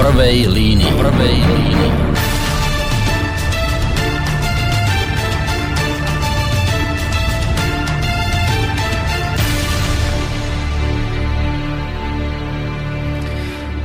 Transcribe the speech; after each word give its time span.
prvej 0.00 0.46
línii. 0.48 0.92
Prvej 0.96 1.36
línii. 1.36 2.09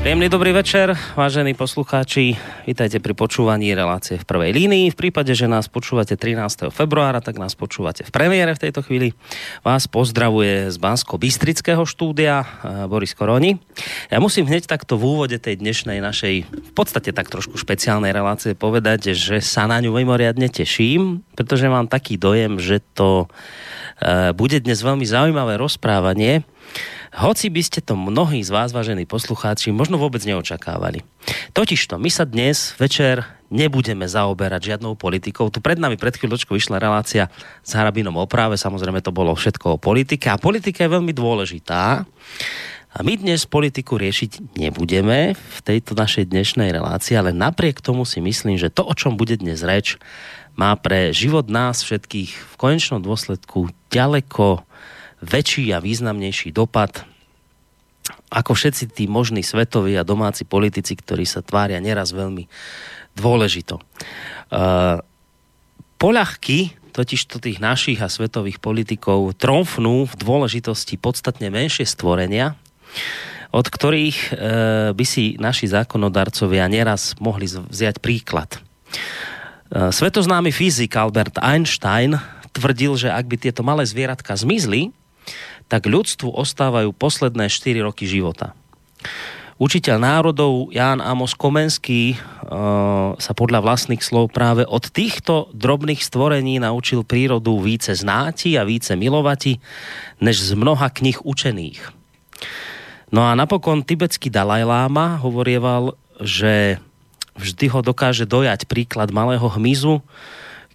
Príjemný 0.05 0.29
dobrý 0.29 0.53
večer, 0.53 0.93
vážení 1.17 1.57
poslucháči. 1.57 2.37
Vítajte 2.69 3.01
pri 3.01 3.17
počúvaní 3.17 3.73
relácie 3.73 4.21
v 4.21 4.29
prvej 4.29 4.53
línii. 4.53 4.93
V 4.93 4.99
prípade, 5.01 5.33
že 5.33 5.49
nás 5.49 5.65
počúvate 5.65 6.13
13. 6.13 6.69
februára, 6.69 7.25
tak 7.25 7.41
nás 7.41 7.57
počúvate 7.57 8.05
v 8.05 8.13
premiére 8.13 8.53
v 8.53 8.69
tejto 8.69 8.85
chvíli. 8.85 9.17
Vás 9.65 9.89
pozdravuje 9.89 10.69
z 10.69 10.77
Bansko-Bystrického 10.77 11.89
štúdia 11.89 12.45
eh, 12.45 12.85
Boris 12.85 13.17
Koroni. 13.17 13.57
Ja 14.13 14.21
musím 14.21 14.45
hneď 14.45 14.69
takto 14.69 14.93
v 15.01 15.09
úvode 15.09 15.41
tej 15.41 15.57
dnešnej 15.57 15.97
našej 15.97 16.53
v 16.53 16.71
podstate 16.77 17.09
tak 17.09 17.33
trošku 17.33 17.57
špeciálnej 17.57 18.13
relácie 18.13 18.53
povedať, 18.53 19.17
že 19.17 19.41
sa 19.41 19.65
na 19.65 19.81
ňu 19.81 19.89
mimoriadne 19.89 20.53
teším, 20.53 21.25
pretože 21.33 21.65
mám 21.65 21.89
taký 21.89 22.21
dojem, 22.21 22.61
že 22.61 22.77
to 22.93 23.25
eh, 24.05 24.37
bude 24.37 24.61
dnes 24.61 24.85
veľmi 24.85 25.01
zaujímavé 25.09 25.57
rozprávanie 25.57 26.45
hoci 27.15 27.47
by 27.47 27.61
ste 27.63 27.79
to 27.79 27.95
mnohí 27.95 28.43
z 28.43 28.51
vás, 28.51 28.75
vážení 28.75 29.07
poslucháči, 29.07 29.71
možno 29.71 29.95
vôbec 29.95 30.19
neočakávali. 30.27 31.07
Totižto, 31.55 31.95
my 31.95 32.11
sa 32.11 32.27
dnes 32.27 32.75
večer 32.75 33.23
nebudeme 33.47 34.03
zaoberať 34.03 34.75
žiadnou 34.75 34.99
politikou. 34.99 35.47
Tu 35.47 35.63
pred 35.63 35.79
nami 35.79 35.95
pred 35.95 36.11
chvíľočkou 36.11 36.59
vyšla 36.59 36.75
relácia 36.75 37.31
s 37.63 37.71
Harabinom 37.71 38.19
o 38.19 38.25
práve, 38.27 38.59
samozrejme 38.59 38.99
to 38.99 39.15
bolo 39.15 39.31
všetko 39.31 39.79
o 39.79 39.81
politike 39.81 40.27
a 40.27 40.41
politika 40.41 40.83
je 40.83 40.91
veľmi 40.91 41.15
dôležitá. 41.15 42.03
A 42.95 43.03
my 43.03 43.19
dnes 43.19 43.43
politiku 43.43 43.99
riešiť 43.99 44.55
nebudeme 44.55 45.35
v 45.35 45.57
tejto 45.63 45.99
našej 45.99 46.31
dnešnej 46.31 46.71
relácii, 46.71 47.15
ale 47.19 47.35
napriek 47.35 47.83
tomu 47.83 48.07
si 48.07 48.23
myslím, 48.23 48.55
že 48.55 48.71
to, 48.71 48.87
o 48.87 48.95
čom 48.95 49.19
bude 49.19 49.35
dnes 49.35 49.63
reč, 49.67 49.99
má 50.55 50.71
pre 50.79 51.11
život 51.11 51.51
nás 51.51 51.83
všetkých 51.83 52.31
v 52.31 52.53
konečnom 52.55 53.03
dôsledku 53.03 53.67
ďaleko 53.91 54.63
väčší 55.23 55.71
a 55.75 55.83
významnejší 55.83 56.51
dopad 56.51 57.05
ako 58.29 58.53
všetci 58.53 58.93
tí 58.93 59.03
možní 59.09 59.41
svetoví 59.41 59.97
a 59.97 60.05
domáci 60.05 60.45
politici, 60.45 60.93
ktorí 60.93 61.25
sa 61.25 61.41
tvária 61.41 61.81
neraz 61.81 62.13
veľmi 62.13 62.45
dôležito. 63.17 63.81
Uh, 64.51 65.01
poľahky 65.97 66.75
totiž 66.91 67.27
to 67.27 67.43
tých 67.43 67.59
našich 67.59 67.99
a 67.99 68.11
svetových 68.11 68.59
politikov 68.63 69.35
tromfnú 69.35 70.07
v 70.07 70.13
dôležitosti 70.15 70.95
podstatne 70.95 71.51
menšie 71.51 71.87
stvorenia, 71.87 72.55
od 73.55 73.65
ktorých 73.65 74.17
uh, 74.19 74.35
by 74.91 75.05
si 75.07 75.39
naši 75.39 75.71
zákonodarcovia 75.71 76.67
neraz 76.67 77.15
mohli 77.17 77.47
vziať 77.47 78.03
príklad. 78.03 78.59
Uh, 79.71 79.89
svetoznámy 79.89 80.51
fyzik 80.53 80.93
Albert 80.93 81.39
Einstein 81.41 82.19
tvrdil, 82.53 82.99
že 82.99 83.09
ak 83.11 83.25
by 83.27 83.35
tieto 83.39 83.63
malé 83.63 83.83
zvieratka 83.87 84.35
zmizli, 84.35 84.91
tak 85.67 85.89
ľudstvu 85.89 86.29
ostávajú 86.29 86.93
posledné 86.93 87.49
4 87.49 87.85
roky 87.85 88.05
života. 88.05 88.53
Učiteľ 89.55 89.97
národov 90.03 90.67
Ján 90.75 90.99
Amos 90.99 91.31
Komenský 91.31 92.19
uh, 92.19 93.15
sa 93.15 93.31
podľa 93.31 93.63
vlastných 93.63 94.03
slov 94.03 94.35
práve 94.35 94.67
od 94.67 94.83
týchto 94.91 95.47
drobných 95.55 96.03
stvorení 96.03 96.59
naučil 96.59 97.07
prírodu 97.07 97.55
více 97.63 97.95
znáti 97.95 98.59
a 98.59 98.67
více 98.67 98.99
milovati, 98.99 99.63
než 100.19 100.43
z 100.43 100.59
mnoha 100.59 100.91
knih 100.91 101.23
učených. 101.23 101.79
No 103.15 103.23
a 103.23 103.31
napokon 103.31 103.87
tibetský 103.87 104.27
Dalaj 104.27 104.67
Lama 104.67 105.15
hovorieval, 105.23 105.95
že 106.19 106.83
vždy 107.39 107.65
ho 107.71 107.79
dokáže 107.79 108.27
dojať 108.27 108.67
príklad 108.67 109.15
malého 109.15 109.47
hmyzu, 109.47 110.03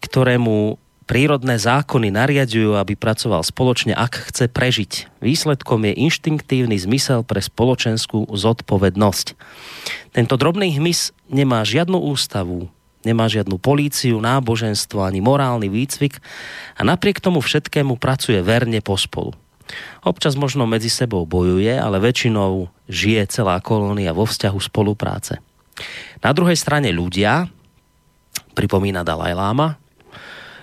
ktorému 0.00 0.80
prírodné 1.11 1.58
zákony 1.58 2.14
nariadujú, 2.14 2.79
aby 2.79 2.95
pracoval 2.95 3.42
spoločne, 3.42 3.98
ak 3.98 4.30
chce 4.30 4.46
prežiť. 4.46 5.11
Výsledkom 5.18 5.83
je 5.90 5.98
inštinktívny 6.07 6.79
zmysel 6.79 7.27
pre 7.27 7.42
spoločenskú 7.42 8.30
zodpovednosť. 8.30 9.34
Tento 10.14 10.39
drobný 10.39 10.79
hmyz 10.79 11.11
nemá 11.27 11.67
žiadnu 11.67 11.98
ústavu, 11.98 12.70
nemá 13.02 13.27
žiadnu 13.27 13.58
políciu, 13.58 14.23
náboženstvo 14.23 15.02
ani 15.02 15.18
morálny 15.18 15.67
výcvik 15.67 16.23
a 16.79 16.86
napriek 16.86 17.18
tomu 17.18 17.42
všetkému 17.42 17.98
pracuje 17.98 18.39
verne 18.39 18.79
pospolu. 18.79 19.34
Občas 20.07 20.39
možno 20.39 20.70
medzi 20.70 20.95
sebou 20.95 21.27
bojuje, 21.27 21.74
ale 21.74 21.98
väčšinou 21.98 22.70
žije 22.86 23.27
celá 23.34 23.58
kolónia 23.58 24.14
vo 24.14 24.30
vzťahu 24.30 24.58
spolupráce. 24.63 25.42
Na 26.23 26.30
druhej 26.30 26.55
strane 26.55 26.95
ľudia, 26.95 27.51
pripomína 28.55 29.02
Dalaj 29.02 29.34
Lama, 29.34 29.79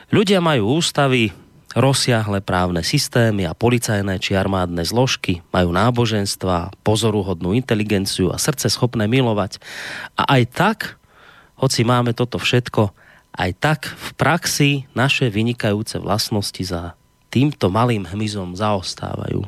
Ľudia 0.07 0.39
majú 0.39 0.79
ústavy, 0.79 1.35
rozsiahle 1.75 2.39
právne 2.39 2.79
systémy 2.79 3.43
a 3.43 3.51
policajné 3.51 4.23
či 4.23 4.39
armádne 4.39 4.87
zložky, 4.87 5.43
majú 5.51 5.75
náboženstva, 5.75 6.71
pozoruhodnú 6.79 7.51
inteligenciu 7.51 8.31
a 8.31 8.39
srdce 8.39 8.71
schopné 8.71 9.03
milovať. 9.11 9.59
A 10.15 10.39
aj 10.39 10.43
tak, 10.55 10.79
hoci 11.59 11.83
máme 11.83 12.15
toto 12.15 12.39
všetko, 12.39 12.95
aj 13.35 13.51
tak 13.59 13.79
v 13.91 14.07
praxi 14.15 14.71
naše 14.95 15.27
vynikajúce 15.27 15.99
vlastnosti 15.99 16.63
za 16.63 16.95
týmto 17.27 17.67
malým 17.67 18.07
hmyzom 18.07 18.55
zaostávajú. 18.55 19.43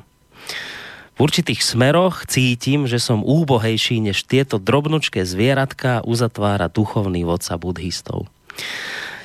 V 1.16 1.18
určitých 1.18 1.64
smeroch 1.64 2.28
cítim, 2.28 2.84
že 2.84 3.00
som 3.00 3.24
úbohejší 3.24 4.04
než 4.04 4.28
tieto 4.28 4.60
drobnučké 4.60 5.24
zvieratka 5.24 6.04
uzatvára 6.04 6.68
duchovný 6.68 7.24
vodca 7.24 7.56
buddhistov. 7.56 8.28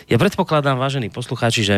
Ja 0.04 0.20
predpokladám, 0.20 0.76
vážení 0.76 1.08
poslucháči, 1.08 1.64
že 1.64 1.76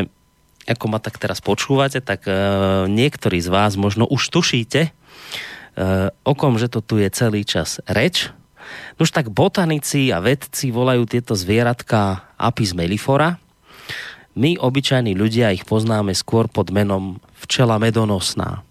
ako 0.66 0.91
ma 0.91 0.98
tak 0.98 1.14
teraz 1.14 1.38
počúvate, 1.38 2.03
tak 2.03 2.26
uh, 2.26 2.91
niektorí 2.91 3.38
z 3.38 3.47
vás 3.47 3.78
možno 3.78 4.03
už 4.03 4.34
tušíte, 4.34 4.91
uh, 4.91 6.10
o 6.26 6.34
kom, 6.34 6.59
že 6.59 6.66
to 6.66 6.82
tu 6.82 6.98
je 6.98 7.06
celý 7.14 7.47
čas 7.47 7.78
reč. 7.87 8.34
Už 8.98 9.14
tak 9.14 9.31
botanici 9.31 10.10
a 10.10 10.19
vedci 10.19 10.75
volajú 10.75 11.06
tieto 11.06 11.38
zvieratka 11.38 12.26
Apis 12.34 12.75
mellifora. 12.75 13.38
My, 14.34 14.58
obyčajní 14.58 15.14
ľudia, 15.14 15.54
ich 15.54 15.62
poznáme 15.62 16.10
skôr 16.10 16.50
pod 16.50 16.75
menom 16.75 17.22
včela 17.38 17.78
medonosná. 17.78 18.66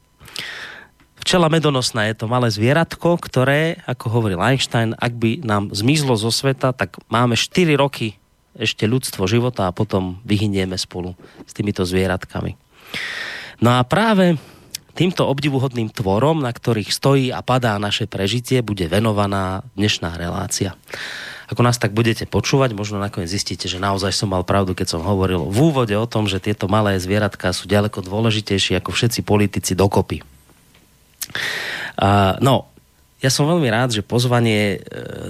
Včela 1.15 1.47
medonosná 1.47 2.11
je 2.11 2.15
to 2.19 2.27
malé 2.27 2.51
zvieratko, 2.51 3.23
ktoré, 3.23 3.79
ako 3.87 4.19
hovoril 4.19 4.43
Einstein, 4.43 4.91
ak 4.99 5.15
by 5.15 5.47
nám 5.47 5.71
zmizlo 5.71 6.19
zo 6.19 6.27
sveta, 6.27 6.75
tak 6.75 6.99
máme 7.07 7.39
4 7.39 7.71
roky 7.79 8.19
ešte 8.55 8.87
ľudstvo 8.87 9.27
života 9.27 9.67
a 9.67 9.75
potom 9.75 10.19
vyhynieme 10.23 10.79
spolu 10.79 11.13
s 11.43 11.51
týmito 11.51 11.83
zvieratkami. 11.83 12.55
No 13.59 13.79
a 13.79 13.83
práve 13.83 14.39
týmto 14.95 15.27
obdivuhodným 15.27 15.91
tvorom, 15.91 16.39
na 16.39 16.55
ktorých 16.55 16.89
stojí 16.91 17.27
a 17.31 17.43
padá 17.43 17.75
naše 17.75 18.07
prežitie, 18.07 18.63
bude 18.63 18.87
venovaná 18.87 19.67
dnešná 19.75 20.15
relácia. 20.15 20.73
Ako 21.45 21.61
nás 21.61 21.77
tak 21.77 21.93
budete 21.93 22.25
počúvať, 22.25 22.73
možno 22.73 22.97
nakoniec 22.97 23.29
zistíte, 23.29 23.69
že 23.69 23.77
naozaj 23.77 24.09
som 24.15 24.33
mal 24.33 24.41
pravdu, 24.41 24.73
keď 24.73 24.97
som 24.97 25.05
hovoril 25.05 25.45
v 25.45 25.57
úvode 25.61 25.93
o 25.93 26.09
tom, 26.09 26.25
že 26.25 26.41
tieto 26.41 26.65
malé 26.65 26.97
zvieratka 26.97 27.53
sú 27.53 27.69
ďaleko 27.69 28.01
dôležitejšie 28.01 28.81
ako 28.81 28.89
všetci 28.89 29.21
politici 29.21 29.77
dokopy. 29.77 30.25
Uh, 31.95 32.33
no, 32.41 32.65
ja 33.21 33.29
som 33.29 33.45
veľmi 33.45 33.69
rád, 33.69 33.95
že 33.95 34.05
pozvanie 34.05 34.77
e, 34.77 34.79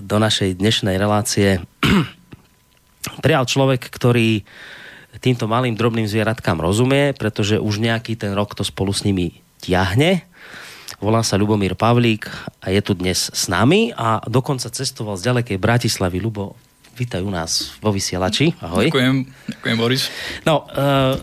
do 0.02 0.18
našej 0.18 0.58
dnešnej 0.58 0.98
relácie 1.00 1.64
prijal 3.22 3.46
človek, 3.46 3.88
ktorý 3.90 4.44
týmto 5.24 5.48
malým 5.48 5.80
drobným 5.80 6.08
zvieratkám 6.08 6.60
rozumie, 6.60 7.16
pretože 7.16 7.62
už 7.62 7.80
nejaký 7.80 8.20
ten 8.20 8.36
rok 8.36 8.56
to 8.56 8.64
spolu 8.68 8.92
s 8.92 9.08
nimi 9.08 9.40
tiahne. 9.64 10.28
Volá 11.00 11.24
sa 11.24 11.36
Lubomír 11.36 11.76
Pavlík 11.76 12.28
a 12.64 12.72
je 12.72 12.82
tu 12.84 12.96
dnes 12.96 13.16
s 13.18 13.44
nami 13.52 13.92
a 13.96 14.24
dokonca 14.28 14.72
cestoval 14.72 15.20
z 15.20 15.28
ďalekej 15.32 15.58
Bratislavy. 15.60 16.20
Lubo, 16.24 16.56
vítaj 16.96 17.24
u 17.24 17.32
nás 17.32 17.76
vo 17.84 17.92
vysielači. 17.92 18.56
Ahoj. 18.64 18.88
Ďakujem, 18.92 19.16
ďakujem 19.60 19.78
Boris. 19.80 20.08
No, 20.48 20.68
uh, 20.72 21.20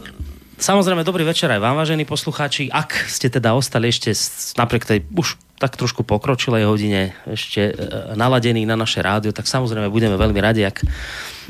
samozrejme, 0.61 1.05
dobrý 1.05 1.25
večer 1.25 1.49
aj 1.53 1.61
vám, 1.61 1.77
vážení 1.81 2.05
poslucháči. 2.05 2.69
Ak 2.69 2.95
ste 3.09 3.33
teda 3.33 3.57
ostali 3.57 3.89
ešte 3.89 4.13
napriek 4.61 4.85
tej 4.85 5.01
už 5.09 5.41
tak 5.63 5.79
trošku 5.79 6.03
pokročilej 6.03 6.67
hodine 6.67 7.15
ešte 7.23 7.71
e, 7.71 7.73
naladení 8.19 8.67
na 8.67 8.75
naše 8.75 8.99
rádio, 8.99 9.31
tak 9.31 9.47
samozrejme 9.47 9.95
budeme 9.95 10.19
veľmi 10.19 10.41
radi, 10.43 10.67
ak, 10.67 10.83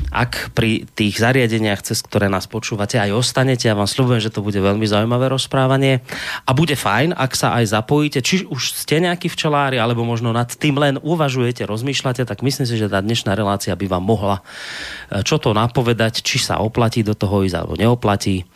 ak 0.09 0.55
pri 0.57 0.89
tých 0.97 1.21
zariadeniach, 1.21 1.85
cez 1.85 2.03
ktoré 2.03 2.27
nás 2.27 2.49
počúvate, 2.49 2.99
aj 2.99 3.13
ostanete. 3.13 3.69
Ja 3.69 3.77
vám 3.77 3.87
slúbujem, 3.87 4.23
že 4.23 4.33
to 4.33 4.43
bude 4.43 4.57
veľmi 4.57 4.83
zaujímavé 4.83 5.29
rozprávanie 5.29 6.03
a 6.43 6.51
bude 6.51 6.75
fajn, 6.75 7.15
ak 7.15 7.31
sa 7.37 7.55
aj 7.59 7.71
zapojíte, 7.71 8.19
či 8.25 8.43
už 8.47 8.83
ste 8.83 8.99
nejakí 8.99 9.29
včelári, 9.29 9.77
alebo 9.79 10.03
možno 10.03 10.33
nad 10.33 10.49
tým 10.51 10.75
len 10.79 10.95
uvažujete, 10.99 11.63
rozmýšľate, 11.63 12.27
tak 12.27 12.43
myslím 12.43 12.65
si, 12.67 12.75
že 12.75 12.91
tá 12.91 12.99
dnešná 12.99 13.37
relácia 13.37 13.77
by 13.77 13.85
vám 13.87 14.03
mohla 14.03 14.37
e, 15.09 15.21
čo 15.21 15.39
to 15.39 15.55
napovedať, 15.55 16.25
či 16.25 16.41
sa 16.41 16.59
oplatí 16.59 17.05
do 17.05 17.13
toho 17.13 17.45
ísť 17.45 17.55
alebo 17.59 17.75
neoplatí 17.77 18.47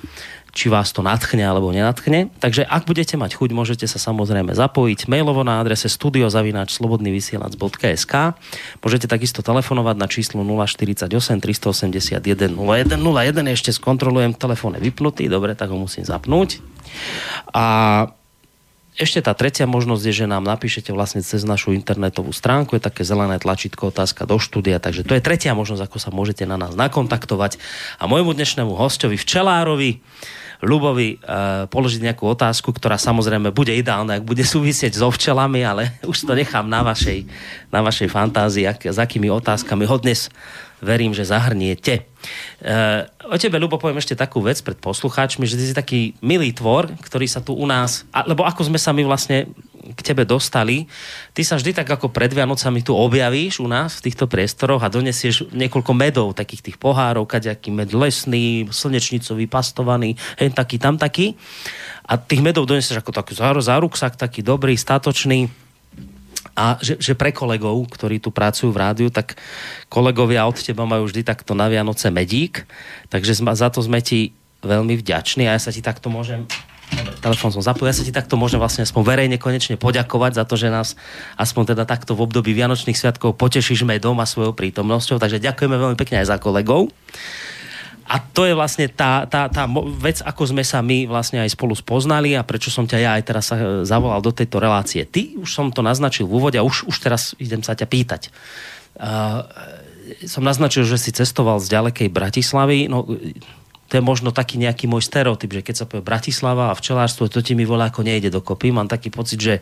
či 0.54 0.70
vás 0.72 0.94
to 0.94 1.02
natchne 1.06 1.44
alebo 1.44 1.72
nenatchne. 1.72 2.30
Takže 2.40 2.68
ak 2.68 2.86
budete 2.88 3.18
mať 3.20 3.34
chuť, 3.38 3.52
môžete 3.54 3.88
sa 3.88 4.00
samozrejme 4.00 4.56
zapojiť 4.56 5.08
mailovo 5.12 5.44
na 5.48 5.62
adrese 5.62 5.90
studiozavináčslobodnyvysielac.sk 5.92 8.14
Môžete 8.82 9.08
takisto 9.08 9.42
telefonovať 9.46 9.98
na 9.98 10.08
číslo 10.10 10.44
048 10.44 11.08
381 11.08 12.58
0101. 12.58 13.54
Ešte 13.54 13.72
skontrolujem, 13.76 14.34
telefón 14.34 14.74
je 14.80 14.84
vypnutý, 14.88 15.28
dobre, 15.30 15.56
tak 15.56 15.70
ho 15.72 15.78
musím 15.78 16.04
zapnúť. 16.04 16.60
A 17.54 18.08
ešte 18.98 19.22
tá 19.22 19.38
tretia 19.38 19.70
možnosť 19.70 20.04
je, 20.10 20.14
že 20.26 20.26
nám 20.26 20.42
napíšete 20.42 20.90
vlastne 20.90 21.22
cez 21.22 21.46
našu 21.46 21.72
internetovú 21.78 22.34
stránku, 22.34 22.76
je 22.76 22.82
také 22.82 23.06
zelené 23.06 23.38
tlačítko 23.38 23.94
otázka 23.94 24.26
do 24.26 24.42
štúdia, 24.42 24.82
takže 24.82 25.06
to 25.06 25.14
je 25.14 25.22
tretia 25.22 25.54
možnosť, 25.54 25.86
ako 25.86 25.98
sa 26.02 26.10
môžete 26.10 26.50
na 26.50 26.58
nás 26.58 26.74
nakontaktovať. 26.74 27.62
A 28.02 28.10
môjmu 28.10 28.34
dnešnému 28.34 28.74
hostovi, 28.74 29.16
včelárovi, 29.16 30.02
Ľubovi 30.58 31.08
e, 31.14 31.18
položiť 31.70 32.02
nejakú 32.02 32.26
otázku, 32.26 32.74
ktorá 32.74 32.98
samozrejme 32.98 33.54
bude 33.54 33.78
ideálna, 33.78 34.18
ak 34.18 34.26
bude 34.26 34.42
súvisieť 34.42 34.98
so 34.98 35.14
včelami, 35.14 35.62
ale 35.62 35.94
už 36.12 36.26
to 36.26 36.34
nechám 36.34 36.66
na 36.66 36.82
vašej, 36.82 37.30
na 37.70 37.86
vašej 37.86 38.10
fantázii, 38.10 38.66
ak, 38.66 38.90
s 38.90 38.98
akými 38.98 39.30
otázkami 39.30 39.86
ho 39.86 39.98
dnes 40.02 40.34
verím, 40.82 41.14
že 41.14 41.26
zahrniete. 41.26 42.06
E, 42.62 42.72
o 43.30 43.36
tebe, 43.38 43.58
Ľubo, 43.58 43.82
poviem 43.82 43.98
ešte 43.98 44.18
takú 44.18 44.42
vec 44.46 44.62
pred 44.62 44.78
poslucháčmi, 44.78 45.46
že 45.50 45.58
ty 45.58 45.64
si 45.70 45.74
taký 45.74 46.02
milý 46.22 46.54
tvor, 46.54 46.90
ktorý 47.02 47.26
sa 47.26 47.42
tu 47.42 47.58
u 47.58 47.66
nás, 47.66 48.06
lebo 48.26 48.46
ako 48.46 48.70
sme 48.70 48.80
sa 48.82 48.94
my 48.94 49.06
vlastne 49.06 49.50
k 49.96 50.02
tebe 50.04 50.28
dostali, 50.28 50.84
ty 51.32 51.48
sa 51.48 51.56
vždy 51.56 51.72
tak 51.72 51.88
ako 51.88 52.12
pred 52.12 52.28
Vianocami 52.28 52.84
tu 52.84 52.92
objavíš 52.92 53.64
u 53.64 53.68
nás 53.72 53.96
v 54.02 54.12
týchto 54.12 54.28
priestoroch 54.28 54.84
a 54.84 54.92
donesieš 54.92 55.48
niekoľko 55.56 55.92
medov, 55.96 56.36
takých 56.36 56.72
tých 56.72 56.78
pohárov, 56.82 57.24
kaďaký 57.24 57.72
med 57.72 57.96
lesný, 57.96 58.68
slnečnicový, 58.68 59.48
pastovaný, 59.48 60.20
hen 60.36 60.52
taký, 60.52 60.76
tam 60.82 61.00
taký. 61.00 61.40
A 62.04 62.20
tých 62.20 62.44
medov 62.44 62.68
donesieš 62.68 63.00
ako 63.00 63.16
taký 63.16 63.36
záruksak, 63.40 64.20
taký 64.20 64.44
dobrý, 64.44 64.76
statočný 64.76 65.67
a 66.58 66.82
že, 66.82 66.98
že 66.98 67.14
pre 67.14 67.30
kolegov, 67.30 67.86
ktorí 67.86 68.18
tu 68.18 68.34
pracujú 68.34 68.74
v 68.74 68.82
rádiu, 68.82 69.10
tak 69.14 69.38
kolegovia 69.94 70.50
od 70.50 70.58
teba 70.58 70.90
majú 70.90 71.06
vždy 71.06 71.22
takto 71.22 71.54
na 71.54 71.70
Vianoce 71.70 72.10
medík, 72.10 72.66
takže 73.14 73.38
za 73.38 73.70
to 73.70 73.86
sme 73.86 74.02
ti 74.02 74.34
veľmi 74.66 74.98
vďační 74.98 75.46
a 75.46 75.54
ja 75.54 75.62
sa 75.62 75.70
ti 75.70 75.86
takto 75.86 76.10
môžem 76.10 76.50
telefón 77.20 77.52
som 77.52 77.60
zapojil, 77.60 77.92
ja 77.92 78.00
sa 78.00 78.06
ti 78.08 78.16
takto 78.16 78.40
môžem 78.40 78.58
vlastne 78.58 78.88
aspoň 78.88 79.04
verejne 79.04 79.38
konečne 79.38 79.76
poďakovať 79.76 80.40
za 80.40 80.44
to, 80.48 80.56
že 80.56 80.72
nás 80.72 80.96
aspoň 81.36 81.76
teda 81.76 81.84
takto 81.84 82.16
v 82.16 82.24
období 82.24 82.56
Vianočných 82.56 82.96
sviatkov 82.96 83.36
potešíš 83.36 83.84
medom 83.84 84.16
a 84.24 84.26
svojou 84.26 84.56
prítomnosťou, 84.56 85.20
takže 85.20 85.44
ďakujeme 85.44 85.76
veľmi 85.76 85.98
pekne 86.00 86.24
aj 86.24 86.32
za 86.32 86.38
kolegov. 86.40 86.88
A 88.08 88.24
to 88.24 88.48
je 88.48 88.56
vlastne 88.56 88.88
tá, 88.88 89.28
tá, 89.28 89.52
tá 89.52 89.68
vec, 90.00 90.24
ako 90.24 90.56
sme 90.56 90.64
sa 90.64 90.80
my 90.80 91.12
vlastne 91.12 91.44
aj 91.44 91.52
spolu 91.52 91.76
spoznali 91.76 92.40
a 92.40 92.48
prečo 92.48 92.72
som 92.72 92.88
ťa 92.88 92.98
ja 93.04 93.12
aj 93.20 93.24
teraz 93.28 93.52
e, 93.52 93.84
zavolal 93.84 94.24
do 94.24 94.32
tejto 94.32 94.64
relácie. 94.64 95.04
Ty, 95.04 95.36
už 95.36 95.50
som 95.52 95.68
to 95.76 95.84
naznačil 95.84 96.24
v 96.24 96.40
úvode 96.40 96.56
a 96.56 96.64
už, 96.64 96.88
už 96.88 96.98
teraz 97.04 97.36
idem 97.36 97.60
sa 97.60 97.76
ťa 97.76 97.84
pýtať. 97.84 98.32
Uh, 98.98 99.46
som 100.26 100.42
naznačil, 100.42 100.88
že 100.88 100.98
si 100.98 101.12
cestoval 101.12 101.60
z 101.60 101.70
ďalekej 101.70 102.08
Bratislavy. 102.10 102.88
No, 102.88 103.06
to 103.88 103.96
je 103.96 104.04
možno 104.04 104.36
taký 104.36 104.60
nejaký 104.60 104.84
môj 104.92 105.08
stereotyp, 105.08 105.48
že 105.48 105.64
keď 105.64 105.76
sa 105.80 105.88
povie 105.88 106.04
Bratislava 106.04 106.70
a 106.70 106.78
včelárstvo, 106.78 107.32
to 107.32 107.40
ti 107.40 107.56
mi 107.56 107.64
volá 107.64 107.88
ako 107.88 108.04
nejde 108.04 108.28
dokopy. 108.28 108.76
Mám 108.76 108.92
taký 108.92 109.08
pocit, 109.08 109.40
že, 109.40 109.56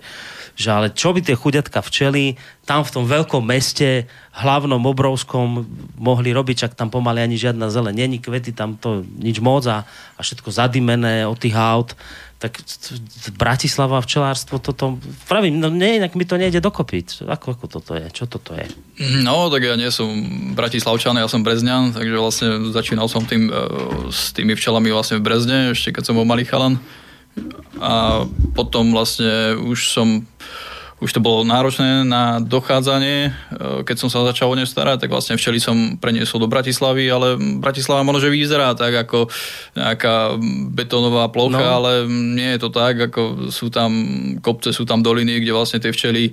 že 0.57 0.73
ale 0.73 0.89
čo 0.89 1.13
by 1.13 1.21
tie 1.21 1.37
chudiatka 1.37 1.85
včely 1.85 2.33
tam 2.65 2.81
v 2.81 2.89
tom 2.89 3.05
veľkom 3.05 3.45
meste, 3.45 4.09
hlavnom, 4.33 4.81
obrovskom, 4.81 5.69
mohli 6.01 6.33
robiť, 6.33 6.65
čak 6.65 6.73
tam 6.73 6.89
pomaly 6.89 7.21
ani 7.21 7.37
žiadna 7.37 7.69
zeleň 7.69 7.93
není, 7.93 8.17
kvety 8.17 8.57
tam 8.57 8.81
to 8.81 9.05
nič 9.21 9.37
moc 9.37 9.69
a, 9.69 9.85
a 10.17 10.19
všetko 10.25 10.49
zadimené 10.49 11.29
od 11.29 11.37
tých 11.37 11.53
aut 11.53 11.93
tak 12.45 12.61
Bratislava 13.41 13.97
včelárstvo, 14.05 14.61
toto, 14.61 15.01
pravím, 15.25 15.57
no 15.57 15.73
nie, 15.73 15.97
inak 15.97 16.13
mi 16.13 16.29
to 16.29 16.37
nejde 16.37 16.61
dokopy. 16.61 17.01
Ako, 17.25 17.57
ako 17.57 17.65
toto 17.65 17.97
je? 17.97 18.05
Čo 18.13 18.29
toto 18.29 18.53
je? 18.53 18.69
No, 19.25 19.49
tak 19.49 19.65
ja 19.65 19.73
nie 19.73 19.89
som 19.89 20.13
Bratislavčan, 20.53 21.17
ja 21.17 21.25
som 21.25 21.41
Brezňan, 21.41 21.97
takže 21.97 22.15
vlastne 22.21 22.49
začínal 22.69 23.09
som 23.09 23.25
tým, 23.25 23.49
e, 23.49 23.53
s 24.13 24.29
tými 24.37 24.53
včelami 24.53 24.93
vlastne 24.93 25.17
v 25.17 25.25
Brezne, 25.25 25.73
ešte 25.73 25.89
keď 25.89 26.13
som 26.13 26.15
bol 26.21 26.29
malý 26.29 26.45
chalan. 26.45 26.77
A 27.81 28.23
potom 28.53 28.93
vlastne 28.93 29.57
už 29.57 29.89
som 29.89 30.21
už 30.95 31.11
to 31.11 31.19
bolo 31.19 31.43
náročné 31.43 32.07
na 32.07 32.39
dochádzanie. 32.39 33.17
E, 33.27 33.31
keď 33.83 33.95
som 33.99 34.07
sa 34.07 34.23
začal 34.23 34.47
o 34.47 34.55
ne 34.55 34.63
starať, 34.63 35.05
tak 35.05 35.11
vlastne 35.11 35.35
včeli 35.35 35.59
som 35.59 35.99
preniesol 35.99 36.39
do 36.39 36.51
Bratislavy, 36.51 37.11
ale 37.11 37.35
Bratislava 37.59 38.07
možno, 38.07 38.23
že 38.23 38.31
vyzerá 38.31 38.71
tak 38.79 38.95
ako 39.07 39.27
nejaká 39.75 40.39
betónová 40.71 41.27
plocha, 41.27 41.59
no. 41.59 41.75
ale 41.83 41.91
nie 42.07 42.55
je 42.55 42.59
to 42.63 42.69
tak, 42.71 43.11
ako 43.11 43.51
sú 43.51 43.67
tam 43.67 43.91
kopce, 44.39 44.71
sú 44.71 44.87
tam 44.87 45.03
doliny, 45.03 45.43
kde 45.43 45.51
vlastne 45.51 45.83
tie 45.83 45.91
včely 45.91 46.31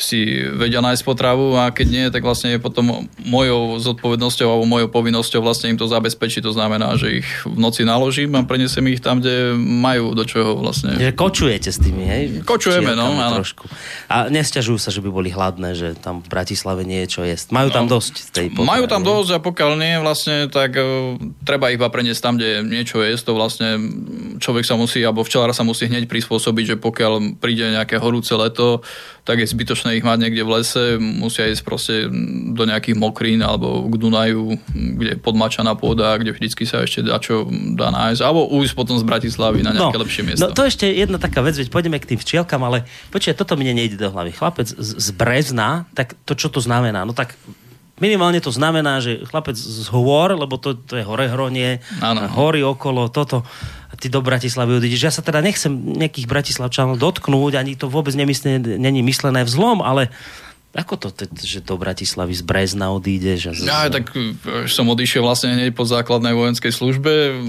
si 0.00 0.40
vedia 0.56 0.80
nájsť 0.80 1.02
potravu 1.04 1.60
a 1.60 1.68
keď 1.68 1.86
nie, 1.92 2.04
tak 2.08 2.24
vlastne 2.24 2.56
je 2.56 2.58
potom 2.58 3.04
mojou 3.20 3.76
zodpovednosťou 3.76 4.48
alebo 4.48 4.64
mojou 4.64 4.88
povinnosťou 4.88 5.44
vlastne 5.44 5.76
im 5.76 5.78
to 5.78 5.84
zabezpečiť. 5.84 6.40
To 6.48 6.56
znamená, 6.56 6.96
že 6.96 7.20
ich 7.20 7.28
v 7.44 7.60
noci 7.60 7.84
naložím 7.84 8.32
a 8.34 8.42
prenesem 8.48 8.82
ich 8.88 9.04
tam, 9.04 9.20
kde 9.20 9.52
majú 9.60 10.16
do 10.16 10.24
čoho 10.24 10.56
vlastne. 10.56 10.96
Že 10.96 11.12
kočujete 11.12 11.68
s 11.68 11.78
tými, 11.78 12.04
hej? 12.08 12.22
Kočujeme, 12.48 12.96
no. 12.96 13.12
Áno. 13.12 13.44
Trošku. 13.44 13.68
A 14.08 14.32
nesťažujú 14.32 14.78
sa, 14.80 14.88
že 14.88 15.04
by 15.04 15.10
boli 15.12 15.28
hladné, 15.28 15.76
že 15.76 15.88
tam 16.00 16.24
v 16.24 16.28
Bratislave 16.32 16.82
nie 16.88 17.04
je 17.04 17.20
čo 17.20 17.22
jesť. 17.22 17.52
Majú 17.52 17.68
tam 17.68 17.84
no, 17.84 18.00
dosť 18.00 18.14
tej 18.32 18.46
potreby. 18.56 18.70
Majú 18.72 18.84
tam 18.88 19.02
dosť 19.04 19.30
a 19.36 19.38
pokiaľ 19.44 19.70
nie, 19.76 19.94
vlastne, 20.00 20.48
tak 20.48 20.80
uh, 20.80 21.20
treba 21.44 21.68
ich 21.68 21.76
iba 21.76 21.92
preniesť 21.92 22.20
tam, 22.24 22.34
kde 22.40 22.64
niečo 22.64 23.04
je. 23.04 23.12
To 23.20 23.36
vlastne 23.36 23.76
človek 24.40 24.64
sa 24.64 24.80
musí, 24.80 25.04
alebo 25.04 25.20
včelár 25.20 25.52
sa 25.52 25.60
musí 25.60 25.84
hneď 25.84 26.08
prispôsobiť, 26.08 26.64
že 26.64 26.76
pokiaľ 26.80 27.36
príde 27.36 27.68
nejaké 27.76 28.00
horúce 28.00 28.32
leto, 28.32 28.80
tak 29.30 29.46
je 29.46 29.54
zbytočné 29.54 29.94
ich 29.94 30.02
mať 30.02 30.26
niekde 30.26 30.42
v 30.42 30.58
lese, 30.58 30.98
musia 30.98 31.46
ísť 31.46 31.62
proste 31.62 32.10
do 32.50 32.66
nejakých 32.66 32.98
mokrín 32.98 33.38
alebo 33.46 33.86
k 33.86 33.94
Dunaju, 33.94 34.58
kde 34.74 35.14
je 35.14 35.18
podmačaná 35.22 35.78
pôda, 35.78 36.18
kde 36.18 36.34
vždycky 36.34 36.66
sa 36.66 36.82
ešte 36.82 37.06
dá 37.06 37.22
čo 37.22 37.46
dá 37.78 37.94
nájsť, 37.94 38.26
alebo 38.26 38.50
ujsť 38.50 38.74
potom 38.74 38.98
z 38.98 39.06
Bratislavy 39.06 39.62
na 39.62 39.70
nejaké 39.70 39.94
no, 39.94 40.02
lepšie 40.02 40.22
miesto. 40.26 40.42
No 40.42 40.50
to 40.50 40.66
ešte 40.66 40.90
jedna 40.90 41.22
taká 41.22 41.46
vec, 41.46 41.54
veď 41.54 41.70
pôjdeme 41.70 42.02
k 42.02 42.10
tým 42.10 42.18
včielkam, 42.18 42.58
ale 42.66 42.82
počkaj, 43.14 43.38
toto 43.38 43.54
mne 43.54 43.78
nejde 43.78 43.94
do 43.94 44.10
hlavy. 44.10 44.34
Chlapec 44.34 44.66
z, 44.66 44.90
z 44.98 45.08
Brezna, 45.14 45.86
tak 45.94 46.18
to 46.26 46.34
čo 46.34 46.50
to 46.50 46.58
znamená? 46.58 47.06
No 47.06 47.14
tak 47.14 47.38
minimálne 48.02 48.42
to 48.42 48.50
znamená, 48.50 48.98
že 48.98 49.22
chlapec 49.30 49.54
z 49.54 49.86
hôr, 49.94 50.34
lebo 50.34 50.58
to, 50.58 50.74
to 50.74 50.98
je 50.98 51.06
hore 51.06 51.30
hronie, 51.30 51.78
hory 52.34 52.66
okolo, 52.66 53.14
toto 53.14 53.46
ty 54.00 54.08
do 54.08 54.24
Bratislavy 54.24 54.80
odídeš. 54.80 55.04
Ja 55.04 55.12
sa 55.12 55.20
teda 55.20 55.44
nechcem 55.44 55.70
nejakých 55.70 56.26
Bratislavčanov 56.26 56.96
dotknúť, 56.96 57.60
ani 57.60 57.76
to 57.76 57.92
vôbec 57.92 58.16
nemyslé, 58.16 58.56
není 58.80 59.04
myslené 59.04 59.44
v 59.44 59.50
zlom, 59.52 59.84
ale 59.84 60.08
ako 60.70 60.94
to, 61.02 61.08
že 61.34 61.66
do 61.66 61.74
Bratislavy 61.74 62.30
z 62.30 62.46
Brezna 62.46 62.94
odídeš? 62.94 63.50
A 63.50 63.52
z... 63.58 63.60
Ja, 63.66 63.90
tak 63.90 64.14
e, 64.14 64.70
som 64.70 64.86
odišiel 64.86 65.18
vlastne 65.18 65.58
hneď 65.58 65.74
po 65.74 65.82
základnej 65.82 66.30
vojenskej 66.30 66.70
službe. 66.70 67.42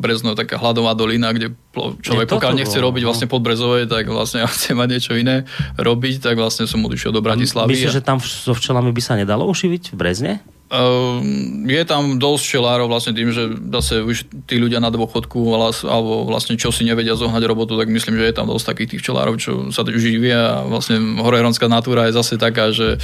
Brezno 0.00 0.32
je 0.32 0.40
taká 0.40 0.56
hladová 0.56 0.96
dolina, 0.96 1.36
kde 1.36 1.52
človek 2.00 2.32
pokiaľ 2.32 2.56
nechce 2.56 2.80
bolo, 2.80 2.88
robiť 2.88 3.02
no. 3.04 3.06
vlastne 3.12 3.28
pod 3.28 3.44
Brezovej, 3.44 3.92
tak 3.92 4.08
vlastne 4.08 4.40
chce 4.56 4.72
mať 4.72 4.88
niečo 4.88 5.12
iné 5.20 5.44
robiť, 5.76 6.24
tak 6.24 6.40
vlastne 6.40 6.64
som 6.64 6.80
odišiel 6.80 7.12
do 7.12 7.20
Bratislavy. 7.20 7.76
Myslíš, 7.76 7.92
a... 7.92 7.96
že 8.00 8.02
tam 8.02 8.24
so 8.24 8.56
včelami 8.56 8.88
by 8.88 9.02
sa 9.04 9.20
nedalo 9.20 9.44
ušiviť 9.52 9.92
v 9.92 9.96
Brezne? 10.00 10.32
Ehm, 10.66 11.62
je 11.70 11.78
tam 11.86 12.18
dosť 12.18 12.58
čelárov 12.58 12.90
vlastne 12.90 13.14
tým, 13.14 13.30
že 13.30 13.54
zase 13.70 14.02
už 14.02 14.26
tí 14.50 14.58
ľudia 14.58 14.82
na 14.82 14.90
dôchodku 14.90 15.38
alebo 15.86 16.26
vlastne 16.26 16.58
čo 16.58 16.74
si 16.74 16.82
nevedia 16.82 17.14
zohnať 17.14 17.42
robotu, 17.46 17.78
tak 17.78 17.86
myslím, 17.86 18.18
že 18.18 18.26
je 18.26 18.34
tam 18.34 18.50
dosť 18.50 18.74
takých 18.74 18.98
tých 18.98 19.02
čelárov, 19.06 19.38
čo 19.38 19.70
sa 19.70 19.86
už 19.86 19.94
živia 19.94 20.58
a 20.58 20.66
vlastne 20.66 21.22
horehonská 21.22 21.70
natúra 21.70 22.10
je 22.10 22.18
zase 22.18 22.34
taká, 22.34 22.74
že 22.74 22.98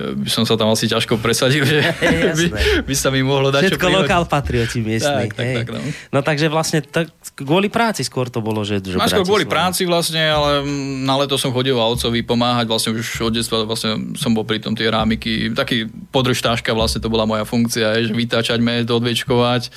e, 0.00 0.16
by 0.16 0.30
som 0.32 0.48
sa 0.48 0.56
tam 0.56 0.72
asi 0.72 0.88
ťažko 0.88 1.20
presadil, 1.20 1.68
že 1.68 1.84
by, 2.40 2.46
by 2.88 2.94
sa 2.96 3.12
mi 3.12 3.20
mohlo 3.20 3.52
dať 3.52 3.76
Všetko 3.76 3.84
čo 3.84 3.96
lokál 4.00 4.24
patrioti 4.24 4.80
miestni. 4.80 5.28
Tak, 5.28 5.36
tak, 5.36 5.48
tak, 5.60 5.66
no. 5.76 5.80
no 5.84 6.18
takže 6.24 6.48
vlastne 6.48 6.80
tak, 6.80 7.12
kvôli 7.36 7.68
práci 7.68 8.00
skôr 8.00 8.32
to 8.32 8.40
bolo, 8.40 8.64
že, 8.64 8.80
že 8.80 8.96
skôr 8.96 9.28
kvôli 9.28 9.44
práci 9.44 9.84
vlastne, 9.84 10.24
ale 10.24 10.64
na 11.04 11.20
leto 11.20 11.36
som 11.36 11.52
chodil 11.52 11.76
otcovi 11.76 12.24
pomáhať, 12.24 12.64
vlastne 12.64 12.96
už 12.96 13.28
od 13.28 13.32
detstva 13.36 13.68
vlastne 13.68 14.16
som 14.16 14.32
bol 14.32 14.48
pri 14.48 14.64
tom 14.64 14.72
tie 14.72 14.88
rámiky, 14.88 15.52
taký 15.52 15.84
podržtáška 16.08 16.72
vlastne 16.72 16.93
vlastne 16.94 17.02
to 17.02 17.10
bola 17.10 17.26
moja 17.26 17.42
funkcia, 17.42 18.06
že 18.06 18.14
vytáčať 18.14 18.62
med, 18.62 18.86
odviečkovať, 18.86 19.66
e, 19.66 19.70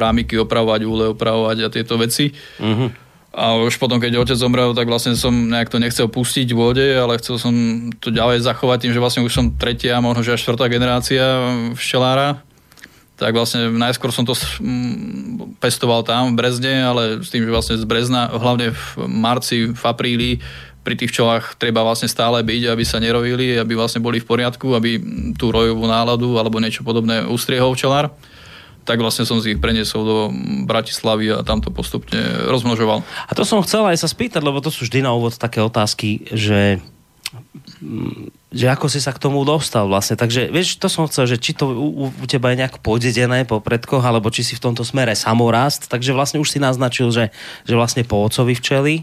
rámiky 0.00 0.40
opravovať, 0.40 0.80
úle 0.88 1.12
opravovať 1.12 1.56
a 1.60 1.68
tieto 1.68 2.00
veci. 2.00 2.32
Uh-huh. 2.56 2.88
A 3.34 3.60
už 3.60 3.76
potom, 3.76 4.00
keď 4.00 4.24
otec 4.24 4.40
zomrel, 4.40 4.72
tak 4.72 4.88
vlastne 4.88 5.12
som 5.12 5.34
nejak 5.52 5.68
to 5.68 5.76
nechcel 5.76 6.08
pustiť 6.08 6.48
v 6.48 6.56
vode, 6.56 6.86
ale 6.86 7.20
chcel 7.20 7.36
som 7.36 7.52
to 8.00 8.08
ďalej 8.08 8.40
zachovať 8.40 8.88
tým, 8.88 8.92
že 8.96 9.02
vlastne 9.02 9.26
už 9.26 9.34
som 9.36 9.52
tretia, 9.52 10.00
možno 10.00 10.24
že 10.24 10.32
až 10.32 10.48
štvrtá 10.48 10.70
generácia 10.72 11.52
včelára. 11.76 12.40
Tak 13.14 13.34
vlastne 13.34 13.74
najskôr 13.74 14.10
som 14.14 14.26
to 14.26 14.34
pestoval 15.58 16.06
tam 16.06 16.34
v 16.34 16.38
Brezne, 16.40 16.82
ale 16.82 17.02
s 17.22 17.30
tým, 17.30 17.46
že 17.46 17.54
vlastne 17.54 17.76
z 17.78 17.86
Brezna, 17.86 18.30
hlavne 18.30 18.74
v 18.74 18.86
marci, 19.06 19.70
v 19.70 19.82
apríli, 19.82 20.32
pri 20.84 21.00
tých 21.00 21.10
včelách 21.10 21.56
treba 21.56 21.80
vlastne 21.80 22.12
stále 22.12 22.44
byť, 22.44 22.62
aby 22.68 22.84
sa 22.84 23.00
nerovili, 23.00 23.56
aby 23.56 23.72
vlastne 23.72 24.04
boli 24.04 24.20
v 24.20 24.28
poriadku, 24.28 24.76
aby 24.76 25.00
tú 25.34 25.48
rojovú 25.48 25.88
náladu 25.88 26.36
alebo 26.36 26.60
niečo 26.60 26.84
podobné 26.84 27.24
ustriehol 27.24 27.72
včelár. 27.72 28.12
tak 28.84 29.00
vlastne 29.00 29.24
som 29.24 29.40
si 29.40 29.56
ich 29.56 29.60
preniesol 29.64 30.02
do 30.04 30.18
Bratislavy 30.68 31.32
a 31.32 31.40
tam 31.40 31.64
to 31.64 31.72
postupne 31.72 32.20
rozmnožoval. 32.52 33.00
A 33.00 33.32
to 33.32 33.42
som 33.48 33.64
chcel 33.64 33.88
aj 33.88 33.96
sa 33.96 34.08
spýtať, 34.08 34.44
lebo 34.44 34.60
to 34.60 34.68
sú 34.68 34.84
vždy 34.84 35.00
na 35.00 35.16
úvod 35.16 35.32
také 35.40 35.64
otázky, 35.64 36.28
že 36.30 36.84
že 38.54 38.70
ako 38.70 38.86
si 38.86 39.02
sa 39.02 39.10
k 39.10 39.18
tomu 39.18 39.42
dostal 39.42 39.90
vlastne. 39.90 40.14
Takže 40.14 40.46
vieš, 40.54 40.78
to 40.78 40.86
som 40.86 41.10
chcel, 41.10 41.26
že 41.26 41.42
či 41.42 41.50
to 41.50 41.66
u, 41.66 42.06
u 42.14 42.24
teba 42.30 42.54
je 42.54 42.62
nejak 42.62 42.78
podedené 42.78 43.42
po 43.42 43.58
predkoch, 43.58 44.06
alebo 44.06 44.30
či 44.30 44.46
si 44.46 44.54
v 44.54 44.62
tomto 44.62 44.86
smere 44.86 45.18
samorast. 45.18 45.90
Takže 45.90 46.14
vlastne 46.14 46.38
už 46.38 46.54
si 46.54 46.62
naznačil, 46.62 47.10
že, 47.10 47.34
že 47.66 47.74
vlastne 47.74 48.06
po 48.06 48.22
ocovi 48.22 48.54
včeli 48.54 49.02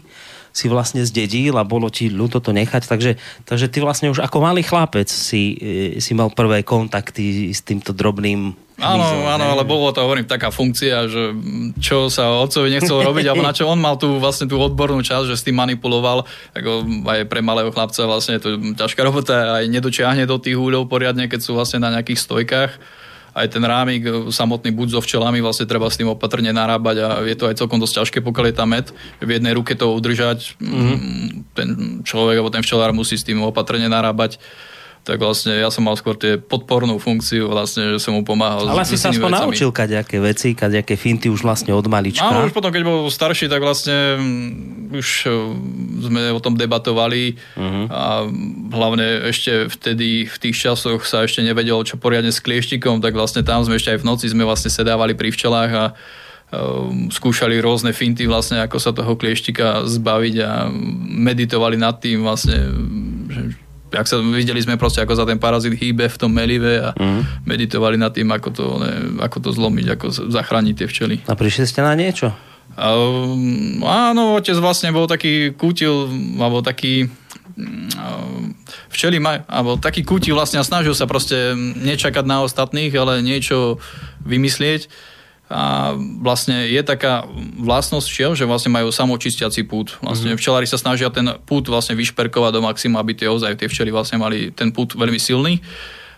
si 0.52 0.68
vlastne 0.68 1.02
zdedil 1.02 1.56
a 1.56 1.64
bolo 1.64 1.88
ti 1.88 2.12
ľúto 2.12 2.38
to 2.38 2.52
nechať. 2.52 2.84
Takže, 2.84 3.16
takže 3.48 3.66
ty 3.72 3.80
vlastne 3.80 4.12
už 4.12 4.20
ako 4.20 4.44
malý 4.44 4.60
chlapec 4.62 5.08
si, 5.08 5.56
e, 5.56 5.98
si 5.98 6.12
mal 6.12 6.28
prvé 6.30 6.62
kontakty 6.62 7.50
s 7.50 7.64
týmto 7.64 7.96
drobným 7.96 8.54
Áno, 8.82 9.30
áno, 9.30 9.44
ale 9.54 9.62
bolo 9.62 9.94
to, 9.94 10.02
hovorím, 10.02 10.26
taká 10.26 10.50
funkcia, 10.50 11.06
že 11.06 11.30
čo 11.78 12.10
sa 12.10 12.34
otcovi 12.42 12.66
nechcel 12.72 12.98
robiť, 12.98 13.30
alebo 13.30 13.46
na 13.46 13.54
čo 13.54 13.70
on 13.70 13.78
mal 13.78 13.94
tú, 13.94 14.18
vlastne 14.18 14.50
tú 14.50 14.58
odbornú 14.58 15.04
časť, 15.06 15.30
že 15.30 15.38
s 15.38 15.46
tým 15.46 15.54
manipuloval, 15.54 16.26
ako 16.50 16.70
aj 17.06 17.30
pre 17.30 17.44
malého 17.44 17.70
chlapca 17.70 18.02
vlastne 18.10 18.42
to 18.42 18.74
ťažká 18.74 19.06
robota, 19.06 19.62
aj 19.62 19.70
nedočiahne 19.70 20.26
do 20.26 20.40
tých 20.42 20.58
úľov 20.58 20.90
poriadne, 20.90 21.30
keď 21.30 21.40
sú 21.46 21.54
vlastne 21.54 21.78
na 21.78 21.94
nejakých 21.94 22.26
stojkách 22.26 22.72
aj 23.32 23.46
ten 23.48 23.64
rámik 23.64 24.02
e, 24.04 24.10
samotný 24.28 24.72
buď 24.76 24.88
so 24.96 25.00
včelami, 25.00 25.40
vlastne 25.40 25.64
treba 25.64 25.88
s 25.88 25.96
tým 25.96 26.12
opatrne 26.12 26.52
narábať 26.52 26.96
a 27.00 27.08
je 27.24 27.36
to 27.36 27.48
aj 27.48 27.58
celkom 27.58 27.80
dosť 27.80 28.04
ťažké, 28.04 28.18
pokiaľ 28.20 28.46
je 28.52 28.56
tam 28.56 28.68
med. 28.72 28.86
V 29.20 29.30
jednej 29.32 29.56
ruke 29.56 29.72
to 29.72 29.92
udržať, 29.92 30.60
mm-hmm. 30.60 30.96
ten 31.56 31.68
človek 32.04 32.36
alebo 32.40 32.52
ten 32.52 32.64
včelár 32.64 32.92
musí 32.92 33.16
s 33.16 33.24
tým 33.24 33.40
opatrne 33.40 33.88
narábať 33.88 34.36
tak 35.02 35.18
vlastne 35.18 35.58
ja 35.58 35.66
som 35.66 35.82
mal 35.82 35.98
skôr 35.98 36.14
tie 36.14 36.38
podpornú 36.38 36.94
funkciu, 37.02 37.50
vlastne, 37.50 37.90
že 37.90 37.98
som 37.98 38.14
mu 38.14 38.22
pomáhal. 38.22 38.70
Ale 38.70 38.86
si 38.86 38.94
sa 38.94 39.10
aspoň 39.10 39.34
naučil 39.34 39.74
kaďaké 39.74 40.22
veci, 40.22 40.54
kaďaké 40.54 40.94
finty 40.94 41.26
už 41.26 41.42
vlastne 41.42 41.74
od 41.74 41.82
malička. 41.90 42.22
Áno, 42.22 42.46
už 42.46 42.54
potom, 42.54 42.70
keď 42.70 42.82
bol 42.86 43.10
starší, 43.10 43.50
tak 43.50 43.66
vlastne 43.66 44.22
mm, 44.22 44.94
už 44.94 45.08
e, 45.26 45.30
sme 46.06 46.30
o 46.30 46.38
tom 46.38 46.54
debatovali 46.54 47.34
uh-huh. 47.34 47.86
a 47.90 48.30
hlavne 48.70 49.26
ešte 49.26 49.66
vtedy 49.66 50.30
v 50.30 50.36
tých 50.38 50.54
časoch 50.70 51.02
sa 51.02 51.26
ešte 51.26 51.42
nevedelo, 51.42 51.82
čo 51.82 51.98
poriadne 51.98 52.30
s 52.30 52.38
klieštikom, 52.38 53.02
tak 53.02 53.18
vlastne 53.18 53.42
tam 53.42 53.66
sme 53.66 53.82
ešte 53.82 53.98
aj 53.98 54.06
v 54.06 54.06
noci 54.06 54.30
sme 54.30 54.46
vlastne 54.46 54.70
sedávali 54.70 55.18
pri 55.18 55.34
včelách 55.34 55.72
a 55.74 55.84
um, 56.54 57.10
skúšali 57.10 57.58
rôzne 57.58 57.90
finty 57.90 58.30
vlastne, 58.30 58.62
ako 58.62 58.78
sa 58.78 58.94
toho 58.94 59.18
klieštika 59.18 59.82
zbaviť 59.82 60.34
a 60.46 60.70
meditovali 61.10 61.74
nad 61.74 61.98
tým 61.98 62.22
vlastne, 62.22 62.70
že 63.26 63.58
ak 63.92 64.06
sa 64.08 64.18
videli 64.18 64.58
sme 64.58 64.80
proste, 64.80 65.04
ako 65.04 65.14
sa 65.14 65.24
ten 65.28 65.36
parazit 65.36 65.76
hýbe 65.76 66.08
v 66.08 66.16
tom 66.16 66.32
melive 66.32 66.80
a 66.80 66.90
mm. 66.96 67.46
meditovali 67.46 68.00
nad 68.00 68.10
tým, 68.10 68.28
ako 68.32 68.48
to, 68.50 68.66
ne, 68.80 69.20
ako 69.20 69.38
to 69.38 69.50
zlomiť, 69.52 69.86
ako 69.94 70.06
zachrániť 70.32 70.74
tie 70.74 70.86
včely. 70.88 71.16
A 71.28 71.36
prišli 71.36 71.68
ste 71.68 71.84
na 71.84 71.92
niečo? 71.92 72.32
Um, 72.72 73.84
áno, 73.84 74.40
otec 74.40 74.56
vlastne 74.56 74.96
bol 74.96 75.04
taký 75.04 75.52
kútil, 75.52 76.08
alebo 76.40 76.64
taký 76.64 77.04
um, 77.56 78.56
včely 78.88 79.20
maj, 79.20 79.44
alebo 79.44 79.76
taký 79.76 80.00
kútil 80.08 80.32
vlastne 80.32 80.56
a 80.56 80.64
snažil 80.64 80.96
sa 80.96 81.04
proste 81.04 81.52
nečakať 81.76 82.24
na 82.24 82.40
ostatných, 82.40 82.92
ale 82.96 83.20
niečo 83.20 83.76
vymyslieť 84.24 84.88
a 85.52 85.92
vlastne 86.24 86.64
je 86.64 86.80
taká 86.80 87.28
vlastnosť 87.60 88.08
včiel, 88.08 88.32
že 88.32 88.48
vlastne 88.48 88.72
majú 88.72 88.88
samočistiaci 88.88 89.68
pút. 89.68 90.00
Vlastne 90.00 90.32
mm-hmm. 90.32 90.40
včelári 90.40 90.64
sa 90.64 90.80
snažia 90.80 91.12
ten 91.12 91.28
pút 91.44 91.68
vlastne 91.68 91.92
vyšperkovať 91.92 92.52
do 92.56 92.64
maxima, 92.64 93.04
aby 93.04 93.12
tie 93.12 93.28
ozaj 93.28 93.60
tie 93.60 93.68
včely 93.68 93.92
vlastne 93.92 94.16
mali 94.16 94.48
ten 94.48 94.72
pút 94.72 94.96
veľmi 94.96 95.20
silný. 95.20 95.60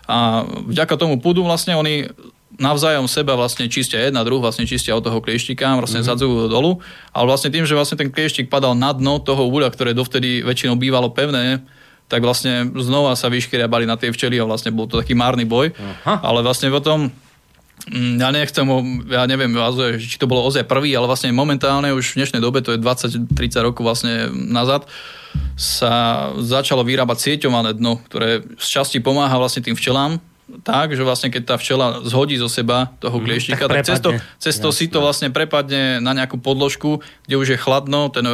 A 0.07 0.47
vďaka 0.47 0.95
tomu 0.95 1.19
púdu 1.19 1.43
vlastne 1.43 1.75
oni 1.75 2.07
navzájom 2.55 3.11
seba 3.11 3.35
vlastne 3.35 3.67
čistia 3.67 3.99
jedna 3.99 4.23
druh, 4.23 4.39
vlastne 4.39 4.63
čistia 4.63 4.95
od 4.95 5.03
toho 5.03 5.19
klieštika, 5.19 5.75
vlastne 5.75 5.99
mm-hmm. 5.99 6.15
zadzujú 6.15 6.47
dolu, 6.47 6.79
ale 7.11 7.25
vlastne 7.27 7.51
tým, 7.51 7.67
že 7.67 7.75
vlastne 7.75 7.99
ten 7.99 8.07
klieštik 8.07 8.47
padal 8.47 8.71
na 8.71 8.95
dno 8.95 9.19
toho 9.19 9.43
úľa, 9.51 9.75
ktoré 9.75 9.91
dovtedy 9.91 10.47
väčšinou 10.47 10.79
bývalo 10.79 11.11
pevné, 11.11 11.59
tak 12.07 12.23
vlastne 12.23 12.71
znova 12.71 13.17
sa 13.19 13.27
vyškriabali 13.27 13.83
na 13.83 13.99
tie 13.99 14.13
včely 14.13 14.39
a 14.39 14.47
vlastne 14.47 14.71
bol 14.71 14.87
to 14.87 15.01
taký 15.01 15.17
márny 15.17 15.43
boj. 15.43 15.73
Aha. 15.75 16.21
Ale 16.23 16.45
vlastne 16.45 16.71
potom 16.71 17.11
ja 17.93 18.29
nechcem, 18.33 18.65
ja 19.11 19.29
neviem, 19.29 19.53
či 20.01 20.17
to 20.17 20.25
bolo 20.25 20.47
ozaj 20.49 20.65
prvý, 20.65 20.97
ale 20.97 21.05
vlastne 21.05 21.29
momentálne 21.29 21.93
už 21.93 22.15
v 22.15 22.25
dnešnej 22.25 22.41
dobe, 22.41 22.65
to 22.65 22.73
je 22.73 22.81
20-30 22.81 23.29
rokov 23.61 23.85
vlastne 23.85 24.33
nazad, 24.33 24.89
sa 25.53 26.29
začalo 26.41 26.81
vyrábať 26.81 27.17
sieťované 27.21 27.77
dno, 27.77 28.01
ktoré 28.09 28.41
z 28.57 28.67
časti 28.67 28.97
pomáha 29.03 29.37
vlastne 29.37 29.61
tým 29.61 29.77
včelám, 29.77 30.17
tak, 30.61 30.93
že 30.93 31.01
vlastne 31.01 31.33
keď 31.33 31.43
tá 31.43 31.55
včela 31.57 32.05
zhodí 32.05 32.37
zo 32.37 32.45
seba 32.45 32.93
toho 33.01 33.17
mhm, 33.17 33.25
klieštika, 33.25 33.65
mm, 33.65 33.69
tak, 33.69 33.77
tak 33.81 33.85
cesto, 33.89 34.09
cesto 34.37 34.67
si 34.69 34.85
to 34.85 35.01
vlastne 35.01 35.33
prepadne 35.33 35.97
na 35.97 36.13
nejakú 36.13 36.37
podložku, 36.37 37.01
kde 37.25 37.35
už 37.41 37.47
je 37.53 37.57
chladno, 37.57 38.13
ten 38.13 38.21
e, 38.29 38.33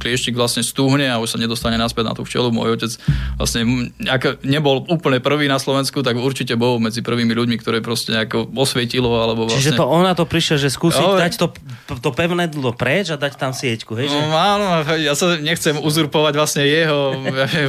klieštik 0.00 0.32
vlastne 0.32 0.64
stúhne 0.64 1.12
a 1.12 1.20
už 1.20 1.36
sa 1.36 1.38
nedostane 1.38 1.76
naspäť 1.76 2.08
na 2.08 2.14
tú 2.16 2.24
včelu. 2.24 2.48
Môj 2.48 2.80
otec 2.80 2.92
vlastne 3.36 3.92
ak 4.08 4.40
nebol 4.48 4.88
úplne 4.88 5.20
prvý 5.20 5.44
na 5.44 5.60
Slovensku, 5.60 6.00
tak 6.00 6.16
určite 6.16 6.56
bol 6.56 6.80
medzi 6.80 7.04
prvými 7.04 7.36
ľuďmi, 7.36 7.60
ktoré 7.60 7.84
proste 7.84 8.16
nejako 8.16 8.48
osvietilo. 8.56 9.12
Alebo 9.20 9.44
vlastne... 9.44 9.60
Čiže 9.60 9.76
to 9.76 9.84
ona 9.84 10.16
to 10.16 10.24
prišiel, 10.24 10.56
že 10.56 10.72
skúsiť 10.72 11.04
no, 11.04 11.20
dať 11.20 11.32
to, 11.36 11.52
to 12.00 12.10
pevné 12.16 12.48
dlo 12.48 12.72
preč 12.72 13.12
a 13.12 13.20
dať 13.20 13.32
tam 13.36 13.52
sieťku, 13.52 13.92
hej? 14.00 14.08
Že? 14.08 14.16
No, 14.16 14.32
áno, 14.32 14.66
ja 14.96 15.12
sa 15.12 15.36
nechcem 15.36 15.76
uzurpovať 15.76 16.32
vlastne 16.32 16.64
jeho, 16.64 17.12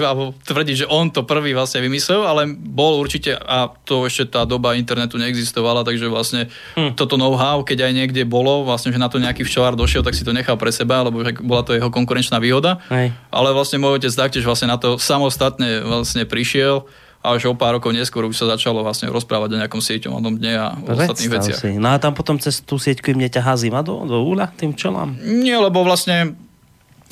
alebo 0.08 0.32
tvrdiť, 0.48 0.76
že 0.84 0.90
on 0.90 1.12
to 1.12 1.28
prvý 1.28 1.52
vlastne 1.52 1.84
vymyslel, 1.84 2.24
ale 2.24 2.48
bol 2.56 2.96
určite 3.04 3.36
a 3.36 3.73
to 3.84 4.06
ešte 4.06 4.38
tá 4.38 4.46
doba 4.46 4.78
internetu 4.78 5.18
neexistovala, 5.18 5.82
takže 5.82 6.06
vlastne 6.08 6.48
hm. 6.78 6.94
toto 6.94 7.18
know-how, 7.18 7.66
keď 7.66 7.90
aj 7.90 7.94
niekde 7.94 8.22
bolo, 8.24 8.64
vlastne, 8.64 8.94
že 8.94 9.02
na 9.02 9.10
to 9.10 9.18
nejaký 9.18 9.42
včelár 9.44 9.74
došiel, 9.74 10.06
tak 10.06 10.14
si 10.14 10.22
to 10.22 10.32
nechal 10.32 10.56
pre 10.56 10.70
seba, 10.70 11.02
lebo 11.02 11.26
že 11.26 11.34
bola 11.42 11.66
to 11.66 11.74
jeho 11.74 11.90
konkurenčná 11.90 12.38
výhoda. 12.38 12.80
Hej. 12.94 13.12
Ale 13.34 13.50
vlastne 13.52 13.82
môj 13.82 14.00
otec 14.02 14.14
taktiež 14.14 14.46
vlastne 14.46 14.70
na 14.70 14.78
to 14.78 15.02
samostatne 15.02 15.84
vlastne 15.84 16.24
prišiel 16.24 16.86
a 17.24 17.40
až 17.40 17.48
o 17.48 17.56
pár 17.56 17.80
rokov 17.80 17.96
neskôr 17.96 18.28
už 18.28 18.36
sa 18.36 18.52
začalo 18.52 18.84
vlastne 18.84 19.08
rozprávať 19.08 19.56
o 19.56 19.60
nejakom 19.64 19.80
sieťom 19.80 20.20
dne 20.44 20.60
a 20.60 20.76
o 20.76 20.92
ostatných 20.92 21.32
veciach. 21.32 21.56
Si. 21.56 21.72
No 21.80 21.96
a 21.96 21.98
tam 21.98 22.12
potom 22.12 22.36
cez 22.36 22.60
tú 22.60 22.76
sieťku 22.76 23.16
im 23.16 23.24
neťahá 23.24 23.56
zima 23.56 23.80
do, 23.80 24.04
do 24.04 24.20
úľa 24.28 24.52
tým 24.60 24.76
čelám? 24.76 25.16
Nie, 25.24 25.56
lebo 25.56 25.88
vlastne 25.88 26.36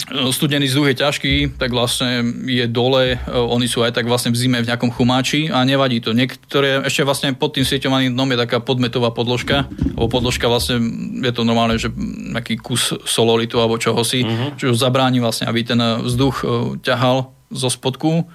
studený 0.10 0.68
vzduch 0.68 0.92
je 0.92 1.02
ťažký, 1.02 1.34
tak 1.58 1.72
vlastne 1.74 2.24
je 2.48 2.66
dole, 2.66 3.16
e, 3.16 3.18
oni 3.28 3.68
sú 3.68 3.86
aj 3.86 3.96
tak 3.96 4.06
vlastne 4.10 4.34
v 4.34 4.40
zime 4.40 4.60
v 4.62 4.70
nejakom 4.70 4.92
chumáči 4.94 5.50
a 5.52 5.62
nevadí 5.64 6.02
to. 6.02 6.12
Niektoré, 6.16 6.86
ešte 6.86 7.06
vlastne 7.06 7.34
pod 7.38 7.56
tým 7.56 7.66
sieťovaným 7.66 8.14
dnom 8.14 8.30
je 8.34 8.42
taká 8.42 8.58
podmetová 8.62 9.14
podložka, 9.14 9.68
alebo 9.68 10.08
podložka 10.10 10.50
vlastne 10.50 10.82
je 11.22 11.32
to 11.34 11.46
normálne, 11.46 11.78
že 11.78 11.92
nejaký 12.36 12.60
kus 12.60 12.96
sololitu 13.06 13.60
alebo 13.62 13.82
čohosi, 13.82 14.26
uh-huh. 14.26 14.50
čo 14.58 14.78
zabráni 14.78 15.22
vlastne, 15.22 15.48
aby 15.48 15.62
ten 15.64 15.80
vzduch 15.80 16.36
e, 16.42 16.46
ťahal 16.82 17.32
zo 17.52 17.70
spodku 17.70 18.26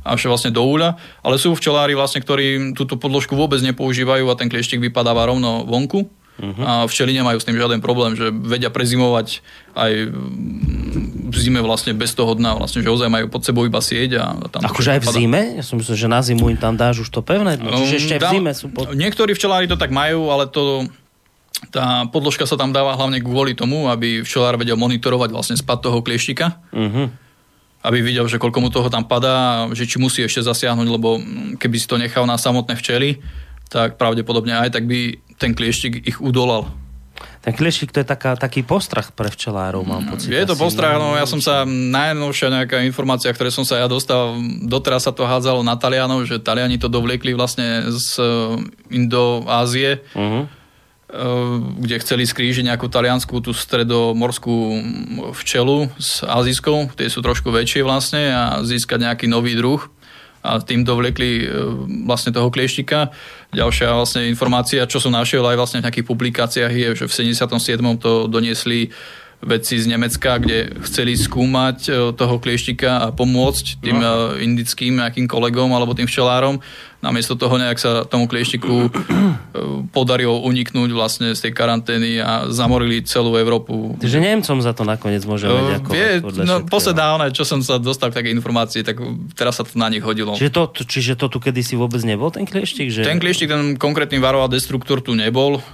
až 0.00 0.32
vlastne 0.32 0.48
do 0.48 0.64
úľa, 0.64 0.96
ale 1.20 1.36
sú 1.36 1.52
včelári 1.52 1.92
vlastne, 1.92 2.24
ktorí 2.24 2.72
túto 2.72 2.96
podložku 2.96 3.36
vôbec 3.36 3.60
nepoužívajú 3.60 4.24
a 4.32 4.38
ten 4.38 4.48
klieštik 4.48 4.80
vypadáva 4.80 5.28
rovno 5.28 5.68
vonku 5.68 6.08
Uh-huh. 6.40 6.64
A 6.64 6.72
včely 6.88 7.12
nemajú 7.12 7.36
s 7.36 7.44
tým 7.44 7.60
žiaden 7.60 7.84
problém, 7.84 8.16
že 8.16 8.32
vedia 8.32 8.72
prezimovať 8.72 9.44
aj 9.76 9.92
v 11.30 11.36
zime 11.38 11.62
vlastne 11.62 11.94
bez 11.94 12.12
toho 12.12 12.34
dna, 12.34 12.58
vlastne, 12.58 12.82
že 12.82 12.90
ozaj 12.90 13.06
majú 13.06 13.30
pod 13.30 13.46
sebou 13.46 13.62
iba 13.62 13.78
sieť. 13.78 14.18
A 14.18 14.34
tam 14.50 14.66
akože 14.66 14.98
aj 14.98 15.00
v 15.00 15.08
zime? 15.14 15.42
Ja 15.56 15.64
som 15.64 15.78
myslel, 15.78 15.96
že 15.96 16.08
na 16.10 16.20
zimu 16.20 16.50
im 16.50 16.58
tam 16.58 16.74
dáš 16.74 17.06
už 17.06 17.08
to 17.14 17.22
pevné 17.22 17.56
dno, 17.56 17.70
čiže 17.86 17.96
ešte 17.96 18.14
aj 18.18 18.20
v 18.20 18.28
zime 18.36 18.52
sú 18.52 18.66
pod... 18.68 18.90
Niektorí 18.92 19.32
včelári 19.38 19.70
to 19.70 19.78
tak 19.78 19.94
majú, 19.94 20.28
ale 20.34 20.50
to 20.50 20.90
tá 21.70 22.08
podložka 22.08 22.48
sa 22.48 22.56
tam 22.56 22.74
dáva 22.74 22.96
hlavne 22.96 23.20
kvôli 23.20 23.52
tomu, 23.52 23.86
aby 23.92 24.24
včelár 24.24 24.56
vedel 24.56 24.80
monitorovať 24.80 25.30
vlastne 25.30 25.56
spad 25.60 25.78
toho 25.84 26.02
klieštika. 26.02 26.58
Uh-huh 26.74 27.08
aby 27.80 28.04
videl, 28.04 28.28
že 28.28 28.36
koľko 28.36 28.60
mu 28.60 28.68
toho 28.68 28.92
tam 28.92 29.08
padá, 29.08 29.64
že 29.72 29.88
či 29.88 29.96
musí 29.96 30.20
ešte 30.20 30.44
zasiahnuť, 30.44 30.88
lebo 30.88 31.16
keby 31.56 31.76
si 31.80 31.88
to 31.88 31.96
nechal 31.96 32.28
na 32.28 32.36
samotné 32.36 32.76
včely, 32.76 33.24
tak 33.72 33.96
pravdepodobne 33.96 34.52
aj 34.52 34.76
tak 34.76 34.84
by 34.84 35.16
ten 35.40 35.56
klieštik 35.56 36.04
ich 36.04 36.20
udolal. 36.20 36.68
Ten 37.40 37.56
klieštik 37.56 37.88
to 37.88 38.04
je 38.04 38.08
taká, 38.08 38.36
taký 38.36 38.60
postrach 38.60 39.16
pre 39.16 39.32
včelárov, 39.32 39.80
mám 39.80 40.04
pocit. 40.12 40.28
Je 40.28 40.44
to 40.44 40.60
postrach, 40.60 41.00
no 41.00 41.16
ja 41.16 41.24
som 41.24 41.40
sa, 41.40 41.64
najnovšia 41.64 42.52
nejaká 42.52 42.84
informácia, 42.84 43.32
ktoré 43.32 43.48
som 43.48 43.64
sa 43.64 43.80
ja 43.80 43.88
dostal, 43.88 44.36
doteraz 44.68 45.08
sa 45.08 45.12
to 45.16 45.24
hádzalo 45.24 45.64
na 45.64 45.72
Talianov, 45.80 46.28
že 46.28 46.36
Taliani 46.36 46.76
to 46.76 46.92
dovliekli 46.92 47.32
vlastne 47.32 47.88
z 47.88 48.20
Indoázie, 48.92 50.04
uh-huh. 50.12 50.44
kde 51.80 51.96
chceli 52.04 52.28
skrížiť 52.28 52.68
nejakú 52.68 52.92
taliansku 52.92 53.40
tú 53.40 53.56
stredomorskú 53.56 54.56
včelu 55.32 55.88
s 55.96 56.20
azijskou, 56.20 56.92
tie 56.92 57.08
sú 57.08 57.24
trošku 57.24 57.48
väčšie 57.48 57.80
vlastne 57.80 58.36
a 58.36 58.44
získať 58.68 59.08
nejaký 59.08 59.32
nový 59.32 59.56
druh 59.56 59.80
a 60.40 60.56
tým 60.60 60.88
dovliekli 60.88 61.30
e, 61.40 61.46
vlastne 62.08 62.32
toho 62.32 62.48
klieštika. 62.48 63.12
Ďalšia 63.52 63.92
vlastne 63.92 64.24
informácia, 64.24 64.88
čo 64.88 64.96
som 64.96 65.12
našiel 65.12 65.44
aj 65.44 65.56
vlastne 65.60 65.78
v 65.84 65.86
nejakých 65.88 66.08
publikáciách 66.08 66.72
je, 66.72 66.88
že 66.96 67.04
v 67.04 67.36
77. 67.36 67.76
to 68.00 68.24
doniesli 68.24 68.88
vedci 69.40 69.80
z 69.80 69.88
Nemecka, 69.88 70.36
kde 70.36 70.68
chceli 70.84 71.16
skúmať 71.16 71.78
e, 71.88 71.90
toho 72.12 72.36
klieštika 72.36 73.00
a 73.00 73.06
pomôcť 73.08 73.80
tým 73.80 73.96
no. 73.96 74.36
indickým 74.36 75.00
nejakým 75.00 75.24
kolegom 75.24 75.72
alebo 75.72 75.96
tým 75.96 76.04
včelárom. 76.04 76.60
Namiesto 77.00 77.32
toho 77.32 77.56
nejak 77.56 77.80
sa 77.80 78.04
tomu 78.04 78.28
klieštiku 78.28 78.76
e, 78.84 78.88
podarilo 79.96 80.44
uniknúť 80.44 80.90
vlastne 80.92 81.32
z 81.32 81.40
tej 81.48 81.52
karantény 81.56 82.20
a 82.20 82.52
zamorili 82.52 83.00
celú 83.00 83.32
Európu. 83.40 83.96
Takže 83.96 84.20
Nemcom 84.20 84.60
za 84.60 84.76
to 84.76 84.84
nakoniec 84.84 85.24
môžeme 85.24 85.56
ďakovať. 85.80 85.96
Vie, 85.96 86.08
no, 86.44 86.60
posledná, 86.68 87.32
čo 87.32 87.48
som 87.48 87.64
sa 87.64 87.80
dostal 87.80 88.12
k 88.12 88.20
také 88.20 88.28
informácie, 88.28 88.84
tak 88.84 89.00
teraz 89.32 89.56
sa 89.56 89.64
to 89.64 89.72
na 89.80 89.88
nich 89.88 90.04
hodilo. 90.04 90.36
Čiže 90.36 90.52
to, 90.52 90.62
čiže 90.84 91.12
to 91.16 91.32
tu 91.32 91.40
kedysi 91.40 91.80
vôbec 91.80 92.04
nebol, 92.04 92.28
ten 92.28 92.44
klieštik? 92.44 92.92
Že... 92.92 93.08
Ten 93.08 93.16
klieštik, 93.16 93.48
ten 93.48 93.80
konkrétny 93.80 94.20
varová 94.20 94.52
destruktor 94.52 95.00
tu 95.00 95.16
nebol. 95.16 95.64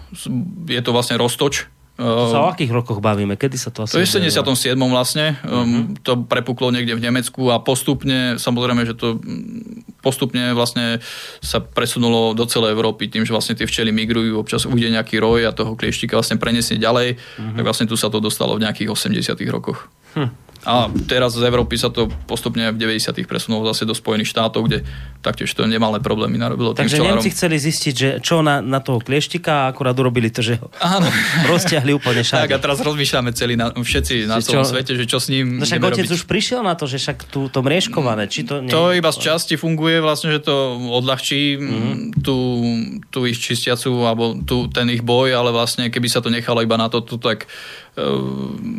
Je 0.71 0.79
to 0.79 0.95
vlastne 0.95 1.19
roztoč, 1.19 1.67
to 1.97 2.25
sa 2.29 2.45
o 2.45 2.53
akých 2.53 2.73
rokoch 2.77 3.01
bavíme? 3.01 3.41
Kedy 3.41 3.57
sa 3.57 3.73
to 3.73 3.89
asi... 3.89 3.97
To 3.97 4.03
je 4.05 4.09
v 4.09 4.29
77. 4.37 4.77
vlastne. 4.77 5.41
Uh-huh. 5.41 5.97
To 6.05 6.21
prepuklo 6.29 6.69
niekde 6.69 6.93
v 6.93 7.01
Nemecku 7.01 7.49
a 7.49 7.57
postupne, 7.57 8.37
samozrejme, 8.37 8.85
že 8.85 8.93
to 8.93 9.17
mm, 9.17 10.05
postupne 10.05 10.53
vlastne 10.53 11.01
sa 11.41 11.65
presunulo 11.65 12.37
do 12.37 12.45
celej 12.45 12.77
Európy 12.77 13.09
tým, 13.09 13.25
že 13.25 13.33
vlastne 13.33 13.57
tie 13.57 13.65
včely 13.65 13.97
migrujú, 13.97 14.37
občas 14.37 14.69
ujde 14.69 14.93
nejaký 14.93 15.17
roj 15.17 15.49
a 15.49 15.57
toho 15.57 15.73
klieštika 15.73 16.21
vlastne 16.21 16.37
preniesie 16.37 16.77
ďalej, 16.77 17.17
uh-huh. 17.17 17.57
tak 17.57 17.65
vlastne 17.65 17.89
tu 17.89 17.97
sa 17.97 18.13
to 18.13 18.21
dostalo 18.21 18.61
v 18.61 18.69
nejakých 18.69 18.93
80 18.93 19.41
rokoch. 19.49 19.89
Hm. 20.13 20.46
A 20.67 20.91
teraz 21.07 21.39
z 21.39 21.47
Európy 21.47 21.79
sa 21.79 21.95
to 21.95 22.11
postupne 22.27 22.75
v 22.75 22.77
90. 22.77 23.23
presunulo 23.23 23.71
zase 23.71 23.87
do 23.87 23.95
Spojených 23.95 24.35
štátov, 24.35 24.67
kde 24.67 24.83
taktiež 25.23 25.55
to 25.55 25.63
nemalé 25.63 26.03
problémy 26.03 26.35
narobilo. 26.43 26.75
Takže 26.75 26.99
Nemci 26.99 27.31
chceli 27.31 27.55
zistiť, 27.63 27.95
že 27.95 28.09
čo 28.19 28.43
na, 28.43 28.59
na 28.59 28.83
toho 28.83 28.99
klieštika 28.99 29.63
a 29.63 29.71
akurát 29.71 29.95
urobili 29.95 30.27
to, 30.35 30.43
že 30.43 30.59
ho 30.59 30.67
Áno. 30.83 31.07
rozťahli 31.55 31.95
úplne 31.95 32.27
všade. 32.27 32.43
Tak 32.47 32.53
a 32.53 32.59
teraz 32.59 32.79
rozmýšľame 32.83 33.31
celý 33.35 33.55
na, 33.55 33.71
všetci 33.71 34.27
na 34.27 34.43
celom 34.43 34.67
čo, 34.67 34.71
svete, 34.75 34.93
že 34.95 35.07
čo 35.07 35.19
s 35.23 35.31
ním 35.31 35.59
No 35.59 35.65
však 35.67 35.83
otec 35.83 36.07
robiť. 36.07 36.17
už 36.19 36.23
prišiel 36.27 36.61
na 36.63 36.75
to, 36.75 36.91
že 36.91 36.99
však 36.99 37.31
tú, 37.31 37.47
to 37.47 37.59
mrieškované, 37.63 38.27
či 38.27 38.43
to... 38.43 38.63
Nie... 38.63 38.71
To 38.71 38.91
iba 38.91 39.11
z 39.15 39.19
časti 39.23 39.55
funguje 39.55 40.03
vlastne, 40.03 40.35
že 40.35 40.43
to 40.43 40.79
odľahčí 40.79 41.59
mm-hmm. 41.59 42.23
tú, 42.23 42.37
tú 43.15 43.27
ich 43.27 43.39
čistiacu 43.39 44.03
alebo 44.03 44.35
tú, 44.43 44.67
ten 44.67 44.91
ich 44.91 45.03
boj, 45.03 45.31
ale 45.35 45.51
vlastne 45.55 45.91
keby 45.91 46.07
sa 46.11 46.19
to 46.19 46.31
nechalo 46.31 46.63
iba 46.63 46.75
na 46.75 46.91
to, 46.91 47.03
to 47.03 47.19
tak 47.19 47.47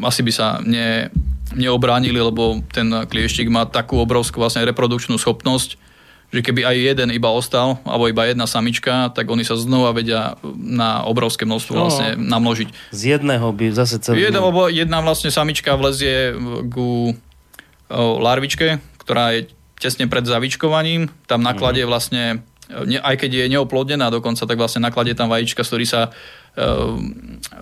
asi 0.06 0.22
by 0.22 0.32
sa 0.32 0.62
ne, 0.62 1.10
neobránili, 1.58 2.18
lebo 2.18 2.62
ten 2.70 2.88
klieštik 3.10 3.50
má 3.50 3.66
takú 3.66 3.98
obrovskú 3.98 4.38
vlastne 4.38 4.66
reprodukčnú 4.70 5.18
schopnosť, 5.18 5.80
že 6.28 6.44
keby 6.44 6.68
aj 6.68 6.76
jeden 6.76 7.10
iba 7.16 7.32
ostal, 7.32 7.80
alebo 7.88 8.12
iba 8.12 8.28
jedna 8.28 8.46
samička, 8.46 9.16
tak 9.16 9.32
oni 9.32 9.48
sa 9.48 9.56
znova 9.56 9.96
vedia 9.96 10.36
na 10.54 11.08
obrovské 11.08 11.48
množstvo 11.48 11.74
no, 11.74 11.82
vlastne 11.88 12.20
namnožiť. 12.20 12.92
Z 12.92 13.02
jedného 13.18 13.48
by 13.56 13.66
zase 13.72 14.04
celý... 14.04 14.28
Jedna, 14.28 14.44
lebo 14.44 14.68
jedna 14.68 15.00
vlastne 15.00 15.32
samička 15.32 15.80
vlezie 15.80 16.36
ku 16.68 17.16
larvičke, 18.20 18.84
ktorá 19.00 19.40
je 19.40 19.48
tesne 19.80 20.12
pred 20.12 20.28
zavičkovaním. 20.28 21.08
Tam 21.32 21.40
nakladie 21.40 21.88
mhm. 21.88 21.90
vlastne, 21.90 22.24
aj 23.00 23.16
keď 23.24 23.48
je 23.48 23.54
neoplodnená 23.56 24.12
dokonca, 24.12 24.44
tak 24.44 24.60
vlastne 24.60 24.84
nakladie 24.84 25.16
tam 25.16 25.32
vajíčka, 25.32 25.64
z 25.64 25.70
ktorých 25.72 25.92
sa 25.96 26.02
Ehm, 26.12 26.47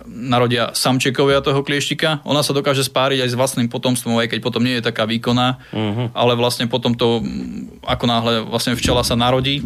narodia 0.06 0.72
samčekovia 0.72 1.44
toho 1.44 1.60
klieštika. 1.60 2.24
Ona 2.24 2.40
sa 2.40 2.56
dokáže 2.56 2.80
spáriť 2.80 3.22
aj 3.22 3.30
s 3.32 3.38
vlastným 3.38 3.68
potomstvom, 3.68 4.16
aj 4.16 4.32
keď 4.32 4.38
potom 4.40 4.64
nie 4.64 4.80
je 4.80 4.86
taká 4.88 5.04
výkonná, 5.04 5.60
uh-huh. 5.60 6.08
ale 6.16 6.32
vlastne 6.32 6.64
potom 6.64 6.96
to, 6.96 7.20
ako 7.84 8.04
náhle 8.08 8.32
vlastne 8.48 8.72
včela 8.72 9.04
sa 9.04 9.12
narodí, 9.12 9.60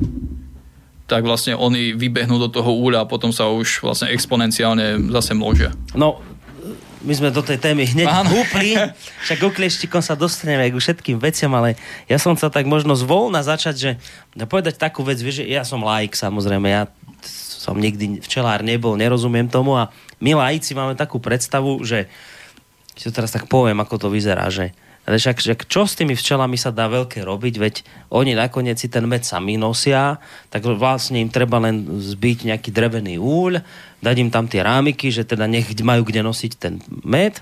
tak 1.07 1.27
vlastne 1.27 1.59
oni 1.59 1.95
vybehnú 1.95 2.39
do 2.39 2.51
toho 2.51 2.71
úľa 2.71 3.07
a 3.07 3.11
potom 3.11 3.35
sa 3.35 3.51
už 3.51 3.83
vlastne 3.83 4.15
exponenciálne 4.15 5.11
zase 5.11 5.35
množia. 5.35 5.75
No, 5.95 6.23
my 7.01 7.13
sme 7.17 7.33
do 7.33 7.41
tej 7.41 7.59
témy 7.59 7.89
hneď 7.89 8.07
húpli, 8.29 8.77
však 9.27 9.39
ku 9.41 9.51
klieštikom 9.51 10.05
sa 10.05 10.15
dostaneme 10.15 10.69
aj 10.69 10.73
ku 10.77 10.79
všetkým 10.79 11.17
veciam, 11.19 11.51
ale 11.57 11.75
ja 12.07 12.21
som 12.21 12.37
sa 12.39 12.53
tak 12.53 12.69
možno 12.69 12.95
zvolna 12.95 13.43
začať, 13.43 13.75
že 13.75 13.91
povedať 14.47 14.79
takú 14.79 15.03
vec, 15.03 15.19
vieš, 15.19 15.43
že 15.43 15.51
ja 15.51 15.67
som 15.67 15.83
laik 15.83 16.15
samozrejme, 16.15 16.67
ja 16.69 16.83
som 17.61 17.77
nikdy 17.77 18.25
včelár 18.25 18.65
nebol, 18.65 18.97
nerozumiem 18.97 19.45
tomu 19.53 19.77
a 19.77 19.93
my 20.25 20.33
laici 20.33 20.73
máme 20.73 20.97
takú 20.97 21.21
predstavu, 21.21 21.85
že 21.85 22.09
si 22.97 23.05
to 23.05 23.13
teraz 23.13 23.37
tak 23.37 23.53
poviem, 23.53 23.77
ako 23.85 24.01
to 24.01 24.09
vyzerá, 24.09 24.49
že 24.49 24.73
ale 25.09 25.17
však, 25.17 25.37
že 25.41 25.55
čo 25.65 25.89
s 25.89 25.97
tými 25.97 26.13
včelami 26.13 26.61
sa 26.61 26.71
dá 26.71 26.85
veľké 26.87 27.25
robiť, 27.25 27.55
veď 27.57 27.75
oni 28.13 28.37
nakoniec 28.37 28.77
si 28.77 28.93
ten 28.93 29.03
med 29.09 29.25
sami 29.25 29.57
nosia, 29.57 30.21
tak 30.53 30.63
vlastne 30.63 31.19
im 31.25 31.33
treba 31.33 31.57
len 31.57 31.99
zbiť 31.99 32.53
nejaký 32.53 32.71
drevený 32.71 33.17
úľ, 33.17 33.65
dať 34.05 34.17
im 34.21 34.31
tam 34.31 34.45
tie 34.45 34.61
rámiky, 34.61 35.09
že 35.09 35.25
teda 35.25 35.49
nech 35.49 35.73
majú 35.81 36.05
kde 36.05 36.21
nosiť 36.21 36.53
ten 36.61 36.85
med, 37.03 37.41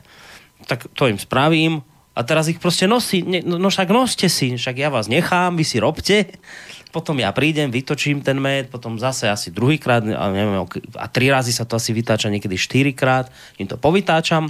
tak 0.70 0.87
to 0.94 1.11
im 1.11 1.18
spravím 1.18 1.83
a 2.14 2.22
teraz 2.22 2.46
ich 2.46 2.62
proste 2.62 2.87
nosí, 2.87 3.26
no, 3.26 3.59
no 3.59 3.68
však 3.68 3.90
noste 3.90 4.31
si, 4.31 4.54
však 4.54 4.78
ja 4.78 4.88
vás 4.88 5.11
nechám, 5.11 5.59
vy 5.59 5.64
si 5.66 5.83
robte 5.83 6.31
potom 6.88 7.20
ja 7.20 7.29
prídem, 7.37 7.68
vytočím 7.68 8.24
ten 8.24 8.40
med, 8.40 8.72
potom 8.72 8.96
zase 8.96 9.29
asi 9.29 9.53
druhýkrát, 9.53 10.01
a, 10.09 10.24
neviem, 10.33 10.64
a 10.96 11.07
tri 11.09 11.29
razy 11.29 11.53
sa 11.53 11.68
to 11.68 11.77
asi 11.77 11.92
vytáča, 11.92 12.33
niekedy 12.33 12.57
štyrikrát, 12.57 13.29
im 13.61 13.68
to 13.68 13.77
povytáčam, 13.77 14.48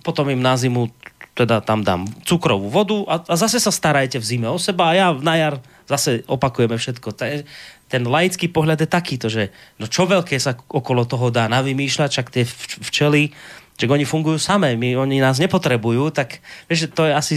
potom 0.00 0.30
im 0.30 0.40
na 0.40 0.56
zimu 0.56 0.88
teda 1.34 1.62
tam 1.62 1.80
dám 1.86 2.04
cukrovú 2.26 2.68
vodu 2.68 3.00
a, 3.06 3.22
a 3.22 3.34
zase 3.38 3.62
sa 3.62 3.72
starajte 3.72 4.18
v 4.18 4.28
zime 4.28 4.48
o 4.50 4.58
seba 4.60 4.92
a 4.92 4.96
ja 4.96 5.08
na 5.14 5.34
jar 5.38 5.54
zase 5.88 6.26
opakujeme 6.26 6.76
všetko. 6.76 7.16
Ten, 7.16 7.46
ten 7.90 8.02
laický 8.04 8.50
pohľad 8.50 8.82
je 8.84 8.88
takýto, 8.90 9.26
že 9.32 9.50
no 9.80 9.88
čo 9.88 10.06
veľké 10.06 10.38
sa 10.38 10.54
okolo 10.54 11.06
toho 11.06 11.32
dá 11.32 11.50
navymýšľať, 11.50 12.10
čak 12.10 12.28
tie 12.30 12.44
včely 12.86 13.34
že 13.80 13.88
oni 13.88 14.04
fungujú 14.04 14.36
samé, 14.36 14.76
my, 14.76 15.00
oni 15.00 15.24
nás 15.24 15.40
nepotrebujú, 15.40 16.12
tak 16.12 16.44
vieš, 16.68 16.92
to 16.92 17.08
je 17.08 17.12
asi 17.16 17.34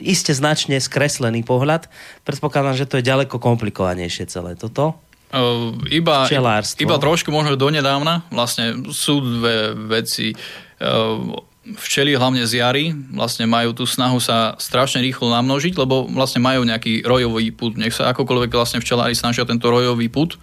iste 0.00 0.32
značne 0.32 0.80
skreslený 0.80 1.44
pohľad. 1.44 1.92
Predpokladám, 2.24 2.80
že 2.80 2.88
to 2.88 2.96
je 2.98 3.04
ďaleko 3.04 3.36
komplikovanejšie 3.36 4.32
celé 4.32 4.56
toto. 4.56 4.96
Uh, 5.34 5.74
iba, 5.90 6.30
iba 6.78 6.96
trošku 6.96 7.28
možno 7.34 7.58
donedávna. 7.58 8.22
Vlastne 8.30 8.86
sú 8.94 9.18
dve 9.18 9.74
veci. 9.90 10.30
Uh, 10.78 11.36
včely 11.64 12.14
hlavne 12.14 12.44
z 12.44 12.60
jary 12.60 12.92
vlastne 13.12 13.48
majú 13.48 13.72
tú 13.72 13.88
snahu 13.88 14.20
sa 14.20 14.54
strašne 14.60 15.00
rýchlo 15.00 15.32
namnožiť, 15.32 15.74
lebo 15.80 16.04
vlastne 16.06 16.44
majú 16.44 16.62
nejaký 16.62 17.02
rojový 17.02 17.50
put. 17.50 17.74
Nech 17.74 17.96
sa 17.96 18.12
akokoľvek 18.12 18.52
vlastne 18.52 18.78
včelári 18.84 19.16
snažia 19.16 19.48
tento 19.48 19.66
rojový 19.72 20.06
put 20.12 20.36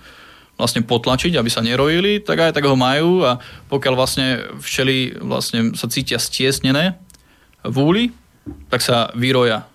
vlastne 0.61 0.85
potlačiť, 0.85 1.33
aby 1.33 1.49
sa 1.49 1.65
nerojili, 1.65 2.21
tak 2.21 2.37
aj 2.37 2.53
tak 2.53 2.69
ho 2.69 2.77
majú 2.77 3.25
a 3.25 3.41
pokiaľ 3.73 3.93
vlastne 3.97 4.27
včely 4.61 5.17
vlastne 5.17 5.73
sa 5.73 5.89
cítia 5.89 6.21
stiesnené 6.21 7.01
v 7.65 7.75
úli, 7.81 8.03
tak 8.69 8.85
sa 8.85 9.09
vyroja. 9.17 9.65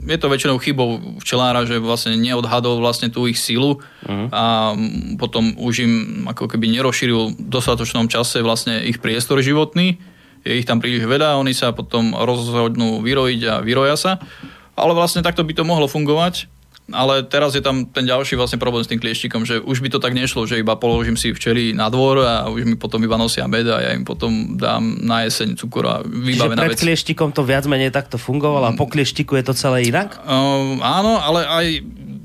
Je 0.00 0.16
to 0.16 0.32
väčšinou 0.32 0.56
chybou 0.56 1.20
včelára, 1.20 1.68
že 1.68 1.76
vlastne 1.76 2.16
neodhadol 2.16 2.80
vlastne 2.80 3.12
tú 3.12 3.28
ich 3.28 3.36
sílu 3.36 3.76
uh-huh. 3.78 4.26
a 4.32 4.72
potom 5.20 5.52
už 5.60 5.74
im 5.84 5.94
ako 6.24 6.48
keby 6.48 6.72
nerozšíril 6.72 7.36
v 7.36 7.48
dostatočnom 7.52 8.08
čase 8.08 8.40
vlastne 8.40 8.80
ich 8.80 8.96
priestor 8.96 9.44
životný, 9.44 10.00
je 10.40 10.56
ich 10.56 10.64
tam 10.64 10.80
príliš 10.80 11.04
veľa 11.04 11.36
oni 11.36 11.52
sa 11.52 11.76
potom 11.76 12.16
rozhodnú 12.16 13.04
vyrojiť 13.04 13.40
a 13.44 13.54
vyroja 13.60 13.96
sa. 14.00 14.12
Ale 14.72 14.96
vlastne 14.96 15.20
takto 15.20 15.44
by 15.44 15.52
to 15.52 15.68
mohlo 15.68 15.84
fungovať, 15.84 16.48
ale 16.92 17.26
teraz 17.26 17.54
je 17.56 17.62
tam 17.62 17.86
ten 17.88 18.06
ďalší 18.06 18.36
vlastne 18.36 18.58
problém 18.60 18.84
s 18.84 18.90
tým 18.90 19.00
klieštikom, 19.00 19.42
že 19.46 19.62
už 19.62 19.80
by 19.80 19.88
to 19.90 19.98
tak 20.02 20.14
nešlo, 20.14 20.44
že 20.44 20.60
iba 20.60 20.76
položím 20.76 21.16
si 21.16 21.32
včely 21.32 21.72
na 21.72 21.88
dvor 21.88 22.22
a 22.22 22.46
už 22.50 22.66
mi 22.66 22.76
potom 22.76 23.00
iba 23.02 23.16
nosia 23.16 23.46
med 23.46 23.66
a 23.66 23.80
ja 23.80 23.90
im 23.94 24.04
potom 24.04 24.58
dám 24.58 25.00
na 25.02 25.24
jeseň 25.26 25.56
cukor 25.56 25.84
a 25.86 25.94
vybavená 26.04 26.58
Čiže 26.58 26.66
pred 26.66 26.74
vec. 26.76 26.82
klieštikom 26.82 27.30
to 27.32 27.42
viac 27.46 27.64
menej 27.66 27.94
takto 27.94 28.18
fungovalo 28.18 28.70
a 28.70 28.76
po 28.76 28.86
klieštiku 28.90 29.38
je 29.38 29.44
to 29.46 29.54
celé 29.54 29.86
inak? 29.88 30.18
Uh, 30.22 30.78
áno, 30.82 31.18
ale 31.18 31.40
aj 31.46 31.66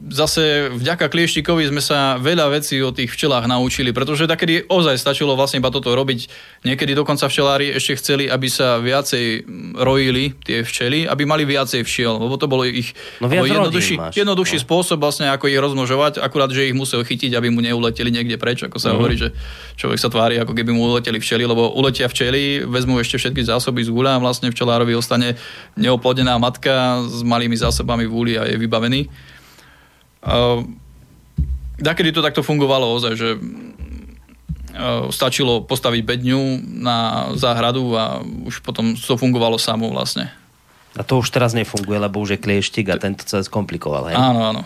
zase 0.05 0.69
vďaka 0.69 1.09
klieštikovi 1.09 1.65
sme 1.73 1.81
sa 1.81 2.21
veľa 2.21 2.53
vecí 2.53 2.77
o 2.81 2.93
tých 2.93 3.09
včelách 3.09 3.49
naučili, 3.49 3.89
pretože 3.89 4.29
takedy 4.29 4.69
ozaj 4.69 5.01
stačilo 5.01 5.33
vlastne 5.33 5.57
iba 5.57 5.73
toto 5.73 5.97
robiť. 5.97 6.29
Niekedy 6.61 6.93
dokonca 6.93 7.25
včelári 7.25 7.73
ešte 7.73 7.97
chceli, 7.97 8.29
aby 8.29 8.45
sa 8.45 8.77
viacej 8.77 9.49
rojili 9.73 10.37
tie 10.45 10.61
včely, 10.61 11.09
aby 11.09 11.25
mali 11.25 11.43
viacej 11.49 11.81
včiel, 11.81 12.21
lebo 12.21 12.37
to 12.37 12.45
bolo 12.45 12.67
ich 12.69 12.93
no 13.17 13.29
jednoduchší, 13.29 14.13
jednoduchší 14.13 14.57
no. 14.61 14.63
spôsob 14.63 14.97
vlastne, 15.01 15.33
ako 15.33 15.49
ich 15.49 15.57
rozmnožovať, 15.57 16.21
akurát, 16.21 16.53
že 16.53 16.69
ich 16.69 16.77
musel 16.77 17.01
chytiť, 17.01 17.33
aby 17.33 17.49
mu 17.49 17.65
neuleteli 17.65 18.13
niekde 18.13 18.37
preč, 18.37 18.61
ako 18.61 18.77
sa 18.77 18.93
uh-huh. 18.93 19.01
hovorí, 19.01 19.17
že 19.17 19.33
človek 19.81 19.97
sa 19.97 20.13
tvári, 20.13 20.37
ako 20.37 20.53
keby 20.53 20.69
mu 20.69 20.85
uleteli 20.85 21.17
včely, 21.17 21.49
lebo 21.49 21.73
uletia 21.73 22.05
včely, 22.05 22.61
vezmu 22.69 23.01
ešte 23.01 23.17
všetky 23.17 23.41
zásoby 23.41 23.81
z 23.81 23.89
gula 23.89 24.17
a 24.17 24.21
vlastne 24.21 24.53
včelárovi 24.53 24.93
ostane 24.93 25.33
neoplodená 25.73 26.37
matka 26.37 27.01
s 27.09 27.25
malými 27.25 27.57
zásobami 27.57 28.05
v 28.05 28.13
úli 28.13 28.33
a 28.37 28.45
je 28.45 28.55
vybavený. 28.61 29.33
Ehm, 30.25 30.81
Dakedy 31.75 32.15
to 32.15 32.23
takto 32.23 32.39
fungovalo 32.39 32.95
ozaj, 32.95 33.13
že 33.19 33.29
ehm, 33.35 35.11
stačilo 35.11 35.67
postaviť 35.67 36.01
bedňu 36.07 36.41
na 36.83 37.29
záhradu 37.35 37.95
a 37.99 38.23
už 38.23 38.63
potom 38.63 38.95
to 38.95 39.19
fungovalo 39.19 39.59
samo 39.59 39.91
vlastne. 39.91 40.31
A 40.95 41.03
to 41.03 41.19
už 41.19 41.35
teraz 41.35 41.51
nefunguje, 41.51 41.99
lebo 41.99 42.23
už 42.23 42.39
je 42.39 42.43
klieštik 42.43 42.87
a 42.87 42.95
tento 42.95 43.27
sa 43.27 43.43
skomplikoval. 43.43 44.07
Hej? 44.07 44.15
Áno, 44.15 44.41
áno. 44.55 44.61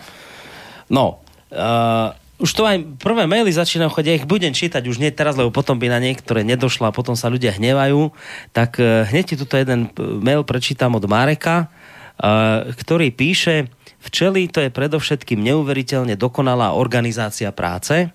No, 0.86 1.18
uh, 1.50 2.14
už 2.40 2.50
to 2.56 2.64
aj 2.64 2.80
prvé 2.96 3.28
maily 3.28 3.52
začínajú 3.52 3.92
chodiť, 3.92 4.08
ja 4.08 4.18
ich 4.22 4.30
budem 4.30 4.56
čítať 4.56 4.88
už 4.88 4.96
nie 4.96 5.12
teraz, 5.12 5.36
lebo 5.36 5.52
potom 5.52 5.76
by 5.76 5.92
na 5.92 6.00
niektoré 6.00 6.40
nedošla 6.40 6.88
a 6.88 6.96
potom 6.96 7.12
sa 7.12 7.28
ľudia 7.28 7.52
hnevajú. 7.52 8.16
Tak 8.56 8.80
e, 8.80 9.04
hneď 9.12 9.24
ti 9.28 9.34
tuto 9.36 9.60
jeden 9.60 9.92
mail 10.24 10.40
prečítam 10.40 10.96
od 10.96 11.04
Mareka, 11.04 11.68
e, 12.16 12.72
ktorý 12.80 13.12
píše, 13.12 13.68
včely 14.04 14.48
to 14.48 14.64
je 14.64 14.72
predovšetkým 14.72 15.40
neuveriteľne 15.40 16.16
dokonalá 16.16 16.72
organizácia 16.76 17.52
práce. 17.52 18.08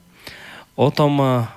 O 0.76 0.92
tom 0.92 1.24
uh, 1.24 1.48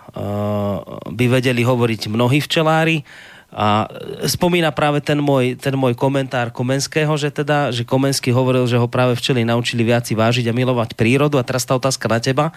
by 1.11 1.25
vedeli 1.27 1.67
hovoriť 1.67 2.07
mnohí 2.07 2.39
včelári. 2.39 3.03
A 3.49 3.89
spomína 4.29 4.77
práve 4.77 5.01
ten 5.01 5.17
môj, 5.17 5.57
ten 5.57 5.73
môj 5.73 5.97
komentár 5.97 6.53
Komenského, 6.53 7.09
že 7.17 7.33
teda, 7.33 7.73
že 7.73 7.81
Komenský 7.81 8.29
hovoril, 8.29 8.69
že 8.69 8.77
ho 8.77 8.85
práve 8.85 9.17
včely 9.17 9.41
naučili 9.41 9.89
viac 9.89 10.05
vážiť 10.05 10.53
a 10.53 10.57
milovať 10.57 10.93
prírodu. 10.93 11.41
A 11.41 11.47
teraz 11.49 11.65
tá 11.65 11.73
otázka 11.73 12.13
na 12.13 12.21
teba, 12.21 12.53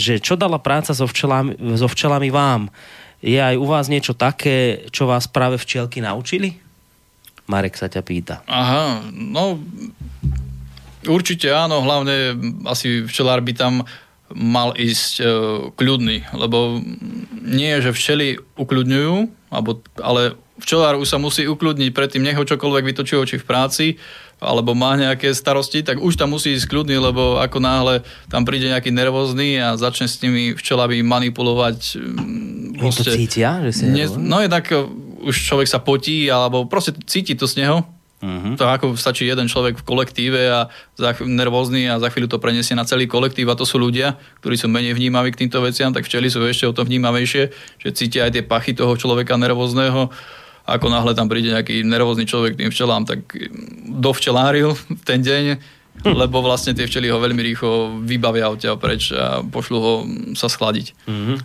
že 0.00 0.16
čo 0.16 0.40
dala 0.40 0.56
práca 0.56 0.96
so 0.96 1.04
včelami, 1.04 1.76
so 1.76 1.84
včelami 1.84 2.32
vám? 2.32 2.72
Je 3.20 3.36
aj 3.36 3.60
u 3.60 3.68
vás 3.68 3.92
niečo 3.92 4.16
také, 4.16 4.88
čo 4.88 5.04
vás 5.04 5.28
práve 5.28 5.60
včielky 5.60 6.00
naučili? 6.00 6.56
Marek 7.44 7.76
sa 7.76 7.92
ťa 7.92 8.00
pýta. 8.00 8.40
Aha, 8.48 9.04
no 9.12 9.60
určite 11.06 11.48
áno, 11.52 11.80
hlavne 11.80 12.36
asi 12.68 13.04
včelár 13.04 13.40
by 13.40 13.52
tam 13.56 13.74
mal 14.30 14.74
ísť 14.78 15.12
e, 15.18 15.24
kľudný, 15.74 16.22
lebo 16.38 16.78
nie, 17.42 17.74
že 17.82 17.90
včely 17.90 18.38
ukľudňujú, 18.54 19.14
alebo, 19.50 19.82
ale 19.98 20.38
včelár 20.62 20.94
už 21.02 21.10
sa 21.10 21.18
musí 21.18 21.50
ukľudniť 21.50 21.90
predtým, 21.90 22.22
nech 22.22 22.38
ho 22.38 22.46
čokoľvek 22.46 22.84
vytočí 22.94 23.18
či 23.26 23.42
v 23.42 23.48
práci, 23.48 23.86
alebo 24.38 24.72
má 24.72 24.96
nejaké 24.96 25.34
starosti, 25.34 25.82
tak 25.82 26.00
už 26.00 26.16
tam 26.16 26.32
musí 26.32 26.54
ísť 26.54 26.70
kľudný, 26.70 26.96
lebo 26.96 27.42
ako 27.42 27.58
náhle 27.58 27.94
tam 28.30 28.46
príde 28.46 28.70
nejaký 28.70 28.94
nervózny 28.94 29.58
a 29.60 29.76
začne 29.76 30.06
s 30.08 30.16
tými 30.16 30.56
včelami 30.56 31.02
manipulovať. 31.04 31.98
Oni 32.80 32.92
to 32.94 33.04
cítia? 33.04 33.60
Že 33.66 33.70
si 33.74 33.84
ne, 33.90 34.06
no 34.14 34.40
jednak 34.40 34.64
e, 34.70 34.78
už 35.26 35.34
človek 35.34 35.66
sa 35.66 35.82
potí, 35.82 36.30
alebo 36.30 36.70
proste 36.70 36.94
cíti 37.02 37.34
to 37.34 37.50
z 37.50 37.66
neho 37.66 37.82
Uh-huh. 38.20 38.52
To 38.60 38.68
ako 38.68 39.00
stačí 39.00 39.24
jeden 39.24 39.48
človek 39.48 39.80
v 39.80 39.86
kolektíve 39.88 40.40
a 40.52 40.68
za, 40.92 41.16
nervózny 41.24 41.88
a 41.88 41.96
za 41.96 42.12
chvíľu 42.12 42.28
to 42.28 42.36
preniesie 42.36 42.76
na 42.76 42.84
celý 42.84 43.08
kolektív 43.08 43.48
a 43.48 43.56
to 43.56 43.64
sú 43.64 43.80
ľudia, 43.80 44.20
ktorí 44.44 44.60
sú 44.60 44.68
menej 44.68 44.92
vnímaví 44.92 45.32
k 45.32 45.40
týmto 45.48 45.64
veciam, 45.64 45.88
tak 45.88 46.04
včeli 46.04 46.28
sú 46.28 46.44
ešte 46.44 46.68
o 46.68 46.76
to 46.76 46.84
vnímavejšie, 46.84 47.48
že 47.80 47.88
cítia 47.96 48.28
aj 48.28 48.36
tie 48.36 48.44
pachy 48.44 48.76
toho 48.76 48.92
človeka 48.92 49.40
nervózneho. 49.40 50.12
Ako 50.68 50.92
náhle 50.92 51.16
tam 51.16 51.32
príde 51.32 51.48
nejaký 51.48 51.80
nervózny 51.80 52.28
človek 52.28 52.60
tým 52.60 52.68
včelám, 52.68 53.08
tak 53.08 53.24
dovčeláril 53.88 54.76
v 54.76 55.00
ten 55.08 55.24
deň, 55.24 55.44
hm. 56.04 56.12
lebo 56.12 56.44
vlastne 56.44 56.76
tie 56.76 56.84
včely 56.84 57.08
ho 57.08 57.16
veľmi 57.16 57.40
rýchlo 57.40 58.04
vybavia 58.04 58.52
od 58.52 58.60
teba 58.60 58.76
preč 58.76 59.16
a 59.16 59.40
pošlu 59.40 59.78
ho 59.80 59.92
sa 60.36 60.52
schladiť. 60.52 60.92
Uh-huh. 61.08 61.40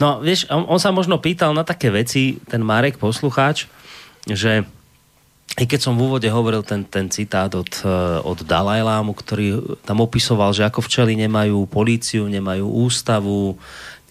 No 0.00 0.24
vieš, 0.24 0.48
on, 0.48 0.64
on 0.64 0.80
sa 0.80 0.96
možno 0.96 1.20
pýtal 1.20 1.52
na 1.52 1.60
také 1.60 1.92
veci, 1.92 2.40
ten 2.48 2.64
Marek 2.64 2.96
poslucháč, 2.96 3.68
že 4.24 4.64
i 5.56 5.64
keď 5.64 5.80
som 5.88 5.94
v 5.96 6.04
úvode 6.10 6.28
hovoril 6.28 6.60
ten, 6.66 6.84
ten 6.84 7.08
citát 7.08 7.48
od, 7.54 7.70
eh, 7.80 7.88
od 8.20 8.42
Dalajlámu, 8.44 9.14
ktorý 9.14 9.78
tam 9.86 10.02
opisoval, 10.02 10.52
že 10.52 10.66
ako 10.66 10.84
včely 10.84 11.14
nemajú 11.16 11.64
políciu, 11.70 12.28
nemajú 12.28 12.66
ústavu, 12.66 13.56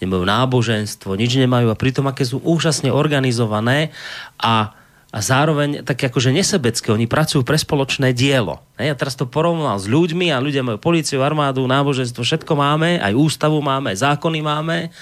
nemajú 0.02 0.24
náboženstvo, 0.26 1.14
nič 1.14 1.38
nemajú 1.38 1.70
a 1.70 1.78
pritom 1.78 2.04
aké 2.10 2.26
sú 2.26 2.42
úžasne 2.42 2.90
organizované 2.90 3.94
a, 4.36 4.74
a 5.08 5.18
zároveň 5.22 5.86
tak 5.86 6.02
akože 6.10 6.34
nesebecké, 6.34 6.90
oni 6.92 7.08
pracujú 7.08 7.46
pre 7.46 7.56
spoločné 7.56 8.12
dielo. 8.12 8.60
Ja 8.76 8.98
teraz 8.98 9.16
to 9.16 9.24
porovnal 9.24 9.78
s 9.80 9.88
ľuďmi 9.88 10.34
a 10.34 10.42
ľudia 10.42 10.66
majú 10.66 10.82
políciu, 10.82 11.24
armádu, 11.24 11.64
náboženstvo, 11.64 12.26
všetko 12.26 12.52
máme, 12.58 13.00
aj 13.00 13.16
ústavu 13.16 13.62
máme, 13.64 13.94
aj 13.94 14.02
zákony 14.02 14.40
máme 14.44 14.92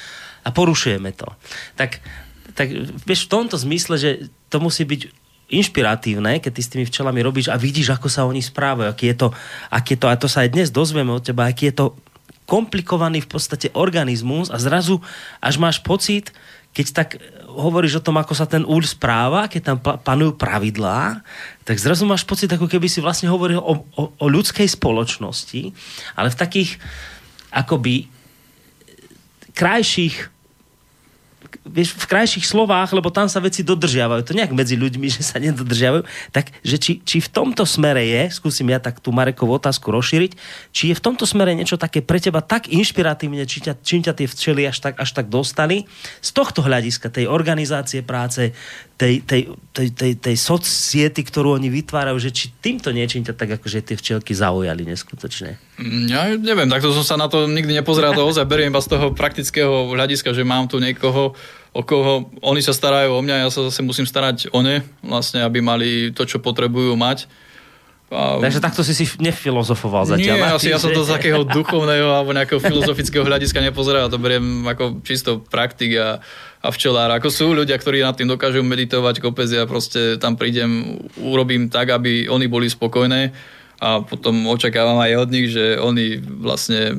a 0.45 0.49
porušujeme 0.53 1.11
to. 1.17 1.27
Tak, 1.75 1.99
tak 2.55 2.69
vieš, 3.03 3.27
v 3.27 3.33
tomto 3.33 3.57
zmysle, 3.59 3.97
že 3.99 4.11
to 4.53 4.63
musí 4.63 4.87
byť 4.87 5.24
inšpiratívne, 5.53 6.41
keď 6.41 6.53
ty 6.57 6.63
s 6.65 6.73
tými 6.73 6.85
včelami 6.89 7.21
robíš 7.21 7.53
a 7.53 7.61
vidíš, 7.61 7.93
ako 7.93 8.09
sa 8.09 8.25
oni 8.25 8.41
správajú, 8.41 8.89
aký 8.89 9.13
je 9.13 9.17
to, 9.25 9.29
aký 9.69 9.95
je 9.97 10.01
to 10.01 10.07
a 10.09 10.17
to 10.17 10.29
sa 10.29 10.45
aj 10.45 10.51
dnes 10.57 10.69
dozvieme 10.73 11.13
od 11.13 11.21
teba, 11.21 11.45
aký 11.45 11.69
je 11.69 11.77
to 11.85 11.87
komplikovaný 12.45 13.25
v 13.25 13.31
podstate 13.31 13.73
organizmus 13.73 14.53
a 14.53 14.61
zrazu 14.61 15.01
až 15.41 15.57
máš 15.57 15.81
pocit, 15.81 16.33
keď 16.75 16.87
tak 16.93 17.09
hovoríš 17.55 18.03
o 18.03 18.05
tom, 18.05 18.19
ako 18.19 18.35
sa 18.35 18.51
ten 18.51 18.67
úľ 18.67 18.83
správa, 18.85 19.47
keď 19.47 19.63
tam 19.63 19.79
panujú 19.81 20.35
pravidlá, 20.35 21.23
tak 21.63 21.79
zrazu 21.79 22.03
máš 22.05 22.27
pocit, 22.27 22.51
ako 22.51 22.67
keby 22.67 22.91
si 22.91 22.99
vlastne 22.99 23.31
hovoril 23.31 23.63
o, 23.63 23.87
o, 23.95 24.03
o 24.11 24.27
ľudskej 24.27 24.67
spoločnosti, 24.67 25.71
ale 26.19 26.29
v 26.35 26.41
takých 26.41 26.77
akoby 27.55 28.11
krajších 29.55 30.34
vieš, 31.63 31.95
v 31.95 32.07
krajších 32.11 32.43
slovách, 32.43 32.91
lebo 32.91 33.15
tam 33.15 33.31
sa 33.31 33.39
veci 33.39 33.63
dodržiavajú. 33.63 34.27
To 34.27 34.33
nejak 34.35 34.51
medzi 34.51 34.75
ľuďmi, 34.75 35.07
že 35.15 35.23
sa 35.23 35.39
nedodržiavajú. 35.39 36.03
Tak, 36.35 36.51
že 36.67 36.77
či, 36.77 36.93
či 37.07 37.23
v 37.23 37.29
tomto 37.31 37.63
smere 37.63 38.03
je, 38.03 38.35
skúsim 38.35 38.67
ja 38.67 38.83
tak 38.83 38.99
tú 38.99 39.15
Marekovú 39.15 39.57
otázku 39.57 39.95
rozšíriť, 39.95 40.33
či 40.75 40.91
je 40.91 40.99
v 40.99 41.05
tomto 41.05 41.25
smere 41.25 41.55
niečo 41.55 41.79
také 41.79 42.03
pre 42.03 42.19
teba 42.19 42.43
tak 42.43 42.67
inšpiratívne, 42.71 43.47
či 43.47 43.65
ťa, 43.65 43.79
čím 43.81 44.03
ťa 44.03 44.13
tie 44.19 44.27
včely 44.27 44.63
až 44.67 44.83
tak, 44.83 44.99
až 44.99 45.11
tak 45.15 45.31
dostali, 45.31 45.87
z 46.21 46.31
tohto 46.35 46.65
hľadiska, 46.65 47.13
tej 47.13 47.31
organizácie 47.31 48.03
práce, 48.03 48.55
tej, 48.95 49.27
tej, 49.27 49.51
tej, 49.75 49.89
tej, 49.91 50.13
tej 50.23 50.37
society, 50.39 51.27
ktorú 51.27 51.59
oni 51.59 51.67
vytvárajú, 51.67 52.15
že 52.23 52.31
či 52.31 52.55
týmto 52.63 52.95
niečím 52.95 53.27
ťa 53.27 53.35
tak 53.35 53.59
akože 53.59 53.83
tie 53.83 53.97
včelky 53.99 54.31
zaujali 54.39 54.87
neskutočne? 54.87 55.59
Mm, 55.83 56.07
ja 56.07 56.31
neviem, 56.39 56.71
takto 56.71 56.95
som 56.95 57.03
sa 57.03 57.19
na 57.19 57.27
to 57.27 57.51
nikdy 57.51 57.75
nepozeral, 57.75 58.15
to 58.15 58.23
ozaj 58.23 58.47
beriem 58.47 58.71
iba 58.71 58.79
z 58.79 58.95
toho 58.95 59.11
praktického 59.11 59.91
hľadiska, 59.91 60.31
že 60.31 60.47
mám 60.47 60.71
tu 60.71 60.79
niekoho, 60.79 61.35
o 61.75 61.83
koho 61.83 62.31
oni 62.39 62.63
sa 62.63 62.71
starajú 62.71 63.19
o 63.19 63.21
mňa, 63.21 63.43
ja 63.43 63.49
sa 63.51 63.67
zase 63.67 63.83
musím 63.83 64.07
starať 64.07 64.55
o 64.55 64.63
ne, 64.63 64.87
vlastne, 65.03 65.43
aby 65.43 65.59
mali 65.59 66.15
to, 66.15 66.23
čo 66.23 66.39
potrebujú 66.39 66.95
mať. 66.95 67.27
A... 68.15 68.39
Takže 68.39 68.63
takto 68.63 68.87
si 68.87 68.95
si 68.95 69.11
nefilozofoval 69.19 70.07
zatiaľ. 70.07 70.39
Nie, 70.39 70.55
asi 70.55 70.71
ja 70.71 70.79
som 70.79 70.95
to 70.95 71.03
z 71.03 71.19
takého 71.19 71.43
duchovného 71.43 72.15
alebo 72.15 72.31
nejakého 72.31 72.63
filozofického 72.63 73.27
hľadiska 73.27 73.59
nepozeral, 73.59 74.07
to 74.07 74.23
beriem 74.23 74.63
ako 74.71 75.03
čisto 75.03 75.43
praktik 75.43 75.99
a, 75.99 76.23
a 76.65 76.73
včelár. 76.73 77.13
Ako 77.13 77.29
sú 77.29 77.53
ľudia, 77.53 77.77
ktorí 77.77 78.01
nad 78.01 78.17
tým 78.17 78.33
dokážu 78.33 78.65
meditovať 78.65 79.21
kopec, 79.21 79.53
ja 79.53 79.69
proste 79.69 80.17
tam 80.17 80.41
prídem, 80.41 80.97
urobím 81.21 81.69
tak, 81.69 81.93
aby 81.93 82.25
oni 82.33 82.49
boli 82.49 82.73
spokojné 82.73 83.37
a 83.85 84.01
potom 84.01 84.49
očakávam 84.49 84.97
aj 84.97 85.13
od 85.21 85.29
nich, 85.29 85.53
že 85.53 85.77
oni 85.77 86.25
vlastne 86.25 86.97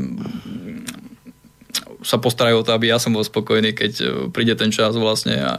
sa 2.06 2.22
postarajú 2.22 2.62
o 2.62 2.66
to, 2.66 2.78
aby 2.78 2.94
ja 2.94 3.02
som 3.02 3.18
bol 3.18 3.26
spokojný, 3.26 3.74
keď 3.74 3.92
príde 4.30 4.54
ten 4.54 4.70
čas 4.70 4.94
vlastne 4.94 5.42
a 5.42 5.54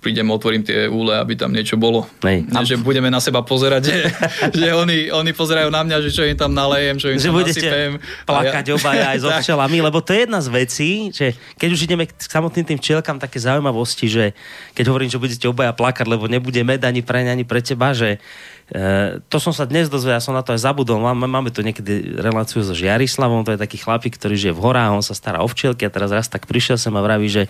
prídem, 0.00 0.24
otvorím 0.32 0.64
tie 0.64 0.88
úle, 0.88 1.12
aby 1.12 1.36
tam 1.36 1.52
niečo 1.52 1.76
bolo. 1.76 2.08
Nej. 2.24 2.48
Nie, 2.48 2.64
že 2.64 2.80
budeme 2.80 3.12
na 3.12 3.20
seba 3.20 3.44
pozerať, 3.44 3.82
že, 3.84 3.98
že 4.64 4.68
oni, 4.72 5.12
oni 5.12 5.32
pozerajú 5.36 5.68
na 5.68 5.84
mňa, 5.84 5.96
že 6.08 6.10
čo 6.10 6.24
im 6.24 6.36
tam 6.36 6.56
nalejem, 6.56 6.96
čo 6.96 7.12
im 7.12 7.20
že 7.20 7.28
tam 7.28 7.44
nasypem. 7.44 8.00
plakať 8.24 8.64
ja... 8.64 8.72
obaja 8.72 9.06
aj 9.12 9.18
so 9.20 9.28
včelami, 9.44 9.78
lebo 9.84 10.00
to 10.00 10.16
je 10.16 10.24
jedna 10.24 10.40
z 10.40 10.48
vecí, 10.48 10.90
že 11.12 11.36
keď 11.60 11.68
už 11.68 11.80
ideme 11.84 12.04
k 12.08 12.12
samotným 12.16 12.64
tým 12.64 12.78
včelkám 12.80 13.20
také 13.20 13.36
zaujímavosti, 13.36 14.08
že 14.08 14.24
keď 14.72 14.84
hovorím, 14.88 15.12
že 15.12 15.20
budete 15.20 15.46
obaja 15.52 15.76
plakať, 15.76 16.08
lebo 16.08 16.24
nebude 16.32 16.60
med 16.64 16.80
ani 16.80 17.04
pre 17.04 17.28
ani 17.28 17.44
pre 17.44 17.60
teba, 17.60 17.92
že 17.92 18.16
Uh, 18.66 19.22
to 19.30 19.38
som 19.38 19.54
sa 19.54 19.62
dnes 19.62 19.86
dozvedel, 19.86 20.18
ja 20.18 20.26
som 20.26 20.34
na 20.34 20.42
to 20.42 20.50
aj 20.50 20.66
zabudol. 20.66 20.98
Máme, 20.98 21.30
máme 21.30 21.54
tu 21.54 21.62
niekedy 21.62 22.18
reláciu 22.18 22.66
so 22.66 22.74
Žiarislavom, 22.74 23.46
to 23.46 23.54
je 23.54 23.62
taký 23.62 23.78
chlapík, 23.78 24.18
ktorý 24.18 24.34
žije 24.34 24.58
v 24.58 24.58
horách, 24.58 24.90
on 24.90 25.06
sa 25.06 25.14
stará 25.14 25.38
o 25.38 25.46
včielky 25.46 25.86
a 25.86 25.94
teraz 25.94 26.10
raz 26.10 26.26
tak 26.26 26.50
prišiel 26.50 26.74
sem 26.74 26.90
a 26.90 26.98
vraví, 26.98 27.30
že 27.30 27.46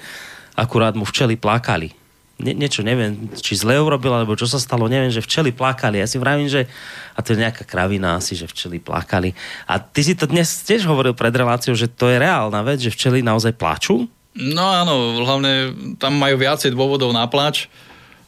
akurát 0.56 0.96
mu 0.96 1.04
včely 1.04 1.36
plakali. 1.36 1.92
Nie, 2.36 2.52
niečo 2.52 2.84
neviem, 2.84 3.32
či 3.32 3.56
zle 3.56 3.80
urobil, 3.80 4.12
alebo 4.12 4.36
čo 4.36 4.44
sa 4.44 4.60
stalo, 4.60 4.92
neviem, 4.92 5.08
že 5.08 5.24
včely 5.24 5.56
plakali. 5.56 6.04
Ja 6.04 6.08
si 6.08 6.20
vravím, 6.20 6.52
že 6.52 6.68
a 7.16 7.24
to 7.24 7.32
je 7.32 7.40
nejaká 7.40 7.64
kravina 7.64 8.20
asi, 8.20 8.36
že 8.36 8.44
včely 8.44 8.76
plakali. 8.76 9.32
A 9.64 9.80
ty 9.80 10.04
si 10.04 10.12
to 10.12 10.28
dnes 10.28 10.64
tiež 10.64 10.84
hovoril 10.84 11.16
pred 11.16 11.32
reláciou, 11.32 11.72
že 11.72 11.88
to 11.88 12.12
je 12.12 12.20
reálna 12.20 12.60
vec, 12.60 12.84
že 12.84 12.92
včely 12.92 13.24
naozaj 13.24 13.56
plačú? 13.56 14.04
No 14.36 14.68
áno, 14.68 15.24
hlavne 15.24 15.72
tam 15.96 16.20
majú 16.20 16.36
viacej 16.36 16.76
dôvodov 16.76 17.08
na 17.16 17.24
plač, 17.24 17.72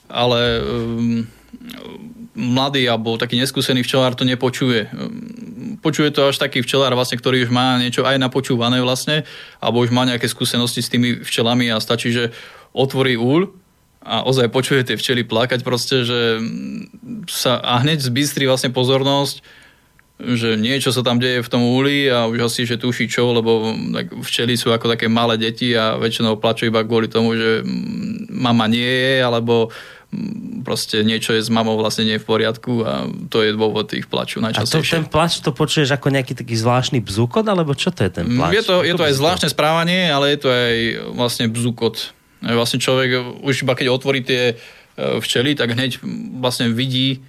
ale 0.08 0.64
um, 0.64 1.28
mladý 2.32 2.88
alebo 2.88 3.20
taký 3.20 3.36
neskúsený 3.36 3.84
včelár 3.84 4.16
to 4.16 4.24
nepočuje. 4.24 4.88
Um, 4.88 5.47
počuje 5.80 6.10
to 6.10 6.30
až 6.30 6.38
taký 6.38 6.62
včelár, 6.64 6.94
vlastne, 6.94 7.18
ktorý 7.18 7.46
už 7.46 7.50
má 7.50 7.78
niečo 7.78 8.02
aj 8.04 8.18
napočúvané 8.18 8.82
vlastne, 8.82 9.24
alebo 9.58 9.82
už 9.82 9.90
má 9.90 10.06
nejaké 10.06 10.26
skúsenosti 10.30 10.80
s 10.82 10.92
tými 10.92 11.22
včelami 11.22 11.70
a 11.70 11.82
stačí, 11.82 12.10
že 12.10 12.34
otvorí 12.72 13.16
úl 13.16 13.52
a 14.02 14.24
ozaj 14.24 14.48
počuje 14.48 14.86
tie 14.86 14.96
včely 14.96 15.26
plakať 15.26 15.60
proste, 15.66 16.06
že 16.06 16.38
sa 17.28 17.58
a 17.58 17.82
hneď 17.82 18.00
zbystrí 18.00 18.46
vlastne 18.46 18.70
pozornosť, 18.70 19.42
že 20.18 20.58
niečo 20.58 20.90
sa 20.90 21.06
tam 21.06 21.22
deje 21.22 21.46
v 21.46 21.52
tom 21.52 21.62
úli 21.62 22.10
a 22.10 22.26
už 22.26 22.50
asi, 22.50 22.66
že 22.66 22.74
tuší 22.74 23.06
čo, 23.06 23.30
lebo 23.30 23.70
tak 23.94 24.10
včely 24.18 24.58
sú 24.58 24.74
ako 24.74 24.90
také 24.90 25.06
malé 25.06 25.38
deti 25.38 25.78
a 25.78 25.94
väčšinou 25.94 26.42
plačú 26.42 26.66
iba 26.66 26.82
kvôli 26.82 27.06
tomu, 27.06 27.38
že 27.38 27.62
mama 28.26 28.66
nie 28.66 28.82
je, 28.82 29.14
alebo 29.22 29.70
proste 30.64 31.04
niečo 31.04 31.36
je 31.36 31.44
s 31.44 31.52
mamou 31.52 31.76
vlastne 31.76 32.08
nie 32.08 32.16
je 32.16 32.22
v 32.24 32.28
poriadku 32.28 32.72
a 32.80 32.92
to 33.28 33.44
je 33.44 33.52
dôvod 33.52 33.92
ich 33.92 34.08
plaču 34.08 34.40
A 34.40 34.52
to, 34.52 34.64
najčastejšie. 34.64 34.94
ten 34.96 35.04
plač 35.04 35.44
to 35.44 35.52
počuješ 35.52 35.92
ako 35.92 36.08
nejaký 36.08 36.32
taký 36.32 36.56
zvláštny 36.56 37.04
bzukot, 37.04 37.44
alebo 37.44 37.76
čo 37.76 37.92
to 37.92 38.08
je 38.08 38.10
ten 38.12 38.24
plač? 38.24 38.52
Mm, 38.52 38.56
Je 38.56 38.64
to, 38.64 38.76
je 38.84 38.94
to 38.96 39.04
aj 39.04 39.14
zvláštne 39.20 39.48
správanie, 39.52 40.08
ale 40.08 40.32
je 40.32 40.38
to 40.40 40.48
aj 40.48 40.76
vlastne 41.12 41.44
bzukot. 41.52 42.16
Vlastne 42.40 42.80
človek 42.80 43.40
už 43.44 43.68
iba 43.68 43.74
keď 43.76 43.86
otvorí 43.92 44.24
tie 44.24 44.54
e, 44.54 44.54
včely, 44.96 45.52
tak 45.58 45.76
hneď 45.76 46.00
vlastne 46.40 46.72
vidí 46.72 47.20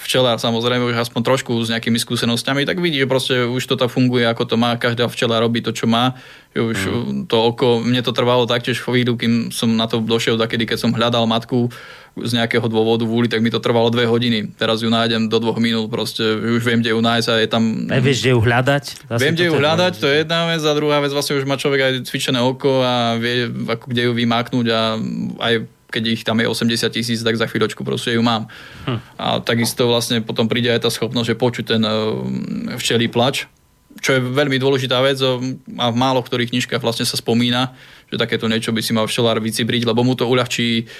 včelár 0.00 0.40
samozrejme 0.40 0.88
už 0.88 0.96
aspoň 1.04 1.20
trošku 1.20 1.52
s 1.60 1.68
nejakými 1.68 2.00
skúsenosťami, 2.00 2.64
tak 2.64 2.80
vidí, 2.80 2.96
že 2.96 3.08
proste 3.10 3.34
už 3.44 3.60
to 3.68 3.76
tam 3.76 3.92
funguje, 3.92 4.24
ako 4.24 4.48
to 4.48 4.56
má, 4.56 4.80
každá 4.80 5.04
včela 5.04 5.36
robí 5.36 5.60
to, 5.60 5.68
čo 5.76 5.84
má. 5.84 6.16
Už 6.54 6.78
mm. 6.86 7.28
to 7.28 7.36
oko, 7.36 7.82
mne 7.82 8.00
to 8.00 8.14
trvalo 8.14 8.48
taktiež 8.48 8.80
chvíľu, 8.80 9.20
kým 9.20 9.52
som 9.52 9.68
na 9.74 9.84
to 9.84 10.00
došiel, 10.00 10.40
takedy, 10.40 10.64
keď 10.64 10.78
som 10.80 10.96
hľadal 10.96 11.28
matku 11.28 11.68
z 12.14 12.30
nejakého 12.30 12.62
dôvodu 12.70 13.02
v 13.02 13.10
úli, 13.10 13.28
tak 13.28 13.42
mi 13.42 13.50
to 13.50 13.58
trvalo 13.58 13.90
dve 13.90 14.06
hodiny. 14.06 14.54
Teraz 14.54 14.80
ju 14.80 14.88
nájdem 14.88 15.26
do 15.26 15.36
dvoch 15.42 15.58
minút, 15.58 15.90
proste 15.90 16.22
už 16.22 16.62
viem, 16.62 16.78
kde 16.78 16.94
ju 16.94 17.02
nájsť 17.02 17.26
a 17.26 17.34
je 17.42 17.48
tam 17.50 17.62
Nevieš, 17.90 18.22
kde 18.22 18.32
ju 18.38 18.40
hľadať? 18.40 18.84
Asi 19.10 19.20
Viem, 19.20 19.34
kde 19.34 19.46
ju 19.50 19.54
hľadať, 19.58 19.92
to 19.98 20.06
je 20.06 20.16
jedna 20.22 20.46
vec 20.46 20.62
a 20.62 20.72
druhá 20.78 21.02
vec, 21.02 21.10
vlastne 21.10 21.34
už 21.34 21.44
má 21.44 21.58
človek 21.58 21.80
aj 21.82 21.92
cvičené 22.06 22.38
oko 22.38 22.86
a 22.86 23.18
vie, 23.18 23.50
ako 23.50 23.84
kde 23.90 24.02
ju 24.08 24.12
vymáknúť 24.14 24.66
a 24.70 24.80
aj 25.42 25.54
keď 25.94 26.02
ich 26.10 26.22
tam 26.26 26.42
je 26.42 26.50
80 26.50 26.90
tisíc, 26.90 27.22
tak 27.22 27.38
za 27.38 27.46
chvíľočku 27.46 27.86
proste 27.86 28.18
ju 28.18 28.22
mám. 28.26 28.50
Hm. 28.90 28.98
A 29.14 29.38
takisto 29.38 29.86
vlastne 29.86 30.18
potom 30.18 30.50
príde 30.50 30.74
aj 30.74 30.82
tá 30.82 30.90
schopnosť, 30.90 31.30
že 31.30 31.38
počuť 31.38 31.64
ten 31.78 31.82
uh, 31.86 32.18
včelý 32.74 33.06
plač, 33.06 33.46
čo 34.02 34.18
je 34.18 34.20
veľmi 34.20 34.58
dôležitá 34.58 34.98
vec 35.06 35.22
uh, 35.22 35.38
a 35.78 35.94
v 35.94 35.96
málo 35.96 36.18
ktorých 36.18 36.50
knižkách 36.50 36.82
vlastne 36.82 37.06
sa 37.06 37.14
spomína, 37.14 37.70
že 38.10 38.18
takéto 38.18 38.50
niečo 38.50 38.74
by 38.74 38.82
si 38.82 38.90
mal 38.90 39.06
včelár 39.06 39.38
vycibriť, 39.38 39.86
lebo 39.86 40.02
mu 40.02 40.18
to 40.18 40.26
uľahčí 40.26 40.90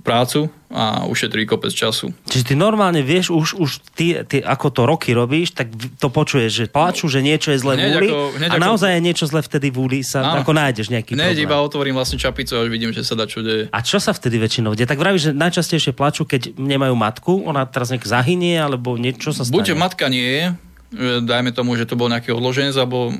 prácu 0.00 0.46
a 0.70 1.02
ušetrí 1.06 1.46
kopec 1.46 1.74
času. 1.74 2.14
Čiže 2.26 2.52
ty 2.52 2.54
normálne 2.54 3.02
vieš, 3.02 3.34
už, 3.34 3.58
už 3.58 3.70
ty, 3.90 4.22
ty, 4.22 4.38
ako 4.38 4.66
to 4.70 4.82
roky 4.86 5.10
robíš, 5.10 5.50
tak 5.50 5.70
to 5.98 6.10
počuješ, 6.10 6.50
že 6.50 6.64
plačú, 6.70 7.10
že 7.10 7.22
niečo 7.22 7.50
je 7.50 7.58
zle 7.58 7.74
v 7.74 7.82
úli 7.90 8.08
a 8.10 8.54
ako- 8.54 8.62
naozaj 8.62 8.90
je 8.98 9.02
niečo 9.02 9.24
zle 9.26 9.42
vtedy 9.42 9.70
v 9.70 9.76
úli, 9.82 9.98
sa, 10.06 10.22
Áno. 10.22 10.46
ako 10.46 10.54
nájdeš 10.54 10.94
nejaký 10.94 11.18
Hneď 11.18 11.42
iba 11.42 11.58
otvorím 11.58 11.98
vlastne 11.98 12.18
čapicu 12.18 12.54
a 12.54 12.62
už 12.62 12.70
vidím, 12.70 12.94
že 12.94 13.02
sa 13.02 13.18
dá 13.18 13.26
čo 13.26 13.42
deje. 13.42 13.66
A 13.70 13.78
čo 13.82 13.98
sa 13.98 14.14
vtedy 14.14 14.38
väčšinou 14.38 14.78
deje? 14.78 14.86
Tak 14.86 14.98
vravíš, 14.98 15.30
že 15.30 15.32
najčastejšie 15.34 15.90
plačú, 15.90 16.22
keď 16.22 16.54
nemajú 16.54 16.94
matku, 16.94 17.42
ona 17.46 17.66
teraz 17.66 17.90
nejak 17.90 18.06
zahynie, 18.06 18.62
alebo 18.62 18.94
niečo 18.94 19.34
sa 19.34 19.42
stane. 19.42 19.54
Buď 19.58 19.74
matka 19.74 20.06
nie 20.06 20.22
je, 20.22 20.44
dajme 21.26 21.50
tomu, 21.50 21.74
že 21.74 21.84
to 21.84 21.98
bol 21.98 22.06
nejaký 22.06 22.30
odloženec, 22.30 22.74
alebo 22.78 23.10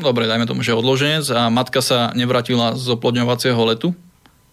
dobre, 0.00 0.28
dajme 0.28 0.44
tomu, 0.44 0.60
že 0.60 0.76
odloženec 0.76 1.24
a 1.32 1.48
matka 1.48 1.80
sa 1.80 2.12
nevrátila 2.12 2.76
z 2.76 2.92
oplodňovacieho 2.92 3.56
letu, 3.64 3.96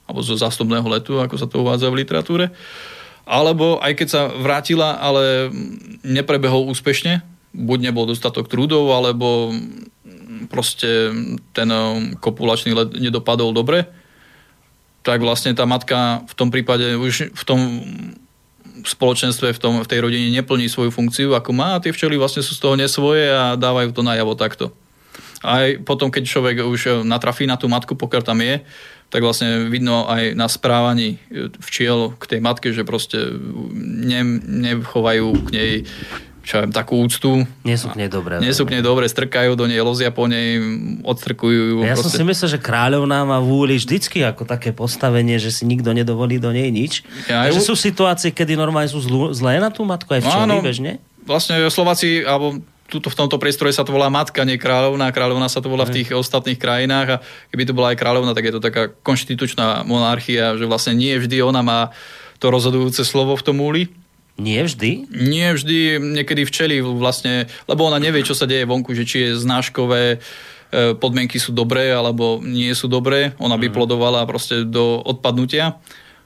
alebo 0.03 0.19
zo 0.19 0.35
zástupného 0.35 0.85
letu, 0.91 1.19
ako 1.19 1.35
sa 1.39 1.47
to 1.47 1.63
uvádza 1.63 1.87
v 1.87 2.03
literatúre. 2.03 2.45
Alebo 3.23 3.79
aj 3.79 3.93
keď 3.95 4.07
sa 4.07 4.21
vrátila, 4.27 4.99
ale 4.99 5.47
neprebehol 6.03 6.67
úspešne, 6.67 7.23
buď 7.55 7.79
nebol 7.91 8.09
dostatok 8.09 8.51
trúdov, 8.51 8.91
alebo 8.91 9.55
proste 10.51 11.13
ten 11.55 11.69
um, 11.71 12.17
kopulačný 12.19 12.75
let 12.75 12.89
nedopadol 12.99 13.55
dobre, 13.55 13.87
tak 15.03 15.23
vlastne 15.23 15.55
tá 15.55 15.63
matka 15.63 16.23
v 16.27 16.33
tom 16.35 16.49
prípade 16.51 16.95
už 16.95 17.31
v 17.31 17.43
tom 17.43 17.59
spoločenstve, 18.83 19.55
v, 19.55 19.59
tom, 19.59 19.73
v 19.79 19.87
tej 19.87 19.99
rodine 20.03 20.27
neplní 20.33 20.67
svoju 20.67 20.91
funkciu, 20.91 21.31
ako 21.35 21.55
má 21.55 21.77
a 21.77 21.81
tie 21.83 21.95
včely 21.95 22.19
vlastne 22.19 22.43
sú 22.43 22.55
z 22.55 22.61
toho 22.63 22.75
nesvoje 22.75 23.31
a 23.31 23.55
dávajú 23.55 23.95
to 23.95 24.03
najavo 24.03 24.35
takto. 24.35 24.75
Aj 25.43 25.75
potom, 25.83 26.07
keď 26.07 26.23
človek 26.23 26.55
už 26.63 27.03
natrafí 27.03 27.43
na 27.43 27.59
tú 27.59 27.67
matku, 27.67 27.95
pokiaľ 27.99 28.23
tam 28.23 28.39
je, 28.39 28.63
tak 29.13 29.21
vlastne 29.21 29.69
vidno 29.69 30.10
aj 30.10 30.34
na 30.34 30.49
správaní 30.49 31.21
včiel 31.62 32.17
k 32.17 32.34
tej 32.34 32.39
matke, 32.41 32.73
že 32.73 32.82
proste 32.82 33.21
ne, 33.78 34.26
nechovajú 34.41 35.28
k 35.45 35.49
nej 35.54 35.71
čo 36.43 36.60
viem, 36.60 36.76
takú 36.76 36.99
úctu. 36.99 37.47
Nie 37.63 37.80
sú 37.80 37.88
k 37.88 38.04
nej 38.04 38.12
dobré. 38.12 38.36
Nie 38.43 38.52
sú 38.52 38.67
k 38.67 38.76
nej 38.76 38.84
dobre, 38.84 39.08
strkajú 39.08 39.56
do 39.56 39.63
nej, 39.63 39.80
lozia 39.80 40.12
po 40.12 40.28
nej, 40.28 40.60
odstrkujú 40.99 41.62
ju. 41.71 41.78
Ja 41.88 41.95
som 41.95 42.04
proste. 42.04 42.19
si 42.19 42.28
myslel, 42.28 42.49
že 42.52 42.60
kráľovná 42.60 43.23
má 43.23 43.39
v 43.39 43.47
úli 43.63 43.76
vždycky 43.80 44.19
ako 44.28 44.43
také 44.43 44.76
postavenie, 44.76 45.39
že 45.39 45.56
si 45.56 45.63
nikto 45.63 45.95
nedovolí 45.95 46.43
do 46.43 46.52
nej 46.52 46.67
nič. 46.67 47.08
Ja 47.32 47.47
Ja, 47.47 47.56
že 47.56 47.63
ju- 47.63 47.71
sú 47.71 47.76
situácie, 47.80 48.36
kedy 48.36 48.60
normálne 48.60 48.91
sú 48.91 48.99
zlú, 48.99 49.32
zlé 49.32 49.63
na 49.63 49.71
tú 49.71 49.88
matku 49.88 50.12
aj 50.12 50.19
včely, 50.19 50.43
Áno. 50.43 50.60
bežne? 50.60 50.99
Vlastne 51.23 51.63
Slováci, 51.71 52.28
alebo 52.28 52.60
tuto 52.93 53.10
v 53.10 53.17
tomto 53.25 53.41
priestore 53.41 53.73
sa 53.73 53.82
to 53.82 53.89
volá 53.89 54.13
matka, 54.13 54.45
nie 54.45 54.62
kráľovná. 54.62 55.10
Kráľovná 55.10 55.49
sa 55.49 55.65
to 55.65 55.73
volá 55.73 55.89
v 55.89 56.01
tých 56.01 56.13
ostatných 56.13 56.62
krajinách 56.62 57.08
a 57.10 57.21
keby 57.49 57.63
to 57.65 57.73
bola 57.73 57.89
aj 57.89 57.97
kráľovná, 57.97 58.38
tak 58.38 58.45
je 58.45 58.53
to 58.53 58.62
taká 58.62 58.93
konštitučná 59.01 59.82
monarchia, 59.82 60.53
že 60.53 60.69
vlastne 60.69 60.93
nie 60.93 61.17
vždy 61.17 61.41
ona 61.41 61.65
má 61.65 61.89
to 62.38 62.53
rozhodujúce 62.53 63.01
slovo 63.01 63.34
v 63.34 63.45
tom 63.45 63.58
úli. 63.58 63.89
Nie 64.38 64.65
vždy. 64.65 65.13
Nie 65.13 65.53
vždy, 65.53 66.01
niekedy 66.21 66.45
včeli 66.45 66.82
vlastne, 66.82 67.49
lebo 67.69 67.86
ona 67.86 68.01
nevie, 68.01 68.25
čo 68.25 68.34
sa 68.38 68.49
deje 68.49 68.65
vonku, 68.65 68.93
že 68.97 69.06
či 69.06 69.17
je 69.29 69.38
znáškové 69.38 70.01
e, 70.13 70.17
podmienky 70.97 71.38
sú 71.38 71.53
dobré 71.53 71.93
alebo 71.93 72.41
nie 72.41 72.73
sú 72.73 72.89
dobré. 72.89 73.38
Ona 73.38 73.58
by 73.62 73.69
plodovala 73.69 74.25
proste 74.25 74.65
do 74.65 75.01
odpadnutia. 75.06 75.77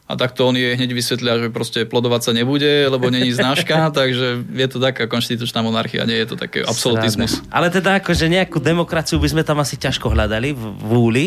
A 0.07 0.15
takto 0.15 0.47
on 0.47 0.55
jej 0.55 0.71
hneď 0.79 0.95
vysvetlia, 0.95 1.35
že 1.35 1.51
proste 1.51 1.83
plodovať 1.83 2.21
sa 2.23 2.31
nebude, 2.31 2.87
lebo 2.87 3.11
není 3.11 3.35
znáška, 3.35 3.91
takže 3.99 4.47
je 4.55 4.67
to 4.71 4.79
taká 4.79 5.03
konštitučná 5.11 5.59
monarchia, 5.59 6.07
nie 6.07 6.15
je 6.15 6.31
to 6.31 6.35
také 6.39 6.63
absolutizmus. 6.63 7.43
Sranda. 7.43 7.51
Ale 7.51 7.67
teda 7.67 7.99
akože 7.99 8.31
nejakú 8.31 8.63
demokraciu 8.63 9.19
by 9.19 9.27
sme 9.27 9.43
tam 9.43 9.59
asi 9.59 9.75
ťažko 9.75 10.07
hľadali 10.15 10.55
v, 10.55 10.63
v 10.63 10.91
úli. 10.95 11.25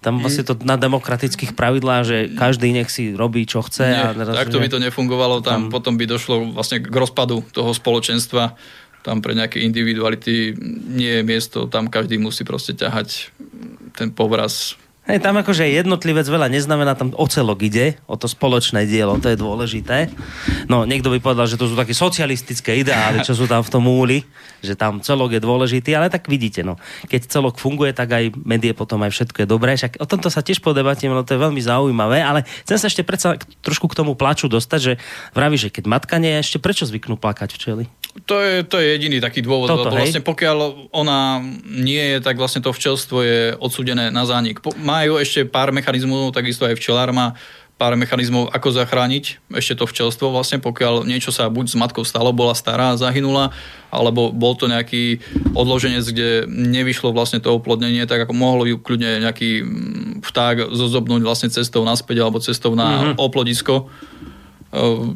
Tam 0.00 0.16
asi 0.24 0.40
to 0.40 0.56
na 0.64 0.80
demokratických 0.80 1.52
pravidlách, 1.52 2.02
že 2.08 2.16
každý 2.32 2.72
nech 2.72 2.88
si 2.88 3.12
robí, 3.12 3.44
čo 3.44 3.60
chce. 3.60 3.84
a 3.84 4.16
Nie, 4.16 4.24
teraz, 4.24 4.32
takto 4.32 4.56
že- 4.56 4.64
by 4.64 4.68
to 4.72 4.80
nefungovalo, 4.80 5.44
tam, 5.44 5.68
tam 5.68 5.72
potom 5.72 6.00
by 6.00 6.08
došlo 6.08 6.56
vlastne 6.56 6.80
k 6.80 6.88
rozpadu 6.88 7.44
toho 7.52 7.72
spoločenstva, 7.76 8.56
tam 9.04 9.20
pre 9.20 9.36
nejaké 9.36 9.60
individuality 9.60 10.56
nie 10.88 11.20
je 11.20 11.22
miesto, 11.24 11.68
tam 11.68 11.88
každý 11.92 12.16
musí 12.16 12.48
proste 12.48 12.72
ťahať 12.72 13.28
ten 13.92 14.08
povraz. 14.08 14.79
Hej, 15.10 15.26
tam 15.26 15.42
akože 15.42 15.66
jednotlivec 15.66 16.22
veľa 16.22 16.46
neznamená, 16.46 16.94
tam 16.94 17.10
ocelok 17.18 17.66
ide, 17.66 17.98
o 18.06 18.14
to 18.14 18.30
spoločné 18.30 18.86
dielo, 18.86 19.18
to 19.18 19.26
je 19.26 19.34
dôležité. 19.34 20.06
No, 20.70 20.86
niekto 20.86 21.10
by 21.10 21.18
povedal, 21.18 21.50
že 21.50 21.58
to 21.58 21.66
sú 21.66 21.74
také 21.74 21.90
socialistické 21.98 22.78
ideály, 22.78 23.26
čo 23.26 23.34
sú 23.34 23.50
tam 23.50 23.66
v 23.66 23.74
tom 23.74 23.90
úli, 23.90 24.22
že 24.62 24.78
tam 24.78 25.02
celok 25.02 25.34
je 25.34 25.42
dôležitý, 25.42 25.98
ale 25.98 26.14
tak 26.14 26.30
vidíte, 26.30 26.62
no, 26.62 26.78
keď 27.10 27.26
celok 27.26 27.58
funguje, 27.58 27.90
tak 27.90 28.06
aj 28.06 28.38
medie 28.46 28.70
potom 28.70 29.02
aj 29.02 29.10
všetko 29.10 29.42
je 29.42 29.48
dobré. 29.50 29.74
Však 29.74 29.98
o 29.98 30.06
tomto 30.06 30.30
sa 30.30 30.46
tiež 30.46 30.62
podebatíme, 30.62 31.10
no 31.10 31.26
to 31.26 31.34
je 31.34 31.42
veľmi 31.42 31.58
zaujímavé, 31.58 32.22
ale 32.22 32.46
chcem 32.62 32.78
sa 32.78 32.86
ešte 32.86 33.02
predsa 33.02 33.34
trošku 33.66 33.90
k 33.90 33.98
tomu 33.98 34.14
plaču 34.14 34.46
dostať, 34.46 34.78
že 34.78 34.92
vraví, 35.34 35.58
že 35.58 35.74
keď 35.74 35.90
matka 35.90 36.22
nie 36.22 36.38
je, 36.38 36.54
ešte 36.54 36.62
prečo 36.62 36.86
zvyknú 36.86 37.18
plakať 37.18 37.50
včely? 37.50 37.90
To 38.10 38.42
je, 38.42 38.66
to 38.66 38.82
je 38.82 38.98
jediný 38.98 39.22
taký 39.22 39.38
dôvod, 39.38 39.70
Toto, 39.70 39.86
lebo 39.86 39.94
hej. 39.94 40.10
vlastne 40.10 40.22
pokiaľ 40.26 40.90
ona 40.90 41.38
nie 41.62 42.02
je, 42.14 42.18
tak 42.18 42.42
vlastne 42.42 42.58
to 42.58 42.74
včelstvo 42.74 43.22
je 43.22 43.40
odsúdené 43.54 44.10
na 44.10 44.26
zánik. 44.26 44.58
Po, 44.58 44.74
majú 44.74 45.14
ešte 45.14 45.46
pár 45.46 45.70
mechanizmov, 45.70 46.34
takisto 46.34 46.66
aj 46.66 46.74
včelár 46.74 47.14
má 47.14 47.38
pár 47.80 47.96
mechanizmov, 47.96 48.52
ako 48.52 48.76
zachrániť 48.76 49.40
ešte 49.56 49.72
to 49.80 49.88
včelstvo, 49.88 50.28
vlastne 50.28 50.60
pokiaľ 50.60 51.08
niečo 51.08 51.32
sa 51.32 51.48
buď 51.48 51.66
s 51.72 51.80
matkou 51.80 52.04
stalo, 52.04 52.28
bola 52.28 52.52
stará, 52.52 52.92
zahynula, 53.00 53.56
alebo 53.88 54.28
bol 54.28 54.52
to 54.52 54.68
nejaký 54.68 55.24
odloženec, 55.56 56.04
kde 56.04 56.44
nevyšlo 56.44 57.16
vlastne 57.16 57.40
to 57.40 57.48
oplodnenie, 57.56 58.04
tak 58.04 58.28
ako 58.28 58.36
mohlo 58.36 58.68
ju 58.68 58.76
kľudne 58.76 59.24
nejaký 59.24 59.64
mm, 59.64 60.28
vták 60.28 60.76
zozobnúť 60.76 61.24
vlastne 61.24 61.48
cestou 61.48 61.80
naspäť 61.88 62.20
alebo 62.20 62.36
cestou 62.36 62.76
na 62.76 63.16
mm-hmm. 63.16 63.16
oplodisko 63.16 63.88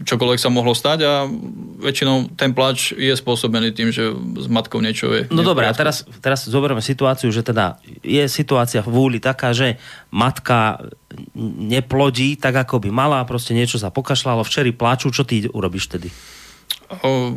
čokoľvek 0.02 0.38
sa 0.42 0.50
mohlo 0.50 0.74
stať 0.74 0.98
a 1.06 1.30
väčšinou 1.78 2.34
ten 2.34 2.50
plač 2.50 2.90
je 2.90 3.14
spôsobený 3.14 3.70
tým, 3.70 3.94
že 3.94 4.10
s 4.14 4.50
matkou 4.50 4.82
niečo 4.82 5.14
je. 5.14 5.30
No 5.30 5.46
dobré, 5.46 5.70
a 5.70 5.74
teraz, 5.74 6.02
teraz 6.18 6.50
zoberieme 6.50 6.82
situáciu, 6.82 7.30
že 7.30 7.46
teda 7.46 7.78
je 8.02 8.26
situácia 8.26 8.82
v 8.82 8.90
úli 8.90 9.18
taká, 9.22 9.54
že 9.54 9.78
matka 10.10 10.82
neplodí 11.38 12.34
tak, 12.34 12.66
ako 12.66 12.82
by 12.82 12.90
mala, 12.90 13.22
proste 13.22 13.54
niečo 13.54 13.78
sa 13.78 13.94
pokašľalo, 13.94 14.42
včeri 14.42 14.74
plačú, 14.74 15.14
čo 15.14 15.22
ty 15.22 15.46
urobíš 15.46 15.86
tedy? 15.86 16.10
O, 17.06 17.30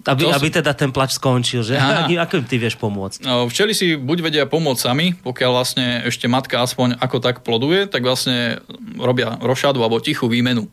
Aby, 0.00 0.26
To 0.26 0.34
aby 0.34 0.48
teda 0.48 0.72
ten 0.72 0.90
plač 0.90 1.14
skončil, 1.14 1.60
že? 1.62 1.76
Aha. 1.76 2.02
Akým, 2.10 2.18
akým 2.18 2.42
ty 2.42 2.56
vieš 2.56 2.74
pomôcť? 2.80 3.22
no, 3.22 3.46
včeli 3.46 3.76
si 3.76 3.94
buď 3.94 4.18
vedia 4.24 4.44
pomôcť 4.50 4.80
sami, 4.80 5.12
pokiaľ 5.14 5.50
vlastne 5.54 5.86
ešte 6.08 6.26
matka 6.26 6.58
aspoň 6.58 6.98
ako 6.98 7.16
tak 7.20 7.46
ploduje, 7.46 7.84
tak 7.86 8.02
vlastne 8.02 8.64
robia 8.96 9.36
rošadu 9.38 9.78
alebo 9.78 10.00
tichú 10.00 10.26
výmenu. 10.26 10.66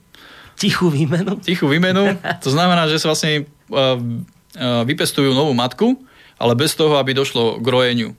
Tichú 0.58 0.90
výmenu? 0.90 1.38
Tichú 1.40 1.66
výmenu, 1.66 2.12
to 2.42 2.50
znamená, 2.50 2.86
že 2.86 2.98
sa 2.98 3.08
vlastne 3.08 3.46
uh, 3.68 3.96
uh, 3.96 4.82
vypestujú 4.84 5.32
novú 5.32 5.54
matku, 5.54 5.94
ale 6.36 6.54
bez 6.54 6.74
toho, 6.74 6.98
aby 6.98 7.14
došlo 7.14 7.58
k 7.58 7.68
rojeniu. 7.68 8.12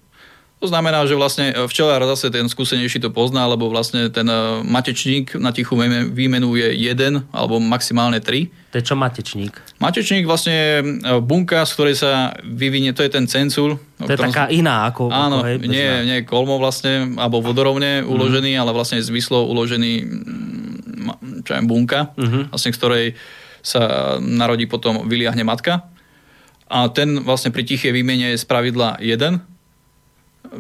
To 0.59 0.67
znamená, 0.67 1.07
že 1.07 1.15
vlastne 1.15 1.55
včelár 1.71 2.03
zase 2.09 2.31
ten 2.31 2.43
skúsenejší 2.43 2.99
to 2.99 3.11
pozná, 3.11 3.47
lebo 3.47 3.71
vlastne 3.71 4.11
ten 4.11 4.27
matečník 4.65 5.39
na 5.39 5.55
tichú 5.55 5.79
výme- 5.79 6.11
výmenu 6.11 6.51
je 6.55 6.75
jeden 6.75 7.23
alebo 7.31 7.63
maximálne 7.63 8.19
tri. 8.19 8.51
To 8.71 8.83
je 8.83 8.85
čo 8.85 8.99
matečník? 8.99 9.55
Matečník 9.79 10.27
vlastne 10.27 10.51
je 10.51 10.71
bunka, 11.23 11.63
z 11.63 11.73
ktorej 11.73 11.97
sa 11.97 12.11
vyvinie, 12.43 12.91
to 12.91 13.01
je 13.01 13.11
ten 13.11 13.31
cencul. 13.31 13.79
To 14.03 14.11
je 14.11 14.19
taká 14.19 14.51
iná 14.51 14.91
ako... 14.91 15.07
Áno, 15.07 15.41
ako, 15.41 15.47
hej, 15.47 15.57
nie, 15.63 15.87
nie 16.05 16.19
kolmo 16.27 16.59
vlastne, 16.59 17.15
alebo 17.15 17.39
vodorovne 17.39 18.03
Mhm. 18.03 18.11
uložený, 18.11 18.59
ale 18.59 18.75
vlastne 18.75 18.99
zmyslo 18.99 19.47
uložený, 19.47 19.93
mm, 20.03 20.68
čo 21.45 21.51
je 21.55 21.63
bunka, 21.65 22.13
uh-huh. 22.15 22.51
vlastne, 22.53 22.75
ktorej 22.75 23.19
sa 23.63 24.17
narodí 24.23 24.65
potom, 24.71 25.05
vyliahne 25.05 25.43
matka. 25.43 25.89
A 26.69 26.89
ten 26.93 27.25
vlastne 27.25 27.53
pri 27.53 27.65
tichej 27.65 27.93
výmene 27.93 28.37
je 28.37 28.41
z 28.41 28.47
pravidla 28.47 29.01
jeden. 29.01 29.41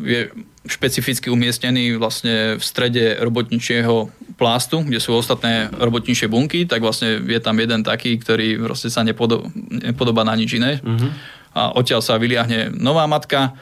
Je 0.02 0.32
špecificky 0.68 1.32
umiestnený 1.32 1.96
vlastne 1.96 2.60
v 2.60 2.62
strede 2.64 3.16
robotničieho 3.20 4.12
plástu, 4.36 4.84
kde 4.84 5.00
sú 5.00 5.16
ostatné 5.16 5.72
robotničie 5.72 6.28
bunky, 6.28 6.68
tak 6.68 6.84
vlastne 6.84 7.24
je 7.24 7.40
tam 7.40 7.56
jeden 7.56 7.80
taký, 7.80 8.20
ktorý 8.20 8.60
proste 8.60 8.92
sa 8.92 9.00
nepodo- 9.00 9.48
nepodobá 9.72 10.24
na 10.28 10.36
nič 10.36 10.60
iné. 10.60 10.80
Uh-huh. 10.84 11.08
A 11.56 11.72
odtiaľ 11.72 12.04
sa 12.04 12.20
vyliahne 12.20 12.76
nová 12.76 13.08
matka, 13.08 13.56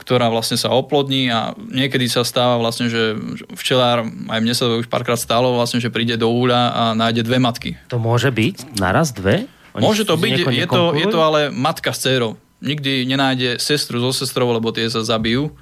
ktorá 0.00 0.32
vlastne 0.32 0.56
sa 0.56 0.72
oplodní 0.72 1.28
a 1.28 1.52
niekedy 1.60 2.08
sa 2.08 2.24
stáva 2.24 2.56
vlastne, 2.56 2.88
že 2.88 3.20
včelár, 3.52 4.08
aj 4.08 4.40
mne 4.40 4.54
sa 4.56 4.64
to 4.64 4.80
už 4.80 4.88
párkrát 4.88 5.20
stalo, 5.20 5.52
vlastne, 5.52 5.76
že 5.76 5.92
príde 5.92 6.16
do 6.16 6.32
úľa 6.32 6.60
a 6.72 6.82
nájde 6.96 7.28
dve 7.28 7.36
matky. 7.36 7.76
To 7.92 8.00
môže 8.00 8.32
byť 8.32 8.80
naraz 8.80 9.12
dve? 9.12 9.44
Oni 9.76 9.84
môže 9.84 10.08
to 10.08 10.16
byť, 10.16 10.32
je 10.48 10.66
to, 10.66 10.82
je 10.96 11.06
to 11.06 11.20
ale 11.20 11.52
matka 11.52 11.92
s 11.92 12.00
dcerou. 12.00 12.40
Nikdy 12.64 13.04
nenájde 13.04 13.60
sestru 13.60 14.00
so 14.00 14.10
sestrou, 14.16 14.48
lebo 14.56 14.72
tie 14.72 14.88
sa 14.88 15.04
zabijú, 15.04 15.52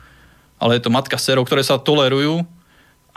ale 0.62 0.79
je 0.79 0.87
to 0.87 0.94
matka 0.94 1.18
s 1.18 1.27
dcerou, 1.27 1.42
ktoré 1.42 1.66
sa 1.66 1.77
tolerujú 1.77 2.46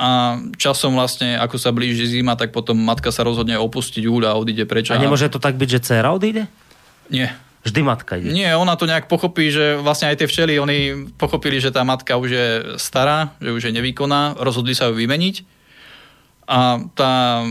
a 0.01 0.41
časom 0.57 0.97
vlastne, 0.97 1.37
ako 1.37 1.61
sa 1.61 1.69
blíži 1.69 2.09
zima, 2.09 2.33
tak 2.33 2.49
potom 2.49 2.73
matka 2.73 3.13
sa 3.13 3.21
rozhodne 3.21 3.61
opustiť 3.61 4.09
úľa 4.09 4.33
a 4.33 4.39
odíde 4.41 4.65
preč. 4.65 4.89
A 4.89 4.97
nemôže 4.97 5.29
to 5.29 5.37
tak 5.37 5.61
byť, 5.61 5.69
že 5.77 5.79
dcera 5.85 6.09
odíde? 6.09 6.49
Nie. 7.13 7.37
Vždy 7.61 7.81
matka 7.85 8.17
ide. 8.17 8.33
Nie, 8.33 8.57
ona 8.57 8.73
to 8.73 8.89
nejak 8.89 9.05
pochopí, 9.05 9.53
že 9.53 9.77
vlastne 9.77 10.09
aj 10.09 10.17
tie 10.17 10.27
včely, 10.27 10.57
oni 10.57 11.13
pochopili, 11.13 11.61
že 11.61 11.69
tá 11.69 11.85
matka 11.85 12.17
už 12.17 12.29
je 12.33 12.47
stará, 12.81 13.37
že 13.37 13.53
už 13.53 13.61
je 13.69 13.71
nevýkonná, 13.77 14.41
rozhodli 14.41 14.73
sa 14.73 14.89
ju 14.89 14.97
vymeniť. 14.97 15.61
A 16.51 16.83
tá 16.97 17.45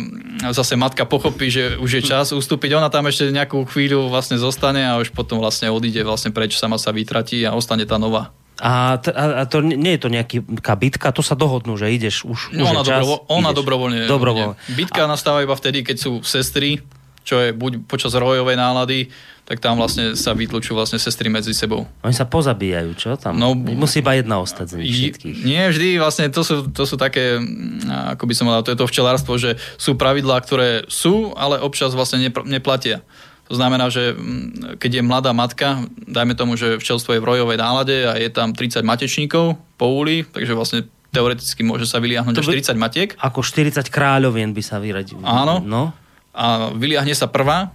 zase 0.53 0.77
matka 0.77 1.07
pochopí, 1.09 1.49
že 1.49 1.79
už 1.81 2.03
je 2.03 2.03
čas 2.05 2.35
ustúpiť. 2.37 2.75
Ona 2.77 2.91
tam 2.93 3.09
ešte 3.09 3.33
nejakú 3.33 3.65
chvíľu 3.71 4.11
vlastne 4.11 4.37
zostane 4.37 4.83
a 4.85 4.99
už 5.01 5.15
potom 5.15 5.41
vlastne 5.41 5.73
odíde 5.73 6.05
vlastne 6.05 6.35
preč, 6.35 6.59
sama 6.59 6.77
sa 6.77 6.93
vytratí 6.93 7.41
a 7.47 7.57
ostane 7.57 7.87
tá 7.89 7.97
nová. 7.97 8.35
A, 8.61 9.01
t- 9.01 9.15
a 9.15 9.49
to 9.49 9.65
nie 9.65 9.97
je 9.97 10.05
to 10.05 10.13
nejaká 10.13 10.75
bitka, 10.77 11.17
to 11.17 11.25
sa 11.25 11.33
dohodnú, 11.33 11.81
že 11.81 11.89
ideš 11.89 12.29
už, 12.29 12.53
no, 12.53 12.69
už 12.69 12.77
ona, 12.77 12.83
čas, 12.85 13.01
dobrovo- 13.01 13.25
ona 13.33 13.51
ideš. 13.55 13.59
dobrovoľne. 13.65 13.99
Dobrovoľne. 14.05 14.57
Bitka 14.77 15.03
a... 15.07 15.09
nastáva 15.09 15.41
iba 15.41 15.57
vtedy, 15.57 15.81
keď 15.81 15.97
sú 15.97 16.21
sestry, 16.21 16.85
čo 17.25 17.41
je 17.41 17.57
buď 17.57 17.89
počas 17.89 18.13
rojovej 18.13 18.61
nálady, 18.61 19.09
tak 19.51 19.59
tam 19.59 19.83
vlastne 19.83 20.15
sa 20.15 20.31
vytlučujú 20.31 20.79
vlastne 20.79 21.03
sestry 21.03 21.27
medzi 21.27 21.51
sebou. 21.51 21.83
Oni 22.07 22.15
sa 22.15 22.23
pozabíjajú, 22.23 22.91
čo 22.95 23.19
tam? 23.19 23.35
No, 23.35 23.59
Musí 23.59 23.99
iba 23.99 24.15
jedna 24.15 24.39
ostať 24.39 24.67
z 24.71 24.75
nich 24.79 24.95
všetkých. 24.95 25.43
Nie 25.43 25.75
vždy, 25.75 25.99
vlastne 25.99 26.31
to 26.31 26.47
sú, 26.47 26.71
to 26.71 26.87
sú 26.87 26.95
také, 26.95 27.43
mm, 27.43 28.15
ako 28.15 28.31
by 28.31 28.35
som 28.39 28.47
povedal, 28.47 28.63
to 28.63 28.71
je 28.71 28.79
to 28.79 28.87
včelárstvo, 28.87 29.35
že 29.43 29.59
sú 29.75 29.99
pravidlá, 29.99 30.39
ktoré 30.47 30.87
sú, 30.87 31.35
ale 31.35 31.59
občas 31.59 31.99
vlastne 31.99 32.31
neplatia. 32.47 33.03
To 33.51 33.59
znamená, 33.59 33.91
že 33.91 34.15
mm, 34.15 34.79
keď 34.79 34.91
je 34.95 35.03
mladá 35.03 35.35
matka, 35.35 35.83
dajme 35.99 36.39
tomu, 36.39 36.55
že 36.55 36.79
včelstvo 36.79 37.19
je 37.19 37.23
v 37.23 37.27
rojovej 37.35 37.59
nálade 37.59 38.07
a 38.07 38.15
je 38.23 38.31
tam 38.31 38.55
30 38.55 38.87
matečníkov 38.87 39.59
po 39.75 39.87
úli, 39.91 40.23
takže 40.31 40.55
vlastne 40.55 40.87
teoreticky 41.11 41.67
môže 41.67 41.91
sa 41.91 41.99
vyliahnuť 41.99 42.39
až 42.39 42.71
40 42.71 42.79
matiek. 42.79 43.09
Ako 43.19 43.43
40 43.43 43.83
kráľovien 43.91 44.55
by 44.55 44.63
sa 44.63 44.79
vyradil. 44.79 45.19
Áno. 45.27 45.59
No. 45.59 45.91
A 46.31 46.71
vyliahne 46.71 47.19
sa 47.19 47.27
prvá 47.27 47.75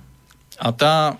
a 0.55 0.71
tá 0.71 1.19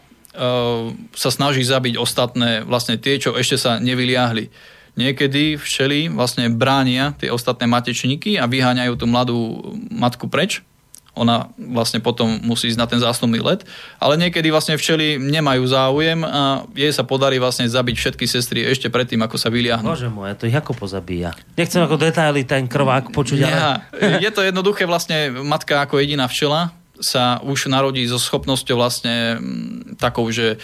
sa 1.15 1.30
snaží 1.32 1.63
zabiť 1.63 1.95
ostatné, 1.95 2.67
vlastne 2.67 3.00
tie, 3.00 3.15
čo 3.17 3.34
ešte 3.34 3.56
sa 3.56 3.80
nevyliahli. 3.80 4.76
Niekedy 4.95 5.60
včely 5.60 6.08
vlastne 6.08 6.48
bránia 6.48 7.12
tie 7.19 7.28
ostatné 7.28 7.67
matečníky 7.67 8.39
a 8.39 8.48
vyháňajú 8.48 8.93
tú 8.95 9.06
mladú 9.08 9.39
matku 9.91 10.32
preč. 10.32 10.63
Ona 11.15 11.48
vlastne 11.56 12.04
potom 12.04 12.28
musí 12.43 12.67
ísť 12.67 12.80
na 12.80 12.88
ten 12.91 13.00
zásnubný 13.00 13.39
let. 13.39 13.63
Ale 14.04 14.19
niekedy 14.19 14.52
vlastne 14.52 14.76
včely 14.76 15.15
nemajú 15.15 15.63
záujem 15.63 16.28
a 16.28 16.67
jej 16.76 16.91
sa 16.91 17.08
podarí 17.08 17.39
vlastne 17.39 17.71
zabiť 17.71 17.95
všetky 17.95 18.28
sestry 18.28 18.67
ešte 18.67 18.91
predtým, 18.91 19.24
ako 19.24 19.39
sa 19.39 19.48
vyliahnu. 19.48 19.88
Bože 19.95 20.12
môj, 20.12 20.36
to 20.36 20.48
ich 20.48 20.56
ako 20.56 20.76
pozabíja. 20.76 21.32
Nechcem 21.56 21.80
ako 21.84 21.95
detaily 21.95 22.43
ten 22.43 22.67
krvák 22.67 23.15
počuť, 23.15 23.48
ale... 23.48 23.52
Ja, 23.52 23.71
je 24.19 24.32
to 24.32 24.43
jednoduché 24.43 24.84
vlastne 24.84 25.32
matka 25.39 25.88
ako 25.88 26.04
jediná 26.04 26.28
včela 26.28 26.76
sa 27.00 27.44
už 27.44 27.68
narodí 27.68 28.04
so 28.08 28.20
schopnosťou 28.20 28.76
vlastne 28.80 29.40
mm, 29.40 30.00
takou, 30.00 30.28
že 30.32 30.60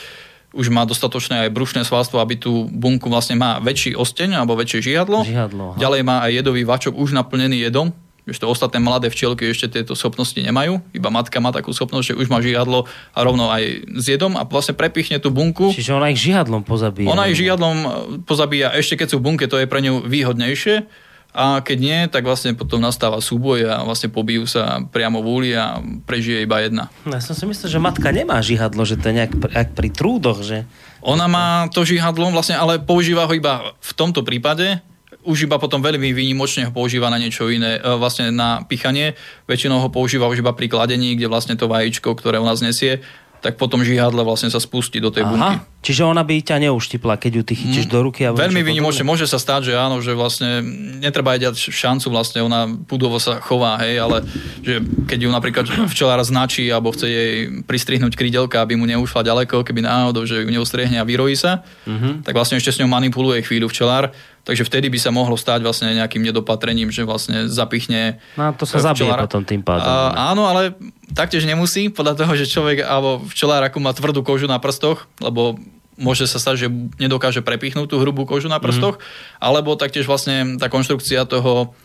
už 0.52 0.68
má 0.68 0.84
dostatočné 0.84 1.48
aj 1.48 1.56
brušné 1.56 1.88
svalstvo, 1.88 2.20
aby 2.20 2.36
tú 2.36 2.68
bunku 2.68 3.08
vlastne 3.08 3.40
má 3.40 3.64
väčší 3.64 3.96
osteň 3.96 4.44
alebo 4.44 4.60
väčšie 4.60 4.92
žihadlo. 4.92 5.24
žihadlo 5.24 5.80
Ďalej 5.80 6.02
má 6.04 6.28
aj 6.28 6.32
jedový 6.44 6.68
vačok 6.68 7.00
už 7.00 7.16
naplnený 7.16 7.72
jedom, 7.72 7.96
to 8.32 8.48
ostatné 8.48 8.80
mladé 8.80 9.10
včielky 9.10 9.50
ešte 9.50 9.82
tieto 9.82 9.98
schopnosti 9.98 10.38
nemajú. 10.38 10.80
Iba 10.96 11.10
matka 11.12 11.42
má 11.44 11.52
takú 11.52 11.74
schopnosť, 11.74 12.14
že 12.14 12.18
už 12.22 12.32
má 12.32 12.40
žihadlo 12.40 12.88
a 13.12 13.20
rovno 13.26 13.50
aj 13.52 13.92
s 13.92 14.06
jedom 14.08 14.38
a 14.40 14.48
vlastne 14.48 14.78
prepichne 14.78 15.18
tú 15.20 15.34
bunku. 15.34 15.74
Čiže 15.74 15.98
ona 15.98 16.14
ich 16.14 16.22
žihadlom 16.22 16.64
pozabíja. 16.64 17.12
Ona 17.12 17.28
ich 17.28 17.36
žihadlom 17.36 17.78
pozabíja, 18.24 18.72
ešte 18.78 19.02
keď 19.02 19.08
sú 19.12 19.18
v 19.20 19.26
bunke, 19.26 19.46
to 19.50 19.58
je 19.60 19.68
pre 19.68 19.82
ňu 19.84 20.06
výhodnejšie 20.06 20.86
a 21.32 21.64
keď 21.64 21.78
nie, 21.80 22.00
tak 22.12 22.28
vlastne 22.28 22.52
potom 22.52 22.84
nastáva 22.84 23.24
súboj 23.24 23.64
a 23.64 23.88
vlastne 23.88 24.12
pobijú 24.12 24.44
sa 24.44 24.84
priamo 24.84 25.24
v 25.24 25.28
úli 25.32 25.50
a 25.56 25.80
prežije 26.04 26.44
iba 26.44 26.60
jedna. 26.60 26.92
Ja 27.08 27.24
som 27.24 27.32
si 27.32 27.48
myslel, 27.48 27.72
že 27.72 27.80
matka 27.80 28.12
nemá 28.12 28.44
žihadlo, 28.44 28.84
že 28.84 29.00
to 29.00 29.10
je 29.12 29.24
nejak 29.24 29.34
jak 29.48 29.70
pri 29.72 29.90
trúdoch, 29.96 30.44
že... 30.44 30.68
Ona 31.02 31.26
má 31.26 31.66
to 31.74 31.82
žihadlo 31.82 32.30
vlastne, 32.30 32.60
ale 32.60 32.78
používa 32.78 33.26
ho 33.26 33.34
iba 33.34 33.74
v 33.80 33.92
tomto 33.98 34.22
prípade, 34.22 34.86
už 35.22 35.46
iba 35.46 35.62
potom 35.62 35.82
veľmi 35.82 36.14
výnimočne 36.18 36.70
ho 36.70 36.74
používa 36.74 37.10
na 37.14 37.22
niečo 37.22 37.46
iné, 37.50 37.78
e, 37.78 37.82
vlastne 37.98 38.34
na 38.34 38.66
pichanie. 38.66 39.14
Väčšinou 39.46 39.78
ho 39.78 39.90
používa 39.94 40.26
už 40.26 40.42
iba 40.42 40.54
pri 40.54 40.66
kladení, 40.66 41.14
kde 41.14 41.30
vlastne 41.30 41.54
to 41.54 41.70
vajíčko, 41.70 42.18
ktoré 42.18 42.42
u 42.42 42.46
nás 42.46 42.62
nesie, 42.66 43.06
tak 43.42 43.58
potom 43.58 43.82
žihadle 43.82 44.22
vlastne 44.22 44.54
sa 44.54 44.62
spustí 44.62 45.02
do 45.02 45.10
tej 45.10 45.26
Aha, 45.26 45.32
bunky. 45.34 45.56
Čiže 45.82 46.06
ona 46.06 46.22
by 46.22 46.46
ťa 46.46 46.62
neuštipla, 46.70 47.18
keď 47.18 47.32
ju 47.42 47.44
ty 47.44 47.54
chytíš 47.58 47.90
mm, 47.90 47.92
do 47.92 48.00
ruky. 48.06 48.22
A 48.30 48.38
veľmi 48.38 48.62
výnimočne 48.62 49.02
môže 49.02 49.26
sa 49.26 49.42
stať, 49.42 49.74
že 49.74 49.74
áno, 49.74 49.98
že 49.98 50.14
vlastne 50.14 50.62
netreba 51.02 51.34
dať 51.34 51.58
šancu, 51.58 52.14
vlastne 52.14 52.46
ona 52.46 52.70
pudovo 52.86 53.18
sa 53.18 53.42
chová, 53.42 53.82
hej, 53.82 53.98
ale 53.98 54.22
že 54.62 54.78
keď 55.10 55.20
ju 55.26 55.30
napríklad 55.34 55.66
včelár 55.90 56.22
značí 56.22 56.70
alebo 56.70 56.94
chce 56.94 57.08
jej 57.10 57.34
pristrihnúť 57.66 58.14
krydelka, 58.14 58.62
aby 58.62 58.78
mu 58.78 58.86
neušla 58.86 59.26
ďaleko, 59.26 59.66
keby 59.66 59.82
náhodou, 59.82 60.22
že 60.30 60.46
ju 60.46 60.54
neustriehne 60.54 61.02
a 61.02 61.06
vyrojí 61.08 61.34
sa, 61.34 61.66
mm-hmm. 61.90 62.22
tak 62.22 62.38
vlastne 62.38 62.62
ešte 62.62 62.78
s 62.78 62.80
ňou 62.86 62.94
manipuluje 62.94 63.42
chvíľu 63.42 63.74
včelár 63.74 64.14
Takže 64.42 64.66
vtedy 64.66 64.90
by 64.90 64.98
sa 64.98 65.14
mohlo 65.14 65.38
stať 65.38 65.62
vlastne 65.62 65.94
nejakým 65.94 66.26
nedopatrením, 66.26 66.90
že 66.90 67.06
vlastne 67.06 67.46
zapichne... 67.46 68.18
No 68.34 68.50
to 68.58 68.66
sa 68.66 68.82
zabije 68.82 69.14
potom 69.14 69.46
tým 69.46 69.62
pádom. 69.62 69.86
A, 69.86 70.34
áno, 70.34 70.50
ale 70.50 70.74
taktiež 71.14 71.46
nemusí, 71.46 71.94
podľa 71.94 72.26
toho, 72.26 72.34
že 72.34 72.50
človek 72.50 72.82
alebo 72.82 73.22
včelár 73.30 73.62
ako 73.62 73.78
má 73.78 73.94
tvrdú 73.94 74.26
kožu 74.26 74.50
na 74.50 74.58
prstoch, 74.58 75.06
lebo 75.22 75.62
môže 76.02 76.26
sa 76.26 76.42
stať, 76.42 76.66
že 76.66 76.68
nedokáže 76.98 77.46
prepichnúť 77.46 77.86
tú 77.86 78.02
hrubú 78.02 78.26
kožu 78.26 78.50
na 78.50 78.58
prstoch, 78.58 78.98
mm. 78.98 79.04
alebo 79.46 79.78
taktiež 79.78 80.10
vlastne 80.10 80.58
tá 80.58 80.66
konštrukcia 80.74 81.30
toho 81.30 81.78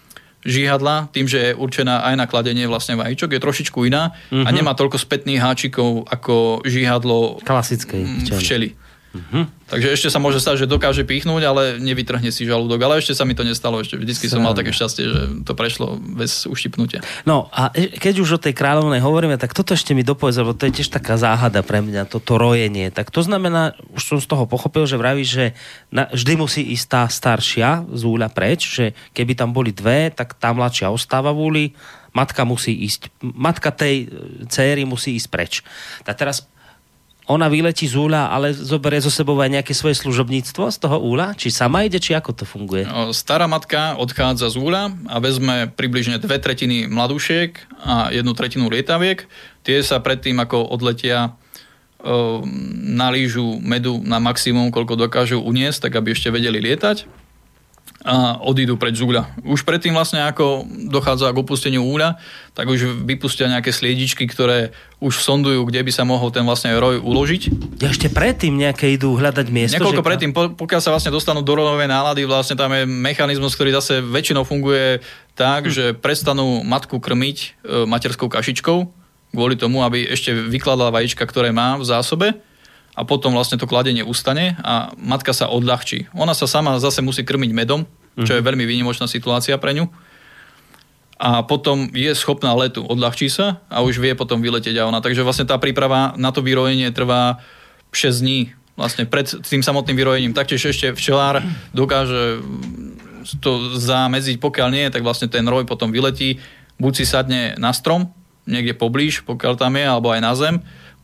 žihadla, 0.47 1.11
tým, 1.11 1.27
že 1.27 1.53
je 1.53 1.59
určená 1.59 2.07
aj 2.07 2.15
na 2.15 2.25
kladenie 2.31 2.71
vlastne 2.71 2.95
vajíčok, 2.95 3.35
je 3.35 3.41
trošičku 3.43 3.79
iná 3.91 4.15
mm-hmm. 4.15 4.47
a 4.47 4.49
mhm. 4.49 4.57
nemá 4.57 4.73
toľko 4.79 4.97
spätných 4.97 5.43
háčikov 5.43 6.07
ako 6.07 6.63
žihadlo 6.63 7.43
klasickej 7.43 8.31
včely. 8.39 8.79
Mm-hmm. 9.17 9.45
Takže 9.67 9.89
ešte 9.99 10.09
sa 10.15 10.23
môže 10.23 10.39
stať, 10.39 10.63
že 10.63 10.67
dokáže 10.71 11.03
pichnúť, 11.03 11.43
ale 11.43 11.63
nevytrhne 11.83 12.31
si 12.31 12.47
žalúdok. 12.47 12.79
Ale 12.87 13.03
ešte 13.03 13.19
sa 13.19 13.27
mi 13.27 13.35
to 13.35 13.43
nestalo. 13.43 13.83
Ešte 13.83 13.99
vždycky 13.99 14.31
som 14.31 14.39
mal 14.39 14.55
také 14.55 14.71
šťastie, 14.71 15.05
že 15.11 15.21
to 15.43 15.59
prešlo 15.59 15.99
bez 15.99 16.47
uštipnutia. 16.47 17.03
No 17.27 17.51
a 17.51 17.75
e, 17.75 17.99
keď 17.99 18.23
už 18.23 18.39
o 18.39 18.43
tej 18.43 18.55
kráľovnej 18.55 19.03
hovoríme, 19.03 19.35
tak 19.41 19.57
toto 19.57 19.75
ešte 19.75 19.91
mi 19.91 20.07
dopovedz, 20.07 20.39
lebo 20.39 20.55
to 20.55 20.71
je 20.71 20.81
tiež 20.81 20.95
taká 20.95 21.19
záhada 21.19 21.67
pre 21.67 21.83
mňa, 21.83 22.07
toto 22.07 22.39
rojenie. 22.39 22.95
Tak 22.95 23.11
to 23.11 23.27
znamená, 23.27 23.75
už 23.91 24.03
som 24.07 24.19
z 24.23 24.31
toho 24.31 24.47
pochopil, 24.47 24.87
že 24.87 25.01
vravíš, 25.01 25.29
že 25.35 25.47
na, 25.91 26.07
vždy 26.15 26.33
musí 26.39 26.63
ísť 26.71 26.87
tá 26.87 27.03
staršia 27.11 27.91
z 27.91 28.03
úľa 28.07 28.31
preč, 28.31 28.71
že 28.71 28.95
keby 29.19 29.35
tam 29.35 29.51
boli 29.51 29.75
dve, 29.75 30.15
tak 30.15 30.39
tá 30.39 30.55
mladšia 30.55 30.95
ostáva 30.95 31.35
v 31.35 31.43
úli, 31.43 31.65
matka 32.17 32.47
musí 32.49 32.73
ísť, 32.87 33.13
matka 33.21 33.69
tej 33.75 34.07
e, 34.07 34.47
céry 34.49 34.87
musí 34.87 35.19
ísť 35.21 35.29
preč. 35.29 35.53
Tak 36.07 36.17
teraz 36.17 36.47
ona 37.27 37.51
vyletí 37.51 37.91
z 37.91 37.99
úľa, 37.99 38.31
ale 38.31 38.55
zoberie 38.55 39.03
zo 39.03 39.11
sebou 39.11 39.35
aj 39.43 39.51
nejaké 39.51 39.75
svoje 39.75 39.99
služobníctvo 39.99 40.71
z 40.71 40.79
toho 40.79 41.03
úľa? 41.03 41.35
Či 41.35 41.51
sama 41.51 41.83
ide, 41.83 41.99
či 41.99 42.15
ako 42.15 42.31
to 42.31 42.45
funguje? 42.47 42.87
No, 42.87 43.11
stará 43.11 43.51
matka 43.51 43.99
odchádza 43.99 44.55
z 44.55 44.57
úľa 44.63 44.95
a 45.11 45.19
vezme 45.19 45.67
približne 45.75 46.23
dve 46.23 46.39
tretiny 46.39 46.87
mladúšiek 46.87 47.59
a 47.83 48.15
jednu 48.15 48.31
tretinu 48.39 48.71
lietaviek. 48.71 49.27
Tie 49.67 49.83
sa 49.83 49.99
predtým, 49.99 50.39
ako 50.39 50.71
odletia, 50.71 51.35
nalížu 52.87 53.59
medu 53.59 53.99
na 54.07 54.23
maximum, 54.23 54.71
koľko 54.71 54.95
dokážu 54.95 55.43
uniesť, 55.43 55.91
tak 55.91 55.99
aby 55.99 56.15
ešte 56.15 56.31
vedeli 56.31 56.63
lietať. 56.63 57.26
A 58.07 58.39
odídu 58.39 58.79
preč 58.79 59.03
z 59.03 59.03
úľa. 59.03 59.27
Už 59.43 59.67
predtým 59.67 59.91
vlastne 59.91 60.23
ako 60.23 60.63
dochádza 60.87 61.35
k 61.35 61.43
opusteniu 61.43 61.83
úľa, 61.83 62.23
tak 62.55 62.71
už 62.71 63.03
vypustia 63.03 63.51
nejaké 63.51 63.75
sliedičky, 63.75 64.31
ktoré 64.31 64.71
už 65.03 65.19
sondujú, 65.19 65.67
kde 65.67 65.83
by 65.83 65.91
sa 65.91 66.07
mohol 66.07 66.31
ten 66.31 66.47
vlastne 66.47 66.71
roj 66.79 67.03
uložiť. 67.03 67.43
Ja 67.83 67.91
ešte 67.91 68.07
predtým 68.07 68.55
nejaké 68.55 68.95
idú 68.95 69.19
hľadať 69.19 69.47
miesto? 69.51 69.83
Niekoľko 69.83 70.07
že... 70.07 70.09
predtým, 70.09 70.31
pokiaľ 70.55 70.81
sa 70.81 70.95
vlastne 70.95 71.11
dostanú 71.11 71.43
do 71.43 71.51
rojovej 71.51 71.91
nálady, 71.91 72.23
vlastne 72.31 72.55
tam 72.55 72.71
je 72.71 72.87
mechanizmus, 72.87 73.59
ktorý 73.59 73.75
zase 73.75 73.99
väčšinou 73.99 74.47
funguje 74.47 75.03
tak, 75.35 75.67
hm. 75.67 75.73
že 75.75 75.85
prestanú 75.99 76.63
matku 76.63 77.03
krmiť 77.03 77.37
e, 77.43 77.47
materskou 77.91 78.31
kašičkou, 78.31 78.79
kvôli 79.35 79.59
tomu, 79.59 79.83
aby 79.83 80.07
ešte 80.15 80.31
vykladala 80.31 80.95
vajíčka, 80.95 81.27
ktoré 81.27 81.51
má 81.51 81.75
v 81.75 81.85
zásobe 81.85 82.39
a 82.97 83.05
potom 83.05 83.37
vlastne 83.37 83.61
to 83.61 83.69
kladenie 83.69 84.01
ustane 84.01 84.57
a 84.65 84.91
matka 84.97 85.37
sa 85.37 85.53
odľahčí. 85.53 86.09
Ona 86.17 86.33
sa 86.33 86.49
sama 86.49 86.81
zase 86.81 87.05
musí 87.05 87.23
krmiť 87.29 87.53
medom, 87.53 87.85
čo 88.17 88.33
je 88.33 88.41
mhm. 88.41 88.47
veľmi 88.49 88.65
výnimočná 88.65 89.05
situácia 89.05 89.61
pre 89.61 89.77
ňu. 89.77 89.93
A 91.17 91.41
potom 91.49 91.89
je 91.97 92.13
schopná 92.13 92.53
letu, 92.53 92.85
odľahčí 92.85 93.33
sa 93.33 93.65
a 93.73 93.81
už 93.81 94.01
vie 94.01 94.13
potom 94.13 94.41
vyletieť 94.45 94.81
a 94.81 94.89
ona. 94.89 95.01
Takže 95.01 95.25
vlastne 95.25 95.49
tá 95.49 95.57
príprava 95.57 96.13
na 96.21 96.29
to 96.29 96.45
vyrojenie 96.45 96.93
trvá 96.93 97.41
6 97.93 98.21
dní. 98.21 98.53
Vlastne 98.77 99.09
pred 99.09 99.25
tým 99.25 99.65
samotným 99.65 99.97
vyrojením. 99.97 100.37
Taktiež 100.37 100.77
ešte 100.77 100.93
včelár 100.93 101.41
dokáže 101.73 102.45
to 103.41 103.81
zamedziť, 103.81 104.37
pokiaľ 104.37 104.69
nie, 104.69 104.87
tak 104.93 105.01
vlastne 105.01 105.33
ten 105.33 105.49
roj 105.49 105.65
potom 105.65 105.89
vyletí, 105.89 106.37
buď 106.77 106.93
si 106.93 107.05
sadne 107.09 107.57
na 107.57 107.73
strom, 107.73 108.13
niekde 108.45 108.77
poblíž, 108.77 109.25
pokiaľ 109.25 109.57
tam 109.59 109.75
je, 109.75 109.85
alebo 109.89 110.13
aj 110.13 110.21
na 110.21 110.33
zem, 110.37 110.57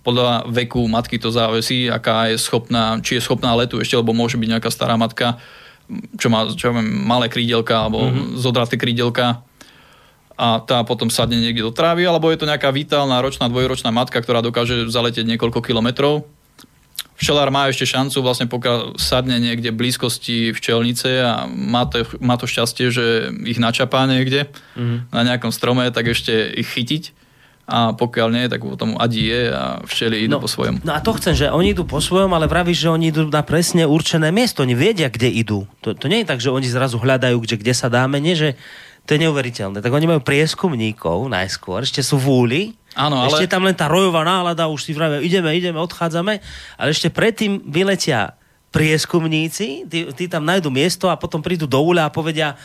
podľa 0.02 0.50
veku 0.50 0.82
matky 0.90 1.16
to 1.16 1.30
závisí, 1.30 1.86
aká 1.86 2.30
je 2.30 2.36
schopná, 2.38 2.98
či 3.00 3.18
je 3.18 3.24
schopná 3.24 3.54
letu 3.54 3.78
ešte, 3.78 3.94
lebo 3.94 4.10
môže 4.10 4.34
byť 4.34 4.48
nejaká 4.58 4.70
stará 4.70 4.98
matka, 4.98 5.38
čo 6.18 6.26
má 6.26 6.50
čo 6.50 6.70
ja 6.70 6.72
viem, 6.74 6.86
malé 7.06 7.30
krídelka 7.30 7.86
alebo 7.86 8.10
mm-hmm. 8.10 8.38
zodraté 8.38 8.74
krídelka 8.74 9.46
a 10.34 10.58
tá 10.58 10.82
potom 10.82 11.06
sadne 11.06 11.38
niekde 11.38 11.62
do 11.62 11.70
trávy, 11.70 12.02
alebo 12.02 12.32
je 12.32 12.40
to 12.40 12.50
nejaká 12.50 12.72
vitálna 12.74 13.22
ročná, 13.22 13.46
dvojročná 13.46 13.94
matka, 13.94 14.18
ktorá 14.18 14.42
dokáže 14.42 14.90
zaletieť 14.90 15.28
niekoľko 15.28 15.62
kilometrov. 15.62 16.26
Včelár 17.14 17.54
má 17.54 17.70
ešte 17.70 17.86
šancu, 17.86 18.18
vlastne 18.24 18.50
pokiaľ 18.50 18.98
sadne 18.98 19.38
niekde 19.38 19.70
v 19.70 19.78
blízkosti 19.86 20.50
včelnice 20.50 21.22
a 21.22 21.46
má 21.46 21.86
to, 21.86 22.02
má 22.18 22.34
to 22.34 22.50
šťastie, 22.50 22.90
že 22.90 23.30
ich 23.46 23.62
načapá 23.62 24.02
niekde 24.10 24.50
mm-hmm. 24.50 25.14
na 25.14 25.22
nejakom 25.22 25.54
strome, 25.54 25.86
tak 25.94 26.10
ešte 26.10 26.50
ich 26.50 26.66
chytiť 26.66 27.21
a 27.62 27.94
pokiaľ 27.94 28.28
nie, 28.34 28.50
tak 28.50 28.66
potom 28.66 28.98
adie 28.98 29.48
a 29.48 29.78
včeli 29.86 30.26
idú 30.26 30.36
no, 30.36 30.42
po 30.42 30.50
svojom. 30.50 30.82
No 30.82 30.98
a 30.98 31.00
to 31.00 31.14
chcem, 31.14 31.38
že 31.38 31.46
oni 31.46 31.72
idú 31.72 31.86
po 31.86 32.02
svojom, 32.02 32.34
ale 32.34 32.50
vravíš, 32.50 32.84
že 32.84 32.88
oni 32.90 33.14
idú 33.14 33.30
na 33.30 33.46
presne 33.46 33.86
určené 33.86 34.34
miesto, 34.34 34.66
oni 34.66 34.74
vedia, 34.74 35.06
kde 35.06 35.30
idú. 35.30 35.64
To, 35.86 35.94
to 35.94 36.10
nie 36.10 36.26
je 36.26 36.30
tak, 36.34 36.42
že 36.42 36.50
oni 36.50 36.66
zrazu 36.66 36.98
hľadajú, 36.98 37.38
kde, 37.38 37.56
kde 37.62 37.74
sa 37.74 37.86
dáme, 37.86 38.18
nie, 38.18 38.34
že 38.34 38.58
to 39.06 39.14
je 39.14 39.22
neuveriteľné. 39.22 39.78
Tak 39.78 39.94
oni 39.94 40.10
majú 40.10 40.20
prieskumníkov 40.26 41.30
najskôr, 41.30 41.86
ešte 41.86 42.02
sú 42.02 42.18
v 42.18 42.28
úli, 42.28 42.62
Áno, 42.92 43.24
ale... 43.24 43.32
Ešte 43.32 43.48
tam 43.48 43.64
len 43.64 43.72
tá 43.72 43.88
rojová 43.88 44.20
nálada, 44.20 44.68
už 44.68 44.84
si 44.84 44.92
vravia, 44.92 45.24
ideme, 45.24 45.48
ideme, 45.56 45.80
odchádzame, 45.80 46.44
ale 46.76 46.88
ešte 46.92 47.08
predtým 47.08 47.64
vyletia 47.64 48.36
prieskumníci, 48.72 49.84
tí, 49.88 50.08
tí 50.16 50.24
tam 50.28 50.48
nájdu 50.48 50.72
miesto 50.72 51.08
a 51.12 51.16
potom 51.16 51.44
prídu 51.44 51.68
do 51.68 51.80
úľa 51.80 52.08
a 52.08 52.14
povedia, 52.14 52.56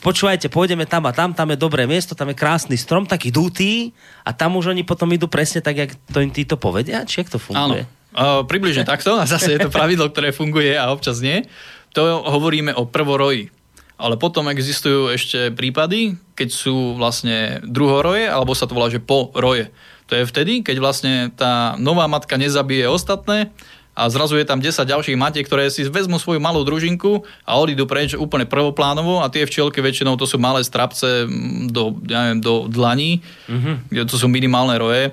počúvajte, 0.00 0.48
pôjdeme 0.48 0.88
tam 0.88 1.06
a 1.06 1.12
tam, 1.12 1.36
tam 1.36 1.48
je 1.52 1.58
dobré 1.60 1.84
miesto, 1.84 2.16
tam 2.16 2.32
je 2.32 2.36
krásny 2.36 2.76
strom, 2.76 3.04
taký 3.04 3.28
dutý 3.28 3.92
a 4.24 4.32
tam 4.32 4.56
už 4.56 4.72
oni 4.72 4.82
potom 4.82 5.08
idú 5.12 5.28
presne 5.28 5.60
tak, 5.60 5.76
jak 5.76 5.92
to 6.10 6.24
im 6.24 6.32
títo 6.32 6.56
povedia? 6.56 7.04
Či 7.04 7.24
jak 7.24 7.32
to 7.32 7.38
funguje? 7.38 7.84
Áno, 7.84 7.86
uh, 8.16 8.42
približne 8.48 8.88
takto 8.88 9.20
a 9.20 9.28
zase 9.28 9.56
je 9.56 9.60
to 9.68 9.70
pravidlo, 9.70 10.08
ktoré 10.08 10.32
funguje 10.32 10.74
a 10.74 10.90
občas 10.90 11.20
nie. 11.20 11.46
To 11.94 12.24
hovoríme 12.24 12.72
o 12.74 12.88
prvoroji. 12.88 13.52
Ale 14.00 14.16
potom 14.16 14.48
existujú 14.48 15.12
ešte 15.12 15.52
prípady, 15.52 16.16
keď 16.32 16.48
sú 16.48 16.96
vlastne 16.96 17.60
druhoroje, 17.68 18.32
alebo 18.32 18.56
sa 18.56 18.64
to 18.64 18.72
volá, 18.72 18.88
že 18.88 18.96
po 18.96 19.28
roje. 19.36 19.68
To 20.08 20.16
je 20.16 20.24
vtedy, 20.24 20.64
keď 20.64 20.76
vlastne 20.80 21.14
tá 21.36 21.76
nová 21.76 22.08
matka 22.08 22.40
nezabije 22.40 22.88
ostatné 22.88 23.52
a 24.00 24.08
zrazu 24.08 24.40
je 24.40 24.48
tam 24.48 24.64
10 24.64 24.72
ďalších 24.80 25.20
matiek, 25.20 25.44
ktoré 25.44 25.68
si 25.68 25.84
vezmú 25.84 26.16
svoju 26.16 26.40
malú 26.40 26.64
družinku 26.64 27.20
a 27.44 27.60
odídu 27.60 27.84
preč 27.84 28.16
úplne 28.16 28.48
prvoplánovo 28.48 29.20
a 29.20 29.28
tie 29.28 29.44
včielky 29.44 29.84
väčšinou 29.84 30.16
to 30.16 30.24
sú 30.24 30.40
malé 30.40 30.64
strapce 30.64 31.28
do, 31.68 32.00
ja 32.08 32.32
neviem, 32.32 32.40
do 32.40 32.64
dlaní, 32.64 33.20
mm-hmm. 33.44 34.08
to 34.08 34.16
sú 34.16 34.24
minimálne 34.32 34.80
roje, 34.80 35.12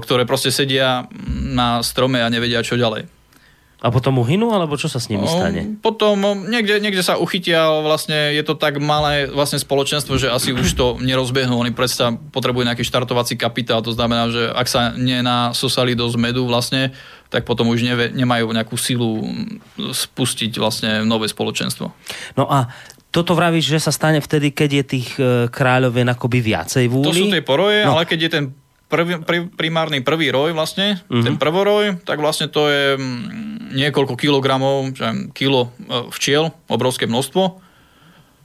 ktoré 0.00 0.24
proste 0.24 0.48
sedia 0.48 1.04
na 1.52 1.84
strome 1.84 2.24
a 2.24 2.32
nevedia 2.32 2.64
čo 2.64 2.80
ďalej. 2.80 3.04
A 3.82 3.90
potom 3.90 4.22
uhynú, 4.22 4.54
alebo 4.54 4.78
čo 4.78 4.86
sa 4.86 5.02
s 5.02 5.10
nimi 5.10 5.26
stane? 5.26 5.74
Potom 5.82 6.46
niekde, 6.46 6.78
niekde 6.78 7.02
sa 7.02 7.18
uchytia, 7.18 7.66
vlastne 7.82 8.30
je 8.30 8.46
to 8.46 8.54
tak 8.54 8.78
malé 8.78 9.26
vlastne 9.26 9.58
spoločenstvo, 9.58 10.22
že 10.22 10.30
asi 10.30 10.54
už 10.54 10.78
to 10.78 10.86
nerozbehnú. 11.02 11.58
Oni 11.58 11.74
predsa 11.74 12.14
potrebujú 12.14 12.62
nejaký 12.62 12.86
štartovací 12.86 13.34
kapitál, 13.34 13.82
to 13.82 13.90
znamená, 13.90 14.30
že 14.30 14.54
ak 14.54 14.70
sa 14.70 14.94
nenasosali 14.94 15.98
do 15.98 16.06
zmedu 16.14 16.46
vlastne, 16.46 16.94
tak 17.32 17.48
potom 17.48 17.72
už 17.72 17.80
neve, 17.80 18.12
nemajú 18.12 18.52
nejakú 18.52 18.76
silu 18.76 19.24
spustiť 19.80 20.52
vlastne 20.60 21.00
nové 21.08 21.32
spoločenstvo. 21.32 21.88
No 22.36 22.44
a 22.44 22.68
toto 23.08 23.32
vravíš, 23.32 23.72
že 23.72 23.80
sa 23.80 23.92
stane 23.92 24.20
vtedy, 24.20 24.52
keď 24.52 24.70
je 24.72 24.84
tých 24.84 25.08
e, 25.16 25.48
kráľovien 25.48 26.12
akoby 26.12 26.44
viacej 26.44 26.84
v 26.88 26.94
úli? 27.00 27.08
To 27.08 27.16
sú 27.16 27.28
tie 27.32 27.44
poroje, 27.44 27.88
no. 27.88 27.96
ale 27.96 28.04
keď 28.04 28.18
je 28.20 28.30
ten 28.30 28.44
prvý, 28.88 29.20
pr- 29.24 29.48
primárny 29.52 30.04
prvý 30.04 30.28
roj 30.28 30.52
vlastne, 30.52 31.00
uh-huh. 31.08 31.24
ten 31.24 31.40
prvoroj, 31.40 32.04
tak 32.04 32.20
vlastne 32.20 32.52
to 32.52 32.68
je 32.68 33.00
niekoľko 33.72 34.16
kilogramov, 34.20 34.92
že 34.92 35.32
kilo 35.32 35.72
e, 35.80 36.08
včiel, 36.12 36.52
obrovské 36.68 37.08
množstvo. 37.08 37.61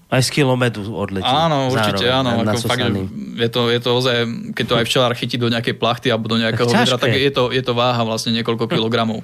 Aj 0.07 0.23
z 0.23 0.31
kilometru 0.31 0.87
odletí. 0.95 1.27
Áno, 1.27 1.67
určite, 1.67 2.07
áno. 2.07 2.39
Ako 2.39 2.63
fakt, 2.63 2.79
je, 2.79 3.49
to, 3.51 3.67
je 3.67 3.79
to 3.83 3.89
ozaj, 3.91 4.15
keď 4.55 4.65
to 4.65 4.75
aj 4.79 4.85
včelár 4.87 5.11
chytí 5.11 5.35
do 5.35 5.51
nejakej 5.51 5.75
plachty 5.75 6.07
alebo 6.07 6.31
do 6.31 6.39
nejakého 6.39 6.63
tak, 6.63 6.87
vidra, 6.87 6.95
tak 6.95 7.11
je 7.11 7.27
to, 7.27 7.51
je 7.51 7.59
to 7.59 7.75
váha 7.75 7.99
vlastne 8.07 8.31
niekoľko 8.39 8.65
kilogramov. 8.73 9.19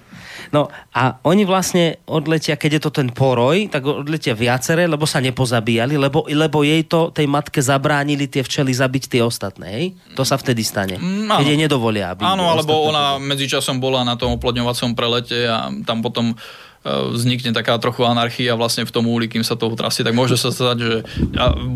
No 0.51 0.67
a 0.91 1.23
oni 1.23 1.47
vlastne 1.47 2.03
odletia, 2.03 2.59
keď 2.59 2.71
je 2.77 2.81
to 2.84 2.91
ten 2.91 3.07
poroj, 3.15 3.71
tak 3.71 3.88
odletia 3.88 4.36
viaceré, 4.36 4.84
lebo 4.84 5.07
sa 5.07 5.23
nepozabíjali, 5.23 5.95
lebo, 5.95 6.27
lebo 6.27 6.67
jej 6.67 6.84
to, 6.84 7.15
tej 7.15 7.31
matke 7.31 7.63
zabránili 7.63 8.27
tie 8.27 8.43
včely 8.43 8.75
zabiť 8.75 9.03
tie 9.07 9.21
ostatné, 9.23 9.67
hej? 9.71 9.86
To 10.19 10.27
sa 10.27 10.36
vtedy 10.36 10.67
stane. 10.67 10.99
Mm, 10.99 11.31
keď 11.31 11.45
jej 11.47 11.59
nedovolia. 11.63 12.11
Aby 12.11 12.27
áno, 12.27 12.51
alebo 12.51 12.91
ona 12.91 13.23
medzičasom 13.23 13.79
bola 13.79 14.03
na 14.03 14.19
tom 14.19 14.36
oplodňovacom 14.36 14.99
prelete 14.99 15.47
a 15.47 15.71
tam 15.88 16.03
potom 16.03 16.36
vznikne 16.84 17.55
taká 17.55 17.79
trochu 17.79 18.03
anarchia 18.03 18.59
vlastne 18.59 18.84
v 18.84 18.91
tom 18.91 19.07
úli, 19.07 19.31
kým 19.31 19.41
sa 19.41 19.55
toho 19.55 19.73
trasie, 19.73 20.03
tak 20.03 20.15
môže 20.15 20.36
sa 20.36 20.51
stať, 20.51 20.77
že 20.84 20.95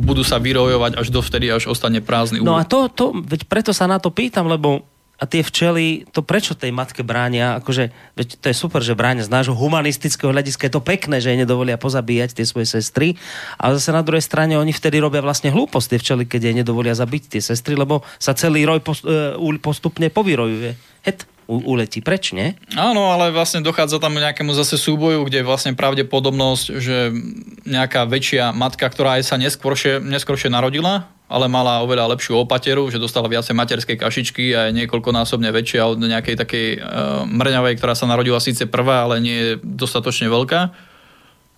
budú 0.03 0.22
sa 0.22 0.36
vyrojovať 0.38 0.99
až 0.99 1.08
dovtedy, 1.10 1.47
až 1.47 1.72
ostane 1.72 2.03
prázdny 2.03 2.43
úl. 2.43 2.47
No 2.47 2.60
a 2.60 2.68
to, 2.68 2.91
to, 2.91 3.16
veď 3.16 3.47
preto 3.47 3.72
sa 3.72 3.88
na 3.88 4.03
to 4.03 4.12
pýtam, 4.12 4.51
lebo 4.51 4.84
a 5.18 5.26
tie 5.26 5.41
včely, 5.41 6.05
to 6.14 6.22
prečo 6.22 6.53
tej 6.53 6.70
matke 6.70 7.01
bránia, 7.01 7.58
akože, 7.58 7.89
veď 8.14 8.28
to 8.38 8.45
je 8.53 8.55
super, 8.55 8.86
že 8.86 8.93
bránia 8.93 9.26
z 9.26 9.34
nášho 9.34 9.58
humanistického 9.58 10.30
hľadiska, 10.30 10.70
je 10.70 10.74
to 10.78 10.84
pekné, 10.86 11.18
že 11.18 11.34
jej 11.34 11.41
nedovolia 11.41 11.74
pozabíjať 11.74 12.38
tie 12.38 12.45
svoje 12.45 12.70
sestry, 12.70 13.18
ale 13.58 13.82
zase 13.82 13.97
na 13.97 14.05
druhej 14.05 14.22
strane 14.22 14.62
oni 14.62 14.70
vtedy 14.70 15.01
robia 15.01 15.26
vlastne 15.26 15.49
hlúposť 15.49 15.97
tie 15.97 15.99
včely, 16.05 16.24
keď 16.30 16.41
jej 16.45 16.55
nedovolia 16.62 16.93
zabiť 16.93 17.34
tie 17.34 17.41
sestry, 17.41 17.74
lebo 17.74 18.05
sa 18.22 18.38
celý 18.38 18.70
roj 18.70 18.86
e, 18.86 19.58
postupne 19.58 20.05
povyrojuje. 20.14 20.78
Het, 21.01 21.26
uletí 21.48 22.04
preč, 22.04 22.36
nie? 22.36 22.60
Áno, 22.76 23.16
ale 23.16 23.32
vlastne 23.32 23.64
dochádza 23.64 24.04
tam 24.04 24.20
nejakému 24.20 24.52
zase 24.52 24.76
súboju, 24.76 25.24
kde 25.26 25.41
je 25.41 25.48
vlastne 25.48 25.74
pravdepodobnosť, 25.74 26.66
že 26.78 27.16
nejaká 27.64 28.04
väčšia 28.04 28.52
matka, 28.52 28.84
ktorá 28.84 29.18
aj 29.18 29.24
sa 29.32 29.36
neskôršie, 29.39 30.04
neskôršie 30.04 30.52
narodila, 30.52 31.08
ale 31.28 31.52
mala 31.52 31.84
oveľa 31.84 32.16
lepšiu 32.16 32.43
opateru, 32.43 32.88
že 32.88 33.00
dostala 33.00 33.28
viacej 33.28 33.56
materskej 33.56 34.00
kašičky 34.00 34.56
a 34.56 34.72
je 34.72 34.78
niekoľkonásobne 34.84 35.52
väčšia 35.52 35.88
od 35.88 36.00
nejakej 36.00 36.36
takej 36.39 36.68
uh, 36.80 36.80
mrňavej, 37.28 37.80
ktorá 37.80 37.95
sa 37.95 38.08
narodila 38.08 38.39
síce 38.39 38.64
prvá, 38.64 39.04
ale 39.04 39.20
nie 39.20 39.38
je 39.38 39.52
dostatočne 39.60 40.32
veľká. 40.32 40.72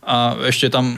A 0.10 0.34
ešte 0.50 0.74
tam 0.74 0.98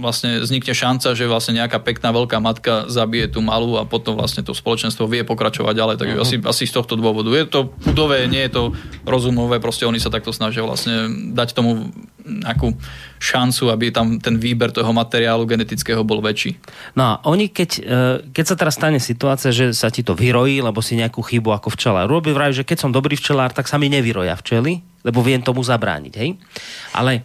vlastne 0.00 0.40
vznikne 0.40 0.72
šanca, 0.72 1.12
že 1.12 1.28
vlastne 1.28 1.60
nejaká 1.60 1.76
pekná 1.84 2.10
veľká 2.10 2.40
matka 2.40 2.88
zabije 2.88 3.36
tú 3.36 3.44
malú 3.44 3.76
a 3.76 3.84
potom 3.84 4.16
vlastne 4.16 4.40
to 4.40 4.56
spoločenstvo 4.56 5.04
vie 5.04 5.22
pokračovať 5.28 5.74
ďalej. 5.76 5.96
Takže 6.00 6.16
uh-huh. 6.16 6.24
asi, 6.24 6.36
asi 6.40 6.64
z 6.64 6.74
tohto 6.80 6.96
dôvodu. 6.96 7.28
Je 7.36 7.44
to 7.44 7.68
pudové, 7.84 8.24
nie 8.28 8.40
je 8.48 8.56
to 8.56 8.62
rozumové, 9.04 9.60
proste 9.60 9.84
oni 9.84 10.00
sa 10.00 10.08
takto 10.08 10.32
snažia 10.32 10.64
vlastne 10.64 11.08
dať 11.36 11.52
tomu 11.52 11.92
nejakú 12.20 12.76
šancu, 13.20 13.72
aby 13.72 13.92
tam 13.92 14.16
ten 14.20 14.40
výber 14.40 14.72
toho 14.72 14.92
materiálu 14.92 15.44
genetického 15.44 16.04
bol 16.04 16.20
väčší. 16.24 16.56
No 16.96 17.02
a 17.04 17.12
oni, 17.28 17.48
keď, 17.52 17.70
e, 17.80 17.82
keď 18.32 18.44
sa 18.44 18.56
teraz 18.56 18.76
stane 18.76 19.00
situácia, 19.00 19.52
že 19.52 19.72
sa 19.76 19.92
ti 19.92 20.04
to 20.04 20.12
vyrojí, 20.16 20.60
lebo 20.60 20.80
si 20.84 21.00
nejakú 21.00 21.20
chybu 21.20 21.52
ako 21.52 21.72
včelár 21.72 22.08
robí, 22.08 22.32
vraj, 22.32 22.52
že 22.52 22.64
keď 22.64 22.88
som 22.88 22.90
dobrý 22.92 23.16
včelár, 23.16 23.52
tak 23.52 23.66
sa 23.66 23.80
mi 23.80 23.88
nevyroja 23.88 24.36
včely, 24.36 24.84
lebo 25.00 25.24
viem 25.24 25.40
tomu 25.40 25.64
zabrániť, 25.64 26.14
hej? 26.20 26.36
Ale 26.92 27.24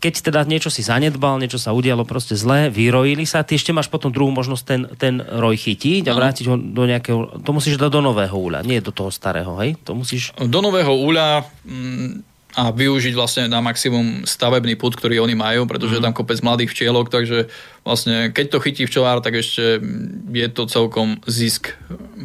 keď 0.00 0.32
teda 0.32 0.40
niečo 0.48 0.72
si 0.72 0.80
zanedbal, 0.80 1.36
niečo 1.36 1.60
sa 1.60 1.76
udialo 1.76 2.08
proste 2.08 2.32
zle, 2.32 2.72
vyrojili 2.72 3.28
sa, 3.28 3.44
ty 3.44 3.60
ešte 3.60 3.76
máš 3.76 3.92
potom 3.92 4.08
druhú 4.08 4.32
možnosť 4.32 4.64
ten, 4.64 4.82
ten 4.96 5.14
roj 5.20 5.60
chytiť 5.60 6.08
a 6.08 6.16
vrátiť 6.16 6.44
ho 6.48 6.56
do 6.56 6.88
nejakého, 6.88 7.44
to 7.44 7.50
musíš 7.52 7.76
dať 7.76 7.92
do 7.92 8.00
nového 8.00 8.32
úľa, 8.32 8.64
nie 8.64 8.80
do 8.80 8.96
toho 8.96 9.12
starého, 9.12 9.52
hej? 9.60 9.76
To 9.84 9.92
musíš... 9.92 10.32
Do 10.40 10.64
nového 10.64 10.96
úľa 10.96 11.44
mm, 11.68 12.30
a 12.56 12.74
využiť 12.74 13.14
vlastne 13.14 13.44
na 13.46 13.62
maximum 13.62 14.26
stavebný 14.26 14.74
put, 14.74 14.96
ktorý 14.96 15.22
oni 15.22 15.38
majú, 15.38 15.70
pretože 15.70 15.94
mm. 15.94 15.96
je 16.00 16.04
tam 16.08 16.16
kopec 16.16 16.40
mladých 16.42 16.72
včielok, 16.72 17.12
takže 17.12 17.52
vlastne 17.86 18.34
keď 18.34 18.46
to 18.56 18.62
chytí 18.64 18.82
včelár, 18.88 19.20
tak 19.22 19.38
ešte 19.38 19.84
je 20.32 20.48
to 20.48 20.64
celkom 20.66 21.20
zisk 21.28 21.76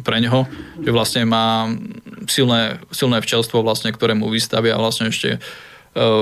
pre 0.02 0.18
neho, 0.18 0.48
že 0.80 0.90
vlastne 0.90 1.22
má 1.28 1.70
silné, 2.26 2.82
silné 2.90 3.22
včelstvo, 3.22 3.62
vlastne, 3.62 3.94
ktoré 3.94 4.18
mu 4.18 4.32
vystavia 4.32 4.74
vlastne 4.80 5.14
ešte 5.14 5.38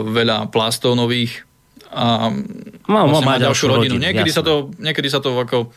veľa 0.06 0.54
plastov 0.54 0.94
nových 0.94 1.42
a 1.94 2.26
má, 2.90 3.06
vlastne 3.06 3.26
má, 3.26 3.38
má 3.38 3.42
ďalšiu 3.42 3.66
rodinu. 3.70 3.94
rodinu 3.94 4.02
niekedy, 4.02 4.30
sa 4.34 4.42
to, 4.42 4.74
niekedy 4.82 5.08
sa 5.10 5.22
to 5.22 5.30
ako 5.34 5.70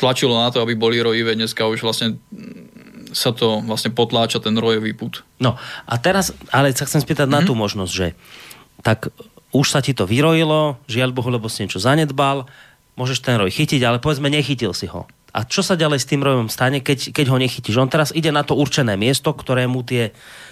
tlačilo 0.00 0.40
na 0.40 0.48
to, 0.48 0.64
aby 0.64 0.72
boli 0.72 0.96
rojivé, 1.04 1.36
dneska 1.36 1.68
už 1.68 1.84
vlastne 1.84 2.16
sa 3.12 3.34
to 3.34 3.60
vlastne 3.66 3.92
potláča 3.92 4.40
ten 4.40 4.56
rojový 4.56 4.96
put. 4.96 5.26
No 5.42 5.60
a 5.84 5.94
teraz, 6.00 6.32
ale 6.48 6.72
sa 6.72 6.88
chcem 6.88 7.02
spýtať 7.04 7.28
mm-hmm. 7.28 7.36
na 7.36 7.40
mhm. 7.44 7.48
tú 7.48 7.52
možnosť, 7.58 7.92
že 7.92 8.06
tak 8.80 9.12
už 9.50 9.66
sa 9.66 9.82
ti 9.82 9.92
to 9.92 10.08
vyrojilo, 10.08 10.78
žiaľ 10.86 11.10
Bohu, 11.12 11.28
lebo 11.28 11.50
si 11.50 11.66
niečo 11.66 11.82
zanedbal, 11.82 12.46
môžeš 12.94 13.20
ten 13.20 13.36
roj 13.36 13.50
chytiť, 13.50 13.82
ale 13.82 13.98
povedzme, 13.98 14.30
nechytil 14.30 14.72
si 14.72 14.86
ho. 14.88 15.10
A 15.30 15.46
čo 15.46 15.62
sa 15.62 15.78
ďalej 15.78 16.02
s 16.02 16.10
tým 16.10 16.22
rojom 16.26 16.50
stane, 16.50 16.82
keď, 16.82 17.14
keď 17.14 17.26
ho 17.30 17.38
nechytíš? 17.38 17.78
On 17.78 17.86
teraz 17.86 18.10
ide 18.10 18.34
na 18.34 18.42
to 18.42 18.58
určené 18.58 18.98
miesto, 18.98 19.30
ktorému 19.30 19.86
tie 19.86 20.10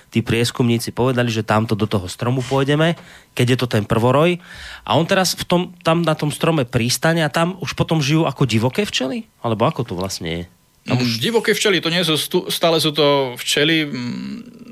tí 0.08 0.24
prieskumníci 0.24 0.92
povedali, 0.92 1.28
že 1.28 1.46
tamto 1.46 1.76
do 1.76 1.84
toho 1.84 2.08
stromu 2.08 2.40
pôjdeme, 2.40 2.96
keď 3.36 3.46
je 3.54 3.58
to 3.60 3.66
ten 3.68 3.84
prvoroj. 3.84 4.40
A 4.84 4.90
on 4.96 5.04
teraz 5.04 5.36
v 5.36 5.44
tom, 5.44 5.62
tam 5.84 6.00
na 6.00 6.16
tom 6.16 6.32
strome 6.32 6.64
prístane 6.64 7.20
a 7.20 7.32
tam 7.32 7.60
už 7.60 7.76
potom 7.76 8.00
žijú 8.00 8.24
ako 8.24 8.48
divoké 8.48 8.88
včely? 8.88 9.28
Alebo 9.44 9.68
ako 9.68 9.84
to 9.84 9.94
vlastne 9.94 10.28
je? 10.28 10.44
Tam 10.88 10.96
už... 10.96 11.20
Divoké 11.20 11.52
včely, 11.52 11.84
to 11.84 11.92
nie 11.92 12.00
sú, 12.00 12.16
stále 12.48 12.80
sú 12.80 12.96
to 12.96 13.36
včely, 13.36 13.84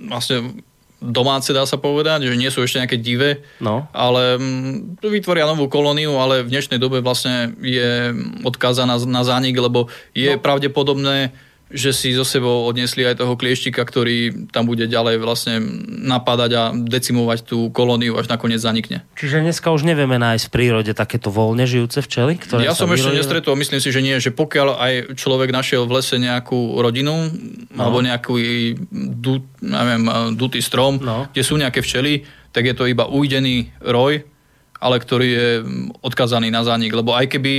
vlastne 0.08 0.64
domáce, 0.96 1.52
dá 1.52 1.68
sa 1.68 1.76
povedať, 1.76 2.24
že 2.24 2.40
nie 2.40 2.48
sú 2.48 2.64
ešte 2.64 2.80
nejaké 2.80 2.96
divé, 2.96 3.44
no. 3.60 3.84
ale 3.92 4.40
tu 4.96 5.12
vytvoria 5.12 5.44
novú 5.44 5.68
kolóniu, 5.68 6.16
ale 6.16 6.40
v 6.40 6.52
dnešnej 6.56 6.80
dobe 6.80 7.04
vlastne 7.04 7.52
je 7.60 8.16
odkázaná 8.42 8.96
na 9.04 9.22
zánik, 9.22 9.60
lebo 9.60 9.92
je 10.16 10.32
no. 10.32 10.40
pravdepodobné, 10.40 11.36
že 11.66 11.90
si 11.90 12.14
zo 12.14 12.22
sebou 12.22 12.62
odnesli 12.70 13.02
aj 13.02 13.18
toho 13.18 13.34
klieštika, 13.34 13.82
ktorý 13.82 14.48
tam 14.54 14.70
bude 14.70 14.86
ďalej 14.86 15.18
vlastne 15.18 15.58
napadať 16.06 16.50
a 16.54 16.62
decimovať 16.70 17.42
tú 17.42 17.74
kolóniu, 17.74 18.14
až 18.14 18.30
nakoniec 18.30 18.62
zanikne. 18.62 19.02
Čiže 19.18 19.42
dneska 19.42 19.74
už 19.74 19.82
nevieme 19.82 20.14
nájsť 20.14 20.46
v 20.46 20.52
prírode 20.54 20.92
takéto 20.94 21.34
voľne 21.34 21.66
žijúce 21.66 22.06
včely? 22.06 22.38
Ktoré 22.38 22.70
ja 22.70 22.78
som 22.78 22.86
ešte 22.94 23.10
nestretol, 23.10 23.58
myslím 23.58 23.82
si, 23.82 23.90
že 23.90 23.98
nie, 23.98 24.14
že 24.22 24.30
pokiaľ 24.30 24.68
aj 24.78 24.92
človek 25.18 25.50
našiel 25.50 25.90
v 25.90 25.98
lese 25.98 26.22
nejakú 26.22 26.78
rodinu 26.78 27.34
no. 27.74 27.80
alebo 27.82 27.98
nejaký 27.98 28.78
du, 29.18 29.42
neviem, 29.58 30.06
dutý 30.38 30.62
strom, 30.62 31.02
no. 31.02 31.26
kde 31.34 31.42
sú 31.42 31.58
nejaké 31.58 31.82
včely, 31.82 32.22
tak 32.54 32.62
je 32.62 32.74
to 32.78 32.86
iba 32.86 33.10
ujdený 33.10 33.74
roj, 33.82 34.22
ale 34.78 34.96
ktorý 35.02 35.28
je 35.28 35.48
odkazaný 36.04 36.52
na 36.54 36.62
zánik, 36.62 36.94
lebo 36.94 37.10
aj 37.16 37.26
keby 37.26 37.52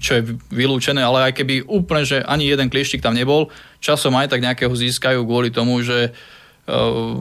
čo 0.00 0.18
je 0.18 0.22
vylúčené, 0.50 0.98
ale 1.04 1.30
aj 1.30 1.42
keby 1.42 1.68
úplne, 1.68 2.02
že 2.02 2.24
ani 2.24 2.48
jeden 2.48 2.72
klieštik 2.72 3.04
tam 3.04 3.14
nebol, 3.14 3.52
časom 3.78 4.16
aj 4.16 4.32
tak 4.32 4.42
nejakého 4.42 4.72
získajú 4.72 5.22
kvôli 5.22 5.52
tomu, 5.52 5.78
že 5.84 6.10
uh, 6.10 7.20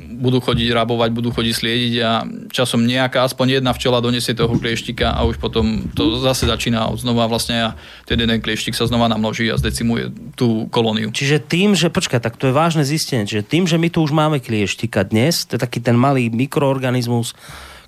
budú 0.00 0.40
chodiť 0.40 0.72
rabovať, 0.72 1.10
budú 1.12 1.28
chodiť 1.34 1.52
sliediť 1.52 1.94
a 2.00 2.24
časom 2.48 2.88
nejaká, 2.88 3.24
aspoň 3.28 3.60
jedna 3.60 3.76
včela 3.76 4.00
donesie 4.00 4.32
toho 4.32 4.56
klieštika 4.56 5.12
a 5.12 5.26
už 5.28 5.36
potom 5.36 5.90
to 5.92 6.16
zase 6.22 6.48
začína 6.48 6.88
od 6.88 6.96
znova 7.00 7.28
vlastne 7.28 7.56
a 7.60 7.70
ten 8.08 8.16
jeden 8.16 8.40
klieštik 8.40 8.72
sa 8.72 8.88
znova 8.88 9.12
namnoží 9.12 9.48
a 9.52 9.60
zdecimuje 9.60 10.12
tú 10.38 10.70
kolóniu. 10.72 11.12
Čiže 11.12 11.44
tým, 11.44 11.76
že, 11.76 11.92
počkaj, 11.92 12.24
tak 12.24 12.40
to 12.40 12.48
je 12.48 12.56
vážne 12.56 12.84
zistenie, 12.86 13.28
že 13.28 13.44
tým, 13.44 13.68
že 13.68 13.76
my 13.76 13.92
tu 13.92 14.00
už 14.00 14.16
máme 14.16 14.40
klieštika 14.40 15.04
dnes, 15.04 15.44
to 15.44 15.58
je 15.58 15.60
taký 15.60 15.84
ten 15.84 15.98
malý 15.98 16.32
mikroorganizmus, 16.32 17.36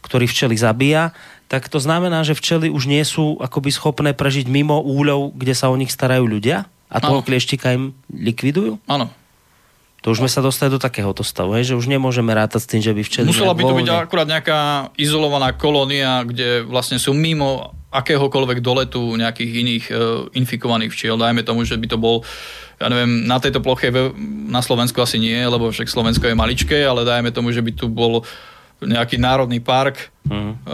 ktorý 0.04 0.28
včely 0.28 0.60
zabíja, 0.60 1.16
tak 1.54 1.70
to 1.70 1.78
znamená, 1.78 2.26
že 2.26 2.34
včely 2.34 2.66
už 2.66 2.90
nie 2.90 3.06
sú 3.06 3.38
akoby 3.38 3.70
schopné 3.70 4.10
prežiť 4.10 4.50
mimo 4.50 4.82
úľov, 4.82 5.38
kde 5.38 5.54
sa 5.54 5.70
o 5.70 5.78
nich 5.78 5.94
starajú 5.94 6.26
ľudia? 6.26 6.66
A 6.90 6.98
toho 6.98 7.22
ano. 7.22 7.26
klieštika 7.26 7.70
im 7.70 7.94
likvidujú? 8.10 8.82
Áno. 8.90 9.06
To 10.02 10.10
už 10.10 10.20
sme 10.20 10.28
sa 10.28 10.42
dostali 10.42 10.68
do 10.68 10.82
takéhoto 10.82 11.22
stavu, 11.22 11.54
že 11.62 11.78
už 11.78 11.86
nemôžeme 11.86 12.34
rátať 12.34 12.66
s 12.66 12.68
tým, 12.68 12.82
že 12.82 12.90
by 12.90 13.02
včely... 13.06 13.26
Musela 13.30 13.54
by 13.54 13.62
to 13.62 13.78
byť 13.78 13.88
akurát 13.88 14.28
nejaká 14.28 14.58
izolovaná 14.98 15.54
kolónia, 15.54 16.26
kde 16.26 16.66
vlastne 16.66 16.98
sú 16.98 17.14
mimo 17.14 17.72
akéhokoľvek 17.94 18.58
doletu 18.58 19.00
nejakých 19.14 19.52
iných 19.54 19.84
uh, 19.88 19.96
infikovaných 20.34 20.90
včiel. 20.90 21.14
Dajme 21.14 21.46
tomu, 21.46 21.62
že 21.62 21.78
by 21.78 21.86
to 21.86 21.96
bol 21.96 22.26
ja 22.82 22.90
neviem, 22.90 23.22
na 23.24 23.38
tejto 23.38 23.62
ploche 23.62 23.94
na 24.50 24.58
Slovensku 24.58 24.98
asi 24.98 25.22
nie, 25.22 25.38
lebo 25.38 25.70
však 25.70 25.86
Slovensko 25.86 26.26
je 26.26 26.34
maličké, 26.34 26.82
ale 26.82 27.06
dajme 27.06 27.30
tomu, 27.30 27.54
že 27.54 27.62
by 27.62 27.70
tu 27.70 27.86
bol 27.86 28.26
nejaký 28.84 29.16
národný 29.18 29.60
park 29.60 30.12
mm. 30.28 30.68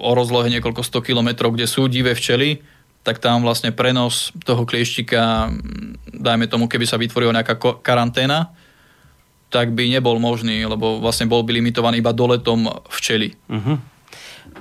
o 0.00 0.10
rozlohe 0.14 0.48
niekoľko 0.50 0.82
100 0.82 1.06
kilometrov, 1.06 1.54
kde 1.54 1.66
sú 1.66 1.86
divé 1.86 2.14
včely, 2.16 2.62
tak 3.00 3.18
tam 3.18 3.40
vlastne 3.44 3.72
prenos 3.72 4.30
toho 4.44 4.68
klieštika, 4.68 5.48
dajme 6.12 6.46
tomu, 6.46 6.68
keby 6.68 6.84
sa 6.84 7.00
vytvorila 7.00 7.32
nejaká 7.32 7.56
karanténa, 7.80 8.52
tak 9.50 9.74
by 9.74 9.90
nebol 9.90 10.20
možný, 10.22 10.62
lebo 10.62 11.02
vlastne 11.02 11.26
bol 11.26 11.42
by 11.42 11.58
limitovaný 11.58 11.98
iba 11.98 12.14
doletom 12.14 12.70
včely. 12.92 13.34
Mm-hmm. 13.50 13.76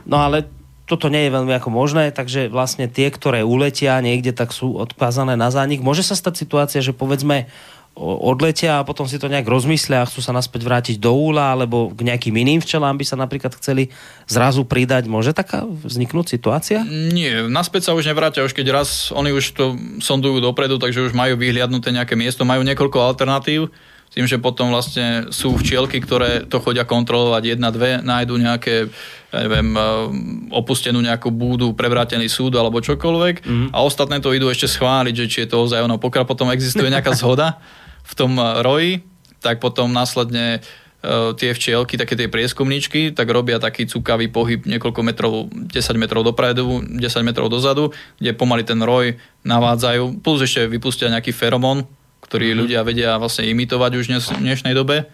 No 0.10 0.18
ale 0.26 0.50
toto 0.90 1.06
nie 1.06 1.30
je 1.30 1.36
veľmi 1.38 1.54
ako 1.54 1.70
možné, 1.70 2.10
takže 2.10 2.50
vlastne 2.50 2.90
tie, 2.90 3.14
ktoré 3.14 3.46
uletia 3.46 4.02
niekde, 4.02 4.34
tak 4.34 4.50
sú 4.50 4.74
odkázané 4.82 5.38
na 5.38 5.54
zánik. 5.54 5.86
Môže 5.86 6.02
sa 6.02 6.18
stať 6.18 6.42
situácia, 6.42 6.82
že 6.82 6.98
povedzme 6.98 7.46
odletia 8.00 8.80
a 8.80 8.88
potom 8.88 9.04
si 9.10 9.20
to 9.20 9.28
nejak 9.28 9.44
rozmyslia 9.44 10.04
a 10.04 10.08
chcú 10.08 10.24
sa 10.24 10.32
naspäť 10.32 10.64
vrátiť 10.64 10.96
do 11.04 11.12
úla 11.12 11.52
alebo 11.52 11.92
k 11.92 12.08
nejakým 12.08 12.32
iným 12.32 12.64
včelám 12.64 12.96
by 12.96 13.06
sa 13.06 13.20
napríklad 13.20 13.52
chceli 13.60 13.92
zrazu 14.24 14.64
pridať. 14.64 15.12
Môže 15.12 15.36
taká 15.36 15.68
vzniknúť 15.68 16.32
situácia? 16.32 16.88
Nie, 16.88 17.44
naspäť 17.52 17.92
sa 17.92 17.96
už 17.98 18.08
nevrátia, 18.08 18.48
už 18.48 18.56
keď 18.56 18.72
raz 18.72 19.12
oni 19.12 19.36
už 19.36 19.46
to 19.52 19.76
sondujú 20.00 20.40
dopredu, 20.40 20.80
takže 20.80 21.12
už 21.12 21.14
majú 21.18 21.36
vyhliadnuté 21.36 21.92
nejaké 21.92 22.16
miesto, 22.16 22.48
majú 22.48 22.64
niekoľko 22.64 23.04
alternatív, 23.04 23.68
tým, 24.10 24.26
že 24.26 24.42
potom 24.42 24.74
vlastne 24.74 25.30
sú 25.30 25.54
včielky, 25.58 26.02
ktoré 26.02 26.46
to 26.50 26.58
chodia 26.58 26.84
kontrolovať 26.84 27.44
jedna, 27.56 27.70
dve, 27.70 28.02
nájdu 28.02 28.36
nejaké 28.42 28.90
ja 29.30 29.46
neviem, 29.46 29.70
eh, 29.78 29.84
opustenú 30.50 30.98
nejakú 30.98 31.30
búdu, 31.30 31.78
prevrátený 31.78 32.26
súd 32.26 32.58
alebo 32.58 32.82
čokoľvek 32.82 33.36
mm. 33.46 33.68
a 33.70 33.78
ostatné 33.86 34.18
to 34.18 34.34
idú 34.34 34.50
ešte 34.50 34.66
schváliť, 34.66 35.14
že 35.14 35.26
či 35.30 35.38
je 35.46 35.50
to 35.54 35.70
ozaj 35.70 35.86
ono. 35.86 36.02
Pokiaľ 36.02 36.26
potom 36.26 36.50
existuje 36.50 36.90
nejaká 36.94 37.14
zhoda, 37.14 37.62
v 38.10 38.14
tom 38.18 38.34
eh, 38.36 38.66
roji, 38.66 38.92
tak 39.40 39.64
potom 39.64 39.88
následne 39.96 40.60
uh, 40.60 41.32
tie 41.32 41.56
včielky, 41.56 41.96
také 41.96 42.20
tie 42.20 42.28
prieskumničky, 42.28 43.16
tak 43.16 43.32
robia 43.32 43.56
taký 43.56 43.88
cukavý 43.88 44.28
pohyb 44.28 44.68
niekoľko 44.68 45.00
metrov, 45.00 45.48
10 45.48 45.72
metrov 45.96 46.28
dopredu, 46.28 46.84
10 46.84 47.00
metrov 47.24 47.48
dozadu, 47.48 47.96
kde 48.20 48.36
pomaly 48.36 48.68
ten 48.68 48.84
roj 48.84 49.16
navádzajú, 49.48 50.20
plus 50.20 50.44
ešte 50.44 50.68
vypustia 50.68 51.08
nejaký 51.08 51.32
feromón, 51.32 51.88
ktorý 52.30 52.54
mm-hmm. 52.54 52.62
ľudia 52.62 52.82
vedia 52.86 53.12
vlastne 53.18 53.50
imitovať 53.50 53.92
už 53.98 54.06
v 54.38 54.46
dnešnej 54.46 54.78
dobe 54.78 55.10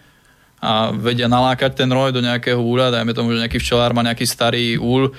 a 0.60 0.92
vedia 0.92 1.28
nalákať 1.32 1.72
ten 1.72 1.88
roj 1.88 2.12
do 2.12 2.20
nejakého 2.20 2.60
úľa, 2.60 2.92
dajme 2.92 3.16
tomu, 3.16 3.32
že 3.32 3.40
nejaký 3.40 3.56
včelár 3.60 3.96
má 3.96 4.04
nejaký 4.04 4.28
starý 4.28 4.76
úl, 4.76 5.12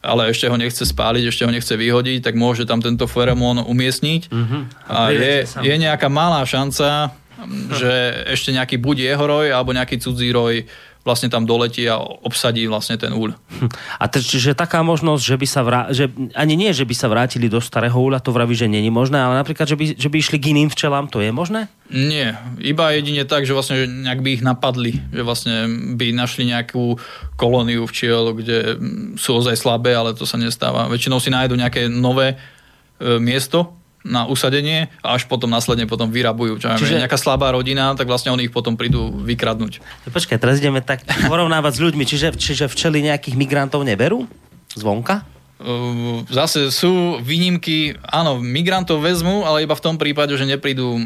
ale 0.00 0.32
ešte 0.32 0.48
ho 0.48 0.56
nechce 0.56 0.82
spáliť, 0.82 1.28
ešte 1.28 1.44
ho 1.44 1.52
nechce 1.52 1.72
vyhodiť, 1.72 2.24
tak 2.24 2.34
môže 2.36 2.64
tam 2.64 2.80
tento 2.80 3.04
feromón 3.04 3.60
umiestniť. 3.62 4.22
Mm-hmm. 4.32 4.62
A, 4.88 4.96
a 4.96 5.12
je, 5.12 5.34
je 5.44 5.74
nejaká 5.76 6.08
malá 6.08 6.44
šanca, 6.44 7.12
že 7.72 7.92
ešte 8.32 8.50
nejaký 8.52 8.76
buď 8.80 9.12
jeho 9.12 9.24
roj, 9.24 9.46
alebo 9.52 9.76
nejaký 9.76 10.00
cudzí 10.00 10.32
roj 10.32 10.66
vlastne 11.02 11.26
tam 11.26 11.42
doletí 11.42 11.82
a 11.90 11.98
obsadí 11.98 12.66
vlastne 12.70 12.94
ten 12.94 13.10
úľ. 13.10 13.34
A 13.98 14.04
t- 14.06 14.22
čiže 14.22 14.54
taká 14.54 14.86
možnosť, 14.86 15.22
že 15.22 15.36
by 15.36 15.46
sa 15.46 15.60
vrá- 15.66 15.90
že 15.90 16.10
ani 16.34 16.54
nie, 16.54 16.70
že 16.70 16.86
by 16.86 16.94
sa 16.94 17.10
vrátili 17.10 17.50
do 17.50 17.58
starého 17.58 17.94
úľa, 17.94 18.22
to 18.22 18.30
vraví, 18.30 18.54
že 18.54 18.70
není 18.70 18.90
možné, 18.90 19.18
ale 19.18 19.34
napríklad, 19.42 19.66
že 19.66 19.74
by, 19.74 19.98
že 19.98 20.08
by 20.08 20.16
išli 20.18 20.38
k 20.38 20.54
iným 20.54 20.70
včelám, 20.70 21.10
to 21.10 21.18
je 21.18 21.34
možné? 21.34 21.66
Nie, 21.90 22.38
iba 22.62 22.94
jedine 22.94 23.26
tak, 23.26 23.44
že 23.44 23.52
vlastne 23.52 23.84
že 23.84 23.86
nejak 23.90 24.22
by 24.22 24.30
ich 24.32 24.46
napadli, 24.46 24.92
že 25.12 25.22
vlastne 25.26 25.68
by 25.98 26.14
našli 26.14 26.48
nejakú 26.48 26.96
kolóniu 27.36 27.84
včiel, 27.90 28.32
kde 28.32 28.78
sú 29.18 29.42
ozaj 29.42 29.58
slabé, 29.58 29.92
ale 29.92 30.14
to 30.14 30.24
sa 30.24 30.38
nestáva. 30.38 30.88
Väčšinou 30.88 31.18
si 31.18 31.28
nájdu 31.28 31.58
nejaké 31.58 31.90
nové 31.90 32.32
e, 32.32 32.36
miesto, 33.18 33.81
na 34.02 34.26
usadenie 34.26 34.90
a 35.00 35.14
až 35.14 35.30
potom 35.30 35.46
následne 35.46 35.86
potom 35.86 36.10
vyrabujú. 36.10 36.58
Čo 36.58 36.74
Čiže... 36.78 36.98
nejaká 36.98 37.14
slabá 37.18 37.54
rodina, 37.54 37.94
tak 37.94 38.10
vlastne 38.10 38.34
oni 38.34 38.50
ich 38.50 38.54
potom 38.54 38.74
prídu 38.74 39.14
vykradnúť. 39.22 39.78
No 40.06 40.08
počkaj, 40.10 40.38
teraz 40.42 40.58
ideme 40.58 40.82
tak 40.82 41.06
porovnávať 41.30 41.78
s 41.78 41.80
ľuďmi. 41.80 42.02
Čiže, 42.02 42.34
čiže 42.34 42.66
včely 42.66 43.06
nejakých 43.06 43.38
migrantov 43.38 43.86
neberú? 43.86 44.26
Zvonka? 44.74 45.22
Zase 46.26 46.74
sú 46.74 47.22
výnimky, 47.22 47.94
áno, 48.02 48.42
migrantov 48.42 48.98
vezmu, 48.98 49.46
ale 49.46 49.62
iba 49.62 49.78
v 49.78 49.84
tom 49.84 49.94
prípade, 49.94 50.34
že 50.34 50.42
neprídu 50.42 50.98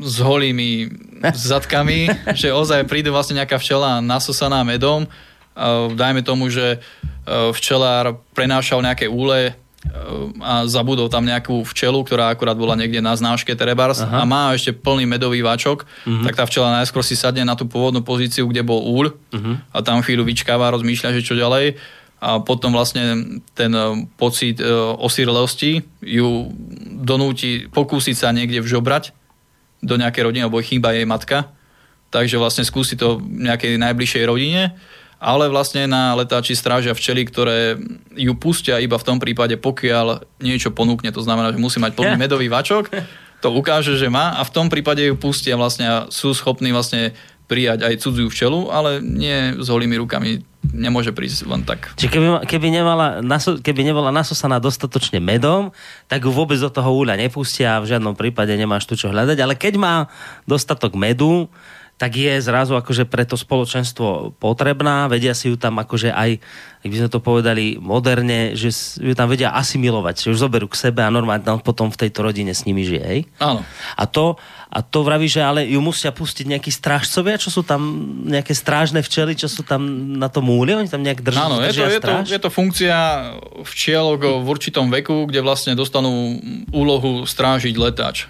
s 0.00 0.16
holými 0.24 0.88
zadkami, 1.52 2.08
že 2.32 2.48
ozaj 2.50 2.88
príde 2.88 3.12
vlastne 3.12 3.44
nejaká 3.44 3.60
včela 3.60 4.00
nasosaná 4.00 4.64
medom. 4.64 5.04
Dajme 5.92 6.24
tomu, 6.24 6.48
že 6.48 6.80
včelár 7.28 8.24
prenášal 8.32 8.80
nejaké 8.80 9.04
úle 9.04 9.52
a 10.38 10.62
zabudol 10.70 11.10
tam 11.10 11.26
nejakú 11.26 11.66
včelu, 11.66 12.06
ktorá 12.06 12.30
akurát 12.30 12.54
bola 12.54 12.78
niekde 12.78 13.02
na 13.02 13.18
znáške 13.18 13.50
Terebars 13.58 13.98
a 13.98 14.22
má 14.22 14.54
ešte 14.54 14.70
plný 14.70 15.10
medový 15.10 15.42
váčok, 15.42 15.82
uh-huh. 15.82 16.22
tak 16.22 16.38
tá 16.38 16.46
včela 16.46 16.70
najskôr 16.78 17.02
si 17.02 17.18
sadne 17.18 17.42
na 17.42 17.58
tú 17.58 17.66
pôvodnú 17.66 17.98
pozíciu, 18.06 18.46
kde 18.46 18.62
bol 18.62 18.78
úl 18.78 19.10
uh-huh. 19.10 19.58
a 19.74 19.82
tam 19.82 19.98
chvíľu 19.98 20.22
vyčkáva, 20.22 20.70
rozmýšľa, 20.70 21.18
že 21.18 21.26
čo 21.26 21.34
ďalej 21.34 21.82
a 22.22 22.38
potom 22.38 22.70
vlastne 22.70 23.34
ten 23.58 23.74
e, 23.74 24.06
pocit 24.14 24.62
e, 24.62 24.70
osirlosti 25.02 25.82
ju 26.06 26.54
donúti 27.02 27.66
pokúsiť 27.66 28.14
sa 28.14 28.30
niekde 28.30 28.62
vžobrať 28.62 29.10
do 29.82 29.98
nejakej 29.98 30.30
rodiny, 30.30 30.46
alebo 30.46 30.62
chýba 30.62 30.94
jej 30.94 31.02
matka. 31.02 31.50
Takže 32.14 32.38
vlastne 32.38 32.62
skúsi 32.62 32.94
to 32.94 33.18
v 33.18 33.50
nejakej 33.50 33.74
najbližšej 33.74 34.22
rodine 34.30 34.78
ale 35.22 35.46
vlastne 35.46 35.86
na 35.86 36.18
letáči 36.18 36.58
strážia 36.58 36.90
včely, 36.98 37.22
ktoré 37.30 37.78
ju 38.18 38.34
pustia 38.34 38.82
iba 38.82 38.98
v 38.98 39.06
tom 39.06 39.22
prípade, 39.22 39.54
pokiaľ 39.54 40.26
niečo 40.42 40.74
ponúkne. 40.74 41.14
To 41.14 41.22
znamená, 41.22 41.54
že 41.54 41.62
musí 41.62 41.78
mať 41.78 41.94
plný 41.94 42.18
medový 42.26 42.50
vačok, 42.50 42.90
to 43.42 43.48
ukáže, 43.50 43.98
že 43.98 44.10
má 44.10 44.38
a 44.38 44.42
v 44.46 44.54
tom 44.54 44.66
prípade 44.70 45.02
ju 45.02 45.14
pustia 45.18 45.58
vlastne 45.58 45.86
a 45.86 45.96
sú 46.10 46.30
schopní 46.30 46.70
vlastne 46.70 47.14
prijať 47.50 47.84
aj 47.84 48.00
cudziu 48.00 48.30
včelu, 48.30 48.70
ale 48.70 49.02
nie 49.02 49.58
s 49.58 49.66
holými 49.66 49.98
rukami 49.98 50.40
nemôže 50.72 51.10
prísť 51.10 51.50
len 51.50 51.66
tak. 51.66 51.90
Čiže 51.98 52.08
keby, 52.14 52.26
keby, 52.46 52.68
nemala, 52.70 53.18
keby 53.60 53.82
nebola 53.82 54.14
nasosaná 54.14 54.62
dostatočne 54.62 55.18
medom, 55.18 55.74
tak 56.06 56.22
ju 56.22 56.30
vôbec 56.30 56.56
do 56.56 56.70
toho 56.70 56.94
úľa 56.94 57.18
nepustia 57.18 57.76
a 57.76 57.82
v 57.82 57.92
žiadnom 57.92 58.14
prípade 58.14 58.54
nemáš 58.54 58.86
tu 58.86 58.94
čo 58.94 59.10
hľadať, 59.10 59.36
ale 59.42 59.58
keď 59.58 59.74
má 59.76 59.94
dostatok 60.46 60.94
medu, 60.94 61.50
tak 62.02 62.18
je 62.18 62.34
zrazu 62.42 62.74
akože 62.74 63.06
pre 63.06 63.22
to 63.22 63.38
spoločenstvo 63.38 64.34
potrebná, 64.42 65.06
vedia 65.06 65.38
si 65.38 65.46
ju 65.46 65.54
tam 65.54 65.78
akože 65.78 66.10
aj, 66.10 66.42
ak 66.82 66.88
by 66.90 66.96
sme 66.98 67.10
to 67.14 67.22
povedali 67.22 67.78
moderne, 67.78 68.58
že 68.58 68.74
ju 68.98 69.14
tam 69.14 69.30
vedia 69.30 69.54
asimilovať, 69.54 70.26
že 70.26 70.34
už 70.34 70.42
zoberú 70.42 70.66
k 70.66 70.82
sebe 70.82 71.06
a 71.06 71.14
normálne 71.14 71.46
tam 71.46 71.62
potom 71.62 71.94
v 71.94 72.00
tejto 72.02 72.26
rodine 72.26 72.50
s 72.58 72.66
nimi 72.66 72.82
žije, 72.82 73.04
hej? 73.06 73.20
Áno. 73.38 73.62
A 73.94 74.02
to, 74.10 74.34
a 74.66 74.82
to 74.82 75.06
vraví, 75.06 75.30
že 75.30 75.46
ale 75.46 75.62
ju 75.62 75.78
musia 75.78 76.10
pustiť 76.10 76.58
nejakí 76.58 76.74
strážcovia, 76.74 77.38
čo 77.38 77.54
sú 77.54 77.62
tam 77.62 77.86
nejaké 78.26 78.50
strážne 78.50 78.98
včely, 78.98 79.38
čo 79.38 79.46
sú 79.46 79.62
tam 79.62 79.86
na 80.18 80.26
tom 80.26 80.50
múli, 80.50 80.74
oni 80.74 80.90
tam 80.90 81.06
nejak 81.06 81.22
držia, 81.22 81.46
Áno, 81.46 81.62
je 81.62 81.70
to, 81.70 81.86
je, 81.86 82.00
to, 82.02 82.14
je 82.26 82.40
to 82.42 82.50
funkcia 82.50 82.98
včiel 83.62 84.18
v 84.18 84.46
určitom 84.50 84.90
veku, 84.90 85.30
kde 85.30 85.38
vlastne 85.38 85.78
dostanú 85.78 86.42
úlohu 86.74 87.22
strážiť 87.22 87.78
letáč. 87.78 88.26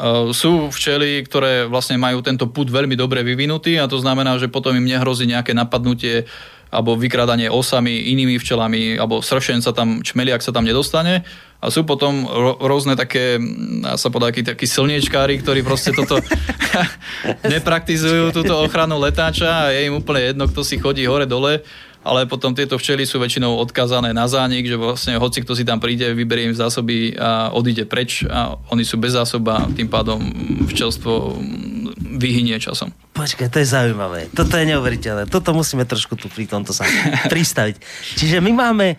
Eh, 0.00 0.32
sú 0.32 0.72
včely, 0.72 1.20
ktoré 1.28 1.68
vlastne 1.68 2.00
majú 2.00 2.24
tento 2.24 2.48
put 2.48 2.72
veľmi 2.72 2.96
dobre 2.96 3.20
vyvinutý 3.20 3.76
a 3.76 3.84
to 3.84 4.00
znamená, 4.00 4.40
že 4.40 4.48
potom 4.48 4.72
im 4.72 4.88
nehrozí 4.88 5.28
nejaké 5.28 5.52
napadnutie 5.52 6.24
alebo 6.70 6.94
vykradanie 6.94 7.50
osami, 7.50 8.14
inými 8.14 8.38
včelami, 8.38 8.94
alebo 8.94 9.18
sršen 9.18 9.58
sa 9.58 9.74
tam, 9.74 10.06
čmeliak 10.06 10.38
sa 10.38 10.54
tam 10.54 10.62
nedostane. 10.62 11.26
A 11.58 11.66
sú 11.66 11.82
potom 11.82 12.24
rôzne 12.62 12.94
také, 12.94 13.42
dá 13.82 13.98
sa 13.98 14.06
povedať, 14.06 14.30
takí, 14.32 14.42
takí 14.54 14.66
silniečkári, 14.70 15.42
ktorí 15.42 15.66
proste 15.66 15.90
toto 15.90 16.22
nepraktizujú, 17.52 18.30
túto 18.30 18.54
ochranu 18.54 19.02
letáča 19.02 19.66
a 19.68 19.74
je 19.74 19.90
im 19.90 19.98
úplne 19.98 20.30
jedno, 20.30 20.46
kto 20.46 20.62
si 20.62 20.78
chodí 20.78 21.04
hore-dole 21.10 21.66
ale 22.00 22.24
potom 22.24 22.56
tieto 22.56 22.80
včely 22.80 23.04
sú 23.04 23.20
väčšinou 23.20 23.60
odkazané 23.60 24.16
na 24.16 24.24
zánik, 24.24 24.64
že 24.64 24.80
vlastne 24.80 25.20
hoci 25.20 25.44
kto 25.44 25.52
si 25.52 25.68
tam 25.68 25.76
príde, 25.76 26.16
vyberie 26.16 26.48
im 26.48 26.56
zásoby 26.56 27.12
a 27.16 27.52
odíde 27.52 27.84
preč 27.84 28.24
a 28.24 28.56
oni 28.72 28.84
sú 28.84 28.96
bez 28.96 29.12
zásoba, 29.12 29.68
tým 29.76 29.88
pádom 29.88 30.20
včelstvo 30.64 31.36
vyhynie 32.20 32.56
časom. 32.56 32.92
Počkaj, 33.12 33.52
to 33.52 33.60
je 33.60 33.68
zaujímavé. 33.68 34.32
Toto 34.32 34.56
je 34.56 34.64
neuveriteľné. 34.68 35.28
Toto 35.28 35.52
musíme 35.52 35.84
trošku 35.84 36.16
tu 36.16 36.32
pri 36.32 36.48
tomto 36.48 36.72
sa 36.72 36.88
pristaviť. 37.32 37.76
Čiže 38.16 38.40
my 38.40 38.52
máme, 38.52 38.96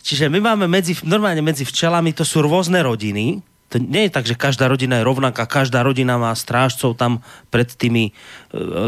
čiže 0.00 0.32
my 0.32 0.40
máme 0.40 0.64
medzi, 0.68 0.96
normálne 1.04 1.44
medzi 1.44 1.68
včelami, 1.68 2.16
to 2.16 2.24
sú 2.24 2.40
rôzne 2.40 2.80
rodiny, 2.80 3.44
to 3.68 3.76
nie 3.76 4.08
je 4.08 4.14
tak, 4.16 4.24
že 4.24 4.32
každá 4.32 4.64
rodina 4.64 5.00
je 5.00 5.04
rovnaká, 5.04 5.44
každá 5.44 5.84
rodina 5.84 6.16
má 6.16 6.32
strážcov 6.32 6.96
tam 6.96 7.20
pred 7.52 7.68
tými 7.68 8.10
e, 8.10 8.12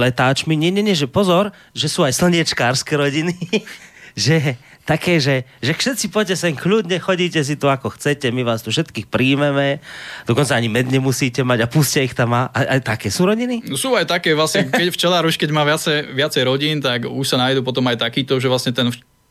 letáčmi. 0.01 0.57
Nie, 0.57 0.73
nie, 0.73 0.81
nie, 0.81 0.97
že 0.97 1.05
pozor, 1.05 1.53
že 1.77 1.93
sú 1.93 2.01
aj 2.01 2.17
slniečkárske 2.17 2.97
rodiny, 2.97 3.37
že 4.17 4.57
také, 4.89 5.21
že, 5.21 5.45
že 5.61 5.77
všetci 5.77 6.09
poďte 6.09 6.37
sem 6.41 6.57
kľudne, 6.57 6.97
chodíte 6.97 7.39
si 7.45 7.55
tu 7.61 7.69
ako 7.69 7.95
chcete, 7.95 8.33
my 8.33 8.43
vás 8.43 8.65
tu 8.65 8.73
všetkých 8.73 9.07
príjmeme, 9.07 9.85
dokonca 10.25 10.57
ani 10.57 10.73
med 10.73 10.89
nemusíte 10.89 11.45
mať 11.45 11.59
a 11.63 11.71
pustia 11.71 12.01
ich 12.01 12.17
tam. 12.17 12.33
A, 12.33 12.49
aj 12.51 12.81
také 12.83 13.13
sú 13.13 13.29
rodiny? 13.29 13.69
No 13.69 13.77
sú 13.77 13.93
aj 13.95 14.09
také, 14.09 14.33
vlastne, 14.33 14.67
keď 14.67 14.91
včelár 14.97 15.29
už 15.29 15.37
keď 15.37 15.53
má 15.53 15.63
viacej, 15.69 16.17
viacej 16.17 16.43
rodín, 16.49 16.81
tak 16.81 17.05
už 17.05 17.27
sa 17.29 17.37
nájdú 17.37 17.61
potom 17.61 17.85
aj 17.87 18.01
takýto, 18.01 18.41
že 18.41 18.49
vlastne 18.49 18.73
ten 18.73 18.89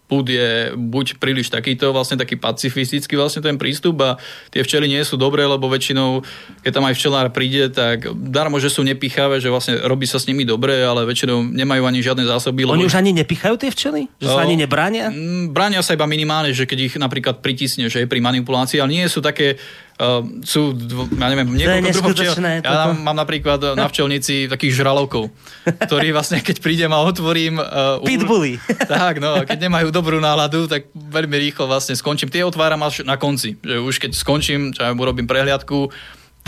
púd 0.10 0.34
je 0.34 0.74
buď 0.74 1.22
príliš 1.22 1.54
takýto, 1.54 1.94
vlastne 1.94 2.18
taký 2.18 2.34
pacifistický 2.34 3.14
vlastne 3.14 3.46
ten 3.46 3.62
prístup 3.62 4.02
a 4.02 4.18
tie 4.50 4.66
včely 4.66 4.90
nie 4.90 5.06
sú 5.06 5.22
dobré, 5.22 5.46
lebo 5.46 5.70
väčšinou, 5.70 6.26
keď 6.66 6.72
tam 6.74 6.90
aj 6.90 6.98
včelár 6.98 7.28
príde, 7.30 7.70
tak 7.70 8.10
darmo, 8.18 8.58
že 8.58 8.74
sú 8.74 8.82
nepichavé, 8.82 9.38
že 9.38 9.54
vlastne 9.54 9.78
robí 9.86 10.10
sa 10.10 10.18
s 10.18 10.26
nimi 10.26 10.50
dobre, 10.50 10.82
ale 10.82 11.06
väčšinou 11.06 11.46
nemajú 11.46 11.86
ani 11.86 12.02
žiadne 12.02 12.26
zásoby. 12.26 12.66
Oni 12.66 12.90
už 12.90 12.98
ani 12.98 13.14
nepichajú 13.14 13.62
tie 13.62 13.70
včely? 13.70 14.10
Že 14.18 14.28
sa 14.34 14.42
ani 14.42 14.58
nebránia? 14.58 15.14
Bránia 15.54 15.86
sa 15.86 15.94
iba 15.94 16.10
minimálne, 16.10 16.50
že 16.58 16.66
keď 16.66 16.80
ich 16.90 16.96
napríklad 16.98 17.46
pritisne, 17.46 17.86
že 17.86 18.02
je 18.02 18.10
pri 18.10 18.18
manipulácii, 18.18 18.82
ale 18.82 18.98
nie 18.98 19.06
sú 19.06 19.22
také 19.22 19.62
Uh, 20.00 20.24
sú, 20.48 20.72
ja 21.20 21.28
neviem, 21.28 21.60
niekoľko 21.60 21.92
druhov 21.92 22.16
včiel. 22.16 22.34
Ja 22.64 22.88
tam 22.88 23.04
mám 23.04 23.20
napríklad 23.20 23.76
na 23.76 23.84
včelnici 23.92 24.48
takých 24.48 24.80
žralokov, 24.80 25.28
ktorí 25.68 26.12
vlastne, 26.16 26.40
keď 26.40 26.64
prídem 26.64 26.88
a 26.96 27.04
otvorím... 27.04 27.60
Uh, 27.60 28.00
Pitbully. 28.08 28.56
Tak, 28.88 29.20
no, 29.20 29.44
keď 29.44 29.68
nemajú 29.68 29.92
dobrú 29.92 30.24
náladu, 30.24 30.72
tak 30.72 30.88
veľmi 30.96 31.36
rýchlo 31.52 31.68
vlastne 31.68 32.00
skončím. 32.00 32.32
Tie 32.32 32.48
otváram 32.48 32.80
až 32.80 33.04
na 33.04 33.20
konci. 33.20 33.60
Že 33.60 33.76
už 33.84 33.96
keď 34.00 34.12
skončím, 34.16 34.72
čo 34.72 34.88
ja 34.88 34.96
urobím 34.96 35.28
prehliadku, 35.28 35.92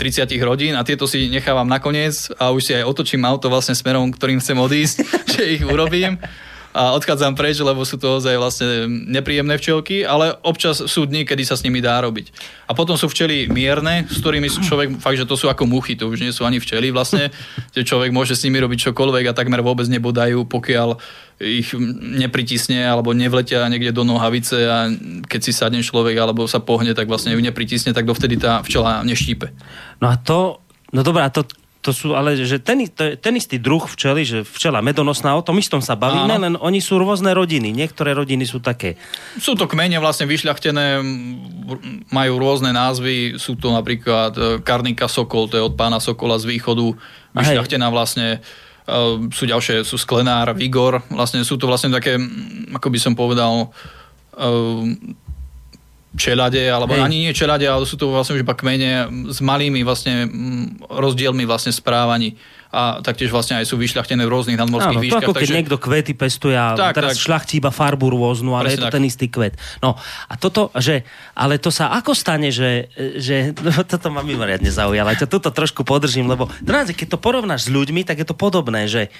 30 0.00 0.32
rodín 0.40 0.72
a 0.74 0.82
tieto 0.82 1.04
si 1.04 1.28
nechávam 1.28 1.68
nakoniec 1.68 2.32
a 2.40 2.50
už 2.50 2.62
si 2.64 2.72
aj 2.72 2.88
otočím 2.88 3.22
auto 3.28 3.52
vlastne 3.52 3.76
smerom, 3.76 4.08
ktorým 4.10 4.40
chcem 4.40 4.56
odísť, 4.56 4.96
že 5.36 5.42
ich 5.60 5.62
urobím 5.62 6.16
a 6.72 6.96
odchádzam 6.96 7.36
preč, 7.36 7.60
lebo 7.60 7.84
sú 7.84 8.00
to 8.00 8.16
ozaj 8.16 8.32
vlastne 8.40 8.88
nepríjemné 8.88 9.60
včelky, 9.60 10.08
ale 10.08 10.32
občas 10.40 10.80
sú 10.80 11.04
dni, 11.04 11.28
kedy 11.28 11.44
sa 11.44 11.52
s 11.52 11.64
nimi 11.68 11.84
dá 11.84 12.00
robiť. 12.00 12.32
A 12.64 12.72
potom 12.72 12.96
sú 12.96 13.12
včely 13.12 13.52
mierne, 13.52 14.08
s 14.08 14.24
ktorými 14.24 14.48
človek, 14.48 14.96
fakt, 14.96 15.20
že 15.20 15.28
to 15.28 15.36
sú 15.36 15.52
ako 15.52 15.68
muchy, 15.68 16.00
to 16.00 16.08
už 16.08 16.24
nie 16.24 16.32
sú 16.32 16.48
ani 16.48 16.56
včely 16.56 16.88
vlastne, 16.88 17.28
že 17.76 17.84
človek 17.84 18.08
môže 18.08 18.32
s 18.32 18.48
nimi 18.48 18.56
robiť 18.56 18.88
čokoľvek 18.88 19.24
a 19.28 19.36
takmer 19.36 19.60
vôbec 19.60 19.84
nebodajú, 19.92 20.48
pokiaľ 20.48 20.96
ich 21.42 21.76
nepritisne 22.00 22.86
alebo 22.86 23.12
nevletia 23.12 23.66
niekde 23.66 23.92
do 23.92 24.06
nohavice 24.06 24.56
a 24.64 24.88
keď 25.26 25.40
si 25.42 25.52
sadne 25.52 25.82
človek 25.84 26.16
alebo 26.16 26.48
sa 26.48 26.62
pohne, 26.62 26.96
tak 26.96 27.10
vlastne 27.10 27.34
ju 27.36 27.40
nepritisne, 27.42 27.92
tak 27.92 28.08
dovtedy 28.08 28.40
tá 28.40 28.64
včela 28.64 29.04
neštípe. 29.04 29.50
No 30.00 30.08
a 30.08 30.16
to, 30.16 30.62
no 30.94 31.02
dobrá, 31.02 31.28
to 31.28 31.44
to 31.82 31.90
sú 31.90 32.14
ale, 32.14 32.38
že 32.38 32.62
ten, 32.62 32.86
to, 32.86 33.18
ten 33.18 33.34
istý 33.34 33.58
druh 33.58 33.82
včely, 33.82 34.22
že 34.22 34.38
včela 34.46 34.78
medonosná, 34.78 35.34
o 35.34 35.42
tom 35.42 35.58
istom 35.58 35.82
sa 35.82 35.98
bavíme, 35.98 36.38
Áno. 36.38 36.42
len 36.46 36.54
oni 36.54 36.78
sú 36.78 36.94
rôzne 36.94 37.34
rodiny. 37.34 37.74
Niektoré 37.74 38.14
rodiny 38.14 38.46
sú 38.46 38.62
také. 38.62 38.94
Sú 39.34 39.58
to 39.58 39.66
kmene 39.66 39.98
vlastne 39.98 40.30
vyšľachtené, 40.30 41.02
majú 42.14 42.34
rôzne 42.38 42.70
názvy, 42.70 43.34
sú 43.34 43.58
to 43.58 43.74
napríklad 43.74 44.32
e, 44.38 44.40
Karnika 44.62 45.10
Sokol, 45.10 45.50
to 45.50 45.58
je 45.58 45.66
od 45.66 45.74
pána 45.74 45.98
Sokola 45.98 46.38
z 46.38 46.54
východu, 46.54 46.94
vyšľachtená 47.34 47.90
vlastne 47.90 48.38
e, 48.38 49.26
sú 49.34 49.42
ďalšie, 49.50 49.82
sú 49.82 49.98
Sklenár, 49.98 50.54
Vigor, 50.54 51.02
vlastne 51.10 51.42
sú 51.42 51.58
to 51.58 51.66
vlastne 51.66 51.90
také, 51.90 52.14
ako 52.70 52.88
by 52.94 52.98
som 53.02 53.18
povedal, 53.18 53.74
e, 54.38 55.18
čelade, 56.12 56.60
alebo 56.68 56.92
Hej. 56.92 57.02
ani 57.08 57.16
nie 57.28 57.32
čelade, 57.32 57.64
ale 57.64 57.88
sú 57.88 57.96
to 57.96 58.12
vlastne 58.12 58.36
už 58.36 58.44
iba 58.44 58.52
kmene 58.52 59.08
s 59.32 59.40
malými 59.40 59.80
vlastne 59.80 60.28
rozdielmi 60.88 61.48
vlastne 61.48 61.72
správaní 61.72 62.36
a 62.72 63.04
taktiež 63.04 63.28
vlastne 63.28 63.60
aj 63.60 63.68
sú 63.68 63.76
vyšľachtené 63.76 64.24
v 64.24 64.32
rôznych 64.32 64.56
nadmorských 64.56 64.96
Áno, 64.96 65.04
výškach. 65.04 65.20
To 65.20 65.28
ako 65.28 65.36
keď 65.36 65.44
takže... 65.44 65.58
niekto 65.60 65.76
kvety 65.76 66.12
pestuje 66.16 66.56
a 66.56 66.72
tak, 66.72 66.96
teraz 66.96 67.20
tak. 67.20 67.24
šľachtí 67.28 67.60
iba 67.60 67.68
farbu 67.68 68.16
rôznu, 68.16 68.56
ale 68.56 68.72
Presne 68.72 68.76
je 68.76 68.80
to 68.80 68.88
tak. 68.88 68.94
ten 68.96 69.04
istý 69.04 69.26
kvet. 69.28 69.54
No 69.84 70.00
a 70.00 70.34
toto, 70.40 70.72
že, 70.80 71.04
ale 71.36 71.60
to 71.60 71.68
sa 71.68 71.92
ako 71.92 72.16
stane, 72.16 72.48
že, 72.48 72.88
že 73.20 73.52
no, 73.64 73.84
toto 73.84 74.08
ma 74.08 74.24
mimoriadne 74.24 74.72
zaujalo. 74.72 75.12
Ja 75.12 75.28
toto 75.28 75.52
trošku 75.52 75.84
podržím, 75.84 76.32
lebo 76.32 76.48
keď 76.64 77.08
to 77.12 77.20
porovnáš 77.20 77.68
s 77.68 77.72
ľuďmi, 77.72 78.08
tak 78.08 78.24
je 78.24 78.26
to 78.26 78.36
podobné, 78.36 78.88
že 78.88 79.12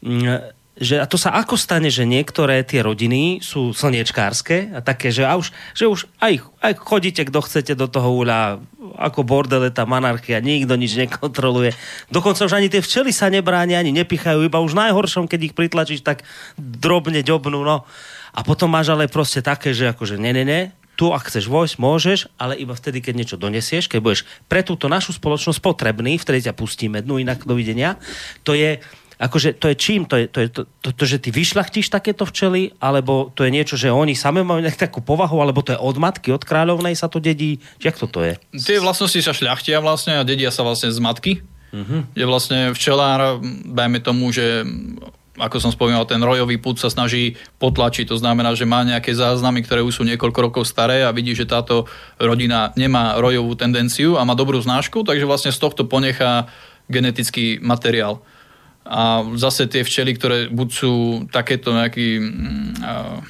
mm, 0.00 0.63
že 0.74 0.98
a 0.98 1.06
to 1.06 1.14
sa 1.14 1.30
ako 1.38 1.54
stane, 1.54 1.86
že 1.86 2.02
niektoré 2.02 2.66
tie 2.66 2.82
rodiny 2.82 3.38
sú 3.38 3.70
slniečkárske 3.70 4.74
a 4.74 4.82
také, 4.82 5.14
že, 5.14 5.22
a 5.22 5.38
už, 5.38 5.54
že 5.70 5.86
už 5.86 6.10
aj, 6.18 6.42
aj 6.58 6.72
chodíte, 6.82 7.22
kto 7.22 7.46
chcete 7.46 7.78
do 7.78 7.86
toho 7.86 8.10
úľa, 8.10 8.58
ako 8.98 9.22
bordele, 9.22 9.70
tá 9.70 9.86
monarchia, 9.86 10.42
nikto 10.42 10.74
nič 10.74 10.98
nekontroluje. 10.98 11.78
Dokonca 12.10 12.42
už 12.42 12.58
ani 12.58 12.66
tie 12.66 12.82
včely 12.82 13.14
sa 13.14 13.30
nebránia, 13.30 13.78
ani 13.78 13.94
nepichajú, 13.94 14.42
iba 14.42 14.58
už 14.58 14.74
najhoršom, 14.74 15.30
keď 15.30 15.40
ich 15.46 15.54
pritlačíš, 15.54 16.02
tak 16.02 16.26
drobne 16.58 17.22
ďobnú, 17.22 17.62
no. 17.62 17.86
A 18.34 18.42
potom 18.42 18.66
máš 18.66 18.90
ale 18.90 19.06
proste 19.06 19.46
také, 19.46 19.70
že 19.70 19.94
akože 19.94 20.18
ne, 20.18 20.34
ne, 20.34 20.42
ne, 20.42 20.60
tu 20.94 21.10
ak 21.10 21.26
chceš 21.26 21.50
vojsť, 21.50 21.74
môžeš, 21.78 22.18
ale 22.38 22.54
iba 22.58 22.74
vtedy, 22.74 23.02
keď 23.02 23.14
niečo 23.14 23.36
donesieš, 23.38 23.90
keď 23.90 24.00
budeš 24.00 24.20
pre 24.46 24.62
túto 24.62 24.86
našu 24.86 25.14
spoločnosť 25.14 25.58
potrebný, 25.58 26.18
vtedy 26.18 26.46
ťa 26.46 26.54
pustíme, 26.54 27.02
no 27.02 27.18
inak 27.18 27.42
dovidenia. 27.42 27.98
To 28.46 28.54
je, 28.54 28.78
akože 29.18 29.56
to 29.58 29.70
je 29.70 29.76
čím? 29.76 30.06
To 30.10 30.18
je 30.18 30.26
to, 30.26 30.38
je 30.42 30.48
to, 30.50 30.62
to, 30.82 30.88
to 30.94 31.04
že 31.06 31.18
ty 31.24 31.28
vyšľachtíš 31.30 31.90
takéto 31.90 32.26
včely, 32.26 32.74
alebo 32.82 33.30
to 33.34 33.46
je 33.46 33.50
niečo, 33.54 33.74
že 33.78 33.92
oni 33.92 34.18
sami 34.18 34.42
majú 34.42 34.62
nejakú 34.62 34.80
takú 34.80 35.00
povahu, 35.00 35.40
alebo 35.40 35.62
to 35.62 35.74
je 35.74 35.80
od 35.80 35.96
matky, 35.98 36.34
od 36.34 36.42
kráľovnej 36.42 36.98
sa 36.98 37.06
to 37.06 37.22
dedí? 37.22 37.62
Jak 37.82 37.98
to 37.98 38.06
to 38.10 38.20
je? 38.22 38.34
Tie 38.54 38.82
vlastnosti 38.82 39.18
sa 39.22 39.32
šľachtia 39.34 39.78
vlastne 39.78 40.18
a 40.18 40.26
dedia 40.26 40.50
sa 40.50 40.66
vlastne 40.66 40.90
z 40.90 40.98
matky. 40.98 41.32
Uh-huh. 41.74 42.06
Je 42.14 42.22
vlastne 42.22 42.70
včelár, 42.70 43.42
dajme 43.66 43.98
tomu, 43.98 44.30
že 44.30 44.62
ako 45.34 45.58
som 45.58 45.74
spomínal, 45.74 46.06
ten 46.06 46.22
rojový 46.22 46.62
put 46.62 46.78
sa 46.78 46.86
snaží 46.86 47.34
potlačiť. 47.58 48.06
To 48.06 48.18
znamená, 48.18 48.54
že 48.54 48.70
má 48.70 48.86
nejaké 48.86 49.10
záznamy, 49.10 49.66
ktoré 49.66 49.82
už 49.82 49.98
sú 49.98 50.02
niekoľko 50.06 50.38
rokov 50.38 50.62
staré 50.62 51.02
a 51.02 51.10
vidí, 51.10 51.34
že 51.34 51.50
táto 51.50 51.90
rodina 52.22 52.70
nemá 52.78 53.18
rojovú 53.18 53.58
tendenciu 53.58 54.14
a 54.14 54.22
má 54.22 54.38
dobrú 54.38 54.62
znášku, 54.62 55.02
takže 55.02 55.26
vlastne 55.26 55.50
z 55.50 55.58
tohto 55.58 55.90
ponechá 55.90 56.46
genetický 56.86 57.58
materiál. 57.58 58.22
A 58.84 59.24
zase 59.40 59.64
tie 59.66 59.80
včely, 59.80 60.12
ktoré 60.16 60.38
buď 60.52 60.68
sú 60.68 60.92
takéto 61.32 61.72
nejaký... 61.72 62.08
Uh, 62.80 63.20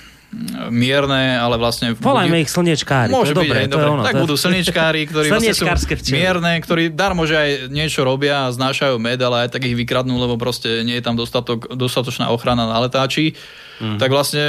mierne, 0.71 1.39
ale 1.39 1.55
vlastne... 1.55 1.95
Volajme 1.95 2.43
ich 2.43 2.51
slniečkári. 2.51 3.11
Môže 3.13 3.39
byť, 3.39 3.39
dobré, 3.39 3.59
aj, 3.65 3.69
dobré. 3.71 3.87
Ono, 3.87 4.03
tak 4.03 4.15
to... 4.19 4.23
budú 4.27 4.35
slniečkári, 4.35 5.01
ktorí 5.07 5.27
vlastne 5.31 5.55
sú 5.55 5.67
včely. 5.67 6.11
mierne, 6.11 6.53
ktorí 6.59 6.83
darmo, 6.91 7.23
že 7.23 7.37
aj 7.39 7.51
niečo 7.71 8.03
robia 8.03 8.51
a 8.51 8.53
znášajú 8.53 8.99
med, 8.99 9.21
ale 9.23 9.47
aj 9.47 9.55
tak 9.55 9.63
ich 9.67 9.77
vykradnú, 9.79 10.19
lebo 10.19 10.35
proste 10.35 10.83
nie 10.83 10.99
je 10.99 11.05
tam 11.05 11.15
dostatok, 11.15 11.71
dostatočná 11.79 12.35
ochrana 12.35 12.67
na 12.67 12.83
letáči. 12.83 13.39
Mm. 13.79 13.99
Tak 14.03 14.11
vlastne 14.11 14.45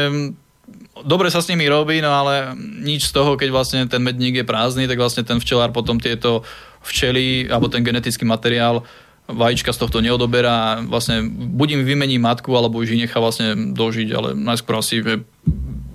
dobre 1.06 1.30
sa 1.30 1.44
s 1.44 1.50
nimi 1.54 1.70
robí, 1.70 2.02
no 2.02 2.10
ale 2.10 2.58
nič 2.58 3.10
z 3.10 3.14
toho, 3.14 3.38
keď 3.38 3.50
vlastne 3.54 3.80
ten 3.86 4.02
medník 4.02 4.42
je 4.42 4.46
prázdny, 4.48 4.90
tak 4.90 4.98
vlastne 4.98 5.22
ten 5.22 5.38
včelár 5.38 5.70
potom 5.70 6.02
tieto 6.02 6.42
včely 6.86 7.50
alebo 7.50 7.70
ten 7.70 7.82
genetický 7.82 8.26
materiál 8.26 8.86
vajíčka 9.26 9.74
z 9.74 9.82
tohto 9.82 10.06
neodoberá 10.06 10.86
vlastne 10.86 11.26
buď 11.30 11.82
im 11.82 11.82
vymení 11.82 12.18
matku, 12.22 12.54
alebo 12.54 12.78
už 12.78 12.94
ich 12.94 13.02
nechá 13.10 13.18
vlastne 13.18 13.74
dožiť, 13.74 14.08
ale 14.14 14.38
najskôr 14.38 14.78
asi, 14.78 15.02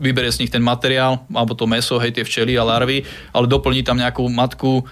vyberie 0.01 0.33
z 0.35 0.47
nich 0.47 0.53
ten 0.53 0.65
materiál, 0.65 1.23
alebo 1.31 1.55
to 1.55 1.71
meso, 1.71 2.01
hej, 2.03 2.11
tie 2.17 2.27
včely 2.27 2.59
a 2.59 2.67
larvy, 2.67 3.07
ale 3.31 3.47
doplní 3.47 3.87
tam 3.87 4.01
nejakú 4.01 4.27
matku, 4.27 4.83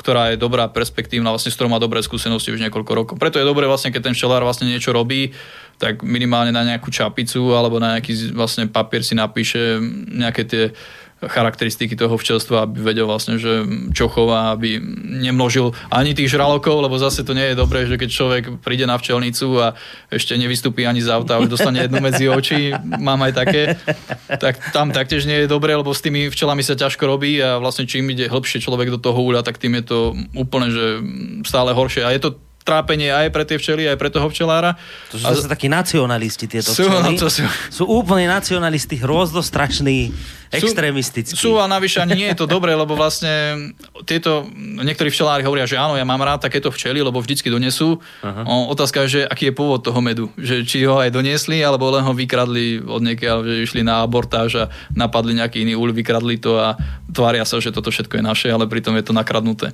ktorá 0.00 0.32
je 0.32 0.40
dobrá, 0.40 0.66
perspektívna, 0.72 1.30
vlastne 1.30 1.52
s 1.52 1.56
ktorou 1.58 1.70
má 1.70 1.78
dobré 1.78 2.00
skúsenosti 2.00 2.50
už 2.50 2.64
niekoľko 2.64 2.92
rokov. 2.96 3.14
Preto 3.20 3.38
je 3.38 3.46
dobré 3.46 3.68
vlastne, 3.68 3.92
keď 3.92 4.10
ten 4.10 4.16
včelár 4.16 4.42
vlastne 4.42 4.66
niečo 4.66 4.90
robí, 4.90 5.36
tak 5.76 6.00
minimálne 6.00 6.50
na 6.50 6.64
nejakú 6.64 6.88
čapicu 6.88 7.52
alebo 7.52 7.76
na 7.76 7.98
nejaký 7.98 8.32
vlastne 8.32 8.66
papier 8.66 9.04
si 9.04 9.14
napíše 9.14 9.82
nejaké 10.10 10.42
tie 10.48 10.64
charakteristiky 11.22 11.94
toho 11.94 12.18
včelstva, 12.18 12.66
aby 12.66 12.82
vedel 12.82 13.06
vlastne, 13.06 13.38
že 13.38 13.62
čo 13.94 14.10
chová, 14.10 14.50
aby 14.54 14.82
nemnožil 15.22 15.70
ani 15.92 16.18
tých 16.18 16.34
žralokov, 16.34 16.82
lebo 16.82 16.98
zase 16.98 17.22
to 17.22 17.36
nie 17.36 17.52
je 17.52 17.56
dobré, 17.58 17.86
že 17.86 17.94
keď 17.94 18.10
človek 18.10 18.42
príde 18.62 18.86
na 18.90 18.98
včelnicu 18.98 19.46
a 19.62 19.78
ešte 20.10 20.34
nevystúpi 20.34 20.82
ani 20.82 20.98
z 20.98 21.14
auta, 21.14 21.38
už 21.38 21.52
dostane 21.52 21.86
jednu 21.86 22.02
medzi 22.02 22.26
oči, 22.26 22.74
mám 22.98 23.22
aj 23.22 23.32
také, 23.38 23.62
tak 24.42 24.58
tam 24.74 24.90
taktiež 24.90 25.26
nie 25.26 25.46
je 25.46 25.52
dobré, 25.52 25.78
lebo 25.78 25.94
s 25.94 26.02
tými 26.02 26.26
včelami 26.26 26.66
sa 26.66 26.74
ťažko 26.74 27.06
robí 27.06 27.38
a 27.38 27.62
vlastne 27.62 27.86
čím 27.86 28.10
ide 28.10 28.26
hlbšie 28.26 28.58
človek 28.58 28.90
do 28.90 28.98
toho 28.98 29.18
úľa, 29.18 29.46
tak 29.46 29.62
tým 29.62 29.78
je 29.78 29.84
to 29.86 29.98
úplne, 30.34 30.68
že 30.74 30.84
stále 31.46 31.70
horšie. 31.70 32.02
A 32.02 32.10
je 32.10 32.22
to 32.22 32.30
trápenie 32.62 33.10
aj 33.10 33.28
pre 33.34 33.44
tie 33.44 33.58
včely, 33.58 33.90
aj 33.90 33.98
pre 33.98 34.08
toho 34.08 34.26
včelára. 34.30 34.78
To 35.10 35.18
sú 35.18 35.26
zase 35.26 35.50
takí 35.50 35.66
nacionalisti 35.66 36.46
tieto 36.46 36.70
sú, 36.70 36.86
včely. 36.86 37.14
No, 37.14 37.20
to 37.20 37.28
sú. 37.28 37.42
sú 37.70 37.84
úplne 37.86 38.30
nacionalisti, 38.30 38.98
hrôzdostrašní, 39.02 40.14
extrémistickí. 40.52 41.34
Sú 41.34 41.56
a 41.56 41.64
navyše 41.64 42.04
ani 42.04 42.12
nie 42.12 42.28
je 42.30 42.44
to 42.44 42.46
dobré, 42.46 42.76
lebo 42.76 42.92
vlastne 42.92 43.72
tieto, 44.04 44.44
niektorí 44.56 45.08
včelári 45.08 45.40
hovoria, 45.42 45.64
že 45.64 45.80
áno, 45.80 45.96
ja 45.96 46.04
mám 46.04 46.20
rád 46.20 46.44
takéto 46.44 46.68
včely, 46.68 47.00
lebo 47.00 47.24
vždycky 47.24 47.48
donesú. 47.48 47.96
O, 48.22 48.54
otázka 48.68 49.08
je, 49.08 49.08
že 49.08 49.20
aký 49.24 49.48
je 49.48 49.54
pôvod 49.56 49.80
toho 49.80 49.96
medu. 50.04 50.28
Že 50.36 50.54
či 50.68 50.84
ho 50.84 51.00
aj 51.00 51.08
doniesli, 51.08 51.64
alebo 51.64 51.88
len 51.88 52.04
ho 52.04 52.12
vykradli 52.12 52.84
od 52.84 53.00
niekiaľ, 53.00 53.48
že 53.48 53.54
išli 53.64 53.80
na 53.80 54.04
abortáž 54.04 54.50
a 54.60 54.64
napadli 54.92 55.40
nejaký 55.40 55.64
iný 55.64 55.74
úľ, 55.74 55.96
vykradli 55.96 56.36
to 56.36 56.60
a 56.60 56.76
tvária 57.08 57.48
sa, 57.48 57.56
že 57.56 57.72
toto 57.72 57.88
všetko 57.88 58.20
je 58.20 58.24
naše, 58.24 58.48
ale 58.52 58.68
pritom 58.68 58.92
je 59.00 59.04
to 59.08 59.16
nakradnuté. 59.16 59.72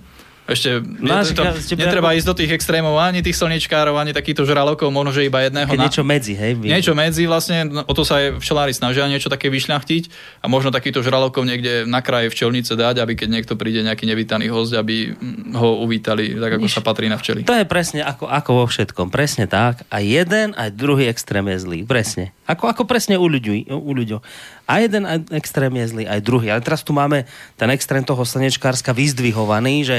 Ešte 0.49 0.81
Máš, 0.81 1.37
to, 1.37 1.45
to, 1.45 1.77
netreba 1.77 2.17
ísť 2.17 2.25
do 2.25 2.33
tých 2.33 2.57
extrémov 2.57 2.97
ani 2.97 3.21
tých 3.21 3.37
slnečkárov, 3.37 4.01
ani 4.01 4.17
takýchto 4.17 4.49
žralokov, 4.49 4.89
možno, 4.89 5.13
že 5.13 5.29
iba 5.29 5.45
jedného. 5.45 5.69
Na... 5.77 5.85
Niečo 5.85 6.01
medzi, 6.01 6.33
hej? 6.33 6.57
Vy... 6.57 6.73
Niečo 6.73 6.97
medzi, 6.97 7.29
vlastne, 7.29 7.69
no, 7.69 7.85
o 7.85 7.93
to 7.93 8.01
sa 8.01 8.17
aj 8.17 8.41
včelári 8.41 8.73
snažia 8.73 9.05
niečo 9.13 9.29
také 9.29 9.53
vyšľachtiť 9.53 10.09
a 10.41 10.49
možno 10.49 10.73
takýto 10.73 11.05
žralokov 11.05 11.45
niekde 11.45 11.85
na 11.85 12.01
kraji 12.01 12.33
včelnice 12.33 12.81
dať, 12.81 12.97
aby 13.05 13.13
keď 13.13 13.29
niekto 13.29 13.61
príde 13.61 13.85
nejaký 13.85 14.09
nevítaný 14.09 14.49
host, 14.49 14.73
aby 14.73 15.13
ho 15.53 15.85
uvítali 15.85 16.33
tak, 16.41 16.57
ako 16.57 16.65
Iš, 16.65 16.73
sa 16.73 16.81
patrí 16.81 17.13
na 17.13 17.21
včely. 17.21 17.45
To 17.45 17.53
je 17.53 17.69
presne 17.69 18.01
ako, 18.01 18.25
ako 18.33 18.51
vo 18.65 18.67
všetkom, 18.73 19.13
presne 19.13 19.45
tak. 19.45 19.85
A 19.93 20.01
jeden, 20.01 20.57
aj 20.57 20.73
druhý 20.73 21.13
extrém 21.13 21.45
je 21.53 21.61
zlý, 21.61 21.79
presne. 21.85 22.33
Ako, 22.49 22.73
ako 22.73 22.89
presne 22.89 23.21
u 23.21 23.29
ľudí, 23.29 23.69
u 23.69 23.93
ľudí. 23.93 24.17
A 24.65 24.81
jeden 24.81 25.05
extrém 25.29 25.77
je 25.85 25.93
zlý, 25.93 26.05
aj 26.09 26.25
druhý. 26.25 26.49
Ale 26.49 26.65
teraz 26.65 26.81
tu 26.81 26.97
máme 26.97 27.29
ten 27.61 27.69
extrém 27.69 28.01
toho 28.01 28.25
slnečkárska 28.25 28.97
vyzdvihovaný, 28.97 29.85
že 29.85 29.99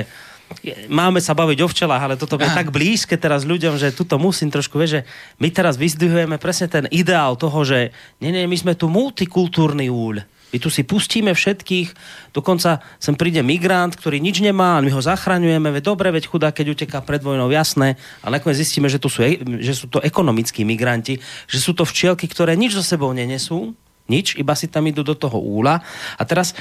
máme 0.90 1.22
sa 1.22 1.38
baviť 1.38 1.60
o 1.62 1.68
včelách, 1.70 2.04
ale 2.04 2.16
toto 2.20 2.36
je 2.36 2.50
tak 2.50 2.74
blízke 2.74 3.16
teraz 3.16 3.46
ľuďom, 3.46 3.78
že 3.78 3.94
tuto 3.94 4.18
musím 4.18 4.50
trošku, 4.50 4.76
vieš, 4.82 5.02
že 5.02 5.02
my 5.38 5.50
teraz 5.54 5.78
vyzdvihujeme 5.78 6.42
presne 6.42 6.68
ten 6.68 6.86
ideál 6.90 7.38
toho, 7.38 7.62
že 7.62 7.94
nie, 8.20 8.34
nie, 8.34 8.50
my 8.50 8.58
sme 8.58 8.74
tu 8.74 8.90
multikultúrny 8.90 9.88
úľ. 9.88 10.26
My 10.50 10.58
tu 10.58 10.74
si 10.74 10.82
pustíme 10.82 11.30
všetkých, 11.30 11.94
dokonca 12.34 12.82
sem 12.98 13.14
príde 13.14 13.46
migrant, 13.46 13.94
ktorý 13.94 14.18
nič 14.18 14.42
nemá, 14.42 14.82
a 14.82 14.84
my 14.84 14.90
ho 14.90 14.98
zachraňujeme, 14.98 15.70
veď 15.70 15.84
dobre, 15.86 16.10
veď 16.10 16.26
chudá, 16.26 16.50
keď 16.50 16.74
uteká 16.74 17.06
pred 17.06 17.22
vojnou, 17.22 17.54
jasné, 17.54 18.02
ale 18.26 18.42
nakoniec 18.42 18.58
zistíme, 18.58 18.90
že, 18.90 18.98
tu 18.98 19.14
sú, 19.14 19.22
že 19.62 19.74
sú 19.78 19.86
to 19.86 20.02
ekonomickí 20.02 20.66
migranti, 20.66 21.22
že 21.46 21.62
sú 21.62 21.78
to 21.78 21.86
včielky, 21.86 22.26
ktoré 22.26 22.58
nič 22.58 22.74
so 22.74 22.82
sebou 22.82 23.14
nenesú, 23.14 23.78
nič, 24.10 24.34
iba 24.42 24.58
si 24.58 24.66
tam 24.66 24.90
idú 24.90 25.06
do 25.06 25.14
toho 25.14 25.38
úla. 25.38 25.86
A 26.18 26.26
teraz 26.26 26.58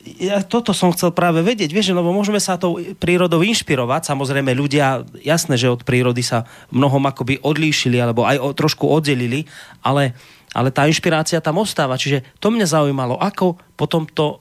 ja 0.00 0.40
toto 0.40 0.72
som 0.72 0.92
chcel 0.96 1.12
práve 1.12 1.44
vedieť, 1.44 1.70
vieš, 1.72 1.92
lebo 1.92 2.12
môžeme 2.12 2.40
sa 2.40 2.56
tou 2.56 2.80
prírodou 2.96 3.44
inšpirovať, 3.44 4.08
samozrejme 4.08 4.56
ľudia, 4.56 5.04
jasné, 5.20 5.60
že 5.60 5.68
od 5.68 5.84
prírody 5.84 6.24
sa 6.24 6.48
mnohom 6.72 7.04
akoby 7.04 7.40
odlíšili, 7.44 8.00
alebo 8.00 8.24
aj 8.24 8.40
o, 8.40 8.48
trošku 8.56 8.88
oddelili, 8.88 9.44
ale, 9.84 10.16
ale 10.56 10.72
tá 10.72 10.88
inšpirácia 10.88 11.44
tam 11.44 11.60
ostáva, 11.60 12.00
čiže 12.00 12.24
to 12.40 12.48
mňa 12.48 12.66
zaujímalo, 12.66 13.20
ako 13.20 13.60
potom 13.76 14.08
to 14.08 14.40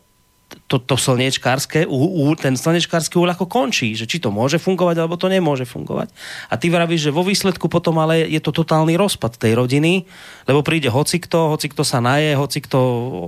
to, 0.65 0.81
to 0.81 0.97
slnečkárske, 0.97 1.85
ú, 1.85 2.25
ú, 2.25 2.33
ten 2.33 2.57
slnečkársky 2.57 3.21
úľ 3.21 3.37
ako 3.37 3.45
končí, 3.45 3.93
že 3.93 4.09
či 4.09 4.17
to 4.17 4.33
môže 4.33 4.57
fungovať, 4.57 4.97
alebo 4.97 5.13
to 5.13 5.29
nemôže 5.29 5.65
fungovať. 5.69 6.09
A 6.49 6.57
ty 6.57 6.73
vravíš, 6.73 7.09
že 7.09 7.15
vo 7.15 7.21
výsledku 7.21 7.69
potom 7.69 8.01
ale 8.01 8.25
je 8.25 8.41
to 8.41 8.49
totálny 8.49 8.97
rozpad 8.97 9.37
tej 9.37 9.53
rodiny, 9.53 10.09
lebo 10.49 10.65
príde 10.65 10.89
hocikto, 10.89 11.53
hocikto 11.53 11.85
sa 11.85 12.01
naje, 12.01 12.33
hocikto 12.33 12.77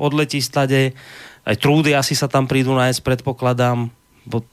odletí 0.02 0.42
stade, 0.42 0.98
aj 1.46 1.56
trúdy 1.58 1.98
asi 1.98 2.14
sa 2.14 2.30
tam 2.30 2.46
prídu 2.46 2.74
nájsť, 2.78 3.02
predpokladám, 3.02 3.90
bo 4.26 4.46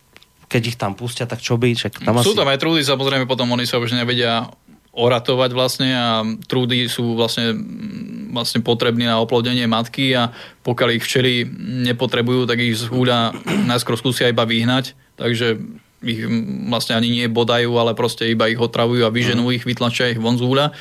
keď 0.48 0.62
ich 0.64 0.80
tam 0.80 0.96
pustia, 0.96 1.28
tak 1.28 1.44
čo 1.44 1.60
by? 1.60 1.76
Čak 1.76 2.08
tam 2.08 2.24
Sú 2.24 2.32
asi... 2.32 2.40
tam 2.40 2.48
aj 2.48 2.58
trúdy, 2.60 2.80
samozrejme 2.80 3.28
potom 3.28 3.52
oni 3.52 3.68
sa 3.68 3.76
už 3.76 3.92
nevedia 3.92 4.48
oratovať 4.98 5.50
vlastne 5.54 5.90
a 5.94 6.26
trúdy 6.48 6.90
sú 6.90 7.14
vlastne, 7.14 7.54
vlastne 8.34 8.64
potrební 8.64 9.06
na 9.06 9.20
oplodnenie 9.20 9.68
matky 9.68 10.16
a 10.16 10.34
pokiaľ 10.66 10.98
ich 10.98 11.04
včely 11.04 11.46
nepotrebujú, 11.86 12.48
tak 12.48 12.58
ich 12.58 12.74
z 12.74 12.90
húľa 12.90 13.36
najskôr 13.70 13.94
skúsia 13.94 14.32
iba 14.32 14.42
vyhnať, 14.42 14.98
takže 15.14 15.60
ich 16.02 16.22
vlastne 16.70 16.98
ani 16.98 17.10
nie 17.10 17.26
bodajú, 17.30 17.70
ale 17.78 17.94
proste 17.94 18.26
iba 18.26 18.50
ich 18.50 18.58
otravujú 18.58 19.06
a 19.06 19.14
vyženú 19.14 19.50
ich, 19.54 19.66
vytlačia 19.66 20.10
ich 20.10 20.18
von 20.18 20.38
z 20.38 20.42
húľa 20.42 20.74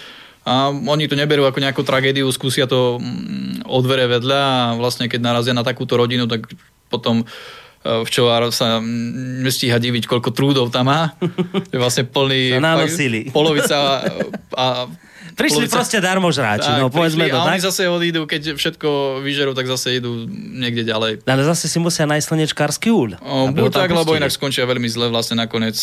a 0.47 0.71
oni 0.71 1.11
to 1.11 1.19
neberú 1.19 1.43
ako 1.43 1.59
nejakú 1.59 1.83
tragédiu, 1.83 2.31
skúsia 2.31 2.71
to 2.71 3.03
mm, 3.03 3.67
od 3.67 3.83
dvere 3.83 4.07
vedľa 4.07 4.39
a 4.39 4.59
vlastne 4.79 5.11
keď 5.11 5.19
narazia 5.19 5.51
na 5.51 5.67
takúto 5.67 5.99
rodinu, 5.99 6.23
tak 6.23 6.47
potom 6.87 7.27
e, 7.83 7.99
včelár 8.07 8.47
sa 8.55 8.79
nestíha 9.43 9.75
diviť, 9.75 10.07
koľko 10.07 10.31
trúdov 10.31 10.71
tam 10.71 10.87
má. 10.87 11.11
Je 11.75 11.75
vlastne 11.75 12.07
plný... 12.07 12.55
Polovica 13.35 14.07
a 14.55 14.87
Prišli 15.37 15.69
Polica... 15.69 15.75
proste 15.77 15.97
darmo 16.01 16.33
žráči, 16.33 16.65
tak, 16.65 16.81
no 16.81 16.89
povedzme 16.89 17.29
prišli, 17.29 17.37
to 17.37 17.45
a 17.45 17.53
oni 17.53 17.61
zase 17.61 17.81
odídu, 17.85 18.25
keď 18.25 18.57
všetko 18.57 19.21
vyžerú, 19.21 19.53
tak 19.53 19.69
zase 19.69 20.01
idú 20.01 20.25
niekde 20.33 20.81
ďalej. 20.81 21.29
Ale 21.29 21.43
zase 21.45 21.69
si 21.69 21.77
musia 21.77 22.09
nájsť 22.09 22.25
slnečkársky 22.25 22.89
úľ. 22.89 23.21
Buď 23.53 23.69
tak, 23.69 23.93
lebo 23.93 24.17
inak 24.17 24.33
skončia 24.33 24.65
veľmi 24.65 24.89
zle, 24.89 25.13
vlastne 25.13 25.37
nakoniec 25.37 25.77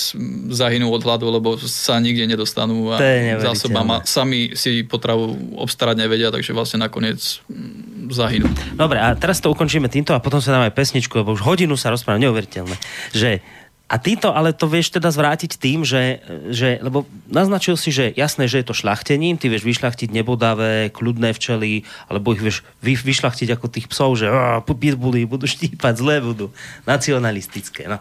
zahynú 0.50 0.90
od 0.90 1.06
hladu, 1.06 1.30
lebo 1.30 1.54
sa 1.62 2.02
nikde 2.02 2.26
nedostanú 2.26 2.90
a 2.90 2.98
zásobama 3.38 4.02
sami 4.02 4.58
si 4.58 4.82
potravu 4.82 5.38
obstarať 5.54 6.02
nevedia, 6.02 6.34
takže 6.34 6.50
vlastne 6.50 6.82
nakoniec 6.82 7.38
mm, 7.46 8.10
zahynú. 8.10 8.50
Dobre, 8.74 8.98
a 8.98 9.14
teraz 9.14 9.38
to 9.38 9.54
ukončíme 9.54 9.86
týmto 9.86 10.12
a 10.12 10.18
potom 10.18 10.42
sa 10.42 10.50
dáme 10.50 10.74
pesničku, 10.74 11.14
lebo 11.22 11.30
už 11.30 11.46
hodinu 11.46 11.78
sa 11.78 11.94
rozprávame, 11.94 12.26
neuveriteľné, 12.26 12.74
že 13.14 13.38
a 13.84 14.00
ty 14.00 14.16
to 14.16 14.32
ale 14.32 14.56
to 14.56 14.64
vieš 14.64 14.96
teda 14.96 15.12
zvrátiť 15.12 15.60
tým, 15.60 15.84
že, 15.84 16.24
že 16.48 16.80
lebo 16.80 17.04
naznačil 17.28 17.76
si, 17.76 17.92
že 17.92 18.16
jasné, 18.16 18.48
že 18.48 18.64
je 18.64 18.66
to 18.72 18.74
šlachtením, 18.74 19.36
ty 19.36 19.52
vieš 19.52 19.68
vyšľachtiť 19.68 20.08
nebodavé, 20.08 20.88
kľudné 20.88 21.36
včely, 21.36 21.84
alebo 22.08 22.32
ich 22.32 22.40
vieš 22.40 22.64
vy, 22.80 22.96
vyšľachtiť 22.96 23.48
ako 23.52 23.66
tých 23.68 23.86
psov, 23.92 24.16
že 24.16 24.26
pitbully 24.64 25.28
budú 25.28 25.44
štípať, 25.44 26.00
zlé 26.00 26.24
budú, 26.24 26.48
nacionalistické. 26.88 27.84
No. 27.84 28.00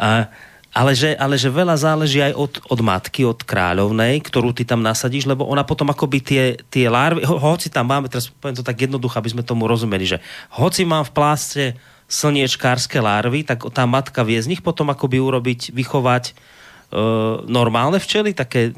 A, 0.00 0.32
Ale 0.70 0.94
že, 0.94 1.18
ale 1.18 1.34
že 1.34 1.50
veľa 1.50 1.74
záleží 1.74 2.22
aj 2.22 2.30
od, 2.30 2.52
od 2.70 2.78
matky, 2.78 3.26
od 3.26 3.42
kráľovnej, 3.42 4.22
ktorú 4.22 4.54
ty 4.54 4.62
tam 4.62 4.86
nasadíš, 4.86 5.26
lebo 5.26 5.42
ona 5.42 5.66
potom 5.66 5.90
akoby 5.90 6.18
tie, 6.22 6.44
tie 6.70 6.86
larvy, 6.86 7.26
ho, 7.26 7.42
hoci 7.42 7.66
tam 7.66 7.90
máme, 7.90 8.06
teraz 8.06 8.30
poviem 8.30 8.54
to 8.54 8.62
tak 8.62 8.78
jednoducho, 8.78 9.18
aby 9.18 9.34
sme 9.34 9.42
tomu 9.42 9.66
rozumeli, 9.66 10.06
že 10.06 10.22
hoci 10.54 10.86
mám 10.86 11.02
v 11.02 11.10
pláste 11.10 11.62
slniečkárske 12.10 12.98
larvy, 12.98 13.46
tak 13.46 13.62
tá 13.70 13.86
matka 13.86 14.26
vie 14.26 14.42
z 14.42 14.50
nich 14.50 14.60
potom 14.66 14.90
akoby 14.90 15.22
urobiť, 15.22 15.70
vychovať 15.70 16.34
uh, 16.34 17.46
normálne 17.46 18.02
včely, 18.02 18.34
také 18.34 18.74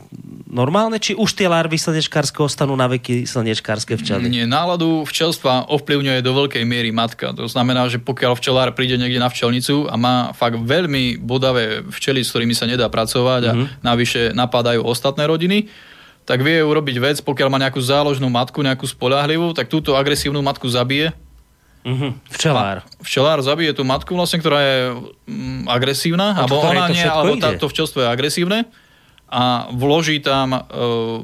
normálne, 0.53 1.01
či 1.01 1.17
už 1.17 1.33
tie 1.33 1.49
larvy 1.49 1.81
slnečkárske 1.81 2.45
ostanú 2.45 2.77
na 2.77 2.93
veky 2.93 3.25
slnečkárske 3.25 3.97
včely? 3.97 4.29
Nie, 4.29 4.45
náladu 4.45 5.09
včelstva 5.09 5.73
ovplyvňuje 5.73 6.21
do 6.21 6.33
veľkej 6.45 6.65
miery 6.69 6.93
matka. 6.93 7.33
To 7.33 7.49
znamená, 7.49 7.89
že 7.89 7.97
pokiaľ 7.97 8.37
včelár 8.37 8.77
príde 8.77 9.01
niekde 9.01 9.17
na 9.17 9.33
včelnicu 9.33 9.89
a 9.89 9.97
má 9.97 10.37
fakt 10.37 10.61
veľmi 10.61 11.17
bodavé 11.17 11.81
včely, 11.89 12.21
s 12.21 12.37
ktorými 12.37 12.53
sa 12.53 12.69
nedá 12.69 12.93
pracovať 12.93 13.43
a 13.49 13.53
mm-hmm. 13.57 13.69
navyše 13.81 14.37
napadajú 14.37 14.85
ostatné 14.85 15.25
rodiny, 15.25 15.73
tak 16.29 16.45
vie 16.45 16.61
urobiť 16.61 16.97
vec, 17.01 17.17
pokiaľ 17.25 17.49
má 17.49 17.59
nejakú 17.59 17.81
záložnú 17.81 18.29
matku, 18.29 18.61
nejakú 18.63 18.85
spolahlivú, 18.87 19.57
tak 19.57 19.73
túto 19.73 19.97
agresívnu 19.97 20.39
matku 20.45 20.69
zabije 20.69 21.17
Uh-huh. 21.83 22.15
Včelár. 22.31 22.87
A 22.87 23.03
včelár 23.03 23.43
zabije 23.43 23.75
tú 23.75 23.83
matku, 23.83 24.15
vlastne, 24.15 24.39
ktorá 24.39 24.61
je 24.63 24.79
mm, 25.27 25.67
agresívna, 25.67 26.39
alebo 26.39 26.63
ona 26.63 26.87
nie, 26.87 27.03
alebo 27.03 27.35
ide? 27.35 27.43
táto 27.43 27.67
včelstvo 27.67 28.07
je 28.07 28.09
agresívne 28.09 28.71
a 29.27 29.67
vloží 29.75 30.23
tam 30.23 30.55
uh, 30.55 30.63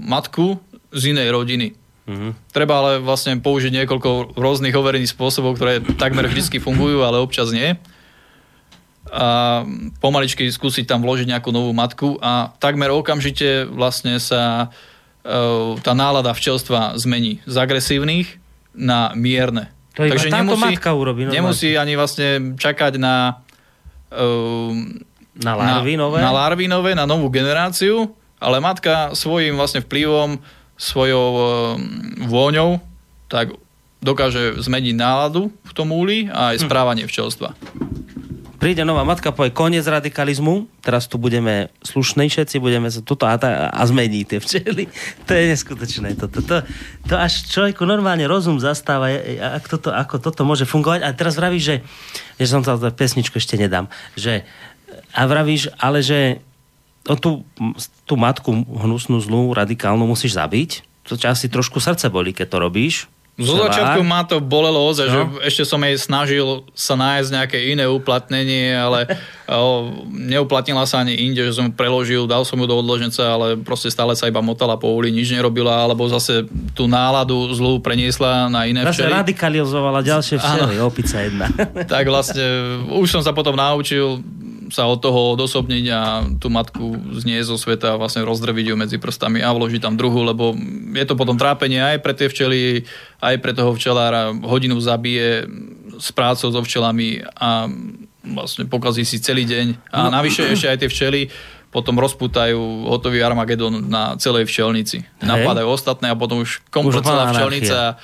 matku 0.03 0.59
z 0.91 1.15
inej 1.15 1.31
rodiny. 1.31 1.79
Uh-huh. 2.09 2.35
Treba 2.51 2.83
ale 2.83 2.93
vlastne 2.99 3.39
použiť 3.39 3.71
niekoľko 3.85 4.35
rôznych 4.35 4.75
overených 4.75 5.15
spôsobov, 5.15 5.61
ktoré 5.61 5.79
takmer 5.95 6.27
vždy 6.27 6.59
fungujú, 6.59 7.07
ale 7.07 7.23
občas 7.23 7.55
nie. 7.55 7.79
A 9.09 9.63
pomaličky 10.03 10.49
skúsiť 10.51 10.91
tam 10.91 11.07
vložiť 11.07 11.31
nejakú 11.31 11.55
novú 11.55 11.71
matku 11.71 12.19
a 12.19 12.53
takmer 12.59 12.91
okamžite 12.91 13.71
vlastne 13.71 14.19
sa 14.19 14.69
uh, 14.69 15.79
tá 15.87 15.95
nálada 15.95 16.35
včelstva 16.35 16.99
zmení 16.99 17.45
z 17.47 17.55
agresívnych 17.55 18.43
na 18.75 19.15
mierne. 19.15 19.78
To 19.99 20.07
Takže 20.07 20.31
nemusí, 20.31 20.63
matka 20.63 20.95
urobí. 20.95 21.27
Nemusí 21.27 21.75
ani 21.75 21.99
vlastne 21.99 22.55
čakať 22.55 23.03
na... 23.03 23.43
Uh, 24.15 24.71
na 25.43 25.59
larvy 25.59 25.99
nové? 25.99 26.23
Na 26.23 26.31
larvy 26.31 26.71
nové, 26.71 26.95
na 26.95 27.03
novú 27.03 27.27
generáciu, 27.35 28.15
ale 28.39 28.63
matka 28.63 29.11
svojim 29.19 29.59
vlastne 29.59 29.83
vplyvom, 29.83 30.39
svojou 30.79 31.27
uh, 31.35 31.43
vôňou, 32.31 32.79
tak 33.27 33.59
dokáže 33.99 34.63
zmeniť 34.63 34.95
náladu 34.95 35.51
v 35.51 35.73
tom 35.75 35.91
úli 35.91 36.31
a 36.31 36.55
aj 36.55 36.63
hm. 36.63 36.65
správanie 36.71 37.05
včelstva 37.11 37.59
príde 38.59 38.83
nová 38.83 39.07
matka, 39.07 39.31
povie 39.31 39.55
koniec 39.55 39.87
radikalizmu, 39.87 40.67
teraz 40.83 41.07
tu 41.07 41.15
budeme 41.17 41.71
slušní 41.87 42.27
všetci, 42.27 42.59
budeme 42.59 42.91
sa 42.91 42.99
tuto 43.01 43.25
a, 43.25 43.39
ta, 43.39 43.71
a 43.71 43.83
zmení 43.87 44.27
tie 44.27 44.43
včely. 44.43 44.91
To 45.27 45.33
je 45.33 45.45
neskutočné. 45.55 46.19
To, 46.19 46.27
to, 46.27 46.43
to, 46.43 46.57
to 47.07 47.15
až 47.15 47.47
človeku 47.47 47.87
normálne 47.87 48.27
rozum 48.27 48.59
zastáva, 48.59 49.15
ak 49.59 49.65
toto, 49.71 49.95
ako 49.95 50.19
toto 50.19 50.43
môže 50.43 50.67
fungovať. 50.67 51.07
A 51.07 51.15
teraz 51.15 51.39
vravíš, 51.39 51.65
že, 51.65 51.77
že 52.37 52.47
som 52.51 52.61
to 52.67 52.75
pesničku 52.91 53.39
ešte 53.39 53.55
nedám, 53.55 53.87
že 54.19 54.43
a 55.15 55.25
vravíš, 55.25 55.73
ale 55.79 56.03
že 56.03 56.43
o 57.07 57.17
tú, 57.17 57.47
tú 58.05 58.19
matku 58.19 58.53
hnusnú, 58.53 59.23
zlú, 59.23 59.55
radikálnu 59.55 60.05
musíš 60.05 60.37
zabiť. 60.37 60.85
To 61.09 61.17
ťa 61.17 61.33
asi 61.33 61.49
trošku 61.49 61.81
srdce 61.81 62.13
boli, 62.13 62.37
keď 62.37 62.47
to 62.53 62.59
robíš 62.61 62.95
zo 63.39 63.55
začiatku 63.55 64.03
ma 64.03 64.27
to 64.27 64.43
bolelo 64.43 64.83
ozaj, 64.91 65.07
no. 65.07 65.15
že 65.15 65.21
ešte 65.47 65.63
som 65.63 65.79
jej 65.87 65.95
snažil 65.95 66.67
sa 66.75 66.99
nájsť 66.99 67.31
nejaké 67.31 67.59
iné 67.71 67.87
uplatnenie, 67.87 68.75
ale 68.75 69.07
o, 69.47 69.95
neuplatnila 70.11 70.83
sa 70.91 71.07
ani 71.07 71.15
inde, 71.15 71.47
že 71.47 71.55
som 71.55 71.71
ju 71.71 71.73
preložil, 71.73 72.27
dal 72.27 72.43
som 72.43 72.59
ju 72.59 72.67
do 72.67 72.75
odloženca, 72.75 73.23
ale 73.23 73.47
proste 73.55 73.95
stále 73.95 74.19
sa 74.19 74.27
iba 74.27 74.43
motala 74.43 74.75
po 74.75 74.91
uli, 74.91 75.15
nič 75.15 75.31
nerobila, 75.31 75.87
alebo 75.87 76.11
zase 76.11 76.51
tú 76.75 76.91
náladu 76.91 77.55
zlú 77.55 77.79
preniesla 77.79 78.51
na 78.51 78.67
iné 78.67 78.83
včely. 78.83 79.07
Zase 79.07 79.19
radikalizovala 79.23 80.03
ďalšie 80.03 80.37
včely, 80.43 80.75
opica 80.83 81.17
jedna. 81.23 81.47
tak 81.95 82.11
vlastne 82.11 82.43
už 82.91 83.07
som 83.07 83.23
sa 83.23 83.31
potom 83.31 83.55
naučil 83.55 84.19
sa 84.69 84.89
od 84.89 85.01
toho 85.01 85.37
odosobniť 85.37 85.85
a 85.93 86.01
tú 86.37 86.49
matku 86.53 86.97
znieť 87.19 87.49
zo 87.49 87.57
sveta 87.57 87.97
vlastne 87.97 88.25
rozdrviť 88.25 88.73
ju 88.73 88.75
medzi 88.77 88.97
prstami 89.01 89.41
a 89.41 89.53
vložiť 89.53 89.81
tam 89.85 89.97
druhu, 89.97 90.25
lebo 90.25 90.53
je 90.95 91.05
to 91.05 91.15
potom 91.17 91.37
trápenie 91.41 91.81
aj 91.81 91.99
pre 92.05 92.13
tie 92.13 92.29
včely, 92.29 92.85
aj 93.21 93.37
pre 93.41 93.53
toho 93.53 93.73
včelára. 93.77 94.33
Hodinu 94.33 94.77
zabije 94.81 95.49
s 95.99 96.09
prácou 96.15 96.49
so 96.53 96.61
včelami 96.63 97.25
a 97.37 97.67
vlastne 98.23 98.69
pokazí 98.69 99.03
si 99.09 99.19
celý 99.19 99.49
deň. 99.49 99.91
A 99.93 100.09
no. 100.09 100.15
navyše 100.15 100.47
ešte 100.49 100.69
aj 100.69 100.79
tie 100.85 100.91
včely 100.93 101.21
potom 101.69 102.01
rozputajú 102.01 102.89
hotový 102.89 103.21
Armagedon 103.21 103.93
na 103.93 104.17
celej 104.17 104.49
včelnici. 104.49 105.05
Hej. 105.05 105.25
Napadajú 105.25 105.69
ostatné 105.69 106.09
a 106.09 106.17
potom 106.17 106.41
už 106.41 106.65
komplet 106.73 107.05
celá 107.05 107.29
včelnica 107.29 108.01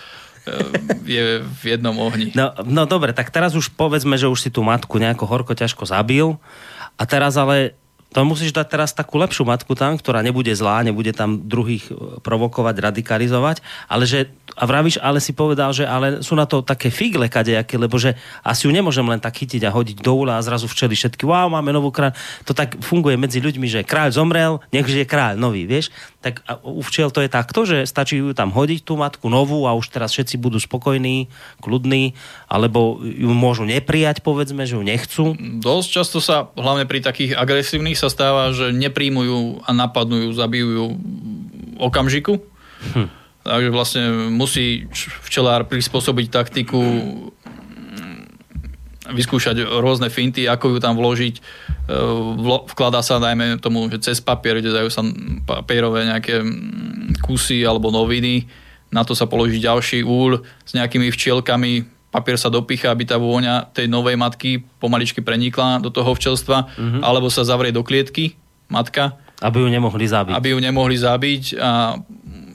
je 1.04 1.40
v 1.40 1.62
jednom 1.64 1.96
ohni. 2.00 2.32
No, 2.36 2.52
no 2.64 2.84
dobre, 2.84 3.16
tak 3.16 3.32
teraz 3.32 3.56
už 3.56 3.72
povedzme, 3.72 4.20
že 4.20 4.28
už 4.28 4.40
si 4.44 4.50
tú 4.52 4.60
matku 4.60 5.00
nejako 5.00 5.24
horko 5.24 5.52
ťažko 5.56 5.88
zabil 5.88 6.36
a 7.00 7.02
teraz 7.08 7.34
ale 7.40 7.74
to 8.14 8.22
musíš 8.22 8.54
dať 8.54 8.66
teraz 8.70 8.94
takú 8.94 9.18
lepšiu 9.18 9.42
matku 9.42 9.74
tam, 9.74 9.98
ktorá 9.98 10.22
nebude 10.22 10.54
zlá, 10.54 10.86
nebude 10.86 11.10
tam 11.10 11.42
druhých 11.42 11.90
e, 11.90 12.22
provokovať, 12.22 12.78
radikalizovať, 12.78 13.58
ale 13.90 14.06
že, 14.06 14.30
a 14.54 14.70
vravíš, 14.70 15.02
ale 15.02 15.18
si 15.18 15.34
povedal, 15.34 15.74
že 15.74 15.82
ale 15.82 16.22
sú 16.22 16.38
na 16.38 16.46
to 16.46 16.62
také 16.62 16.94
figle 16.94 17.26
kadejaké, 17.26 17.74
lebo 17.74 17.98
že 17.98 18.14
asi 18.46 18.70
ju 18.70 18.72
nemôžem 18.72 19.02
len 19.02 19.18
tak 19.18 19.42
chytiť 19.42 19.66
a 19.66 19.74
hodiť 19.74 19.98
do 19.98 20.14
úla 20.14 20.38
a 20.38 20.46
zrazu 20.46 20.70
včeli 20.70 20.94
všetky, 20.94 21.26
wow, 21.26 21.50
máme 21.50 21.74
novú 21.74 21.90
kráľ. 21.90 22.14
To 22.46 22.54
tak 22.54 22.78
funguje 22.78 23.18
medzi 23.18 23.42
ľuďmi, 23.42 23.66
že 23.66 23.82
kráľ 23.82 24.14
zomrel, 24.14 24.62
nech 24.70 24.86
je 24.86 25.02
kráľ 25.02 25.34
nový, 25.34 25.66
vieš? 25.66 25.90
Tak 26.24 26.40
u 26.64 26.80
včiel 26.80 27.12
to 27.12 27.20
je 27.20 27.28
takto, 27.28 27.68
že 27.68 27.84
stačí 27.84 28.16
ju 28.16 28.32
tam 28.32 28.48
hodiť, 28.48 28.80
tú 28.80 28.96
matku 28.96 29.28
novú 29.28 29.68
a 29.68 29.76
už 29.76 29.92
teraz 29.92 30.16
všetci 30.16 30.40
budú 30.40 30.56
spokojní, 30.56 31.28
kľudní, 31.60 32.16
alebo 32.48 33.04
ju 33.04 33.28
môžu 33.36 33.68
neprijať, 33.68 34.24
povedzme, 34.24 34.64
že 34.64 34.80
ju 34.80 34.82
nechcú. 34.88 35.36
Dosť 35.60 35.88
často 35.92 36.24
sa, 36.24 36.48
hlavne 36.56 36.88
pri 36.88 37.04
takých 37.04 37.36
agresívnych 37.36 38.00
sa 38.00 38.08
stáva, 38.08 38.56
že 38.56 38.72
nepríjmujú 38.72 39.68
a 39.68 39.70
napadnú 39.76 40.24
ju, 40.24 40.30
zabijú 40.32 40.68
ju 40.72 40.86
okamžiku. 41.76 42.40
Hm. 42.96 43.12
Takže 43.44 43.68
vlastne 43.68 44.32
musí 44.32 44.88
včelár 45.28 45.68
prispôsobiť 45.68 46.32
taktiku, 46.32 46.80
vyskúšať 49.04 49.60
rôzne 49.84 50.08
finty, 50.08 50.48
ako 50.48 50.76
ju 50.76 50.78
tam 50.80 50.96
vložiť. 50.96 51.34
E, 51.36 51.42
vkladá 52.72 53.04
sa, 53.04 53.20
dajme 53.20 53.60
tomu, 53.60 53.88
že 53.92 54.00
cez 54.00 54.18
papier, 54.24 54.60
kde 54.60 54.72
dajú 54.72 54.88
sa 54.88 55.04
papierové 55.44 56.08
nejaké 56.08 56.40
kusy 57.20 57.64
alebo 57.64 57.92
noviny. 57.92 58.48
Na 58.88 59.04
to 59.04 59.12
sa 59.12 59.28
položí 59.28 59.60
ďalší 59.60 60.06
úl 60.06 60.40
s 60.64 60.72
nejakými 60.72 61.12
včielkami, 61.12 61.84
papier 62.14 62.38
sa 62.38 62.46
dopicha, 62.46 62.94
aby 62.94 63.02
tá 63.02 63.18
vôňa 63.18 63.74
tej 63.74 63.90
novej 63.90 64.14
matky 64.14 64.62
pomaličky 64.78 65.18
prenikla 65.18 65.82
do 65.82 65.90
toho 65.90 66.14
včelstva, 66.14 66.70
mm-hmm. 66.70 67.02
alebo 67.02 67.26
sa 67.26 67.42
zavrie 67.42 67.74
do 67.74 67.82
klietky 67.82 68.38
matka. 68.70 69.18
Aby 69.42 69.66
ju 69.66 69.68
nemohli 69.68 70.06
zabiť. 70.06 70.32
Aby 70.32 70.54
ju 70.54 70.58
nemohli 70.62 70.94
zabiť 70.94 71.58
a 71.58 71.98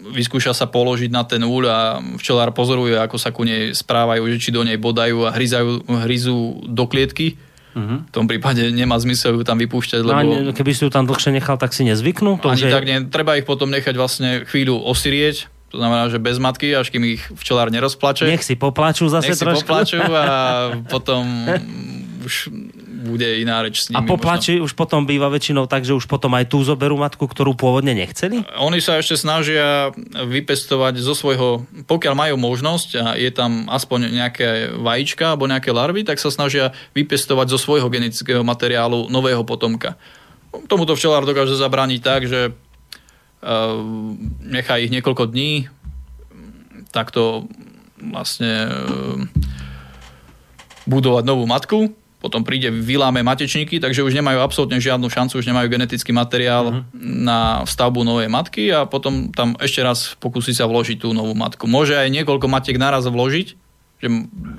vyskúša 0.10 0.52
sa 0.52 0.66
položiť 0.68 1.10
na 1.14 1.24
ten 1.24 1.42
úľ 1.42 1.64
a 1.70 1.80
včelár 2.18 2.52
pozoruje, 2.52 2.98
ako 2.98 3.18
sa 3.18 3.30
ku 3.30 3.46
nej 3.46 3.72
správajú, 3.72 4.26
že 4.36 4.38
či 4.38 4.50
do 4.50 4.66
nej 4.66 4.76
bodajú 4.76 5.26
a 5.26 5.34
hryzajú, 5.34 5.86
hryzú 5.86 6.66
do 6.68 6.86
klietky. 6.90 7.38
Uh-huh. 7.78 8.02
V 8.02 8.12
tom 8.12 8.26
prípade 8.26 8.66
nemá 8.74 8.98
zmysel 8.98 9.38
ju 9.38 9.44
tam 9.46 9.62
vypúšťať, 9.62 10.02
no 10.02 10.10
lebo... 10.10 10.30
No, 10.50 10.52
keby 10.58 10.72
si 10.74 10.82
ju 10.84 10.90
tam 10.90 11.06
dlhšie 11.06 11.32
nechal, 11.38 11.56
tak 11.62 11.72
si 11.72 11.86
nezvyknú? 11.86 12.42
To, 12.42 12.50
ani 12.50 12.66
že... 12.66 12.74
tak 12.74 12.86
nie, 12.90 12.98
treba 13.08 13.38
ich 13.38 13.46
potom 13.46 13.70
nechať 13.70 13.94
vlastne 13.94 14.30
chvíľu 14.50 14.82
osirieť, 14.90 15.48
to 15.70 15.78
znamená, 15.78 16.10
že 16.10 16.18
bez 16.18 16.42
matky, 16.42 16.74
až 16.74 16.90
kým 16.90 17.06
ich 17.06 17.22
včelár 17.38 17.70
nerozplače. 17.70 18.26
Nech 18.26 18.42
si 18.42 18.58
poplačú 18.58 19.06
zase 19.06 19.30
Nech 19.30 19.38
si 19.38 19.46
trošku. 19.46 19.70
poplačú 19.70 20.02
a 20.02 20.26
potom 20.94 21.46
už 22.26 22.50
bude 23.00 23.26
iná 23.40 23.64
reč 23.64 23.86
s 23.86 23.86
nimi. 23.88 23.98
A 23.98 24.06
poplači 24.06 24.60
možno. 24.60 24.66
už 24.68 24.74
potom 24.76 25.08
býva 25.08 25.32
väčšinou 25.32 25.66
tak, 25.66 25.88
že 25.88 25.96
už 25.96 26.06
potom 26.06 26.36
aj 26.36 26.52
tú 26.52 26.60
zoberú 26.62 27.00
matku, 27.00 27.26
ktorú 27.26 27.56
pôvodne 27.56 27.96
nechceli? 27.96 28.44
Oni 28.60 28.84
sa 28.84 29.00
ešte 29.00 29.16
snažia 29.16 29.96
vypestovať 30.12 31.00
zo 31.00 31.16
svojho, 31.16 31.64
pokiaľ 31.88 32.14
majú 32.14 32.36
možnosť 32.36 32.90
a 33.00 33.06
je 33.16 33.32
tam 33.32 33.72
aspoň 33.72 34.12
nejaké 34.12 34.76
vajíčka 34.76 35.34
alebo 35.34 35.48
nejaké 35.48 35.72
larvy, 35.72 36.04
tak 36.04 36.20
sa 36.20 36.30
snažia 36.30 36.76
vypestovať 36.94 37.56
zo 37.56 37.58
svojho 37.58 37.88
genetického 37.88 38.44
materiálu 38.44 39.08
nového 39.08 39.42
potomka. 39.48 39.96
Tomuto 40.68 40.98
včelár 40.98 41.24
dokáže 41.24 41.56
zabrániť 41.56 42.02
tak, 42.02 42.26
že 42.26 42.52
Ehm, 43.40 44.36
nechá 44.44 44.76
ich 44.84 44.92
niekoľko 44.92 45.32
dní, 45.32 45.72
takto 46.92 47.48
vlastne 47.96 48.68
ehm, 48.68 49.32
budovať 50.84 51.24
novú 51.24 51.48
matku, 51.48 51.96
potom 52.20 52.44
príde, 52.44 52.68
vyláme 52.68 53.24
matečníky, 53.24 53.80
takže 53.80 54.04
už 54.04 54.12
nemajú 54.12 54.44
absolútne 54.44 54.76
žiadnu 54.76 55.08
šancu, 55.08 55.40
už 55.40 55.48
nemajú 55.48 55.72
genetický 55.72 56.12
materiál 56.12 56.66
uh-huh. 56.68 56.84
na 57.00 57.64
stavbu 57.64 58.04
novej 58.04 58.28
matky 58.28 58.76
a 58.76 58.84
potom 58.84 59.32
tam 59.32 59.56
ešte 59.56 59.80
raz 59.80 60.20
pokusí 60.20 60.52
sa 60.52 60.68
vložiť 60.68 61.00
tú 61.00 61.16
novú 61.16 61.32
matku. 61.32 61.64
Môže 61.64 61.96
aj 61.96 62.12
niekoľko 62.12 62.52
matiek 62.52 62.76
naraz 62.76 63.08
vložiť, 63.08 63.48
že 64.04 64.08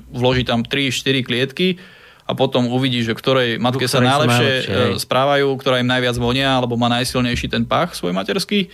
vloží 0.09 0.41
tam 0.41 0.65
3-4 0.65 1.21
klietky 1.21 1.77
a 2.25 2.33
potom 2.33 2.65
uvidí, 2.73 3.05
že 3.05 3.13
ktorej 3.13 3.61
matke 3.61 3.85
sa 3.85 4.01
najlepšie, 4.01 4.51
najlepšie 4.65 5.01
správajú, 5.05 5.53
ktorá 5.61 5.85
im 5.85 5.89
najviac 5.89 6.17
vonia 6.17 6.57
alebo 6.57 6.81
má 6.81 6.89
najsilnejší 6.89 7.45
ten 7.45 7.69
pach 7.69 7.93
svoj 7.93 8.13
materský 8.17 8.73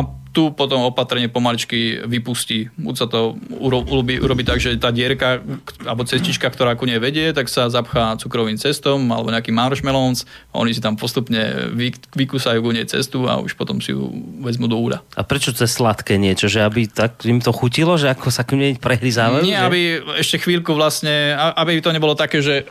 a 0.00 0.22
tu 0.32 0.48
potom 0.56 0.88
opatrne 0.88 1.28
pomaličky 1.28 2.08
vypustí. 2.08 2.72
Buď 2.80 2.94
sa 2.96 3.06
to 3.06 3.36
urobí, 3.52 4.16
urobí 4.16 4.42
tak, 4.48 4.64
že 4.64 4.80
tá 4.80 4.88
dierka 4.88 5.44
alebo 5.84 6.08
cestička, 6.08 6.48
ktorá 6.48 6.72
ku 6.72 6.88
nej 6.88 6.96
vedie, 6.96 7.36
tak 7.36 7.52
sa 7.52 7.68
zapchá 7.68 8.16
cukrovým 8.16 8.56
cestom 8.56 9.12
alebo 9.12 9.28
nejaký 9.28 9.52
marshmallows 9.52 10.24
oni 10.56 10.72
si 10.72 10.80
tam 10.80 10.96
postupne 10.96 11.72
vy, 11.76 11.92
vykúsajú 12.16 12.64
ku 12.64 12.72
nej 12.72 12.88
cestu 12.88 13.28
a 13.28 13.36
už 13.36 13.52
potom 13.60 13.84
si 13.84 13.92
ju 13.92 14.08
vezmu 14.40 14.72
do 14.72 14.80
úda. 14.80 15.04
A 15.16 15.22
prečo 15.22 15.52
cez 15.52 15.68
sladké 15.76 16.16
niečo? 16.16 16.48
Že 16.48 16.60
aby 16.64 16.82
tak 16.88 17.20
im 17.28 17.44
to 17.44 17.52
chutilo, 17.52 18.00
že 18.00 18.08
ako 18.08 18.32
sa 18.32 18.48
k 18.48 18.56
nej 18.56 18.72
prehryzávajú? 18.80 19.44
Nie, 19.44 19.60
že? 19.60 19.68
aby 19.68 19.80
ešte 20.16 20.40
chvíľku 20.40 20.72
vlastne, 20.72 21.36
aby 21.36 21.84
to 21.84 21.92
nebolo 21.92 22.16
také, 22.16 22.40
že 22.40 22.64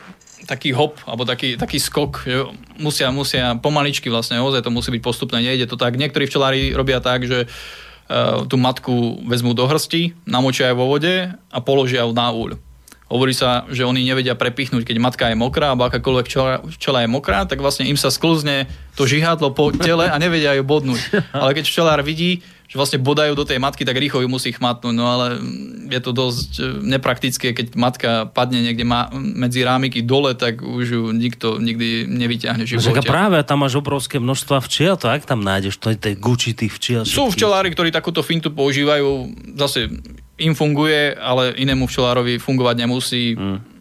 taký 0.46 0.74
hop, 0.74 0.98
alebo 1.06 1.22
taký, 1.22 1.54
taký 1.54 1.78
skok, 1.78 2.26
že 2.26 2.46
musia, 2.78 3.08
musia 3.14 3.54
pomaličky 3.58 4.10
vlastne, 4.10 4.42
ozaj 4.42 4.66
to 4.66 4.74
musí 4.74 4.90
byť 4.90 5.02
postupné, 5.02 5.38
nejde 5.42 5.70
to 5.70 5.78
tak. 5.78 5.94
Niektorí 5.94 6.26
včelári 6.26 6.74
robia 6.74 6.98
tak, 6.98 7.24
že 7.26 7.46
uh, 7.46 8.44
tú 8.50 8.58
matku 8.58 9.22
vezmú 9.26 9.54
do 9.54 9.64
hrsti, 9.66 10.26
namočia 10.26 10.74
vo 10.74 10.90
vode 10.90 11.30
a 11.30 11.58
položia 11.62 12.02
ju 12.02 12.12
na 12.14 12.28
úľ. 12.34 12.58
Hovorí 13.12 13.36
sa, 13.36 13.68
že 13.68 13.84
oni 13.84 14.08
nevedia 14.08 14.32
prepichnúť, 14.32 14.88
keď 14.88 14.96
matka 14.96 15.28
je 15.28 15.36
mokrá, 15.36 15.76
alebo 15.76 15.84
akákoľvek 15.84 16.24
včela, 16.24 16.64
včela 16.64 17.04
je 17.04 17.12
mokrá, 17.12 17.44
tak 17.44 17.60
vlastne 17.60 17.84
im 17.84 18.00
sa 18.00 18.08
sklzne 18.08 18.64
to 18.96 19.04
žihadlo 19.04 19.52
po 19.52 19.68
tele 19.68 20.08
a 20.08 20.16
nevedia 20.16 20.56
ju 20.56 20.64
bodnúť. 20.64 21.20
Ale 21.36 21.52
keď 21.52 21.64
včelár 21.68 22.00
vidí, 22.00 22.40
že 22.72 22.80
vlastne 22.80 23.04
bodajú 23.04 23.36
do 23.36 23.44
tej 23.44 23.60
matky, 23.60 23.84
tak 23.84 24.00
rýchlo 24.00 24.24
ju 24.24 24.32
musí 24.32 24.48
chmatnúť. 24.48 24.96
No 24.96 25.04
ale 25.04 25.36
je 25.92 26.00
to 26.00 26.16
dosť 26.16 26.50
e, 26.56 26.62
nepraktické, 26.80 27.52
keď 27.52 27.76
matka 27.76 28.24
padne 28.32 28.64
niekde 28.64 28.88
ma, 28.88 29.12
medzi 29.12 29.60
rámiky 29.60 30.00
dole, 30.00 30.32
tak 30.32 30.64
už 30.64 30.86
ju 30.88 31.02
nikto 31.12 31.60
nikdy 31.60 32.08
nevyťahne. 32.08 32.64
No, 32.64 33.04
práve 33.04 33.44
tam 33.44 33.60
máš 33.60 33.76
obrovské 33.76 34.16
množstva 34.16 34.64
včiel, 34.64 34.96
ak 34.96 35.28
tam 35.28 35.44
nájdeš, 35.44 35.76
to 35.76 35.92
je 35.92 36.00
tej 36.00 36.14
guči 36.16 36.56
tých 36.56 36.72
včiel. 36.72 37.04
Sú 37.04 37.28
včelári, 37.28 37.68
ktorí 37.68 37.92
takúto 37.92 38.24
fintu 38.24 38.48
používajú, 38.48 39.28
zase 39.60 39.92
im 40.40 40.56
funguje, 40.56 41.12
ale 41.12 41.52
inému 41.60 41.84
včelárovi 41.84 42.40
fungovať 42.40 42.76
nemusí. 42.88 43.36
Mm. 43.36 43.71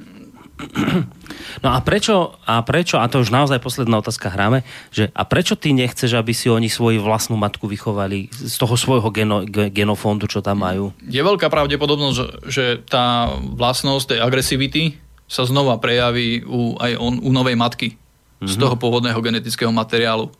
No 1.61 1.73
a 1.73 1.79
prečo, 1.83 2.37
a 2.45 2.61
prečo, 2.65 2.97
a 2.97 3.05
to 3.05 3.21
už 3.21 3.29
naozaj 3.29 3.61
posledná 3.61 4.01
otázka 4.01 4.33
hráme, 4.33 4.65
že 4.89 5.09
a 5.13 5.25
prečo 5.27 5.53
ty 5.53 5.75
nechceš, 5.75 6.17
aby 6.17 6.33
si 6.33 6.49
oni 6.49 6.71
svoju 6.71 7.01
vlastnú 7.03 7.37
matku 7.37 7.69
vychovali 7.69 8.31
z 8.31 8.55
toho 8.57 8.73
svojho 8.77 9.09
geno, 9.13 9.45
genofondu, 9.47 10.25
čo 10.25 10.41
tam 10.41 10.65
majú? 10.65 10.95
Je 11.05 11.21
veľká 11.21 11.49
pravdepodobnosť, 11.51 12.17
že, 12.49 12.65
tá 12.85 13.29
vlastnosť 13.35 14.15
tej 14.15 14.19
agresivity 14.23 14.81
sa 15.29 15.47
znova 15.47 15.77
prejaví 15.77 16.43
u, 16.43 16.75
aj 16.81 16.91
on, 16.97 17.13
u 17.21 17.29
novej 17.29 17.55
matky 17.55 17.95
mm-hmm. 17.95 18.49
z 18.49 18.53
mhm. 18.57 18.61
toho 18.61 18.75
pôvodného 18.77 19.19
genetického 19.21 19.71
materiálu. 19.71 20.33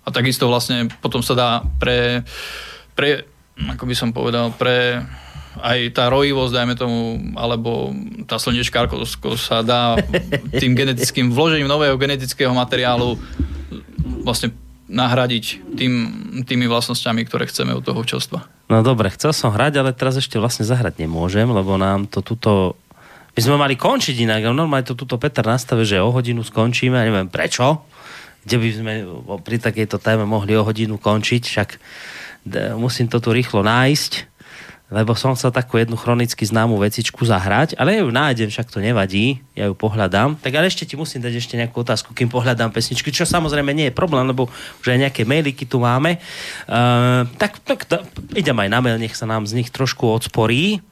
A 0.00 0.08
takisto 0.08 0.48
vlastne 0.48 0.88
potom 1.04 1.20
sa 1.20 1.36
dá 1.36 1.50
pre, 1.76 2.24
pre 2.96 3.28
ako 3.68 3.84
by 3.84 3.94
som 3.94 4.10
povedal, 4.16 4.56
pre 4.56 5.04
aj 5.58 5.98
tá 5.98 6.06
rojivosť, 6.06 6.52
dajme 6.54 6.74
tomu, 6.78 7.18
alebo 7.34 7.90
tá 8.30 8.38
slnečkárko 8.38 9.02
sa 9.34 9.66
dá 9.66 9.98
tým 10.54 10.78
genetickým 10.78 11.34
vložením 11.34 11.66
nového 11.66 11.98
genetického 11.98 12.54
materiálu 12.54 13.18
vlastne 14.22 14.54
nahradiť 14.90 15.74
tým, 15.74 15.92
tými 16.46 16.66
vlastnosťami, 16.70 17.26
ktoré 17.26 17.50
chceme 17.50 17.74
od 17.74 17.82
toho 17.82 18.02
včelstva. 18.02 18.46
No 18.70 18.82
dobre, 18.86 19.10
chcel 19.10 19.34
som 19.34 19.50
hrať, 19.50 19.82
ale 19.82 19.90
teraz 19.90 20.18
ešte 20.18 20.38
vlastne 20.38 20.62
zahrať 20.62 21.02
nemôžem, 21.02 21.46
lebo 21.50 21.74
nám 21.74 22.06
to 22.06 22.22
tuto... 22.22 22.78
My 23.34 23.40
sme 23.42 23.58
mali 23.58 23.74
končiť 23.78 24.26
inak, 24.26 24.50
normálne 24.50 24.86
to 24.86 24.98
tuto 24.98 25.18
Peter 25.18 25.42
nastaví, 25.46 25.86
že 25.86 26.02
o 26.02 26.10
hodinu 26.10 26.42
skončíme, 26.42 26.98
a 26.98 27.06
neviem 27.06 27.30
prečo, 27.30 27.86
kde 28.46 28.56
by 28.58 28.68
sme 28.70 28.92
pri 29.42 29.56
takejto 29.62 29.98
téme 30.02 30.26
mohli 30.26 30.54
o 30.58 30.66
hodinu 30.66 30.98
končiť, 30.98 31.42
však 31.42 31.68
musím 32.78 33.06
to 33.10 33.22
tu 33.22 33.30
rýchlo 33.30 33.62
nájsť 33.62 34.29
lebo 34.90 35.14
som 35.14 35.38
chcel 35.38 35.54
takú 35.54 35.78
jednu 35.78 35.94
chronicky 35.94 36.42
známu 36.42 36.74
vecičku 36.82 37.22
zahrať, 37.22 37.78
ale 37.78 37.94
ja 37.94 38.00
ju 38.02 38.10
nájdem, 38.10 38.50
však 38.50 38.74
to 38.74 38.82
nevadí, 38.82 39.38
ja 39.54 39.70
ju 39.70 39.74
pohľadám. 39.78 40.42
Tak 40.42 40.50
ale 40.50 40.66
ešte 40.66 40.82
ti 40.82 40.98
musím 40.98 41.22
dať 41.22 41.38
ešte 41.38 41.54
nejakú 41.54 41.86
otázku, 41.86 42.10
kým 42.10 42.26
pohľadám 42.26 42.74
pesničky, 42.74 43.14
čo 43.14 43.22
samozrejme 43.22 43.70
nie 43.70 43.88
je 43.88 43.94
problém, 43.94 44.26
lebo 44.26 44.50
už 44.82 44.86
aj 44.90 44.98
nejaké 45.06 45.22
mailiky 45.22 45.62
tu 45.62 45.78
máme. 45.78 46.18
Uh, 46.66 47.22
tak, 47.38 47.62
tak 47.62 47.86
to, 47.86 48.02
idem 48.34 48.58
aj 48.58 48.68
na 48.68 48.82
mail, 48.82 48.98
nech 48.98 49.14
sa 49.14 49.30
nám 49.30 49.46
z 49.46 49.62
nich 49.62 49.70
trošku 49.70 50.10
odsporí. 50.10 50.82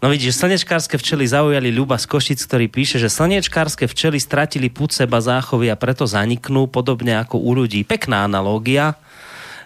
No 0.00 0.12
vidíš, 0.12 0.36
slnečkárske 0.36 1.00
včely 1.00 1.24
zaujali 1.24 1.72
Ľuba 1.72 1.96
z 1.96 2.04
Košic, 2.04 2.40
ktorý 2.44 2.68
píše, 2.68 3.00
že 3.00 3.08
slnečkárske 3.08 3.88
včely 3.88 4.20
stratili 4.20 4.68
púd 4.68 4.92
seba 4.92 5.16
záchovy 5.16 5.72
a 5.72 5.80
preto 5.80 6.04
zaniknú, 6.04 6.68
podobne 6.68 7.16
ako 7.20 7.40
u 7.40 7.56
ľudí. 7.56 7.88
Pekná 7.88 8.28
analógia 8.28 9.00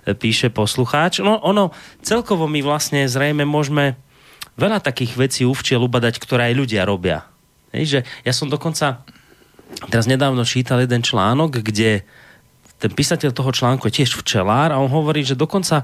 píše 0.07 0.53
poslucháč. 0.53 1.25
No 1.25 1.41
ono, 1.41 1.75
celkovo 2.05 2.47
my 2.47 2.61
vlastne 2.63 3.09
zrejme 3.09 3.43
môžeme 3.49 3.99
veľa 4.59 4.83
takých 4.83 5.13
vecí 5.15 5.43
u 5.47 5.55
včiel 5.55 5.83
ubadať, 5.83 6.19
ktoré 6.19 6.53
aj 6.53 6.59
ľudia 6.59 6.83
robia. 6.85 7.25
Hej, 7.71 7.85
že 7.87 8.01
ja 8.27 8.33
som 8.35 8.51
dokonca 8.51 9.05
teraz 9.93 10.09
nedávno 10.09 10.43
čítal 10.43 10.81
jeden 10.83 11.05
článok, 11.05 11.61
kde 11.61 12.03
ten 12.79 12.93
písateľ 12.95 13.31
toho 13.35 13.51
článku 13.51 13.91
je 13.91 14.03
tiež 14.03 14.15
včelár 14.23 14.71
a 14.71 14.81
on 14.81 14.89
hovorí, 14.89 15.27
že 15.27 15.35
dokonca 15.35 15.83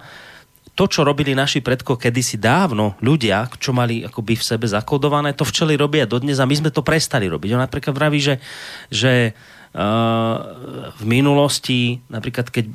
to, 0.75 0.91
čo 0.91 1.07
robili 1.07 1.39
naši 1.39 1.63
predko 1.63 1.95
kedysi 1.95 2.35
dávno, 2.35 2.99
ľudia, 2.99 3.47
čo 3.63 3.71
mali 3.71 4.03
akoby 4.03 4.35
v 4.35 4.43
sebe 4.43 4.67
zakodované, 4.67 5.31
to 5.31 5.47
včely 5.47 5.79
robia 5.79 6.03
dodnes 6.03 6.43
a 6.43 6.51
my 6.51 6.55
sme 6.55 6.71
to 6.75 6.83
prestali 6.83 7.31
robiť. 7.31 7.55
On 7.55 7.63
napríklad 7.63 7.95
vraví, 7.95 8.19
že, 8.19 8.43
že 8.91 9.39
v 9.75 11.03
minulosti, 11.03 11.99
napríklad 12.07 12.47
keď 12.47 12.71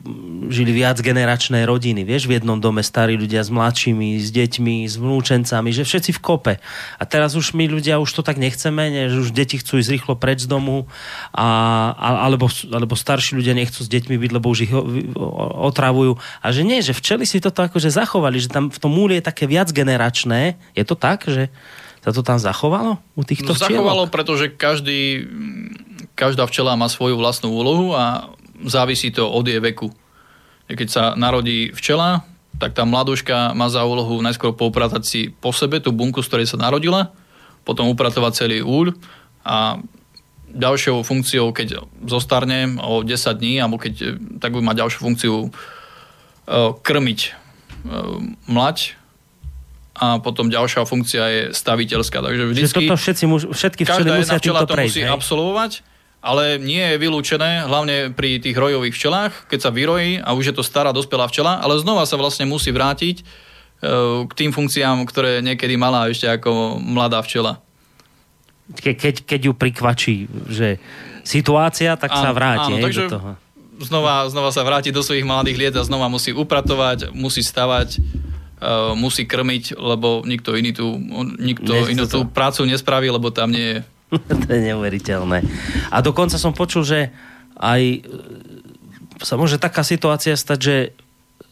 žili 0.52 0.84
viac 0.84 1.00
generačné 1.00 1.64
rodiny, 1.64 2.04
vieš, 2.04 2.28
v 2.28 2.36
jednom 2.36 2.60
dome 2.60 2.84
starí 2.84 3.16
ľudia 3.16 3.40
s 3.40 3.48
mladšími, 3.48 4.20
s 4.20 4.36
deťmi, 4.36 4.84
s 4.84 5.00
vnúčencami, 5.00 5.72
že 5.72 5.88
všetci 5.88 6.12
v 6.12 6.20
kope. 6.20 6.54
A 7.00 7.04
teraz 7.08 7.40
už 7.40 7.56
my 7.56 7.72
ľudia 7.72 8.04
už 8.04 8.20
to 8.20 8.20
tak 8.20 8.36
nechceme, 8.36 8.92
ne, 8.92 9.08
že 9.08 9.16
už 9.16 9.32
deti 9.32 9.56
chcú 9.56 9.80
ísť 9.80 9.96
rýchlo 9.96 10.14
preč 10.20 10.44
z 10.44 10.52
domu, 10.52 10.92
a, 11.32 11.48
alebo, 12.28 12.52
alebo 12.68 13.00
starší 13.00 13.40
ľudia 13.40 13.56
nechcú 13.56 13.80
s 13.80 13.88
deťmi 13.88 14.20
byť, 14.20 14.32
lebo 14.36 14.52
už 14.52 14.68
ich 14.68 14.74
otravujú. 15.56 16.20
A 16.44 16.52
že 16.52 16.68
nie, 16.68 16.84
že 16.84 16.92
včeli 16.92 17.24
si 17.24 17.40
toto 17.40 17.64
akože 17.64 17.96
zachovali, 17.96 18.44
že 18.44 18.52
tam 18.52 18.68
v 18.68 18.76
tom 18.76 18.92
múli 18.92 19.24
je 19.24 19.28
také 19.32 19.48
viac 19.48 19.72
generačné. 19.72 20.60
Je 20.76 20.84
to 20.84 21.00
tak, 21.00 21.24
že 21.32 21.48
sa 22.00 22.16
to 22.16 22.24
tam 22.24 22.40
zachovalo 22.40 23.00
u 23.16 23.24
týchto 23.28 23.52
no, 23.52 23.60
Zachovalo, 23.60 24.08
pretože 24.08 24.48
každý 24.48 25.28
každá 26.20 26.44
včela 26.44 26.76
má 26.76 26.92
svoju 26.92 27.16
vlastnú 27.16 27.56
úlohu 27.56 27.96
a 27.96 28.36
závisí 28.68 29.08
to 29.16 29.24
od 29.24 29.48
jej 29.48 29.64
veku. 29.64 29.88
Keď 30.68 30.88
sa 30.92 31.04
narodí 31.16 31.72
včela, 31.72 32.28
tak 32.60 32.76
tá 32.76 32.84
mladúška 32.84 33.56
má 33.56 33.72
za 33.72 33.88
úlohu 33.88 34.20
najskôr 34.20 34.52
poupratať 34.52 35.04
si 35.08 35.22
po 35.32 35.56
sebe 35.56 35.80
tú 35.80 35.96
bunku, 35.96 36.20
z 36.20 36.28
ktorej 36.28 36.48
sa 36.52 36.60
narodila, 36.60 37.16
potom 37.64 37.88
upratovať 37.88 38.46
celý 38.46 38.60
úľ 38.60 38.92
a 39.48 39.80
ďalšou 40.50 41.08
funkciou, 41.08 41.56
keď 41.56 41.88
zostarne 42.04 42.76
o 42.84 43.00
10 43.06 43.16
dní, 43.40 43.64
alebo 43.64 43.80
keď 43.80 44.20
tak 44.44 44.52
bude 44.52 44.66
mať 44.66 44.82
ďalšiu 44.82 45.00
funkciu 45.00 45.34
e, 45.46 45.50
krmiť 46.84 47.20
e, 47.22 47.32
mlať 48.50 49.00
a 50.00 50.18
potom 50.20 50.50
ďalšia 50.50 50.84
funkcia 50.90 51.24
je 51.28 51.42
staviteľská. 51.54 52.18
Takže 52.24 52.44
vždycky, 52.50 52.88
toto 52.88 52.98
všetci, 52.98 53.26
všetky 53.52 53.84
každá 53.86 54.20
jedna 54.20 54.36
včela 54.42 54.66
to 54.66 54.74
musí 54.74 55.06
hej? 55.06 55.12
absolvovať 55.12 55.72
ale 56.20 56.60
nie 56.60 56.84
je 56.84 57.00
vylúčené, 57.00 57.64
hlavne 57.64 58.12
pri 58.12 58.44
tých 58.44 58.56
rojových 58.56 58.96
včelách, 58.96 59.34
keď 59.48 59.60
sa 59.64 59.72
vyrojí 59.72 60.20
a 60.20 60.36
už 60.36 60.52
je 60.52 60.56
to 60.56 60.68
stará 60.68 60.92
dospelá 60.92 61.32
včela, 61.32 61.64
ale 61.64 61.80
znova 61.80 62.04
sa 62.04 62.20
vlastne 62.20 62.44
musí 62.44 62.76
vrátiť 62.76 63.24
e, 63.24 63.24
k 64.28 64.32
tým 64.36 64.52
funkciám, 64.52 65.08
ktoré 65.08 65.40
niekedy 65.40 65.80
mala 65.80 66.12
ešte 66.12 66.28
ako 66.28 66.76
mladá 66.84 67.24
včela. 67.24 67.64
Ke, 68.76 68.94
keď, 68.94 69.24
keď 69.24 69.40
ju 69.50 69.54
prikvačí, 69.56 70.16
že 70.52 70.78
situácia, 71.24 71.96
tak 71.96 72.12
áno, 72.12 72.22
sa 72.22 72.30
vráti 72.36 72.74
áno, 72.76 72.84
takže 72.84 73.04
do 73.08 73.12
toho. 73.16 73.30
Znova, 73.80 74.28
znova 74.28 74.52
sa 74.52 74.68
vráti 74.68 74.92
do 74.92 75.00
svojich 75.00 75.24
mladých 75.24 75.56
liet 75.56 75.76
a 75.80 75.88
znova 75.88 76.12
musí 76.12 76.36
upratovať, 76.36 77.16
musí 77.16 77.40
stavať, 77.40 77.96
uh, 77.96 78.92
musí 78.92 79.24
krmiť, 79.24 79.80
lebo 79.80 80.28
nikto 80.28 80.60
iný 80.60 80.76
tú, 80.76 81.00
nikto 81.40 81.88
inú 81.88 82.04
tú 82.12 82.28
prácu 82.28 82.68
nespraví, 82.68 83.08
lebo 83.08 83.32
tam 83.32 83.56
nie 83.56 83.80
je 83.80 83.88
to 84.44 84.48
je 84.50 84.62
neuveriteľné. 84.74 85.46
A 85.94 85.98
dokonca 86.02 86.42
som 86.42 86.56
počul, 86.56 86.82
že 86.86 87.14
aj 87.60 87.82
e, 87.82 88.00
sa 89.22 89.36
môže 89.36 89.62
taká 89.62 89.86
situácia 89.86 90.34
stať, 90.34 90.60
že 90.60 90.76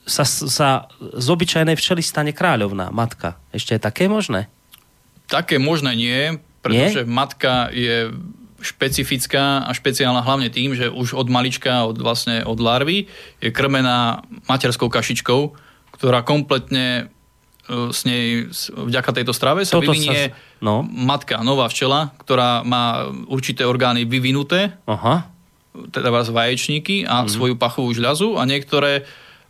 sa, 0.08 0.24
sa 0.24 0.70
z 1.00 1.28
obyčajnej 1.28 1.76
včely 1.76 2.00
stane 2.00 2.32
kráľovná, 2.32 2.90
matka. 2.90 3.36
Ešte 3.52 3.76
je 3.76 3.82
také 3.84 4.08
možné? 4.08 4.48
Také 5.28 5.60
možné 5.60 5.92
nie, 6.00 6.20
pretože 6.64 7.04
nie? 7.04 7.12
matka 7.12 7.68
je 7.76 8.16
špecifická 8.64 9.68
a 9.68 9.72
špeciálna 9.76 10.24
hlavne 10.26 10.50
tým, 10.50 10.74
že 10.74 10.90
už 10.90 11.14
od 11.14 11.28
malička, 11.30 11.86
od, 11.86 12.02
vlastne 12.02 12.42
od 12.42 12.58
larvy, 12.58 13.06
je 13.38 13.54
krmená 13.54 14.26
materskou 14.50 14.90
kašičkou, 14.90 15.54
ktorá 15.94 16.26
kompletne 16.26 17.12
s 17.68 18.02
nej 18.04 18.48
vďaka 18.70 19.12
tejto 19.12 19.32
strave 19.32 19.64
sa 19.64 19.78
Toto 19.78 19.92
vyvinie 19.92 20.32
sa- 20.32 20.36
no. 20.60 20.82
matka, 20.84 21.40
nová 21.42 21.68
včela, 21.68 22.16
ktorá 22.18 22.64
má 22.64 23.06
určité 23.28 23.64
orgány 23.64 24.04
vyvinuté, 24.04 24.72
Aha. 24.84 25.28
teda 25.92 26.10
vás 26.10 26.28
vaječníky 26.28 27.04
a 27.04 27.24
Mhm. 27.24 27.30
svoju 27.30 27.56
pachovú 27.56 27.92
žľazu 27.92 28.36
a 28.36 28.44
niektoré 28.44 29.04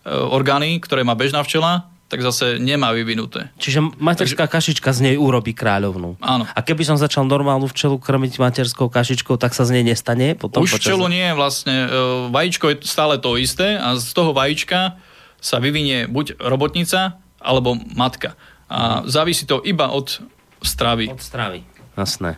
e, 0.03 0.09
orgány, 0.09 0.79
ktoré 0.79 1.03
má 1.03 1.13
bežná 1.13 1.39
včela, 1.41 1.83
tak 2.07 2.23
zase 2.23 2.55
nemá 2.57 2.95
vyvinuté. 2.95 3.51
Čiže 3.59 3.99
materská 3.99 4.47
kašička 4.47 4.87
z 4.89 5.03
nej 5.03 5.15
urobí 5.19 5.51
kráľovnú. 5.51 6.15
Áno. 6.17 6.47
A 6.47 6.59
keby 6.63 6.87
som 6.87 6.95
začal 6.95 7.27
normálnu 7.27 7.67
včelu 7.67 7.99
krmiť 7.99 8.39
materskou 8.39 8.87
kašičkou, 8.87 9.35
tak 9.35 9.51
sa 9.51 9.67
z 9.67 9.75
nej 9.75 9.91
nestane? 9.91 10.31
Potom 10.33 10.63
Už 10.63 10.71
počas- 10.73 10.87
včelu 10.87 11.03
nie 11.05 11.19
je 11.21 11.35
vlastne, 11.35 11.75
e, 11.75 11.87
vajíčko 12.31 12.65
je 12.71 12.75
stále 12.81 13.19
to 13.19 13.35
isté 13.35 13.75
a 13.75 13.93
z 13.93 14.07
toho 14.09 14.31
vajíčka 14.31 14.95
sa 15.37 15.59
vyvinie 15.59 16.07
buď 16.07 16.39
robotnica, 16.39 17.19
alebo 17.47 17.79
matka. 17.95 18.35
A 18.67 19.07
závisí 19.07 19.47
to 19.47 19.63
iba 19.63 19.87
od 19.95 20.19
stravy. 20.59 21.07
Od 21.07 21.23
stravy. 21.23 21.63
Jasné. 21.95 22.35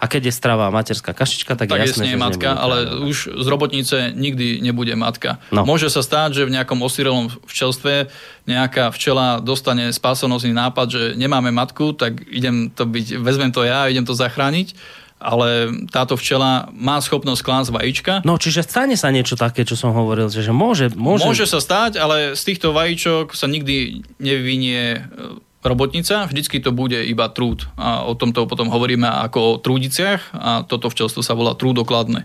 A 0.00 0.08
keď 0.08 0.32
je 0.32 0.34
strava 0.34 0.72
materská 0.72 1.12
kašička, 1.12 1.60
tak, 1.60 1.68
tak 1.68 1.76
je 1.76 1.92
jasné, 1.92 2.08
jasne 2.08 2.16
je 2.16 2.16
matka, 2.16 2.56
bude 2.56 2.64
ale 2.64 2.76
už 3.04 3.36
z 3.36 3.46
robotnice 3.46 4.16
nikdy 4.16 4.64
nebude 4.64 4.96
matka. 4.96 5.36
No. 5.52 5.68
Môže 5.68 5.92
sa 5.92 6.00
stáť, 6.00 6.40
že 6.40 6.48
v 6.48 6.56
nejakom 6.56 6.80
osirelom 6.80 7.28
včelstve 7.44 8.08
nejaká 8.48 8.88
včela 8.96 9.44
dostane 9.44 9.92
spásonosný 9.92 10.56
nápad, 10.56 10.86
že 10.88 11.02
nemáme 11.20 11.52
matku, 11.52 11.92
tak 11.92 12.24
idem 12.32 12.72
to 12.72 12.88
byť, 12.88 13.20
vezmem 13.20 13.52
to 13.52 13.60
ja 13.60 13.84
a 13.84 13.90
idem 13.92 14.08
to 14.08 14.16
zachrániť, 14.16 14.72
ale 15.20 15.68
táto 15.92 16.16
včela 16.16 16.72
má 16.72 16.96
schopnosť 16.98 17.44
klásť 17.44 17.70
vajíčka. 17.70 18.12
No, 18.24 18.40
čiže 18.40 18.64
stane 18.64 18.96
sa 18.96 19.12
niečo 19.12 19.36
také, 19.36 19.68
čo 19.68 19.76
som 19.76 19.92
hovoril, 19.92 20.32
že, 20.32 20.40
že 20.40 20.50
môže, 20.56 20.88
môže... 20.96 21.28
Môže 21.28 21.44
sa 21.44 21.60
stať, 21.60 22.00
ale 22.00 22.32
z 22.32 22.42
týchto 22.42 22.72
vajíčok 22.72 23.36
sa 23.36 23.44
nikdy 23.44 24.00
nevyvinie 24.16 24.80
e, 24.96 25.00
robotnica, 25.60 26.24
vždycky 26.24 26.64
to 26.64 26.72
bude 26.72 26.96
iba 26.96 27.28
trúd. 27.28 27.68
A 27.76 28.08
o 28.08 28.16
tomto 28.16 28.48
potom 28.48 28.72
hovoríme 28.72 29.06
ako 29.06 29.38
o 29.38 29.58
trúdiciach 29.60 30.32
a 30.32 30.50
toto 30.64 30.88
včelstvo 30.88 31.20
sa 31.20 31.36
volá 31.36 31.52
trúdokladné. 31.52 32.24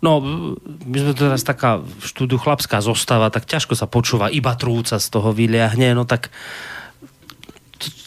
No, 0.00 0.24
my 0.64 0.96
sme 0.96 1.12
teraz 1.12 1.44
taká 1.44 1.84
v 1.84 2.00
štúdiu 2.00 2.40
chlapská 2.40 2.80
zostava, 2.80 3.28
tak 3.28 3.44
ťažko 3.44 3.76
sa 3.76 3.84
počúva, 3.84 4.32
iba 4.32 4.56
trúca 4.56 4.96
z 4.96 5.06
toho 5.12 5.36
vyliahne, 5.36 5.92
no 5.92 6.08
tak 6.08 6.32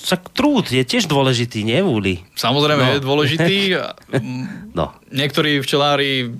tak 0.05 0.29
trúd 0.31 0.69
je 0.69 0.83
tiež 0.85 1.09
dôležitý, 1.09 1.65
nie 1.65 1.81
Vúli? 1.81 2.21
Samozrejme 2.37 2.83
No. 2.83 2.91
je 2.93 3.01
dôležitý. 3.01 3.57
Mm, 4.13 4.73
No. 4.73 4.93
Niektorí 5.09 5.61
včelári 5.61 6.33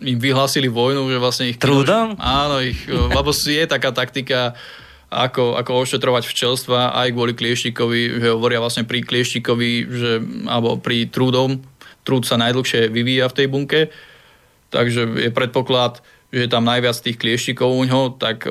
im 0.00 0.18
vyhlásili 0.20 0.68
vojnu, 0.68 1.08
že 1.08 1.16
vlastne 1.20 1.44
ich... 1.52 1.60
Trúdom? 1.60 2.16
Áno, 2.16 2.60
ich, 2.60 2.84
lebo 2.88 3.32
je 3.32 3.64
taká 3.68 3.92
taktika, 3.92 4.56
ako, 5.12 5.56
ako 5.60 5.70
ošetrovať 5.84 6.24
včelstva 6.24 6.96
aj 6.96 7.08
kvôli 7.12 7.32
klieštikovi, 7.36 8.24
že 8.24 8.28
hovoria 8.32 8.60
vlastne 8.60 8.88
pri 8.88 9.04
klieštikovi, 9.04 9.70
že, 9.88 10.12
alebo 10.48 10.80
pri 10.80 11.06
trúdom, 11.08 11.60
trúd 12.04 12.24
sa 12.24 12.40
najdlhšie 12.40 12.88
vyvíja 12.88 13.28
v 13.28 13.36
tej 13.36 13.46
bunke, 13.48 13.80
takže 14.72 15.28
je 15.28 15.30
predpoklad, 15.30 16.00
že 16.34 16.44
je 16.44 16.50
tam 16.50 16.66
najviac 16.66 16.98
tých 16.98 17.14
klieštikov 17.14 17.70
u 17.70 17.86
ňoho, 17.86 18.18
tak 18.18 18.50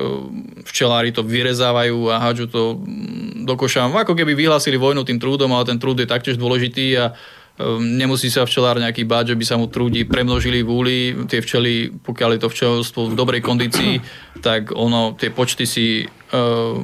včelári 0.64 1.12
to 1.12 1.20
vyrezávajú 1.20 2.08
a 2.08 2.16
hádžu 2.16 2.48
to 2.48 2.62
mm, 2.80 3.44
do 3.44 3.54
koša. 3.60 3.92
Ako 3.92 4.16
keby 4.16 4.32
vyhlásili 4.32 4.80
vojnu 4.80 5.04
tým 5.04 5.20
trúdom, 5.20 5.52
ale 5.52 5.68
ten 5.68 5.76
trúd 5.76 6.00
je 6.00 6.08
taktiež 6.08 6.40
dôležitý 6.40 6.96
a 6.96 7.04
e, 7.12 7.76
nemusí 7.76 8.32
sa 8.32 8.48
včelár 8.48 8.80
nejaký 8.80 9.04
báť, 9.04 9.36
že 9.36 9.38
by 9.38 9.44
sa 9.44 9.60
mu 9.60 9.68
trúdi 9.68 10.08
premnožili 10.08 10.64
v 10.64 10.70
úli. 10.72 10.98
Tie 11.28 11.44
včely, 11.44 11.92
pokiaľ 12.00 12.30
je 12.34 12.40
to 12.40 12.48
včelstvo 12.48 13.00
v 13.12 13.18
dobrej 13.20 13.44
kondícii, 13.44 14.00
tak 14.40 14.72
ono 14.72 15.12
tie 15.20 15.28
počty 15.28 15.68
si 15.68 16.08
uh, 16.08 16.80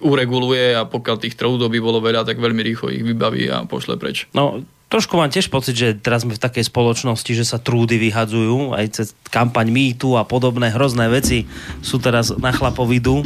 ureguluje 0.00 0.74
a 0.74 0.88
pokiaľ 0.88 1.16
tých 1.20 1.36
trúdov 1.36 1.70
by 1.70 1.78
bolo 1.78 2.00
veľa, 2.00 2.24
tak 2.24 2.40
veľmi 2.40 2.62
rýchlo 2.64 2.88
ich 2.90 3.04
vybaví 3.04 3.46
a 3.52 3.68
pošle 3.68 4.00
preč. 4.00 4.26
No, 4.32 4.64
trošku 4.90 5.14
mám 5.14 5.30
tiež 5.30 5.48
pocit, 5.48 5.78
že 5.78 5.94
teraz 5.94 6.26
sme 6.26 6.34
v 6.34 6.42
takej 6.42 6.66
spoločnosti, 6.66 7.30
že 7.30 7.46
sa 7.46 7.62
trúdy 7.62 7.96
vyhadzujú, 7.96 8.74
aj 8.74 8.86
cez 8.90 9.06
kampaň 9.30 9.70
mýtu 9.70 10.18
a 10.18 10.26
podobné 10.26 10.74
hrozné 10.74 11.06
veci 11.06 11.46
sú 11.80 12.02
teraz 12.02 12.34
na 12.34 12.50
chlapovidu. 12.50 13.22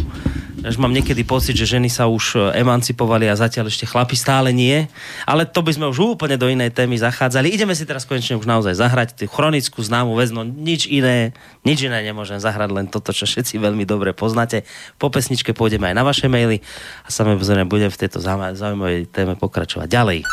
Až 0.64 0.80
mám 0.80 0.96
niekedy 0.96 1.28
pocit, 1.28 1.52
že 1.52 1.76
ženy 1.76 1.92
sa 1.92 2.08
už 2.08 2.56
emancipovali 2.56 3.28
a 3.28 3.36
zatiaľ 3.36 3.68
ešte 3.68 3.84
chlapi 3.84 4.16
stále 4.16 4.48
nie. 4.48 4.88
Ale 5.28 5.44
to 5.44 5.60
by 5.60 5.76
sme 5.76 5.92
už 5.92 6.16
úplne 6.16 6.40
do 6.40 6.48
inej 6.48 6.72
témy 6.72 6.96
zachádzali. 6.96 7.52
Ideme 7.52 7.76
si 7.76 7.84
teraz 7.84 8.08
konečne 8.08 8.40
už 8.40 8.48
naozaj 8.48 8.80
zahrať 8.80 9.08
tú 9.12 9.28
chronickú 9.28 9.84
známu 9.84 10.16
vec, 10.16 10.32
no 10.32 10.40
nič 10.40 10.88
iné, 10.88 11.36
nič 11.68 11.84
iné 11.84 12.00
nemôžem 12.00 12.40
zahrať, 12.40 12.70
len 12.72 12.88
toto, 12.88 13.12
čo 13.12 13.28
všetci 13.28 13.60
veľmi 13.60 13.84
dobre 13.84 14.16
poznáte. 14.16 14.64
Po 14.96 15.12
pesničke 15.12 15.52
pôjdeme 15.52 15.92
aj 15.92 15.96
na 16.00 16.04
vaše 16.04 16.32
maily 16.32 16.64
a 17.04 17.12
samozrejme 17.12 17.68
budem 17.68 17.92
v 17.92 18.00
tejto 18.00 18.24
zaujímavej 18.24 19.12
téme 19.12 19.36
pokračovať 19.36 19.84
ďalej. 19.84 20.24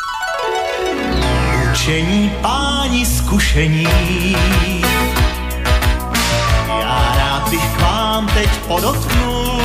Učení 1.71 2.31
páni 2.41 3.05
zkušení. 3.05 3.87
Já 6.67 7.15
rád 7.17 7.49
bych 7.49 7.77
k 7.77 7.81
vám 7.81 8.27
teď 8.27 8.49
podotknul. 8.67 9.61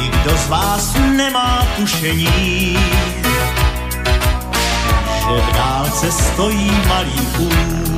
Nikdo 0.00 0.36
z 0.36 0.48
vás 0.48 0.94
nemá 1.16 1.66
tušení, 1.76 2.78
že 5.06 5.40
v 5.40 5.52
dálce 5.54 6.12
stojí 6.12 6.70
malý 6.88 7.28
úl. 7.38 7.91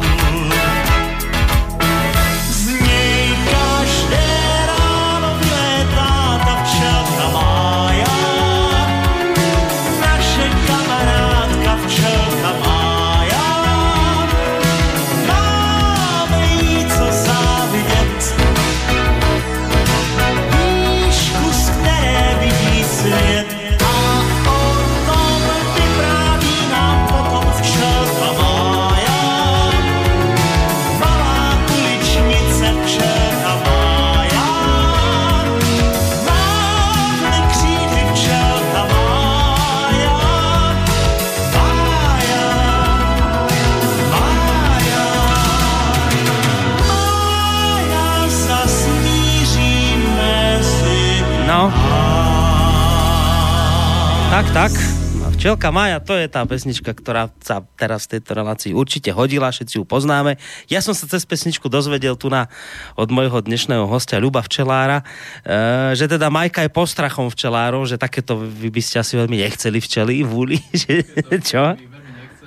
Včelka 55.64 55.80
Maja, 55.80 55.96
to 55.96 56.12
je 56.12 56.28
tá 56.28 56.44
pesnička, 56.44 56.92
ktorá 56.92 57.32
sa 57.40 57.64
teraz 57.80 58.04
v 58.04 58.20
tejto 58.20 58.36
relácii 58.36 58.76
určite 58.76 59.08
hodila, 59.16 59.48
všetci 59.48 59.80
ju 59.80 59.88
poznáme. 59.88 60.36
Ja 60.68 60.84
som 60.84 60.92
sa 60.92 61.08
cez 61.08 61.24
pesničku 61.24 61.72
dozvedel 61.72 62.20
tu 62.20 62.28
na, 62.28 62.52
od 63.00 63.08
môjho 63.08 63.40
dnešného 63.40 63.88
hostia 63.88 64.20
Ľuba 64.20 64.44
Včelára, 64.44 65.00
e, 65.00 65.96
že 65.96 66.04
teda 66.04 66.28
Majka 66.28 66.68
je 66.68 66.68
postrachom 66.68 67.32
včelárov, 67.32 67.88
že 67.88 67.96
takéto 67.96 68.36
vy 68.44 68.68
by 68.68 68.82
ste 68.84 69.00
asi 69.00 69.16
veľmi 69.16 69.40
nechceli 69.40 69.80
včely 69.80 70.20
v 70.20 70.32
úli, 70.36 70.60
že, 70.84 71.00
čo? 71.40 71.72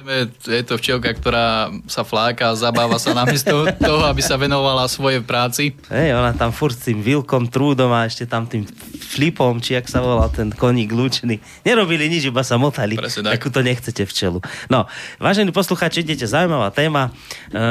Nechceme, 0.08 0.56
je 0.56 0.64
to 0.64 0.80
včielka, 0.80 1.12
ktorá 1.12 1.68
sa 1.84 2.08
fláka, 2.08 2.56
zabáva 2.56 2.96
sa 2.96 3.12
namiesto 3.12 3.68
toho, 3.76 4.08
aby 4.08 4.24
sa 4.24 4.40
venovala 4.40 4.88
svojej 4.88 5.20
práci. 5.20 5.76
Hej, 5.92 6.16
ona 6.16 6.32
tam 6.32 6.56
furt 6.56 6.80
s 6.80 6.88
tým 6.88 7.04
Vilkom 7.04 7.52
Trúdom 7.52 7.92
a 7.92 8.08
ešte 8.08 8.24
tam 8.24 8.48
tým 8.48 8.64
flipom, 9.08 9.60
či 9.60 9.76
jak 9.76 9.92
sa 9.92 10.00
volal 10.00 10.32
ten 10.32 10.48
koník 10.48 10.96
lúčený. 10.96 11.44
Nerobili 11.68 12.08
nič, 12.08 12.32
iba 12.32 12.40
sa 12.48 12.56
motali. 12.56 12.96
Presne 12.96 13.28
tak. 13.28 13.36
Akú 13.36 13.52
to 13.52 13.60
nechcete 13.60 14.08
včelu. 14.08 14.40
No, 14.72 14.88
vážení 15.20 15.52
poslucháči, 15.52 16.08
idete 16.08 16.24
zaujímavá 16.24 16.72
téma. 16.72 17.12
E, 17.52 17.62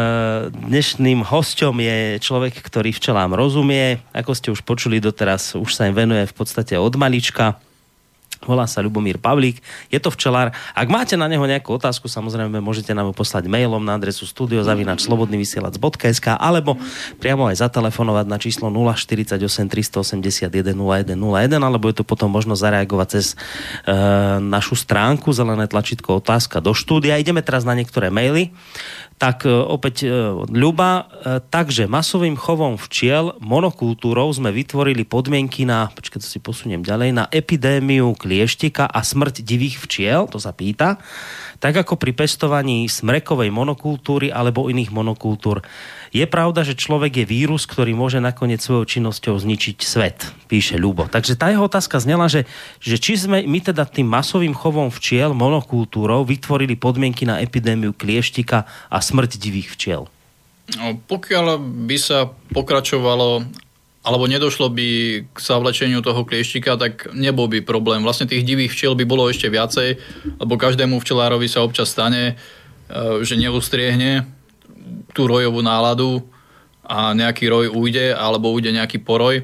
dnešným 0.53 1.25
hosťom 1.25 1.73
je 1.81 1.99
človek, 2.21 2.61
ktorý 2.61 2.93
včelám 2.93 3.33
rozumie. 3.33 4.05
Ako 4.13 4.37
ste 4.37 4.53
už 4.53 4.61
počuli 4.61 5.01
doteraz, 5.01 5.57
už 5.57 5.73
sa 5.73 5.89
im 5.89 5.97
venuje 5.97 6.29
v 6.29 6.35
podstate 6.37 6.77
od 6.77 6.93
malička. 7.01 7.57
Volá 8.45 8.69
sa 8.69 8.85
Ľubomír 8.85 9.17
Pavlík, 9.17 9.65
je 9.89 9.97
to 9.97 10.13
včelár. 10.13 10.53
Ak 10.77 10.89
máte 10.93 11.17
na 11.17 11.25
neho 11.25 11.43
nejakú 11.49 11.73
otázku, 11.73 12.05
samozrejme 12.11 12.61
môžete 12.61 12.93
nám 12.93 13.09
ju 13.11 13.15
poslať 13.17 13.49
mailom 13.49 13.81
na 13.81 13.97
adresu 13.97 14.29
studiozavinačslobodnyvysielac.sk 14.29 16.27
alebo 16.37 16.77
priamo 17.17 17.49
aj 17.49 17.65
zatelefonovať 17.65 18.27
na 18.29 18.37
číslo 18.37 18.69
048 18.69 19.41
381 19.41 20.53
0101 20.53 21.57
alebo 21.57 21.89
je 21.89 21.97
to 21.97 22.05
potom 22.05 22.29
možno 22.29 22.53
zareagovať 22.53 23.09
cez 23.09 23.33
e, 23.33 23.37
našu 24.43 24.77
stránku 24.77 25.33
zelené 25.33 25.65
tlačítko 25.65 26.21
otázka 26.21 26.61
do 26.61 26.77
štúdia. 26.77 27.17
Ideme 27.17 27.41
teraz 27.41 27.65
na 27.65 27.73
niektoré 27.73 28.13
maily. 28.13 28.53
Tak 29.17 29.49
e, 29.49 29.51
opäť 29.51 30.05
e, 30.05 30.09
Ľuba, 30.53 30.91
e, 30.93 31.03
takže 31.41 31.89
masovým 31.89 32.37
chovom 32.37 32.77
včiel 32.77 33.33
monokultúrou 33.41 34.29
sme 34.29 34.53
vytvorili 34.53 35.09
podmienky 35.09 35.65
na, 35.65 35.89
počkaj, 35.89 36.21
to 36.21 36.29
si 36.29 36.37
posuniem 36.37 36.85
ďalej, 36.85 37.17
na 37.17 37.25
epidémiu 37.33 38.13
klieštika 38.13 38.85
a 38.85 39.01
smrť 39.01 39.41
divých 39.41 39.81
včiel, 39.81 40.29
to 40.29 40.37
sa 40.37 40.53
pýta, 40.53 41.01
tak 41.57 41.81
ako 41.81 41.97
pri 41.97 42.13
pestovaní 42.13 42.85
smrekovej 42.93 43.49
monokultúry 43.49 44.29
alebo 44.29 44.69
iných 44.69 44.93
monokultúr. 44.93 45.65
Je 46.15 46.27
pravda, 46.27 46.63
že 46.63 46.79
človek 46.79 47.23
je 47.23 47.27
vírus, 47.27 47.67
ktorý 47.67 47.95
môže 47.95 48.23
nakoniec 48.23 48.63
svojou 48.63 48.87
činnosťou 48.87 49.35
zničiť 49.39 49.77
svet, 49.83 50.31
píše 50.47 50.79
Ľubo. 50.79 51.11
Takže 51.11 51.35
tá 51.35 51.51
jeho 51.51 51.67
otázka 51.67 51.99
znela, 51.99 52.31
že, 52.31 52.47
že 52.79 52.99
či 52.99 53.19
sme 53.19 53.43
my 53.43 53.59
teda 53.63 53.87
tým 53.87 54.07
masovým 54.07 54.55
chovom 54.55 54.93
včiel, 54.93 55.35
monokultúrou, 55.35 56.23
vytvorili 56.23 56.79
podmienky 56.79 57.27
na 57.27 57.43
epidémiu 57.43 57.95
klieštika 57.95 58.69
a 58.91 58.99
smrť 59.03 59.39
divých 59.39 59.75
včiel. 59.75 60.07
No, 60.75 60.99
pokiaľ 60.99 61.63
by 61.87 61.97
sa 61.99 62.31
pokračovalo 62.51 63.47
alebo 64.07 64.31
nedošlo 64.31 64.71
by 64.71 64.89
k 65.35 65.39
zavlečeniu 65.43 65.99
toho 65.99 66.23
klieštika, 66.23 66.79
tak 66.79 67.11
nebol 67.11 67.51
by 67.51 67.59
problém. 67.67 68.07
Vlastne 68.07 68.31
tých 68.31 68.47
divých 68.47 68.71
včiel 68.71 68.95
by 68.95 69.03
bolo 69.03 69.27
ešte 69.27 69.51
viacej, 69.51 69.99
lebo 70.39 70.55
každému 70.55 71.03
včelárovi 71.03 71.51
sa 71.51 71.67
občas 71.67 71.91
stane, 71.91 72.39
e, 72.87 73.27
že 73.27 73.35
neustriehne 73.35 74.36
tú 75.13 75.27
rojovú 75.27 75.61
náladu 75.63 76.25
a 76.87 77.13
nejaký 77.13 77.51
roj 77.51 77.67
ujde, 77.75 78.15
alebo 78.15 78.55
ujde 78.55 78.71
nejaký 78.71 79.03
poroj. 79.03 79.43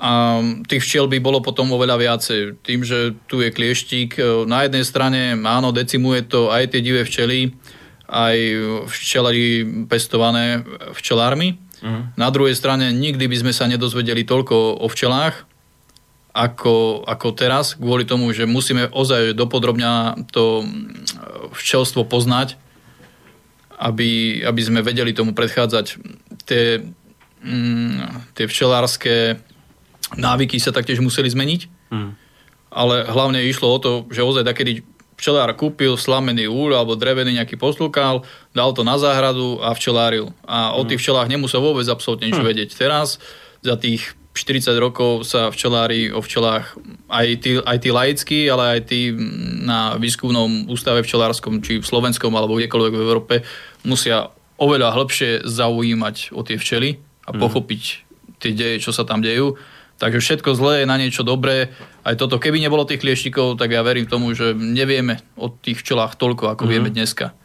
A 0.00 0.40
tých 0.64 0.80
včiel 0.80 1.12
by 1.12 1.20
bolo 1.20 1.44
potom 1.44 1.68
oveľa 1.76 2.00
viacej. 2.00 2.64
Tým, 2.64 2.80
že 2.80 3.12
tu 3.28 3.44
je 3.44 3.52
klieštík, 3.52 4.16
e, 4.16 4.48
na 4.48 4.64
jednej 4.64 4.80
strane 4.80 5.36
áno, 5.36 5.76
decimuje 5.76 6.24
to 6.24 6.48
aj 6.48 6.72
tie 6.72 6.80
divé 6.80 7.04
včely, 7.04 7.52
aj 8.08 8.36
včelary 8.88 9.62
pestované 9.86 10.64
včelármi. 10.96 11.60
Uh-huh. 11.84 12.08
Na 12.16 12.32
druhej 12.32 12.56
strane 12.56 12.90
nikdy 12.96 13.28
by 13.28 13.36
sme 13.44 13.52
sa 13.52 13.68
nedozvedeli 13.68 14.24
toľko 14.24 14.80
o 14.80 14.86
včelách, 14.88 15.46
ako, 16.32 17.04
ako 17.04 17.28
teraz, 17.34 17.74
kvôli 17.74 18.06
tomu, 18.06 18.30
že 18.30 18.46
musíme 18.46 18.88
ozaj 18.94 19.34
dopodrobňa 19.34 20.24
to 20.30 20.62
včelstvo 21.54 22.06
poznať 22.06 22.54
aby, 23.80 24.42
aby 24.44 24.60
sme 24.60 24.84
vedeli 24.84 25.16
tomu 25.16 25.32
predchádzať. 25.32 25.86
Tie, 26.44 26.84
mm, 27.40 28.36
tie 28.36 28.44
včelárske 28.44 29.40
návyky 30.20 30.60
sa 30.60 30.76
taktiež 30.76 31.00
museli 31.00 31.32
zmeniť, 31.32 31.60
mm. 31.88 32.10
ale 32.76 33.08
hlavne 33.08 33.40
išlo 33.48 33.72
o 33.72 33.78
to, 33.80 33.92
že 34.12 34.20
ozaj 34.20 34.44
takedy 34.44 34.84
včelár 35.16 35.52
kúpil 35.56 35.96
slamený 36.00 36.48
úľ 36.48 36.80
alebo 36.80 36.96
drevený 36.96 37.40
nejaký 37.40 37.60
poslúkal, 37.60 38.24
dal 38.56 38.70
to 38.72 38.84
na 38.84 38.96
záhradu 38.96 39.60
a 39.60 39.72
včeláril. 39.76 40.32
A 40.44 40.76
o 40.76 40.84
tých 40.84 41.00
včelách 41.00 41.28
nemusel 41.28 41.60
vôbec 41.60 41.84
absolútne 41.88 42.28
nič 42.28 42.40
mm. 42.40 42.46
vedieť. 42.46 42.70
Teraz 42.76 43.20
za 43.60 43.76
tých 43.76 44.16
40 44.30 44.78
rokov 44.78 45.26
sa 45.26 45.50
včelári 45.50 46.14
o 46.14 46.22
včelách, 46.22 46.78
aj 47.10 47.26
tí, 47.42 47.50
aj 47.58 47.78
tí 47.82 47.90
laickí, 47.90 48.40
ale 48.46 48.78
aj 48.78 48.80
tí 48.86 49.10
na 49.66 49.98
výskumnom 49.98 50.70
ústave 50.70 51.02
včelárskom, 51.02 51.58
či 51.60 51.82
v 51.82 51.86
Slovenskom 51.86 52.30
alebo 52.32 52.54
kdekoľvek 52.56 52.94
v 52.94 53.02
Európe, 53.02 53.34
musia 53.84 54.30
oveľa 54.60 54.92
hĺbšie 54.92 55.48
zaujímať 55.48 56.36
o 56.36 56.44
tie 56.44 56.60
včely 56.60 57.00
a 57.24 57.32
mm. 57.32 57.38
pochopiť 57.40 57.82
tie 58.40 58.52
deje, 58.52 58.76
čo 58.84 58.92
sa 58.92 59.08
tam 59.08 59.24
dejú. 59.24 59.56
Takže 60.00 60.20
všetko 60.20 60.56
zlé 60.56 60.84
je 60.84 60.88
na 60.88 60.96
niečo 60.96 61.20
dobré. 61.20 61.76
Aj 62.00 62.16
toto, 62.16 62.40
keby 62.40 62.56
nebolo 62.56 62.88
tých 62.88 63.04
klieštikov, 63.04 63.60
tak 63.60 63.76
ja 63.76 63.84
verím 63.84 64.08
tomu, 64.08 64.32
že 64.32 64.56
nevieme 64.56 65.20
o 65.36 65.52
tých 65.52 65.84
včelách 65.84 66.16
toľko, 66.16 66.56
ako 66.56 66.64
mm. 66.64 66.70
vieme 66.72 66.88
dneska. 66.88 67.36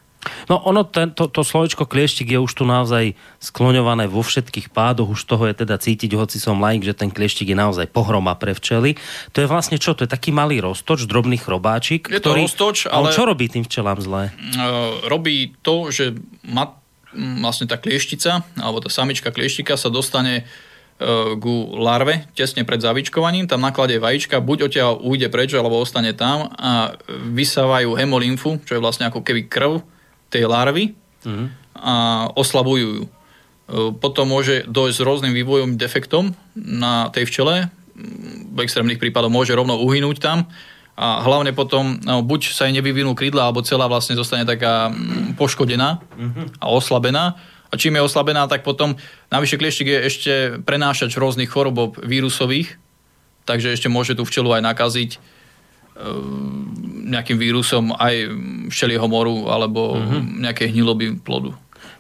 No 0.50 0.62
ono, 0.62 0.86
to, 0.86 1.30
to 1.30 1.42
slovičko 1.42 1.86
klieštik 1.86 2.30
je 2.30 2.40
už 2.42 2.52
tu 2.54 2.64
naozaj 2.66 3.14
skloňované 3.42 4.10
vo 4.10 4.22
všetkých 4.22 4.74
pádoch, 4.74 5.14
už 5.14 5.22
toho 5.26 5.46
je 5.50 5.56
teda 5.66 5.78
cítiť, 5.78 6.12
hoci 6.18 6.38
som 6.42 6.58
laik, 6.62 6.86
že 6.86 6.98
ten 6.98 7.10
klieštik 7.10 7.50
je 7.50 7.58
naozaj 7.58 7.90
pohroma 7.90 8.34
pre 8.38 8.54
včely. 8.54 8.98
To 9.34 9.42
je 9.42 9.48
vlastne 9.50 9.78
čo? 9.78 9.94
To 9.98 10.06
je 10.06 10.10
taký 10.10 10.34
malý 10.34 10.62
roztoč, 10.62 11.06
drobný 11.06 11.38
chrobáčik, 11.38 12.10
je 12.10 12.20
ktorý... 12.22 12.46
To 12.46 12.48
roztoč, 12.50 12.78
ale... 12.90 13.14
čo 13.14 13.26
robí 13.26 13.46
tým 13.50 13.66
včelám 13.66 14.00
zlé? 14.02 14.34
Uh, 14.58 15.02
robí 15.10 15.54
to, 15.62 15.90
že 15.94 16.18
ma, 16.46 16.74
vlastne 17.16 17.70
tá 17.70 17.78
klieštica, 17.78 18.44
alebo 18.60 18.82
tá 18.82 18.90
samička 18.90 19.32
klieštika 19.32 19.78
sa 19.78 19.90
dostane 19.94 20.46
uh, 20.46 21.38
ku 21.40 21.74
larve 21.80 22.28
tesne 22.36 22.68
pred 22.68 22.82
zavičkovaním, 22.82 23.48
tam 23.48 23.64
nakladie 23.64 24.02
vajíčka, 24.02 24.44
buď 24.44 24.58
odtiaľ 24.68 24.92
ujde 25.00 25.30
preč, 25.32 25.54
alebo 25.56 25.80
ostane 25.80 26.12
tam 26.12 26.52
a 26.54 26.98
vysávajú 27.10 27.96
hemolymfu, 27.96 28.62
čo 28.66 28.78
je 28.78 28.84
vlastne 28.84 29.08
ako 29.08 29.24
keby 29.24 29.48
krv 29.48 29.95
tej 30.36 30.52
larvy 30.52 30.92
mm. 31.24 31.48
a 31.80 31.94
oslabujú 32.36 32.90
ju. 33.00 33.04
E, 33.08 33.10
potom 33.96 34.28
môže 34.28 34.68
dojsť 34.68 34.98
s 35.00 35.06
rôznym 35.08 35.32
vývojom 35.32 35.80
defektom 35.80 36.36
na 36.60 37.08
tej 37.16 37.32
včele. 37.32 37.72
V 38.52 38.60
extrémnych 38.60 39.00
prípadoch 39.00 39.32
môže 39.32 39.56
rovno 39.56 39.80
uhynúť 39.80 40.20
tam 40.20 40.52
a 41.00 41.24
hlavne 41.24 41.56
potom 41.56 42.00
no, 42.04 42.24
buď 42.24 42.56
sa 42.56 42.68
jej 42.68 42.76
nevyvinú 42.76 43.16
krídla, 43.16 43.48
alebo 43.48 43.64
celá 43.64 43.88
vlastne 43.88 44.16
zostane 44.16 44.48
taká 44.48 44.92
mm, 44.92 45.40
poškodená 45.40 46.00
mm-hmm. 46.00 46.46
a 46.60 46.66
oslabená. 46.72 47.36
A 47.72 47.74
čím 47.76 48.00
je 48.00 48.06
oslabená, 48.08 48.48
tak 48.48 48.64
potom 48.64 48.96
navyše 49.28 49.60
klieštik 49.60 49.88
je 49.88 50.00
ešte 50.08 50.34
prenášač 50.64 51.12
rôznych 51.20 51.52
chorob 51.52 52.00
vírusových, 52.00 52.80
takže 53.44 53.76
ešte 53.76 53.92
môže 53.92 54.16
tú 54.16 54.24
včelu 54.24 54.56
aj 54.56 54.64
nakaziť 54.64 55.12
Ehm, 55.96 56.76
nejakým 57.08 57.40
vírusom 57.40 57.96
aj 57.96 58.28
všelieho 58.70 59.06
moru 59.08 59.50
alebo 59.50 59.98
mm-hmm. 60.00 60.46
nejaké 60.46 60.70
hniloby 60.72 61.20
plodu. 61.22 61.56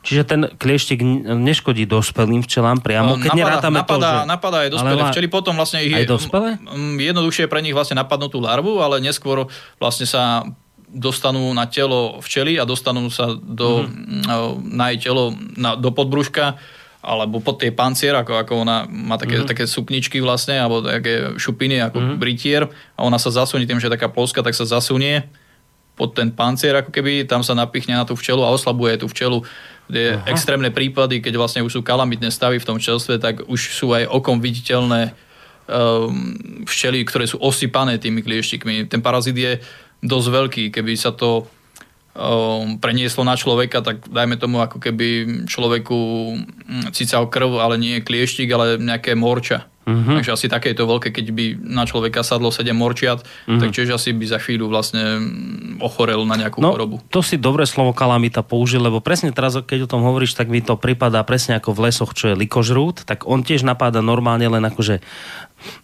Čiže 0.06 0.22
ten 0.22 0.42
klieštik 0.54 1.02
neškodí 1.26 1.90
dospelým 1.90 2.46
včelám 2.46 2.78
priamo, 2.78 3.18
keď 3.18 3.34
napadá, 3.34 3.42
nerátame 3.42 3.80
napadá, 3.82 3.98
to, 3.98 4.06
že... 4.06 4.30
Napadá 4.30 4.58
aj 4.62 4.70
dospelé 4.70 5.02
ale... 5.02 5.10
včely, 5.10 5.28
potom 5.34 5.54
vlastne 5.58 5.80
ich 5.82 5.94
aj 5.98 6.06
dospelé? 6.06 6.50
jednoduchšie 7.02 7.50
pre 7.50 7.66
nich 7.66 7.74
vlastne 7.74 7.98
napadnú 7.98 8.30
tú 8.30 8.38
larvu, 8.38 8.86
ale 8.86 9.02
neskôr 9.02 9.50
vlastne 9.82 10.06
sa 10.06 10.46
dostanú 10.86 11.50
na 11.58 11.66
telo 11.66 12.22
včely 12.22 12.62
a 12.62 12.70
dostanú 12.70 13.10
sa 13.10 13.34
do, 13.34 13.90
mm-hmm. 13.90 14.62
na 14.78 14.94
jej 14.94 15.10
telo, 15.10 15.34
na, 15.58 15.74
do 15.74 15.90
podbruška 15.90 16.62
alebo 17.06 17.38
pod 17.38 17.62
tie 17.62 17.70
pancier, 17.70 18.18
ako, 18.18 18.34
ako 18.42 18.54
ona 18.66 18.90
má 18.90 19.18
také, 19.22 19.42
mm-hmm. 19.42 19.52
také 19.54 19.70
sukničky 19.70 20.18
vlastne, 20.26 20.58
alebo 20.58 20.82
také 20.82 21.38
šupiny 21.38 21.78
ako 21.86 21.98
mm-hmm. 22.02 22.18
britier 22.18 22.66
a 22.98 23.06
ona 23.06 23.22
sa 23.22 23.30
zasunie 23.30 23.70
tým, 23.70 23.78
že 23.78 23.90
je 23.90 23.96
taká 23.98 24.10
polska, 24.10 24.42
tak 24.42 24.58
sa 24.58 24.66
zasunie 24.66 25.26
pod 25.96 26.12
ten 26.12 26.30
pancier, 26.32 26.76
ako 26.76 26.92
keby 26.92 27.24
tam 27.24 27.42
sa 27.42 27.56
napichne 27.56 27.96
na 27.96 28.04
tú 28.04 28.20
včelu 28.20 28.44
a 28.44 28.52
oslabuje 28.52 29.00
tú 29.00 29.08
včelu. 29.08 29.42
Je 29.88 30.18
Aha. 30.18 30.28
extrémne 30.28 30.70
prípady, 30.70 31.24
keď 31.24 31.40
vlastne 31.40 31.64
už 31.64 31.80
sú 31.80 31.82
kalamitné 31.82 32.28
stavy 32.30 32.60
v 32.60 32.68
tom 32.68 32.78
včelstve, 32.78 33.18
tak 33.18 33.48
už 33.48 33.60
sú 33.72 33.96
aj 33.96 34.12
okom 34.12 34.44
viditeľné 34.44 35.16
um, 35.72 36.36
včely, 36.68 37.06
ktoré 37.08 37.26
sú 37.30 37.40
osypané 37.40 37.96
tými 38.02 38.26
klieštikmi. 38.26 38.92
Ten 38.92 39.00
parazit 39.00 39.38
je 39.38 39.62
dosť 40.04 40.28
veľký, 40.28 40.64
keby 40.74 40.94
sa 40.98 41.14
to 41.14 41.46
um, 42.18 42.82
prenieslo 42.82 43.24
na 43.24 43.38
človeka, 43.38 43.86
tak 43.86 44.10
dajme 44.10 44.36
tomu 44.36 44.60
ako 44.60 44.82
keby 44.82 45.44
človeku 45.46 46.00
mm, 46.34 46.86
cical 46.92 47.30
krv, 47.30 47.62
ale 47.62 47.78
nie 47.78 48.04
klieštik, 48.04 48.50
ale 48.52 48.82
nejaké 48.82 49.14
morča. 49.14 49.70
Uh-huh. 49.86 50.18
Takže 50.18 50.34
asi 50.34 50.50
také 50.50 50.74
je 50.74 50.82
to 50.82 50.90
veľké, 50.90 51.14
keď 51.14 51.26
by 51.30 51.46
na 51.62 51.86
človeka 51.86 52.26
sadlo 52.26 52.50
7 52.50 52.74
morčiat, 52.74 53.22
uh-huh. 53.22 53.62
tak 53.62 53.70
tiež 53.70 53.94
asi 53.94 54.18
by 54.18 54.26
za 54.26 54.42
chvíľu 54.42 54.66
vlastne 54.74 55.22
ochorel 55.78 56.26
na 56.26 56.42
nejakú 56.42 56.58
no, 56.58 56.74
chorobu. 56.74 57.06
To 57.14 57.22
si 57.22 57.38
dobre 57.38 57.70
slovo 57.70 57.94
kalamita 57.94 58.42
použil, 58.42 58.82
lebo 58.82 58.98
presne 58.98 59.30
teraz, 59.30 59.54
keď 59.54 59.86
o 59.86 59.92
tom 59.94 60.02
hovoríš, 60.02 60.34
tak 60.34 60.50
mi 60.50 60.66
to 60.66 60.74
pripadá 60.74 61.22
presne 61.22 61.62
ako 61.62 61.78
v 61.78 61.80
lesoch, 61.90 62.18
čo 62.18 62.34
je 62.34 62.36
likožrút, 62.36 63.06
tak 63.06 63.30
on 63.30 63.46
tiež 63.46 63.62
napáda 63.62 64.02
normálne 64.02 64.50
len 64.50 64.66
akože 64.66 65.06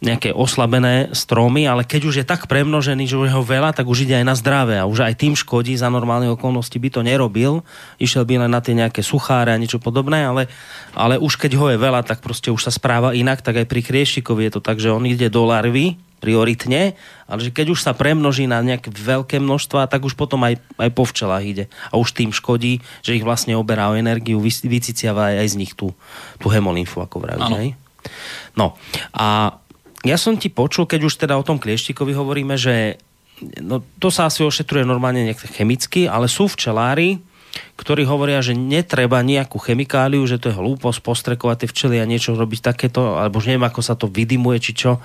nejaké 0.01 0.33
oslabené 0.33 1.13
stromy, 1.13 1.65
ale 1.69 1.85
keď 1.85 2.01
už 2.07 2.15
je 2.21 2.25
tak 2.25 2.49
premnožený, 2.49 3.05
že 3.05 3.17
už 3.17 3.29
ho 3.33 3.43
veľa, 3.45 3.73
tak 3.75 3.85
už 3.85 4.09
ide 4.09 4.17
aj 4.17 4.25
na 4.25 4.35
zdravé 4.37 4.81
a 4.81 4.89
už 4.89 5.05
aj 5.05 5.19
tým 5.19 5.33
škodí, 5.37 5.73
za 5.77 5.89
normálne 5.89 6.29
okolnosti 6.31 6.75
by 6.75 6.89
to 6.89 7.01
nerobil, 7.05 7.61
išiel 8.01 8.25
by 8.25 8.45
len 8.45 8.51
na 8.51 8.61
tie 8.61 8.77
nejaké 8.77 9.01
sucháre 9.05 9.53
a 9.53 9.61
niečo 9.61 9.81
podobné, 9.81 10.25
ale, 10.25 10.49
ale 10.97 11.17
už 11.17 11.37
keď 11.37 11.51
ho 11.57 11.67
je 11.69 11.77
veľa, 11.77 12.05
tak 12.05 12.21
proste 12.23 12.49
už 12.49 12.65
sa 12.65 12.71
správa 12.73 13.13
inak, 13.13 13.41
tak 13.45 13.61
aj 13.61 13.67
pri 13.69 13.81
kriešikovi 13.85 14.49
je 14.49 14.53
to 14.57 14.61
tak, 14.61 14.77
že 14.81 14.93
on 14.93 15.05
ide 15.05 15.29
do 15.29 15.45
larvy, 15.45 15.97
prioritne, 16.21 16.93
ale 17.25 17.39
že 17.41 17.49
keď 17.49 17.73
už 17.73 17.81
sa 17.81 17.97
premnoží 17.97 18.45
na 18.45 18.61
nejaké 18.61 18.93
veľké 18.93 19.41
množstva, 19.41 19.89
tak 19.89 20.05
už 20.05 20.13
potom 20.13 20.45
aj, 20.45 20.61
aj 20.77 20.89
po 20.93 21.03
včelách 21.09 21.43
ide. 21.43 21.65
A 21.89 21.97
už 21.97 22.13
tým 22.13 22.29
škodí, 22.29 22.85
že 23.01 23.17
ich 23.17 23.25
vlastne 23.25 23.57
oberá 23.57 23.89
o 23.89 23.97
energiu, 23.97 24.37
vyciciava 24.45 25.33
aj, 25.33 25.35
aj 25.41 25.47
z 25.49 25.55
nich 25.57 25.73
tú, 25.73 25.89
tú 26.37 26.53
hemolymfu, 26.53 27.01
ako 27.01 27.25
vravíš. 27.25 27.73
No 28.53 28.77
a 29.17 29.57
ja 30.01 30.17
som 30.17 30.33
ti 30.37 30.49
počul, 30.49 30.89
keď 30.89 31.01
už 31.05 31.13
teda 31.21 31.37
o 31.37 31.45
tom 31.45 31.61
klieštikovi 31.61 32.17
hovoríme, 32.17 32.57
že 32.57 32.97
no, 33.61 33.85
to 34.01 34.09
sa 34.09 34.29
asi 34.29 34.41
ošetruje 34.41 34.81
normálne 34.85 35.21
nejak 35.29 35.45
chemicky, 35.53 36.09
ale 36.09 36.25
sú 36.25 36.49
včelári, 36.49 37.21
ktorí 37.75 38.07
hovoria, 38.07 38.39
že 38.39 38.55
netreba 38.55 39.19
nejakú 39.19 39.59
chemikáliu, 39.59 40.23
že 40.23 40.39
to 40.39 40.49
je 40.49 40.57
hlúposť 40.57 41.03
postrekovať 41.03 41.57
tie 41.65 41.69
včely 41.69 41.95
a 41.99 42.09
niečo 42.09 42.33
robiť 42.33 42.59
takéto, 42.63 43.19
alebo 43.19 43.43
že 43.43 43.53
neviem, 43.53 43.67
ako 43.67 43.81
sa 43.83 43.93
to 43.99 44.07
vydimuje, 44.07 44.57
či 44.63 44.71
čo. 44.73 45.03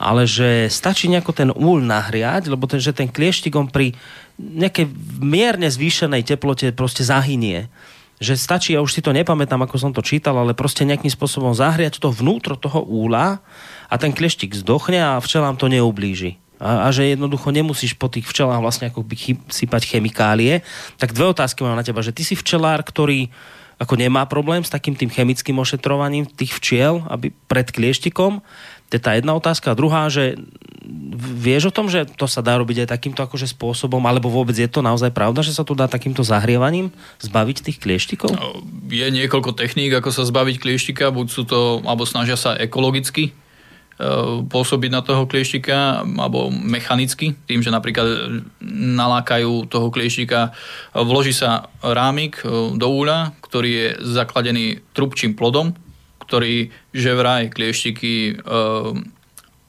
ale 0.00 0.24
že 0.24 0.72
stačí 0.72 1.12
nejako 1.12 1.32
ten 1.36 1.50
úl 1.52 1.82
nahriať, 1.84 2.48
lebo 2.48 2.64
ten, 2.64 2.80
že 2.80 2.96
ten 2.96 3.10
klieštik 3.10 3.52
on 3.52 3.68
pri 3.68 3.92
nejakej 4.40 4.88
mierne 5.20 5.68
zvýšenej 5.68 6.24
teplote 6.24 6.72
proste 6.72 7.04
zahynie 7.04 7.68
že 8.20 8.36
stačí, 8.36 8.76
ja 8.76 8.84
už 8.84 8.92
si 8.92 9.00
to 9.00 9.16
nepamätám, 9.16 9.64
ako 9.64 9.80
som 9.80 9.96
to 9.96 10.04
čítal, 10.04 10.36
ale 10.36 10.52
proste 10.52 10.84
nejakým 10.84 11.08
spôsobom 11.08 11.56
zahriať 11.56 11.96
to 11.96 12.12
vnútro 12.12 12.52
toho 12.52 12.84
úla 12.84 13.40
a 13.90 13.94
ten 13.98 14.14
klieštik 14.14 14.54
zdochne 14.54 15.02
a 15.02 15.18
včelám 15.18 15.58
to 15.58 15.66
neublíži. 15.66 16.38
A, 16.62 16.86
a 16.86 16.88
že 16.94 17.10
jednoducho 17.10 17.50
nemusíš 17.50 17.98
po 17.98 18.06
tých 18.06 18.28
včelách 18.30 18.62
vlastne 18.62 18.92
ako 18.92 19.02
by 19.02 19.16
chy, 19.18 19.32
sypať 19.50 19.90
chemikálie. 19.90 20.62
Tak 21.00 21.16
dve 21.16 21.34
otázky 21.34 21.66
mám 21.66 21.74
na 21.74 21.82
teba, 21.82 22.04
že 22.04 22.14
ty 22.14 22.22
si 22.22 22.38
včelár, 22.38 22.86
ktorý 22.86 23.32
ako 23.80 23.96
nemá 23.96 24.28
problém 24.28 24.60
s 24.60 24.68
takým 24.68 24.92
tým 24.92 25.08
chemickým 25.08 25.56
ošetrovaním 25.56 26.28
tých 26.28 26.52
včiel 26.60 27.00
aby 27.08 27.32
pred 27.48 27.72
klieštikom. 27.72 28.44
To 28.90 28.92
je 28.92 29.00
tá 29.00 29.16
jedna 29.16 29.32
otázka. 29.32 29.72
A 29.72 29.78
druhá, 29.78 30.12
že 30.12 30.36
vieš 31.16 31.70
o 31.70 31.74
tom, 31.74 31.88
že 31.88 32.04
to 32.04 32.28
sa 32.28 32.44
dá 32.44 32.60
robiť 32.60 32.84
aj 32.84 32.92
takýmto 32.92 33.22
akože 33.24 33.48
spôsobom, 33.54 34.02
alebo 34.04 34.28
vôbec 34.28 34.52
je 34.52 34.66
to 34.66 34.84
naozaj 34.84 35.14
pravda, 35.14 35.40
že 35.40 35.54
sa 35.54 35.64
to 35.64 35.78
dá 35.78 35.86
takýmto 35.86 36.26
zahrievaním 36.26 36.90
zbaviť 37.22 37.56
tých 37.70 37.78
klieštikov? 37.78 38.34
No, 38.34 38.60
je 38.90 39.06
niekoľko 39.08 39.54
techník, 39.54 39.94
ako 39.94 40.10
sa 40.10 40.26
zbaviť 40.26 40.58
klieštika, 40.58 41.14
buď 41.14 41.26
sú 41.30 41.42
to, 41.46 41.80
alebo 41.86 42.02
snažia 42.02 42.34
sa 42.34 42.58
ekologicky 42.58 43.32
pôsobiť 44.48 44.90
na 44.90 45.04
toho 45.04 45.28
klieštika 45.28 46.00
alebo 46.04 46.48
mechanicky, 46.48 47.36
tým, 47.44 47.60
že 47.60 47.68
napríklad 47.68 48.40
nalákajú 48.96 49.68
toho 49.68 49.92
klieštika, 49.92 50.56
vloží 50.96 51.36
sa 51.36 51.68
rámik 51.84 52.40
e, 52.40 52.74
do 52.80 52.88
úľa, 52.88 53.36
ktorý 53.44 53.70
je 53.70 53.88
zakladený 54.00 54.80
trubčím 54.96 55.36
plodom, 55.36 55.76
ktorý 56.24 56.70
že 56.94 57.12
vraj 57.18 57.50
klieštiky 57.50 58.38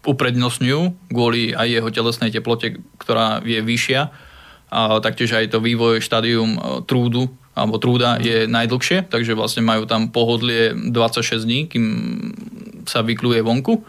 uprednostňujú 0.06 1.10
kvôli 1.10 1.54
aj 1.54 1.68
jeho 1.70 1.90
telesnej 1.90 2.30
teplote, 2.34 2.82
ktorá 3.02 3.42
je 3.42 3.62
vyššia. 3.62 4.02
A 4.72 5.02
taktiež 5.04 5.36
aj 5.36 5.52
to 5.52 5.60
vývoj 5.60 6.00
štádium 6.00 6.86
trúdu 6.88 7.28
alebo 7.52 7.76
trúda 7.84 8.16
je 8.24 8.48
najdlhšie, 8.48 9.12
takže 9.12 9.36
vlastne 9.36 9.66
majú 9.66 9.84
tam 9.84 10.08
pohodlie 10.08 10.72
26 10.72 11.44
dní, 11.44 11.60
kým 11.68 11.86
sa 12.88 13.04
vykluje 13.04 13.44
vonku 13.44 13.84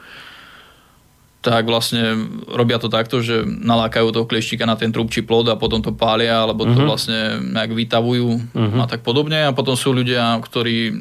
tak 1.43 1.67
vlastne 1.67 2.31
robia 2.47 2.79
to 2.79 2.87
takto, 2.87 3.19
že 3.19 3.43
nalákajú 3.43 4.15
toho 4.15 4.31
klieštika 4.31 4.63
na 4.63 4.79
ten 4.79 4.95
trubčí 4.95 5.27
plod 5.27 5.51
a 5.51 5.59
potom 5.59 5.83
to 5.83 5.91
pália, 5.91 6.47
alebo 6.47 6.63
to 6.63 6.79
uh-huh. 6.79 6.87
vlastne 6.87 7.43
nejak 7.43 7.75
vytavujú 7.75 8.31
uh-huh. 8.55 8.79
a 8.79 8.87
tak 8.87 9.03
podobne. 9.03 9.51
A 9.51 9.51
potom 9.51 9.75
sú 9.75 9.91
ľudia, 9.91 10.39
ktorí 10.39 10.95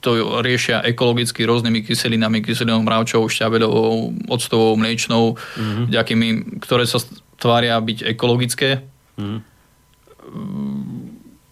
to 0.00 0.40
riešia 0.40 0.80
ekologicky 0.84 1.44
rôznymi 1.44 1.84
kyselinami, 1.84 2.40
kyselinou 2.40 2.80
mravčou, 2.80 3.28
šťabeľovou, 3.28 4.28
octovou, 4.32 4.72
mliečnou, 4.80 5.36
mm-hmm. 5.36 5.84
ďakými, 5.92 6.28
ktoré 6.64 6.88
sa 6.88 7.04
tvária 7.36 7.76
byť 7.76 8.08
ekologické. 8.08 8.80
Mm. 9.20 9.44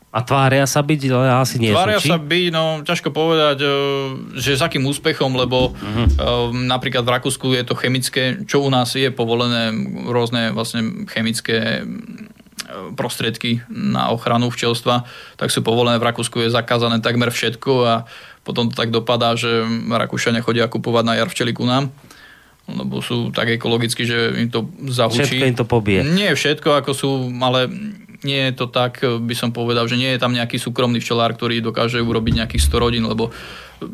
A 0.08 0.24
tvária 0.24 0.64
sa 0.64 0.80
byť, 0.80 1.00
ale 1.12 1.28
asi 1.28 1.60
nie 1.60 1.68
Tvária 1.68 2.00
sú, 2.00 2.08
sa 2.08 2.16
byť, 2.16 2.48
no 2.48 2.80
ťažko 2.80 3.12
povedať, 3.12 3.60
e, 3.60 3.68
že 4.40 4.56
s 4.56 4.64
akým 4.64 4.88
úspechom, 4.88 5.36
lebo 5.36 5.76
uh-huh. 5.76 6.48
napríklad 6.56 7.04
v 7.04 7.12
Rakúsku 7.12 7.52
je 7.52 7.64
to 7.68 7.76
chemické, 7.76 8.40
čo 8.48 8.64
u 8.64 8.72
nás 8.72 8.96
je 8.96 9.12
povolené, 9.12 9.68
rôzne 10.08 10.56
vlastne 10.56 11.04
chemické 11.12 11.84
prostriedky 12.96 13.64
na 13.68 14.08
ochranu 14.12 14.48
včelstva, 14.48 15.04
tak 15.36 15.52
sú 15.52 15.60
povolené 15.60 16.00
v 16.00 16.08
Rakúsku, 16.08 16.40
je 16.40 16.52
zakázané 16.52 17.04
takmer 17.04 17.28
všetko 17.28 17.72
a 17.84 17.94
potom 18.48 18.72
to 18.72 18.74
tak 18.76 18.88
dopadá, 18.88 19.36
že 19.36 19.64
Rakúšania 19.88 20.40
chodia 20.40 20.72
kupovať 20.72 21.04
na 21.04 21.14
jar 21.20 21.28
včely 21.28 21.52
ku 21.52 21.68
nám 21.68 21.92
lebo 22.68 23.00
sú 23.00 23.32
tak 23.32 23.48
ekologicky, 23.48 24.04
že 24.04 24.44
im 24.44 24.52
to 24.52 24.68
zahučí. 24.92 25.40
Všetko 25.40 25.48
im 25.48 25.56
to 25.56 25.64
pobije. 25.64 26.04
Nie 26.04 26.36
všetko, 26.36 26.76
ako 26.84 26.92
sú, 26.92 27.10
ale 27.40 27.64
nie 28.26 28.50
je 28.50 28.52
to 28.54 28.66
tak, 28.66 28.98
by 29.02 29.34
som 29.34 29.54
povedal, 29.54 29.86
že 29.86 29.94
nie 29.94 30.10
je 30.10 30.18
tam 30.18 30.34
nejaký 30.34 30.58
súkromný 30.58 30.98
včelár, 30.98 31.34
ktorý 31.38 31.62
dokáže 31.62 32.02
urobiť 32.02 32.44
nejakých 32.44 32.62
100 32.66 32.82
rodín, 32.82 33.04
lebo 33.06 33.30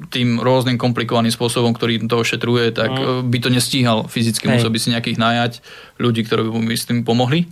tým 0.08 0.40
rôznym 0.40 0.80
komplikovaným 0.80 1.32
spôsobom, 1.32 1.76
ktorý 1.76 2.08
to 2.08 2.16
ošetruje, 2.24 2.72
tak 2.72 2.88
mm. 2.88 3.28
by 3.28 3.38
to 3.40 3.48
nestíhal 3.52 4.08
fyzicky, 4.08 4.48
Hej. 4.48 4.60
musel 4.60 4.72
by 4.72 4.78
si 4.80 4.88
nejakých 4.96 5.18
najať 5.20 5.52
ľudí, 6.00 6.24
ktorí 6.24 6.40
by 6.48 6.50
mu 6.56 6.72
s 6.72 6.88
tým 6.88 7.04
pomohli. 7.04 7.44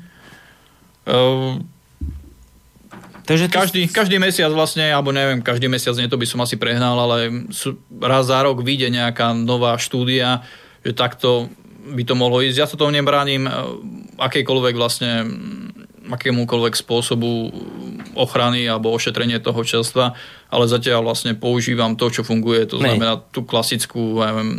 Takže 3.22 3.46
ty... 3.46 3.52
každý, 3.52 3.82
každý 3.92 4.16
mesiac 4.16 4.48
vlastne, 4.48 4.88
alebo 4.88 5.12
neviem, 5.12 5.44
každý 5.44 5.68
mesiac 5.68 5.92
nie, 6.00 6.08
to 6.08 6.16
by 6.16 6.24
som 6.24 6.40
asi 6.40 6.56
prehnal, 6.56 6.96
ale 6.96 7.48
raz 8.00 8.24
za 8.26 8.40
rok 8.40 8.64
vyjde 8.64 8.88
nejaká 8.88 9.36
nová 9.36 9.76
štúdia, 9.76 10.40
že 10.80 10.96
takto 10.96 11.52
by 11.82 12.02
to 12.06 12.14
mohlo 12.14 12.38
ísť. 12.40 12.58
Ja 12.58 12.66
sa 12.70 12.78
tomu 12.78 12.94
nebránim 12.94 13.44
akejkoľvek 14.16 14.74
vlastne 14.78 15.26
akémukoľvek 16.10 16.74
spôsobu 16.74 17.54
ochrany 18.18 18.66
alebo 18.66 18.90
ošetrenie 18.90 19.38
toho 19.38 19.62
čelstva, 19.62 20.18
ale 20.50 20.64
zatiaľ 20.66 21.06
vlastne 21.06 21.38
používam 21.38 21.94
to, 21.94 22.10
čo 22.10 22.26
funguje, 22.26 22.66
to 22.66 22.82
znamená 22.82 23.22
tú 23.30 23.46
klasickú 23.46 24.18
neviem, 24.18 24.50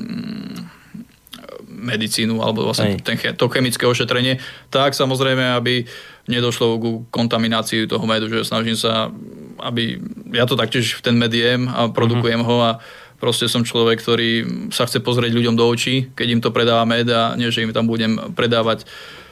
medicínu 1.68 2.40
alebo 2.40 2.64
vlastne 2.64 2.96
ten, 3.04 3.20
to 3.20 3.52
chemické 3.52 3.84
ošetrenie, 3.84 4.40
tak 4.72 4.96
samozrejme, 4.96 5.60
aby 5.60 5.84
nedošlo 6.32 6.80
ku 6.80 6.92
kontaminácii 7.12 7.92
toho 7.92 8.08
medu, 8.08 8.32
že 8.32 8.48
snažím 8.48 8.80
sa, 8.80 9.12
aby 9.60 10.00
ja 10.32 10.48
to 10.48 10.56
taktiež 10.56 10.96
v 10.96 11.04
ten 11.04 11.20
med 11.20 11.36
jem 11.36 11.68
a 11.68 11.92
produkujem 11.92 12.40
mm-hmm. 12.40 12.56
ho 12.56 12.58
a 12.64 12.72
proste 13.20 13.52
som 13.52 13.68
človek, 13.68 14.00
ktorý 14.00 14.32
sa 14.72 14.88
chce 14.88 15.04
pozrieť 15.04 15.36
ľuďom 15.36 15.60
do 15.60 15.68
očí, 15.68 16.12
keď 16.16 16.28
im 16.32 16.42
to 16.44 16.56
predáva 16.56 16.88
med 16.88 17.12
a 17.12 17.36
nie, 17.36 17.52
že 17.52 17.68
im 17.68 17.76
tam 17.76 17.88
budem 17.88 18.32
predávať 18.32 18.88
uh, 18.88 19.23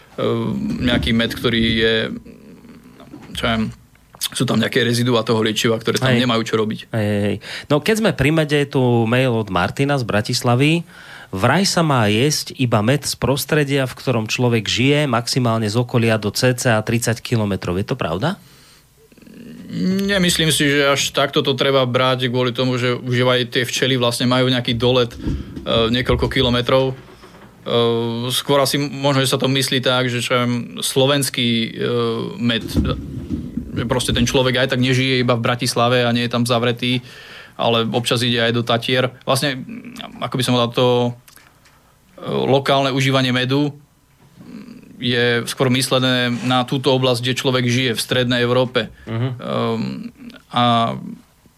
nejaký 0.81 1.11
med, 1.13 1.31
ktorý 1.33 1.63
je 1.77 1.95
čo 3.33 3.43
viem, 3.47 3.63
sú 4.31 4.43
tam 4.45 4.61
nejaké 4.61 4.85
rezidua 4.85 5.25
toho 5.25 5.41
liečiva, 5.41 5.75
ktoré 5.75 5.97
tam 5.97 6.13
hej. 6.13 6.23
nemajú 6.23 6.41
čo 6.45 6.55
robiť. 6.59 6.93
Hej, 6.93 7.17
hej. 7.25 7.35
No 7.67 7.81
keď 7.81 7.95
sme 7.99 8.11
pri 8.13 8.31
mede, 8.31 8.59
tu 8.69 8.79
mail 9.09 9.33
od 9.33 9.49
Martina 9.49 9.97
z 9.97 10.05
Bratislavy. 10.05 10.85
Vraj 11.31 11.63
sa 11.63 11.79
má 11.79 12.11
jesť 12.11 12.51
iba 12.59 12.83
med 12.83 13.07
z 13.07 13.15
prostredia, 13.15 13.87
v 13.87 13.95
ktorom 13.95 14.27
človek 14.27 14.67
žije, 14.67 15.07
maximálne 15.07 15.63
z 15.63 15.79
okolia 15.79 16.19
do 16.19 16.27
cca 16.27 16.83
30 16.83 17.23
km. 17.23 17.71
Je 17.79 17.87
to 17.87 17.95
pravda? 17.95 18.35
Nemyslím 20.11 20.51
si, 20.51 20.67
že 20.67 20.91
až 20.91 21.15
takto 21.15 21.39
to 21.39 21.55
treba 21.55 21.87
brať 21.87 22.27
kvôli 22.27 22.51
tomu, 22.51 22.75
že 22.75 22.91
už 22.91 23.23
aj 23.23 23.47
tie 23.47 23.63
včely 23.63 23.95
vlastne 23.95 24.27
majú 24.27 24.51
nejaký 24.51 24.75
dolet 24.75 25.15
uh, 25.15 25.87
niekoľko 25.87 26.27
kilometrov. 26.27 26.91
Uh, 27.61 28.25
skôr 28.33 28.57
asi 28.57 28.81
možno, 28.81 29.21
že 29.21 29.29
sa 29.29 29.37
to 29.37 29.45
myslí 29.45 29.85
tak, 29.85 30.09
že 30.09 30.23
čo 30.25 30.33
viem, 30.33 30.81
slovenský 30.81 31.49
uh, 31.69 32.33
med, 32.41 32.65
že 32.65 33.83
proste 33.85 34.11
ten 34.17 34.25
človek 34.25 34.65
aj 34.65 34.73
tak 34.73 34.81
nežije 34.81 35.21
iba 35.21 35.37
v 35.37 35.45
Bratislave 35.45 36.03
a 36.03 36.13
nie 36.13 36.25
je 36.25 36.33
tam 36.33 36.49
zavretý, 36.49 37.05
ale 37.61 37.85
občas 37.85 38.25
ide 38.25 38.41
aj 38.41 38.51
do 38.57 38.65
Tatier. 38.65 39.13
Vlastne, 39.23 39.61
ako 40.19 40.35
by 40.35 40.43
som 40.43 40.53
povedal, 40.57 40.73
to 40.73 40.89
lokálne 42.25 42.93
užívanie 42.93 43.33
medu 43.33 43.73
je 45.01 45.41
skôr 45.49 45.73
myslené 45.73 46.29
na 46.45 46.61
túto 46.61 46.93
oblasť, 46.93 47.25
kde 47.25 47.39
človek 47.41 47.65
žije 47.65 47.91
v 47.97 48.03
strednej 48.05 48.45
Európe. 48.45 48.93
Uh-huh. 49.09 49.33
Um, 49.41 50.13
a 50.53 50.93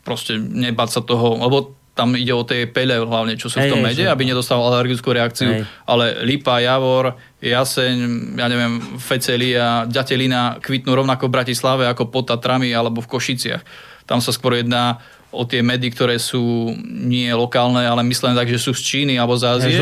proste 0.08 0.40
nebať 0.40 0.90
sa 0.96 1.02
toho, 1.04 1.44
lebo 1.44 1.76
tam 1.94 2.18
ide 2.18 2.34
o 2.34 2.42
tie 2.42 2.66
pele 2.66 2.98
hlavne, 2.98 3.38
čo 3.38 3.54
sú 3.54 3.62
hey, 3.62 3.70
v 3.70 3.78
tom 3.78 3.86
mede, 3.86 4.10
aby 4.10 4.26
nedostal 4.26 4.58
alergickú 4.66 5.14
reakciu, 5.14 5.62
hey. 5.62 5.64
ale 5.86 6.26
lipa, 6.26 6.58
javor, 6.58 7.14
jaseň, 7.38 7.96
ja 8.42 8.48
neviem, 8.50 8.82
fecelia, 8.98 9.86
ďatelina 9.86 10.58
kvitnú 10.58 10.90
rovnako 10.98 11.30
v 11.30 11.36
Bratislave 11.38 11.84
ako 11.86 12.10
pod 12.10 12.34
Tatrami 12.34 12.74
alebo 12.74 13.06
v 13.06 13.12
Košiciach. 13.14 13.62
Tam 14.10 14.20
sa 14.26 14.34
skôr 14.34 14.58
jedná 14.58 15.06
o 15.34 15.50
tie 15.50 15.66
medy, 15.66 15.90
ktoré 15.90 16.22
sú 16.22 16.74
nie 16.86 17.26
lokálne, 17.34 17.82
ale 17.82 18.06
myslené 18.06 18.38
tak, 18.38 18.54
že 18.54 18.62
sú 18.62 18.78
z 18.78 18.82
Číny 18.86 19.18
alebo 19.18 19.34
z 19.34 19.50
Ázie. 19.50 19.74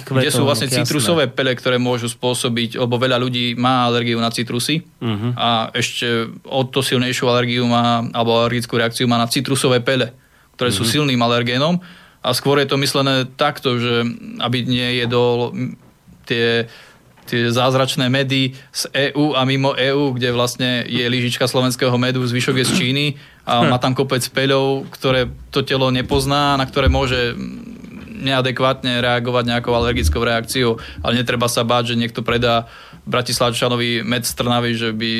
kvetov, 0.00 0.24
kde 0.24 0.32
sú 0.32 0.42
vlastne 0.48 0.68
citrusové 0.72 1.28
pele, 1.28 1.52
ktoré 1.52 1.76
môžu 1.76 2.08
spôsobiť, 2.08 2.80
lebo 2.80 2.96
veľa 2.96 3.20
ľudí 3.20 3.52
má 3.52 3.84
alergiu 3.84 4.16
na 4.16 4.32
citrusy 4.32 4.80
uh-huh. 4.80 5.36
a 5.36 5.48
ešte 5.76 6.32
o 6.48 6.64
to 6.64 6.80
silnejšiu 6.80 7.28
alergiu 7.28 7.68
má, 7.68 8.00
alebo 8.16 8.32
alergickú 8.40 8.80
reakciu 8.80 9.04
má 9.04 9.20
na 9.20 9.28
citrusové 9.28 9.84
pele, 9.84 10.16
ktoré 10.54 10.70
uh-huh. 10.70 10.78
sú 10.80 10.84
mhm. 10.86 10.90
silným 10.90 11.20
alergénom 11.20 11.82
a 12.24 12.28
skôr 12.32 12.56
je 12.62 12.68
to 12.70 12.80
myslené 12.80 13.28
takto, 13.36 13.76
že 13.76 14.06
aby 14.40 14.64
nejedol 14.64 15.52
tie 16.24 16.66
tie 17.24 17.48
zázračné 17.48 18.12
medy 18.12 18.52
z 18.68 18.82
EÚ 18.92 19.32
a 19.32 19.48
mimo 19.48 19.72
EÚ, 19.72 20.12
kde 20.12 20.28
vlastne 20.28 20.84
je 20.84 21.04
lyžička 21.08 21.48
slovenského 21.48 21.96
medu, 21.96 22.20
zvyšok 22.20 22.60
je 22.60 22.66
z 22.68 22.72
Číny 22.76 23.06
a 23.48 23.60
má 23.72 23.80
tam 23.80 23.96
kopec 23.96 24.20
peľov, 24.28 24.88
ktoré 24.92 25.32
to 25.48 25.64
telo 25.64 25.88
nepozná, 25.88 26.60
na 26.60 26.68
ktoré 26.68 26.92
môže 26.92 27.32
neadekvátne 28.24 29.04
reagovať 29.04 29.44
nejakou 29.52 29.72
alergickou 29.76 30.24
reakciou, 30.24 30.80
ale 31.04 31.20
netreba 31.20 31.48
sa 31.48 31.60
báť, 31.60 31.92
že 31.92 32.00
niekto 32.00 32.24
predá 32.24 32.68
Bratislavčanovi 33.04 34.00
med 34.00 34.24
z 34.24 34.32
Trnavy, 34.32 34.72
že 34.72 34.90
by 34.96 35.10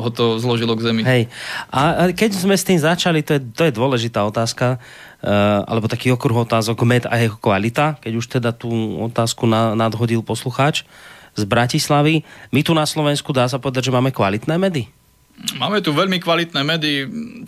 ho 0.00 0.08
to 0.08 0.40
zložilo 0.40 0.72
k 0.72 0.84
zemi. 0.88 1.02
Hej. 1.04 1.28
A 1.68 2.08
keď 2.16 2.40
sme 2.40 2.56
s 2.56 2.64
tým 2.64 2.80
začali, 2.80 3.20
to 3.20 3.36
je, 3.36 3.40
to 3.52 3.68
je 3.68 3.72
dôležitá 3.76 4.24
otázka, 4.24 4.80
uh, 4.80 5.60
alebo 5.68 5.84
taký 5.84 6.08
okruh 6.16 6.48
otázok, 6.48 6.80
med 6.88 7.04
a 7.04 7.20
jeho 7.20 7.36
kvalita, 7.36 8.00
keď 8.00 8.12
už 8.16 8.26
teda 8.40 8.50
tú 8.56 8.72
otázku 9.04 9.44
na, 9.44 9.76
nadhodil 9.76 10.24
poslucháč 10.24 10.88
z 11.36 11.42
Bratislavy. 11.44 12.24
My 12.48 12.64
tu 12.64 12.72
na 12.72 12.88
Slovensku 12.88 13.36
dá 13.36 13.44
sa 13.44 13.60
povedať, 13.60 13.92
že 13.92 13.94
máme 13.94 14.08
kvalitné 14.08 14.56
medy? 14.56 14.88
Máme 15.60 15.84
tu 15.84 15.92
veľmi 15.92 16.22
kvalitné 16.22 16.62
medy, 16.64 16.92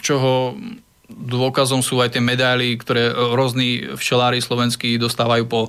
čoho 0.03 0.59
dôkazom 1.07 1.81
sú 1.81 2.03
aj 2.03 2.19
tie 2.19 2.23
medaily, 2.23 2.75
ktoré 2.77 3.15
rôzni 3.15 3.95
včelári 3.95 4.43
slovenskí 4.43 4.99
dostávajú 4.99 5.47
po 5.47 5.61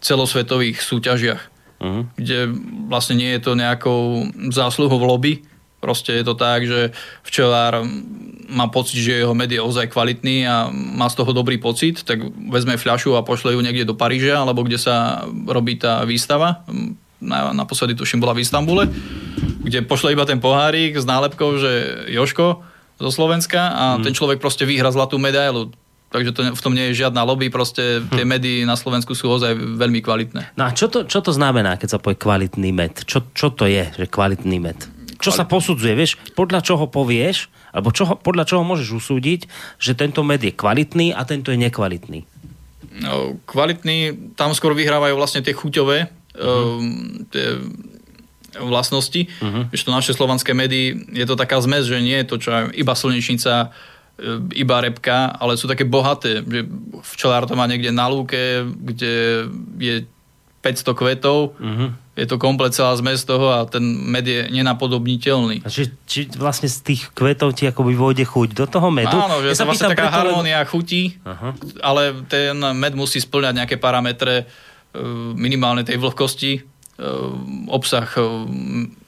celosvetových 0.00 0.80
súťažiach 0.80 1.55
uh-huh. 1.80 2.04
kde 2.16 2.50
vlastne 2.88 3.16
nie 3.18 3.30
je 3.36 3.40
to 3.42 3.52
nejakou 3.58 4.30
zásluhou 4.52 5.00
lobby, 5.02 5.44
proste 5.80 6.16
je 6.18 6.24
to 6.26 6.34
tak, 6.34 6.66
že 6.66 6.90
včelár 7.22 7.84
má 8.46 8.66
pocit, 8.70 9.02
že 9.02 9.22
jeho 9.22 9.34
med 9.34 9.50
je 9.50 9.62
ozaj 9.62 9.90
kvalitný 9.90 10.46
a 10.46 10.70
má 10.70 11.10
z 11.10 11.18
toho 11.18 11.34
dobrý 11.34 11.58
pocit, 11.58 12.02
tak 12.06 12.22
vezme 12.50 12.78
fľašu 12.78 13.18
a 13.18 13.26
pošle 13.26 13.54
ju 13.54 13.60
niekde 13.62 13.86
do 13.86 13.98
Paríža, 13.98 14.38
alebo 14.38 14.62
kde 14.62 14.78
sa 14.78 15.26
robí 15.46 15.78
tá 15.78 16.06
výstava. 16.06 16.62
Na, 17.16 17.50
naposledy 17.50 17.96
tuším 17.96 18.22
bola 18.22 18.36
v 18.36 18.44
Istambule, 18.44 18.84
kde 19.64 19.82
pošle 19.82 20.14
iba 20.14 20.28
ten 20.28 20.38
pohárik 20.38 20.94
s 20.94 21.08
nálepkou, 21.08 21.58
že 21.58 22.04
Joško 22.12 22.62
zo 22.96 23.10
Slovenska 23.10 23.72
a 23.72 23.84
mm. 23.96 24.02
ten 24.04 24.12
človek 24.14 24.38
proste 24.38 24.68
vyhra 24.68 24.92
zlatú 24.92 25.18
medailu 25.18 25.72
takže 26.10 26.30
to, 26.32 26.40
v 26.54 26.62
tom 26.62 26.72
nie 26.72 26.90
je 26.92 27.06
žiadna 27.06 27.22
lobby, 27.26 27.50
proste 27.50 28.02
tie 28.12 28.24
hm. 28.24 28.30
medy 28.30 28.50
na 28.64 28.78
Slovensku 28.78 29.12
sú 29.12 29.30
ozaj 29.30 29.54
veľmi 29.54 30.00
kvalitné. 30.00 30.56
No 30.58 30.68
a 30.68 30.74
čo 30.74 30.86
to, 30.86 31.04
čo 31.04 31.20
to 31.22 31.32
znamená, 31.34 31.76
keď 31.76 31.96
sa 31.96 32.02
povie 32.02 32.18
kvalitný 32.18 32.70
med? 32.70 33.04
Čo, 33.04 33.26
čo 33.34 33.50
to 33.52 33.66
je, 33.66 33.90
že 33.92 34.06
kvalitný 34.06 34.58
med? 34.62 34.78
Čo 35.16 35.32
sa 35.32 35.48
posudzuje, 35.48 35.96
vieš? 35.96 36.20
Podľa 36.36 36.60
čoho 36.60 36.92
povieš, 36.92 37.48
alebo 37.72 37.88
čo, 37.88 38.20
podľa 38.20 38.44
čoho 38.44 38.62
môžeš 38.62 38.88
usúdiť, 39.00 39.48
že 39.80 39.96
tento 39.96 40.20
med 40.20 40.44
je 40.44 40.52
kvalitný 40.52 41.16
a 41.16 41.24
tento 41.24 41.48
je 41.48 41.58
nekvalitný? 41.60 42.28
No, 43.00 43.36
kvalitný, 43.44 44.32
tam 44.36 44.56
skôr 44.56 44.72
vyhrávajú 44.72 45.16
vlastne 45.16 45.44
tie 45.44 45.52
chuťové 45.52 46.08
uh-huh. 46.36 46.80
tie 47.32 47.46
vlastnosti. 48.56 49.28
Uh-huh. 49.28 49.68
Ešte 49.72 49.88
to 49.88 49.92
naše 49.92 50.12
slovanské 50.16 50.56
medy, 50.56 50.96
je 51.12 51.26
to 51.28 51.36
taká 51.36 51.60
zmes, 51.60 51.84
že 51.84 52.00
nie 52.00 52.16
je 52.24 52.26
to 52.28 52.36
čo 52.40 52.72
iba 52.72 52.96
slnečnica, 52.96 53.72
iba 54.56 54.80
repka, 54.80 55.36
ale 55.36 55.60
sú 55.60 55.68
také 55.68 55.84
bohaté, 55.84 56.40
že 56.40 56.64
včelár 57.04 57.44
to 57.44 57.52
má 57.52 57.68
niekde 57.68 57.92
na 57.92 58.08
lúke, 58.08 58.64
kde 58.64 59.44
je 59.76 59.96
500 60.64 60.98
kvetov, 60.98 61.54
uh-huh. 61.60 61.94
je 62.18 62.26
to 62.26 62.40
komplet 62.40 62.74
celá 62.74 62.96
zmes 62.98 63.22
toho 63.22 63.54
a 63.54 63.68
ten 63.68 63.84
med 63.84 64.26
je 64.26 64.50
nenapodobniteľný. 64.50 65.62
A 65.62 65.70
či, 65.70 65.92
či 66.08 66.26
vlastne 66.34 66.66
z 66.66 66.82
tých 66.82 67.02
kvetov 67.14 67.54
ti 67.54 67.68
akoby 67.68 67.94
vôjde 67.94 68.24
chuť 68.26 68.48
do 68.56 68.66
toho 68.66 68.88
medu? 68.90 69.14
Áno, 69.14 69.44
že 69.44 69.52
ja 69.52 69.62
to 69.62 69.68
vlastne 69.68 69.94
taká 69.94 70.10
harmónia 70.10 70.64
lebo... 70.64 70.70
chutí, 70.74 71.22
uh-huh. 71.22 71.52
ale 71.84 72.26
ten 72.26 72.56
med 72.56 72.98
musí 72.98 73.22
splňať 73.22 73.54
nejaké 73.62 73.76
parametre 73.78 74.42
e, 74.42 74.44
minimálne 75.38 75.86
tej 75.86 76.02
vlhkosti, 76.02 76.52
e, 76.58 76.60
obsah 77.70 78.08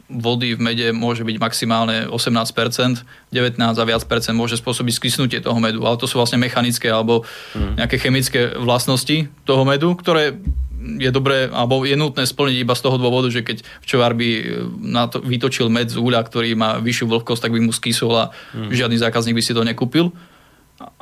vody 0.08 0.56
v 0.56 0.60
mede 0.60 0.88
môže 0.96 1.20
byť 1.20 1.36
maximálne 1.36 2.08
18%, 2.08 3.04
19 3.28 3.60
a 3.60 3.84
viac 3.84 4.02
percent 4.08 4.32
môže 4.32 4.56
spôsobiť 4.56 4.94
skysnutie 4.96 5.38
toho 5.44 5.60
medu, 5.60 5.84
ale 5.84 6.00
to 6.00 6.08
sú 6.08 6.16
vlastne 6.16 6.40
mechanické 6.40 6.88
alebo 6.88 7.28
mhm. 7.52 7.76
nejaké 7.84 7.96
chemické 8.00 8.56
vlastnosti 8.56 9.28
toho 9.44 9.62
medu, 9.68 9.92
ktoré 9.94 10.40
je 10.78 11.10
dobré, 11.10 11.50
alebo 11.50 11.82
je 11.82 11.98
nutné 11.98 12.22
splniť 12.22 12.62
iba 12.62 12.74
z 12.78 12.82
toho 12.86 12.96
dôvodu, 13.02 13.28
že 13.28 13.42
keď 13.42 13.66
včovár 13.82 14.14
by 14.14 14.28
e, 14.30 14.42
na 14.78 15.10
to, 15.10 15.18
vytočil 15.18 15.66
med 15.66 15.90
z 15.90 15.98
úľa, 15.98 16.22
ktorý 16.22 16.54
má 16.54 16.78
vyššiu 16.78 17.06
vlhkosť, 17.10 17.42
tak 17.42 17.52
by 17.54 17.60
mu 17.66 17.74
skysol 17.74 18.14
a 18.14 18.24
hmm. 18.54 18.70
žiadny 18.70 18.94
zákazník 18.94 19.34
by 19.34 19.42
si 19.42 19.52
to 19.58 19.66
nekúpil. 19.66 20.14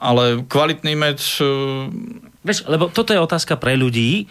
Ale 0.00 0.48
kvalitný 0.48 0.96
med... 0.96 1.20
E, 1.20 1.44
Vieš, 2.40 2.64
lebo 2.70 2.88
toto 2.88 3.12
je 3.12 3.20
otázka 3.20 3.60
pre 3.60 3.76
ľudí, 3.76 4.30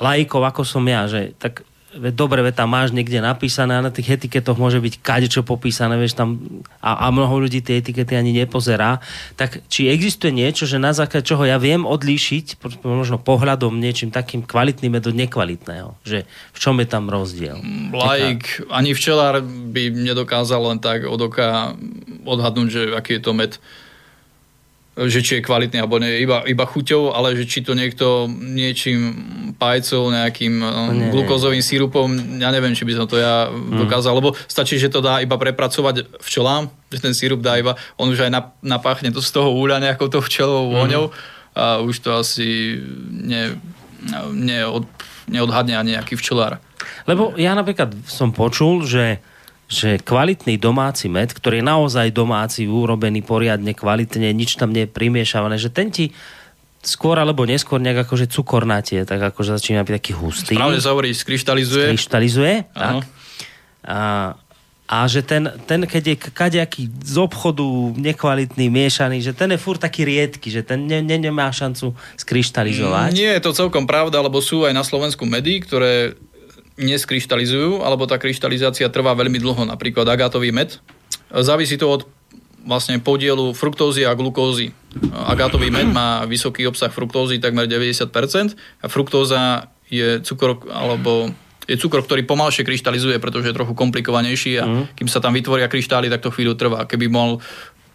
lajkov 0.00 0.42
ako 0.48 0.62
som 0.64 0.86
ja, 0.88 1.04
že 1.10 1.36
tak 1.36 1.66
dobre, 2.14 2.46
ve 2.46 2.54
tam 2.54 2.70
máš 2.70 2.94
niekde 2.94 3.18
napísané 3.18 3.74
a 3.74 3.82
na 3.82 3.90
tých 3.90 4.14
etiketoch 4.14 4.54
môže 4.54 4.78
byť 4.78 5.02
kadečo 5.02 5.42
popísané, 5.42 5.98
vieš, 5.98 6.14
tam 6.14 6.38
a, 6.78 7.06
a 7.06 7.10
mnoho 7.10 7.42
ľudí 7.42 7.58
tie 7.58 7.82
etikety 7.82 8.14
ani 8.14 8.30
nepozerá, 8.30 9.02
tak 9.34 9.58
či 9.66 9.90
existuje 9.90 10.30
niečo, 10.30 10.70
že 10.70 10.78
na 10.78 10.94
základe 10.94 11.26
čoho 11.26 11.42
ja 11.42 11.58
viem 11.58 11.82
odlíšiť 11.82 12.62
možno 12.86 13.18
pohľadom 13.18 13.74
niečím 13.74 14.14
takým 14.14 14.46
kvalitným 14.46 15.02
od 15.02 15.16
nekvalitného, 15.16 15.98
že 16.06 16.30
v 16.54 16.58
čom 16.58 16.78
je 16.78 16.86
tam 16.86 17.10
rozdiel? 17.10 17.58
Laik, 17.90 18.62
ani 18.70 18.94
včelár 18.94 19.42
by 19.42 19.90
nedokázal 19.90 20.62
len 20.70 20.78
tak 20.78 21.10
od 21.10 21.18
oka 21.18 21.74
odhadnúť, 22.22 22.68
že 22.70 22.82
aký 22.94 23.18
je 23.18 23.22
to 23.22 23.32
med 23.34 23.58
že 25.08 25.24
či 25.24 25.32
je 25.40 25.46
kvalitný 25.46 25.80
alebo 25.80 25.96
nie, 25.96 26.20
iba, 26.20 26.44
iba 26.44 26.64
chuťou, 26.68 27.16
ale 27.16 27.32
že 27.32 27.48
či 27.48 27.64
to 27.64 27.72
niekto 27.72 28.28
niečím 28.28 29.16
pajcov, 29.56 30.12
nejakým 30.12 30.60
no, 30.60 30.92
nie, 30.92 31.08
glukózovým 31.08 31.64
sírupom, 31.64 32.12
ja 32.36 32.52
neviem, 32.52 32.76
či 32.76 32.84
by 32.84 32.92
som 32.92 33.06
to 33.08 33.16
ja 33.16 33.48
mm. 33.48 33.80
dokázal, 33.80 34.12
lebo 34.12 34.36
stačí, 34.44 34.76
že 34.76 34.92
to 34.92 35.00
dá 35.00 35.24
iba 35.24 35.40
prepracovať 35.40 36.20
včelám, 36.20 36.68
že 36.92 37.00
ten 37.00 37.16
sírup 37.16 37.40
dá 37.40 37.56
iba, 37.56 37.80
on 37.96 38.12
už 38.12 38.28
aj 38.28 38.32
napáchne 38.60 39.08
to 39.08 39.24
z 39.24 39.30
toho 39.32 39.56
úľa 39.56 39.80
nejakou 39.80 40.12
to 40.12 40.20
včelovou 40.20 40.68
mm. 40.68 40.74
vôňou 40.76 41.04
a 41.56 41.80
už 41.80 41.94
to 42.04 42.10
asi 42.14 42.78
ne, 43.08 43.56
ne, 44.36 44.58
od, 44.68 44.84
neodhadne 45.30 45.76
ani 45.76 45.96
nejaký 45.96 46.18
včelár. 46.20 46.60
Lebo 47.08 47.32
ja 47.40 47.56
napríklad 47.56 47.96
som 48.04 48.32
počul, 48.32 48.84
že 48.84 49.22
že 49.70 50.02
kvalitný 50.02 50.58
domáci 50.58 51.06
med, 51.06 51.30
ktorý 51.30 51.62
je 51.62 51.70
naozaj 51.70 52.10
domáci, 52.10 52.66
urobený 52.66 53.22
poriadne, 53.22 53.70
kvalitne, 53.70 54.34
nič 54.34 54.58
tam 54.58 54.74
nie 54.74 54.84
je 54.84 54.90
primiešavané, 54.90 55.62
že 55.62 55.70
ten 55.70 55.94
ti 55.94 56.10
skôr 56.82 57.14
alebo 57.22 57.46
neskôr 57.46 57.78
nejak 57.78 58.08
akože 58.08 58.26
cukornatie, 58.34 59.06
tak 59.06 59.22
akože 59.30 59.62
začína 59.62 59.86
byť 59.86 59.94
taký 59.94 60.12
hustý. 60.18 60.58
Správne 60.58 60.82
sa 60.82 60.90
hovorí, 60.90 61.14
skryštalizuje. 61.14 61.86
Skryštalizuje, 61.92 62.54
tak. 62.74 63.06
A, 63.86 64.34
a 64.90 64.96
že 65.06 65.22
ten, 65.22 65.46
ten 65.70 65.86
keď 65.86 66.02
je 66.02 66.16
kadejaký 66.18 66.90
z 66.90 67.16
obchodu 67.20 67.62
nekvalitný, 67.94 68.66
miešaný, 68.72 69.22
že 69.22 69.36
ten 69.36 69.54
je 69.54 69.60
furt 69.60 69.78
taký 69.78 70.02
riedky, 70.02 70.50
že 70.50 70.66
ten 70.66 70.82
ne, 70.88 70.98
ne, 70.98 71.14
nemá 71.14 71.52
šancu 71.52 71.94
skryštalizovať. 72.18 73.14
Nie 73.14 73.38
je 73.38 73.44
to 73.44 73.54
celkom 73.54 73.86
pravda, 73.86 74.18
lebo 74.18 74.42
sú 74.42 74.66
aj 74.66 74.74
na 74.74 74.82
Slovensku 74.82 75.22
medy, 75.28 75.62
ktoré 75.62 76.18
neskryštalizujú, 76.80 77.84
alebo 77.84 78.08
tá 78.08 78.16
kryštalizácia 78.16 78.88
trvá 78.88 79.12
veľmi 79.12 79.36
dlho, 79.36 79.68
napríklad 79.68 80.08
agátový 80.08 80.50
med. 80.50 80.80
Závisí 81.30 81.76
to 81.76 81.86
od 81.86 82.02
vlastne 82.64 83.00
podielu 83.00 83.56
fruktózy 83.56 84.04
a 84.04 84.12
glukózy. 84.16 84.72
Agátový 85.12 85.72
med 85.72 85.88
má 85.88 86.24
vysoký 86.28 86.68
obsah 86.68 86.92
fruktózy, 86.92 87.40
takmer 87.40 87.64
90%, 87.68 88.10
a 88.84 88.86
fruktóza 88.88 89.70
je 89.88 90.20
cukor, 90.20 90.60
alebo 90.68 91.32
je 91.70 91.76
cukor, 91.78 92.02
ktorý 92.02 92.26
pomalšie 92.26 92.66
kryštalizuje, 92.66 93.22
pretože 93.22 93.52
je 93.52 93.56
trochu 93.56 93.78
komplikovanejší 93.78 94.52
a 94.58 94.64
mm. 94.66 94.84
kým 94.98 95.08
sa 95.08 95.22
tam 95.22 95.36
vytvoria 95.36 95.70
kryštály, 95.70 96.10
tak 96.10 96.24
to 96.24 96.34
chvíľu 96.34 96.58
trvá. 96.58 96.82
Keby 96.84 97.06
mal 97.06 97.38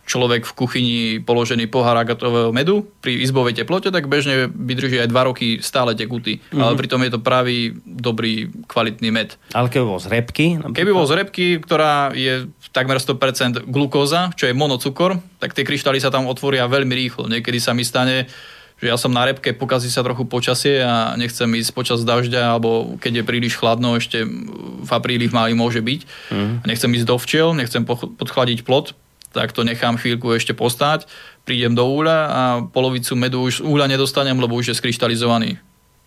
človek 0.06 0.46
v 0.46 0.54
kuchyni 0.54 0.98
položený 1.26 1.66
pohár 1.68 1.98
agatového 1.98 2.54
medu 2.54 2.86
pri 3.02 3.26
izbovej 3.26 3.58
teplote, 3.58 3.90
tak 3.90 4.06
bežne 4.06 4.48
vydrží 4.54 5.02
aj 5.02 5.10
2 5.10 5.30
roky 5.30 5.48
stále 5.66 5.98
tekutý. 5.98 6.40
Mm-hmm. 6.40 6.62
Ale 6.62 6.74
pritom 6.78 7.02
je 7.02 7.12
to 7.12 7.20
pravý, 7.20 7.74
dobrý, 7.84 8.54
kvalitný 8.70 9.10
med. 9.10 9.34
Ale 9.58 9.74
keby 9.74 9.86
bol 9.86 10.00
z 10.00 10.08
repky? 10.14 10.62
Napríklad? 10.62 10.78
Keby 10.78 10.92
bol 10.94 11.06
z 11.10 11.14
repky, 11.18 11.46
ktorá 11.58 12.14
je 12.14 12.48
takmer 12.70 13.02
100% 13.02 13.66
glukóza, 13.66 14.30
čo 14.38 14.46
je 14.46 14.54
monocukor, 14.54 15.18
tak 15.42 15.58
tie 15.58 15.66
kryštály 15.66 15.98
sa 15.98 16.14
tam 16.14 16.30
otvoria 16.30 16.70
veľmi 16.70 16.94
rýchlo. 16.94 17.26
Niekedy 17.26 17.58
sa 17.58 17.74
mi 17.74 17.82
stane, 17.82 18.30
že 18.76 18.92
ja 18.92 19.00
som 19.00 19.16
na 19.16 19.24
repke, 19.24 19.56
pokazí 19.56 19.88
sa 19.88 20.04
trochu 20.04 20.28
počasie 20.28 20.84
a 20.84 21.16
nechcem 21.16 21.48
ísť 21.56 21.72
počas 21.72 22.04
dažďa, 22.04 22.60
alebo 22.60 23.00
keď 23.00 23.24
je 23.24 23.28
príliš 23.28 23.56
chladno, 23.56 23.96
ešte 23.96 24.28
v 24.28 24.90
apríli 24.92 25.32
v 25.32 25.34
máji 25.34 25.54
môže 25.56 25.80
byť. 25.80 26.02
Mm. 26.36 26.54
Nechcem 26.68 26.92
ísť 26.92 27.08
do 27.08 27.16
včiel, 27.16 27.56
nechcem 27.56 27.88
podchladiť 27.88 28.68
plot, 28.68 28.92
tak 29.36 29.52
to 29.52 29.68
nechám 29.68 30.00
chvíľku 30.00 30.32
ešte 30.32 30.56
postať, 30.56 31.12
prídem 31.44 31.76
do 31.76 31.84
úľa 31.84 32.18
a 32.32 32.42
polovicu 32.72 33.20
medu 33.20 33.44
už 33.44 33.60
úľa 33.60 33.92
nedostanem, 33.92 34.40
lebo 34.40 34.56
už 34.56 34.72
je 34.72 34.80
skryštalizovaný. 34.80 35.60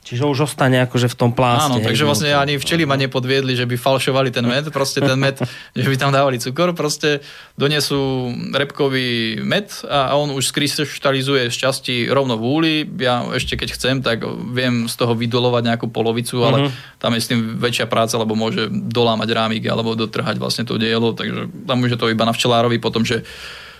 Čiže 0.08 0.24
už 0.24 0.48
ostane 0.48 0.80
akože 0.88 1.04
v 1.12 1.16
tom 1.20 1.36
pláste. 1.36 1.68
Áno, 1.68 1.84
takže 1.84 2.08
vlastne 2.08 2.32
ani 2.32 2.56
včeli 2.56 2.88
ma 2.88 2.96
nepodviedli, 2.96 3.52
že 3.52 3.68
by 3.68 3.76
falšovali 3.76 4.32
ten 4.32 4.40
med, 4.40 4.72
proste 4.72 5.04
ten 5.04 5.20
med, 5.20 5.36
že 5.76 5.84
by 5.84 5.96
tam 6.00 6.16
dávali 6.16 6.40
cukor, 6.40 6.72
proste 6.72 7.20
donesú 7.60 8.32
repkový 8.56 9.36
med 9.44 9.68
a 9.84 10.16
on 10.16 10.32
už 10.32 10.48
skryštalizuje 10.48 11.52
z 11.52 11.56
časti 11.60 11.94
rovno 12.08 12.40
v 12.40 12.44
úli. 12.48 12.74
Ja 12.96 13.20
ešte 13.36 13.60
keď 13.60 13.68
chcem, 13.76 13.96
tak 14.00 14.24
viem 14.48 14.88
z 14.88 14.94
toho 14.96 15.12
vydolovať 15.12 15.76
nejakú 15.76 15.92
polovicu, 15.92 16.40
ale 16.40 16.72
uh-huh. 16.72 16.96
tam 16.96 17.12
je 17.12 17.20
s 17.20 17.28
tým 17.28 17.60
väčšia 17.60 17.84
práca, 17.84 18.16
lebo 18.16 18.32
môže 18.32 18.72
dolámať 18.72 19.28
rámik 19.36 19.68
alebo 19.68 19.92
dotrhať 19.92 20.40
vlastne 20.40 20.64
to 20.64 20.80
dielo, 20.80 21.12
takže 21.12 21.52
tam 21.68 21.84
už 21.84 21.92
je 21.92 22.00
to 22.00 22.08
iba 22.08 22.24
na 22.24 22.32
včelárovi 22.32 22.80
potom, 22.80 23.04
že 23.04 23.28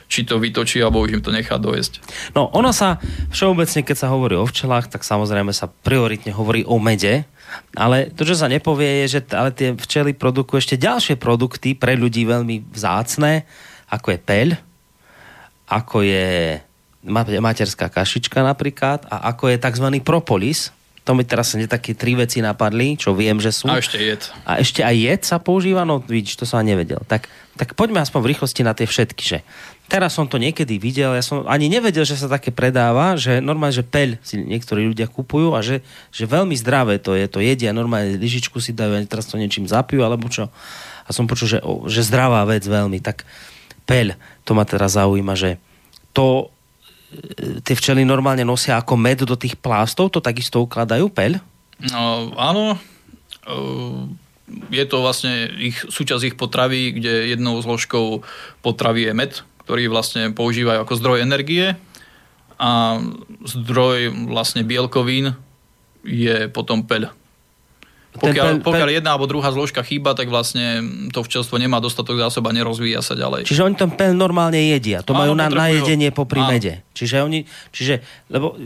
či 0.09 0.25
to 0.25 0.41
vytočí, 0.41 0.81
alebo 0.81 1.05
už 1.05 1.21
im 1.21 1.23
to 1.23 1.29
nechá 1.29 1.61
dojesť. 1.61 2.01
No, 2.33 2.49
ono 2.57 2.73
sa 2.73 2.97
všeobecne, 3.29 3.85
keď 3.85 3.97
sa 3.97 4.09
hovorí 4.09 4.41
o 4.41 4.49
včelách, 4.49 4.89
tak 4.89 5.05
samozrejme 5.05 5.53
sa 5.53 5.69
prioritne 5.69 6.33
hovorí 6.33 6.65
o 6.65 6.81
mede, 6.81 7.29
ale 7.77 8.09
to, 8.13 8.25
čo 8.25 8.37
sa 8.37 8.49
nepovie, 8.49 9.05
je, 9.05 9.21
že 9.21 9.21
t- 9.25 9.37
ale 9.37 9.53
tie 9.53 9.77
včely 9.77 10.17
produkujú 10.17 10.57
ešte 10.61 10.77
ďalšie 10.81 11.21
produkty 11.21 11.77
pre 11.77 11.97
ľudí 11.97 12.25
veľmi 12.25 12.73
vzácne, 12.73 13.45
ako 13.89 14.17
je 14.17 14.19
peľ, 14.21 14.49
ako 15.69 15.97
je 16.05 16.61
ma- 17.05 17.41
materská 17.45 17.93
kašička 17.93 18.41
napríklad 18.41 19.05
a 19.09 19.33
ako 19.33 19.53
je 19.53 19.57
tzv. 19.61 19.87
propolis. 20.01 20.73
To 21.09 21.17
mi 21.17 21.25
teraz 21.25 21.57
nie 21.57 21.65
také 21.65 21.97
tri 21.97 22.13
veci 22.13 22.45
napadli, 22.45 23.01
čo 23.01 23.17
viem, 23.17 23.41
že 23.41 23.49
sú. 23.49 23.65
A 23.65 23.81
ešte 23.81 23.97
jed. 23.97 24.29
A 24.45 24.61
ešte 24.61 24.85
aj 24.85 24.93
jed 24.93 25.21
sa 25.25 25.41
používa? 25.41 25.89
No 25.89 26.05
vidíš, 26.05 26.37
to 26.37 26.45
som 26.45 26.61
nevedel. 26.61 27.01
Tak, 27.09 27.33
tak 27.57 27.73
poďme 27.81 28.05
aspoň 28.05 28.21
v 28.21 28.31
rýchlosti 28.37 28.61
na 28.61 28.77
tie 28.77 28.85
všetky, 28.85 29.25
že 29.25 29.39
teraz 29.89 30.15
som 30.15 30.29
to 30.29 30.37
niekedy 30.37 30.77
videl, 30.77 31.17
ja 31.17 31.25
som 31.25 31.49
ani 31.49 31.73
nevedel, 31.73 32.05
že 32.05 32.15
sa 32.15 32.29
také 32.29 32.53
predáva, 32.53 33.17
že 33.17 33.41
normálne, 33.41 33.73
že 33.73 33.83
peľ 33.83 34.21
si 34.21 34.37
niektorí 34.39 34.85
ľudia 34.93 35.09
kupujú 35.09 35.57
a 35.57 35.65
že, 35.65 35.81
že 36.13 36.29
veľmi 36.29 36.53
zdravé 36.55 37.01
to 37.01 37.17
je, 37.17 37.25
to 37.27 37.41
jedia, 37.41 37.73
normálne 37.73 38.21
lyžičku 38.21 38.61
si 38.61 38.77
dajú, 38.77 39.01
teraz 39.09 39.27
to 39.27 39.41
niečím 39.41 39.65
zapijú, 39.65 40.05
alebo 40.05 40.29
čo. 40.29 40.53
A 41.09 41.11
som 41.11 41.25
počul, 41.25 41.49
že, 41.49 41.59
že 41.89 42.05
zdravá 42.05 42.45
vec 42.45 42.69
veľmi. 42.69 43.01
Tak 43.01 43.25
peľ, 43.89 44.13
to 44.45 44.53
ma 44.53 44.69
teraz 44.69 45.01
zaujíma, 45.01 45.33
že 45.33 45.57
to 46.13 46.53
e, 47.09 47.65
tie 47.65 47.73
včely 47.73 48.05
normálne 48.05 48.45
nosia 48.45 48.77
ako 48.77 48.95
med 49.01 49.25
do 49.25 49.37
tých 49.41 49.57
plástov, 49.57 50.13
to 50.13 50.21
takisto 50.21 50.61
ukladajú 50.61 51.09
peľ? 51.09 51.41
No, 51.89 52.37
áno, 52.37 52.77
Uh, 53.49 54.05
je 54.69 54.85
to 54.85 55.01
vlastne 55.01 55.49
ich, 55.57 55.81
súčasť 55.81 56.33
ich 56.33 56.37
potravy, 56.37 57.01
kde 57.01 57.33
jednou 57.33 57.57
zložkou 57.65 58.21
potravy 58.61 59.09
je 59.09 59.13
med, 59.17 59.33
ktorý 59.69 59.93
vlastne 59.93 60.33
používajú 60.33 60.89
ako 60.89 60.97
zdroj 60.97 61.21
energie 61.21 61.77
a 62.57 63.05
zdroj 63.45 64.17
vlastne 64.33 64.65
bielkovín 64.65 65.37
je 66.01 66.49
potom 66.49 66.89
peľ. 66.89 67.13
Pokiaľ, 68.17 68.65
pokiaľ 68.65 68.89
jedna 68.99 69.13
alebo 69.13 69.29
druhá 69.29 69.53
zložka 69.53 69.85
chýba, 69.85 70.17
tak 70.17 70.33
vlastne 70.33 70.81
to 71.13 71.21
včelstvo 71.21 71.61
nemá 71.61 71.85
dostatok 71.85 72.17
zásob 72.17 72.49
a 72.49 72.57
nerozvíja 72.57 73.05
sa 73.05 73.13
ďalej. 73.13 73.45
Čiže 73.45 73.69
oni 73.69 73.77
ten 73.77 73.93
pel 73.93 74.17
normálne 74.17 74.57
jedia. 74.57 75.05
To 75.05 75.13
Áno, 75.13 75.21
majú 75.29 75.33
na, 75.37 75.53
na 75.53 75.69
jedenie 75.69 76.09
popri 76.11 76.41
Áno. 76.41 76.51
mede. 76.57 76.83
Čiže 76.97 77.21
oni, 77.23 77.45
čiže, 77.71 78.01
lebo 78.33 78.57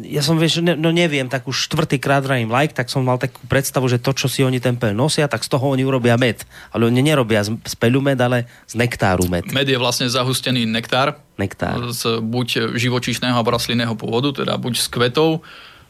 ja 0.00 0.22
som, 0.24 0.40
vieš, 0.40 0.64
ne, 0.64 0.76
no 0.76 0.92
neviem, 0.94 1.28
tak 1.28 1.44
už 1.48 1.68
štvrtýkrát 1.68 2.24
im 2.38 2.48
like, 2.48 2.72
tak 2.72 2.88
som 2.88 3.04
mal 3.04 3.20
takú 3.20 3.42
predstavu, 3.48 3.86
že 3.88 4.00
to, 4.00 4.16
čo 4.16 4.26
si 4.28 4.40
oni 4.40 4.60
ten 4.62 4.76
pel 4.76 4.96
nosia, 4.96 5.28
tak 5.28 5.44
z 5.44 5.52
toho 5.52 5.72
oni 5.72 5.84
urobia 5.84 6.16
med. 6.16 6.42
Ale 6.72 6.88
oni 6.88 7.00
nerobia 7.02 7.44
z, 7.44 7.56
z 7.60 7.74
peľu 7.76 8.00
med, 8.00 8.18
ale 8.20 8.48
z 8.64 8.74
nektáru 8.78 9.28
med. 9.28 9.48
Med 9.52 9.68
je 9.68 9.76
vlastne 9.76 10.08
zahustený 10.08 10.64
nektár, 10.64 11.20
Nektár. 11.36 11.92
z 11.92 12.20
buď 12.24 12.76
živočíšneho 12.76 13.36
alebo 13.36 13.52
rastlinného 13.52 13.92
pôvodu, 13.98 14.32
teda 14.32 14.56
buď 14.56 14.80
z 14.80 14.88
kvetov, 14.88 15.44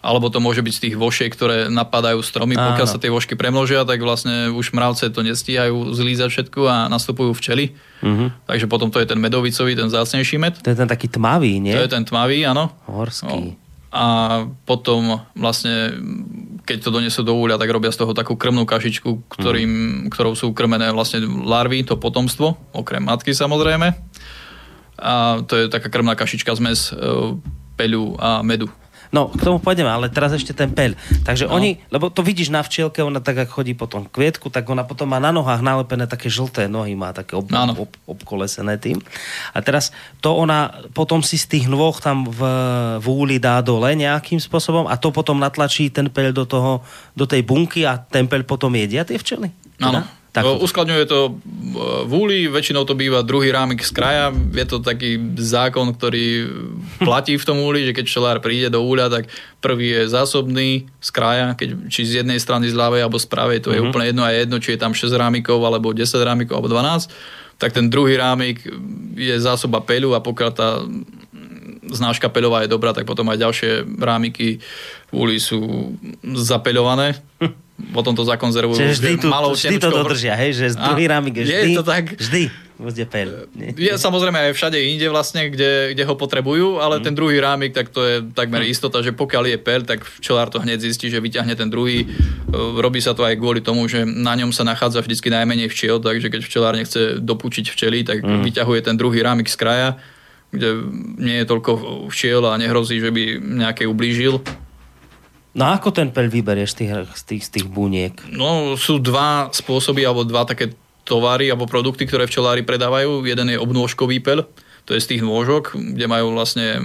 alebo 0.06 0.30
to 0.30 0.38
môže 0.38 0.62
byť 0.62 0.74
z 0.74 0.82
tých 0.86 0.96
vošiek, 0.96 1.30
ktoré 1.34 1.66
napadajú 1.66 2.22
stromy. 2.22 2.54
Áno. 2.54 2.74
Pokiaľ 2.74 2.86
sa 2.86 3.02
tie 3.02 3.10
vošky 3.10 3.34
premnožia, 3.34 3.82
tak 3.82 3.98
vlastne 3.98 4.54
už 4.54 4.70
mravce 4.70 5.10
to 5.10 5.26
nestíhajú 5.26 5.94
zlízať 5.98 6.28
všetko 6.30 6.60
a 6.70 6.76
nastupujú 6.86 7.34
včely. 7.34 7.74
Mhm. 8.06 8.46
Takže 8.46 8.66
potom 8.70 8.94
to 8.94 9.02
je 9.02 9.06
ten 9.10 9.18
medovicový, 9.18 9.74
ten 9.74 9.90
zácnejší 9.90 10.38
med. 10.38 10.54
To 10.62 10.70
je 10.70 10.78
ten 10.78 10.86
taký 10.86 11.10
tmavý, 11.10 11.58
nie? 11.58 11.74
To 11.74 11.82
je 11.82 11.90
ten 11.90 12.06
tmavý, 12.06 12.46
áno. 12.46 12.70
Horský. 12.86 13.58
No. 13.58 13.65
A 13.96 14.06
potom 14.68 15.24
vlastne, 15.32 15.96
keď 16.68 16.84
to 16.84 16.92
donesú 16.92 17.24
do 17.24 17.32
úľa, 17.32 17.56
tak 17.56 17.72
robia 17.72 17.88
z 17.88 18.04
toho 18.04 18.12
takú 18.12 18.36
krmnú 18.36 18.68
kašičku, 18.68 19.24
ktorým, 19.32 19.72
ktorou 20.12 20.36
sú 20.36 20.52
krmené 20.52 20.92
vlastne 20.92 21.24
larvy, 21.24 21.80
to 21.80 21.96
potomstvo, 21.96 22.60
okrem 22.76 23.00
matky 23.00 23.32
samozrejme. 23.32 23.96
A 25.00 25.40
to 25.48 25.56
je 25.56 25.72
taká 25.72 25.88
krmná 25.88 26.12
kašička 26.12 26.52
zmes 26.60 26.92
e, 26.92 26.96
peľu 27.80 28.20
a 28.20 28.44
medu. 28.44 28.68
No, 29.14 29.30
k 29.30 29.40
tomu 29.40 29.58
pôjdeme, 29.58 29.86
ale 29.86 30.08
teraz 30.08 30.32
ešte 30.32 30.50
ten 30.50 30.70
peľ. 30.70 30.94
Takže 31.22 31.46
No. 31.46 31.58
oni, 31.58 31.78
lebo 31.88 32.10
to 32.10 32.22
vidíš 32.22 32.50
na 32.50 32.62
včielke, 32.62 33.02
ona 33.02 33.22
tak, 33.22 33.38
ak 33.38 33.50
chodí 33.50 33.72
po 33.72 33.86
tom 33.86 34.06
kvietku, 34.06 34.50
tak 34.50 34.66
ona 34.66 34.82
potom 34.82 35.06
má 35.06 35.22
na 35.22 35.30
nohách 35.30 35.62
nalepené 35.62 36.06
také 36.06 36.26
žlté 36.26 36.66
nohy, 36.66 36.98
má 36.98 37.14
také 37.14 37.38
ob, 37.38 37.46
Áno. 37.50 37.86
ob, 37.86 37.90
obkolesené 38.06 38.78
tým. 38.78 38.98
A 39.54 39.62
teraz 39.62 39.94
to 40.18 40.34
ona 40.34 40.74
potom 40.90 41.22
si 41.22 41.38
z 41.38 41.46
tých 41.46 41.66
nôh 41.70 41.94
tam 42.02 42.26
v, 42.26 42.40
v 42.98 43.06
úli 43.06 43.36
dá 43.38 43.62
dole 43.62 43.94
nejakým 43.94 44.42
spôsobom 44.42 44.90
a 44.90 44.94
to 44.98 45.14
potom 45.14 45.38
natlačí 45.38 45.88
ten 45.88 46.10
peľ 46.10 46.34
do 46.34 46.44
toho, 46.44 46.82
do 47.14 47.24
tej 47.24 47.46
bunky 47.46 47.86
a 47.86 47.98
ten 47.98 48.26
peľ 48.26 48.42
potom 48.42 48.74
jedia 48.74 49.06
tie 49.06 49.16
včely? 49.16 49.48
Teda? 49.76 50.02
Tak. 50.36 50.44
Uskladňuje 50.60 51.04
to 51.08 51.18
e, 51.24 51.32
v 52.04 52.12
úli, 52.12 52.38
väčšinou 52.44 52.84
to 52.84 52.92
býva 52.92 53.24
druhý 53.24 53.48
rámik 53.48 53.80
z 53.80 53.88
kraja. 53.88 54.24
Je 54.52 54.66
to 54.68 54.84
taký 54.84 55.16
zákon, 55.40 55.96
ktorý 55.96 56.44
platí 57.00 57.40
v 57.40 57.46
tom 57.48 57.64
úli, 57.64 57.88
že 57.88 57.96
keď 57.96 58.04
čelár 58.04 58.38
príde 58.44 58.68
do 58.68 58.84
úľa, 58.84 59.08
tak 59.08 59.32
prvý 59.64 59.96
je 59.96 60.12
zásobný 60.12 60.84
z 61.00 61.08
kraja, 61.08 61.56
keď, 61.56 61.88
či 61.88 62.04
z 62.04 62.20
jednej 62.20 62.36
strany 62.36 62.68
z 62.68 62.76
ľavej 62.76 63.00
alebo 63.00 63.16
z 63.16 63.26
pravej, 63.26 63.64
to 63.64 63.72
je 63.72 63.80
Mhm. 63.80 63.86
úplne 63.88 64.06
jedno 64.12 64.22
a 64.22 64.30
je 64.30 64.38
jedno, 64.44 64.56
či 64.60 64.76
je 64.76 64.82
tam 64.84 64.92
6 64.92 65.16
rámikov 65.16 65.56
alebo 65.64 65.96
10 65.96 66.20
rámikov 66.20 66.60
alebo 66.60 66.68
12 66.68 67.08
tak 67.56 67.72
ten 67.72 67.88
druhý 67.88 68.20
rámik 68.20 68.68
je 69.16 69.32
zásoba 69.40 69.80
peľu 69.80 70.12
a 70.12 70.20
pokiaľ 70.20 70.50
tá 70.52 70.84
znáška 71.88 72.28
peľová 72.28 72.66
je 72.66 72.68
dobrá, 72.68 72.92
tak 72.92 73.08
potom 73.08 73.24
aj 73.32 73.40
ďalšie 73.40 73.70
rámiky 73.96 74.60
v 75.08 75.12
úli 75.16 75.40
sú 75.40 75.94
zapeľované. 76.22 77.16
Potom 77.76 78.16
to 78.16 78.24
zakonzervujú 78.24 78.80
Čiže 78.80 78.94
vždy, 78.96 79.12
tu, 79.20 79.28
malou 79.28 79.52
vždy 79.52 79.76
to 79.76 79.92
dodržia, 79.92 80.32
hej, 80.32 80.56
že 80.56 80.66
druhý 80.80 81.04
rámik 81.12 81.36
je 81.36 81.44
je 81.44 81.60
vždy, 81.60 81.74
to 81.76 81.84
tak. 81.84 82.04
vždy. 82.16 82.42
Nie? 83.56 83.72
Je 83.72 83.92
samozrejme 83.96 84.36
aj 84.36 84.52
všade 84.52 84.76
inde 84.76 85.08
vlastne, 85.08 85.48
kde, 85.48 85.96
kde 85.96 86.04
ho 86.04 86.12
potrebujú, 86.12 86.76
ale 86.76 87.00
ten 87.00 87.16
druhý 87.16 87.40
rámik, 87.40 87.72
tak 87.72 87.88
to 87.88 88.04
je 88.04 88.14
takmer 88.36 88.68
istota, 88.68 89.00
že 89.00 89.16
pokiaľ 89.16 89.56
je 89.56 89.58
per, 89.60 89.80
tak 89.80 90.04
včelár 90.04 90.52
to 90.52 90.60
hneď 90.60 90.84
zistí, 90.84 91.08
že 91.08 91.24
vyťahne 91.24 91.56
ten 91.56 91.72
druhý. 91.72 92.04
E, 92.04 92.06
Robí 92.76 93.00
sa 93.00 93.16
to 93.16 93.24
aj 93.24 93.40
kvôli 93.40 93.64
tomu, 93.64 93.88
že 93.88 94.04
na 94.04 94.36
ňom 94.36 94.52
sa 94.52 94.60
nachádza 94.68 95.00
vždycky 95.00 95.32
najmenej 95.32 95.72
včiel, 95.72 96.04
takže 96.04 96.28
keď 96.28 96.40
včelár 96.44 96.76
nechce 96.76 97.16
dopučiť 97.16 97.72
včely, 97.72 98.04
tak 98.04 98.20
vyťahuje 98.20 98.80
ten 98.84 99.00
druhý 99.00 99.24
rámik 99.24 99.48
z 99.48 99.56
kraja, 99.56 99.88
kde 100.52 100.84
nie 101.16 101.40
je 101.40 101.48
toľko 101.48 101.72
včiel 102.12 102.44
a 102.44 102.60
nehrozí, 102.60 103.00
že 103.00 103.08
by 103.08 103.40
nejaké 103.40 103.88
ublížil. 103.88 104.44
No 105.56 105.72
a 105.72 105.80
ako 105.80 105.88
ten 105.88 106.12
peľ 106.12 106.28
vyberieš 106.28 106.76
z 106.76 106.76
tých, 106.76 106.90
z 107.16 107.22
tých, 107.24 107.42
z 107.48 107.50
tých 107.56 107.66
buniek? 107.66 108.12
No, 108.28 108.76
sú 108.76 109.00
dva 109.00 109.48
spôsoby, 109.48 110.04
alebo 110.04 110.28
dva 110.28 110.44
také 110.44 110.76
tovary 111.06 111.48
alebo 111.48 111.70
produkty, 111.70 112.04
ktoré 112.04 112.28
včelári 112.28 112.60
predávajú. 112.66 113.24
Jeden 113.24 113.48
je 113.48 113.62
obnôžkový 113.62 114.20
peľ, 114.20 114.44
to 114.84 114.92
je 114.92 115.00
z 115.00 115.16
tých 115.16 115.22
nôžok, 115.22 115.72
kde 115.72 116.06
majú 116.10 116.34
vlastne 116.34 116.76
e, 116.76 116.82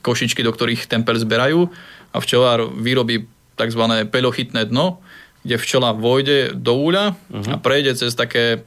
košičky, 0.00 0.40
do 0.40 0.54
ktorých 0.54 0.88
ten 0.88 1.02
peľ 1.02 1.26
zberajú 1.26 1.60
a 2.14 2.16
včelár 2.22 2.70
vyrobí 2.72 3.26
tzv. 3.58 3.82
peľochytné 4.06 4.70
dno, 4.70 5.02
kde 5.42 5.58
včela 5.58 5.90
vojde 5.92 6.54
do 6.54 6.78
úľa 6.78 7.18
uh-huh. 7.28 7.52
a 7.52 7.56
prejde 7.58 7.98
cez 7.98 8.14
také 8.14 8.44
e, 8.54 8.58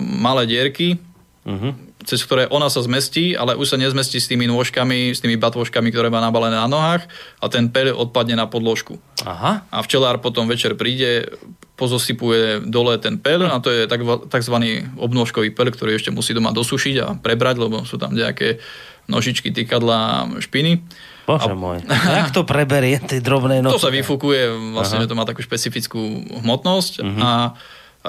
malé 0.00 0.46
dierky, 0.48 1.02
Uh-huh. 1.46 1.78
Cez 2.06 2.22
ktoré 2.22 2.46
ona 2.46 2.70
sa 2.70 2.80
zmestí, 2.80 3.34
ale 3.34 3.58
už 3.58 3.74
sa 3.74 3.76
nezmestí 3.76 4.22
s 4.22 4.30
tými 4.30 4.46
nôžkami, 4.46 5.10
s 5.10 5.18
tými 5.18 5.34
batôžkami, 5.34 5.90
ktoré 5.90 6.06
má 6.06 6.22
nabalené 6.22 6.54
na 6.54 6.70
nohách 6.70 7.02
a 7.42 7.46
ten 7.50 7.66
peľ 7.66 7.98
odpadne 7.98 8.38
na 8.38 8.46
podložku 8.46 9.02
Aha. 9.26 9.66
a 9.66 9.78
včelár 9.82 10.22
potom 10.22 10.46
večer 10.46 10.78
príde, 10.78 11.34
pozosypuje 11.76 12.64
dole 12.64 12.96
ten 12.96 13.20
pel 13.20 13.44
a 13.44 13.58
to 13.60 13.68
je 13.68 13.84
takzvaný 14.32 14.86
obnôžkový 14.96 15.52
pel, 15.52 15.68
ktorý 15.74 15.98
ešte 15.98 16.14
musí 16.14 16.32
doma 16.32 16.54
dosušiť 16.54 16.94
a 17.02 17.06
prebrať, 17.18 17.60
lebo 17.60 17.82
sú 17.84 18.00
tam 18.00 18.14
nejaké 18.14 18.62
nožičky, 19.10 19.50
tykadla 19.54 20.30
špiny. 20.42 20.82
Bože 21.26 21.50
A- 21.50 21.58
môj. 21.58 21.82
Jak 22.22 22.30
to 22.30 22.46
preberie, 22.46 23.02
tie 23.02 23.18
drobné 23.18 23.60
noci? 23.60 23.76
To 23.76 23.82
sa 23.82 23.90
vyfúkuje, 23.90 24.74
vlastne, 24.74 25.02
že 25.02 25.10
to 25.10 25.18
má 25.18 25.26
takú 25.26 25.42
špecifickú 25.42 26.00
hmotnosť 26.42 27.02
a 27.18 27.26
a 27.26 27.30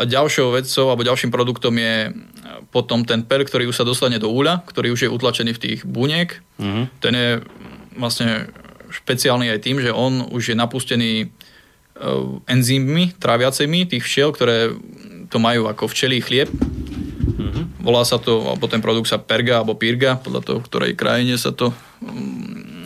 ďalšou 0.05 0.53
vecou 0.53 0.85
alebo 0.91 1.07
ďalším 1.07 1.31
produktom 1.33 1.73
je 1.79 2.13
potom 2.69 3.01
ten 3.07 3.23
pel, 3.23 3.47
ktorý 3.47 3.71
už 3.71 3.81
sa 3.81 3.87
dostane 3.87 4.21
do 4.21 4.29
úľa, 4.29 4.61
ktorý 4.67 4.93
už 4.93 5.07
je 5.07 5.13
utlačený 5.13 5.55
v 5.55 5.61
tých 5.63 5.79
buniek. 5.87 6.37
Mhm. 6.61 6.81
Ten 7.01 7.13
je 7.15 7.29
vlastne 7.97 8.51
špeciálny 8.91 9.49
aj 9.49 9.59
tým, 9.63 9.77
že 9.81 9.91
on 9.91 10.29
už 10.29 10.53
je 10.53 10.55
napustený 10.55 11.11
e, 11.23 11.27
enzymmi 12.47 13.17
tráviacimi 13.17 13.89
tých 13.89 14.05
včiel, 14.05 14.31
ktoré 14.31 14.75
to 15.27 15.37
majú 15.41 15.67
ako 15.67 15.91
včelí 15.91 16.23
chlieb. 16.23 16.47
Volá 17.87 18.03
sa 18.03 18.19
to, 18.19 18.43
alebo 18.43 18.67
ten 18.67 18.83
produkt 18.83 19.07
sa 19.07 19.15
perga 19.15 19.63
alebo 19.63 19.79
pirga, 19.79 20.19
podľa 20.19 20.41
toho, 20.43 20.59
v 20.59 20.67
ktorej 20.67 20.99
krajine 20.99 21.39
sa 21.39 21.55
to, 21.55 21.71
mm, 22.03 22.83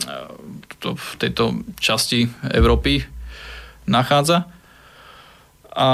to 0.78 0.94
v 0.94 1.10
tejto 1.18 1.66
časti 1.82 2.30
Európy 2.54 3.02
nachádza. 3.90 4.46
A 5.74 5.90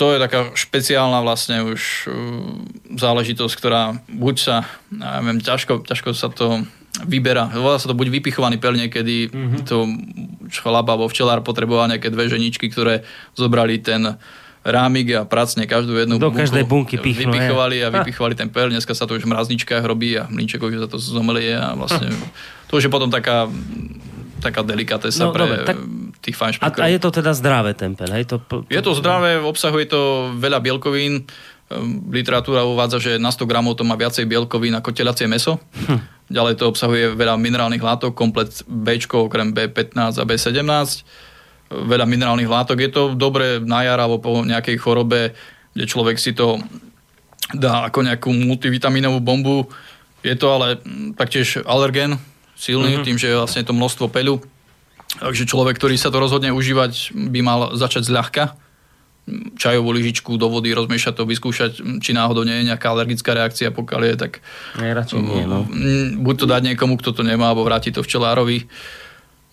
to 0.00 0.16
je 0.16 0.18
taká 0.18 0.56
špeciálna 0.56 1.20
vlastne 1.20 1.60
už 1.60 2.08
uh, 2.08 2.14
záležitosť, 2.96 3.52
ktorá 3.52 4.00
buď 4.08 4.36
sa, 4.40 4.56
ja 4.88 5.20
neviem, 5.20 5.44
ťažko, 5.44 5.84
ťažko 5.84 6.16
sa 6.16 6.32
to 6.32 6.64
vyberá. 7.04 7.52
Volá 7.52 7.76
sa 7.76 7.92
to 7.92 7.92
buď 7.92 8.08
vypichovaný 8.08 8.56
pel 8.56 8.80
niekedy, 8.80 9.28
mm-hmm. 9.28 9.68
to 9.68 9.84
chlapa 10.64 10.96
alebo 10.96 11.04
včelár 11.12 11.44
potreboval 11.44 11.92
nejaké 11.92 12.08
dve 12.08 12.32
ženičky, 12.32 12.72
ktoré 12.72 13.04
zobrali 13.36 13.76
ten 13.84 14.16
rámik 14.64 15.08
a 15.16 15.24
pracne 15.28 15.64
každú 15.64 15.96
jednu 15.96 16.20
Do 16.20 16.32
každej 16.32 16.64
bunky 16.68 17.00
pichnú, 17.00 17.32
vypichovali 17.32 17.80
je. 17.80 17.84
a 17.84 17.88
vypichovali 17.92 18.34
ten 18.36 18.48
per. 18.52 18.68
Dneska 18.68 18.92
sa 18.92 19.04
to 19.08 19.16
už 19.16 19.24
v 19.24 19.32
mrazničkách 19.32 19.84
robí 19.84 20.16
a 20.16 20.28
už 20.28 20.80
sa 20.84 20.88
to 20.88 20.96
zomelie 21.00 21.56
a 21.56 21.72
vlastne 21.76 22.12
to 22.68 22.76
už 22.76 22.88
je 22.88 22.92
potom 22.92 23.08
taká 23.08 23.48
taká 24.40 24.64
delikatesa 24.64 25.28
No, 25.28 25.36
pre 25.36 25.44
dobre, 25.44 25.64
tak- 25.68 25.84
tých 26.20 26.36
A, 26.36 26.40
fajnšpekrov. 26.46 26.84
a 26.84 26.92
je 26.92 27.00
to 27.00 27.10
teda 27.10 27.32
zdravé 27.32 27.72
tempel, 27.72 28.08
hej? 28.12 28.28
To, 28.28 28.36
to, 28.40 28.68
Je 28.68 28.80
to 28.84 28.92
zdravé, 28.92 29.40
obsahuje 29.40 29.88
to 29.88 30.32
veľa 30.36 30.60
bielkovín. 30.60 31.24
Ehm, 31.72 32.12
Literatúra 32.12 32.64
uvádza, 32.64 33.00
že 33.00 33.12
na 33.16 33.32
100 33.32 33.48
gramov 33.48 33.80
to 33.80 33.84
má 33.88 33.96
viacej 33.96 34.28
bielkovín 34.28 34.76
ako 34.76 34.92
telacie 34.92 35.24
meso. 35.24 35.58
Hm. 35.88 36.00
Ďalej 36.30 36.54
to 36.62 36.70
obsahuje 36.70 37.18
veľa 37.18 37.34
minerálnych 37.40 37.82
látok, 37.82 38.14
komplet 38.14 38.62
B, 38.68 39.00
okrem 39.02 39.50
B15 39.50 40.20
a 40.20 40.24
B17. 40.28 40.62
Veľa 41.70 42.06
minerálnych 42.06 42.50
látok. 42.50 42.78
Je 42.78 42.90
to 42.90 43.02
dobré 43.18 43.58
na 43.58 43.82
jar 43.82 43.98
alebo 43.98 44.22
po 44.22 44.46
nejakej 44.46 44.78
chorobe, 44.78 45.34
kde 45.74 45.84
človek 45.86 46.18
si 46.18 46.34
to 46.34 46.62
dá 47.54 47.90
ako 47.90 48.06
nejakú 48.06 48.30
multivitaminovú 48.30 49.18
bombu. 49.18 49.66
Je 50.22 50.36
to 50.38 50.54
ale 50.54 50.78
mm, 50.78 51.18
taktiež 51.18 51.64
alergén 51.66 52.14
silný, 52.54 53.00
mm-hmm. 53.00 53.06
tým, 53.08 53.16
že 53.16 53.32
je 53.32 53.40
vlastne 53.40 53.64
to 53.64 53.72
množstvo 53.72 54.12
peľu. 54.12 54.44
Takže 55.18 55.48
človek, 55.48 55.74
ktorý 55.74 55.98
sa 55.98 56.14
to 56.14 56.22
rozhodne 56.22 56.54
užívať, 56.54 57.10
by 57.10 57.40
mal 57.42 57.60
začať 57.74 58.06
zľahka. 58.06 58.54
Čajovú 59.58 59.90
lyžičku 59.94 60.38
do 60.38 60.46
vody, 60.46 60.70
rozmiešať 60.70 61.22
to, 61.22 61.24
vyskúšať, 61.26 62.02
či 62.02 62.10
náhodou 62.14 62.46
nie 62.46 62.62
je 62.62 62.68
nejaká 62.70 62.94
alergická 62.94 63.34
reakcia, 63.34 63.74
pokiaľ 63.74 64.00
je, 64.06 64.14
tak 64.18 64.32
Nie, 64.78 64.94
radšej 64.94 65.20
nie, 65.22 65.46
no. 65.46 65.66
Mm, 65.66 66.22
buď 66.22 66.34
to 66.34 66.46
dať 66.46 66.62
niekomu, 66.74 66.94
kto 66.98 67.10
to 67.14 67.22
nemá, 67.26 67.50
alebo 67.50 67.66
vrátiť 67.66 67.98
to 67.98 68.06
včelárovi. 68.06 68.66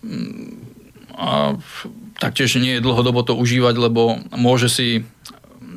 Mm, 0.02 0.62
A 1.18 1.58
taktiež 2.18 2.58
nie 2.58 2.78
je 2.78 2.84
dlhodobo 2.84 3.22
to 3.26 3.34
užívať, 3.34 3.74
lebo 3.78 4.22
môže 4.34 4.70
si 4.70 5.06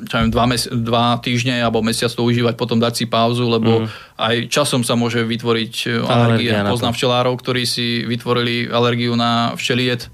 čo 0.07 0.15
viem, 0.17 0.29
dva, 0.33 0.45
mes- 0.49 0.69
dva 0.69 1.17
týždne 1.21 1.61
alebo 1.61 1.85
mesiac 1.85 2.09
to 2.09 2.21
užívať, 2.25 2.57
potom 2.57 2.81
dať 2.81 2.93
si 2.93 3.05
pauzu, 3.05 3.45
lebo 3.45 3.85
aj 4.17 4.49
časom 4.49 4.81
sa 4.81 4.97
môže 4.97 5.21
vytvoriť 5.21 5.73
e. 5.85 5.89
Alergia. 6.01 6.65
Poznám 6.65 6.93
včelárov, 6.97 7.33
ktorí 7.37 7.63
si 7.69 8.03
vytvorili 8.05 8.69
alergiu 8.69 9.13
na 9.13 9.53
včeliet, 9.53 10.09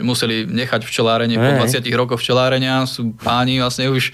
museli 0.00 0.44
nechať 0.48 0.82
včelárenie 0.84 1.36
po 1.38 1.50
Hej. 1.62 1.84
20 1.84 2.00
rokoch 2.00 2.20
včelárenia, 2.20 2.84
sú 2.84 3.14
páni 3.20 3.62
vlastne 3.62 3.88
už 3.88 4.12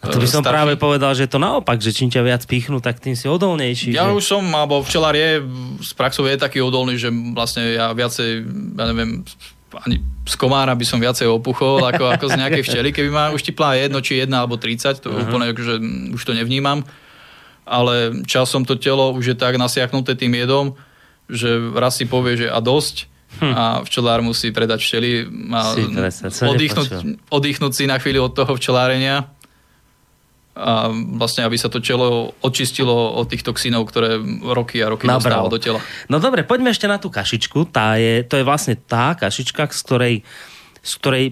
A 0.00 0.08
to 0.08 0.16
by 0.16 0.26
e, 0.26 0.32
som 0.32 0.40
starší. 0.40 0.56
práve 0.56 0.74
povedal, 0.80 1.12
že 1.12 1.28
je 1.28 1.32
to 1.36 1.40
naopak, 1.40 1.76
že 1.76 1.92
čím 1.92 2.08
ťa 2.08 2.24
viac 2.24 2.42
pichnú, 2.48 2.80
tak 2.80 3.04
tým 3.04 3.12
si 3.12 3.28
odolnejší. 3.28 3.92
Ja 3.92 4.08
že... 4.08 4.16
už 4.16 4.24
som, 4.24 4.44
alebo 4.56 4.80
včelár 4.80 5.12
je, 5.12 5.44
z 5.84 5.92
praxou 5.92 6.24
je 6.24 6.40
taký 6.40 6.64
odolný, 6.64 6.96
že 6.96 7.12
vlastne 7.12 7.76
ja 7.76 7.92
viacej, 7.92 8.30
ja 8.80 8.84
neviem, 8.88 9.28
ani 9.86 10.02
z 10.26 10.34
komára 10.34 10.74
by 10.74 10.84
som 10.86 10.98
viacej 10.98 11.30
opuchol, 11.30 11.82
ako, 11.86 12.10
ako 12.10 12.26
z 12.30 12.38
nejakej 12.38 12.62
včely. 12.66 12.88
Keby 12.90 13.10
ma 13.10 13.24
uštipla 13.30 13.78
jedno, 13.78 13.98
či 14.02 14.20
jedna, 14.20 14.42
alebo 14.42 14.58
30, 14.58 15.00
to 15.00 15.08
uh-huh. 15.10 15.26
úplne 15.26 15.54
akože, 15.54 15.74
mm, 15.78 16.16
už 16.18 16.22
to 16.22 16.32
nevnímam. 16.34 16.82
Ale 17.66 18.26
časom 18.26 18.66
to 18.66 18.74
telo 18.74 19.14
už 19.14 19.34
je 19.34 19.36
tak 19.38 19.54
nasiaknuté 19.54 20.18
tým 20.18 20.34
jedom, 20.34 20.74
že 21.30 21.54
raz 21.76 21.94
si 21.94 22.04
povie, 22.10 22.34
že 22.34 22.46
a 22.50 22.58
dosť, 22.58 23.06
hm. 23.38 23.52
a 23.54 23.64
včelár 23.86 24.26
musí 24.26 24.50
predať 24.50 24.82
včely 24.82 25.30
a 25.54 25.60
Si 25.78 26.42
oddychnúť, 26.42 26.88
oddychnúť 27.30 27.72
si 27.72 27.84
na 27.86 28.02
chvíľu 28.02 28.26
od 28.26 28.34
toho 28.34 28.58
včelárenia 28.58 29.30
a 30.60 30.92
vlastne, 31.16 31.48
aby 31.48 31.56
sa 31.56 31.72
to 31.72 31.80
telo 31.80 32.36
očistilo 32.44 33.16
od 33.16 33.32
tých 33.32 33.40
toxínov, 33.40 33.88
ktoré 33.88 34.20
roky 34.44 34.84
a 34.84 34.92
roky 34.92 35.08
dostáva 35.08 35.48
do 35.48 35.56
tela. 35.56 35.80
No 36.12 36.20
dobre, 36.20 36.44
poďme 36.44 36.68
ešte 36.68 36.84
na 36.84 37.00
tú 37.00 37.08
kašičku. 37.08 37.72
Tá 37.72 37.96
je, 37.96 38.20
to 38.28 38.36
je 38.36 38.44
vlastne 38.44 38.76
tá 38.76 39.16
kašička, 39.16 39.72
z 39.72 39.80
ktorej, 39.80 40.14
z 40.84 40.92
ktorej 41.00 41.26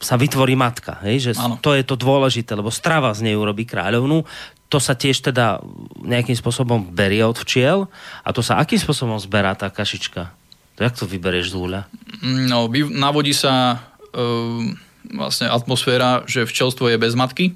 sa 0.00 0.16
vytvorí 0.16 0.56
matka. 0.56 0.98
Hej? 1.04 1.30
Že 1.30 1.60
to 1.60 1.76
je 1.76 1.84
to 1.84 1.94
dôležité, 2.00 2.56
lebo 2.56 2.72
strava 2.72 3.12
z 3.12 3.28
nej 3.28 3.36
urobí 3.36 3.68
kráľovnú. 3.68 4.24
To 4.72 4.78
sa 4.80 4.96
tiež 4.96 5.20
teda 5.20 5.60
nejakým 6.00 6.34
spôsobom 6.34 6.90
berie 6.90 7.22
od 7.22 7.36
včiel. 7.36 7.92
A 8.24 8.32
to 8.32 8.40
sa 8.40 8.56
akým 8.56 8.80
spôsobom 8.80 9.20
zberá 9.20 9.52
tá 9.52 9.68
kašička? 9.68 10.32
To 10.74 10.80
jak 10.80 10.96
to 10.96 11.04
vyberieš 11.04 11.52
z 11.52 11.56
úľa? 11.60 11.80
No, 12.24 12.72
navodí 12.72 13.36
sa 13.36 13.84
um, 14.16 14.72
vlastne 15.12 15.52
atmosféra, 15.52 16.24
že 16.24 16.48
včelstvo 16.48 16.88
je 16.88 16.96
bez 16.96 17.12
matky. 17.12 17.52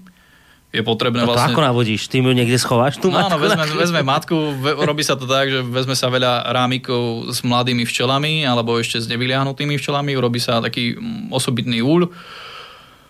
Je 0.76 0.84
potrebné 0.84 1.24
to 1.24 1.32
vlastne... 1.32 1.56
ako 1.56 1.64
navodíš? 1.64 2.12
Ty 2.12 2.20
mu 2.20 2.36
niekde 2.36 2.60
schováš 2.60 3.00
tú 3.00 3.08
No 3.08 3.16
matku? 3.16 3.32
áno, 3.32 3.36
vezme, 3.40 3.64
vezme 3.82 4.00
matku, 4.04 4.36
ve, 4.60 4.76
robí 4.84 5.00
sa 5.00 5.16
to 5.16 5.24
tak, 5.24 5.48
že 5.48 5.64
vezme 5.64 5.96
sa 5.96 6.12
veľa 6.12 6.52
rámikov 6.52 7.32
s 7.32 7.40
mladými 7.40 7.88
včelami 7.88 8.44
alebo 8.44 8.76
ešte 8.76 9.00
s 9.00 9.08
nevyliahnutými 9.08 9.72
včelami, 9.80 10.12
urobí 10.12 10.36
sa 10.36 10.60
taký 10.60 11.00
mm, 11.00 11.32
osobitný 11.32 11.80
úľ. 11.80 12.12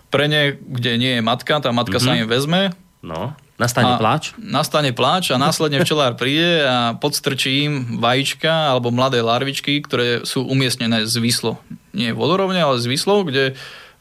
Pre 0.07 0.25
ne, 0.31 0.55
kde 0.55 0.95
nie 0.95 1.19
je 1.19 1.21
matka, 1.21 1.59
tá 1.59 1.75
matka 1.75 1.99
mm-hmm. 1.99 2.15
sa 2.15 2.19
im 2.23 2.27
vezme. 2.31 2.61
No, 3.03 3.35
nastane 3.59 3.93
a 3.93 3.99
pláč. 3.99 4.31
Nastane 4.39 4.91
pláč 4.95 5.29
a 5.29 5.37
následne 5.37 5.83
včelár 5.83 6.15
príde 6.15 6.63
a 6.63 6.95
podstrčí 6.95 7.67
im 7.67 7.99
vajíčka 7.99 8.71
alebo 8.73 8.89
mladé 8.89 9.19
larvičky, 9.19 9.83
ktoré 9.83 10.23
sú 10.23 10.47
umiestnené 10.47 11.03
zvislo. 11.03 11.59
Nie 11.91 12.15
vodorovne, 12.15 12.57
ale 12.57 12.81
zvislo, 12.81 13.21
kde 13.27 13.53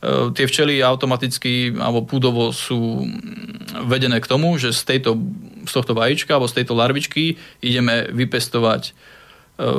tie 0.06 0.44
včely 0.46 0.84
automaticky 0.84 1.74
alebo 1.74 2.06
púdovo 2.06 2.52
sú 2.54 3.02
mm, 3.02 3.86
vedené 3.90 4.22
k 4.22 4.30
tomu, 4.30 4.54
že 4.60 4.70
z, 4.70 4.96
tejto, 4.96 5.18
z 5.66 5.72
tohto 5.72 5.96
vajíčka 5.96 6.36
alebo 6.36 6.46
z 6.46 6.62
tejto 6.62 6.74
larvičky 6.78 7.40
ideme 7.64 8.06
vypestovať 8.14 8.90
e, 8.90 8.92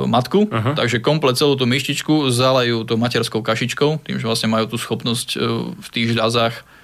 matku, 0.04 0.50
uh-huh. 0.50 0.74
takže 0.76 1.00
komplet 1.00 1.38
celú 1.38 1.56
tú 1.56 1.64
myštičku 1.64 2.28
zalejú 2.28 2.84
tou 2.84 3.00
materskou 3.00 3.40
kašičkou, 3.40 4.04
tým, 4.04 4.16
že 4.20 4.28
vlastne 4.28 4.52
majú 4.52 4.68
tú 4.68 4.76
schopnosť 4.76 5.28
e, 5.34 5.38
v 5.78 5.88
tých 5.92 6.12
žľazách 6.16 6.78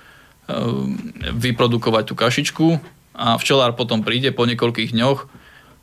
vyprodukovať 1.41 2.05
tú 2.05 2.15
kašičku 2.21 2.67
a 3.17 3.41
včelár 3.41 3.73
potom 3.73 4.05
príde 4.05 4.29
po 4.29 4.45
niekoľkých 4.45 4.93
dňoch 4.93 5.25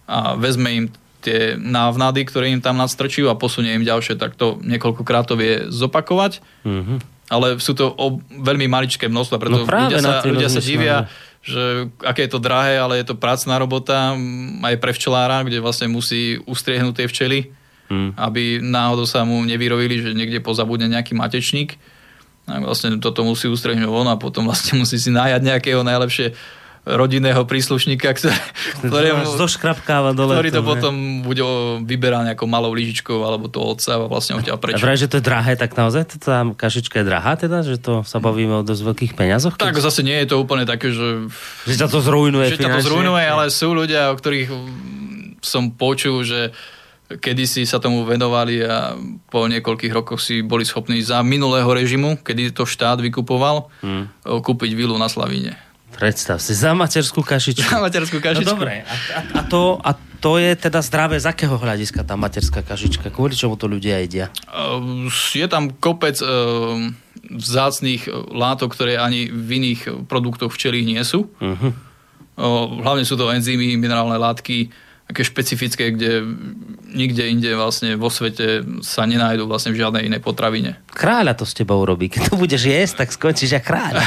a 0.05 0.38
vezme 0.38 0.69
im 0.69 0.85
tie 1.21 1.57
návnady, 1.57 2.25
ktoré 2.29 2.53
im 2.53 2.61
tam 2.61 2.77
nadstrčujú 2.81 3.29
a 3.29 3.38
posunie 3.38 3.77
im 3.77 3.85
ďalšie, 3.85 4.17
tak 4.17 4.38
to 4.38 4.61
niekoľkokrát 4.61 5.29
to 5.29 5.33
vie 5.38 5.65
zopakovať. 5.69 6.41
Mhm. 6.61 7.20
Ale 7.32 7.56
sú 7.64 7.72
to 7.72 7.95
o, 7.95 8.20
veľmi 8.28 8.68
maličké 8.68 9.08
množstva, 9.08 9.40
preto 9.40 9.64
No 9.64 9.64
ľudia, 9.64 10.03
sa, 10.03 10.20
ľudia 10.20 10.52
sa 10.52 10.60
divia, 10.60 11.08
že 11.40 11.88
aké 12.03 12.28
je 12.28 12.32
to 12.36 12.44
drahé, 12.44 12.76
ale 12.76 12.99
je 12.99 13.08
to 13.08 13.16
prácná 13.16 13.56
robota 13.56 14.14
aj 14.68 14.76
pre 14.78 14.91
včelára, 14.91 15.48
kde 15.48 15.64
vlastne 15.64 15.88
musí 15.88 16.38
ustriehnúť 16.44 17.02
tie 17.02 17.08
včely, 17.08 17.40
Mm. 17.91 18.16
aby 18.16 18.64
náhodou 18.64 19.03
sa 19.03 19.28
mu 19.28 19.44
nevyrovili, 19.44 19.99
že 19.99 20.16
niekde 20.16 20.40
pozabudne 20.40 20.88
nejaký 20.88 21.12
matečník. 21.12 21.76
A 22.48 22.64
vlastne 22.64 22.95
toto 23.03 23.28
musí 23.28 23.52
ustriehnúť 23.52 23.91
on 23.91 24.08
a 24.08 24.16
potom 24.16 24.48
vlastne 24.48 24.76
musí 24.82 24.95
si 24.95 25.12
nájať 25.12 25.44
nejakého 25.44 25.84
najlepšie 25.84 26.32
rodinného 26.82 27.44
príslušníka, 27.44 28.10
ktoré, 28.18 28.34
ktorému, 28.82 29.24
Zoškrapkáva 29.32 30.12
dole. 30.12 30.34
ktorý 30.34 30.49
to, 30.49 30.56
to 30.56 30.66
potom 30.66 30.94
bude 31.22 31.38
o- 31.40 31.78
vyberá 31.80 32.24
nejakou 32.24 32.45
malou 32.45 32.72
lyžičkou 32.72 33.22
alebo 33.22 33.45
to 33.45 33.60
otca 33.60 33.95
a 33.95 34.03
vlastne 34.03 34.34
A 34.34 34.38
odtiaľ 34.40 34.58
preč. 34.58 34.78
vraj, 34.78 34.95
že 34.95 35.06
to 35.06 35.18
je 35.18 35.24
drahé, 35.24 35.53
tak 35.53 35.72
naozaj 35.72 36.18
tá 36.18 36.41
kašička 36.48 36.99
je 36.99 37.06
drahá 37.06 37.36
teda, 37.36 37.62
že 37.62 37.78
to 37.78 38.02
sa 38.02 38.18
bavíme 38.18 38.60
o 38.60 38.64
dosť 38.64 38.82
veľkých 38.84 39.14
peniazoch? 39.14 39.56
Tak 39.56 39.72
keď- 39.72 39.84
zase 39.84 40.02
nie 40.02 40.18
je 40.18 40.28
to 40.28 40.38
úplne 40.38 40.64
také, 40.64 40.90
že, 40.90 41.30
Že 41.64 41.76
ťa 41.78 41.88
to 41.88 41.99
zrujnuje 41.99 42.45
že 42.48 42.58
to 42.58 42.82
zrujnuje, 42.82 43.24
ale 43.24 43.44
sú 43.48 43.72
ľudia, 43.72 44.10
o 44.10 44.16
ktorých 44.16 44.49
mm, 44.49 44.70
som 45.40 45.70
počul, 45.70 46.22
že 46.22 46.49
kedysi 47.12 47.62
sa 47.62 47.78
tomu 47.78 48.02
venovali 48.03 48.62
a 48.62 48.95
po 49.28 49.44
niekoľkých 49.44 49.91
rokoch 49.91 50.18
si 50.18 50.40
boli 50.40 50.64
schopní 50.64 50.98
za 50.99 51.20
minulého 51.22 51.68
režimu, 51.68 52.16
kedy 52.18 52.49
to 52.52 52.64
štát 52.64 52.98
vykupoval, 52.98 53.68
Hmm. 53.82 54.08
kúpiť 54.24 54.72
vilu 54.72 54.95
na 54.95 55.06
Slavíne. 55.06 55.60
Predstav 56.02 56.41
si, 56.41 56.57
za 56.57 56.73
materskú 56.73 57.22
kašičku. 57.22 57.69
Na 57.69 57.86
materskú 57.86 58.18
kašičku. 58.18 58.49
No 58.49 58.57
dobre, 58.57 58.82
a, 58.82 58.95
a, 59.14 59.19
a, 59.38 59.41
to, 59.45 59.78
a 59.78 59.94
to 60.18 60.41
je 60.41 60.57
teda 60.57 60.82
zdravé 60.82 61.22
z 61.22 61.30
akého 61.30 61.53
hľadiska 61.53 62.02
tá 62.02 62.18
materská 62.18 62.65
kašička? 62.65 63.14
Kvôli 63.14 63.38
čomu 63.38 63.53
to 63.53 63.69
ľudia 63.69 64.02
jedia? 64.02 64.34
Uh, 64.49 65.06
Je 65.38 65.45
tam 65.45 65.69
kopec 65.69 66.18
uh, 66.26 66.90
vzácných 67.30 68.10
uh, 68.10 68.34
látok, 68.34 68.73
ktoré 68.73 68.98
ani 68.98 69.30
v 69.30 69.49
iných 69.61 70.10
produktoch 70.10 70.49
včelých 70.49 70.86
nie 70.90 71.02
sú. 71.06 71.30
Uh-huh. 71.38 71.69
Uh, 72.34 72.82
Hlavne 72.82 73.06
sú 73.06 73.14
to 73.14 73.30
enzymy, 73.30 73.78
minerálne 73.78 74.18
látky, 74.18 74.73
také 75.11 75.27
špecifické, 75.27 75.91
kde 75.91 76.23
nikde 76.95 77.27
inde 77.27 77.51
vlastne 77.51 77.99
vo 77.99 78.07
svete 78.07 78.63
sa 78.79 79.03
nenájdú 79.03 79.43
vlastne 79.43 79.75
v 79.75 79.83
žiadnej 79.83 80.07
inej 80.07 80.23
potravine. 80.23 80.79
Kráľa 80.95 81.35
to 81.35 81.43
s 81.43 81.51
tebou 81.51 81.83
urobí. 81.83 82.07
Keď 82.07 82.31
to 82.31 82.39
budeš 82.39 82.71
jesť, 82.71 83.03
tak 83.03 83.11
skončíš 83.11 83.59
ako 83.59 83.67
kráľ. 83.67 83.93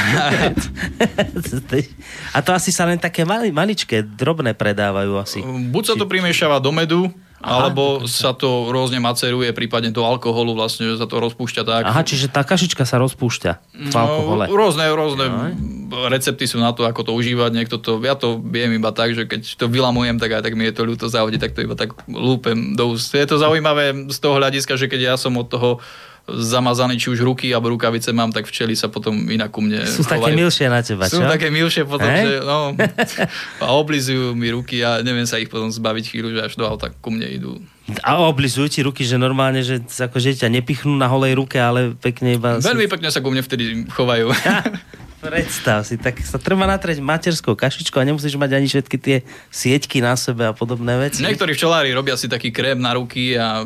a 2.35 2.37
to 2.41 2.49
asi 2.57 2.73
sa 2.73 2.89
len 2.89 2.97
také 2.97 3.21
mali, 3.21 3.53
maličké, 3.53 4.01
drobné 4.01 4.57
predávajú 4.57 5.13
asi. 5.21 5.45
Buď 5.45 5.93
sa 5.93 5.93
to 5.93 6.09
primiešava 6.09 6.57
do 6.57 6.73
medu, 6.73 7.13
Aha. 7.43 7.67
alebo 7.67 8.07
sa 8.07 8.31
to 8.31 8.71
rôzne 8.71 9.03
maceruje, 9.03 9.51
prípadne 9.51 9.91
do 9.91 10.07
alkoholu 10.07 10.55
vlastne, 10.55 10.87
že 10.87 10.97
sa 10.97 11.05
to 11.05 11.19
rozpúšťa 11.19 11.61
tak. 11.67 11.83
Aha, 11.83 12.01
čiže 12.01 12.31
tá 12.31 12.47
kašička 12.47 12.87
sa 12.87 12.95
rozpúšťa 12.97 13.51
v 13.91 13.95
alkohole. 13.95 14.47
No, 14.47 14.55
rôzne, 14.55 14.87
rôzne 14.89 15.25
recepty 16.09 16.47
sú 16.47 16.63
na 16.63 16.71
to, 16.71 16.87
ako 16.87 17.05
to 17.05 17.11
užívať. 17.13 17.51
Niekto 17.51 17.77
to, 17.77 17.99
ja 18.01 18.15
to 18.15 18.39
viem 18.39 18.73
iba 18.79 18.89
tak, 18.95 19.13
že 19.13 19.27
keď 19.27 19.45
to 19.61 19.67
vylamujem, 19.67 20.15
tak 20.17 20.31
aj 20.31 20.41
tak 20.47 20.55
mi 20.55 20.65
je 20.65 20.73
to 20.73 20.87
ľúto 20.87 21.05
zahodiť, 21.11 21.39
tak 21.43 21.53
to 21.53 21.67
iba 21.67 21.75
tak 21.75 21.93
lúpem 22.07 22.73
do 22.73 22.95
úst. 22.95 23.11
Je 23.11 23.27
to 23.27 23.37
zaujímavé 23.37 24.09
z 24.09 24.17
toho 24.17 24.39
hľadiska, 24.39 24.79
že 24.79 24.87
keď 24.89 25.13
ja 25.13 25.15
som 25.19 25.35
od 25.35 25.51
toho 25.51 25.83
zamazaný, 26.25 26.97
či 26.97 27.13
už 27.13 27.21
ruky 27.21 27.53
alebo 27.53 27.69
rukavice 27.69 28.09
mám, 28.09 28.33
tak 28.33 28.49
včely 28.49 28.73
sa 28.73 28.89
potom 28.89 29.13
inak 29.29 29.53
ku 29.53 29.61
mne 29.61 29.85
Sú 29.85 30.01
také 30.01 30.33
chovajú. 30.33 30.41
milšie 30.41 30.65
na 30.73 30.81
teba, 30.81 31.05
Sú 31.05 31.21
čo? 31.21 31.29
také 31.29 31.53
milšie 31.53 31.85
potom, 31.85 32.09
Hej? 32.09 32.25
že 32.25 32.35
no, 32.41 32.73
a 33.63 33.67
oblizujú 33.77 34.33
mi 34.33 34.49
ruky 34.49 34.81
a 34.81 35.05
neviem 35.05 35.29
sa 35.29 35.37
ich 35.37 35.53
potom 35.53 35.69
zbaviť 35.69 36.03
chvíľu, 36.09 36.29
že 36.33 36.39
až 36.49 36.53
do 36.57 36.65
auta 36.65 36.89
ku 36.89 37.13
mne 37.13 37.29
idú. 37.29 37.61
A 38.01 38.17
oblizujú 38.25 38.65
ti 38.65 38.81
ruky, 38.81 39.05
že 39.05 39.21
normálne, 39.21 39.61
že 39.61 39.77
akože 39.85 40.41
ťa 40.41 40.49
nepichnú 40.49 40.97
na 40.97 41.05
holej 41.05 41.37
ruke, 41.37 41.61
ale 41.61 41.93
pekne 41.93 42.33
iba... 42.33 42.57
Veľmi 42.57 42.89
pekne 42.89 43.13
sa 43.13 43.21
ku 43.21 43.29
mne 43.29 43.45
vtedy 43.45 43.85
chovajú. 43.93 44.33
Predstav 45.25 45.81
si, 45.83 45.97
tak 45.97 46.21
sa 46.21 46.37
treba 46.37 46.69
natrieť 46.69 47.01
materskou 47.01 47.57
kašičkou 47.57 47.97
a 47.97 48.05
nemusíš 48.05 48.37
mať 48.37 48.51
ani 48.53 48.67
všetky 48.69 48.97
tie 49.01 49.17
sieťky 49.49 49.99
na 49.99 50.13
sebe 50.13 50.45
a 50.45 50.53
podobné 50.53 50.95
veci. 51.01 51.25
Niektorí 51.25 51.57
včelári 51.57 51.89
robia 51.91 52.13
si 52.13 52.29
taký 52.29 52.53
krém 52.53 52.77
na 52.77 52.93
ruky 52.93 53.33
a 53.33 53.65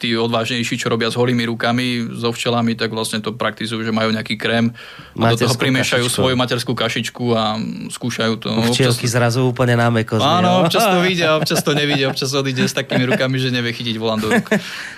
tí 0.00 0.16
odvážnejší, 0.16 0.80
čo 0.80 0.88
robia 0.88 1.12
s 1.12 1.14
holými 1.20 1.44
rukami, 1.52 2.16
so 2.16 2.32
včelami, 2.32 2.72
tak 2.72 2.88
vlastne 2.88 3.20
to 3.20 3.36
praktizujú, 3.36 3.84
že 3.84 3.92
majú 3.92 4.08
nejaký 4.16 4.40
krém 4.40 4.72
a 5.20 5.36
do 5.36 5.44
toho 5.44 5.52
primiešajú 5.60 6.08
kašičkou. 6.08 6.24
svoju 6.24 6.34
materskú 6.40 6.72
kašičku 6.72 7.24
a 7.36 7.60
skúšajú 7.92 8.34
to. 8.40 8.48
U 8.48 8.64
včielky 8.72 9.04
zrazu 9.04 9.44
úplne 9.44 9.76
na 9.76 9.92
meko 9.92 10.16
Áno, 10.16 10.64
občas 10.64 10.88
to 10.88 11.04
vidia, 11.04 11.28
občas 11.38 11.60
to 11.60 11.76
nevidia, 11.76 12.08
občas 12.08 12.32
odíde 12.32 12.64
s 12.64 12.72
takými 12.72 13.12
rukami, 13.12 13.36
že 13.36 13.52
nevie 13.52 13.76
chytiť 13.76 14.00
volant 14.00 14.24
do 14.24 14.32
rúk. 14.32 14.48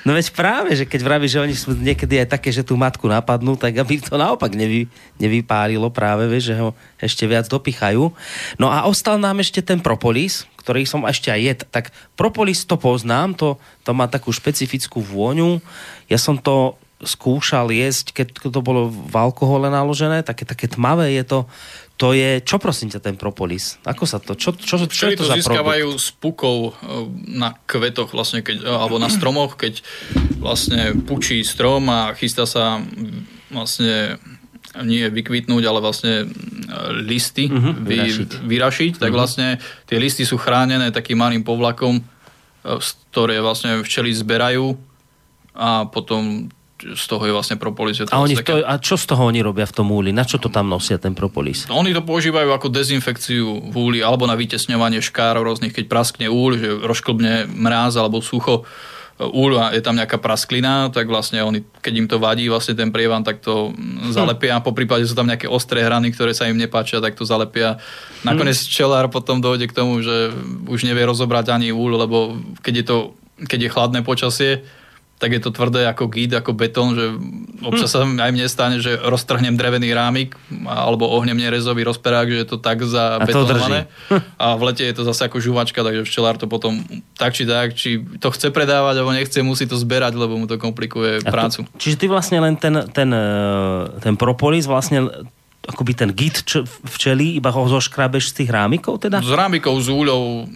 No 0.06 0.14
veď 0.14 0.30
práve, 0.30 0.78
že 0.78 0.86
keď 0.86 1.00
vravíš, 1.02 1.34
že 1.34 1.40
oni 1.42 1.54
sú 1.58 1.74
niekedy 1.74 2.22
aj 2.22 2.38
také, 2.38 2.54
že 2.54 2.62
tú 2.62 2.78
matku 2.78 3.10
napadnú, 3.10 3.58
tak 3.58 3.74
aby 3.74 3.98
to 3.98 4.14
naopak 4.14 4.54
nevy, 4.54 4.86
nevypálilo 5.72 5.88
práve, 5.88 6.28
vieš, 6.28 6.52
že 6.52 6.56
ho 6.60 6.68
ešte 7.00 7.24
viac 7.24 7.48
dopichajú. 7.48 8.12
No 8.60 8.68
a 8.68 8.84
ostal 8.84 9.16
nám 9.16 9.40
ešte 9.40 9.64
ten 9.64 9.80
propolis, 9.80 10.44
ktorý 10.60 10.84
som 10.84 11.08
ešte 11.08 11.32
aj 11.32 11.40
jed. 11.40 11.60
Tak 11.72 11.90
propolis 12.14 12.68
to 12.68 12.76
poznám, 12.76 13.34
to, 13.34 13.56
to 13.82 13.96
má 13.96 14.06
takú 14.06 14.30
špecifickú 14.30 15.00
vôňu. 15.00 15.64
Ja 16.12 16.20
som 16.20 16.36
to 16.36 16.76
skúšal 17.02 17.74
jesť, 17.74 18.14
keď 18.14 18.26
to 18.46 18.60
bolo 18.62 18.86
v 18.86 19.14
alkohole 19.18 19.66
naložené, 19.66 20.22
také, 20.22 20.46
také 20.46 20.70
tmavé 20.70 21.18
je 21.18 21.24
to. 21.26 21.40
To 21.98 22.14
je, 22.14 22.42
čo 22.42 22.58
prosím 22.58 22.90
ťa 22.90 23.02
ten 23.02 23.14
propolis? 23.18 23.78
Ako 23.86 24.06
sa 24.06 24.18
to, 24.18 24.34
čo, 24.34 24.54
čo, 24.54 24.86
čo, 24.86 24.86
čo 24.90 25.06
je 25.10 25.18
to, 25.18 25.26
to 25.26 25.30
za 25.30 25.38
získavajú 25.38 25.86
produkt? 25.94 26.02
z 26.02 26.08
pukov 26.18 26.56
e, 26.58 26.70
na 27.30 27.54
kvetoch 27.66 28.10
vlastne, 28.10 28.42
keď, 28.42 28.66
alebo 28.66 28.98
na 28.98 29.06
stromoch, 29.06 29.54
keď 29.54 29.82
vlastne 30.42 30.98
pučí 31.06 31.42
strom 31.46 31.86
a 31.90 32.10
chystá 32.18 32.42
sa 32.42 32.82
mm, 32.82 33.54
vlastne 33.54 34.18
nie 34.78 35.04
vykvitnúť, 35.06 35.62
ale 35.62 35.78
vlastne 35.78 36.14
e, 36.18 36.26
listy 36.98 37.46
Mhm, 37.46 37.70
vy, 37.78 37.96
vyrašiť. 37.98 38.30
vyrašiť, 38.42 38.92
tak 38.96 39.10
vlastne 39.10 39.56
tie 39.84 39.96
listy 39.96 40.22
sú 40.22 40.36
chránené 40.36 40.88
takým 40.88 41.16
malým 41.16 41.40
povlakom, 41.40 41.96
e, 41.96 42.02
z 42.74 42.88
ktoré 43.06 43.36
vlastne 43.38 43.78
včely 43.78 44.08
zberajú 44.10 44.72
a 45.52 45.84
potom 45.84 46.48
z 46.82 47.04
toho 47.06 47.22
je 47.22 47.30
vlastne 47.30 47.54
propolis. 47.54 47.94
Je 47.94 48.08
A, 48.08 48.18
oni 48.18 48.34
také- 48.34 48.58
to, 48.58 48.64
a 48.64 48.74
čo 48.76 48.96
z 48.96 49.06
toho 49.06 49.22
oni 49.24 49.38
robia 49.38 49.62
v 49.62 49.76
tom 49.76 49.86
úli? 49.88 50.10
Na 50.10 50.24
čo 50.24 50.36
to 50.36 50.48
tam 50.48 50.66
nosia, 50.66 50.96
ten 50.96 51.12
propolis? 51.12 51.68
No, 51.68 51.78
Oni 51.78 51.92
to 51.92 52.02
používajú 52.02 52.50
ako 52.50 52.66
dezinfekciu 52.68 53.70
v 53.70 53.74
úli 53.76 53.98
alebo 54.00 54.24
na 54.24 54.34
vytesňovanie 54.34 54.98
škárov 54.98 55.44
rôznych, 55.44 55.70
keď 55.70 55.84
praskne 55.86 56.26
úl, 56.26 56.56
že 56.56 56.66
rozklbne 56.74 57.46
mráz 57.46 57.94
alebo 57.94 58.18
sucho 58.18 58.66
úl 59.30 59.54
a 59.58 59.70
je 59.70 59.82
tam 59.84 59.94
nejaká 59.94 60.18
prasklina, 60.18 60.90
tak 60.90 61.06
vlastne 61.06 61.44
oni, 61.44 61.62
keď 61.82 61.94
im 61.94 62.06
to 62.10 62.16
vadí 62.18 62.50
vlastne 62.50 62.74
ten 62.74 62.90
prievan, 62.90 63.22
tak 63.22 63.38
to 63.38 63.70
mm, 63.70 64.10
zalepia. 64.10 64.58
Po 64.58 64.74
prípade 64.74 65.06
sú 65.06 65.14
tam 65.14 65.30
nejaké 65.30 65.46
ostré 65.46 65.86
hrany, 65.86 66.10
ktoré 66.10 66.34
sa 66.34 66.50
im 66.50 66.58
nepáčia, 66.58 66.98
tak 66.98 67.14
to 67.14 67.22
zalepia. 67.22 67.78
Nakoniec 68.26 68.58
čelár 68.66 69.06
potom 69.12 69.38
dojde 69.38 69.70
k 69.70 69.76
tomu, 69.76 70.02
že 70.02 70.34
už 70.66 70.82
nevie 70.82 71.06
rozobrať 71.06 71.54
ani 71.54 71.70
úl, 71.70 71.94
lebo 71.94 72.38
keď 72.64 72.74
je, 72.74 72.84
to, 72.84 72.96
keď 73.46 73.58
je 73.62 73.72
chladné 73.72 74.00
počasie, 74.02 74.66
tak 75.22 75.30
je 75.30 75.38
to 75.38 75.54
tvrdé 75.54 75.86
ako 75.86 76.10
gít, 76.10 76.34
ako 76.34 76.50
betón, 76.50 76.98
že 76.98 77.14
občas 77.62 77.94
sa 77.94 78.02
aj 78.02 78.30
mne 78.34 78.42
stane, 78.50 78.82
že 78.82 78.98
roztrhnem 78.98 79.54
drevený 79.54 79.94
rámik 79.94 80.34
alebo 80.66 81.06
ohnem 81.06 81.38
nerezový 81.38 81.86
rozperák, 81.86 82.26
že 82.26 82.42
je 82.42 82.48
to 82.50 82.58
tak 82.58 82.82
A 82.82 82.82
to 82.82 82.90
zabetonované. 82.90 83.86
A 84.34 84.58
v 84.58 84.62
lete 84.66 84.82
je 84.82 84.90
to 84.90 85.06
zase 85.06 85.30
ako 85.30 85.38
žuvačka, 85.38 85.86
takže 85.86 86.02
včelár 86.02 86.42
to 86.42 86.50
potom 86.50 86.82
tak 87.14 87.38
či 87.38 87.46
tak, 87.46 87.78
či 87.78 88.02
to 88.18 88.34
chce 88.34 88.50
predávať 88.50 88.98
alebo 88.98 89.14
nechce, 89.14 89.38
musí 89.46 89.70
to 89.70 89.78
zberať, 89.78 90.18
lebo 90.18 90.34
mu 90.34 90.50
to 90.50 90.58
komplikuje 90.58 91.22
A 91.22 91.30
prácu. 91.30 91.62
To, 91.62 91.78
čiže 91.78 92.02
ty 92.02 92.10
vlastne 92.10 92.42
len 92.42 92.58
ten, 92.58 92.74
ten, 92.90 93.06
eh, 93.14 93.22
ten 94.02 94.18
propolis, 94.18 94.66
vlastne 94.66 95.06
akoby 95.62 95.94
ten 95.94 96.10
git 96.10 96.42
včelí, 96.82 97.38
iba 97.38 97.54
ho 97.54 97.62
zoškrabeš 97.70 98.34
z 98.34 98.42
tých 98.42 98.50
rámikov 98.50 98.98
teda? 98.98 99.22
S 99.22 99.30
rámikou, 99.30 99.78
s 99.78 99.86
úľou, 99.86 100.50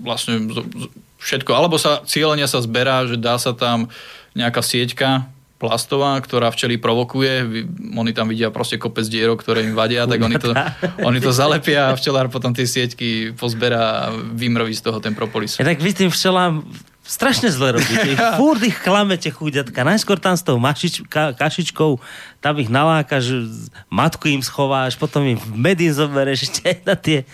vlastne 0.00 0.40
z- 0.48 0.64
z- 0.64 0.90
všetko. 1.18 1.50
Alebo 1.54 1.76
sa 1.78 2.02
cieľenia 2.06 2.46
sa 2.46 2.62
zberá, 2.62 3.06
že 3.06 3.18
dá 3.18 3.38
sa 3.38 3.54
tam 3.54 3.90
nejaká 4.34 4.62
sieťka 4.62 5.26
plastová, 5.58 6.14
ktorá 6.22 6.54
včely 6.54 6.78
provokuje. 6.78 7.66
Oni 7.98 8.14
tam 8.14 8.30
vidia 8.30 8.54
proste 8.54 8.78
kopec 8.78 9.04
dierok, 9.10 9.42
ktoré 9.42 9.66
im 9.66 9.74
vadia, 9.74 10.06
tak 10.06 10.22
oni 10.22 10.38
to, 10.38 10.54
oni 11.08 11.18
to 11.18 11.34
zalepia 11.34 11.90
a 11.90 11.98
včelár 11.98 12.30
potom 12.30 12.54
tie 12.54 12.64
sieťky 12.64 13.34
pozberá 13.34 14.08
a 14.08 14.14
vymrví 14.14 14.72
z 14.72 14.86
toho 14.86 15.02
ten 15.02 15.18
propolis. 15.18 15.58
Ja 15.58 15.66
tak 15.66 15.82
vy 15.82 15.90
tým 15.90 16.10
včelám 16.14 16.62
strašne 17.08 17.48
zle 17.48 17.80
robíte. 17.80 18.14
Fúr 18.38 18.60
ich 18.60 18.76
klamete, 18.84 19.32
chuďatka. 19.32 19.80
Najskôr 19.80 20.20
tam 20.20 20.36
s 20.36 20.44
tou 20.44 20.60
mašič, 20.60 21.08
ka, 21.08 21.32
kašičkou, 21.32 21.96
tam 22.44 22.54
ich 22.60 22.68
nalákaš, 22.68 23.48
matku 23.88 24.28
im 24.28 24.44
schováš, 24.44 25.00
potom 25.00 25.24
im 25.24 25.40
medín 25.56 25.90
zoberieš, 25.96 26.44
ešte 26.52 26.84
na 26.84 26.94
tie, 26.94 27.24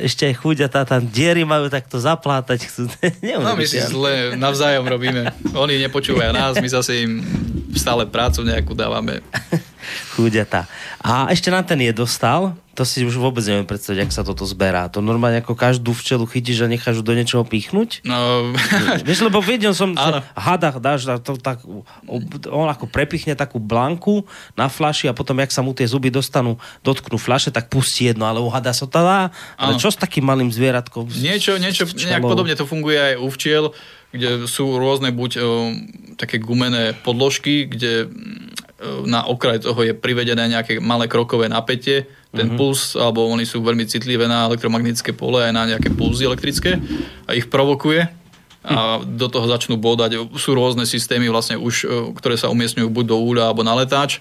ešte 0.00 0.24
aj 0.24 0.34
chuďatá, 0.40 0.88
tam 0.88 1.04
diery 1.04 1.44
majú 1.44 1.68
takto 1.68 2.00
zaplátať. 2.00 2.64
Chcú. 2.64 2.88
No 3.40 3.56
my 3.56 3.64
si 3.68 3.76
zle 3.80 4.36
navzájom 4.36 4.88
robíme. 4.88 5.32
Oni 5.52 5.76
nepočúvajú 5.80 6.32
nás, 6.32 6.56
my 6.56 6.68
zase 6.68 7.04
im 7.04 7.20
stále 7.76 8.08
prácu 8.08 8.40
nejakú 8.44 8.72
dávame. 8.72 9.20
Chúďata. 10.16 10.68
A 11.00 11.32
ešte 11.32 11.48
nám 11.48 11.64
ten 11.64 11.80
jedostal, 11.80 12.56
to 12.80 12.88
si 12.88 13.04
už 13.04 13.18
vôbec 13.20 13.44
neviem 13.44 13.68
predstaviť, 13.68 14.08
ak 14.08 14.14
sa 14.14 14.22
toto 14.24 14.46
zberá. 14.48 14.88
To 14.88 15.04
normálne 15.04 15.42
ako 15.42 15.52
každú 15.52 15.92
včelu 15.92 16.24
chytíš 16.24 16.64
a 16.64 16.70
necháš 16.70 17.00
ju 17.00 17.04
do 17.04 17.12
niečoho 17.12 17.44
pichnúť? 17.44 18.06
No, 18.06 18.48
Vieš, 19.06 19.26
lebo 19.26 19.42
vedel 19.42 19.76
som, 19.76 19.92
že 19.92 20.24
hada 20.32 20.72
dáš 20.80 21.04
to 21.20 21.36
tak, 21.36 21.60
on 22.48 22.68
ako 22.72 22.88
prepichne 22.88 23.36
takú 23.36 23.60
blanku 23.60 24.24
na 24.54 24.70
flaši 24.70 25.10
a 25.10 25.16
potom, 25.16 25.36
jak 25.42 25.52
sa 25.52 25.60
mu 25.60 25.74
tie 25.76 25.84
zuby 25.84 26.08
dostanú, 26.08 26.56
dotknú 26.80 27.18
flaše, 27.18 27.52
tak 27.52 27.68
pustí 27.68 28.08
jedno, 28.08 28.24
ale 28.24 28.38
u 28.40 28.48
hada 28.48 28.70
sa 28.70 28.86
to 28.86 28.96
dá. 28.96 29.28
Ale 29.56 29.80
čo 29.80 29.90
s 29.90 29.98
takým 29.98 30.22
malým 30.26 30.52
zvieratkom? 30.52 31.08
Niečo, 31.08 31.58
niečo 31.58 31.88
nejak 31.88 32.22
podobne 32.22 32.54
to 32.54 32.68
funguje 32.68 32.98
aj 32.98 33.14
u 33.18 33.28
včiel, 33.32 33.64
kde 34.10 34.50
sú 34.50 34.78
rôzne 34.78 35.14
buď 35.14 35.30
o, 35.38 35.40
také 36.18 36.42
gumené 36.42 36.98
podložky, 37.06 37.66
kde 37.70 38.06
o, 38.06 39.06
na 39.06 39.22
okraj 39.22 39.62
toho 39.62 39.78
je 39.86 39.94
privedené 39.94 40.50
nejaké 40.50 40.82
malé 40.82 41.06
krokové 41.06 41.46
napätie, 41.46 42.10
ten 42.30 42.50
Mhm. 42.50 42.56
puls, 42.58 42.94
alebo 42.94 43.26
oni 43.26 43.42
sú 43.46 43.58
veľmi 43.62 43.86
citlivé 43.86 44.26
na 44.30 44.46
elektromagnetické 44.46 45.10
pole 45.14 45.42
aj 45.42 45.50
na 45.54 45.66
nejaké 45.66 45.90
pulzy 45.94 46.26
elektrické 46.26 46.78
a 47.26 47.34
ich 47.34 47.50
provokuje 47.50 48.06
a 48.60 49.00
do 49.00 49.26
toho 49.32 49.48
začnú 49.48 49.80
bodať. 49.80 50.20
Sú 50.36 50.52
rôzne 50.52 50.84
systémy 50.84 51.32
vlastne 51.32 51.56
už, 51.56 51.74
o, 51.82 51.88
ktoré 52.12 52.36
sa 52.36 52.52
umiestňujú 52.52 52.86
buď 52.90 53.04
do 53.14 53.16
úľa 53.18 53.50
alebo 53.50 53.62
na 53.64 53.72
letáč. 53.78 54.20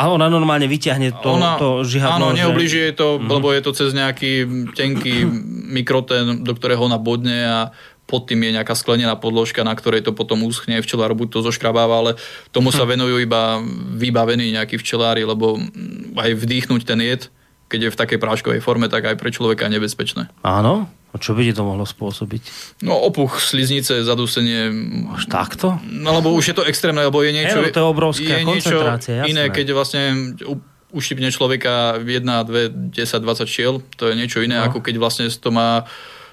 A 0.00 0.08
ona 0.08 0.32
normálne 0.32 0.64
vyťahne 0.64 1.20
to, 1.20 1.36
to 1.60 1.68
žihadlo. 1.84 2.16
áno, 2.16 2.26
že- 2.32 2.40
neobližuje 2.40 2.96
to, 2.96 3.20
mm-hmm. 3.20 3.28
lebo 3.28 3.52
je 3.52 3.60
to 3.60 3.70
cez 3.76 3.92
nejaký 3.92 4.48
tenký 4.72 5.28
mikrotén, 5.76 6.40
do 6.40 6.56
ktorého 6.56 6.80
ona 6.88 6.96
bodne 6.96 7.44
a 7.44 7.60
pod 8.08 8.26
tým 8.26 8.42
je 8.42 8.56
nejaká 8.58 8.74
sklenená 8.74 9.14
podložka, 9.14 9.62
na 9.62 9.70
ktorej 9.70 10.02
to 10.02 10.10
potom 10.10 10.42
uschne. 10.42 10.82
Včelár 10.82 11.14
buď 11.14 11.28
to 11.30 11.38
zoškrabáva, 11.46 11.94
ale 11.94 12.10
tomu 12.50 12.74
sa 12.74 12.82
venujú 12.82 13.22
iba 13.22 13.62
vybavení 13.94 14.50
nejakí 14.50 14.80
včelári, 14.82 15.22
lebo 15.22 15.60
mm, 15.60 16.18
aj 16.18 16.30
vdýchnuť 16.34 16.82
ten 16.82 16.98
jed, 16.98 17.30
keď 17.70 17.80
je 17.86 17.92
v 17.94 18.00
takej 18.02 18.18
práškovej 18.18 18.60
forme, 18.66 18.90
tak 18.90 19.06
aj 19.06 19.14
pre 19.14 19.30
človeka 19.30 19.70
je 19.70 19.78
nebezpečné. 19.78 20.26
Áno? 20.42 20.90
A 21.10 21.18
čo 21.18 21.34
by 21.34 21.42
ti 21.42 21.50
to 21.50 21.62
mohlo 21.62 21.82
spôsobiť? 21.82 22.42
No 22.80 22.94
opuch, 22.96 23.38
sliznice, 23.38 24.00
zadusenie, 24.00 24.70
Až 25.10 25.26
takto? 25.26 25.82
No 25.84 26.14
lebo 26.14 26.30
už 26.30 26.44
je 26.46 26.54
to 26.54 26.62
extrémne, 26.62 27.02
lebo 27.02 27.20
je 27.20 27.32
niečo... 27.32 27.58
No 27.58 27.66
to 27.66 27.80
je 27.80 27.88
obrovská 27.88 28.32
je 28.32 28.44
niečo 28.44 28.78
jasné. 28.78 29.26
iné, 29.26 29.44
keď 29.48 29.66
vlastne 29.72 30.02
u- 30.40 30.62
ušipne 30.90 31.26
človeka 31.28 31.98
1, 31.98 32.06
2, 32.22 32.94
10, 32.94 32.94
20 32.94 33.26
šiel, 33.44 33.82
to 33.94 34.06
je 34.06 34.14
niečo 34.14 34.38
iné, 34.38 34.54
No. 34.56 34.66
ako 34.66 34.78
keď 34.80 34.94
vlastne 34.96 35.26
to 35.26 35.50
má 35.50 35.82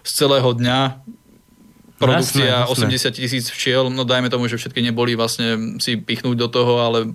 z 0.02 0.12
celého 0.16 0.50
dňa 0.52 0.80
produkcia 1.98 2.64
Jasné, 2.64 2.88
jasné. 2.88 3.10
80 3.10 3.20
tisíc 3.20 3.46
včiel, 3.48 3.90
no 3.90 4.02
dajme 4.02 4.28
tomu, 4.28 4.46
že 4.46 4.56
všetky 4.56 4.80
neboli 4.82 5.14
vlastne 5.14 5.78
si 5.78 5.96
pichnúť 5.96 6.38
do 6.38 6.48
toho, 6.48 6.80
ale 6.80 7.10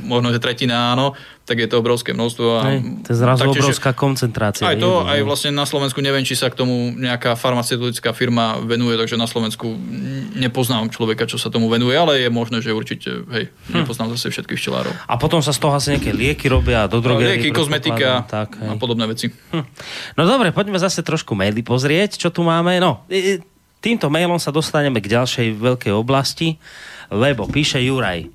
možno, 0.00 0.30
že 0.30 0.38
tretina 0.38 0.90
áno, 0.90 1.12
tak 1.42 1.58
je 1.58 1.66
to 1.66 1.76
obrovské 1.76 2.10
množstvo. 2.10 2.46
A 2.48 2.62
Hej, 2.68 2.78
to 3.02 3.08
je 3.08 3.18
zrazu 3.18 3.40
taktiež- 3.42 3.64
obrovská 3.64 3.90
koncentrácia. 3.92 4.62
aj 4.62 4.76
to, 4.76 4.90
jedu, 4.96 5.08
aj 5.08 5.20
vlastne 5.22 5.50
na 5.50 5.64
Slovensku 5.64 5.98
neviem, 5.98 6.22
či 6.22 6.32
sa 6.32 6.46
k 6.46 6.54
tomu 6.54 6.72
nejaká 6.92 7.34
farmaceutická 7.34 8.12
firma 8.12 8.60
venuje, 8.60 8.94
takže 8.94 9.14
na 9.14 9.24
Slovensku 9.24 9.74
nepoznám 10.34 10.86
človeka, 10.88 11.24
čo 11.24 11.34
sa 11.34 11.48
tomu 11.48 11.66
venuje, 11.66 11.92
ale 11.92 12.20
je 12.20 12.28
možné, 12.28 12.58
že 12.58 12.70
určite, 12.70 13.26
hej, 13.26 13.50
Hm. 13.66 13.82
nepoznám 13.82 14.12
zase 14.12 14.30
všetkých 14.30 14.54
včelárov. 14.56 14.92
A 15.04 15.14
potom 15.16 15.40
sa 15.40 15.50
z 15.50 15.58
toho 15.58 15.72
asi 15.72 15.92
nejaké 15.92 16.12
lieky 16.12 16.46
robia 16.46 16.84
do 16.84 17.00
drogerii. 17.00 17.40
lieky, 17.40 17.50
kozmetika 17.50 18.22
Tak, 18.24 18.54
hej. 18.54 18.68
a 18.68 18.74
podobné 18.74 19.04
veci. 19.04 19.32
Hm. 19.50 19.64
No 20.14 20.22
dobre, 20.24 20.50
poďme 20.50 20.76
zase 20.76 21.00
trošku 21.00 21.32
maily 21.32 21.60
pozrieť, 21.60 22.14
čo 22.16 22.28
tu 22.28 22.40
máme. 22.40 22.78
No, 22.78 23.02
týmto 23.78 24.10
mailom 24.10 24.38
sa 24.38 24.50
dostaneme 24.50 24.98
k 24.98 25.10
ďalšej 25.12 25.58
veľkej 25.58 25.92
oblasti, 25.94 26.58
lebo 27.08 27.48
píše 27.48 27.80
Juraj. 27.80 28.28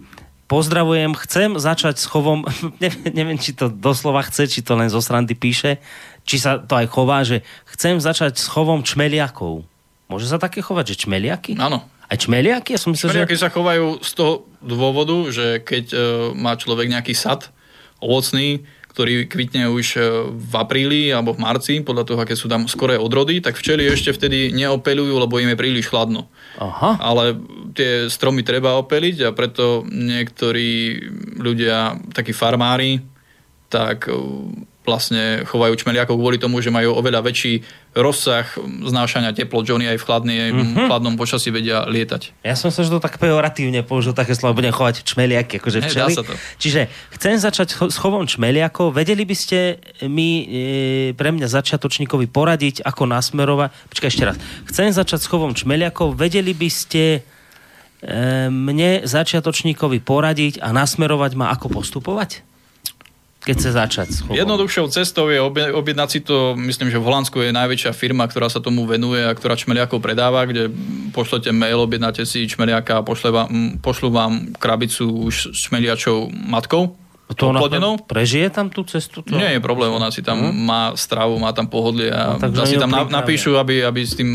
pozdravujem, 0.47 1.17
chcem 1.25 1.57
začať 1.57 1.97
s 1.97 2.05
chovom, 2.05 2.45
neviem, 2.83 3.11
neviem, 3.13 3.37
či 3.39 3.53
to 3.53 3.69
doslova 3.71 4.21
chce, 4.25 4.49
či 4.49 4.61
to 4.61 4.77
len 4.77 4.89
zo 4.91 5.01
srandy 5.01 5.33
píše, 5.33 5.81
či 6.23 6.39
sa 6.39 6.61
to 6.61 6.77
aj 6.77 6.87
chová, 6.87 7.25
že 7.25 7.43
chcem 7.75 7.99
začať 7.99 8.39
s 8.39 8.47
chovom 8.47 8.85
čmeliakov. 8.85 9.65
Môže 10.07 10.29
sa 10.29 10.37
také 10.37 10.61
chovať, 10.61 10.93
že 10.93 11.07
čmeliaky? 11.07 11.57
Áno. 11.57 11.83
Aj 12.05 12.17
čmeliaky? 12.19 12.75
Ja 12.75 12.79
som 12.79 12.93
myslel, 12.93 13.09
Čmeliaky 13.25 13.35
že... 13.39 13.43
sa 13.43 13.49
chovajú 13.49 14.03
z 14.03 14.11
toho 14.13 14.33
dôvodu, 14.61 15.17
že 15.33 15.63
keď 15.63 15.85
e, 15.89 15.97
má 16.37 16.53
človek 16.53 16.91
nejaký 16.91 17.15
sad 17.17 17.49
ovocný, 17.97 18.67
ktorý 18.93 19.25
kvitne 19.25 19.73
už 19.73 19.97
e, 19.97 20.01
v 20.29 20.53
apríli 20.53 21.09
alebo 21.09 21.33
v 21.33 21.41
marci, 21.41 21.81
podľa 21.81 22.05
toho, 22.05 22.19
aké 22.21 22.37
sú 22.37 22.45
tam 22.45 22.69
skoré 22.69 23.01
odrody, 23.01 23.41
tak 23.41 23.57
včely 23.57 23.89
ešte 23.89 24.13
vtedy 24.13 24.53
neopelujú, 24.53 25.17
lebo 25.17 25.41
im 25.41 25.49
je 25.49 25.57
príliš 25.57 25.89
chladno. 25.89 26.29
Aha. 26.61 27.01
Ale 27.01 27.41
tie 27.73 28.05
stromy 28.05 28.45
treba 28.45 28.77
opeliť 28.77 29.25
a 29.25 29.29
preto 29.33 29.81
niektorí 29.89 31.01
ľudia, 31.41 31.97
takí 32.13 32.37
farmári, 32.37 33.01
tak 33.73 34.05
vlastne 34.83 35.47
chovajú 35.47 35.79
čmeliakov 35.79 36.19
kvôli 36.19 36.35
tomu, 36.35 36.59
že 36.59 36.67
majú 36.67 36.95
oveľa 36.99 37.23
väčší 37.23 37.63
rozsah 37.95 38.43
znášania 38.83 39.31
teplot, 39.31 39.69
že 39.69 39.73
oni 39.79 39.85
aj 39.95 39.97
v 40.01 40.03
chladnej, 40.03 40.37
mm-hmm. 40.51 40.87
chladnom 40.91 41.15
počasí 41.15 41.55
vedia 41.55 41.87
lietať. 41.87 42.43
Ja 42.43 42.59
som 42.59 42.67
sa, 42.67 42.83
že 42.83 42.91
to 42.91 42.99
tak 42.99 43.15
pejoratívne 43.21 43.85
použil 43.87 44.11
také 44.11 44.35
slovo, 44.35 44.59
budem 44.59 44.75
chovať 44.75 45.07
čmeliaky, 45.07 45.63
akože 45.63 45.79
dá 45.87 46.11
sa 46.11 46.25
to. 46.25 46.35
Čiže 46.59 46.91
chcem 47.15 47.39
začať 47.39 47.87
s 47.87 47.97
chovom 47.97 48.27
čmeliakov. 48.27 48.91
Vedeli 48.91 49.23
by 49.23 49.35
ste 49.37 49.79
mi 50.03 50.43
e, 50.43 50.45
pre 51.15 51.31
mňa 51.31 51.47
začiatočníkovi 51.47 52.27
poradiť, 52.27 52.83
ako 52.83 53.07
nasmerovať... 53.07 53.69
Počkaj 53.87 54.09
ešte 54.09 54.23
raz. 54.27 54.35
Chcem 54.67 54.91
začať 54.91 55.19
s 55.23 55.27
chovom 55.31 55.55
čmeliakov. 55.55 56.17
Vedeli 56.17 56.51
by 56.51 56.69
ste 56.73 57.03
e, 57.13 58.49
mne 58.51 59.05
začiatočníkovi 59.07 60.03
poradiť 60.03 60.59
a 60.59 60.75
nasmerovať 60.75 61.31
ma, 61.39 61.53
ako 61.53 61.71
postupovať? 61.71 62.52
Keď 63.43 63.55
chce 63.59 63.69
začať 63.75 64.07
s 64.07 64.17
chovom. 64.23 64.39
Jednoduchšou 64.39 64.87
cestou 64.87 65.27
je 65.27 65.43
obje- 65.43 65.75
objednať 65.75 66.09
si 66.09 66.19
to, 66.23 66.55
myslím, 66.55 66.87
že 66.87 66.95
v 66.95 67.05
Holandsku 67.11 67.43
je 67.43 67.51
najväčšia 67.51 67.91
firma, 67.91 68.23
ktorá 68.23 68.47
sa 68.47 68.63
tomu 68.63 68.87
venuje 68.87 69.19
a 69.19 69.35
ktorá 69.35 69.59
čmeliakov 69.59 69.99
predáva, 69.99 70.47
kde 70.47 70.71
pošlete 71.11 71.51
mail, 71.51 71.83
objednáte 71.83 72.23
si 72.23 72.47
čmeliaka 72.47 72.99
a 72.99 73.05
pošle 73.05 73.35
vám, 73.35 73.49
pošlu 73.83 74.15
vám 74.15 74.55
krabicu 74.55 75.11
už 75.27 75.51
s 75.51 75.67
čmeliačou 75.67 76.31
matkou. 76.31 76.95
To 77.33 77.49
ona 77.49 77.65
prežije 78.03 78.51
tam 78.53 78.69
tú 78.69 78.85
cestu? 78.85 79.25
To... 79.25 79.33
Nie 79.33 79.57
je 79.57 79.61
problém, 79.63 79.89
ona 79.89 80.13
si 80.13 80.21
tam 80.21 80.37
má 80.53 80.93
stravu, 80.93 81.39
má 81.41 81.49
tam 81.55 81.65
pohodlie 81.65 82.13
a 82.13 82.37
No, 82.37 82.61
oni 82.61 82.77
tam 82.77 82.91
napíšu, 82.93 83.57
aby, 83.57 83.81
aby 83.81 84.05
s 84.05 84.13
tým 84.13 84.29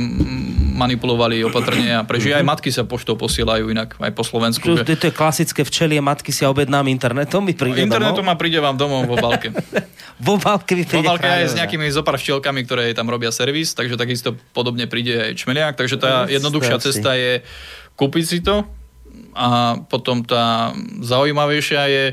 manipulovali 0.79 1.43
opatrne 1.51 1.99
a 1.99 2.07
prežije. 2.07 2.39
Aj 2.39 2.47
matky 2.47 2.71
sa 2.71 2.87
poštou 2.87 3.19
posielajú 3.19 3.75
inak, 3.75 3.99
aj 3.99 4.13
po 4.15 4.23
Slovensku. 4.23 4.63
To, 4.63 4.79
Že 4.81 4.87
to, 4.87 4.95
to 4.95 5.07
je 5.11 5.15
klasické 5.15 5.67
včelie, 5.67 5.99
matky 5.99 6.31
si 6.31 6.47
ja 6.47 6.49
objednám 6.55 6.87
internetom, 6.87 7.43
mi 7.43 7.59
príde 7.59 7.83
internetom 7.83 8.23
domov. 8.23 8.39
a 8.39 8.41
príde 8.41 8.59
vám 8.63 8.79
domov 8.79 9.11
vo 9.11 9.19
balke. 9.19 9.51
V 10.19 10.35
obálke 10.35 10.75
mi 10.75 10.83
príde 10.83 11.07
obálke 11.07 11.31
aj 11.31 11.47
s 11.47 11.55
nejakými 11.55 11.87
zopár 11.95 12.19
včielkami, 12.19 12.67
ktoré 12.67 12.91
tam 12.91 13.07
robia 13.07 13.31
servis, 13.31 13.71
takže 13.71 13.95
takisto 13.95 14.35
podobne 14.51 14.91
príde 14.91 15.15
aj 15.15 15.33
čmeliak. 15.39 15.79
Takže 15.79 15.95
tá 15.95 16.27
jednoduchšia 16.27 16.83
cesta 16.83 17.15
je 17.15 17.47
kúpiť 17.95 18.25
si 18.27 18.43
to 18.43 18.67
a 19.39 19.79
potom 19.87 20.27
tá 20.27 20.75
zaujímavejšia 21.07 21.83
je 21.87 22.05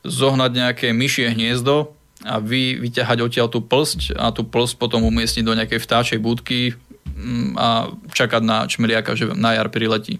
zohnať 0.00 0.50
nejaké 0.50 0.86
myšie 0.96 1.28
hniezdo 1.36 1.92
a 2.24 2.40
vy 2.40 2.78
vyťahať 2.78 3.18
odtiaľ 3.20 3.48
tú 3.52 3.60
plsť 3.60 4.16
a 4.16 4.30
tú 4.32 4.46
plsť 4.46 4.74
potom 4.78 5.04
umiestniť 5.04 5.44
do 5.44 5.52
nejakej 5.52 5.80
vtáčej 5.82 6.18
budky 6.22 6.72
a 7.56 7.92
čakať 8.12 8.42
na 8.42 8.66
čmeliaka, 8.66 9.14
že 9.14 9.30
na 9.32 9.54
jar 9.56 9.68
priletí. 9.70 10.18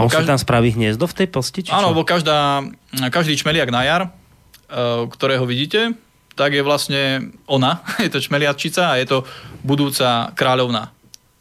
A 0.00 0.04
on 0.04 0.10
Každý- 0.10 0.32
tam 0.32 0.40
spraví 0.40 0.72
hniezdo 0.72 1.04
v 1.04 1.14
tej 1.14 1.28
plsti? 1.28 1.60
Či 1.68 1.70
Áno, 1.70 1.92
lebo 1.92 2.02
každá, 2.02 2.64
každý 3.12 3.36
čmeliak 3.36 3.68
na 3.68 3.84
jar, 3.84 4.02
eh, 4.08 5.04
ktorého 5.08 5.44
vidíte, 5.44 5.92
tak 6.32 6.56
je 6.56 6.64
vlastne 6.64 7.32
ona, 7.44 7.84
je 8.04 8.08
to 8.08 8.20
čmeliačica 8.20 8.96
a 8.96 8.98
je 8.98 9.06
to 9.08 9.18
budúca 9.60 10.32
kráľovná. 10.32 10.90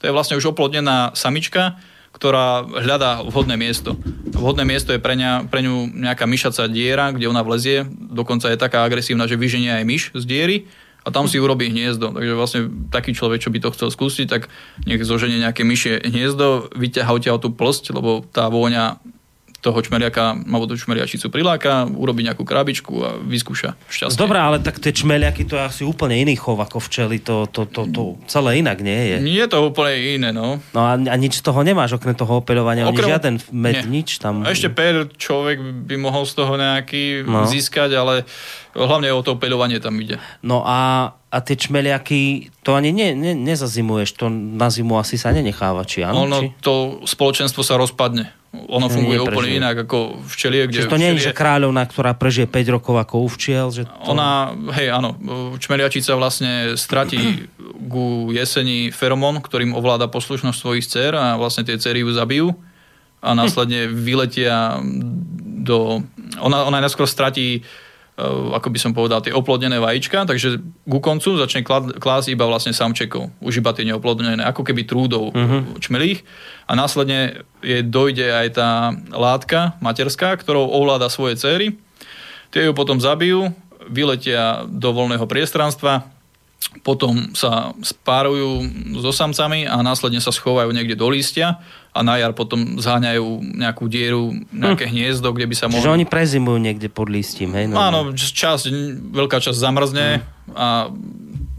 To 0.04 0.10
je 0.10 0.16
vlastne 0.16 0.36
už 0.36 0.52
oplodnená 0.52 1.16
samička, 1.16 1.80
ktorá 2.12 2.68
hľadá 2.68 3.24
vhodné 3.24 3.56
miesto. 3.56 3.96
Vhodné 4.36 4.68
miesto 4.68 4.92
je 4.92 5.00
pre, 5.00 5.16
ňa, 5.16 5.48
pre 5.48 5.64
ňu 5.64 5.90
nejaká 5.90 6.28
myšacia 6.28 6.68
diera, 6.68 7.16
kde 7.16 7.32
ona 7.32 7.42
vlezie, 7.42 7.88
dokonca 7.88 8.52
je 8.52 8.60
taká 8.60 8.84
agresívna, 8.84 9.26
že 9.32 9.40
vyženie 9.40 9.72
aj 9.72 9.84
myš 9.88 10.04
z 10.12 10.24
diery 10.28 10.58
a 11.02 11.08
tam 11.10 11.26
si 11.26 11.42
urobí 11.42 11.70
hniezdo. 11.74 12.14
Takže 12.14 12.34
vlastne 12.38 12.62
taký 12.94 13.18
človek, 13.18 13.42
čo 13.42 13.50
by 13.50 13.60
to 13.62 13.74
chcel 13.74 13.90
skúsiť, 13.90 14.28
tak 14.30 14.54
nech 14.86 15.02
zoženie 15.02 15.42
nejaké 15.42 15.66
myšie 15.66 16.06
hniezdo, 16.06 16.70
vyťahá 16.78 17.12
odtiaľ 17.18 17.38
tú 17.42 17.50
plsť, 17.50 17.98
lebo 17.98 18.22
tá 18.30 18.46
vôňa 18.54 19.02
toho 19.62 19.78
čmeliaka, 19.78 20.42
alebo 20.42 20.66
tú 20.66 20.74
čmeliačicu 20.74 21.30
priláka, 21.30 21.86
urobí 21.86 22.26
nejakú 22.26 22.42
krabičku 22.42 22.94
a 23.00 23.10
vyskúša 23.16 23.78
šťastie. 23.88 24.18
Dobre, 24.18 24.42
ale 24.42 24.58
tak 24.58 24.82
tie 24.82 24.90
čmeliaky 24.90 25.46
to 25.46 25.54
je 25.54 25.64
asi 25.64 25.82
úplne 25.86 26.18
iný 26.18 26.34
chov 26.34 26.58
ako 26.58 26.82
včely, 26.82 27.22
to, 27.22 27.46
to, 27.46 27.70
to, 27.70 27.86
to 27.88 28.02
celé 28.26 28.58
inak 28.58 28.82
nie 28.82 29.14
je. 29.14 29.18
Nie 29.22 29.46
je 29.46 29.54
to 29.54 29.70
úplne 29.70 29.94
iné, 30.18 30.30
no. 30.34 30.58
No 30.74 30.82
a, 30.82 30.98
a 30.98 31.16
nič 31.16 31.40
z 31.40 31.46
toho 31.46 31.62
nemáš, 31.62 31.94
okrem 31.96 32.18
toho 32.18 32.42
opeľovania, 32.42 32.90
okrem... 32.90 32.98
Okrem- 32.98 33.10
žiaden 33.14 33.36
med, 33.54 33.76
Nie. 33.78 34.02
nič 34.02 34.18
tam. 34.18 34.42
A 34.42 34.50
ešte 34.50 34.74
per 34.74 35.14
človek 35.14 35.62
by 35.86 35.96
mohol 35.96 36.26
z 36.26 36.34
toho 36.36 36.58
nejaký 36.58 37.24
No. 37.24 37.46
získať, 37.46 37.94
ale 37.94 38.26
hlavne 38.74 39.14
o 39.14 39.22
to 39.22 39.38
peľovanie 39.38 39.78
tam 39.78 39.94
ide. 40.02 40.18
No 40.42 40.66
a, 40.66 41.14
a 41.32 41.38
tie 41.40 41.56
čmeliaky, 41.56 42.52
to 42.60 42.76
ani 42.76 42.92
ne, 42.92 43.16
ne, 43.16 43.32
nezazimuješ, 43.32 44.20
to 44.20 44.28
na 44.28 44.68
zimu 44.68 45.00
asi 45.00 45.16
sa 45.16 45.32
nenecháva, 45.32 45.88
či 45.88 46.04
áno? 46.04 46.28
ono, 46.28 46.38
či? 46.44 46.52
to 46.60 47.00
spoločenstvo 47.08 47.64
sa 47.64 47.80
rozpadne. 47.80 48.36
Ono 48.52 48.92
funguje 48.92 49.16
neprežije. 49.16 49.32
úplne 49.32 49.50
inak 49.64 49.76
ako 49.88 50.28
včelie, 50.28 50.68
kde 50.68 50.84
Čiže 50.84 50.92
to 50.92 51.00
nie 51.00 51.16
je, 51.16 51.32
že 51.32 51.40
kráľovna, 51.40 51.88
ktorá 51.88 52.12
prežije 52.20 52.52
5 52.52 52.76
rokov 52.76 53.00
ako 53.00 53.24
u 53.24 53.30
včiel, 53.32 53.72
že 53.72 53.88
to... 53.88 54.12
Ona, 54.12 54.52
hej, 54.76 54.92
áno, 54.92 55.16
čmeliačica 55.56 56.20
vlastne 56.20 56.76
stratí 56.76 57.48
ku 57.88 58.28
jeseni 58.36 58.92
feromón, 58.92 59.40
ktorým 59.40 59.72
ovláda 59.72 60.12
poslušnosť 60.12 60.58
svojich 60.60 60.84
dcer 60.84 61.16
a 61.16 61.40
vlastne 61.40 61.64
tie 61.64 61.80
cery 61.80 62.04
ju 62.04 62.12
zabijú 62.12 62.52
a 63.24 63.32
následne 63.32 63.88
vyletia 63.88 64.84
do... 65.64 66.04
Ona, 66.44 66.68
ona 66.68 66.84
najskôr 66.84 67.08
stratí 67.08 67.64
ako 68.20 68.68
by 68.70 68.80
som 68.80 68.92
povedal, 68.92 69.24
tie 69.24 69.34
oplodnené 69.34 69.80
vajíčka, 69.80 70.28
takže 70.28 70.60
ku 70.86 71.00
koncu 71.00 71.40
začne 71.40 71.64
klásť 71.98 72.28
iba 72.30 72.46
vlastne 72.46 72.76
samčekov, 72.76 73.32
už 73.40 73.64
iba 73.64 73.72
tie 73.72 73.88
neoplodnené, 73.88 74.44
ako 74.44 74.68
keby 74.68 74.86
trúdov 74.86 75.32
uh-huh. 75.32 75.80
čmelých 75.80 76.22
a 76.68 76.76
následne 76.78 77.42
jej 77.64 77.82
dojde 77.82 78.28
aj 78.30 78.48
tá 78.54 78.70
látka 79.16 79.80
materská, 79.80 80.38
ktorou 80.38 80.70
ovláda 80.70 81.08
svoje 81.08 81.40
céry. 81.40 81.80
Tie 82.52 82.68
ju 82.68 82.76
potom 82.76 83.00
zabijú, 83.00 83.56
vyletia 83.88 84.68
do 84.68 84.92
voľného 84.94 85.26
priestranstva, 85.26 86.06
potom 86.82 87.36
sa 87.36 87.76
spárujú 87.84 88.64
so 89.04 89.12
samcami 89.12 89.68
a 89.68 89.84
následne 89.84 90.24
sa 90.24 90.32
schovajú 90.32 90.72
niekde 90.72 90.96
do 90.96 91.12
lístia 91.12 91.60
a 91.92 92.00
na 92.00 92.16
jar 92.16 92.32
potom 92.32 92.80
zháňajú 92.80 93.60
nejakú 93.60 93.92
dieru, 93.92 94.32
nejaké 94.56 94.88
hniezdo, 94.88 95.36
kde 95.36 95.46
by 95.52 95.56
sa 95.58 95.68
Čiže 95.68 95.84
mohli... 95.84 95.96
oni 96.00 96.06
prezimujú 96.08 96.58
niekde 96.64 96.88
pod 96.88 97.12
listím, 97.12 97.52
hej? 97.52 97.68
No, 97.68 97.76
Áno, 97.76 98.00
časť, 98.16 98.72
veľká 99.12 99.44
časť 99.44 99.58
zamrzne 99.60 100.24
a 100.56 100.88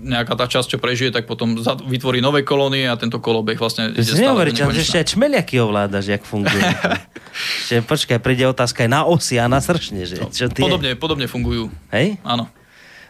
nejaká 0.03 0.35
tá 0.35 0.51
časť, 0.51 0.75
čo 0.75 0.79
prežije, 0.83 1.15
tak 1.15 1.31
potom 1.31 1.55
vytvorí 1.87 2.19
nové 2.19 2.43
kolónie 2.43 2.91
a 2.91 2.99
tento 2.99 3.23
kolobeh 3.23 3.55
vlastne 3.55 3.95
ide 3.95 4.03
stále 4.03 4.35
neuveriteľné, 4.35 4.75
že 4.75 4.83
ešte 4.83 4.99
aj 4.99 5.07
čmeliaky 5.15 5.55
ovládaš, 5.63 6.11
jak 6.11 6.25
fungujú. 6.27 6.59
Ešte, 7.63 7.75
počkaj, 7.93 8.19
príde 8.19 8.49
otázka 8.51 8.83
aj 8.83 8.91
na 8.91 9.01
osy 9.07 9.39
a 9.39 9.47
na 9.47 9.63
sršne, 9.63 10.03
že? 10.03 10.17
Čo 10.33 10.51
tie? 10.51 10.65
Podobne, 10.65 10.99
podobne 10.99 11.31
fungujú. 11.31 11.71
Hej? 11.95 12.19
Áno. 12.27 12.51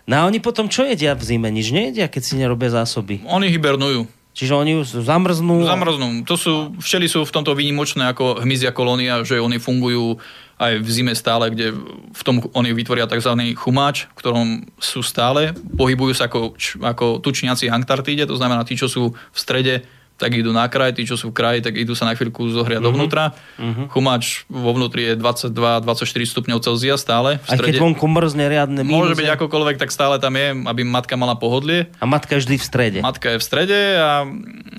No 0.07 0.15
a 0.19 0.21
oni 0.27 0.43
potom 0.43 0.67
čo 0.67 0.83
jedia 0.83 1.15
v 1.15 1.23
zime? 1.23 1.49
Nič 1.49 1.71
nejedia, 1.71 2.11
keď 2.11 2.23
si 2.23 2.35
nerobia 2.35 2.75
zásoby. 2.75 3.23
Oni 3.27 3.47
hibernujú. 3.49 4.11
Čiže 4.33 4.57
oni 4.57 4.81
zamrznú. 4.81 5.69
Zamrznú. 5.69 6.25
To 6.25 6.41
sú, 6.41 6.73
včely 6.81 7.05
sú 7.05 7.21
v 7.29 7.35
tomto 7.37 7.53
výnimočné 7.53 8.17
ako 8.17 8.41
hmyzia 8.41 8.73
kolónia, 8.73 9.21
že 9.29 9.37
oni 9.37 9.61
fungujú 9.61 10.17
aj 10.57 10.81
v 10.81 10.89
zime 10.89 11.13
stále, 11.13 11.53
kde 11.53 11.77
v 12.17 12.23
tom 12.25 12.41
oni 12.57 12.73
vytvoria 12.73 13.05
tzv. 13.05 13.29
chumáč, 13.53 14.09
v 14.09 14.17
ktorom 14.17 14.49
sú 14.81 15.05
stále, 15.05 15.53
pohybujú 15.77 16.17
sa 16.17 16.33
ako, 16.33 16.57
ako 16.81 17.21
tučniaci 17.21 17.69
Antarktíde, 17.69 18.25
to 18.25 18.39
znamená 18.39 18.65
tí, 18.65 18.73
čo 18.73 18.89
sú 18.89 19.13
v 19.13 19.39
strede, 19.39 19.85
tak 20.23 20.39
idú 20.39 20.55
na 20.55 20.71
kraj, 20.71 20.95
tí, 20.95 21.03
čo 21.03 21.19
sú 21.19 21.35
v 21.35 21.43
kraji, 21.43 21.67
tak 21.67 21.75
idú 21.75 21.99
sa 21.99 22.07
na 22.07 22.15
chvíľku 22.15 22.47
zohriať 22.55 22.79
mm-hmm. 22.79 22.87
dovnútra. 22.87 23.35
Mm-hmm. 23.59 23.87
Chumáč 23.91 24.47
vo 24.47 24.71
vnútri 24.71 25.11
je 25.11 25.15
22-24 25.19 26.07
stupňov 26.07 26.59
Celzia 26.63 26.95
stále. 26.95 27.43
V 27.43 27.51
Aj 27.51 27.59
keď 27.59 27.75
strede. 27.75 27.83
vonku 27.83 28.07
mrzne 28.07 28.47
riadne 28.47 28.87
Môže 28.87 29.19
mínus, 29.19 29.19
byť 29.19 29.31
akokoľvek, 29.35 29.77
tak 29.83 29.91
stále 29.91 30.23
tam 30.23 30.39
je, 30.39 30.55
aby 30.55 30.87
matka 30.87 31.19
mala 31.19 31.35
pohodlie. 31.35 31.91
A 31.99 32.07
matka 32.07 32.39
je 32.39 32.47
vždy 32.47 32.55
v 32.55 32.65
strede. 32.65 32.99
Matka 33.03 33.35
je 33.35 33.39
v 33.43 33.45
strede 33.45 33.79
a 33.99 34.23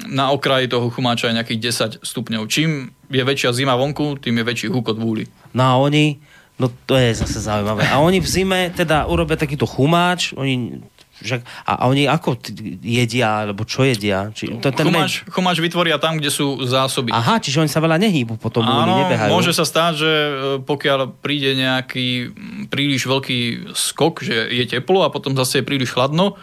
na 0.08 0.32
okraji 0.32 0.72
toho 0.72 0.88
chumáča 0.88 1.28
je 1.28 1.44
nejakých 1.44 1.60
10 2.00 2.08
stupňov. 2.08 2.48
Čím 2.48 2.96
je 3.12 3.24
väčšia 3.28 3.52
zima 3.52 3.76
vonku, 3.76 4.24
tým 4.24 4.40
je 4.40 4.48
väčší 4.48 4.68
húkot 4.72 4.96
v 4.96 5.04
úli. 5.04 5.24
No 5.52 5.64
a 5.68 5.74
oni, 5.76 6.24
no 6.56 6.72
to 6.88 6.96
je 6.96 7.20
zase 7.20 7.44
zaujímavé. 7.44 7.84
A 7.92 8.00
oni 8.00 8.24
v 8.24 8.28
zime 8.32 8.60
teda 8.72 9.12
urobia 9.12 9.36
takýto 9.36 9.68
chumáč, 9.68 10.32
oni 10.40 10.80
však, 11.24 11.42
a, 11.64 11.72
a 11.80 11.84
oni 11.88 12.06
ako 12.06 12.36
jedia, 12.84 13.48
alebo 13.48 13.64
čo 13.64 13.88
jedia? 13.88 14.30
Či, 14.36 14.60
to, 14.60 14.70
ten 14.76 14.92
Chumáč, 14.92 15.24
chumáč 15.32 15.58
vytvoria 15.64 15.98
tam, 15.98 16.20
kde 16.20 16.28
sú 16.30 16.62
zásoby. 16.68 17.16
Aha, 17.16 17.40
čiže 17.40 17.64
oni 17.64 17.72
sa 17.72 17.80
veľa 17.80 17.98
nehýbu 18.04 18.36
potom, 18.38 18.62
oni 18.62 18.92
Áno, 18.92 19.00
nebehajú. 19.08 19.32
môže 19.32 19.56
sa 19.56 19.64
stáť, 19.64 19.94
že 19.96 20.12
e, 20.12 20.32
pokiaľ 20.62 21.24
príde 21.24 21.56
nejaký 21.56 22.36
príliš 22.68 23.08
veľký 23.08 23.72
skok, 23.72 24.22
že 24.22 24.52
je 24.52 24.66
teplo 24.68 25.02
a 25.02 25.10
potom 25.10 25.34
zase 25.34 25.64
je 25.64 25.68
príliš 25.68 25.96
chladno, 25.96 26.36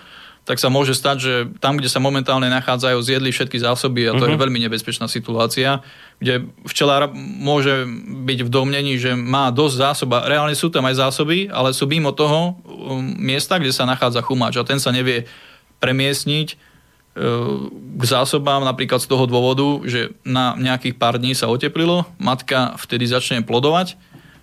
tak 0.45 0.57
sa 0.59 0.73
môže 0.73 0.97
stať, 0.97 1.17
že 1.21 1.35
tam, 1.63 1.79
kde 1.79 1.87
sa 1.87 2.03
momentálne 2.03 2.49
nachádzajú, 2.51 2.99
zjedli 2.99 3.31
všetky 3.31 3.61
zásoby 3.61 4.09
a 4.11 4.17
to 4.19 4.27
Mhm. 4.27 4.31
je 4.35 4.43
veľmi 4.43 4.59
nebezpečná 4.67 5.07
situácia, 5.07 5.85
kde 6.19 6.49
včelár 6.67 7.13
môže 7.15 7.87
byť 8.27 8.39
v 8.43 8.51
domnení, 8.51 8.99
že 8.99 9.15
má 9.15 9.53
dosť 9.55 9.75
zásob 9.79 10.11
a 10.17 10.27
reálne 10.27 10.57
sú 10.59 10.73
tam 10.73 10.89
aj 10.89 10.97
zásoby, 11.07 11.47
ale 11.53 11.71
sú 11.71 11.87
mimo 11.87 12.11
toho 12.11 12.57
um, 12.67 12.99
miesta, 13.21 13.61
kde 13.61 13.71
sa 13.71 13.87
nachádza 13.87 14.25
chumáč 14.25 14.59
a 14.59 14.67
ten 14.67 14.81
sa 14.83 14.91
nevie 14.91 15.29
premiestniť 15.79 16.49
e, 16.51 16.57
k 17.97 18.03
zásobám 18.05 18.61
napríklad 18.63 19.01
z 19.01 19.09
toho 19.09 19.25
dôvodu, 19.25 19.81
že 19.89 20.13
na 20.23 20.53
nejakých 20.59 20.95
pár 21.01 21.17
dní 21.17 21.33
sa 21.33 21.49
oteplilo, 21.49 22.05
matka 22.21 22.75
vtedy 22.77 23.09
začne 23.09 23.41
plodovať 23.47 23.97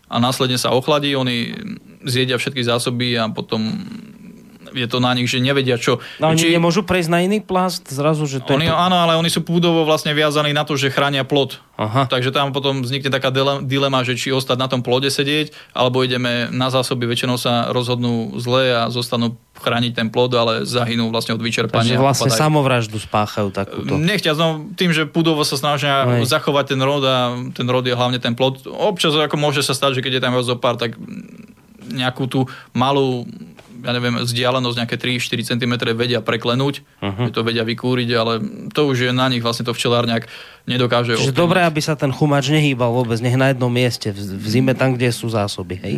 a 0.07 0.17
následne 0.17 0.57
sa 0.57 0.71
ochladí, 0.71 1.13
oni 1.13 1.51
zjedia 2.07 2.39
všetky 2.39 2.63
zásoby 2.63 3.19
a 3.19 3.27
potom 3.27 3.59
je 4.72 4.88
to 4.88 4.98
na 4.98 5.11
nich, 5.11 5.27
že 5.27 5.38
nevedia 5.38 5.76
čo. 5.76 5.99
No 6.18 6.31
oni 6.31 6.39
Či- 6.41 6.56
nemôžu 6.56 6.84
prejsť 6.84 7.10
na 7.10 7.19
iný 7.22 7.39
plast 7.39 7.88
zrazu, 7.88 8.26
že 8.26 8.39
to 8.39 8.56
oni, 8.56 8.68
je... 8.68 8.73
áno, 8.73 8.98
ale 8.98 9.15
oni 9.15 9.27
sú 9.27 9.44
púdovo 9.44 9.84
vlastne 9.84 10.11
viazaní 10.11 10.52
na 10.52 10.64
to, 10.64 10.76
že 10.76 10.89
chránia 10.89 11.23
plod. 11.23 11.60
Aha. 11.77 12.10
Takže 12.10 12.34
tam 12.34 12.49
potom 12.49 12.81
vznikne 12.81 13.14
taká 13.14 13.30
dile- 13.30 13.61
dilema, 13.61 14.02
že 14.02 14.18
či 14.18 14.34
ostať 14.34 14.57
na 14.57 14.65
tom 14.65 14.81
plode 14.81 15.14
sedieť, 15.14 15.53
alebo 15.77 16.02
ideme 16.02 16.49
na 16.49 16.73
zásoby, 16.73 17.06
väčšinou 17.06 17.38
sa 17.38 17.69
rozhodnú 17.69 18.34
zle 18.41 18.73
a 18.73 18.89
zostanú 18.89 19.38
chrániť 19.61 19.94
ten 19.94 20.07
plod, 20.10 20.34
ale 20.34 20.53
zahynú 20.65 21.14
vlastne 21.14 21.38
od 21.38 21.41
Takže 21.41 21.45
vyčerpania. 21.45 22.02
vlastne 22.02 22.34
Padajú. 22.34 22.41
samovraždu 22.41 22.98
spáchajú 22.98 23.53
takúto. 23.53 23.94
Nechťac, 23.94 24.35
no 24.38 24.69
tým, 24.73 24.89
že 24.89 25.06
pudovo 25.06 25.45
sa 25.45 25.53
snažia 25.53 26.22
Hej. 26.22 26.30
zachovať 26.30 26.73
ten 26.73 26.81
rod 26.81 27.06
a 27.06 27.38
ten 27.53 27.65
rod 27.69 27.85
je 27.85 27.94
hlavne 27.94 28.18
ten 28.18 28.34
plod. 28.34 28.65
Občas 28.65 29.14
ako 29.14 29.38
môže 29.38 29.61
sa 29.61 29.77
stať, 29.77 29.98
že 29.98 30.03
keď 30.06 30.18
je 30.18 30.23
tam 30.26 30.34
viac 30.34 30.49
pár, 30.57 30.81
tak 30.81 30.98
nejakú 31.88 32.27
tú 32.27 32.39
malú 32.73 33.23
ja 33.83 33.91
neviem, 33.93 34.21
vzdialenosť 34.21 34.77
nejaké 34.77 34.95
3-4 34.97 35.55
cm 35.55 35.73
vedia 35.93 36.19
preklenúť, 36.23 36.81
uh-huh. 37.01 37.29
to 37.29 37.41
vedia 37.45 37.61
vykúriť, 37.67 38.09
ale 38.17 38.33
to 38.73 38.89
už 38.89 39.09
je 39.09 39.11
na 39.13 39.29
nich 39.29 39.41
vlastne 39.41 39.67
to 39.67 39.73
včelár 39.73 40.09
nejak 40.09 40.29
nedokáže 40.67 41.15
Čiže 41.15 41.31
ovplyvniť. 41.31 41.39
dobré, 41.39 41.59
aby 41.63 41.79
sa 41.79 41.95
ten 41.95 42.11
chumač 42.11 42.51
nehýbal 42.51 42.91
vôbec, 42.91 43.17
nech 43.23 43.39
na 43.39 43.55
jednom 43.55 43.71
mieste, 43.71 44.11
v, 44.11 44.19
v 44.19 44.47
zime 44.51 44.73
tam, 44.75 44.99
kde 44.99 45.09
sú 45.15 45.31
zásoby, 45.31 45.79
hej? 45.79 45.93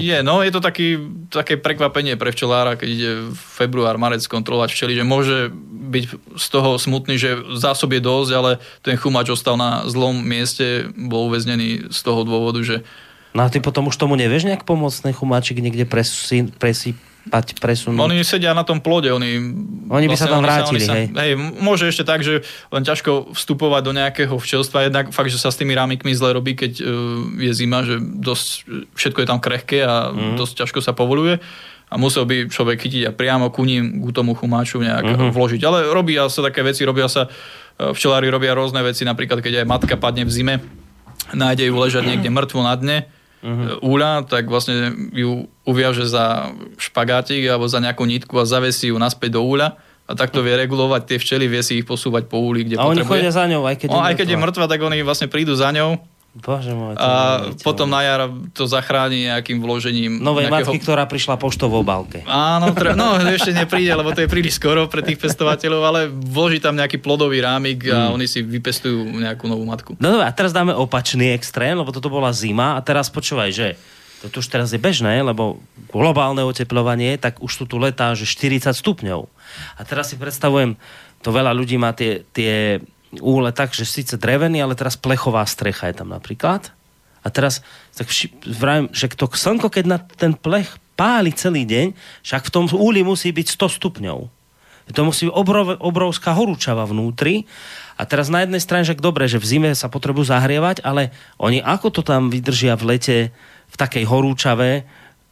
Je, 0.00 0.18
no 0.24 0.40
je 0.40 0.50
to 0.54 0.64
taký, 0.64 0.96
také 1.28 1.60
prekvapenie 1.60 2.16
pre 2.16 2.32
včelára, 2.32 2.80
keď 2.80 2.88
ide 2.88 3.12
február, 3.36 4.00
marec 4.00 4.24
kontrolovať 4.24 4.72
včely, 4.72 4.96
že 4.96 5.04
môže 5.04 5.52
byť 5.94 6.04
z 6.40 6.46
toho 6.48 6.80
smutný, 6.80 7.20
že 7.20 7.36
zásob 7.60 7.92
je 7.92 8.02
dosť, 8.02 8.30
ale 8.32 8.50
ten 8.80 8.96
chumač 8.96 9.28
ostal 9.28 9.60
na 9.60 9.84
zlom 9.86 10.16
mieste, 10.24 10.88
bol 10.96 11.28
uväznený 11.28 11.92
z 11.92 12.00
toho 12.00 12.24
dôvodu, 12.24 12.64
že 12.64 12.80
No 13.34 13.42
a 13.42 13.50
ty 13.50 13.58
potom 13.58 13.90
už 13.90 13.98
tomu 13.98 14.14
nevieš 14.14 14.46
nejak 14.46 14.62
pomôcť, 14.62 15.10
ten 15.10 15.14
chumáčik 15.14 15.58
niekde 15.58 15.82
presi, 15.90 16.46
presýpať, 17.24 17.60
presunúť? 17.60 18.00
oni 18.00 18.20
sedia 18.24 18.52
na 18.52 18.64
tom 18.64 18.80
plode, 18.84 19.08
oni... 19.08 19.40
Oni 19.88 20.06
by 20.08 20.16
sa 20.16 20.28
tam 20.28 20.44
vrátili, 20.44 20.80
sa, 20.80 20.96
hej. 20.96 21.12
hej. 21.12 21.32
Môže 21.36 21.88
ešte 21.88 22.04
tak, 22.04 22.24
že 22.24 22.44
len 22.72 22.82
ťažko 22.84 23.36
vstupovať 23.36 23.82
do 23.84 23.92
nejakého 23.92 24.34
včelstva, 24.36 24.88
jednak 24.88 25.12
fakt, 25.12 25.32
že 25.32 25.40
sa 25.40 25.52
s 25.52 25.60
tými 25.60 25.72
rámikmi 25.76 26.12
zle 26.12 26.36
robí, 26.36 26.56
keď 26.56 26.72
uh, 26.80 26.88
je 27.40 27.52
zima, 27.52 27.84
že 27.84 28.00
dosť, 28.00 28.48
všetko 28.96 29.18
je 29.24 29.28
tam 29.28 29.40
krehké 29.40 29.84
a 29.84 30.12
mm. 30.12 30.36
dosť 30.40 30.64
ťažko 30.64 30.80
sa 30.84 30.92
povoluje 30.92 31.40
a 31.92 31.94
musel 31.94 32.26
by 32.26 32.50
človek 32.50 32.82
chytiť 32.82 33.02
a 33.06 33.10
priamo 33.14 33.54
ku 33.54 33.62
ním, 33.62 34.02
ku 34.02 34.10
tomu 34.10 34.34
chumáču 34.34 34.82
nejak 34.82 35.04
Mhm. 35.04 35.14
mm-hmm. 35.14 35.30
vložiť. 35.30 35.60
Ale 35.62 35.78
robia 35.94 36.26
sa 36.26 36.42
také 36.42 36.66
veci, 36.66 36.82
robia 36.82 37.06
sa, 37.06 37.30
e, 37.78 37.94
včelári 37.94 38.26
robia 38.32 38.56
rôzne 38.56 38.82
veci, 38.82 39.06
napríklad 39.06 39.38
keď 39.38 39.62
aj 39.62 39.66
matka 39.68 39.94
padne 39.94 40.26
v 40.26 40.32
zime, 40.32 40.54
nájde 41.30 41.70
ju 41.70 41.74
ležať 41.78 42.02
niekde 42.04 42.28
mŕtvo 42.34 42.66
na 42.66 42.74
dne, 42.74 43.06
Mhm. 43.44 43.84
úľa, 43.84 44.24
tak 44.24 44.48
vlastne 44.48 44.88
ju 45.12 45.44
uviaže 45.68 46.08
za 46.08 46.56
špagátik 46.80 47.44
alebo 47.44 47.68
za 47.68 47.76
nejakú 47.76 48.08
nitku 48.08 48.32
a 48.40 48.48
zavesí 48.48 48.88
ju 48.88 48.96
naspäť 48.96 49.36
do 49.36 49.44
úľa 49.44 49.76
a 50.04 50.12
takto 50.12 50.40
vie 50.40 50.56
regulovať 50.56 51.02
tie 51.04 51.18
včely, 51.20 51.44
vie 51.44 51.60
si 51.60 51.80
ich 51.80 51.86
posúvať 51.88 52.24
po 52.24 52.40
úli, 52.40 52.64
kde 52.64 52.76
A 52.76 52.88
oni 52.88 53.00
potrebuje. 53.00 53.08
chodia 53.20 53.32
za 53.32 53.44
ňou, 53.44 53.68
aj 53.68 53.76
keď 53.80 53.88
no, 53.88 54.00
je 54.00 54.04
aj 54.04 54.14
keď 54.16 54.26
je 54.28 54.36
mŕtva. 54.36 54.44
mŕtva, 54.48 54.64
tak 54.68 54.80
oni 54.80 54.96
vlastne 55.00 55.28
prídu 55.28 55.52
za 55.56 55.68
ňou 55.72 55.96
Bože 56.34 56.74
môj, 56.74 56.98
to 56.98 57.06
a 57.06 57.54
potom 57.62 57.86
na 57.86 58.02
jar 58.02 58.26
to 58.50 58.66
zachráni 58.66 59.30
nejakým 59.30 59.62
vložením 59.62 60.18
Novej 60.18 60.50
nejakého... 60.50 60.66
matky, 60.66 60.78
ktorá 60.82 61.06
prišla 61.06 61.38
poštovou 61.38 61.86
balke. 61.86 62.26
Áno, 62.26 62.74
tre... 62.74 62.98
no 62.98 63.14
ešte 63.38 63.54
nepríde, 63.54 63.94
lebo 63.94 64.10
to 64.10 64.26
je 64.26 64.28
príliš 64.28 64.58
skoro 64.58 64.90
pre 64.90 65.06
tých 65.06 65.22
pestovateľov, 65.22 65.82
ale 65.86 66.00
vloží 66.10 66.58
tam 66.58 66.74
nejaký 66.74 66.98
plodový 66.98 67.38
rámik 67.38 67.86
a 67.86 68.10
Mm. 68.10 68.18
oni 68.18 68.26
si 68.26 68.42
vypestujú 68.42 69.16
nejakú 69.16 69.46
novú 69.46 69.62
matku. 69.62 69.94
No 70.02 70.18
dobré, 70.18 70.26
a 70.26 70.34
teraz 70.34 70.50
dáme 70.50 70.74
opačný 70.74 71.30
extrém, 71.32 71.78
lebo 71.78 71.94
toto 71.94 72.10
bola 72.10 72.34
zima 72.34 72.74
a 72.74 72.82
teraz 72.82 73.06
počúvaj, 73.08 73.54
že 73.54 73.68
to 74.24 74.40
už 74.40 74.48
teraz 74.48 74.72
je 74.72 74.80
bežné, 74.80 75.20
lebo 75.20 75.60
globálne 75.92 76.40
oteplovanie, 76.42 77.20
tak 77.20 77.44
už 77.44 77.52
tu 77.60 77.64
tu 77.68 77.76
letá, 77.76 78.16
že 78.16 78.24
40 78.26 78.72
stupňov. 78.72 79.28
A 79.76 79.80
teraz 79.84 80.10
si 80.10 80.16
predstavujem, 80.16 80.80
to 81.20 81.28
veľa 81.28 81.52
ľudí 81.52 81.76
má 81.76 81.92
tie, 81.92 82.24
tie 82.32 82.80
úle 83.20 83.50
tak, 83.54 83.74
že 83.74 83.86
síce 83.86 84.14
drevený, 84.16 84.62
ale 84.62 84.78
teraz 84.78 84.98
plechová 84.98 85.44
strecha 85.44 85.90
je 85.90 86.00
tam 86.02 86.10
napríklad. 86.10 86.72
A 87.24 87.28
teraz 87.32 87.64
tak 87.96 88.08
vši, 88.08 88.32
vravím, 88.44 88.92
že 88.92 89.08
to 89.12 89.26
slnko, 89.26 89.72
keď 89.72 89.84
na 89.88 89.98
ten 89.98 90.36
plech 90.36 90.76
páli 90.94 91.34
celý 91.34 91.66
deň, 91.66 91.96
však 92.22 92.42
v 92.46 92.52
tom 92.52 92.64
úli 92.70 93.02
musí 93.02 93.34
byť 93.34 93.46
100 93.56 93.76
stupňov. 93.80 94.18
To 94.92 95.00
musí 95.00 95.24
byť 95.24 95.32
obrov, 95.32 95.80
obrovská 95.80 96.36
horúčava 96.36 96.84
vnútri. 96.84 97.48
A 97.96 98.04
teraz 98.04 98.28
na 98.28 98.44
jednej 98.44 98.60
strane, 98.60 98.84
že 98.84 98.98
dobre, 98.98 99.24
že 99.24 99.40
v 99.40 99.48
zime 99.48 99.70
sa 99.72 99.88
potrebujú 99.88 100.28
zahrievať, 100.28 100.84
ale 100.84 101.14
oni 101.40 101.64
ako 101.64 101.88
to 101.88 102.02
tam 102.04 102.28
vydržia 102.28 102.76
v 102.76 102.84
lete 102.94 103.16
v 103.70 103.76
takej 103.80 104.04
horúčave, 104.04 104.84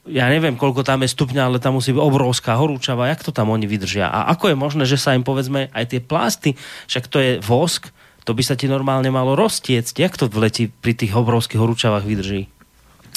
ja 0.07 0.27
neviem, 0.27 0.59
koľko 0.59 0.83
tam 0.83 1.07
je 1.07 1.15
stupňa, 1.15 1.47
ale 1.47 1.63
tam 1.63 1.79
musí 1.79 1.95
byť 1.95 2.03
obrovská 2.03 2.59
horúčava, 2.59 3.07
jak 3.07 3.23
to 3.23 3.31
tam 3.31 3.55
oni 3.55 3.71
vydržia? 3.71 4.11
A 4.11 4.35
ako 4.35 4.51
je 4.51 4.57
možné, 4.59 4.83
že 4.83 4.99
sa 4.99 5.15
im 5.15 5.23
povedzme 5.23 5.71
aj 5.71 5.95
tie 5.95 6.01
plasty, 6.03 6.59
však 6.91 7.07
to 7.07 7.19
je 7.23 7.33
vosk, 7.39 7.95
to 8.23 8.35
by 8.35 8.43
sa 8.43 8.55
ti 8.55 8.71
normálne 8.71 9.11
malo 9.11 9.35
roztiecť. 9.35 9.95
Jak 9.99 10.15
to 10.19 10.31
v 10.31 10.47
leti 10.47 10.65
pri 10.71 10.95
tých 10.95 11.15
obrovských 11.15 11.59
horúčavách 11.59 12.07
vydrží? 12.07 12.51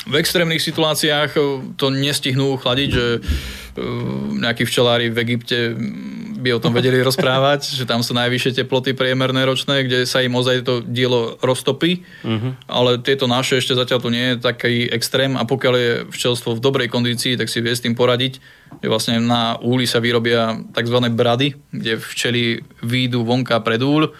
V 0.06 0.16
extrémnych 0.20 0.62
situáciách 0.62 1.32
e, 1.34 1.40
to 1.80 1.90
nestihnú 1.90 2.60
chladiť, 2.62 2.90
že 2.92 3.06
e, 3.18 3.20
nejakí 4.38 4.68
včelári 4.68 5.10
v 5.10 5.18
Egypte 5.26 5.74
by 6.46 6.54
o 6.54 6.62
tom 6.62 6.78
vedeli 6.78 7.02
rozprávať, 7.10 7.74
že 7.74 7.90
tam 7.90 8.06
sú 8.06 8.14
najvyššie 8.14 8.62
teploty 8.62 8.94
priemerné 8.94 9.48
ročné, 9.50 9.88
kde 9.88 10.06
sa 10.06 10.22
im 10.22 10.38
ozaj 10.38 10.62
to 10.62 10.74
dielo 10.86 11.42
roztopí, 11.42 12.06
uh-huh. 12.22 12.54
ale 12.70 13.02
tieto 13.02 13.26
naše 13.26 13.58
ešte 13.58 13.74
zatiaľ 13.74 14.00
tu 14.04 14.10
nie 14.14 14.36
je 14.36 14.46
taký 14.46 14.86
extrém 14.94 15.34
a 15.34 15.44
pokiaľ 15.48 15.74
je 15.74 15.92
včelstvo 16.14 16.54
v 16.54 16.64
dobrej 16.64 16.94
kondícii, 16.94 17.34
tak 17.34 17.50
si 17.50 17.66
vie 17.66 17.74
s 17.74 17.82
tým 17.82 17.98
poradiť, 17.98 18.38
že 18.86 18.88
vlastne 18.92 19.18
na 19.18 19.58
úli 19.58 19.90
sa 19.90 19.98
vyrobia 19.98 20.54
tzv. 20.76 20.98
brady, 21.10 21.58
kde 21.74 21.98
včely 21.98 22.62
výjdu 22.86 23.26
vonka 23.26 23.58
pred 23.66 23.82
úľ, 23.82 24.14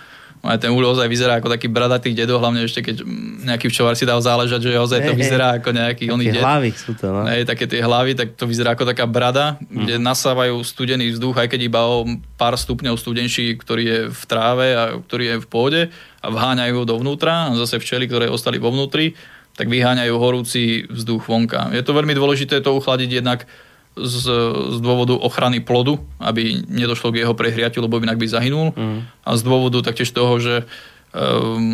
aj 0.46 0.62
ten 0.62 0.72
úľ 0.72 0.94
ozaj 0.94 1.10
vyzerá 1.10 1.42
ako 1.42 1.50
taký 1.50 1.68
bradatý 1.68 2.14
dedo, 2.14 2.38
hlavne 2.38 2.66
ešte 2.66 2.86
keď 2.86 3.02
nejaký 3.46 3.70
včelár 3.70 3.98
si 3.98 4.06
dal 4.06 4.22
záležať, 4.22 4.70
že 4.70 4.78
ozaj 4.78 5.00
to 5.02 5.14
vyzerá 5.18 5.58
ako 5.58 5.70
nejaký 5.74 6.14
oný 6.14 6.32
ded. 6.32 6.42
hlavy 6.42 6.70
sú 6.74 6.94
to, 6.94 7.10
no. 7.10 7.26
Hej, 7.26 7.50
také 7.50 7.66
tie 7.66 7.82
hlavy, 7.82 8.14
tak 8.14 8.38
to 8.38 8.46
vyzerá 8.46 8.78
ako 8.78 8.86
taká 8.86 9.10
brada, 9.10 9.58
kde 9.66 9.98
nasávajú 9.98 10.62
studený 10.62 11.18
vzduch, 11.18 11.36
aj 11.42 11.50
keď 11.50 11.62
iba 11.66 11.82
o 11.84 12.06
pár 12.38 12.54
stupňov 12.56 12.96
studenší, 12.96 13.58
ktorý 13.58 13.84
je 13.84 14.00
v 14.14 14.24
tráve 14.30 14.68
a 14.78 14.84
ktorý 15.02 15.24
je 15.26 15.36
v 15.42 15.48
pôde 15.50 15.82
a 16.22 16.28
vháňajú 16.30 16.74
ho 16.82 16.86
dovnútra 16.86 17.50
a 17.50 17.58
zase 17.58 17.82
včely, 17.82 18.06
ktoré 18.06 18.30
ostali 18.30 18.62
vo 18.62 18.70
vnútri, 18.70 19.18
tak 19.56 19.72
vyháňajú 19.72 20.14
horúci 20.20 20.84
vzduch 20.92 21.26
vonka. 21.26 21.72
Je 21.72 21.82
to 21.82 21.96
veľmi 21.96 22.12
dôležité 22.12 22.60
to 22.60 22.76
uchladiť 22.76 23.24
jednak 23.24 23.48
z, 23.96 24.18
z 24.76 24.78
dôvodu 24.84 25.16
ochrany 25.16 25.64
plodu, 25.64 25.98
aby 26.20 26.62
nedošlo 26.68 27.16
k 27.16 27.24
jeho 27.24 27.32
prehriatiu, 27.32 27.80
lebo 27.80 27.98
inak 27.98 28.20
by 28.20 28.28
zahynul. 28.28 28.76
Mm. 28.76 29.08
A 29.24 29.30
z 29.34 29.42
dôvodu 29.42 29.80
taktiež 29.82 30.12
toho, 30.12 30.36
že 30.38 30.56
e, 30.62 30.66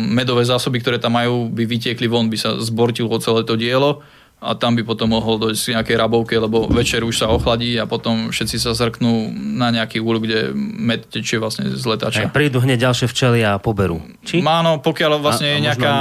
medové 0.08 0.46
zásoby, 0.46 0.78
ktoré 0.78 1.02
tam 1.02 1.18
majú, 1.18 1.50
by 1.50 1.66
vytiekli 1.66 2.06
von, 2.06 2.30
by 2.30 2.38
sa 2.38 2.54
zbortilo 2.62 3.18
celé 3.18 3.42
to 3.42 3.58
dielo 3.58 4.06
a 4.42 4.58
tam 4.58 4.74
by 4.74 4.82
potom 4.82 5.14
mohol 5.14 5.38
dojsť 5.38 5.62
k 5.62 5.72
nejakej 5.78 5.96
rabovke, 6.02 6.34
lebo 6.34 6.66
večer 6.66 7.06
už 7.06 7.14
sa 7.14 7.30
ochladí 7.30 7.78
a 7.78 7.86
potom 7.86 8.34
všetci 8.34 8.58
sa 8.58 8.74
zrknú 8.74 9.30
na 9.54 9.70
nejaký 9.70 10.02
úl, 10.02 10.18
kde 10.18 10.50
med 10.54 11.06
tečie 11.06 11.38
vlastne 11.38 11.70
z 11.70 11.78
Aj 11.78 11.90
letača. 11.94 12.26
prídu 12.26 12.58
hneď 12.58 12.90
ďalšie 12.90 13.06
včely 13.06 13.46
a 13.46 13.62
poberú. 13.62 14.02
Či? 14.26 14.42
Áno, 14.42 14.82
pokiaľ 14.82 15.22
vlastne 15.22 15.46
A- 15.46 15.50
je 15.54 15.58
možno- 15.62 15.66
nejaká, 15.70 15.92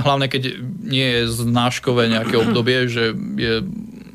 hlavne 0.00 0.26
keď 0.32 0.42
nie 0.80 1.08
je 1.12 1.20
znáškové 1.28 2.08
nejaké 2.08 2.40
obdobie, 2.40 2.88
že 2.88 3.12
je 3.36 3.68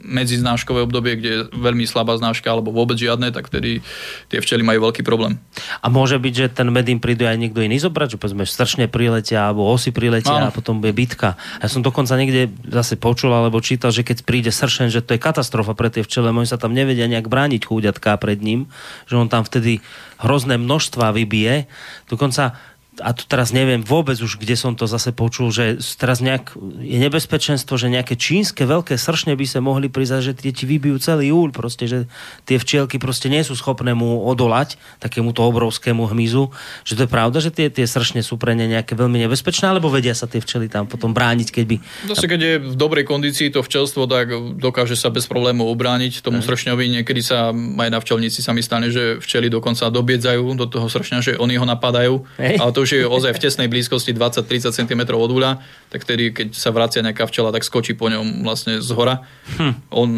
medziznáškové 0.06 0.86
obdobie, 0.86 1.18
kde 1.18 1.30
je 1.30 1.40
veľmi 1.58 1.84
slabá 1.90 2.14
znáška 2.16 2.46
alebo 2.48 2.70
vôbec 2.70 2.96
žiadne, 2.96 3.34
tak 3.34 3.50
vtedy 3.50 3.82
tie 4.30 4.40
včely 4.40 4.62
majú 4.62 4.90
veľký 4.90 5.02
problém. 5.02 5.42
A 5.82 5.90
môže 5.90 6.22
byť, 6.22 6.34
že 6.34 6.48
ten 6.54 6.70
med 6.70 6.86
im 6.86 7.02
príde 7.02 7.26
aj 7.26 7.42
niekto 7.42 7.66
iný 7.66 7.82
zobrať, 7.82 8.16
že 8.16 8.22
povedzme 8.22 8.46
stršne 8.46 8.86
priletia 8.86 9.50
alebo 9.50 9.66
osy 9.66 9.90
priletia 9.90 10.38
Áno. 10.38 10.48
a 10.50 10.56
potom 10.56 10.78
bude 10.78 10.94
bitka. 10.94 11.36
Ja 11.60 11.68
som 11.68 11.82
dokonca 11.82 12.14
niekde 12.16 12.54
zase 12.70 12.96
počul 12.96 13.34
alebo 13.34 13.58
čítal, 13.60 13.90
že 13.90 14.06
keď 14.06 14.22
príde 14.24 14.52
sršen, 14.54 14.94
že 14.94 15.02
to 15.02 15.18
je 15.18 15.20
katastrofa 15.20 15.74
pre 15.74 15.90
tie 15.90 16.06
včele, 16.06 16.30
oni 16.30 16.48
sa 16.48 16.62
tam 16.62 16.78
nevedia 16.78 17.10
nejak 17.10 17.26
brániť 17.26 17.66
chúďatka 17.66 18.14
pred 18.22 18.40
ním, 18.40 18.70
že 19.10 19.18
on 19.18 19.28
tam 19.28 19.42
vtedy 19.42 19.82
hrozné 20.22 20.62
množstva 20.62 21.12
vybije. 21.12 21.68
Dokonca 22.08 22.56
a 23.04 23.12
tu 23.12 23.28
teraz 23.28 23.52
neviem 23.52 23.84
vôbec 23.84 24.16
už, 24.16 24.40
kde 24.40 24.56
som 24.56 24.72
to 24.78 24.88
zase 24.88 25.12
počul, 25.12 25.52
že 25.52 25.82
teraz 26.00 26.24
nejak 26.24 26.56
je 26.80 26.98
nebezpečenstvo, 27.02 27.76
že 27.76 27.92
nejaké 27.92 28.16
čínske 28.16 28.64
veľké 28.64 28.96
sršne 28.96 29.36
by 29.36 29.46
sa 29.48 29.60
mohli 29.60 29.92
prizať, 29.92 30.32
že 30.32 30.34
tie 30.38 30.52
ti 30.56 30.64
vybijú 30.64 30.96
celý 31.04 31.36
úľ, 31.36 31.52
proste, 31.52 31.90
že 31.92 32.00
tie 32.48 32.56
včielky 32.56 32.96
proste 32.96 33.28
nie 33.28 33.44
sú 33.44 33.58
schopné 33.60 33.92
mu 33.92 34.24
odolať 34.24 34.80
takémuto 35.04 35.44
obrovskému 35.44 36.08
hmyzu. 36.08 36.56
Že 36.88 36.94
to 36.96 37.02
je 37.04 37.10
pravda, 37.12 37.38
že 37.44 37.52
tie, 37.52 37.68
tie 37.68 37.84
sršne 37.84 38.24
sú 38.24 38.40
pre 38.40 38.56
ne 38.56 38.70
nejaké 38.72 38.96
veľmi 38.96 39.20
nebezpečné, 39.28 39.76
alebo 39.76 39.92
vedia 39.92 40.16
sa 40.16 40.30
tie 40.32 40.40
včely 40.40 40.72
tam 40.72 40.88
potom 40.88 41.12
brániť, 41.12 41.52
keď 41.52 41.66
by... 41.68 41.76
Zase, 42.16 42.26
keď 42.32 42.40
je 42.40 42.54
v 42.64 42.76
dobrej 42.80 43.04
kondícii 43.04 43.52
to 43.52 43.60
včelstvo, 43.60 44.08
tak 44.08 44.32
dokáže 44.56 44.96
sa 44.96 45.12
bez 45.12 45.28
problémov 45.28 45.68
obrániť 45.68 46.24
tomu 46.24 46.40
sršňovi. 46.40 47.02
Niekedy 47.02 47.22
sa 47.22 47.52
aj 47.52 47.90
na 47.92 48.00
včelnici 48.00 48.40
sa 48.40 48.56
mi 48.56 48.64
stane, 48.64 48.88
že 48.88 49.20
včely 49.20 49.52
dokonca 49.52 49.92
dobiedzajú 49.92 50.56
do 50.56 50.66
toho 50.70 50.88
sršňa, 50.88 51.20
že 51.20 51.32
oni 51.36 51.60
ho 51.60 51.66
napadajú. 51.68 52.24
Hej. 52.40 52.56
Ale 52.62 52.72
to 52.72 52.85
už 52.86 52.90
je 52.94 53.02
ozaj 53.02 53.34
v 53.34 53.42
tesnej 53.42 53.66
blízkosti 53.66 54.14
20-30 54.14 54.70
cm 54.70 55.02
od 55.10 55.32
úľa, 55.34 55.66
tak 55.90 56.06
vtedy, 56.06 56.30
keď 56.30 56.48
sa 56.54 56.70
vracia 56.70 57.02
nejaká 57.02 57.26
včela, 57.26 57.50
tak 57.50 57.66
skočí 57.66 57.98
po 57.98 58.14
ňom 58.14 58.46
vlastne 58.46 58.78
z 58.78 58.90
hora. 58.94 59.26
Hm. 59.58 59.74
On, 59.90 60.10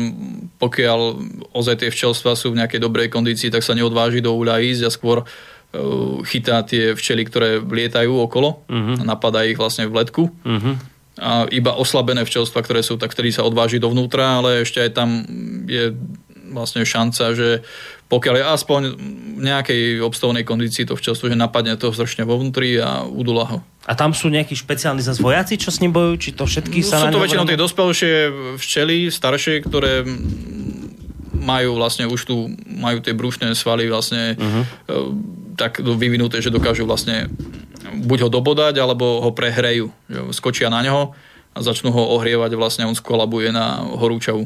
pokiaľ 0.60 1.00
ozaj 1.56 1.88
tie 1.88 1.90
včelstva 1.90 2.36
sú 2.36 2.52
v 2.52 2.60
nejakej 2.60 2.84
dobrej 2.84 3.08
kondícii, 3.08 3.48
tak 3.48 3.64
sa 3.64 3.72
neodváži 3.72 4.20
do 4.20 4.36
úľa 4.36 4.60
ísť 4.60 4.84
a 4.84 4.92
skôr 4.92 5.24
uh, 5.24 5.28
chytá 6.28 6.68
tie 6.68 6.92
včely, 6.92 7.24
ktoré 7.24 7.64
lietajú 7.64 8.12
okolo 8.28 8.68
a 8.68 9.04
napadá 9.08 9.48
ich 9.48 9.56
vlastne 9.56 9.88
v 9.88 10.04
letku. 10.04 10.28
Uh-huh. 10.28 10.76
A 11.18 11.50
iba 11.50 11.74
oslabené 11.74 12.28
včelstva, 12.28 12.62
ktoré 12.62 12.84
sú, 12.84 13.00
tak 13.00 13.16
vtedy 13.16 13.32
sa 13.32 13.48
odváži 13.48 13.80
dovnútra, 13.82 14.44
ale 14.44 14.68
ešte 14.68 14.84
aj 14.84 14.92
tam 14.94 15.10
je 15.66 15.96
vlastne 16.52 16.84
šanca, 16.84 17.24
že 17.34 17.66
pokiaľ 18.08 18.36
je 18.40 18.46
aspoň 18.48 18.82
v 19.38 19.42
nejakej 19.44 19.82
obstovnej 20.00 20.48
kondícii 20.48 20.88
to 20.88 20.96
včelstvo, 20.96 21.28
že 21.28 21.36
napadne 21.36 21.76
toho 21.76 21.92
sršňa 21.92 22.24
vo 22.24 22.40
vnútri 22.40 22.80
a 22.80 23.04
udula 23.04 23.46
ho. 23.46 23.58
A 23.88 23.94
tam 23.96 24.16
sú 24.16 24.32
nejakí 24.32 24.56
špeciálni 24.56 25.04
zase 25.04 25.20
vojaci, 25.20 25.60
čo 25.60 25.72
s 25.72 25.80
ním 25.84 25.92
bojujú? 25.92 26.16
Či 26.20 26.30
to 26.36 26.44
všetky 26.48 26.80
sa 26.84 27.04
Sú 27.04 27.12
to 27.12 27.24
väčšinou 27.24 27.48
tie 27.48 27.60
dospelšie 27.60 28.14
včely, 28.60 29.12
staršie, 29.12 29.64
ktoré 29.64 30.08
majú 31.38 31.80
vlastne 31.80 32.08
už 32.08 32.22
tu, 32.28 32.52
majú 32.68 33.00
tie 33.00 33.16
brušné 33.16 33.56
svaly 33.56 33.88
vlastne 33.88 34.36
uh-huh. 34.36 34.64
tak 35.56 35.80
vyvinuté, 35.80 36.44
že 36.44 36.52
dokážu 36.52 36.84
vlastne 36.84 37.32
buď 37.88 38.28
ho 38.28 38.30
dobodať, 38.32 38.76
alebo 38.84 39.24
ho 39.24 39.32
prehrejú. 39.32 39.88
Skočia 40.36 40.68
na 40.68 40.84
neho 40.84 41.16
a 41.56 41.60
začnú 41.64 41.96
ho 41.96 42.04
ohrievať, 42.20 42.52
vlastne 42.60 42.84
on 42.84 42.98
skolabuje 42.98 43.56
na 43.56 43.80
horúčavu. 43.84 44.44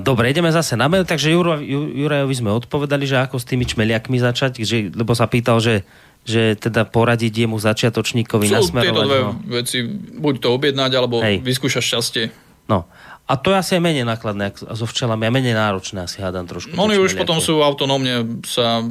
Dobre, 0.00 0.32
ideme 0.32 0.48
zase 0.48 0.80
na 0.80 0.88
mail, 0.88 1.04
takže 1.04 1.28
Juro, 1.28 1.60
Ju- 1.60 1.92
Jurajovi 1.92 2.32
sme 2.32 2.50
odpovedali, 2.56 3.04
že 3.04 3.20
ako 3.20 3.36
s 3.36 3.44
tými 3.44 3.68
čmeliakmi 3.68 4.16
začať, 4.16 4.64
že, 4.64 4.88
lebo 4.88 5.12
sa 5.12 5.28
pýtal, 5.28 5.60
že, 5.60 5.84
že 6.24 6.56
teda 6.56 6.88
poradiť 6.88 7.44
jemu 7.44 7.60
začiatočníkovi 7.60 8.48
Sú 8.48 8.52
tieto 8.52 8.60
nasmerovať 8.64 9.04
dve 9.04 9.20
ho. 9.20 9.32
veci, 9.52 9.84
buď 10.16 10.34
to 10.40 10.48
objednať, 10.56 10.90
alebo 10.96 11.20
Hej. 11.20 11.44
vyskúšať 11.44 11.84
šťastie. 11.84 12.24
No. 12.72 12.88
A 13.28 13.38
to 13.38 13.54
je 13.54 13.56
asi 13.60 13.72
aj 13.78 13.82
menej 13.84 14.08
nákladné 14.08 14.50
so 14.56 14.84
včelami 14.88 15.28
a 15.28 15.30
menej 15.30 15.54
náročné 15.54 16.04
asi 16.04 16.24
hádam 16.24 16.48
trošku. 16.48 16.74
Oni 16.74 16.98
tie 16.98 17.04
už 17.04 17.14
potom 17.14 17.38
sú 17.38 17.62
autonómne 17.62 18.42
sa 18.42 18.82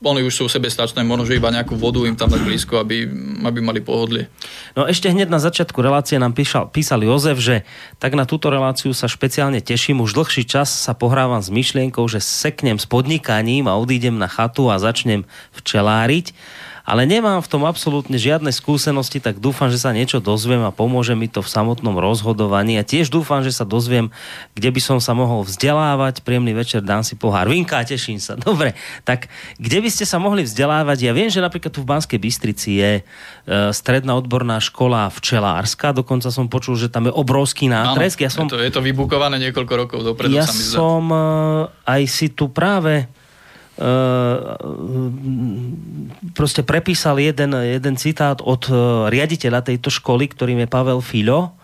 oni 0.00 0.24
už 0.24 0.32
sú 0.32 0.44
sebestačné, 0.48 1.04
možno, 1.04 1.28
že 1.28 1.36
iba 1.36 1.52
nejakú 1.52 1.76
vodu 1.76 2.00
im 2.08 2.16
tam 2.16 2.32
dať 2.32 2.40
blízko, 2.40 2.80
aby, 2.80 3.04
aby 3.44 3.58
mali 3.60 3.84
pohodlie. 3.84 4.32
No 4.72 4.88
ešte 4.88 5.12
hneď 5.12 5.28
na 5.28 5.36
začiatku 5.36 5.76
relácie 5.84 6.16
nám 6.16 6.32
píšal, 6.32 6.72
písal 6.72 7.04
Jozef, 7.04 7.36
že 7.36 7.68
tak 8.00 8.16
na 8.16 8.24
túto 8.24 8.48
reláciu 8.48 8.96
sa 8.96 9.12
špeciálne 9.12 9.60
teším. 9.60 10.00
Už 10.00 10.16
dlhší 10.16 10.48
čas 10.48 10.72
sa 10.72 10.96
pohrávam 10.96 11.44
s 11.44 11.52
myšlienkou, 11.52 12.08
že 12.08 12.24
seknem 12.24 12.80
s 12.80 12.88
podnikaním 12.88 13.68
a 13.68 13.76
odídem 13.76 14.16
na 14.16 14.26
chatu 14.26 14.72
a 14.72 14.80
začnem 14.80 15.28
včeláriť. 15.52 16.32
Ale 16.84 17.04
nemám 17.04 17.44
v 17.44 17.50
tom 17.50 17.62
absolútne 17.68 18.16
žiadne 18.16 18.48
skúsenosti, 18.50 19.20
tak 19.20 19.38
dúfam, 19.38 19.68
že 19.68 19.78
sa 19.78 19.92
niečo 19.92 20.18
dozviem 20.18 20.64
a 20.64 20.72
pomôže 20.72 21.12
mi 21.12 21.28
to 21.28 21.44
v 21.44 21.48
samotnom 21.48 22.00
rozhodovaní. 22.00 22.80
A 22.80 22.86
tiež 22.86 23.12
dúfam, 23.12 23.44
že 23.44 23.52
sa 23.52 23.68
dozviem, 23.68 24.08
kde 24.56 24.68
by 24.72 24.80
som 24.80 24.98
sa 24.98 25.12
mohol 25.12 25.44
vzdelávať. 25.44 26.24
Príjemný 26.24 26.56
večer, 26.56 26.80
dám 26.80 27.04
si 27.04 27.14
pohár 27.14 27.46
vinka 27.50 27.82
teším 27.84 28.22
sa. 28.22 28.38
Dobre, 28.48 28.78
tak 29.04 29.28
kde 29.60 29.78
by 29.82 29.88
ste 29.92 30.04
sa 30.08 30.16
mohli 30.22 30.46
vzdelávať? 30.46 30.98
Ja 31.04 31.12
viem, 31.12 31.28
že 31.28 31.44
napríklad 31.44 31.74
tu 31.74 31.84
v 31.84 31.90
Banskej 31.90 32.20
Bystrici 32.22 32.80
je 32.80 32.92
e, 33.00 33.02
stredná 33.74 34.16
odborná 34.16 34.62
škola 34.62 35.10
včelárska. 35.10 35.92
Dokonca 35.92 36.30
som 36.30 36.46
počul, 36.46 36.78
že 36.78 36.88
tam 36.88 37.10
je 37.10 37.12
obrovský 37.12 37.68
nátresk. 37.68 38.24
Ja 38.24 38.30
som, 38.30 38.46
je, 38.46 38.56
to, 38.56 38.58
je 38.62 38.72
to 38.72 38.80
vybukované 38.80 39.36
niekoľko 39.42 39.74
rokov 39.74 39.98
dopredu, 40.06 40.38
ja 40.38 40.46
sa 40.46 40.54
mi 40.54 40.62
som 40.62 41.02
e, 41.10 41.22
aj 41.84 42.02
si 42.06 42.26
tu 42.32 42.48
práve 42.48 43.10
proste 46.36 46.60
prepísal 46.60 47.16
jeden, 47.16 47.54
jeden 47.54 47.94
citát 47.96 48.42
od 48.44 48.68
e, 48.68 48.72
riaditeľa 49.08 49.64
tejto 49.64 49.88
školy, 49.88 50.28
ktorým 50.28 50.60
je 50.64 50.68
Pavel 50.68 51.00
Filo. 51.00 51.56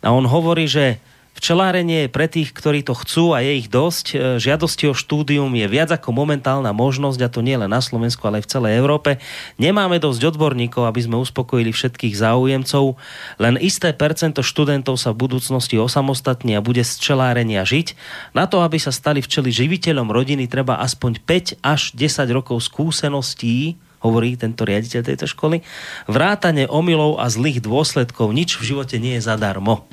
A 0.00 0.08
on 0.08 0.24
hovorí, 0.24 0.64
že 0.64 0.96
včelárenie 1.36 2.06
je 2.06 2.14
pre 2.14 2.26
tých, 2.26 2.50
ktorí 2.50 2.82
to 2.82 2.94
chcú 2.94 3.32
a 3.34 3.42
je 3.42 3.60
ich 3.60 3.68
dosť. 3.70 4.06
E, 4.12 4.16
Žiadosti 4.40 4.90
o 4.90 4.94
štúdium 4.94 5.50
je 5.54 5.66
viac 5.68 5.90
ako 5.92 6.12
momentálna 6.14 6.70
možnosť, 6.74 7.20
a 7.20 7.28
to 7.28 7.40
nie 7.42 7.58
len 7.58 7.70
na 7.70 7.82
Slovensku, 7.82 8.22
ale 8.24 8.40
aj 8.40 8.44
v 8.46 8.52
celej 8.52 8.72
Európe. 8.78 9.10
Nemáme 9.58 9.98
dosť 9.98 10.36
odborníkov, 10.36 10.86
aby 10.86 11.00
sme 11.02 11.16
uspokojili 11.18 11.74
všetkých 11.74 12.14
záujemcov. 12.14 12.96
Len 13.42 13.54
isté 13.58 13.92
percento 13.92 14.40
študentov 14.40 14.96
sa 14.96 15.10
v 15.10 15.26
budúcnosti 15.26 15.80
osamostatní 15.80 16.54
a 16.56 16.64
bude 16.64 16.86
z 16.86 16.96
včelárenia 16.96 17.66
žiť. 17.66 17.94
Na 18.36 18.48
to, 18.48 18.62
aby 18.62 18.80
sa 18.80 18.94
stali 18.94 19.24
včeli 19.24 19.52
živiteľom 19.52 20.08
rodiny, 20.08 20.46
treba 20.46 20.78
aspoň 20.80 21.20
5 21.24 21.60
až 21.66 21.92
10 21.98 22.30
rokov 22.30 22.64
skúseností 22.64 23.80
hovorí 24.00 24.36
tento 24.36 24.64
riaditeľ 24.64 25.00
tejto 25.04 25.28
školy. 25.28 25.60
Vrátane 26.08 26.64
omylov 26.66 27.20
a 27.20 27.28
zlých 27.28 27.60
dôsledkov. 27.60 28.32
Nič 28.32 28.56
v 28.56 28.74
živote 28.74 28.96
nie 28.96 29.20
je 29.20 29.28
zadarmo. 29.28 29.84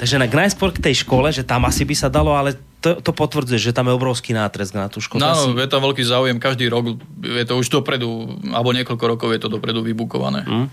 Takže 0.00 0.16
na, 0.16 0.26
najskôr 0.26 0.72
k 0.72 0.80
tej 0.90 1.04
škole, 1.04 1.28
že 1.28 1.44
tam 1.44 1.68
asi 1.68 1.84
by 1.84 1.94
sa 1.94 2.08
dalo, 2.08 2.32
ale 2.32 2.56
to, 2.80 2.96
to 3.04 3.12
potvrdzuje, 3.12 3.60
že 3.60 3.76
tam 3.76 3.92
je 3.92 3.94
obrovský 3.94 4.32
nátresk 4.32 4.72
na 4.72 4.88
tú 4.88 5.04
školu. 5.04 5.20
No, 5.20 5.36
Asi- 5.36 5.52
je 5.52 5.68
tam 5.68 5.84
veľký 5.84 6.00
záujem, 6.00 6.40
každý 6.40 6.72
rok 6.72 6.96
je 7.20 7.44
to 7.44 7.60
už 7.60 7.68
dopredu, 7.68 8.40
alebo 8.48 8.72
niekoľko 8.72 9.04
rokov 9.04 9.28
je 9.36 9.40
to 9.44 9.52
dopredu 9.52 9.84
vybukované. 9.84 10.48
Hm? 10.48 10.66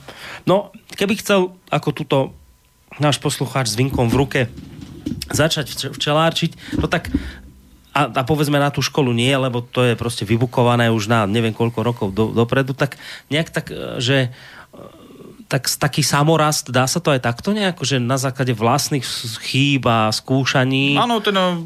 No, 0.48 0.72
keby 0.96 1.20
chcel, 1.20 1.52
ako 1.68 1.90
tuto 1.92 2.18
náš 3.04 3.20
poslucháč 3.20 3.76
s 3.76 3.76
vinkom 3.76 4.08
v 4.08 4.16
ruke, 4.16 4.42
začať 5.36 5.68
vč- 5.76 5.92
včelárčiť, 5.92 6.80
no 6.80 6.88
tak 6.88 7.12
a, 7.98 8.02
a 8.14 8.22
povedzme 8.22 8.62
na 8.62 8.70
tú 8.70 8.86
školu 8.86 9.10
nie, 9.10 9.34
lebo 9.34 9.66
to 9.66 9.82
je 9.82 9.98
proste 9.98 10.22
vybukované 10.22 10.94
už 10.94 11.10
na 11.10 11.26
neviem 11.26 11.56
koľko 11.56 11.80
rokov 11.82 12.08
do, 12.14 12.30
dopredu, 12.30 12.78
tak 12.78 13.02
nejak 13.34 13.50
tak, 13.50 13.74
e, 13.74 13.98
že 13.98 14.18
e, 14.30 14.30
tak, 15.50 15.66
taký 15.66 16.06
samorast, 16.06 16.70
dá 16.70 16.86
sa 16.86 17.02
to 17.02 17.10
aj 17.10 17.26
takto 17.26 17.58
nejako, 17.58 17.82
že 17.90 17.98
na 17.98 18.22
základe 18.22 18.54
vlastných 18.54 19.02
chýb 19.42 19.90
a 19.90 20.14
skúšaní. 20.14 20.94
Áno, 20.94 21.18
ten 21.26 21.34
eh, 21.34 21.66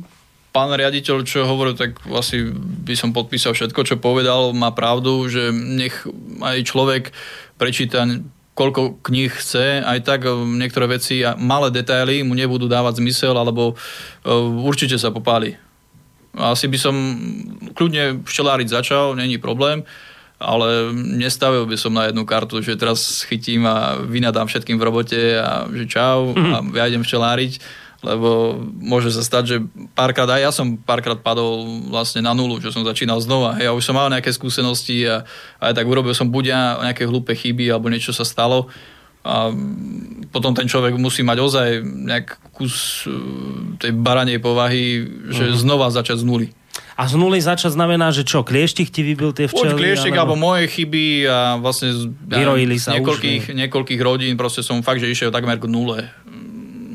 pán 0.56 0.72
riaditeľ, 0.72 1.28
čo 1.28 1.44
hovoril, 1.44 1.76
tak 1.76 2.00
asi 2.08 2.48
by 2.56 2.96
som 2.96 3.12
podpísal 3.12 3.52
všetko, 3.52 3.84
čo 3.84 4.00
povedal, 4.00 4.56
má 4.56 4.72
pravdu, 4.72 5.28
že 5.28 5.52
nech 5.52 6.08
aj 6.40 6.64
človek 6.64 7.04
prečíta 7.60 8.08
koľko 8.52 9.00
kníh 9.02 9.32
chce, 9.32 9.80
aj 9.80 10.00
tak 10.04 10.28
niektoré 10.28 11.00
veci 11.00 11.24
a 11.24 11.40
malé 11.40 11.72
detaily 11.72 12.20
mu 12.22 12.36
nebudú 12.36 12.68
dávať 12.68 13.00
zmysel, 13.00 13.32
alebo 13.32 13.80
určite 14.68 15.00
sa 15.00 15.08
popáli. 15.10 15.56
Asi 16.32 16.72
by 16.72 16.78
som 16.80 16.96
kľudne 17.76 18.24
včeláriť 18.24 18.68
začal, 18.72 19.20
není 19.20 19.36
problém, 19.36 19.84
ale 20.42 20.90
nestavil 20.96 21.68
by 21.68 21.78
som 21.78 21.94
na 21.94 22.10
jednu 22.10 22.26
kartu, 22.26 22.64
že 22.64 22.80
teraz 22.80 23.22
chytím 23.28 23.68
a 23.68 24.00
vynadám 24.02 24.48
všetkým 24.48 24.80
v 24.80 24.86
robote 24.88 25.22
a 25.38 25.68
že 25.70 25.86
čau 25.86 26.34
a 26.34 26.64
ja 26.74 26.90
idem 26.90 27.06
včeláriť, 27.06 27.62
lebo 28.02 28.58
môže 28.82 29.14
sa 29.14 29.22
stať, 29.22 29.44
že 29.46 29.58
párkrát 29.94 30.26
aj 30.26 30.42
ja 30.42 30.52
som 30.56 30.74
párkrát 30.82 31.22
padol 31.22 31.86
vlastne 31.94 32.26
na 32.26 32.34
nulu, 32.34 32.58
že 32.58 32.74
som 32.74 32.82
začínal 32.82 33.22
znova. 33.22 33.62
Ja 33.62 33.78
už 33.78 33.86
som 33.86 33.94
mal 33.94 34.10
nejaké 34.10 34.34
skúsenosti 34.34 35.06
a 35.06 35.28
aj 35.62 35.78
tak 35.78 35.86
urobil 35.86 36.18
som 36.18 36.34
buď 36.34 36.44
ja 36.50 36.62
nejaké 36.82 37.06
hlúpe 37.06 37.38
chyby 37.38 37.70
alebo 37.70 37.94
niečo 37.94 38.10
sa 38.10 38.26
stalo 38.26 38.74
a 39.22 39.54
potom 40.34 40.58
ten 40.58 40.66
človek 40.66 40.98
musí 40.98 41.22
mať 41.22 41.38
ozaj 41.38 41.70
nejak 41.86 42.42
kus 42.56 43.06
e, 43.06 43.14
tej 43.78 43.94
baranej 43.94 44.42
povahy, 44.42 45.06
že 45.30 45.52
uh-huh. 45.52 45.62
znova 45.62 45.94
začať 45.94 46.22
z 46.22 46.26
nuly. 46.26 46.48
A 46.98 47.06
z 47.06 47.18
nuly 47.18 47.38
začať 47.38 47.74
znamená, 47.78 48.10
že 48.14 48.26
čo, 48.26 48.42
klieštik 48.42 48.90
ti 48.90 49.02
vybil 49.06 49.34
tie 49.34 49.46
včely? 49.46 49.74
Buď 49.74 49.78
klieštek, 49.78 50.14
alebo 50.14 50.38
moje 50.38 50.70
chyby 50.70 51.26
a 51.30 51.58
vlastne 51.58 51.94
z, 51.94 52.02
ja, 52.30 52.38
Vyrojili 52.42 52.78
z 52.78 52.82
sa 52.82 52.90
už, 52.94 52.98
niekoľkých, 53.02 53.44
niekoľkých 53.58 54.02
rodín 54.02 54.34
proste 54.38 54.66
som 54.66 54.82
fakt, 54.82 55.02
že 55.02 55.10
išiel 55.10 55.30
takmer 55.30 55.58
k 55.62 55.70
nule. 55.70 56.10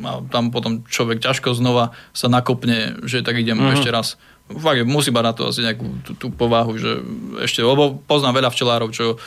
a 0.07 0.11
tam 0.31 0.55
potom 0.55 0.87
človek 0.87 1.19
ťažko 1.19 1.55
znova 1.59 1.95
sa 2.15 2.31
nakopne, 2.31 3.03
že 3.07 3.23
tak 3.23 3.39
idem 3.39 3.59
uh-huh. 3.59 3.75
ešte 3.75 3.91
raz. 3.91 4.19
Fakt, 4.47 4.87
musí 4.87 5.11
mať 5.11 5.25
na 5.27 5.33
to 5.35 5.43
asi 5.51 5.67
nejakú 5.67 5.87
tú, 6.07 6.13
tú 6.15 6.27
povahu, 6.31 6.79
že 6.79 7.03
ešte, 7.43 7.67
lebo 7.67 7.99
poznám 8.07 8.43
veľa 8.43 8.51
včelárov, 8.55 8.95
čo 8.95 9.15
uh, 9.15 9.19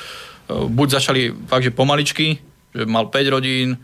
buď 0.68 0.88
začali 0.96 1.36
fakt, 1.52 1.68
že 1.68 1.76
pomaličky, 1.76 2.40
že 2.74 2.84
mal 2.86 3.10
5 3.10 3.34
rodín, 3.34 3.78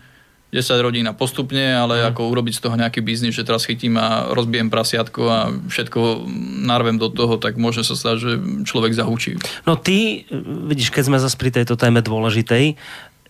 10 0.56 0.80
rodín 0.80 1.04
a 1.10 1.14
postupne, 1.14 1.76
ale 1.76 2.00
mm. 2.00 2.16
ako 2.16 2.32
urobiť 2.32 2.54
z 2.56 2.62
toho 2.64 2.76
nejaký 2.80 3.04
biznis, 3.04 3.36
že 3.36 3.44
teraz 3.44 3.68
chytím 3.68 4.00
a 4.00 4.32
rozbijem 4.32 4.72
prasiatko 4.72 5.22
a 5.28 5.40
všetko 5.52 6.24
narvem 6.64 6.96
do 6.96 7.12
toho, 7.12 7.36
tak 7.36 7.60
môže 7.60 7.84
sa 7.84 7.98
stať, 7.98 8.16
že 8.16 8.32
človek 8.64 8.96
zahúči. 8.96 9.36
No 9.68 9.76
ty, 9.76 10.24
vidíš, 10.72 10.96
keď 10.96 11.04
sme 11.12 11.18
zase 11.20 11.36
pri 11.36 11.52
tejto 11.52 11.76
téme 11.76 12.00
dôležitej, 12.00 12.80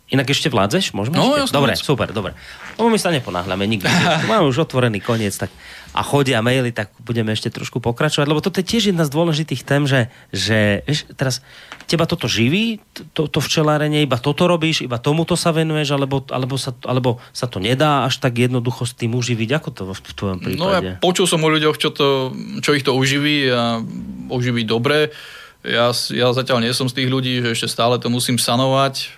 Inak 0.06 0.30
ešte 0.30 0.54
vládzeš? 0.54 0.94
Môžeme 0.94 1.18
no, 1.18 1.34
ešte? 1.34 1.50
Dobre, 1.50 1.74
super, 1.74 2.14
dobre. 2.14 2.38
Lebo 2.78 2.94
my 2.94 3.00
sa 3.02 3.10
neponáhľame 3.10 3.66
nikdy. 3.66 3.90
Máme 4.30 4.46
už 4.46 4.70
otvorený 4.70 5.02
koniec, 5.02 5.34
tak 5.34 5.50
a 5.96 6.04
chodia 6.04 6.44
maily, 6.44 6.76
tak 6.76 6.92
budeme 7.00 7.32
ešte 7.32 7.48
trošku 7.48 7.80
pokračovať, 7.80 8.28
lebo 8.28 8.44
toto 8.44 8.60
je 8.60 8.68
tiež 8.68 8.92
jedna 8.92 9.08
z 9.08 9.16
dôležitých 9.16 9.64
tém, 9.64 9.88
že, 9.88 10.12
že 10.36 10.84
vieš, 10.84 11.08
teraz 11.16 11.40
teba 11.88 12.04
toto 12.04 12.28
živí, 12.28 12.84
to, 13.16 13.32
to 13.32 13.40
včelárenie, 13.40 14.04
iba 14.04 14.20
toto 14.20 14.44
robíš, 14.44 14.84
iba 14.84 15.00
tomuto 15.00 15.40
sa 15.40 15.56
venuješ, 15.56 15.96
alebo, 15.96 16.20
alebo, 16.28 16.60
sa, 16.60 16.76
alebo 16.84 17.24
sa 17.32 17.48
to 17.48 17.64
nedá 17.64 18.04
až 18.04 18.20
tak 18.20 18.36
jednoducho 18.36 18.84
s 18.84 18.92
tým 18.92 19.16
uživiť, 19.16 19.50
ako 19.56 19.70
to 19.72 19.82
v 19.96 20.14
tvojom 20.20 20.40
prípade? 20.44 20.60
No 20.60 20.68
ja 20.76 21.00
počul 21.00 21.32
som 21.32 21.40
o 21.40 21.48
ľuďoch, 21.48 21.80
čo, 21.80 21.96
to, 21.96 22.36
čo 22.60 22.76
ich 22.76 22.84
to 22.84 22.92
uživí 22.92 23.48
a 23.48 23.80
uživí 24.28 24.68
dobre. 24.68 25.16
Ja, 25.64 25.96
ja 26.12 26.28
zatiaľ 26.36 26.62
nie 26.62 26.76
som 26.76 26.92
z 26.92 27.02
tých 27.02 27.10
ľudí, 27.10 27.40
že 27.40 27.56
ešte 27.56 27.72
stále 27.72 27.98
to 28.04 28.12
musím 28.12 28.36
sanovať 28.36 29.16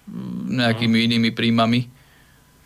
nejakými 0.48 0.96
no. 0.96 1.04
inými 1.10 1.30
príjmami. 1.34 1.90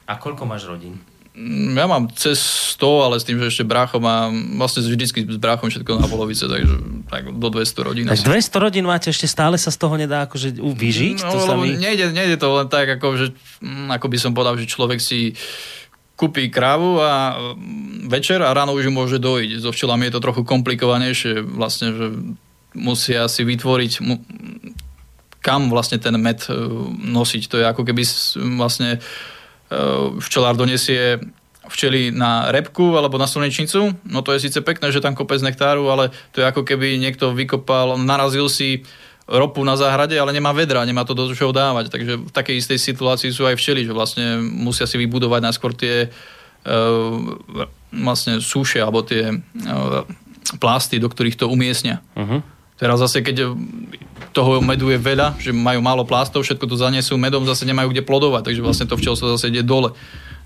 A 0.06 0.20
koľko 0.20 0.44
máš 0.44 0.68
rodín? 0.68 1.00
Mm, 1.42 1.74
ja 1.74 1.90
mám 1.90 2.06
cez 2.14 2.38
100, 2.78 3.06
ale 3.06 3.16
s 3.18 3.26
tým, 3.26 3.42
že 3.42 3.50
ešte 3.50 3.66
brácho 3.66 3.98
mám, 3.98 4.30
vlastne 4.62 4.86
vždycky 4.86 5.26
s 5.26 5.40
bráchom 5.42 5.74
všetko 5.74 5.98
na 5.98 6.06
polovice, 6.06 6.46
takže 6.46 6.76
tak 7.10 7.34
do 7.34 7.50
200 7.50 7.88
rodín. 7.88 8.06
Tak 8.06 8.22
200 8.22 8.62
rodín 8.62 8.86
máte, 8.86 9.10
ešte 9.10 9.26
stále 9.26 9.58
sa 9.58 9.74
z 9.74 9.78
toho 9.82 9.98
nedá 9.98 10.30
akože 10.30 10.62
vyžiť? 10.62 11.26
No, 11.26 11.34
to 11.34 11.40
sa 11.42 11.58
mi... 11.58 11.74
nejde, 11.74 12.14
nejde 12.14 12.38
to 12.38 12.54
len 12.54 12.70
tak, 12.70 12.86
ako, 13.02 13.18
že, 13.18 13.28
mm, 13.66 13.90
ako 13.98 14.06
by 14.06 14.18
som 14.22 14.32
povedal, 14.38 14.54
že 14.62 14.70
človek 14.70 15.02
si 15.02 15.34
kúpi 16.14 16.54
krávu 16.54 17.02
a 17.02 17.34
mm, 17.58 18.06
večer 18.06 18.46
a 18.46 18.54
ráno 18.54 18.78
už 18.78 18.86
ju 18.86 18.94
môže 18.94 19.18
dojiť. 19.18 19.66
So 19.66 19.74
včelami 19.74 20.06
je 20.08 20.14
to 20.14 20.22
trochu 20.22 20.46
komplikovanejšie, 20.46 21.42
vlastne, 21.42 21.98
že 21.98 22.06
musia 22.78 23.26
si 23.26 23.42
vytvoriť 23.42 23.92
kam 25.42 25.74
vlastne 25.74 25.98
ten 25.98 26.14
med 26.22 26.46
e, 26.48 26.54
nosiť. 27.10 27.44
To 27.50 27.56
je 27.60 27.66
ako 27.66 27.82
keby 27.82 28.06
vlastne 28.62 29.02
včelár 30.20 30.60
donesie 30.60 31.20
včeli 31.72 32.12
na 32.12 32.52
repku 32.52 33.00
alebo 33.00 33.16
na 33.16 33.24
slnečnicu, 33.24 33.96
no 34.04 34.20
to 34.20 34.36
je 34.36 34.52
síce 34.52 34.60
pekné, 34.60 34.92
že 34.92 35.00
tam 35.00 35.16
kopec 35.16 35.40
nektáru, 35.40 35.88
ale 35.88 36.12
to 36.36 36.44
je 36.44 36.50
ako 36.50 36.68
keby 36.68 37.00
niekto 37.00 37.32
vykopal, 37.32 37.96
narazil 37.96 38.52
si 38.52 38.84
ropu 39.32 39.64
na 39.64 39.80
záhrade, 39.80 40.20
ale 40.20 40.36
nemá 40.36 40.52
vedra, 40.52 40.84
nemá 40.84 41.08
to 41.08 41.16
do 41.16 41.32
čoho 41.32 41.56
dávať. 41.56 41.88
Takže 41.88 42.14
v 42.28 42.32
takej 42.36 42.56
istej 42.60 42.80
situácii 42.82 43.32
sú 43.32 43.48
aj 43.48 43.56
včeli, 43.56 43.88
že 43.88 43.96
vlastne 43.96 44.44
musia 44.44 44.84
si 44.84 45.00
vybudovať 45.00 45.42
najskôr 45.48 45.72
tie 45.72 46.12
uh, 46.12 47.16
vlastne 47.96 48.44
súše 48.44 48.84
alebo 48.84 49.08
tie 49.08 49.32
uh, 49.32 50.04
plasty, 50.60 51.00
do 51.00 51.08
ktorých 51.08 51.40
to 51.40 51.48
umiestnia. 51.48 52.04
Uh-huh. 52.20 52.44
Teraz 52.76 53.00
zase, 53.00 53.24
keď 53.24 53.56
toho 54.32 54.64
medu 54.64 54.88
je 54.92 55.00
veľa, 55.00 55.38
že 55.38 55.52
majú 55.52 55.80
málo 55.84 56.04
plastov, 56.08 56.48
všetko 56.48 56.66
to 56.68 56.76
zanesú 56.80 57.20
medom, 57.20 57.44
zase 57.44 57.68
nemajú 57.68 57.92
kde 57.92 58.04
plodovať, 58.04 58.48
takže 58.48 58.64
vlastne 58.64 58.88
to 58.88 58.96
včelstvo 58.96 59.36
zase 59.36 59.52
ide 59.52 59.64
dole. 59.64 59.92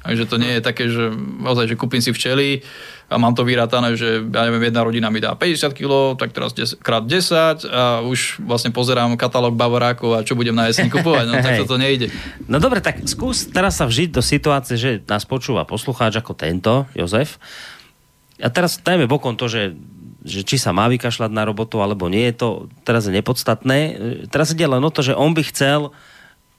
Takže 0.05 0.29
to 0.29 0.37
nie 0.37 0.53
je 0.53 0.61
také, 0.61 0.85
že 0.85 1.09
ozaj, 1.41 1.65
že 1.65 1.75
kúpim 1.81 1.97
si 1.97 2.13
včely 2.13 2.61
a 3.09 3.17
mám 3.17 3.33
to 3.33 3.41
vyrátané, 3.41 3.97
že 3.97 4.21
ja 4.21 4.41
neviem, 4.45 4.69
jedna 4.69 4.85
rodina 4.85 5.09
mi 5.09 5.17
dá 5.17 5.33
50 5.33 5.73
kg, 5.73 6.13
tak 6.13 6.29
teraz 6.29 6.53
10, 6.53 6.77
krát 6.77 7.01
10 7.01 7.65
a 7.65 8.05
už 8.05 8.37
vlastne 8.45 8.69
pozerám 8.69 9.17
katalóg 9.17 9.57
bavorákov 9.57 10.13
a 10.13 10.21
čo 10.21 10.37
budem 10.37 10.53
na 10.53 10.69
jeseň 10.69 10.93
kupovať, 10.93 11.25
no 11.25 11.33
tak 11.41 11.57
toto 11.57 11.81
nejde. 11.81 12.13
No 12.45 12.61
dobre, 12.61 12.85
tak 12.85 13.01
skús 13.09 13.49
teraz 13.49 13.81
sa 13.81 13.89
vžiť 13.89 14.13
do 14.13 14.21
situácie, 14.21 14.77
že 14.77 15.01
nás 15.09 15.25
počúva 15.25 15.65
poslucháč 15.65 16.21
ako 16.21 16.37
tento, 16.37 16.85
Jozef. 16.93 17.41
A 18.37 18.53
teraz 18.53 18.77
dajme 18.77 19.09
bokom 19.09 19.33
to, 19.33 19.49
že 19.49 19.73
že 20.25 20.41
či 20.41 20.57
sa 20.57 20.73
má 20.73 20.89
vykašľať 20.89 21.29
na 21.29 21.45
robotu 21.45 21.77
alebo 21.79 22.09
nie, 22.09 22.25
je 22.33 22.35
to 22.41 22.47
teraz 22.81 23.05
je 23.05 23.13
nepodstatné. 23.13 23.77
Teraz 24.33 24.51
ide 24.57 24.65
len 24.65 24.81
o 24.81 24.89
to, 24.89 25.05
že 25.05 25.13
on 25.13 25.37
by 25.37 25.45
chcel 25.45 25.93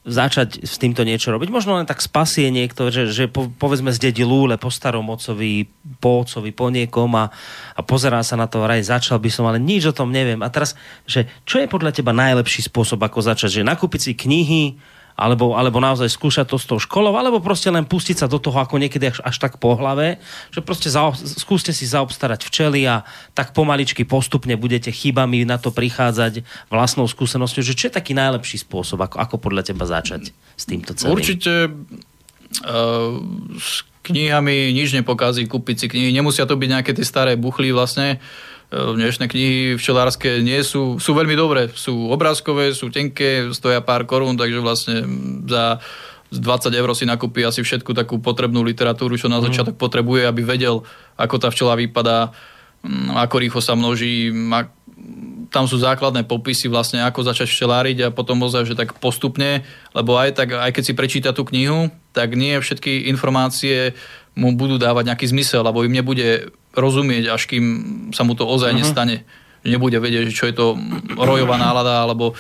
začať 0.06 0.62
s 0.62 0.78
týmto 0.78 1.02
niečo 1.02 1.34
robiť. 1.34 1.50
Možno 1.50 1.74
len 1.74 1.82
tak 1.82 1.98
spasie 1.98 2.46
niekto, 2.54 2.94
že, 2.94 3.10
že 3.10 3.26
po, 3.26 3.50
povedzme 3.50 3.90
zdedí 3.90 4.22
lúle 4.22 4.54
po 4.54 4.70
starom 4.70 5.10
ocovi, 5.10 5.66
po 5.98 6.22
ocovi, 6.22 6.54
po 6.54 6.70
niekom 6.70 7.10
a, 7.18 7.34
a 7.74 7.80
pozerá 7.82 8.22
sa 8.22 8.38
na 8.38 8.46
to, 8.46 8.62
raj, 8.62 8.86
začal 8.86 9.18
by 9.18 9.26
som, 9.26 9.50
ale 9.50 9.58
nič 9.58 9.90
o 9.90 9.96
tom 9.96 10.14
neviem. 10.14 10.38
A 10.46 10.48
teraz, 10.48 10.78
že 11.10 11.26
čo 11.42 11.58
je 11.58 11.66
podľa 11.66 11.90
teba 11.90 12.14
najlepší 12.14 12.70
spôsob, 12.70 13.02
ako 13.02 13.18
začať? 13.18 13.60
Že 13.60 13.66
nakúpiť 13.66 14.00
si 14.00 14.12
knihy, 14.14 14.78
alebo, 15.16 15.56
alebo 15.56 15.80
naozaj 15.80 16.12
skúšať 16.12 16.46
to 16.52 16.60
s 16.60 16.68
tou 16.68 16.76
školou, 16.76 17.16
alebo 17.16 17.40
proste 17.40 17.72
len 17.72 17.88
pustiť 17.88 18.20
sa 18.20 18.26
do 18.28 18.36
toho 18.36 18.60
ako 18.60 18.76
niekedy 18.76 19.08
až, 19.08 19.24
až 19.24 19.36
tak 19.40 19.56
po 19.56 19.72
hlave, 19.72 20.20
že 20.52 20.60
proste 20.60 20.92
za, 20.92 21.08
skúste 21.16 21.72
si 21.72 21.88
zaobstarať 21.88 22.44
včely 22.44 22.84
a 22.84 23.02
tak 23.32 23.56
pomaličky 23.56 24.04
postupne 24.04 24.52
budete 24.60 24.92
chybami 24.92 25.48
na 25.48 25.56
to 25.56 25.72
prichádzať 25.72 26.44
vlastnou 26.68 27.08
skúsenosťou, 27.08 27.64
že 27.64 27.72
čo 27.72 27.88
je 27.88 27.96
taký 27.96 28.12
najlepší 28.12 28.60
spôsob, 28.60 29.00
ako, 29.00 29.16
ako 29.16 29.36
podľa 29.40 29.72
teba 29.72 29.88
začať 29.88 30.36
s 30.54 30.64
týmto 30.68 30.92
celým? 30.92 31.16
Určite 31.16 31.72
uh, 31.72 33.16
s 33.56 33.88
knihami 34.04 34.70
nič 34.70 34.94
nepokazí 34.94 35.48
kúpiť 35.50 35.76
si 35.80 35.86
knihy. 35.90 36.14
Nemusia 36.14 36.46
to 36.46 36.54
byť 36.54 36.68
nejaké 36.70 36.92
tie 36.94 37.02
staré 37.02 37.34
buchly 37.34 37.74
vlastne. 37.74 38.20
Uh, 38.22 38.55
dnešné 38.70 39.30
knihy 39.30 39.78
včelárske 39.78 40.42
nie 40.42 40.58
sú, 40.66 40.98
sú 40.98 41.10
veľmi 41.14 41.38
dobré. 41.38 41.70
Sú 41.70 42.10
obrázkové, 42.10 42.74
sú 42.74 42.90
tenké, 42.90 43.50
stoja 43.54 43.78
pár 43.78 44.02
korún, 44.10 44.34
takže 44.34 44.58
vlastne 44.58 44.96
za 45.46 45.78
20 46.34 46.74
eur 46.74 46.90
si 46.98 47.06
nakúpi 47.06 47.46
asi 47.46 47.62
všetku 47.62 47.94
takú 47.94 48.18
potrebnú 48.18 48.66
literatúru, 48.66 49.14
čo 49.14 49.30
na 49.30 49.38
mhm. 49.38 49.44
začiatok 49.50 49.76
potrebuje, 49.78 50.26
aby 50.26 50.42
vedel, 50.42 50.82
ako 51.14 51.36
tá 51.38 51.48
včela 51.54 51.78
vypadá, 51.78 52.34
mm, 52.82 53.14
ako 53.14 53.36
rýchlo 53.38 53.60
sa 53.62 53.78
množí, 53.78 54.34
tam 55.54 55.70
sú 55.70 55.78
základné 55.78 56.26
popisy 56.26 56.66
vlastne, 56.66 57.04
ako 57.06 57.22
začať 57.22 57.46
včeláriť 57.46 57.96
a 58.02 58.14
potom 58.14 58.42
ozaj, 58.42 58.66
že 58.66 58.74
tak 58.74 58.98
postupne, 58.98 59.62
lebo 59.94 60.18
aj, 60.18 60.34
tak, 60.34 60.58
aj 60.58 60.70
keď 60.74 60.82
si 60.82 60.92
prečíta 60.98 61.30
tú 61.30 61.46
knihu, 61.46 61.92
tak 62.10 62.34
nie 62.34 62.58
všetky 62.58 63.06
informácie 63.12 63.94
mu 64.36 64.52
budú 64.52 64.76
dávať 64.76 65.12
nejaký 65.12 65.26
zmysel, 65.32 65.64
lebo 65.64 65.80
im 65.86 65.96
nebude 65.96 66.52
rozumieť, 66.76 67.32
až 67.32 67.48
kým 67.48 67.64
sa 68.12 68.22
mu 68.22 68.36
to 68.36 68.44
ozaj 68.44 68.70
uh-huh. 68.70 68.84
nestane. 68.84 69.24
Nebude 69.66 69.98
vedieť, 69.98 70.30
čo 70.30 70.46
je 70.46 70.54
to 70.54 70.78
rojová 71.18 71.58
nálada, 71.58 72.06
alebo 72.06 72.38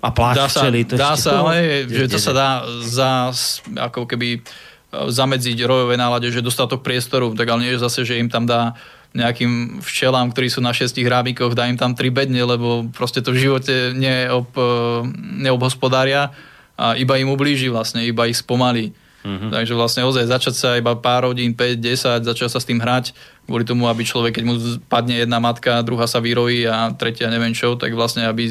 a 0.00 0.08
plach 0.10 0.34
dá 0.34 0.48
sa, 0.50 0.66
to 0.66 0.96
dá 0.96 1.14
sa 1.14 1.44
ale, 1.44 1.86
že 1.86 2.10
to 2.10 2.18
sa 2.18 2.32
dá 2.34 2.50
za, 2.82 3.30
ako 3.78 4.08
keby 4.10 4.40
uh, 4.40 5.06
zamedziť 5.06 5.60
rojové 5.62 5.94
nálade, 5.94 6.26
že 6.32 6.42
dostatok 6.42 6.82
priestoru, 6.82 7.36
tak 7.36 7.46
ale 7.46 7.68
nie 7.68 7.72
je 7.76 7.84
zase, 7.84 8.02
že 8.02 8.18
im 8.18 8.26
tam 8.26 8.48
dá 8.48 8.74
nejakým 9.14 9.82
včelám, 9.82 10.30
ktorí 10.30 10.46
sú 10.50 10.62
na 10.62 10.70
šestich 10.70 11.02
hrábikoch, 11.06 11.54
dá 11.54 11.66
im 11.66 11.74
tam 11.74 11.98
tri 11.98 12.14
bedne, 12.14 12.42
lebo 12.46 12.86
proste 12.94 13.18
to 13.22 13.34
v 13.34 13.42
živote 13.50 13.94
neob, 13.94 14.50
uh, 14.56 15.04
neobhospodária 15.14 16.34
a 16.80 16.96
iba 16.96 17.20
im 17.20 17.30
ublíži 17.30 17.68
vlastne, 17.68 18.02
iba 18.02 18.26
ich 18.26 18.40
spomalí. 18.40 18.96
Mm-hmm. 19.20 19.50
Takže 19.52 19.74
vlastne 19.76 20.02
ozaj 20.08 20.32
začať 20.32 20.54
sa 20.56 20.68
iba 20.80 20.96
pár 20.96 21.28
hodín, 21.28 21.52
5, 21.52 21.76
10, 21.76 22.24
začať 22.24 22.48
sa 22.48 22.56
s 22.56 22.64
tým 22.64 22.80
hrať, 22.80 23.12
kvôli 23.44 23.68
tomu, 23.68 23.84
aby 23.84 24.00
človek, 24.00 24.40
keď 24.40 24.44
mu 24.48 24.54
padne 24.88 25.20
jedna 25.20 25.36
matka, 25.36 25.84
druhá 25.84 26.08
sa 26.08 26.24
vyrojí 26.24 26.64
a 26.64 26.88
tretia 26.96 27.28
neviem 27.28 27.52
čo, 27.52 27.76
tak 27.76 27.92
vlastne, 27.92 28.24
aby 28.24 28.48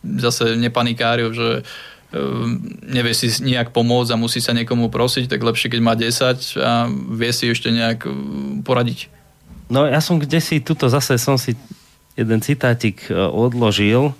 zase 0.00 0.56
nepanikáril, 0.56 1.36
že 1.36 1.48
ehm, 2.16 2.80
nevie 2.88 3.12
si 3.12 3.28
nejak 3.44 3.76
pomôcť 3.76 4.16
a 4.16 4.20
musí 4.20 4.40
sa 4.40 4.56
niekomu 4.56 4.88
prosiť, 4.88 5.28
tak 5.28 5.44
lepšie, 5.44 5.68
keď 5.68 5.80
má 5.84 5.92
10 5.92 6.64
a 6.64 6.88
vie 7.12 7.32
si 7.36 7.52
ešte 7.52 7.68
nejak 7.68 8.08
ehm, 8.08 8.64
poradiť. 8.64 9.12
No 9.68 9.84
ja 9.84 9.98
som 9.98 10.16
kde 10.16 10.40
si, 10.40 10.62
tuto 10.62 10.88
zase 10.88 11.18
som 11.20 11.36
si 11.36 11.58
jeden 12.16 12.40
citátik 12.40 13.10
e, 13.10 13.14
odložil. 13.14 14.14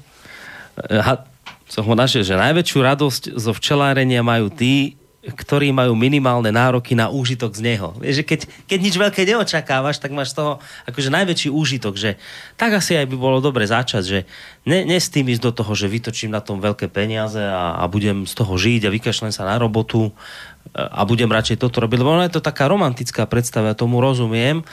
Ha, 0.77 1.24
som 1.66 1.82
ho 1.89 1.94
našiel, 1.97 2.23
že 2.23 2.36
najväčšiu 2.36 2.78
radosť 2.82 3.23
zo 3.39 3.51
včelárenia 3.56 4.20
majú 4.20 4.52
tí, 4.52 4.98
ktorí 5.27 5.74
majú 5.74 5.98
minimálne 5.98 6.55
nároky 6.55 6.94
na 6.94 7.11
úžitok 7.11 7.59
z 7.59 7.74
neho. 7.74 7.98
Vieš, 7.98 8.23
keď, 8.23 8.47
keď 8.70 8.78
nič 8.78 8.94
veľké 8.94 9.23
neočakávaš, 9.27 9.98
tak 9.98 10.15
máš 10.15 10.31
z 10.31 10.39
toho 10.39 10.53
akože 10.86 11.11
najväčší 11.11 11.48
úžitok, 11.51 11.98
že 11.98 12.15
tak 12.55 12.78
asi 12.78 12.94
aj 12.94 13.11
by 13.11 13.16
bolo 13.19 13.43
dobre 13.43 13.66
začať, 13.66 14.03
že 14.07 14.19
ne, 14.62 14.86
ne 14.86 14.98
s 14.98 15.11
tým 15.11 15.27
ísť 15.27 15.43
do 15.43 15.53
toho, 15.53 15.73
že 15.74 15.90
vytočím 15.90 16.31
na 16.31 16.39
tom 16.39 16.62
veľké 16.62 16.86
peniaze 16.86 17.43
a, 17.43 17.74
a 17.82 17.85
budem 17.90 18.23
z 18.23 18.35
toho 18.39 18.55
žiť 18.55 18.86
a 18.86 18.94
vykašlem 18.94 19.35
sa 19.35 19.43
na 19.43 19.59
robotu 19.59 20.15
a 20.74 21.07
budem 21.07 21.31
radšej 21.31 21.62
toto 21.62 21.78
robiť, 21.78 21.98
lebo 22.03 22.19
ono 22.19 22.27
je 22.27 22.35
to 22.36 22.43
taká 22.43 22.66
romantická 22.66 23.24
predstava, 23.24 23.78
tomu 23.78 24.03
rozumiem. 24.03 24.66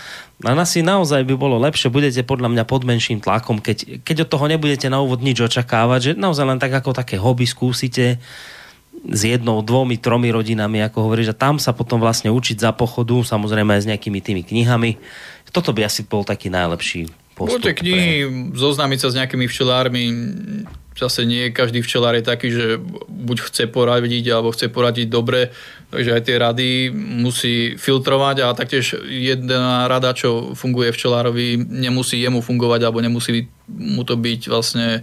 A 0.43 0.51
asi 0.57 0.81
naozaj 0.81 1.23
by 1.23 1.37
bolo 1.37 1.61
lepšie, 1.61 1.93
budete 1.93 2.25
podľa 2.25 2.51
mňa 2.51 2.63
pod 2.65 2.83
menším 2.83 3.21
tlakom, 3.21 3.61
keď, 3.61 4.03
keď 4.03 4.27
od 4.27 4.31
toho 4.33 4.45
nebudete 4.49 4.89
na 4.89 4.99
úvod 4.99 5.21
nič 5.23 5.39
očakávať, 5.39 5.99
že 6.01 6.11
naozaj 6.17 6.45
len 6.49 6.59
tak 6.59 6.73
ako 6.73 6.97
také 6.97 7.15
hobby 7.15 7.47
skúsite, 7.47 8.19
s 9.03 9.21
jednou, 9.27 9.59
dvomi, 9.59 9.99
tromi 9.99 10.31
rodinami, 10.31 10.79
ako 10.85 11.09
hovoríš, 11.09 11.33
a 11.33 11.35
tam 11.35 11.59
sa 11.59 11.75
potom 11.75 11.99
vlastne 11.99 12.31
učiť 12.31 12.63
za 12.63 12.71
pochodu, 12.71 13.19
samozrejme 13.25 13.75
aj 13.75 13.81
s 13.83 13.89
nejakými 13.89 14.19
tými 14.23 14.41
knihami. 14.47 14.95
Toto 15.53 15.75
by 15.75 15.85
asi 15.85 16.07
bol 16.07 16.25
taký 16.25 16.49
najlepší 16.49 17.11
postup. 17.37 17.61
Poďte 17.61 17.83
knihy, 17.83 18.25
pre... 18.25 18.57
zoznámiť 18.57 18.99
sa 19.03 19.07
s 19.11 19.17
nejakými 19.19 19.45
včelármi, 19.45 20.03
zase 20.97 21.25
nie 21.25 21.49
každý 21.49 21.81
včelár 21.81 22.13
je 22.15 22.23
taký, 22.25 22.47
že 22.53 22.77
buď 23.09 23.37
chce 23.49 23.63
poradiť, 23.69 24.25
alebo 24.29 24.53
chce 24.53 24.69
poradiť 24.69 25.07
dobre, 25.09 25.49
takže 25.89 26.09
aj 26.13 26.21
tie 26.25 26.35
rady 26.37 26.69
musí 26.95 27.55
filtrovať 27.77 28.45
a 28.45 28.57
taktiež 28.57 28.97
jedna 29.05 29.89
rada, 29.89 30.13
čo 30.13 30.53
funguje 30.53 30.93
včelárovi, 30.93 31.57
nemusí 31.59 32.21
jemu 32.21 32.41
fungovať, 32.41 32.81
alebo 32.85 33.01
nemusí 33.01 33.49
mu 33.69 34.05
to 34.05 34.17
byť 34.17 34.41
vlastne 34.49 35.01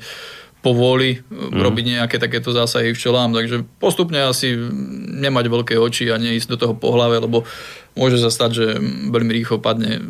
povoli 0.61 1.24
mm. 1.24 1.57
robiť 1.57 1.85
nejaké 1.97 2.16
takéto 2.20 2.53
zásahy 2.53 2.93
včelám, 2.93 3.32
takže 3.32 3.65
postupne 3.81 4.20
asi 4.28 4.57
nemať 5.20 5.45
veľké 5.49 5.74
oči 5.81 6.12
a 6.12 6.20
neísť 6.20 6.49
do 6.53 6.57
toho 6.61 6.74
po 6.77 6.93
hlave, 6.93 7.20
lebo 7.20 7.49
môže 7.97 8.20
sa 8.20 8.28
stať, 8.28 8.51
že 8.53 8.66
veľmi 9.09 9.32
rýchlo 9.32 9.59
padne 9.61 10.05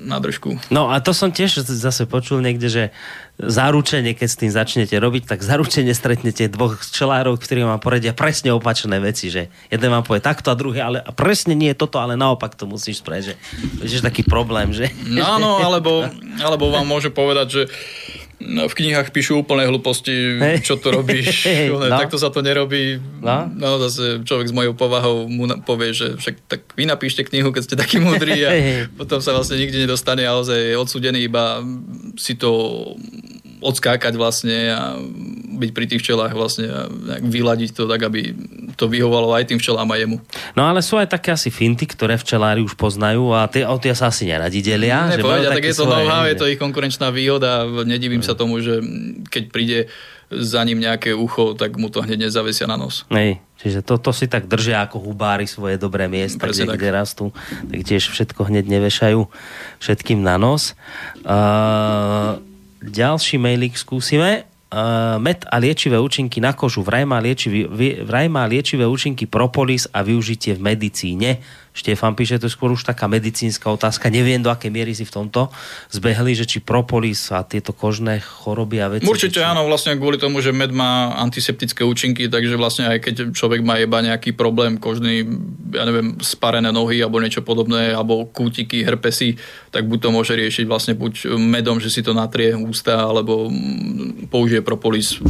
na 0.00 0.18
držku. 0.18 0.58
No 0.74 0.90
a 0.90 0.98
to 0.98 1.14
som 1.14 1.30
tiež 1.30 1.62
zase 1.62 2.08
počul 2.10 2.42
niekde, 2.42 2.66
že 2.66 2.84
zaručenie, 3.40 4.12
keď 4.12 4.28
s 4.28 4.36
tým 4.36 4.50
začnete 4.52 4.96
robiť, 4.98 5.30
tak 5.30 5.40
zaručenie 5.40 5.94
stretnete 5.94 6.50
dvoch 6.50 6.82
čelárov, 6.82 7.38
ktorí 7.38 7.64
vám 7.64 7.80
poradia 7.80 8.12
presne 8.12 8.50
opačné 8.50 8.98
veci, 8.98 9.30
že 9.30 9.48
jeden 9.70 9.88
vám 9.88 10.04
povie 10.04 10.20
takto 10.20 10.50
a 10.52 10.58
druhý, 10.58 10.82
ale 10.82 10.98
a 11.00 11.14
presne 11.14 11.54
nie 11.54 11.72
je 11.72 11.78
toto, 11.78 12.02
ale 12.02 12.18
naopak 12.18 12.58
to 12.58 12.66
musíš 12.66 13.00
spraviť, 13.00 13.24
že 13.86 13.94
je 14.00 14.02
taký 14.02 14.26
problém, 14.26 14.74
že? 14.74 14.90
No 15.08 15.24
áno, 15.24 15.56
alebo, 15.66 16.04
alebo 16.42 16.68
vám 16.68 16.84
môže 16.84 17.08
povedať, 17.08 17.46
že 17.48 17.62
No, 18.40 18.72
v 18.72 18.74
knihách 18.74 19.12
píšu 19.12 19.44
úplné 19.44 19.68
hlúposti, 19.68 20.40
čo 20.64 20.80
to 20.80 20.96
robíš. 20.96 21.44
no. 21.68 21.92
Takto 21.92 22.16
sa 22.16 22.32
to 22.32 22.40
nerobí. 22.40 22.96
No. 23.20 23.44
no 23.52 23.76
zase 23.84 24.24
človek 24.24 24.48
s 24.48 24.56
mojou 24.56 24.72
povahou 24.72 25.28
mu 25.28 25.44
povie, 25.60 25.92
že 25.92 26.16
však 26.16 26.34
tak 26.48 26.60
vy 26.72 26.88
napíšte 26.88 27.20
knihu, 27.28 27.52
keď 27.52 27.62
ste 27.68 27.76
taký 27.76 28.00
múdri 28.00 28.40
a 28.48 28.50
potom 29.00 29.20
sa 29.20 29.36
vlastne 29.36 29.60
nikde 29.60 29.84
nedostane 29.84 30.24
a 30.24 30.40
je 30.40 30.72
odsúdený 30.72 31.28
iba 31.28 31.60
si 32.16 32.32
to 32.32 32.80
odskákať 33.60 34.16
vlastne 34.16 34.56
a 34.72 34.96
byť 35.60 35.70
pri 35.76 35.84
tých 35.86 36.00
včelách 36.00 36.32
vlastne 36.32 36.66
a 36.68 36.80
vyladiť 37.20 37.76
to 37.76 37.84
tak, 37.84 38.00
aby 38.00 38.32
to 38.80 38.88
vyhovalo 38.88 39.36
aj 39.36 39.52
tým 39.52 39.60
včelám 39.60 39.88
a 39.92 39.96
jemu. 40.00 40.16
No 40.56 40.64
ale 40.64 40.80
sú 40.80 40.96
aj 40.96 41.12
také 41.12 41.36
asi 41.36 41.52
finty, 41.52 41.84
ktoré 41.84 42.16
včelári 42.16 42.64
už 42.64 42.74
poznajú 42.80 43.36
a 43.36 43.44
tie, 43.46 43.68
o 43.68 43.76
tie 43.76 43.92
sa 43.92 44.08
asi 44.08 44.24
neradi 44.24 44.64
delia. 44.64 45.12
Nepovedia, 45.12 45.52
tak 45.52 45.68
je 45.68 45.76
to 45.76 45.84
know-how, 45.84 46.24
je 46.24 46.36
to 46.40 46.48
ich 46.48 46.56
konkurenčná 46.56 47.12
výhoda. 47.12 47.68
Nedivím 47.84 48.24
sa 48.24 48.32
tomu, 48.32 48.64
že 48.64 48.80
keď 49.28 49.42
príde 49.52 49.78
za 50.30 50.62
ním 50.62 50.78
nejaké 50.78 51.10
ucho, 51.10 51.58
tak 51.58 51.74
mu 51.74 51.90
to 51.90 52.06
hneď 52.06 52.30
nezavesia 52.30 52.70
na 52.70 52.78
nos. 52.78 53.02
Nej, 53.10 53.42
čiže 53.58 53.82
to, 53.82 53.98
to 53.98 54.14
si 54.14 54.30
tak 54.30 54.46
držia 54.46 54.86
ako 54.86 55.02
hubári 55.02 55.50
svoje 55.50 55.74
dobré 55.74 56.06
miesta, 56.06 56.46
kde, 56.46 56.70
tak. 56.70 56.78
kde 56.78 56.88
rastú, 56.94 57.24
tak 57.66 57.80
tiež 57.82 58.14
všetko 58.14 58.46
hneď 58.46 58.70
nevešajú 58.70 59.26
všetkým 59.82 60.22
na 60.22 60.38
nos. 60.38 60.78
Uh, 61.26 62.38
ďalší 62.80 63.36
mailik 63.36 63.76
skúsime 63.76 64.44
uh, 64.72 65.20
med 65.20 65.44
a 65.46 65.56
liečivé 65.60 66.00
účinky 66.00 66.40
na 66.40 66.56
kožu. 66.56 66.80
Vraj 66.80 67.04
má, 67.04 67.20
liečivý, 67.20 67.68
vraj 68.04 68.26
má 68.32 68.48
liečivé 68.48 68.88
účinky 68.88 69.28
propolis 69.28 69.86
a 69.92 70.00
využitie 70.00 70.56
v 70.56 70.74
medicíne. 70.74 71.44
Štefan 71.70 72.18
píše, 72.18 72.42
to 72.42 72.50
je 72.50 72.54
skôr 72.54 72.74
už 72.74 72.82
taká 72.82 73.06
medicínska 73.06 73.70
otázka. 73.70 74.10
Neviem, 74.10 74.42
do 74.42 74.50
akej 74.50 74.74
miery 74.74 74.90
si 74.90 75.06
v 75.06 75.14
tomto 75.14 75.54
zbehli, 75.94 76.34
že 76.34 76.42
či 76.42 76.58
propolis 76.58 77.30
a 77.30 77.46
tieto 77.46 77.70
kožné 77.70 78.18
choroby 78.18 78.82
a 78.82 78.90
veci. 78.90 79.06
Určite 79.06 79.38
či... 79.38 79.46
áno, 79.46 79.62
vlastne 79.70 79.94
kvôli 79.94 80.18
tomu, 80.18 80.42
že 80.42 80.50
med 80.50 80.74
má 80.74 81.14
antiseptické 81.14 81.86
účinky, 81.86 82.26
takže 82.26 82.58
vlastne 82.58 82.90
aj 82.90 82.98
keď 83.06 83.14
človek 83.30 83.62
má 83.62 83.78
iba 83.78 84.02
nejaký 84.02 84.34
problém 84.34 84.82
kožný, 84.82 85.22
ja 85.70 85.86
neviem, 85.86 86.18
sparené 86.18 86.74
nohy 86.74 86.98
alebo 86.98 87.22
niečo 87.22 87.46
podobné, 87.46 87.94
alebo 87.94 88.26
kútiky, 88.26 88.82
herpesy, 88.82 89.38
tak 89.70 89.86
buď 89.86 89.98
to 90.02 90.08
môže 90.10 90.34
riešiť 90.34 90.66
vlastne 90.66 90.98
buď 90.98 91.38
medom, 91.38 91.78
že 91.78 91.88
si 91.94 92.02
to 92.02 92.10
natrie 92.10 92.50
ústa, 92.50 93.06
alebo 93.06 93.46
použije 94.26 94.66
propolis 94.66 95.22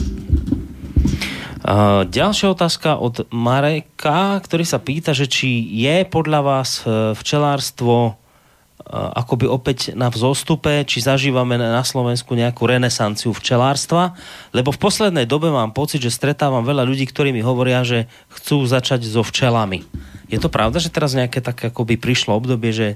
Uh, 1.60 2.08
ďalšia 2.08 2.56
otázka 2.56 2.96
od 2.96 3.28
Mareka, 3.28 4.40
ktorý 4.40 4.64
sa 4.64 4.80
pýta, 4.80 5.12
že 5.12 5.28
či 5.28 5.60
je 5.68 6.08
podľa 6.08 6.40
vás 6.40 6.80
e, 6.80 7.12
včelárstvo 7.12 7.94
uh, 8.08 8.12
akoby 8.88 9.44
opäť 9.44 9.92
na 9.92 10.08
vzostupe, 10.08 10.88
či 10.88 11.04
zažívame 11.04 11.60
na 11.60 11.84
Slovensku 11.84 12.32
nejakú 12.32 12.64
renesanciu 12.64 13.36
včelárstva, 13.36 14.16
lebo 14.56 14.72
v 14.72 14.80
poslednej 14.80 15.28
dobe 15.28 15.52
mám 15.52 15.76
pocit, 15.76 16.00
že 16.00 16.08
stretávam 16.08 16.64
veľa 16.64 16.88
ľudí, 16.88 17.04
ktorí 17.04 17.28
mi 17.28 17.44
hovoria, 17.44 17.84
že 17.84 18.08
chcú 18.32 18.64
začať 18.64 19.04
so 19.04 19.20
včelami. 19.20 19.84
Je 20.32 20.40
to 20.40 20.48
pravda, 20.48 20.80
že 20.80 20.88
teraz 20.88 21.12
nejaké 21.12 21.44
tak 21.44 21.60
akoby 21.60 22.00
prišlo 22.00 22.40
obdobie, 22.40 22.72
že 22.72 22.88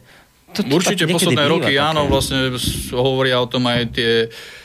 to, 0.56 0.64
to 0.64 0.72
Určite 0.72 1.04
posledné 1.04 1.44
roky, 1.52 1.76
také. 1.76 1.84
áno, 1.84 2.08
vlastne 2.08 2.56
hovoria 2.96 3.44
o 3.44 3.50
tom 3.50 3.68
aj 3.68 3.92
tie 3.92 4.12
Mm, 4.24 4.63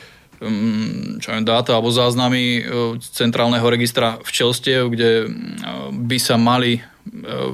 čo 1.20 1.28
viem, 1.36 1.44
dáta 1.44 1.76
alebo 1.76 1.92
záznamy 1.92 2.40
e, 2.40 2.60
centrálneho 3.00 3.64
registra 3.68 4.16
včelstiev, 4.24 4.88
kde 4.88 5.28
mm, 5.28 6.08
by 6.08 6.16
sa 6.16 6.40
mali 6.40 6.80
e, 6.80 6.82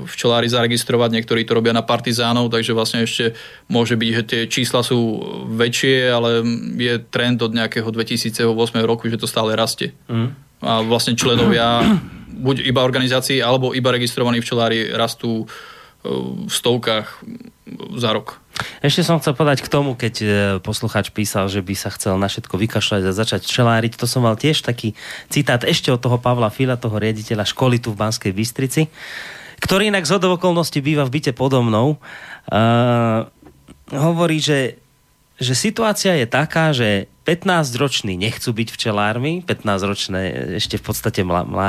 včelári 0.07 0.47
zaregistrovať, 0.47 1.11
niektorí 1.19 1.43
to 1.43 1.59
robia 1.59 1.75
na 1.75 1.83
partizánov, 1.83 2.47
takže 2.47 2.79
vlastne 2.79 3.03
ešte 3.03 3.35
môže 3.67 3.99
byť, 3.99 4.11
že 4.15 4.23
tie 4.23 4.41
čísla 4.47 4.87
sú 4.87 5.19
väčšie, 5.51 6.15
ale 6.15 6.47
je 6.79 6.95
trend 7.11 7.43
od 7.43 7.59
nejakého 7.59 7.91
2008 7.91 8.47
roku, 8.87 9.11
že 9.11 9.19
to 9.19 9.27
stále 9.27 9.51
rastie. 9.59 9.91
Mm. 10.07 10.39
A 10.63 10.87
vlastne 10.87 11.19
členovia 11.19 11.83
buď 12.39 12.71
iba 12.71 12.87
organizácií, 12.87 13.43
alebo 13.43 13.75
iba 13.75 13.91
registrovaní 13.91 14.39
včelári 14.39 14.95
rastú 14.95 15.43
e, 15.43 15.76
v 16.47 16.53
stovkách 16.53 17.27
za 17.99 18.11
rok. 18.15 18.39
Ešte 18.81 19.05
som 19.05 19.21
chcel 19.21 19.37
povedať 19.37 19.61
k 19.61 19.69
tomu, 19.69 19.99
keď 19.99 20.15
e, 20.23 20.27
posluchač 20.65 21.13
písal, 21.13 21.51
že 21.53 21.61
by 21.61 21.75
sa 21.77 21.93
chcel 21.93 22.17
na 22.17 22.31
všetko 22.31 22.57
vykašľať 22.57 23.03
a 23.05 23.13
začať 23.13 23.43
čeláriť. 23.45 24.01
To 24.01 24.09
som 24.09 24.25
mal 24.25 24.39
tiež 24.39 24.65
taký 24.65 24.97
citát 25.29 25.61
ešte 25.67 25.93
od 25.93 26.01
toho 26.01 26.17
Pavla 26.17 26.49
Fila, 26.49 26.81
toho 26.81 26.97
riaditeľa 26.97 27.45
školy 27.45 27.83
tu 27.83 27.93
v 27.93 28.01
Banskej 28.01 28.33
Bystrici, 28.33 28.89
ktorý 29.61 29.93
inak 29.93 30.09
z 30.09 30.17
okolností 30.17 30.81
býva 30.81 31.05
v 31.05 31.21
byte 31.21 31.33
podo 31.37 31.61
mnou. 31.61 32.01
Uh, 32.47 33.27
hovorí, 33.93 34.39
že, 34.39 34.79
že 35.41 35.57
situácia 35.57 36.15
je 36.17 36.27
taká, 36.29 36.71
že 36.77 37.11
15-roční 37.27 38.15
nechcú 38.15 38.55
byť 38.55 38.69
včelármi, 38.71 39.43
15-ročné 39.43 40.55
ešte 40.63 40.79
v 40.79 40.85
podstate 40.87 41.21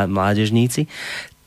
mládežníci, 0.05 0.85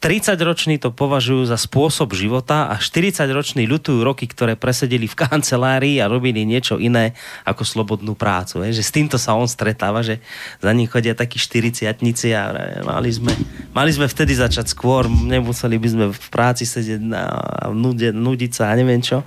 30-roční 0.01 0.81
to 0.81 0.97
považujú 0.97 1.45
za 1.45 1.61
spôsob 1.61 2.17
života 2.17 2.73
a 2.73 2.81
40-roční 2.81 3.69
ľutujú 3.69 4.01
roky, 4.01 4.25
ktoré 4.25 4.57
presedeli 4.57 5.05
v 5.05 5.13
kancelárii 5.13 6.01
a 6.01 6.09
robili 6.09 6.49
niečo 6.49 6.81
iné 6.81 7.13
ako 7.45 7.69
slobodnú 7.69 8.17
prácu. 8.17 8.65
Je? 8.65 8.81
Že 8.81 8.85
s 8.89 8.95
týmto 8.97 9.17
sa 9.21 9.37
on 9.37 9.45
stretáva, 9.45 10.01
že 10.01 10.25
za 10.57 10.73
ním 10.73 10.89
chodia 10.89 11.13
takí 11.13 11.37
40 11.37 11.85
a 12.33 12.45
mali 12.81 13.13
sme, 13.13 13.37
mali 13.77 13.93
sme 13.93 14.09
vtedy 14.09 14.33
začať 14.41 14.73
skôr, 14.73 15.05
nemuseli 15.05 15.77
by 15.77 15.89
sme 15.93 16.05
v 16.17 16.29
práci 16.33 16.65
sedieť 16.65 17.01
a 17.13 17.69
nudiť 18.17 18.53
sa 18.57 18.73
a 18.73 18.79
neviem 18.81 19.05
čo. 19.05 19.21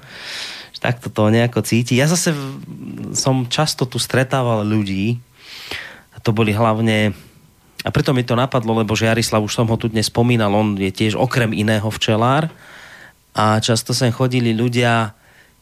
Tak 0.81 0.99
to 0.99 1.29
nejako 1.29 1.61
cíti. 1.61 1.95
Ja 1.95 2.09
zase 2.09 2.33
som 3.13 3.45
často 3.45 3.85
tu 3.85 4.01
stretával 4.01 4.65
ľudí, 4.65 5.21
a 6.11 6.19
to 6.19 6.33
boli 6.33 6.49
hlavne 6.49 7.13
a 7.83 7.91
preto 7.91 8.15
mi 8.15 8.23
to 8.23 8.39
napadlo, 8.39 8.71
lebo 8.79 8.95
Jarislav, 8.95 9.43
už 9.43 9.53
som 9.53 9.67
ho 9.67 9.75
tu 9.75 9.91
dnes 9.91 10.07
spomínal, 10.07 10.55
on 10.55 10.79
je 10.79 10.89
tiež 10.89 11.19
okrem 11.19 11.51
iného 11.51 11.85
včelár 11.91 12.47
a 13.35 13.59
často 13.59 13.91
sem 13.91 14.09
chodili 14.09 14.55
ľudia, 14.55 15.11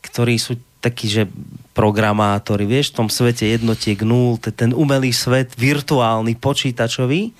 ktorí 0.05 0.37
sú 0.37 0.61
takí, 0.81 1.09
že 1.09 1.29
programátori, 1.77 2.65
vieš, 2.65 2.91
v 2.91 3.05
tom 3.05 3.07
svete 3.07 3.45
jednotiek 3.45 4.01
nul, 4.01 4.41
ten 4.41 4.73
umelý 4.73 5.13
svet, 5.13 5.53
virtuálny, 5.55 6.35
počítačový. 6.41 7.31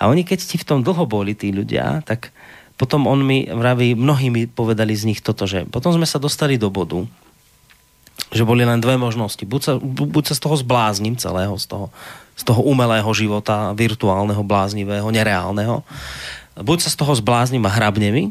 A 0.00 0.08
oni, 0.08 0.24
keď 0.24 0.38
ti 0.40 0.56
v 0.56 0.66
tom 0.66 0.80
dlho 0.80 1.04
boli, 1.04 1.36
tí 1.36 1.52
ľudia, 1.52 2.00
tak 2.02 2.32
potom 2.80 3.04
on 3.04 3.20
mi 3.20 3.44
vraví, 3.44 3.92
mnohí 3.92 4.32
mi 4.32 4.48
povedali 4.48 4.96
z 4.96 5.04
nich 5.10 5.20
toto, 5.20 5.44
že 5.44 5.68
potom 5.68 5.92
sme 5.92 6.08
sa 6.08 6.16
dostali 6.16 6.56
do 6.56 6.72
bodu, 6.72 7.04
že 8.32 8.46
boli 8.46 8.64
len 8.64 8.80
dve 8.80 8.96
možnosti. 8.96 9.42
Buď 9.44 9.60
sa, 9.62 9.72
buď 9.82 10.24
sa 10.32 10.34
z 10.34 10.42
toho 10.42 10.56
zblázním 10.56 11.14
celého, 11.20 11.54
z 11.60 11.66
toho 11.68 11.86
z 12.38 12.42
toho 12.46 12.62
umelého 12.62 13.10
života, 13.10 13.74
virtuálneho, 13.74 14.46
bláznivého, 14.46 15.10
nereálneho. 15.10 15.82
Buď 16.54 16.86
sa 16.86 16.90
z 16.94 16.96
toho 17.02 17.12
zbláznim 17.18 17.66
a 17.66 17.74
hrabne 17.74 18.14
mi, 18.14 18.24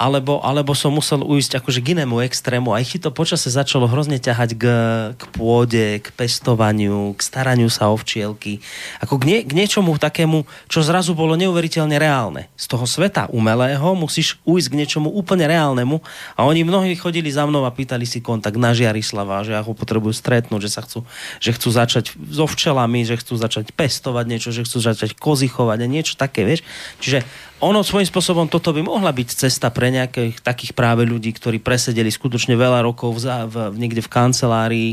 alebo, 0.00 0.40
alebo 0.40 0.72
som 0.72 0.96
musel 0.96 1.20
ujsť 1.20 1.60
akože 1.60 1.84
k 1.84 1.92
inému 1.92 2.24
extrému. 2.24 2.72
Aj 2.72 2.80
to 2.80 3.12
počase 3.12 3.52
začalo 3.52 3.84
hrozne 3.84 4.16
ťahať 4.16 4.56
k, 4.56 4.64
k 5.12 5.22
pôde, 5.36 6.00
k 6.00 6.08
pestovaniu, 6.16 7.12
k 7.12 7.20
staraniu 7.20 7.68
sa 7.68 7.92
o 7.92 7.96
včielky. 8.00 8.64
Ako 9.04 9.20
k, 9.20 9.28
nie, 9.28 9.38
k 9.44 9.52
niečomu 9.52 9.92
takému, 10.00 10.48
čo 10.72 10.80
zrazu 10.80 11.12
bolo 11.12 11.36
neuveriteľne 11.36 12.00
reálne. 12.00 12.48
Z 12.56 12.72
toho 12.72 12.88
sveta 12.88 13.28
umelého 13.28 13.92
musíš 13.92 14.40
ujsť 14.48 14.72
k 14.72 14.78
niečomu 14.80 15.12
úplne 15.12 15.44
reálnemu. 15.44 16.00
A 16.32 16.48
oni 16.48 16.64
mnohí 16.64 16.96
chodili 16.96 17.28
za 17.28 17.44
mnou 17.44 17.68
a 17.68 17.70
pýtali 17.74 18.08
si 18.08 18.24
kontakt 18.24 18.56
na 18.56 18.72
Žiarislava, 18.72 19.44
že 19.44 19.52
ho 19.52 19.72
potrebujú 19.76 20.16
stretnúť, 20.16 20.64
že 20.64 20.70
sa 20.72 20.80
chcú, 20.80 21.04
že 21.44 21.52
chcú 21.52 21.68
začať 21.68 22.16
so 22.16 22.48
včelami, 22.48 23.04
že 23.04 23.20
chcú 23.20 23.36
začať 23.36 23.76
pestovať 23.76 24.24
niečo, 24.24 24.48
že 24.48 24.64
chcú 24.64 24.80
začať 24.80 25.12
kozichovať 25.20 25.78
a 25.84 25.86
niečo 25.92 26.16
také, 26.16 26.48
vieš. 26.48 26.64
Čiže 27.04 27.49
ono 27.60 27.84
svojím 27.84 28.08
spôsobom 28.08 28.48
toto 28.48 28.72
by 28.72 28.80
mohla 28.80 29.12
byť 29.12 29.46
cesta 29.46 29.68
pre 29.68 29.92
nejakých 29.92 30.40
takých 30.40 30.72
práve 30.72 31.04
ľudí, 31.04 31.28
ktorí 31.36 31.60
presedeli 31.60 32.08
skutočne 32.08 32.56
veľa 32.56 32.80
rokov 32.80 33.20
v, 33.20 33.24
v, 33.46 33.54
niekde 33.76 34.00
v 34.00 34.08
kancelárii 34.08 34.90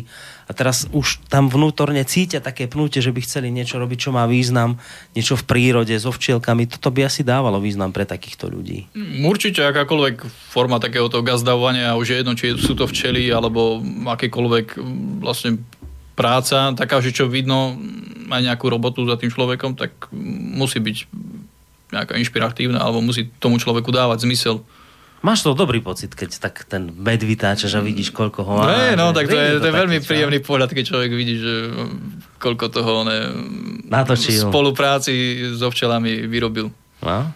a 0.47 0.51
teraz 0.51 0.87
už 0.91 1.23
tam 1.31 1.47
vnútorne 1.47 2.03
cítia 2.03 2.43
také 2.43 2.67
pnutie, 2.67 2.99
že 2.99 3.15
by 3.15 3.23
chceli 3.23 3.51
niečo 3.51 3.79
robiť, 3.79 3.97
čo 4.07 4.11
má 4.11 4.27
význam, 4.27 4.79
niečo 5.15 5.39
v 5.39 5.47
prírode 5.47 5.95
so 5.95 6.11
včielkami. 6.11 6.67
Toto 6.67 6.91
by 6.91 7.07
asi 7.07 7.23
dávalo 7.23 7.63
význam 7.63 7.95
pre 7.95 8.03
takýchto 8.03 8.51
ľudí. 8.51 8.87
Určite 9.23 9.63
akákoľvek 9.63 10.27
forma 10.51 10.79
takéhoto 10.83 11.23
gazdávania, 11.23 11.95
už 11.95 12.07
je 12.11 12.17
jedno, 12.19 12.33
či 12.35 12.55
sú 12.59 12.75
to 12.75 12.83
včely 12.87 13.31
alebo 13.31 13.79
akékoľvek 14.07 14.79
vlastne 15.23 15.63
práca 16.19 16.75
taká, 16.75 16.99
že 16.99 17.15
čo 17.15 17.31
vidno 17.31 17.79
aj 18.27 18.41
nejakú 18.43 18.67
robotu 18.67 19.07
za 19.07 19.15
tým 19.15 19.31
človekom, 19.31 19.79
tak 19.79 20.11
musí 20.57 20.83
byť 20.83 20.97
nejaká 21.91 22.19
inšpiratívna, 22.19 22.79
alebo 22.79 22.99
musí 22.99 23.31
tomu 23.39 23.57
človeku 23.57 23.89
dávať 23.91 24.27
zmysel. 24.27 24.63
Máš 25.25 25.41
to 25.41 25.57
dobrý 25.57 25.81
pocit, 25.81 26.13
keď 26.13 26.37
tak 26.37 26.69
ten 26.69 26.93
med 26.93 27.17
vytáčaš 27.17 27.73
a 27.73 27.81
vidíš, 27.81 28.13
koľko 28.13 28.45
ho 28.45 28.53
má. 28.61 28.69
No, 28.69 28.77
no 28.93 29.05
tak 29.17 29.25
to 29.25 29.33
je, 29.33 29.57
to 29.57 29.65
je 29.65 29.73
veľmi 29.73 29.97
čo? 29.97 30.13
príjemný 30.13 30.39
pohľad, 30.45 30.69
keď 30.69 30.83
človek 30.93 31.11
vidí, 31.17 31.41
že 31.41 31.53
koľko 32.37 32.65
toho 32.69 33.01
ne, 33.01 33.19
Natočil. 33.89 34.45
spolupráci 34.45 35.41
so 35.57 35.73
včelami 35.73 36.29
vyrobil. 36.29 36.69
No. 37.01 37.33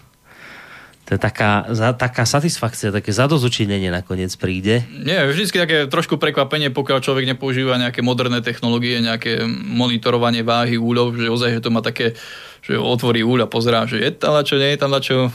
To 1.10 1.18
je 1.18 1.20
taká, 1.20 1.68
za, 1.74 1.92
taká 1.92 2.24
satisfakcia, 2.24 2.94
také 2.94 3.12
zadozučinenie 3.12 3.92
nakoniec 3.92 4.32
príde. 4.40 4.88
Nie, 4.96 5.28
vždycky 5.28 5.60
také 5.60 5.78
trošku 5.90 6.16
prekvapenie, 6.16 6.72
pokiaľ 6.72 7.04
človek 7.04 7.26
nepoužíva 7.36 7.76
nejaké 7.76 8.00
moderné 8.00 8.40
technológie, 8.40 9.04
nejaké 9.04 9.44
monitorovanie 9.50 10.46
váhy 10.46 10.80
úľov, 10.80 11.20
že 11.20 11.28
ozaj, 11.28 11.50
že 11.60 11.64
to 11.64 11.70
má 11.74 11.84
také 11.84 12.16
že 12.62 12.78
otvorí 12.78 13.26
úľ 13.26 13.44
a 13.44 13.48
pozerá, 13.50 13.90
že 13.90 13.98
je 13.98 14.14
tam 14.14 14.38
čo, 14.46 14.62
nie 14.62 14.78
je 14.78 14.80
tam 14.80 14.94
na 14.94 15.02
čo, 15.02 15.34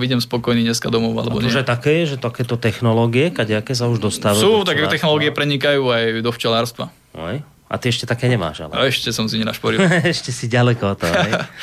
vidím 0.00 0.24
spokojný 0.24 0.64
dneska 0.64 0.88
domov, 0.88 1.12
alebo 1.20 1.44
nie. 1.44 1.52
Že 1.52 1.68
také, 1.68 2.08
že 2.08 2.16
takéto 2.16 2.56
technológie, 2.56 3.28
kadejaké 3.28 3.76
sa 3.76 3.92
už 3.92 4.00
dostávajú? 4.00 4.40
Sú, 4.40 4.52
také 4.64 4.88
technológie 4.88 5.36
prenikajú 5.36 5.92
aj 5.92 6.24
do 6.24 6.32
včelárstva. 6.32 6.88
Aj? 7.12 7.44
A 7.68 7.74
ty 7.76 7.92
ešte 7.92 8.08
také 8.08 8.28
nemáš, 8.28 8.64
ale? 8.64 8.72
A 8.72 8.88
ešte 8.88 9.12
som 9.12 9.28
si 9.28 9.36
nenašporil. 9.36 9.80
ešte 10.16 10.32
si 10.32 10.48
ďaleko 10.48 10.96
od 10.96 10.98
toho, 11.00 11.12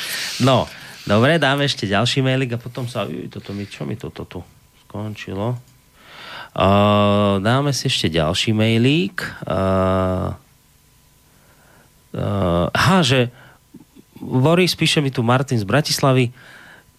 No, 0.48 0.70
dobre, 1.06 1.40
dáme 1.40 1.68
ešte 1.68 1.88
ďalší 1.88 2.24
mailik 2.24 2.56
a 2.56 2.62
potom 2.62 2.88
sa... 2.88 3.06
Uj, 3.06 3.30
toto 3.32 3.52
mi, 3.56 3.64
čo 3.68 3.84
mi 3.84 3.94
toto 3.94 4.26
tu 4.26 4.40
skončilo? 4.86 5.56
Uh, 6.50 7.38
dáme 7.38 7.70
si 7.70 7.86
ešte 7.86 8.10
ďalší 8.10 8.50
mailík. 8.50 9.22
Uh, 9.46 10.34
uh, 12.18 12.66
aha, 12.74 13.06
že 13.06 13.30
Boris, 14.18 14.74
píše 14.74 14.98
mi 14.98 15.14
tu 15.14 15.22
Martin 15.22 15.56
z 15.56 15.64
Bratislavy, 15.64 16.34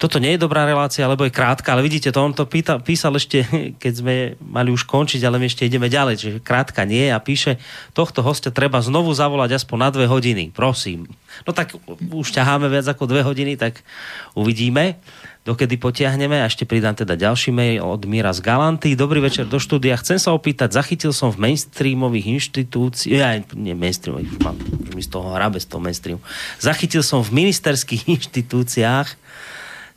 toto 0.01 0.17
nie 0.17 0.33
je 0.33 0.41
dobrá 0.41 0.65
relácia, 0.65 1.05
lebo 1.05 1.29
je 1.29 1.37
krátka, 1.37 1.77
ale 1.77 1.85
vidíte, 1.85 2.09
to 2.09 2.17
on 2.17 2.33
to 2.33 2.49
pýta, 2.49 2.81
písal 2.81 3.13
ešte, 3.13 3.45
keď 3.83 3.93
sme 3.93 4.15
mali 4.41 4.73
už 4.73 4.89
končiť, 4.89 5.21
ale 5.21 5.37
my 5.37 5.45
ešte 5.45 5.69
ideme 5.69 5.93
ďalej, 5.93 6.15
čiže 6.17 6.37
krátka 6.41 6.81
nie 6.89 7.13
a 7.13 7.21
píše, 7.21 7.61
tohto 7.93 8.25
hostia 8.25 8.49
treba 8.49 8.81
znovu 8.81 9.13
zavolať 9.13 9.61
aspoň 9.61 9.77
na 9.77 9.89
dve 9.93 10.05
hodiny, 10.09 10.49
prosím. 10.49 11.05
No 11.45 11.53
tak 11.53 11.77
už 12.01 12.33
ťaháme 12.33 12.65
viac 12.65 12.89
ako 12.89 13.05
dve 13.05 13.21
hodiny, 13.21 13.61
tak 13.61 13.85
uvidíme 14.33 14.97
dokedy 15.41 15.77
potiahneme. 15.81 16.37
A 16.37 16.49
ešte 16.49 16.69
pridám 16.69 16.93
teda 16.93 17.17
ďalší 17.17 17.49
mail 17.49 17.81
od 17.81 18.05
Mira 18.05 18.29
z 18.29 18.45
Galanty. 18.45 18.93
Dobrý 18.93 19.21
večer 19.21 19.49
do 19.49 19.57
štúdia. 19.57 19.97
Chcem 19.97 20.21
sa 20.21 20.33
opýtať, 20.37 20.77
zachytil 20.77 21.13
som 21.13 21.33
v 21.33 21.49
mainstreamových 21.49 22.37
inštitúciách, 22.41 23.09
ja 23.09 23.41
nie 23.57 23.73
mainstreamových, 23.73 24.37
mám, 24.41 24.57
mi 24.93 25.01
z 25.01 25.09
toho 25.09 25.33
hrabe 25.33 25.57
z 25.57 25.65
toho 25.65 25.81
mainstreamu. 25.81 26.21
Zachytil 26.61 27.01
som 27.01 27.25
v 27.25 27.33
ministerských 27.41 28.05
inštitúciách 28.21 29.17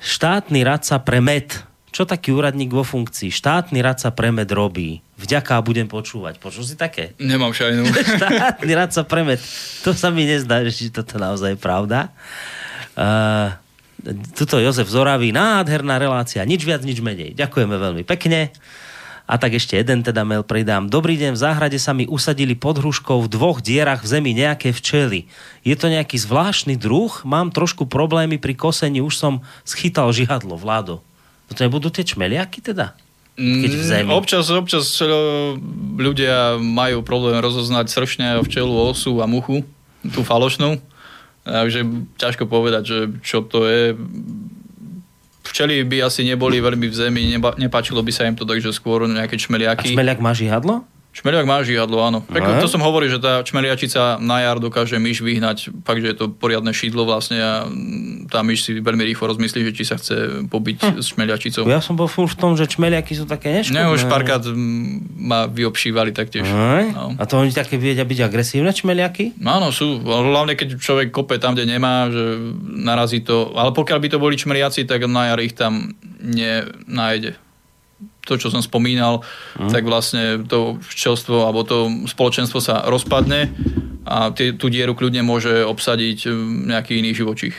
štátny 0.05 0.61
radca 0.63 1.01
pre 1.01 1.25
med. 1.25 1.49
Čo 1.95 2.05
taký 2.05 2.35
úradník 2.35 2.75
vo 2.75 2.85
funkcii? 2.85 3.33
Štátny 3.33 3.81
radca 3.81 4.13
pre 4.13 4.29
med 4.35 4.51
robí. 4.53 5.01
Vďaka 5.17 5.63
budem 5.65 5.87
počúvať. 5.89 6.43
Počul 6.43 6.67
si 6.67 6.75
také? 6.77 7.17
Nemám 7.17 7.57
šajnu. 7.57 7.89
štátny 8.21 8.73
radca 8.77 9.01
pre 9.09 9.23
med. 9.25 9.41
To 9.87 9.97
sa 9.97 10.13
mi 10.13 10.29
nezdá, 10.29 10.61
že 10.67 10.93
toto 10.93 11.17
naozaj 11.17 11.57
je 11.57 11.59
pravda. 11.59 12.13
Uh, 12.95 13.55
tuto 14.37 14.61
Jozef 14.61 14.91
Zoravý, 14.91 15.33
nádherná 15.33 15.97
relácia, 15.97 16.45
nič 16.45 16.63
viac, 16.63 16.85
nič 16.85 17.01
menej. 17.01 17.33
Ďakujeme 17.33 17.75
veľmi 17.75 18.05
pekne. 18.05 18.53
A 19.25 19.41
tak 19.41 19.57
ešte 19.57 19.81
jeden 19.81 20.05
teda 20.05 20.21
mail 20.21 20.45
pridám. 20.45 20.93
Dobrý 20.93 21.17
deň, 21.17 21.33
v 21.33 21.41
záhrade 21.41 21.79
sa 21.81 21.97
mi 21.97 22.05
usadili 22.05 22.53
pod 22.53 22.85
hruškou 22.85 23.25
v 23.25 23.33
dvoch 23.33 23.65
dierach 23.65 24.05
v 24.05 24.11
zemi 24.13 24.37
nejaké 24.37 24.69
včely. 24.77 25.33
Je 25.65 25.73
to 25.81 25.89
nejaký 25.89 26.21
zvláštny 26.21 26.77
druh? 26.77 27.09
Mám 27.25 27.57
trošku 27.57 27.89
problémy 27.89 28.37
pri 28.37 28.53
kosení, 28.53 29.01
už 29.01 29.17
som 29.17 29.41
schytal 29.65 30.13
žihadlo, 30.13 30.61
vládo. 30.61 31.01
To 31.49 31.57
nebudú 31.57 31.89
tie 31.89 32.05
čmeliaky 32.05 32.61
teda? 32.61 32.93
Keď 33.41 33.73
v 33.73 33.85
zemi? 33.85 34.13
Mm, 34.13 34.15
občas, 34.15 34.53
občas 34.53 34.93
ľudia 35.97 36.61
majú 36.61 37.01
problém 37.01 37.41
rozoznať 37.41 37.91
sršňa, 37.91 38.45
včelu, 38.45 38.71
osu 38.71 39.25
a 39.25 39.27
muchu, 39.27 39.65
tú 40.05 40.21
falošnú. 40.21 40.85
Takže 41.49 41.81
ťažko 42.21 42.45
povedať, 42.45 42.83
že 42.85 42.99
čo 43.25 43.41
to 43.41 43.65
je. 43.65 43.97
Včely 45.55 45.87
by 45.87 46.11
asi 46.11 46.27
neboli 46.27 46.59
veľmi 46.59 46.91
v 46.91 46.95
zemi, 46.99 47.31
neba, 47.31 47.55
nepáčilo 47.55 48.03
by 48.03 48.11
sa 48.11 48.27
im 48.27 48.35
to, 48.35 48.43
takže 48.43 48.75
skôr 48.75 49.07
nejaké 49.07 49.39
čmeliaky. 49.39 49.87
A 49.87 49.95
čmeliak 49.95 50.19
má 50.19 50.35
žihadlo? 50.35 50.83
Čmeliak 51.15 51.47
má 51.47 51.63
žihadlo, 51.63 52.03
áno. 52.03 52.27
No. 52.27 52.59
To 52.59 52.67
som 52.67 52.83
hovoril, 52.83 53.07
že 53.07 53.23
tá 53.23 53.39
čmeliačica 53.47 54.19
na 54.19 54.43
jar 54.43 54.59
dokáže 54.59 54.99
myš 54.99 55.23
vyhnať, 55.23 55.71
fakt, 55.87 56.03
že 56.03 56.11
je 56.11 56.17
to 56.19 56.27
poriadne 56.27 56.75
šídlo 56.75 57.07
vlastne 57.07 57.39
a 57.39 57.53
tá 58.27 58.43
myš 58.43 58.67
si 58.67 58.71
veľmi 58.83 59.07
rýchlo 59.07 59.31
rozmyslí, 59.31 59.71
že 59.71 59.73
či 59.79 59.85
sa 59.87 59.95
chce 59.95 60.43
pobiť 60.51 60.77
hm. 60.83 60.95
s 60.99 61.15
čmeliačicou. 61.15 61.71
Ja 61.71 61.79
som 61.79 61.95
bol 61.95 62.11
v 62.11 62.35
tom, 62.35 62.59
že 62.59 62.67
čmeliaky 62.67 63.15
sú 63.15 63.31
také 63.31 63.63
neškodné. 63.63 63.79
Ne, 63.79 63.95
už 63.95 64.11
párkrát 64.11 64.43
ma 65.15 65.47
vyobšívali 65.47 66.11
taktiež. 66.11 66.51
No. 66.51 67.15
A 67.15 67.23
to 67.31 67.39
oni 67.39 67.55
také 67.55 67.79
vedia 67.79 68.03
byť 68.03 68.19
agresívne 68.27 68.75
čmeliaky? 68.75 69.39
Áno, 69.47 69.71
sú. 69.71 70.03
Hlavne 70.03 70.59
keď 70.59 70.83
človek 70.83 71.15
kope 71.15 71.39
tam, 71.39 71.55
kde 71.55 71.71
nemá, 71.71 72.11
že 72.11 72.43
narazí 72.75 73.23
to. 73.23 73.55
Ale 73.55 73.71
pokiaľ 73.71 73.99
by 74.03 74.09
to 74.11 74.19
boli 74.19 74.35
čmeliaci, 74.35 74.83
tak 74.83 75.07
na 75.07 75.31
jar 75.31 75.39
ich 75.39 75.55
tam 75.55 75.95
nenájde 76.19 77.44
to, 78.25 78.41
čo 78.41 78.49
som 78.49 78.65
spomínal, 78.65 79.23
mm. 79.61 79.71
tak 79.71 79.85
vlastne 79.85 80.43
to 80.45 80.81
včelstvo 80.81 81.45
alebo 81.45 81.63
to 81.63 82.09
spoločenstvo 82.09 82.59
sa 82.59 82.85
rozpadne 82.89 83.53
a 84.05 84.33
tie, 84.33 84.53
tú 84.53 84.69
dieru 84.69 84.93
kľudne 84.93 85.25
môže 85.25 85.65
obsadiť 85.65 86.19
um, 86.29 86.69
nejaký 86.69 87.01
iný 87.01 87.17
živočích. 87.17 87.57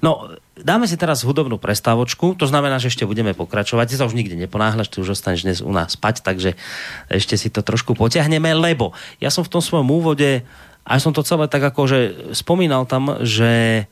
No, 0.00 0.36
dáme 0.56 0.88
si 0.88 0.96
teraz 0.96 1.24
hudobnú 1.24 1.60
prestávočku, 1.60 2.36
to 2.36 2.48
znamená, 2.48 2.80
že 2.80 2.88
ešte 2.88 3.08
budeme 3.08 3.36
pokračovať. 3.36 3.92
Ty 3.92 3.96
sa 4.00 4.08
už 4.08 4.16
nikde 4.16 4.36
neponáhľaš, 4.36 4.92
ty 4.92 5.00
už 5.00 5.16
ostaneš 5.16 5.44
dnes 5.44 5.58
u 5.60 5.72
nás 5.72 5.96
spať, 5.96 6.24
takže 6.24 6.56
ešte 7.12 7.36
si 7.36 7.48
to 7.52 7.60
trošku 7.60 7.96
potiahneme, 7.96 8.52
lebo 8.56 8.96
ja 9.20 9.28
som 9.28 9.44
v 9.44 9.52
tom 9.52 9.62
svojom 9.64 9.88
úvode, 9.88 10.44
aj 10.86 10.98
som 11.00 11.12
to 11.12 11.24
celé 11.24 11.48
tak 11.48 11.64
akože 11.64 12.32
spomínal 12.36 12.88
tam, 12.88 13.20
že 13.24 13.84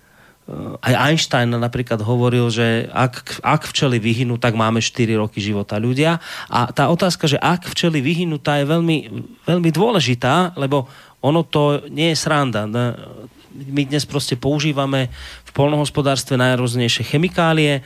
aj 0.84 0.94
Einstein 1.08 1.48
napríklad 1.56 2.04
hovoril, 2.04 2.52
že 2.52 2.84
ak, 2.92 3.40
ak 3.40 3.64
včely 3.64 3.96
vyhynú, 3.96 4.36
tak 4.36 4.52
máme 4.52 4.84
4 4.84 5.16
roky 5.16 5.40
života 5.40 5.80
ľudia. 5.80 6.20
A 6.52 6.68
tá 6.68 6.92
otázka, 6.92 7.24
že 7.24 7.40
ak 7.40 7.64
včely 7.72 8.04
vyhynú, 8.04 8.36
tá 8.36 8.60
je 8.60 8.68
veľmi, 8.68 8.96
veľmi 9.48 9.70
dôležitá, 9.72 10.52
lebo 10.60 10.84
ono 11.24 11.40
to 11.48 11.88
nie 11.88 12.12
je 12.12 12.20
sranda. 12.20 12.68
My 13.56 13.82
dnes 13.88 14.04
proste 14.04 14.36
používame 14.36 15.08
v 15.48 15.50
polnohospodárstve 15.56 16.36
najrôznejšie 16.36 17.08
chemikálie, 17.08 17.80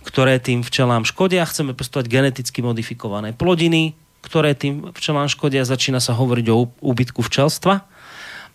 ktoré 0.00 0.40
tým 0.40 0.64
včelám 0.64 1.04
škodia. 1.04 1.44
Chceme 1.44 1.76
pestovať 1.76 2.08
geneticky 2.08 2.64
modifikované 2.64 3.36
plodiny, 3.36 3.92
ktoré 4.24 4.56
tým 4.56 4.96
včelám 4.96 5.28
škodia. 5.28 5.68
Začína 5.68 6.00
sa 6.00 6.16
hovoriť 6.16 6.46
o 6.48 6.72
úbytku 6.80 7.20
včelstva. 7.20 7.84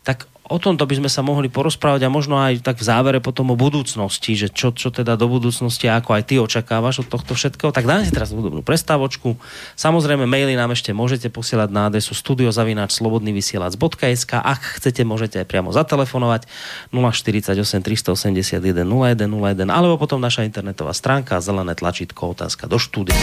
Tak 0.02 0.26
o 0.44 0.60
tomto 0.60 0.84
by 0.84 1.00
sme 1.00 1.08
sa 1.08 1.24
mohli 1.24 1.48
porozprávať 1.48 2.04
a 2.04 2.12
možno 2.12 2.36
aj 2.36 2.60
tak 2.60 2.76
v 2.80 2.84
závere 2.84 3.20
potom 3.24 3.52
o 3.52 3.56
budúcnosti, 3.56 4.36
že 4.36 4.52
čo, 4.52 4.76
čo 4.76 4.92
teda 4.92 5.16
do 5.16 5.32
budúcnosti, 5.32 5.88
ako 5.88 6.20
aj 6.20 6.24
ty 6.28 6.36
očakávaš 6.36 7.08
od 7.08 7.10
tohto 7.12 7.32
všetkého. 7.32 7.72
Tak 7.72 7.88
dáme 7.88 8.04
si 8.04 8.12
teraz 8.12 8.36
hudobnú 8.36 8.60
prestávočku. 8.60 9.40
Samozrejme, 9.80 10.28
maily 10.28 10.60
nám 10.60 10.76
ešte 10.76 10.92
môžete 10.92 11.32
posielať 11.32 11.72
na 11.72 11.88
adresu 11.88 12.12
studiozavináčslobodnyvysielac.sk 12.12 14.32
Ak 14.36 14.84
chcete, 14.84 15.08
môžete 15.08 15.40
aj 15.40 15.48
priamo 15.48 15.72
zatelefonovať 15.72 16.44
048 16.92 17.56
381 17.80 18.84
0101 18.84 19.72
alebo 19.72 19.96
potom 19.96 20.20
naša 20.20 20.44
internetová 20.44 20.92
stránka 20.92 21.40
zelené 21.40 21.72
tlačítko 21.72 22.36
otázka 22.36 22.68
do 22.68 22.76
štúdia. 22.76 23.16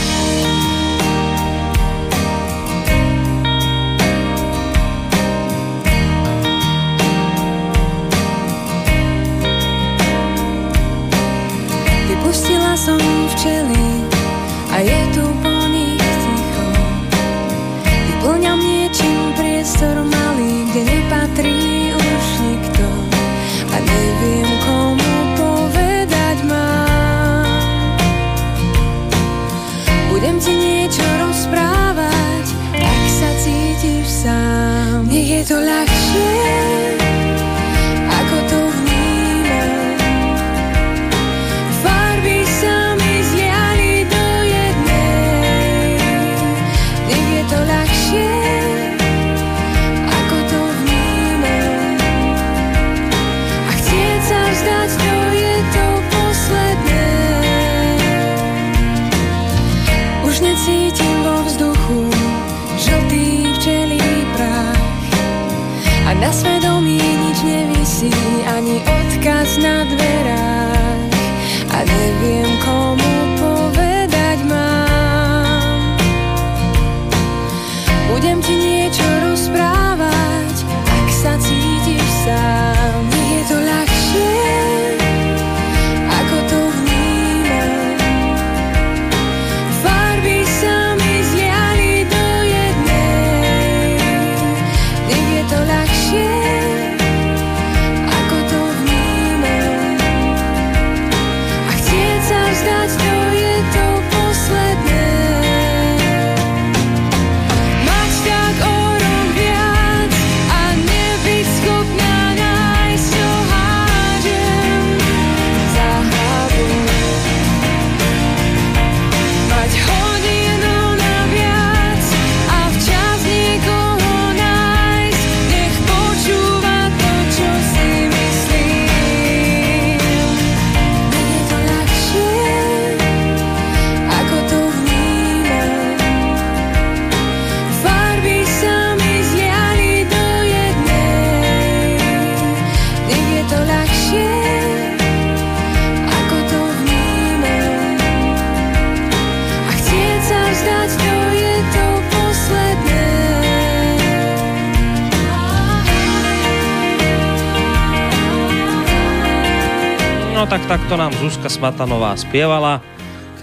Zuzka 161.21 161.53
Smatanová 161.53 162.17
spievala 162.17 162.81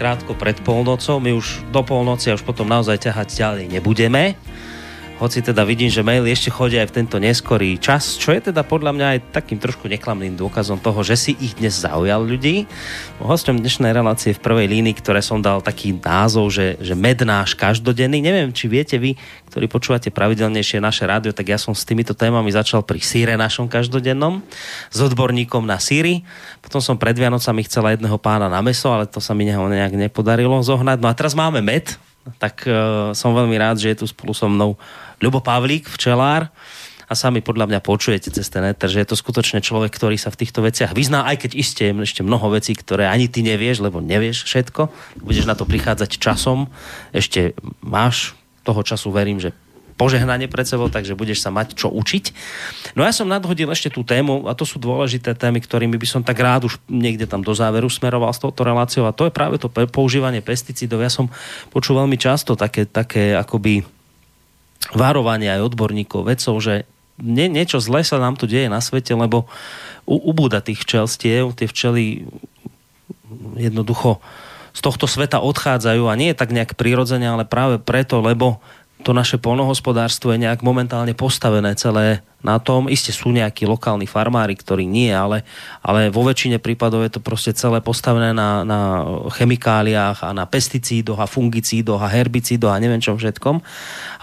krátko 0.02 0.34
pred 0.34 0.58
polnocou. 0.66 1.22
My 1.22 1.30
už 1.30 1.62
do 1.70 1.86
polnoci 1.86 2.26
a 2.26 2.34
už 2.34 2.42
potom 2.42 2.66
naozaj 2.66 3.06
ťahať 3.06 3.38
ďalej 3.38 3.64
nebudeme. 3.70 4.34
Hoci 5.18 5.42
teda 5.42 5.66
vidím, 5.66 5.90
že 5.90 6.06
maily 6.06 6.30
ešte 6.30 6.46
chodia 6.46 6.86
aj 6.86 6.94
v 6.94 6.96
tento 7.02 7.18
neskorý 7.18 7.74
čas, 7.82 8.14
čo 8.14 8.30
je 8.30 8.54
teda 8.54 8.62
podľa 8.62 8.94
mňa 8.94 9.06
aj 9.18 9.18
takým 9.34 9.58
trošku 9.58 9.90
neklamným 9.90 10.38
dôkazom 10.38 10.78
toho, 10.78 11.02
že 11.02 11.18
si 11.18 11.32
ich 11.42 11.58
dnes 11.58 11.74
zaujal 11.74 12.22
ľudí. 12.22 12.70
Hostom 13.18 13.58
dnešnej 13.58 13.90
relácie 13.90 14.30
v 14.30 14.38
prvej 14.38 14.70
línii, 14.70 14.94
ktoré 14.94 15.18
som 15.18 15.42
dal 15.42 15.58
taký 15.58 15.90
názov, 15.90 16.54
že, 16.54 16.78
že 16.78 16.94
med 16.94 17.18
náš 17.26 17.58
každodenný. 17.58 18.22
Neviem, 18.22 18.54
či 18.54 18.70
viete 18.70 18.94
vy, 18.94 19.18
ktorí 19.50 19.66
počúvate 19.66 20.14
pravidelnejšie 20.14 20.78
naše 20.78 21.02
rádio, 21.02 21.34
tak 21.34 21.50
ja 21.50 21.58
som 21.58 21.74
s 21.74 21.82
týmito 21.82 22.14
témami 22.14 22.54
začal 22.54 22.86
pri 22.86 23.02
síre 23.02 23.34
našom 23.34 23.66
každodennom, 23.66 24.38
s 24.86 24.98
odborníkom 25.02 25.66
na 25.66 25.82
síry. 25.82 26.22
Potom 26.62 26.78
som 26.78 26.94
pred 26.94 27.18
Vianocami 27.18 27.66
chcela 27.66 27.90
jedného 27.90 28.22
pána 28.22 28.46
na 28.46 28.62
meso, 28.62 28.86
ale 28.94 29.10
to 29.10 29.18
sa 29.18 29.34
mi 29.34 29.50
neho 29.50 29.66
nejak 29.66 29.98
nepodarilo 29.98 30.62
zohnať. 30.62 31.02
No 31.02 31.10
a 31.10 31.18
teraz 31.18 31.34
máme 31.34 31.58
med, 31.58 31.90
tak 32.38 32.62
uh, 32.70 33.10
som 33.18 33.34
veľmi 33.34 33.56
rád, 33.58 33.82
že 33.82 33.90
je 33.90 34.04
tu 34.04 34.06
spolu 34.06 34.30
so 34.30 34.46
mnou 34.46 34.78
Ľubo 35.18 35.42
Pavlík, 35.42 35.90
včelár 35.90 36.50
a 37.08 37.16
sami 37.16 37.40
podľa 37.40 37.72
mňa 37.72 37.80
počujete 37.80 38.28
cez 38.28 38.52
ten 38.52 38.60
éter, 38.68 38.86
že 38.86 39.00
je 39.00 39.08
to 39.08 39.16
skutočne 39.16 39.64
človek, 39.64 39.90
ktorý 39.96 40.20
sa 40.20 40.28
v 40.28 40.44
týchto 40.44 40.60
veciach 40.60 40.92
vyzná, 40.92 41.24
aj 41.24 41.48
keď 41.48 41.50
iste 41.56 41.82
je 41.88 41.96
ešte 42.04 42.20
mnoho 42.20 42.52
vecí, 42.52 42.76
ktoré 42.76 43.08
ani 43.08 43.32
ty 43.32 43.40
nevieš, 43.40 43.80
lebo 43.80 44.04
nevieš 44.04 44.44
všetko. 44.44 44.92
Budeš 45.24 45.48
na 45.48 45.56
to 45.56 45.64
prichádzať 45.64 46.20
časom. 46.20 46.68
Ešte 47.16 47.56
máš 47.80 48.36
toho 48.62 48.84
času, 48.84 49.08
verím, 49.08 49.40
že 49.40 49.56
požehnanie 49.98 50.46
pred 50.46 50.62
sebou, 50.62 50.86
takže 50.86 51.18
budeš 51.18 51.42
sa 51.42 51.50
mať 51.50 51.74
čo 51.74 51.90
učiť. 51.90 52.30
No 52.94 53.02
ja 53.02 53.10
som 53.10 53.26
nadhodil 53.26 53.66
ešte 53.74 53.90
tú 53.90 54.06
tému, 54.06 54.46
a 54.46 54.54
to 54.54 54.62
sú 54.62 54.78
dôležité 54.78 55.34
témy, 55.34 55.58
ktorými 55.58 55.98
by 55.98 56.06
som 56.06 56.22
tak 56.22 56.38
rád 56.38 56.70
už 56.70 56.78
niekde 56.86 57.26
tam 57.26 57.42
do 57.42 57.50
záveru 57.50 57.90
smeroval 57.90 58.30
s 58.30 58.38
touto 58.38 58.62
reláciou, 58.62 59.10
a 59.10 59.16
to 59.16 59.26
je 59.26 59.34
práve 59.34 59.58
to 59.58 59.66
používanie 59.90 60.38
pesticídov. 60.38 61.02
Ja 61.02 61.10
som 61.10 61.26
počul 61.74 61.98
veľmi 61.98 62.14
často 62.14 62.54
také, 62.54 62.86
také 62.86 63.34
akoby 63.34 63.97
varovania 64.94 65.58
aj 65.58 65.74
odborníkov, 65.74 66.28
vedcov, 66.28 66.54
že 66.62 66.74
nie, 67.18 67.50
niečo 67.50 67.82
zlé 67.82 68.06
sa 68.06 68.22
nám 68.22 68.38
tu 68.38 68.46
deje 68.46 68.70
na 68.70 68.78
svete, 68.78 69.10
lebo 69.12 69.50
u, 70.06 70.16
ubúda 70.30 70.62
tých 70.62 70.80
včelstiev, 70.86 71.52
tie 71.52 71.66
včely 71.66 72.30
jednoducho 73.58 74.22
z 74.70 74.80
tohto 74.80 75.10
sveta 75.10 75.42
odchádzajú 75.42 76.06
a 76.06 76.14
nie 76.14 76.30
je 76.30 76.38
tak 76.38 76.54
nejak 76.54 76.78
prirodzene, 76.78 77.26
ale 77.26 77.42
práve 77.42 77.82
preto, 77.82 78.22
lebo 78.22 78.62
to 79.06 79.14
naše 79.14 79.38
polnohospodárstvo 79.38 80.34
je 80.34 80.42
nejak 80.42 80.66
momentálne 80.66 81.14
postavené 81.14 81.78
celé 81.78 82.26
na 82.38 82.58
tom. 82.62 82.86
Isté 82.86 83.10
sú 83.10 83.34
nejakí 83.34 83.66
lokálni 83.66 84.06
farmári, 84.06 84.54
ktorí 84.54 84.86
nie, 84.86 85.10
ale, 85.10 85.42
ale 85.82 86.10
vo 86.10 86.22
väčšine 86.22 86.62
prípadov 86.62 87.02
je 87.06 87.18
to 87.18 87.20
proste 87.22 87.54
celé 87.54 87.82
postavené 87.82 88.30
na, 88.30 88.62
na 88.62 88.80
chemikáliách 89.34 90.22
a 90.22 90.30
na 90.30 90.46
pesticídoch 90.46 91.18
a 91.18 91.30
fungicídoch 91.30 91.98
a 91.98 92.10
herbicídoch 92.10 92.70
a 92.70 92.82
neviem 92.82 93.02
čom 93.02 93.18
všetkom. 93.18 93.58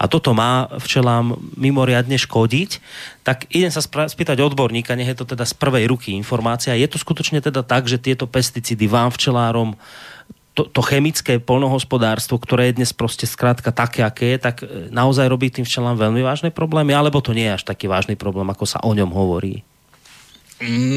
A 0.00 0.04
toto 0.08 0.32
má 0.32 0.68
včelám 0.80 1.36
mimoriadne 1.56 2.16
škodiť. 2.16 2.80
Tak 3.24 3.52
idem 3.52 3.72
sa 3.72 3.84
spýtať 3.84 4.38
odborníka, 4.40 4.96
nech 4.96 5.12
je 5.12 5.18
to 5.18 5.36
teda 5.36 5.44
z 5.44 5.52
prvej 5.56 5.84
ruky 5.88 6.16
informácia. 6.16 6.76
Je 6.76 6.88
to 6.88 6.96
skutočne 6.96 7.44
teda 7.44 7.64
tak, 7.64 7.84
že 7.88 8.00
tieto 8.00 8.24
pesticídy 8.24 8.88
vám 8.88 9.12
včelárom 9.12 9.76
to, 10.56 10.64
to 10.64 10.80
chemické 10.80 11.36
polnohospodárstvo, 11.36 12.40
ktoré 12.40 12.72
je 12.72 12.80
dnes 12.80 12.90
proste 12.96 13.28
skrátka 13.28 13.76
také, 13.76 14.00
aké 14.00 14.34
je, 14.34 14.38
tak 14.40 14.56
e, 14.64 14.88
naozaj 14.88 15.28
robí 15.28 15.52
tým 15.52 15.68
včelám 15.68 16.00
veľmi 16.00 16.24
vážne 16.24 16.48
problémy, 16.48 16.96
alebo 16.96 17.20
to 17.20 17.36
nie 17.36 17.44
je 17.44 17.60
až 17.60 17.64
taký 17.68 17.92
vážny 17.92 18.16
problém, 18.16 18.48
ako 18.48 18.64
sa 18.64 18.80
o 18.80 18.96
ňom 18.96 19.12
hovorí? 19.12 19.60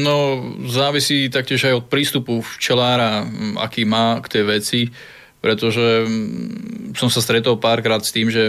No, 0.00 0.40
závisí 0.64 1.28
taktiež 1.28 1.68
aj 1.68 1.84
od 1.84 1.86
prístupu 1.92 2.40
včelára, 2.40 3.28
aký 3.60 3.84
má 3.84 4.16
k 4.24 4.40
tej 4.40 4.44
veci, 4.48 4.80
pretože 5.44 6.08
som 6.96 7.12
sa 7.12 7.20
stretol 7.20 7.60
párkrát 7.60 8.00
s 8.00 8.12
tým, 8.12 8.32
že 8.32 8.48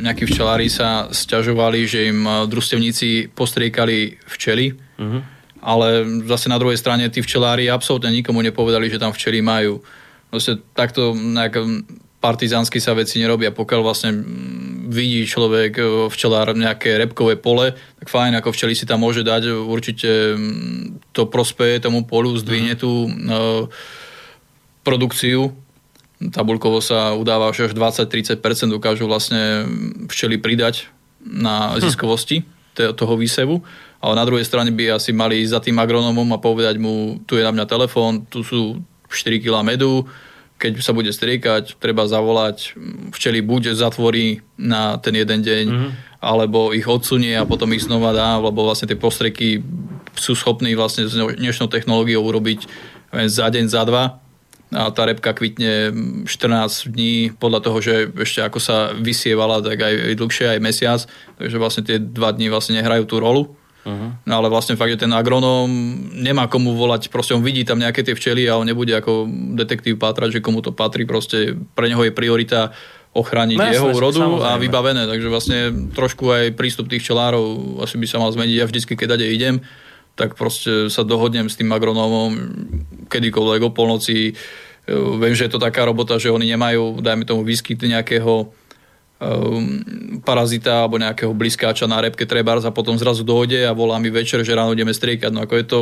nejakí 0.00 0.24
včelári 0.24 0.72
sa 0.72 1.12
stiažovali, 1.12 1.84
že 1.84 2.08
im 2.08 2.24
družstevníci 2.48 3.36
postriekali 3.36 4.16
včely, 4.24 4.72
uh-huh. 4.72 5.20
ale 5.60 6.08
zase 6.24 6.48
na 6.48 6.56
druhej 6.56 6.80
strane 6.80 7.04
tí 7.12 7.20
včelári 7.20 7.68
absolútne 7.68 8.08
nikomu 8.08 8.40
nepovedali, 8.40 8.88
že 8.88 9.00
tam 9.00 9.12
včely 9.12 9.44
majú. 9.44 9.84
Vlastne 10.30 10.62
takto 10.74 11.12
nejak 11.14 11.58
partizánsky 12.20 12.78
sa 12.78 12.92
veci 12.92 13.18
nerobia. 13.18 13.50
Pokiaľ 13.50 13.80
vlastne 13.80 14.12
vidí 14.90 15.24
človek 15.24 15.72
e, 15.80 15.82
včelár 16.12 16.52
nejaké 16.52 17.00
repkové 17.00 17.40
pole, 17.40 17.72
tak 17.72 18.06
fajn, 18.12 18.36
ako 18.38 18.52
včeli 18.52 18.76
si 18.76 18.84
tam 18.84 19.00
môže 19.00 19.24
dať, 19.24 19.48
určite 19.64 20.36
to 21.16 21.22
prospeje 21.26 21.80
tomu 21.80 22.04
polu, 22.04 22.36
zdvihne 22.36 22.76
mhm. 22.76 22.80
tú 22.80 22.92
e, 23.08 23.10
produkciu. 24.84 25.56
Tabulkovo 26.20 26.84
sa 26.84 27.16
udáva, 27.16 27.48
že 27.56 27.72
až 27.72 27.72
20-30% 27.72 28.44
dokážu 28.68 29.08
vlastne 29.08 29.64
včeli 30.12 30.36
pridať 30.36 30.92
na 31.24 31.72
hm. 31.72 31.80
ziskovosti 31.80 32.44
toho 32.76 33.16
výsevu. 33.16 33.64
Ale 34.00 34.16
na 34.16 34.24
druhej 34.24 34.44
strane 34.44 34.72
by 34.72 34.96
asi 34.96 35.12
mali 35.12 35.44
ísť 35.44 35.52
za 35.52 35.60
tým 35.60 35.76
agronomom 35.80 36.28
a 36.32 36.40
povedať 36.40 36.80
mu, 36.80 37.20
tu 37.28 37.36
je 37.36 37.44
na 37.44 37.52
mňa 37.52 37.64
telefón, 37.68 38.24
tu 38.28 38.40
sú 38.40 38.80
4 39.10 39.42
kg 39.42 39.66
medu, 39.66 40.06
keď 40.60 40.84
sa 40.84 40.92
bude 40.92 41.08
striekať, 41.08 41.80
treba 41.80 42.04
zavolať, 42.04 42.76
včeli 43.16 43.40
buď 43.40 43.72
zatvorí 43.72 44.44
na 44.60 45.00
ten 45.00 45.16
jeden 45.16 45.40
deň, 45.40 45.64
mm-hmm. 45.66 45.90
alebo 46.20 46.76
ich 46.76 46.84
odsunie 46.84 47.32
a 47.32 47.48
potom 47.48 47.72
ich 47.72 47.84
znova 47.84 48.12
dá, 48.12 48.36
lebo 48.36 48.68
vlastne 48.68 48.84
tie 48.84 49.00
postreky 49.00 49.64
sú 50.20 50.36
schopní 50.36 50.76
vlastne 50.76 51.08
s 51.08 51.16
dnešnou 51.16 51.72
technológiou 51.72 52.20
urobiť 52.20 52.68
za 53.24 53.48
deň, 53.48 53.64
za 53.72 53.82
dva 53.88 54.20
a 54.70 54.86
tá 54.94 55.02
repka 55.02 55.34
kvitne 55.34 55.90
14 56.30 56.94
dní 56.94 57.34
podľa 57.34 57.60
toho, 57.66 57.78
že 57.82 57.94
ešte 58.14 58.46
ako 58.46 58.62
sa 58.62 58.94
vysievala, 58.94 59.58
tak 59.66 59.82
aj 59.82 60.14
dlhšie, 60.14 60.46
aj 60.46 60.60
mesiac, 60.62 61.00
takže 61.42 61.56
vlastne 61.58 61.82
tie 61.82 61.98
dva 61.98 62.30
dní 62.30 62.46
vlastne 62.54 62.78
nehrajú 62.78 63.02
tú 63.10 63.18
rolu. 63.18 63.50
Uh-huh. 63.80 64.12
No 64.28 64.32
ale 64.36 64.52
vlastne 64.52 64.76
fakt, 64.76 64.92
že 64.92 65.08
ten 65.08 65.12
agronóm 65.16 65.68
nemá 66.12 66.52
komu 66.52 66.76
volať, 66.76 67.08
proste 67.08 67.32
on 67.32 67.40
vidí 67.40 67.64
tam 67.64 67.80
nejaké 67.80 68.04
tie 68.04 68.12
včely 68.12 68.44
a 68.44 68.60
on 68.60 68.68
nebude 68.68 68.92
ako 68.92 69.24
detektív 69.56 69.96
pátrať, 69.96 70.36
že 70.36 70.44
komu 70.44 70.60
to 70.60 70.72
patrí, 70.76 71.08
proste 71.08 71.56
pre 71.72 71.88
neho 71.88 72.04
je 72.04 72.12
priorita 72.12 72.76
ochrániť 73.10 73.58
no, 73.58 73.66
jeho 73.66 73.88
úrodu 73.90 74.22
a 74.46 74.54
vybavené, 74.54 75.08
takže 75.10 75.28
vlastne 75.32 75.58
trošku 75.90 76.30
aj 76.30 76.44
prístup 76.54 76.86
tých 76.86 77.02
včelárov 77.02 77.80
asi 77.82 77.98
by 77.98 78.06
sa 78.06 78.22
mal 78.22 78.30
zmeniť. 78.30 78.54
Ja 78.54 78.68
vždycky, 78.70 78.94
keď 78.94 79.18
ade 79.18 79.26
idem, 79.26 79.64
tak 80.14 80.38
proste 80.38 80.86
sa 80.92 81.02
dohodnem 81.02 81.50
s 81.50 81.58
tým 81.58 81.72
agronómom 81.74 82.30
kedykoľvek 83.10 83.60
o 83.66 83.74
polnoci. 83.74 84.36
Viem, 84.90 85.34
že 85.34 85.48
je 85.48 85.52
to 85.56 85.62
taká 85.62 85.88
robota, 85.88 86.22
že 86.22 86.30
oni 86.30 86.54
nemajú, 86.54 87.02
dajme 87.02 87.26
tomu, 87.26 87.42
výskyt 87.42 87.82
nejakého 87.82 88.54
parazita 90.24 90.84
alebo 90.84 90.96
nejakého 90.96 91.32
blízkáča 91.36 91.84
na 91.84 92.00
repke 92.00 92.24
trebárs 92.24 92.64
a 92.64 92.72
potom 92.72 92.96
zrazu 92.96 93.20
dojde 93.20 93.68
a 93.68 93.76
volá 93.76 94.00
mi 94.00 94.08
večer, 94.08 94.40
že 94.40 94.56
ráno 94.56 94.72
ideme 94.72 94.96
striekať. 94.96 95.28
No 95.28 95.44
ako 95.44 95.54
je 95.60 95.66
to 95.68 95.78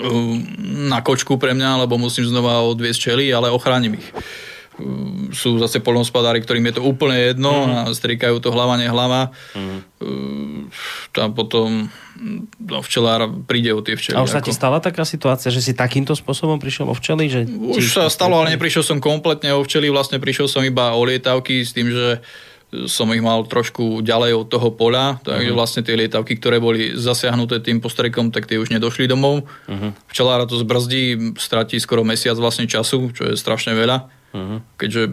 um, 0.00 0.40
na 0.88 1.04
kočku 1.04 1.36
pre 1.36 1.52
mňa, 1.52 1.84
lebo 1.84 2.00
musím 2.00 2.24
znova 2.24 2.64
odviesť 2.64 3.12
čeli, 3.12 3.28
ale 3.28 3.52
ochránim 3.52 4.00
ich. 4.00 4.08
Um, 4.82 5.30
sú 5.30 5.62
zase 5.62 5.78
polnospodári, 5.78 6.42
ktorým 6.42 6.66
je 6.68 6.74
to 6.76 6.82
úplne 6.82 7.32
jedno 7.32 7.54
mm. 7.54 7.70
a 7.70 7.76
striekajú 7.94 8.42
to 8.42 8.50
hlava, 8.50 8.74
nehlava. 8.74 9.30
Mm. 9.54 9.78
Tam 11.14 11.30
potom 11.38 11.86
no, 12.58 12.78
včelár 12.82 13.30
príde 13.46 13.70
o 13.70 13.80
tie 13.80 13.94
včely. 13.94 14.18
A 14.18 14.26
už 14.26 14.34
sa 14.34 14.42
ti 14.42 14.50
stala 14.50 14.82
taká 14.82 15.06
situácia, 15.06 15.54
že 15.54 15.62
si 15.62 15.72
takýmto 15.72 16.18
spôsobom 16.18 16.58
prišiel 16.58 16.90
o 16.90 16.94
včely? 16.98 17.30
Že 17.30 17.40
už 17.78 17.94
sa 17.94 18.10
stalo, 18.10 18.42
ale 18.42 18.58
neprišiel 18.58 18.82
som 18.82 18.98
kompletne 18.98 19.54
o 19.54 19.62
včely, 19.62 19.86
vlastne 19.88 20.18
prišiel 20.18 20.50
som 20.50 20.66
iba 20.66 20.98
o 20.98 21.00
lietavky 21.06 21.62
s 21.62 21.70
tým, 21.70 21.94
že 21.94 22.18
som 22.88 23.04
ich 23.12 23.20
mal 23.20 23.44
trošku 23.44 24.00
ďalej 24.00 24.32
od 24.32 24.46
toho 24.48 24.72
poľa, 24.72 25.20
takže 25.20 25.52
uh-huh. 25.52 25.60
vlastne 25.60 25.84
tie 25.84 25.92
lietavky, 25.92 26.40
ktoré 26.40 26.56
boli 26.56 26.96
zasiahnuté 26.96 27.60
tým 27.60 27.84
postrekom, 27.84 28.32
tak 28.32 28.48
tie 28.48 28.56
už 28.56 28.72
nedošli 28.72 29.04
domov. 29.04 29.44
Uh-huh. 29.68 29.92
Včelára 30.08 30.48
to 30.48 30.56
zbrzdí, 30.56 31.36
stratí 31.36 31.76
skoro 31.76 32.00
mesiac 32.00 32.34
vlastne 32.40 32.64
času, 32.64 33.12
čo 33.12 33.28
je 33.28 33.36
strašne 33.36 33.76
veľa. 33.76 34.21
Uh-huh. 34.32 34.64
Keďže 34.80 35.12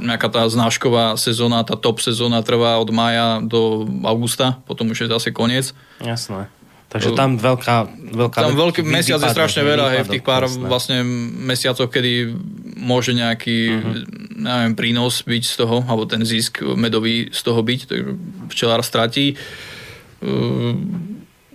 nejaká 0.00 0.32
tá 0.32 0.48
znášková 0.48 1.20
sezóna, 1.20 1.60
tá 1.60 1.76
top 1.76 2.00
sezóna 2.00 2.40
trvá 2.40 2.80
od 2.80 2.88
mája 2.88 3.44
do 3.44 3.84
augusta, 4.08 4.56
potom 4.64 4.96
už 4.96 5.04
je 5.04 5.12
zase 5.12 5.28
koniec. 5.28 5.76
Jasné. 6.00 6.48
Takže 6.86 7.12
tam 7.12 7.36
veľká... 7.36 7.76
veľká 8.16 8.38
tam 8.40 8.56
veľký 8.56 8.80
mesiac 8.86 9.20
je 9.20 9.28
strašne 9.28 9.60
veľa, 9.60 9.92
hej, 9.92 10.02
v 10.06 10.12
tých 10.16 10.24
pár 10.24 10.48
jasné. 10.48 10.64
vlastne 10.64 10.98
mesiacoch, 11.44 11.92
kedy 11.92 12.32
môže 12.80 13.12
nejaký 13.12 13.58
uh-huh. 13.76 14.40
neviem, 14.40 14.72
prínos 14.72 15.20
byť 15.20 15.42
z 15.44 15.54
toho, 15.60 15.84
alebo 15.84 16.08
ten 16.08 16.24
zisk 16.24 16.64
medový 16.64 17.28
z 17.28 17.40
toho 17.44 17.60
byť, 17.60 17.80
takže 17.90 18.04
včelár 18.48 18.80
stratí. 18.80 19.36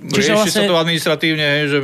Rieši 0.01 0.33
vlastne... 0.37 0.53
sa 0.53 0.69
to 0.69 0.77
administratívne, 0.77 1.45
hej, 1.45 1.65
že 1.73 1.79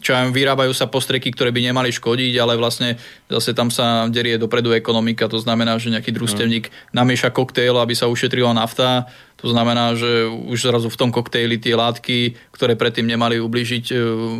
čo 0.00 0.16
aj 0.16 0.32
vyrábajú 0.32 0.72
sa 0.72 0.90
postreky, 0.90 1.32
ktoré 1.32 1.52
by 1.52 1.72
nemali 1.72 1.90
škodiť, 1.92 2.34
ale 2.40 2.58
vlastne 2.58 3.00
zase 3.30 3.52
tam 3.52 3.72
sa 3.72 4.06
derie 4.10 4.40
dopredu 4.40 4.72
ekonomika, 4.72 5.30
to 5.30 5.40
znamená, 5.40 5.76
že 5.80 5.92
nejaký 5.92 6.12
družstevník 6.12 6.70
namieša 6.92 7.32
koktejl, 7.32 7.76
aby 7.78 7.94
sa 7.96 8.10
ušetrila 8.10 8.52
nafta, 8.52 9.08
to 9.36 9.52
znamená, 9.52 9.92
že 9.92 10.24
už 10.26 10.72
zrazu 10.72 10.88
v 10.88 10.96
tom 10.96 11.10
koktejli 11.12 11.60
tie 11.60 11.76
látky, 11.76 12.34
ktoré 12.56 12.72
predtým 12.72 13.04
nemali 13.04 13.36
ubližiť 13.36 13.84
e, 13.92 13.96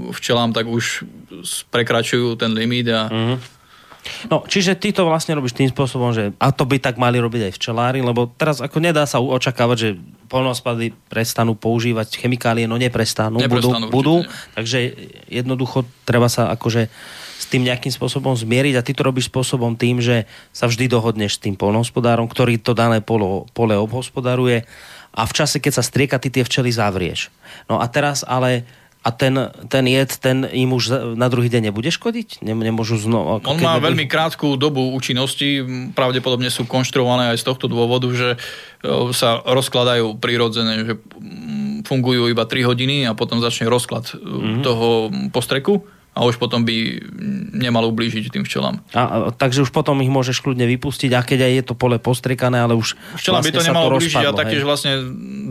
včelám, 0.09 0.57
tak 0.57 0.65
už 0.65 1.05
prekračujú 1.69 2.41
ten 2.41 2.57
limit 2.57 2.89
a 2.89 3.13
uh-huh. 3.13 3.37
No, 4.27 4.43
čiže 4.47 4.79
ty 4.79 4.91
to 4.91 5.07
vlastne 5.07 5.37
robíš 5.37 5.55
tým 5.55 5.71
spôsobom, 5.71 6.11
že 6.15 6.35
a 6.39 6.51
to 6.51 6.67
by 6.67 6.79
tak 6.79 6.99
mali 6.99 7.19
robiť 7.19 7.51
aj 7.51 7.53
včelári, 7.55 8.01
lebo 8.03 8.31
teraz 8.35 8.63
ako 8.63 8.79
nedá 8.79 9.07
sa 9.07 9.23
očakávať, 9.23 9.77
že 9.79 9.89
polnohospodári 10.27 10.95
prestanú 11.07 11.55
používať 11.55 12.19
chemikálie, 12.19 12.67
no 12.67 12.75
neprestanú, 12.79 13.39
neprestanú 13.39 13.89
budú, 13.89 14.23
budú 14.23 14.55
takže 14.59 14.95
jednoducho 15.31 15.87
treba 16.03 16.27
sa 16.27 16.51
akože 16.55 16.91
s 17.37 17.45
tým 17.53 17.69
nejakým 17.69 17.93
spôsobom 17.93 18.33
zmieriť 18.33 18.75
a 18.81 18.83
ty 18.83 18.97
to 18.97 19.07
robíš 19.07 19.29
spôsobom 19.29 19.77
tým, 19.77 20.01
že 20.01 20.25
sa 20.51 20.67
vždy 20.67 20.89
dohodneš 20.89 21.37
s 21.37 21.43
tým 21.43 21.55
polnohospodárom, 21.55 22.27
ktorý 22.27 22.59
to 22.59 22.73
dané 22.73 23.05
polo, 23.05 23.47
pole 23.53 23.77
obhospodaruje 23.77 24.65
a 25.17 25.23
v 25.25 25.33
čase, 25.33 25.61
keď 25.61 25.73
sa 25.81 25.85
strieka, 25.85 26.21
ty 26.21 26.29
tie 26.29 26.45
včely 26.45 26.69
zavrieš. 26.69 27.33
No 27.69 27.81
a 27.81 27.87
teraz 27.89 28.21
ale 28.25 28.69
a 29.07 29.15
ten, 29.15 29.39
ten 29.71 29.87
jed, 29.87 30.11
ten 30.19 30.43
im 30.51 30.75
už 30.75 31.15
na 31.15 31.31
druhý 31.31 31.47
deň 31.47 31.71
nebude 31.71 31.95
škodiť? 31.95 32.43
Nemôžu 32.43 32.99
znova... 32.99 33.39
On 33.47 33.55
má 33.55 33.79
nebude... 33.79 33.95
veľmi 33.95 34.07
krátku 34.11 34.59
dobu 34.59 34.91
účinnosti, 34.99 35.63
pravdepodobne 35.95 36.51
sú 36.51 36.67
konštruované 36.67 37.31
aj 37.31 37.39
z 37.39 37.45
tohto 37.47 37.71
dôvodu, 37.71 38.11
že 38.11 38.35
e, 38.35 38.39
sa 39.15 39.39
rozkladajú 39.47 40.19
prirodzené, 40.19 40.83
že 40.83 40.95
fungujú 41.87 42.27
iba 42.27 42.51
3 42.51 42.67
hodiny 42.67 43.07
a 43.07 43.15
potom 43.15 43.39
začne 43.39 43.71
rozklad 43.71 44.11
mm-hmm. 44.11 44.67
toho 44.67 45.15
postreku 45.31 45.87
a 46.17 46.25
už 46.25 46.41
potom 46.41 46.65
by 46.65 46.99
nemal 47.53 47.85
ublížiť 47.93 48.33
tým 48.33 48.43
včelám. 48.43 48.81
A, 48.97 49.03
a, 49.05 49.17
takže 49.31 49.63
už 49.63 49.71
potom 49.71 50.01
ich 50.01 50.09
môžeš 50.09 50.41
kľudne 50.41 50.65
vypustiť, 50.65 51.13
a 51.13 51.21
keď 51.21 51.47
aj 51.47 51.53
je 51.53 51.65
to 51.69 51.75
pole 51.77 51.95
postrekané, 52.01 52.59
ale 52.59 52.73
už 52.73 52.97
Včelám 53.21 53.45
vlastne 53.45 53.53
by 53.53 53.55
to 53.55 53.67
nemalo 53.69 53.87
ublížiť 53.95 54.25
a 54.25 54.33
taktiež 54.33 54.65
vlastne 54.65 54.93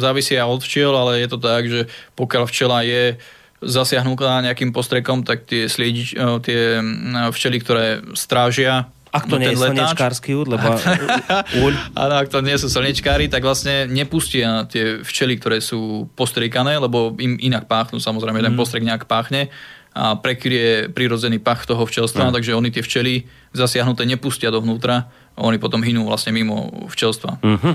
závisia 0.01 0.43
od 0.49 0.59
včiel, 0.65 0.91
ale 0.91 1.21
je 1.21 1.29
to 1.29 1.37
tak, 1.37 1.63
že 1.69 1.85
pokiaľ 2.17 2.43
včela 2.49 2.81
je 2.81 3.15
zasiahnutá 3.63 4.43
nejakým 4.43 4.75
postrekom, 4.75 5.23
tak 5.23 5.47
tie, 5.47 5.71
sliedič, 5.71 6.15
eh, 6.15 6.37
tie 6.43 6.59
mm, 6.79 7.31
včely, 7.31 7.57
ktoré 7.61 7.85
strážia 8.15 8.91
ak 9.15 9.31
to 9.31 9.39
nie 9.39 9.55
je 9.55 9.63
slnečkársky 9.63 10.35
úd, 10.35 10.51
lebo 10.51 10.75
úľ. 11.63 11.73
Áno, 12.03 12.13
ak 12.19 12.27
to 12.27 12.43
nie 12.43 12.59
sú 12.59 12.67
slnečkári, 12.67 13.31
tak 13.31 13.47
vlastne 13.47 13.87
nepustia 13.87 14.67
tie 14.67 14.99
včely, 14.99 15.39
ktoré 15.39 15.63
sú 15.63 16.11
postriekané, 16.19 16.75
lebo 16.75 17.15
im 17.15 17.39
inak 17.39 17.71
páchnú, 17.71 18.03
samozrejme, 18.03 18.43
mm. 18.43 18.45
ten 18.51 18.55
postrek 18.59 18.83
nejak 18.83 19.07
páchne 19.07 19.47
a 19.95 20.19
prekryje 20.19 20.91
prirodzený 20.91 21.39
pach 21.39 21.63
toho 21.63 21.87
včelstva, 21.87 22.27
mm. 22.27 22.33
takže 22.35 22.51
oni 22.59 22.67
tie 22.75 22.83
včely 22.83 23.23
zasiahnuté 23.55 24.03
nepustia 24.03 24.51
dovnútra 24.51 25.07
oni 25.35 25.59
potom 25.59 25.83
hynú 25.83 26.07
vlastne 26.07 26.31
mimo 26.31 26.87
včelstva. 26.87 27.43
Mm-hmm. 27.43 27.73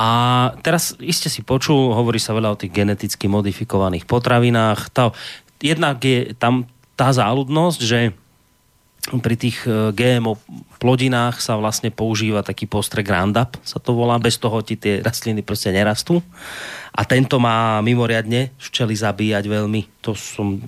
A 0.00 0.08
teraz 0.64 0.96
iste 0.96 1.28
si 1.28 1.44
počul, 1.44 1.92
hovorí 1.92 2.16
sa 2.16 2.32
veľa 2.32 2.56
o 2.56 2.60
tých 2.60 2.72
geneticky 2.72 3.28
modifikovaných 3.28 4.08
potravinách. 4.08 4.88
Tá, 4.96 5.12
jednak 5.60 6.00
je 6.00 6.32
tam 6.40 6.64
tá 6.96 7.12
záľudnosť, 7.12 7.80
že 7.84 8.16
pri 9.20 9.36
tých 9.36 9.60
e, 9.68 9.92
GMO 9.92 10.40
plodinách 10.80 11.44
sa 11.44 11.60
vlastne 11.60 11.92
používa 11.92 12.40
taký 12.40 12.64
postrek 12.64 13.12
Roundup, 13.12 13.60
sa 13.60 13.76
to 13.76 13.92
volá, 13.92 14.16
bez 14.16 14.40
toho 14.40 14.60
ti 14.64 14.80
tie 14.80 15.04
rastliny 15.04 15.44
proste 15.44 15.72
nerastú. 15.72 16.24
A 16.96 17.04
tento 17.04 17.36
má 17.36 17.80
mimoriadne 17.84 18.56
včely 18.56 18.96
zabíjať 18.96 19.44
veľmi. 19.48 20.04
To 20.04 20.16
som... 20.16 20.60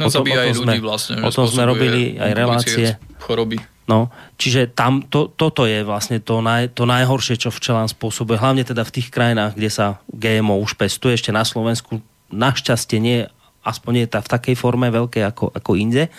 No, 0.00 0.08
zabíja 0.08 0.48
aj 0.48 0.58
ľudí 0.58 0.80
vlastne. 0.80 1.20
O 1.20 1.30
tom 1.32 1.48
sme 1.48 1.64
robili 1.68 2.16
aj 2.16 2.30
relácie. 2.34 2.86
Choroby. 3.20 3.71
No, 3.90 4.14
čiže 4.38 4.70
tam 4.70 5.02
to, 5.02 5.26
toto 5.26 5.66
je 5.66 5.82
vlastne 5.82 6.22
to, 6.22 6.38
naj, 6.38 6.70
to 6.70 6.86
najhoršie, 6.86 7.34
čo 7.34 7.50
včelám 7.50 7.90
spôsobuje. 7.90 8.38
Hlavne 8.38 8.62
teda 8.62 8.86
v 8.86 8.94
tých 8.94 9.10
krajinách, 9.10 9.58
kde 9.58 9.70
sa 9.74 9.86
GMO 10.14 10.62
už 10.62 10.78
pestuje, 10.78 11.18
ešte 11.18 11.34
na 11.34 11.42
Slovensku 11.42 11.98
našťastie 12.30 12.98
nie 13.02 13.26
aspoň 13.62 13.90
nie 13.94 14.04
je 14.10 14.18
v 14.18 14.32
takej 14.34 14.56
forme 14.58 14.90
veľké 14.90 15.22
ako, 15.22 15.54
ako 15.54 15.78
inde. 15.78 16.10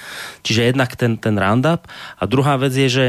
Čiže 0.48 0.72
jednak 0.72 0.96
ten, 0.96 1.20
ten 1.20 1.36
Roundup. 1.36 1.92
A 2.16 2.24
druhá 2.24 2.56
vec 2.56 2.72
je, 2.72 2.88
že 2.88 3.06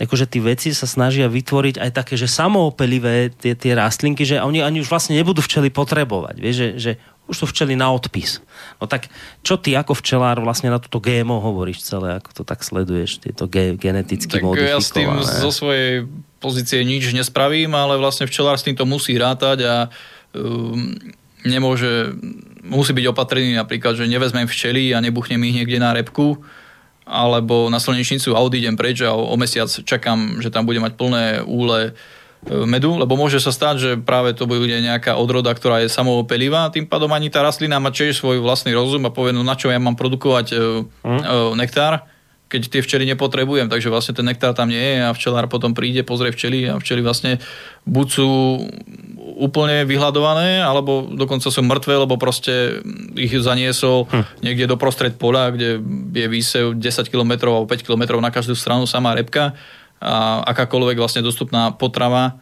akože 0.00 0.28
tí 0.28 0.40
veci 0.40 0.72
sa 0.72 0.88
snažia 0.88 1.28
vytvoriť 1.28 1.76
aj 1.76 1.90
také, 1.92 2.16
že 2.16 2.28
samoopelivé 2.28 3.32
tie, 3.36 3.52
tie 3.52 3.72
rastlinky, 3.76 4.24
že 4.24 4.40
oni 4.40 4.64
ani 4.64 4.80
už 4.80 4.88
vlastne 4.88 5.16
nebudú 5.16 5.44
včely 5.44 5.68
potrebovať. 5.68 6.36
Vieš, 6.40 6.56
že, 6.56 6.68
že 6.76 6.92
už 7.30 7.36
sú 7.38 7.46
včely 7.46 7.78
na 7.78 7.94
odpis. 7.94 8.42
No 8.82 8.90
tak 8.90 9.06
čo 9.46 9.54
ty 9.54 9.78
ako 9.78 9.94
včelár 9.94 10.42
vlastne 10.42 10.66
na 10.66 10.82
toto 10.82 10.98
GMO 10.98 11.38
hovoríš 11.38 11.86
celé, 11.86 12.18
ako 12.18 12.30
to 12.34 12.42
tak 12.42 12.66
sleduješ, 12.66 13.22
tieto 13.22 13.46
ge- 13.46 13.78
geneticky 13.78 14.42
tak 14.42 14.42
modifikované? 14.42 14.74
ja 14.74 14.82
s 14.82 14.90
tým 14.90 15.10
zo 15.46 15.50
svojej 15.54 16.10
pozície 16.42 16.82
nič 16.82 17.14
nespravím, 17.14 17.78
ale 17.78 17.94
vlastne 17.94 18.26
včelár 18.26 18.58
s 18.58 18.66
týmto 18.66 18.82
musí 18.82 19.14
rátať 19.14 19.58
a 19.62 19.74
um, 20.34 20.98
nemôže, 21.46 22.10
musí 22.66 22.90
byť 22.90 23.06
opatrený 23.06 23.54
napríklad, 23.54 23.94
že 23.94 24.10
nevezmem 24.10 24.50
včely 24.50 24.90
a 24.90 24.98
nebuchnem 24.98 25.38
ich 25.46 25.62
niekde 25.62 25.78
na 25.78 25.94
repku, 25.94 26.42
alebo 27.06 27.70
na 27.70 27.78
slnečnicu 27.78 28.34
a 28.34 28.42
odídem 28.42 28.74
preč 28.74 29.06
a 29.06 29.14
o, 29.14 29.30
o 29.30 29.36
mesiac 29.38 29.70
čakám, 29.70 30.42
že 30.42 30.50
tam 30.50 30.66
bude 30.66 30.82
mať 30.82 30.98
plné 30.98 31.24
úle 31.46 31.94
E, 31.94 32.19
medu, 32.48 32.96
lebo 32.96 33.20
môže 33.20 33.36
sa 33.36 33.52
stať, 33.52 33.74
že 33.76 33.90
práve 34.00 34.32
to 34.32 34.48
bude 34.48 34.64
nejaká 34.64 35.12
odroda, 35.20 35.52
ktorá 35.52 35.84
je 35.84 35.92
samoopelivá, 35.92 36.72
tým 36.72 36.88
pádom 36.88 37.12
ani 37.12 37.28
tá 37.28 37.44
rastlina 37.44 37.76
má 37.76 37.92
tiež 37.92 38.16
svoj 38.16 38.40
vlastný 38.40 38.72
rozum 38.72 39.04
a 39.04 39.12
povie, 39.12 39.36
no 39.36 39.44
na 39.44 39.52
čo 39.60 39.68
ja 39.68 39.76
mám 39.76 39.92
produkovať 39.92 40.56
mm. 41.04 41.52
nektár, 41.60 42.08
keď 42.50 42.62
tie 42.66 42.82
včely 42.82 43.04
nepotrebujem, 43.14 43.70
takže 43.70 43.92
vlastne 43.92 44.16
ten 44.16 44.26
nektár 44.26 44.56
tam 44.56 44.72
nie 44.72 44.80
je 44.80 44.98
a 45.06 45.14
včelár 45.14 45.46
potom 45.46 45.70
príde, 45.70 46.02
pozrie 46.02 46.34
včely 46.34 46.66
a 46.66 46.82
včely 46.82 47.04
vlastne 47.04 47.38
buď 47.86 48.06
sú 48.10 48.28
úplne 49.38 49.86
vyhľadované, 49.86 50.58
alebo 50.64 51.06
dokonca 51.06 51.46
sú 51.46 51.62
mŕtve, 51.62 51.94
lebo 52.02 52.18
proste 52.18 52.82
ich 53.14 53.30
zaniesol 53.30 54.10
hm. 54.10 54.42
niekde 54.42 54.66
do 54.66 54.74
prostred 54.80 55.14
pola, 55.20 55.52
kde 55.54 55.78
je 56.10 56.26
výsev 56.26 56.74
10 56.74 57.12
km 57.12 57.52
alebo 57.52 57.70
5 57.70 57.86
km 57.86 58.18
na 58.18 58.34
každú 58.34 58.58
stranu 58.58 58.88
samá 58.88 59.14
repka 59.14 59.54
a 60.00 60.40
akákoľvek 60.48 60.96
vlastne 60.96 61.20
dostupná 61.20 61.76
potrava 61.76 62.40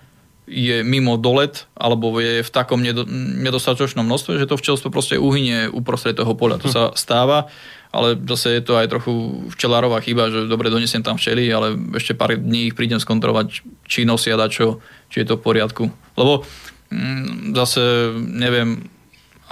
je 0.49 0.81
mimo 0.81 1.21
dolet 1.21 1.69
alebo 1.77 2.17
je 2.23 2.41
v 2.41 2.51
takom 2.55 2.81
nedostatočnom 2.81 4.07
množstve, 4.07 4.41
že 4.41 4.49
to 4.49 4.57
včelstvo 4.57 4.89
proste 4.89 5.21
uhynie 5.21 5.69
uprostred 5.69 6.17
toho 6.17 6.33
poľa. 6.33 6.63
To 6.65 6.69
sa 6.73 6.83
stáva, 6.97 7.53
ale 7.93 8.17
zase 8.17 8.57
je 8.57 8.63
to 8.65 8.81
aj 8.81 8.89
trochu 8.89 9.13
včelárová 9.53 10.01
chyba, 10.01 10.33
že 10.33 10.49
dobre 10.49 10.73
donesiem 10.73 11.05
tam 11.05 11.21
včely, 11.21 11.53
ale 11.53 11.77
ešte 11.99 12.17
pár 12.17 12.39
dní 12.39 12.73
ich 12.73 12.77
prídem 12.79 13.03
skontrolovať, 13.03 13.61
či 13.85 14.09
nosia 14.09 14.41
dačo, 14.41 14.81
či 15.13 15.21
je 15.21 15.27
to 15.29 15.37
v 15.37 15.45
poriadku. 15.45 15.85
Lebo 16.17 16.47
mm, 16.95 17.53
zase, 17.53 18.15
neviem, 18.17 18.89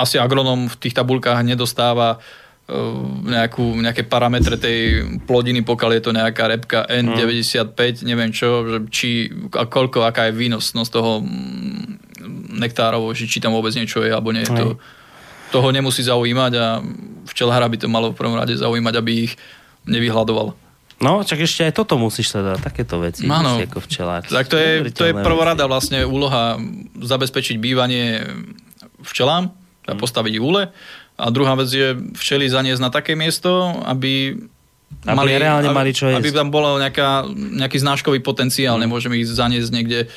asi 0.01 0.17
agronom 0.17 0.71
v 0.73 0.77
tých 0.81 0.97
tabulkách 0.97 1.45
nedostáva 1.45 2.23
Eh, 2.23 2.46
nejakú, 2.67 3.79
nejaké 3.79 4.03
parametre 4.11 4.59
tej 4.59 5.07
plodiny, 5.23 5.63
pokiaľ 5.63 5.91
je 5.97 6.03
to 6.03 6.11
nejaká 6.11 6.51
repka 6.51 6.83
N95, 6.91 7.79
mm. 7.79 8.03
neviem 8.03 8.35
čo, 8.35 8.67
že 8.67 8.79
či, 8.91 9.31
a 9.55 9.71
koľko, 9.71 10.03
aká 10.03 10.27
je 10.27 10.35
výnosnosť 10.35 10.91
toho 10.91 11.23
mm, 11.23 12.59
nektárov, 12.59 13.15
že 13.15 13.31
či 13.31 13.39
tam 13.39 13.55
vôbec 13.55 13.71
niečo 13.71 14.03
je, 14.03 14.11
alebo 14.11 14.35
nie. 14.35 14.43
Mm. 14.43 14.59
To, 14.59 14.67
toho 15.55 15.69
nemusí 15.71 16.03
zaujímať 16.03 16.53
a 16.59 16.83
včelhára 17.31 17.71
by 17.71 17.79
to 17.79 17.87
malo 17.87 18.11
v 18.11 18.19
prvom 18.19 18.35
rade 18.35 18.59
zaujímať, 18.59 18.95
aby 18.99 19.31
ich 19.31 19.39
nevyhľadoval. 19.87 20.59
No, 20.99 21.23
čak 21.23 21.47
ešte 21.47 21.71
aj 21.71 21.73
toto 21.77 21.95
musíš 22.01 22.35
teda, 22.35 22.59
takéto 22.59 22.99
veci, 22.99 23.31
Áno, 23.31 23.63
ako 23.63 23.79
včelár. 23.85 24.27
Tak 24.27 24.51
to 24.51 24.59
je, 24.59 24.91
to 24.91 25.07
je 25.07 25.15
prvorada 25.15 25.71
vlastne 25.71 26.03
úloha 26.03 26.59
zabezpečiť 26.99 27.63
bývanie 27.63 28.27
včelám 29.07 29.55
a 29.87 29.93
mm. 29.95 30.01
postaviť 30.03 30.35
úle 30.43 30.75
a 31.17 31.27
druhá 31.33 31.57
vec 31.57 31.73
je 31.73 31.97
včely 32.17 32.49
zaniesť 32.49 32.81
na 32.81 32.91
také 32.93 33.17
miesto, 33.17 33.73
aby 33.89 34.37
aby 35.03 35.19
mali, 35.19 35.35
reálne 35.35 35.71
mali 35.75 35.91
čo 35.91 36.07
jesť. 36.07 36.23
Aby 36.23 36.31
tam 36.31 36.49
bol 36.55 36.79
nejaká, 36.79 37.27
nejaký 37.35 37.83
znáškový 37.83 38.23
potenciál. 38.23 38.79
Mm. 38.79 38.87
Nemôžeme 38.87 39.19
ich 39.19 39.27
zaniesť 39.27 39.71
niekde 39.75 40.07
uh, 40.07 40.11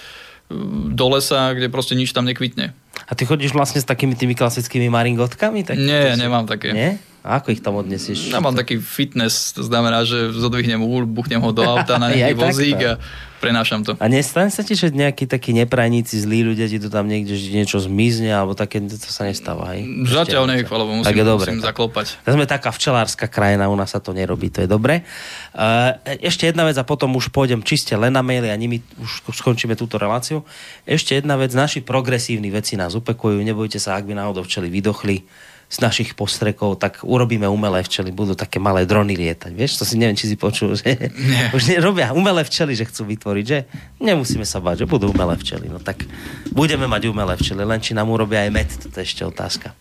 do 0.94 1.06
lesa, 1.14 1.54
kde 1.54 1.70
proste 1.70 1.94
nič 1.94 2.14
tam 2.14 2.26
nekvitne. 2.26 2.74
A 3.06 3.12
ty 3.14 3.26
chodíš 3.26 3.54
vlastne 3.54 3.82
s 3.82 3.86
takými 3.86 4.18
tými 4.18 4.34
klasickými 4.34 4.90
maringotkami? 4.90 5.66
Tak 5.66 5.78
Nie, 5.78 6.18
si... 6.18 6.22
nemám 6.22 6.46
také. 6.50 6.74
Nie? 6.74 6.92
A 7.22 7.38
ako 7.38 7.54
ich 7.54 7.62
tam 7.62 7.78
odnesieš? 7.78 8.34
Ja 8.34 8.42
mám 8.42 8.58
taký 8.58 8.82
fitness, 8.82 9.54
to 9.54 9.62
znamená, 9.62 10.08
že 10.08 10.34
zodvihnem 10.34 10.82
úl, 10.82 11.06
buchnem 11.06 11.42
ho 11.42 11.52
do 11.54 11.62
auta 11.72 12.02
na 12.02 12.10
nejaký 12.10 12.36
vozík 12.38 12.80
a 12.82 12.94
prenášam 13.40 13.82
to. 13.82 13.96
A 13.98 14.06
nestane 14.12 14.52
sa 14.52 14.62
ti, 14.62 14.76
že 14.76 14.92
nejakí 14.92 15.26
takí 15.26 15.56
neprajníci, 15.56 16.20
zlí 16.20 16.44
ľudia 16.44 16.68
ti 16.68 16.78
tu 16.78 16.92
tam 16.92 17.08
niekde 17.08 17.34
že 17.34 17.50
niečo 17.56 17.80
zmizne, 17.80 18.30
alebo 18.30 18.54
také, 18.54 18.84
to 18.84 19.10
sa 19.10 19.26
nestáva, 19.26 19.74
hej? 19.74 19.88
Zatiaľ 20.06 20.44
nie, 20.52 20.68
chvála 20.68 20.84
Bohu, 20.86 21.02
Tak 21.02 21.16
musím, 21.16 21.20
je 21.20 21.26
dobre. 21.26 21.50
musím 21.56 21.64
zaklopať. 21.64 22.08
Tak 22.28 22.32
sme 22.36 22.46
taká 22.46 22.70
včelárska 22.76 23.26
krajina, 23.32 23.72
u 23.72 23.76
nás 23.80 23.96
sa 23.96 24.04
to 24.04 24.12
nerobí, 24.12 24.52
to 24.52 24.62
je 24.62 24.70
dobre. 24.70 25.08
Uh, 25.56 25.96
ešte 26.20 26.46
jedna 26.46 26.68
vec 26.68 26.76
a 26.76 26.84
potom 26.84 27.16
už 27.16 27.32
pôjdem 27.32 27.64
čiste 27.64 27.96
len 27.96 28.12
na 28.12 28.22
maily 28.22 28.52
a 28.52 28.56
nimi 28.60 28.84
už 29.00 29.40
skončíme 29.40 29.80
túto 29.80 29.96
reláciu. 29.96 30.44
Ešte 30.84 31.16
jedna 31.18 31.40
vec, 31.40 31.56
naši 31.56 31.80
progresívni 31.82 32.52
veci 32.52 32.76
nás 32.76 32.94
upekujú, 32.94 33.40
nebojte 33.42 33.80
sa, 33.80 33.96
ak 33.96 34.06
by 34.06 34.14
náhodou 34.14 34.44
včeli 34.44 34.68
vydochli 34.68 35.24
z 35.70 35.78
našich 35.86 36.18
postrekov, 36.18 36.82
tak 36.82 37.06
urobíme 37.06 37.46
umelé 37.46 37.86
včely, 37.86 38.10
budú 38.10 38.34
také 38.34 38.58
malé 38.58 38.90
drony 38.90 39.14
lietať. 39.14 39.54
Vieš, 39.54 39.78
to 39.78 39.86
si 39.86 40.02
neviem, 40.02 40.18
či 40.18 40.26
si 40.26 40.34
počul, 40.34 40.74
že 40.74 40.98
Nie. 41.14 41.54
už 41.58 41.78
robia 41.78 42.10
umelé 42.10 42.42
včely, 42.42 42.74
že 42.74 42.90
chcú 42.90 43.06
vytvoriť, 43.14 43.46
že 43.46 43.70
nemusíme 44.02 44.50
sa 44.50 44.58
báť, 44.58 44.84
že 44.84 44.90
budú 44.90 45.14
umelé 45.14 45.38
včely. 45.38 45.70
No 45.70 45.78
tak 45.78 46.10
budeme 46.50 46.90
mať 46.90 47.14
umelé 47.14 47.38
včely, 47.38 47.62
len 47.62 47.78
či 47.86 47.94
nám 47.94 48.10
urobia 48.10 48.50
aj 48.50 48.52
med, 48.52 48.70
to 48.90 48.98
je 48.98 49.06
ešte 49.06 49.22
otázka. 49.22 49.78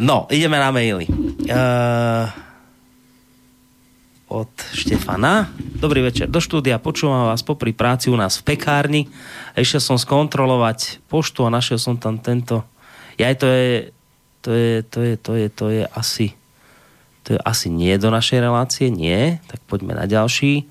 No, 0.00 0.24
ideme 0.32 0.56
na 0.56 0.72
maily. 0.72 1.04
Uh, 1.44 2.28
od 4.28 4.50
Štefana. 4.74 5.52
Dobrý 5.56 6.02
večer. 6.02 6.26
Do 6.26 6.42
štúdia 6.42 6.82
počúvam 6.82 7.30
vás 7.30 7.46
popri 7.46 7.70
práci 7.70 8.10
u 8.10 8.16
nás 8.18 8.40
v 8.40 8.56
pekárni. 8.56 9.02
Išiel 9.54 9.78
som 9.78 9.96
skontrolovať 9.96 11.04
poštu 11.06 11.46
a 11.46 11.52
našiel 11.52 11.78
som 11.78 11.94
tam 11.94 12.18
tento. 12.18 12.66
Ja 13.16 13.32
to 13.32 13.48
je, 13.48 13.95
to 14.46 14.54
je, 14.54 14.86
to 14.86 15.02
je, 15.02 15.14
to 15.18 15.32
je, 15.34 15.46
to 15.50 15.66
je 15.74 15.82
asi 15.90 16.38
to 17.26 17.34
je 17.34 17.40
asi 17.42 17.66
nie 17.66 17.90
do 17.98 18.06
našej 18.14 18.38
relácie, 18.38 18.86
nie. 18.86 19.42
Tak 19.50 19.58
poďme 19.66 19.98
na 19.98 20.06
ďalší. 20.06 20.70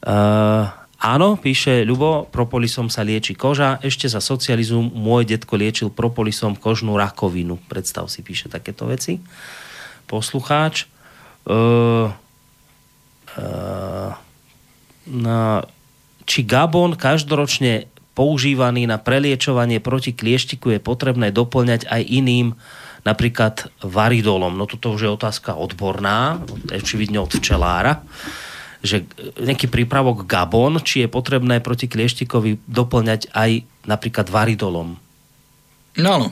Uh, 0.00 0.72
áno, 0.96 1.36
píše 1.36 1.84
Ľubo, 1.84 2.24
propolisom 2.32 2.88
sa 2.88 3.04
lieči 3.04 3.36
koža. 3.36 3.76
Ešte 3.84 4.08
za 4.08 4.24
socializmu 4.24 4.80
môj 4.80 5.28
detko 5.28 5.60
liečil 5.60 5.92
propolisom 5.92 6.56
kožnú 6.56 6.96
rakovinu. 6.96 7.60
Predstav 7.68 8.08
si, 8.08 8.24
píše 8.24 8.48
takéto 8.48 8.88
veci. 8.88 9.20
Poslucháč. 10.08 10.88
Uh, 11.44 12.08
uh, 13.36 14.16
na, 15.04 15.68
či 16.24 16.48
Gabon 16.48 16.96
každoročne 16.96 17.92
používaný 18.16 18.88
na 18.88 18.96
preliečovanie 18.96 19.84
proti 19.84 20.16
klieštiku 20.16 20.72
je 20.72 20.80
potrebné 20.80 21.28
doplňať 21.28 21.92
aj 21.92 22.02
iným, 22.08 22.56
napríklad 23.04 23.68
varidolom. 23.84 24.56
No 24.56 24.64
toto 24.64 24.96
už 24.96 25.00
je 25.04 25.10
otázka 25.12 25.54
odborná, 25.54 26.40
očividne 26.72 27.20
od 27.20 27.30
včelára, 27.30 28.00
že 28.84 29.04
nejaký 29.40 29.68
prípravok 29.68 30.24
Gabon, 30.28 30.80
či 30.80 31.04
je 31.04 31.08
potrebné 31.08 31.60
proti 31.60 31.88
klieštikovi 31.88 32.64
doplňať 32.68 33.32
aj 33.32 33.64
napríklad 33.84 34.28
varidolom. 34.28 34.96
No 36.00 36.08
áno. 36.10 36.28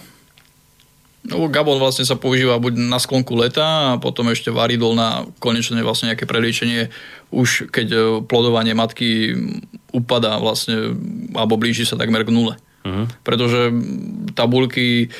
No, 1.23 1.47
Gabon 1.47 1.78
vlastne 1.78 2.02
sa 2.02 2.18
používa 2.18 2.59
buď 2.59 2.83
na 2.91 2.99
sklonku 2.99 3.39
leta 3.39 3.94
a 3.94 4.01
potom 4.02 4.26
ešte 4.34 4.51
varidol 4.51 4.99
na 4.99 5.23
konečné 5.39 5.78
vlastne 5.86 6.10
nejaké 6.10 6.26
preliečenie 6.26 6.91
už 7.33 7.73
keď 7.73 7.86
e, 7.89 7.99
plodovanie 8.26 8.75
matky 8.76 9.39
upadá 9.94 10.36
vlastne 10.42 10.99
alebo 11.33 11.57
blíži 11.57 11.89
sa 11.89 11.94
takmer 11.94 12.26
k 12.26 12.34
nule. 12.34 12.55
Uh-huh. 12.83 13.07
Pretože 13.25 13.70
tabulky 14.34 15.15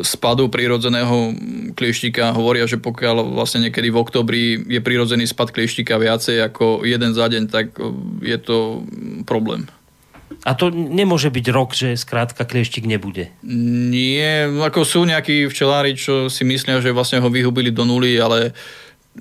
spadu 0.00 0.48
prírodzeného 0.48 1.36
klieštika 1.76 2.32
hovoria, 2.32 2.64
že 2.64 2.80
pokiaľ 2.80 3.36
vlastne 3.36 3.68
niekedy 3.68 3.92
v 3.92 4.00
oktobri 4.00 4.42
je 4.56 4.80
prírodzený 4.80 5.28
spad 5.28 5.52
klieštika 5.52 6.00
viacej 6.00 6.48
ako 6.48 6.88
jeden 6.88 7.12
za 7.12 7.28
deň, 7.28 7.42
tak 7.52 7.76
e, 7.76 7.92
je 8.24 8.38
to 8.40 8.88
problém. 9.28 9.68
A 10.48 10.56
to 10.56 10.72
nemôže 10.72 11.28
byť 11.28 11.46
rok, 11.52 11.76
že 11.76 11.94
skrátka 11.94 12.48
klieštik 12.48 12.88
nebude. 12.88 13.28
Nie, 13.44 14.48
ako 14.48 14.80
sú 14.82 15.00
nejakí 15.04 15.46
včelári, 15.46 15.92
čo 15.92 16.32
si 16.32 16.42
myslia, 16.48 16.80
že 16.80 16.96
vlastne 16.96 17.20
ho 17.20 17.28
vyhubili 17.28 17.68
do 17.68 17.84
nuly, 17.84 18.16
ale 18.16 18.56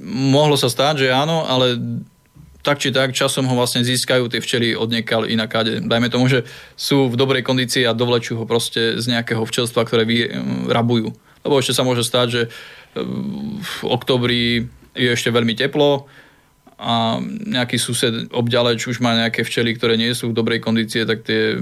mohlo 0.08 0.56
sa 0.56 0.72
stáť, 0.72 1.06
že 1.06 1.08
áno, 1.11 1.43
ale 1.43 1.75
tak 2.61 2.77
či 2.77 2.93
tak 2.93 3.14
časom 3.14 3.45
ho 3.49 3.56
vlastne 3.57 3.81
získajú 3.81 4.30
tie 4.30 4.41
včely 4.41 4.77
od 4.77 4.90
niekaľ 4.90 5.30
inakade. 5.30 5.81
Dajme 5.81 6.09
tomu, 6.14 6.30
že 6.30 6.45
sú 6.77 7.09
v 7.09 7.17
dobrej 7.17 7.41
kondícii 7.41 7.85
a 7.85 7.98
dovlečú 7.98 8.38
ho 8.38 8.45
proste 8.45 9.01
z 9.01 9.06
nejakého 9.09 9.41
včelstva, 9.41 9.85
ktoré 9.85 10.06
vyrabujú. 10.06 11.14
Lebo 11.41 11.57
ešte 11.57 11.73
sa 11.73 11.81
môže 11.81 12.06
stať, 12.06 12.27
že 12.30 12.41
v 13.61 13.77
oktobri 13.88 14.69
je 14.93 15.09
ešte 15.09 15.31
veľmi 15.31 15.56
teplo 15.57 16.06
a 16.81 17.22
nejaký 17.45 17.77
sused 17.77 18.33
obďaleč 18.33 18.90
už 18.90 19.06
má 19.06 19.14
nejaké 19.14 19.45
včely, 19.45 19.77
ktoré 19.77 20.01
nie 20.01 20.09
sú 20.17 20.33
v 20.33 20.38
dobrej 20.38 20.65
kondície, 20.65 21.06
tak 21.06 21.22
tie 21.22 21.61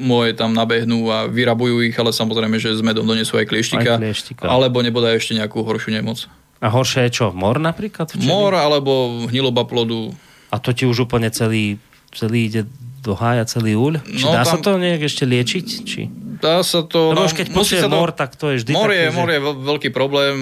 moje 0.00 0.32
tam 0.32 0.56
nabehnú 0.56 1.04
a 1.12 1.28
vyrabujú 1.28 1.84
ich, 1.84 1.92
ale 2.00 2.16
samozrejme, 2.16 2.56
že 2.56 2.72
s 2.72 2.80
medom 2.80 3.04
donesú 3.04 3.36
aj 3.36 3.44
klieštika, 3.44 3.92
Aj 3.96 4.00
klieštika. 4.00 4.48
alebo 4.48 4.80
nebodaj 4.80 5.20
ešte 5.20 5.36
nejakú 5.36 5.60
horšiu 5.60 5.92
nemoc. 5.92 6.32
A 6.58 6.68
horšie 6.68 7.06
je 7.06 7.12
čo? 7.14 7.26
Mor 7.30 7.56
napríklad? 7.56 8.08
Včely? 8.08 8.26
Mor 8.26 8.52
alebo 8.52 8.90
hniloba 9.26 9.62
plodu. 9.62 10.10
A 10.48 10.56
to 10.56 10.70
ti 10.70 10.82
už 10.82 11.04
úplne 11.04 11.28
celý, 11.28 11.78
celý 12.10 12.46
ide 12.46 12.62
do 12.98 13.14
hája, 13.14 13.44
celý 13.44 13.74
úľ? 13.74 14.02
Či 14.02 14.24
No, 14.24 14.32
dá 14.32 14.42
sa 14.42 14.58
tam- 14.58 14.64
to 14.66 14.70
nejak 14.76 15.02
ešte 15.02 15.22
liečiť? 15.22 15.66
Či... 15.80 16.00
Dá 16.38 16.62
sa 16.62 16.82
to... 16.82 17.10
Lebo 17.10 17.20
no, 17.20 17.26
už 17.26 17.34
keď 17.34 17.46
musí 17.52 17.74
sa 17.74 17.86
to- 17.86 17.94
mor, 17.94 18.10
tak 18.10 18.34
to 18.34 18.50
je 18.50 18.62
vždy 18.62 18.70
Mor 18.72 18.90
je, 18.90 19.04
že- 19.04 19.12
mor 19.12 19.28
je 19.28 19.40
veľ- 19.40 19.60
veľký 19.64 19.90
problém. 19.90 20.34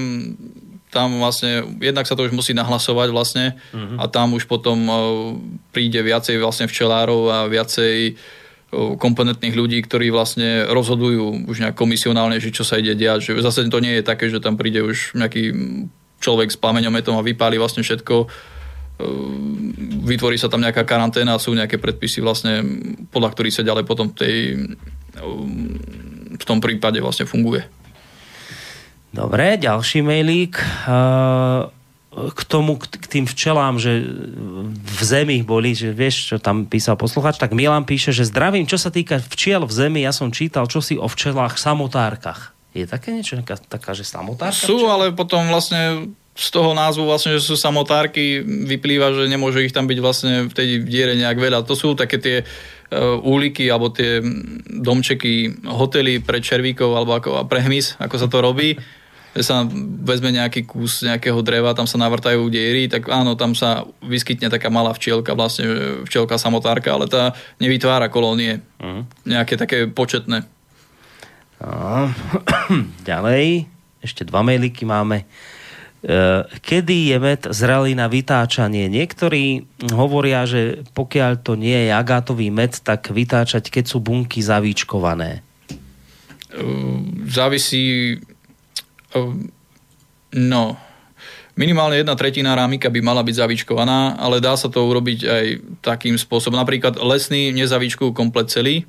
Tam 0.86 1.20
vlastne, 1.20 1.77
jednak 1.78 2.05
sa 2.05 2.15
to 2.15 2.25
už 2.25 2.33
musí 2.33 2.53
nahlasovať 2.53 3.09
vlastne 3.11 3.45
Mhm. 3.75 3.97
a 3.99 4.05
tam 4.07 4.33
už 4.33 4.47
potom 4.47 4.78
uh, 4.83 4.97
príde 5.70 6.01
viacej 6.01 6.39
vlastne 6.39 6.65
včelárov 6.65 7.20
a 7.27 7.39
viacej 7.45 8.17
uh, 8.73 8.97
komponentných 8.97 9.53
ľudí, 9.53 9.78
ktorí 9.78 10.09
vlastne 10.09 10.65
rozhodujú 10.65 11.45
už 11.45 11.57
nejak 11.61 11.77
komisionálne, 11.77 12.39
že 12.39 12.49
čo 12.51 12.62
sa 12.62 12.77
ide 12.77 12.93
diať. 12.93 13.28
Že 13.28 13.43
zase 13.43 13.67
to 13.67 13.78
nie 13.78 13.93
je 13.95 14.03
také, 14.03 14.28
že 14.28 14.39
tam 14.39 14.57
príde 14.57 14.81
už 14.81 15.12
nejaký 15.12 15.53
človek 16.20 16.49
s 16.53 16.59
plameňometom 16.61 17.15
a 17.17 17.27
vypáli 17.27 17.61
vlastne 17.61 17.85
všetko. 17.85 18.15
Uh, 18.25 18.28
Vytvorí 20.07 20.39
sa 20.41 20.49
tam 20.49 20.62
nejaká 20.62 20.86
karanténa 20.86 21.36
a 21.36 21.43
sú 21.43 21.53
nejaké 21.53 21.77
predpisy 21.77 22.23
vlastne, 22.25 22.62
podľa 23.12 23.35
ktorých 23.35 23.57
sa 23.61 23.67
ďalej 23.67 23.85
potom 23.85 24.09
tej 24.15 24.70
um, 25.20 25.77
v 26.36 26.45
tom 26.45 26.62
prípade 26.62 27.03
vlastne 27.03 27.28
funguje. 27.28 27.65
Dobre, 29.12 29.57
ďalší 29.57 30.05
mailík. 30.05 30.61
Uh, 30.86 31.73
k 32.17 32.41
tomu, 32.49 32.81
k 32.81 33.05
tým 33.05 33.28
včelám, 33.28 33.77
že 33.77 34.01
v 34.73 35.01
zemi 35.05 35.45
boli, 35.45 35.77
že 35.77 35.93
vieš, 35.93 36.33
čo 36.33 36.36
tam 36.41 36.65
písal 36.65 36.97
posluchač, 36.97 37.36
tak 37.36 37.53
Milan 37.53 37.85
píše, 37.85 38.09
že 38.17 38.25
zdravím, 38.25 38.65
čo 38.65 38.81
sa 38.81 38.89
týka 38.89 39.20
včiel 39.20 39.69
v 39.69 39.73
zemi, 39.73 40.01
ja 40.01 40.17
som 40.17 40.33
čítal 40.33 40.65
čosi 40.65 40.97
o 40.97 41.05
včelách 41.12 41.61
samotárkach. 41.61 42.56
Je 42.77 42.85
také 42.85 43.09
niečo, 43.17 43.41
taká, 43.41 43.57
taká 43.57 43.91
že 43.97 44.05
samotárka? 44.05 44.53
Sú, 44.53 44.85
včel? 44.85 44.93
ale 44.93 45.05
potom 45.17 45.49
vlastne 45.49 46.13
z 46.37 46.49
toho 46.53 46.77
názvu 46.77 47.09
vlastne, 47.09 47.33
že 47.33 47.49
sú 47.49 47.57
samotárky, 47.57 48.45
vyplýva, 48.45 49.17
že 49.17 49.25
nemôže 49.25 49.65
ich 49.65 49.73
tam 49.73 49.89
byť 49.89 49.99
vlastne 50.05 50.33
v 50.45 50.53
tej 50.53 50.69
diere 50.85 51.17
nejak 51.17 51.41
veľa. 51.41 51.65
To 51.65 51.73
sú 51.73 51.97
také 51.97 52.21
tie 52.21 52.37
uh, 52.45 53.17
úliky 53.25 53.73
alebo 53.73 53.89
tie 53.89 54.21
mm, 54.21 54.85
domčeky, 54.85 55.65
hotely 55.65 56.21
pre 56.21 56.45
červíkov 56.45 56.93
alebo 56.93 57.17
ako, 57.17 57.41
a 57.41 57.43
pre 57.49 57.65
hmyz, 57.65 57.97
ako 57.97 58.17
sa 58.21 58.29
to 58.29 58.45
robí. 58.45 58.77
Že 59.33 59.43
sa 59.45 59.57
vezme 60.05 60.33
nejaký 60.33 60.69
kus 60.69 61.05
nejakého 61.05 61.41
dreva, 61.41 61.77
tam 61.77 61.89
sa 61.89 62.01
navrtajú 62.01 62.49
diery, 62.53 62.89
tak 62.89 63.09
áno, 63.09 63.37
tam 63.37 63.57
sa 63.57 63.85
vyskytne 64.05 64.49
taká 64.53 64.69
malá 64.69 64.93
včielka, 64.97 65.37
vlastne 65.37 66.05
včielka 66.09 66.41
samotárka, 66.41 66.93
ale 66.93 67.09
tá 67.09 67.37
nevytvára 67.61 68.09
kolónie. 68.09 68.65
Uh-huh. 68.81 69.05
Nejaké 69.29 69.61
také 69.61 69.89
početné. 69.93 70.49
Ďalej, 73.09 73.67
ešte 74.05 74.23
dva 74.28 74.44
mailíky 74.44 74.85
máme. 74.85 75.25
Kedy 76.62 77.10
je 77.10 77.17
med 77.18 77.43
zrelý 77.51 77.99
na 77.99 78.07
vytáčanie? 78.07 78.86
Niektorí 78.86 79.67
hovoria, 79.91 80.47
že 80.47 80.86
pokiaľ 80.94 81.43
to 81.43 81.59
nie 81.59 81.89
je 81.89 81.91
agátový 81.91 82.52
med, 82.55 82.78
tak 82.78 83.10
vytáčať, 83.10 83.73
keď 83.73 83.85
sú 83.91 83.99
bunky 83.99 84.39
zavíčkované. 84.39 85.43
Závisí... 87.26 88.15
No, 90.36 90.62
minimálne 91.57 91.99
jedna 91.99 92.15
tretina 92.15 92.52
rámika 92.55 92.93
by 92.93 93.01
mala 93.01 93.25
byť 93.25 93.35
zavíčkovaná, 93.43 94.20
ale 94.20 94.39
dá 94.39 94.55
sa 94.55 94.68
to 94.68 94.86
urobiť 94.86 95.20
aj 95.26 95.47
takým 95.81 96.15
spôsobom. 96.20 96.60
Napríklad 96.60 97.01
lesný 97.02 97.51
nezavíčkujú 97.51 98.12
komplet 98.12 98.47
celý, 98.52 98.85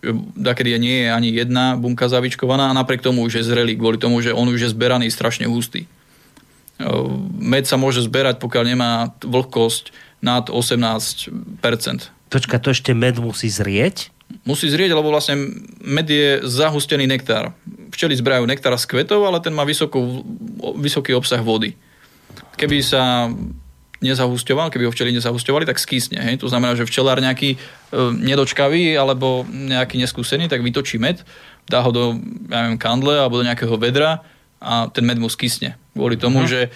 že 0.00 0.10
dakedy 0.36 0.76
nie 0.80 1.04
je 1.04 1.08
ani 1.12 1.28
jedna 1.32 1.76
bunka 1.76 2.08
zavíčkovaná 2.08 2.72
a 2.72 2.76
napriek 2.76 3.04
tomu 3.04 3.24
už 3.28 3.40
je 3.40 3.44
zrelý, 3.44 3.76
kvôli 3.76 4.00
tomu, 4.00 4.24
že 4.24 4.32
on 4.32 4.48
už 4.48 4.64
je 4.64 4.72
zberaný 4.72 5.12
strašne 5.12 5.44
hustý. 5.44 5.84
Ehm, 6.80 7.28
Med 7.36 7.68
sa 7.68 7.76
môže 7.76 8.00
zberať, 8.04 8.40
pokiaľ 8.40 8.64
nemá 8.64 9.12
vlhkosť 9.20 9.92
nad 10.24 10.48
18%. 10.48 11.32
Počka, 12.30 12.56
to 12.62 12.72
ešte 12.72 12.96
med 12.96 13.20
musí 13.20 13.50
zrieť? 13.50 14.12
Musí 14.46 14.70
zrieť, 14.70 14.94
lebo 14.94 15.10
vlastne 15.10 15.50
med 15.82 16.06
je 16.06 16.38
zahustený 16.46 17.04
nektár. 17.10 17.50
Včely 17.90 18.14
zberajú 18.14 18.46
nektár 18.46 18.78
z 18.78 18.86
kvetov, 18.86 19.26
ale 19.26 19.42
ten 19.42 19.50
má 19.50 19.66
vysokú, 19.66 20.22
vysoký 20.78 21.12
obsah 21.18 21.42
vody. 21.42 21.74
Keby 22.54 22.78
sa 22.80 23.26
nezahusťoval, 24.00 24.72
keby 24.72 24.88
ho 24.88 24.92
včely 24.92 25.12
nezahusťovali, 25.16 25.68
tak 25.68 25.76
skysne. 25.76 26.20
Hej? 26.20 26.40
To 26.40 26.48
znamená, 26.48 26.72
že 26.76 26.88
včelár 26.88 27.20
nejaký 27.20 27.56
e, 27.56 27.58
nedočkavý 28.16 28.96
alebo 28.96 29.44
nejaký 29.48 30.00
neskúsený, 30.00 30.48
tak 30.48 30.64
vytočí 30.64 30.96
med, 30.96 31.20
dá 31.68 31.84
ho 31.84 31.92
do 31.92 32.16
ja 32.48 32.66
neviem, 32.66 32.80
kandle 32.80 33.20
alebo 33.20 33.38
do 33.40 33.46
nejakého 33.46 33.76
vedra 33.76 34.24
a 34.60 34.88
ten 34.88 35.04
med 35.04 35.20
mu 35.20 35.28
skysne. 35.28 35.76
Kvôli 35.92 36.16
tomu, 36.16 36.48
že 36.48 36.72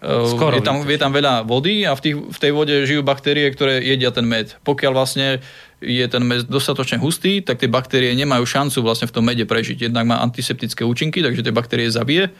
e, 0.00 0.06
Skoro 0.28 0.52
je 0.52 0.64
tam, 0.64 0.84
je 0.84 1.00
tam 1.00 1.16
veľa 1.16 1.48
vody 1.48 1.88
a 1.88 1.96
v, 1.96 2.00
tých, 2.00 2.16
v 2.16 2.38
tej 2.38 2.52
vode 2.52 2.74
žijú 2.84 3.00
baktérie, 3.00 3.48
ktoré 3.48 3.80
jedia 3.80 4.12
ten 4.12 4.28
med. 4.28 4.52
Pokiaľ 4.60 4.92
vlastne 4.92 5.40
je 5.80 6.06
ten 6.08 6.22
med 6.24 6.44
dostatočne 6.44 7.00
hustý, 7.00 7.40
tak 7.40 7.60
tie 7.60 7.72
baktérie 7.72 8.12
nemajú 8.16 8.44
šancu 8.44 8.84
vlastne 8.84 9.08
v 9.08 9.14
tom 9.16 9.24
mede 9.24 9.48
prežiť. 9.48 9.88
Jednak 9.88 10.04
má 10.04 10.20
antiseptické 10.20 10.84
účinky, 10.84 11.24
takže 11.24 11.40
tie 11.40 11.52
baktérie 11.52 11.88
zabije 11.88 12.32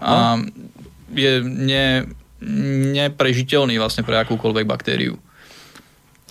a 0.00 0.38
je 1.12 1.44
ne, 1.44 2.08
neprežiteľný 2.42 3.78
vlastne 3.78 4.02
pre 4.02 4.18
akúkoľvek 4.18 4.66
baktériu. 4.66 5.14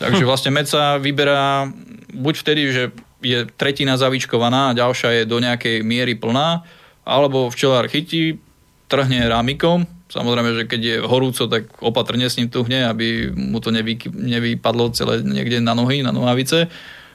Takže 0.01 0.25
vlastne 0.25 0.51
med 0.51 0.65
sa 0.65 0.98
vyberá 0.98 1.69
buď 2.11 2.33
vtedy, 2.41 2.61
že 2.73 2.83
je 3.22 3.45
tretina 3.53 3.95
zavíčkovaná 3.95 4.73
a 4.73 4.77
ďalšia 4.77 5.22
je 5.22 5.30
do 5.30 5.38
nejakej 5.38 5.85
miery 5.85 6.17
plná, 6.17 6.65
alebo 7.06 7.53
včelár 7.53 7.85
chytí, 7.85 8.41
trhne 8.90 9.23
rámikom, 9.30 9.88
samozrejme, 10.11 10.49
že 10.59 10.64
keď 10.67 10.81
je 10.81 10.95
horúco, 11.07 11.48
tak 11.48 11.72
opatrne 11.80 12.27
s 12.27 12.35
ním 12.35 12.51
tuhne, 12.51 12.83
aby 12.83 13.31
mu 13.31 13.64
to 13.64 13.72
nevy, 13.72 13.95
nevypadlo 14.11 14.91
celé 14.91 15.23
niekde 15.23 15.64
na 15.64 15.72
nohy, 15.72 16.03
na 16.03 16.11
nohavice. 16.11 16.67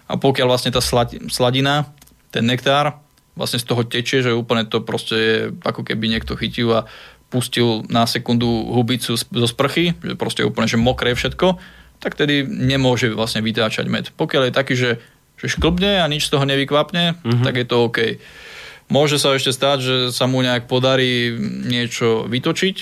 A 0.09 0.15
pokiaľ 0.17 0.47
vlastne 0.49 0.73
tá 0.73 0.81
slad- 0.81 1.29
sladina, 1.29 1.93
ten 2.33 2.49
nektár, 2.49 2.97
vlastne 3.37 3.61
z 3.61 3.69
toho 3.69 3.85
tečie, 3.85 4.25
že 4.25 4.33
úplne 4.33 4.65
to 4.65 4.81
proste 4.81 5.17
je 5.17 5.37
ako 5.61 5.85
keby 5.85 6.09
niekto 6.09 6.39
chytil 6.41 6.73
a 6.73 6.89
pustil 7.29 7.83
na 7.91 8.07
sekundu 8.07 8.47
hubicu 8.71 9.19
zo 9.19 9.49
sprchy, 9.51 9.99
že 9.99 10.15
proste 10.15 10.47
úplne 10.47 10.71
že 10.71 10.79
mokré 10.79 11.13
všetko, 11.13 11.59
tak 11.99 12.15
tedy 12.15 12.47
nemôže 12.47 13.11
vlastne 13.11 13.43
vytáčať 13.43 13.87
med. 13.91 14.13
Pokiaľ 14.15 14.49
je 14.49 14.53
taký, 14.55 14.75
že, 14.79 14.91
že 15.41 15.47
šklbne 15.51 16.03
a 16.03 16.07
nič 16.07 16.29
z 16.29 16.33
toho 16.39 16.45
nevykvapne, 16.47 17.19
mm-hmm. 17.19 17.45
tak 17.45 17.55
je 17.59 17.67
to 17.67 17.77
OK. 17.89 17.99
Môže 18.87 19.19
sa 19.19 19.35
ešte 19.35 19.51
stať, 19.51 19.79
že 19.83 19.97
sa 20.15 20.31
mu 20.31 20.39
nejak 20.45 20.71
podarí 20.71 21.35
niečo 21.67 22.31
vytočiť, 22.31 22.77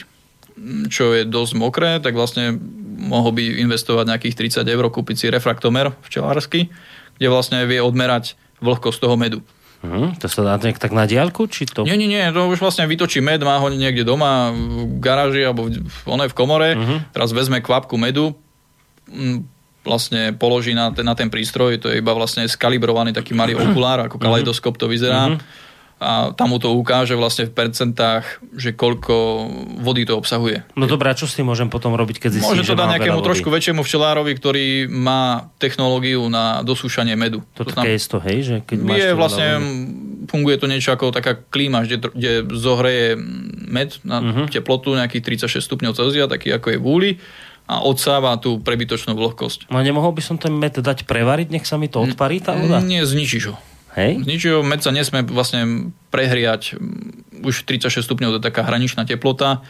čo 0.92 1.04
je 1.16 1.22
dosť 1.24 1.52
mokré, 1.56 1.90
tak 1.98 2.12
vlastne 2.14 2.60
mohol 2.94 3.34
by 3.34 3.42
investovať 3.64 4.04
nejakých 4.06 4.62
30 4.62 4.68
eur, 4.68 4.84
kúpiť 4.92 5.16
si 5.16 5.26
refraktomer 5.32 5.90
včelársky, 6.04 6.70
kde 7.18 7.28
vlastne 7.32 7.64
vie 7.64 7.82
odmerať 7.82 8.38
vlhkosť 8.62 8.98
toho 9.00 9.16
medu. 9.16 9.40
Mhm, 9.84 10.16
to 10.16 10.26
sa 10.32 10.40
dá 10.40 10.56
nejak 10.56 10.80
tak 10.80 10.96
na 10.96 11.04
diálku, 11.04 11.44
či 11.44 11.68
to... 11.68 11.84
Nie, 11.84 12.00
nie, 12.00 12.08
nie, 12.08 12.24
to 12.32 12.48
už 12.48 12.56
vlastne 12.56 12.88
vytočí 12.88 13.20
med, 13.20 13.44
má 13.44 13.60
ho 13.60 13.68
niekde 13.68 14.00
doma 14.00 14.48
v 14.48 14.96
garáži 14.96 15.44
alebo 15.44 15.68
v, 15.68 15.98
one 16.08 16.24
v 16.24 16.34
komore, 16.34 16.72
uh-huh. 16.72 17.04
teraz 17.12 17.36
vezme 17.36 17.60
kvapku 17.60 18.00
medu, 18.00 18.32
vlastne 19.84 20.32
položí 20.32 20.72
na 20.72 20.88
ten, 20.96 21.04
na 21.04 21.12
ten 21.12 21.28
prístroj, 21.28 21.76
to 21.76 21.92
je 21.92 22.00
iba 22.00 22.16
vlastne 22.16 22.48
skalibrovaný 22.48 23.12
taký 23.12 23.36
malý 23.36 23.52
okulár, 23.60 24.08
ako 24.08 24.16
kaleidoskop 24.16 24.80
to 24.80 24.88
vyzerá. 24.88 25.36
Uh-huh. 25.36 25.44
A 26.02 26.34
tam 26.34 26.50
mu 26.50 26.58
to 26.58 26.74
ukáže 26.74 27.14
vlastne 27.14 27.46
v 27.46 27.54
percentách, 27.54 28.42
že 28.58 28.74
koľko 28.74 29.46
vody 29.80 30.04
to 30.04 30.18
obsahuje. 30.18 30.66
No 30.74 30.90
dobré, 30.90 31.08
a 31.08 31.16
čo 31.16 31.30
s 31.30 31.38
tým 31.38 31.46
môžem 31.46 31.70
potom 31.70 31.94
robiť, 31.94 32.18
keď 32.18 32.30
zistím, 32.38 32.50
Môže 32.50 32.66
že 32.66 32.74
to 32.74 32.76
dať 32.76 32.88
nejakému 32.98 33.22
trošku 33.22 33.48
väčšiemu 33.48 33.80
včelárovi, 33.86 34.32
ktorý 34.34 34.66
má 34.90 35.48
technológiu 35.62 36.26
na 36.26 36.66
dosúšanie 36.66 37.14
medu. 37.14 37.46
To, 37.56 37.62
To 37.62 37.72
také 37.72 37.94
je 37.94 38.10
to, 38.10 38.18
hej, 38.20 38.38
že 38.42 38.56
keď 38.66 38.78
máš 38.82 38.96
je 38.98 39.08
vlastne, 39.14 39.48
vody. 39.54 40.28
funguje 40.28 40.56
to 40.58 40.66
niečo 40.66 40.90
ako 40.92 41.14
taká 41.14 41.38
klíma, 41.38 41.86
kde, 41.86 41.96
kde 42.10 42.32
zohreje 42.52 43.14
med 43.70 43.96
na 44.02 44.18
uh-huh. 44.20 44.46
teplotu 44.50 44.92
nejakých 44.98 45.46
36 45.46 45.62
stupňov 45.62 45.94
Celzia, 45.94 46.26
taký 46.26 46.52
ako 46.52 46.74
je 46.74 46.78
v 46.78 46.84
úli 46.84 47.10
a 47.64 47.80
odsáva 47.80 48.36
tú 48.36 48.60
prebytočnú 48.60 49.16
vlhkosť. 49.16 49.72
No 49.72 49.80
nemohol 49.80 50.12
by 50.12 50.20
som 50.20 50.36
ten 50.36 50.52
med 50.52 50.76
dať 50.76 51.08
prevariť, 51.08 51.48
nech 51.48 51.64
sa 51.64 51.80
mi 51.80 51.88
to 51.88 52.04
odparí 52.04 52.44
tá 52.44 52.52
voda? 52.52 52.84
Nie, 52.84 53.08
zničíš 53.08 53.44
ho. 53.48 53.56
Hej? 53.94 54.26
Zničíš 54.26 54.52
ho, 54.58 54.60
med 54.66 54.82
sa 54.82 54.90
nesmie 54.90 55.22
vlastne 55.22 55.94
prehriať 56.10 56.78
už 57.46 57.62
36 57.62 58.02
stupňov, 58.02 58.34
to 58.34 58.38
je 58.42 58.48
taká 58.50 58.66
hraničná 58.66 59.06
teplota, 59.06 59.62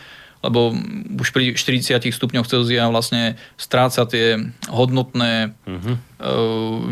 lebo 0.45 0.73
už 1.21 1.33
pri 1.33 1.57
40 1.57 2.13
stupňoch 2.13 2.49
Celzia 2.49 2.89
vlastne 2.93 3.41
stráca 3.57 4.05
tie 4.05 4.37
hodnotné 4.69 5.57
uh-huh. 5.65 5.97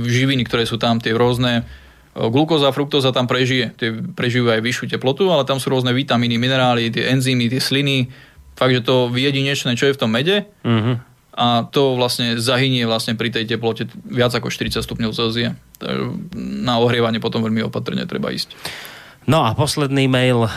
živiny, 0.08 0.44
ktoré 0.48 0.64
sú 0.64 0.80
tam, 0.80 1.04
tie 1.04 1.12
rôzne 1.12 1.60
e, 1.60 1.62
glukóza 2.32 2.72
a 2.72 2.76
fruktóza 2.76 3.12
tam 3.12 3.28
prežije. 3.28 3.76
Tie 3.76 3.92
prežijú 3.92 4.48
aj 4.48 4.64
vyššiu 4.64 4.96
teplotu, 4.96 5.28
ale 5.28 5.44
tam 5.44 5.60
sú 5.60 5.68
rôzne 5.68 5.92
vitamíny, 5.92 6.40
minerály, 6.40 6.88
tie 6.88 7.12
enzymy, 7.12 7.52
tie 7.52 7.60
sliny. 7.60 8.08
Fakt, 8.56 8.72
že 8.72 8.84
to 8.88 9.12
jedinečné, 9.12 9.76
čo 9.76 9.88
je 9.88 9.96
v 9.96 10.00
tom 10.00 10.08
mede 10.08 10.48
Mhm. 10.64 11.11
A 11.32 11.64
to 11.64 11.96
vlastne 11.96 12.36
zahynie 12.36 12.84
vlastne 12.84 13.16
pri 13.16 13.32
tej 13.32 13.48
teplote 13.48 13.88
viac 14.04 14.36
ako 14.36 14.52
40 14.52 14.84
stupňov 14.84 15.16
Celzia. 15.16 15.56
Na 16.36 16.76
ohrievanie 16.76 17.24
potom 17.24 17.40
veľmi 17.40 17.64
opatrne 17.64 18.04
treba 18.04 18.28
ísť. 18.28 18.52
No 19.22 19.46
a 19.46 19.54
posledný 19.54 20.10
mail 20.10 20.50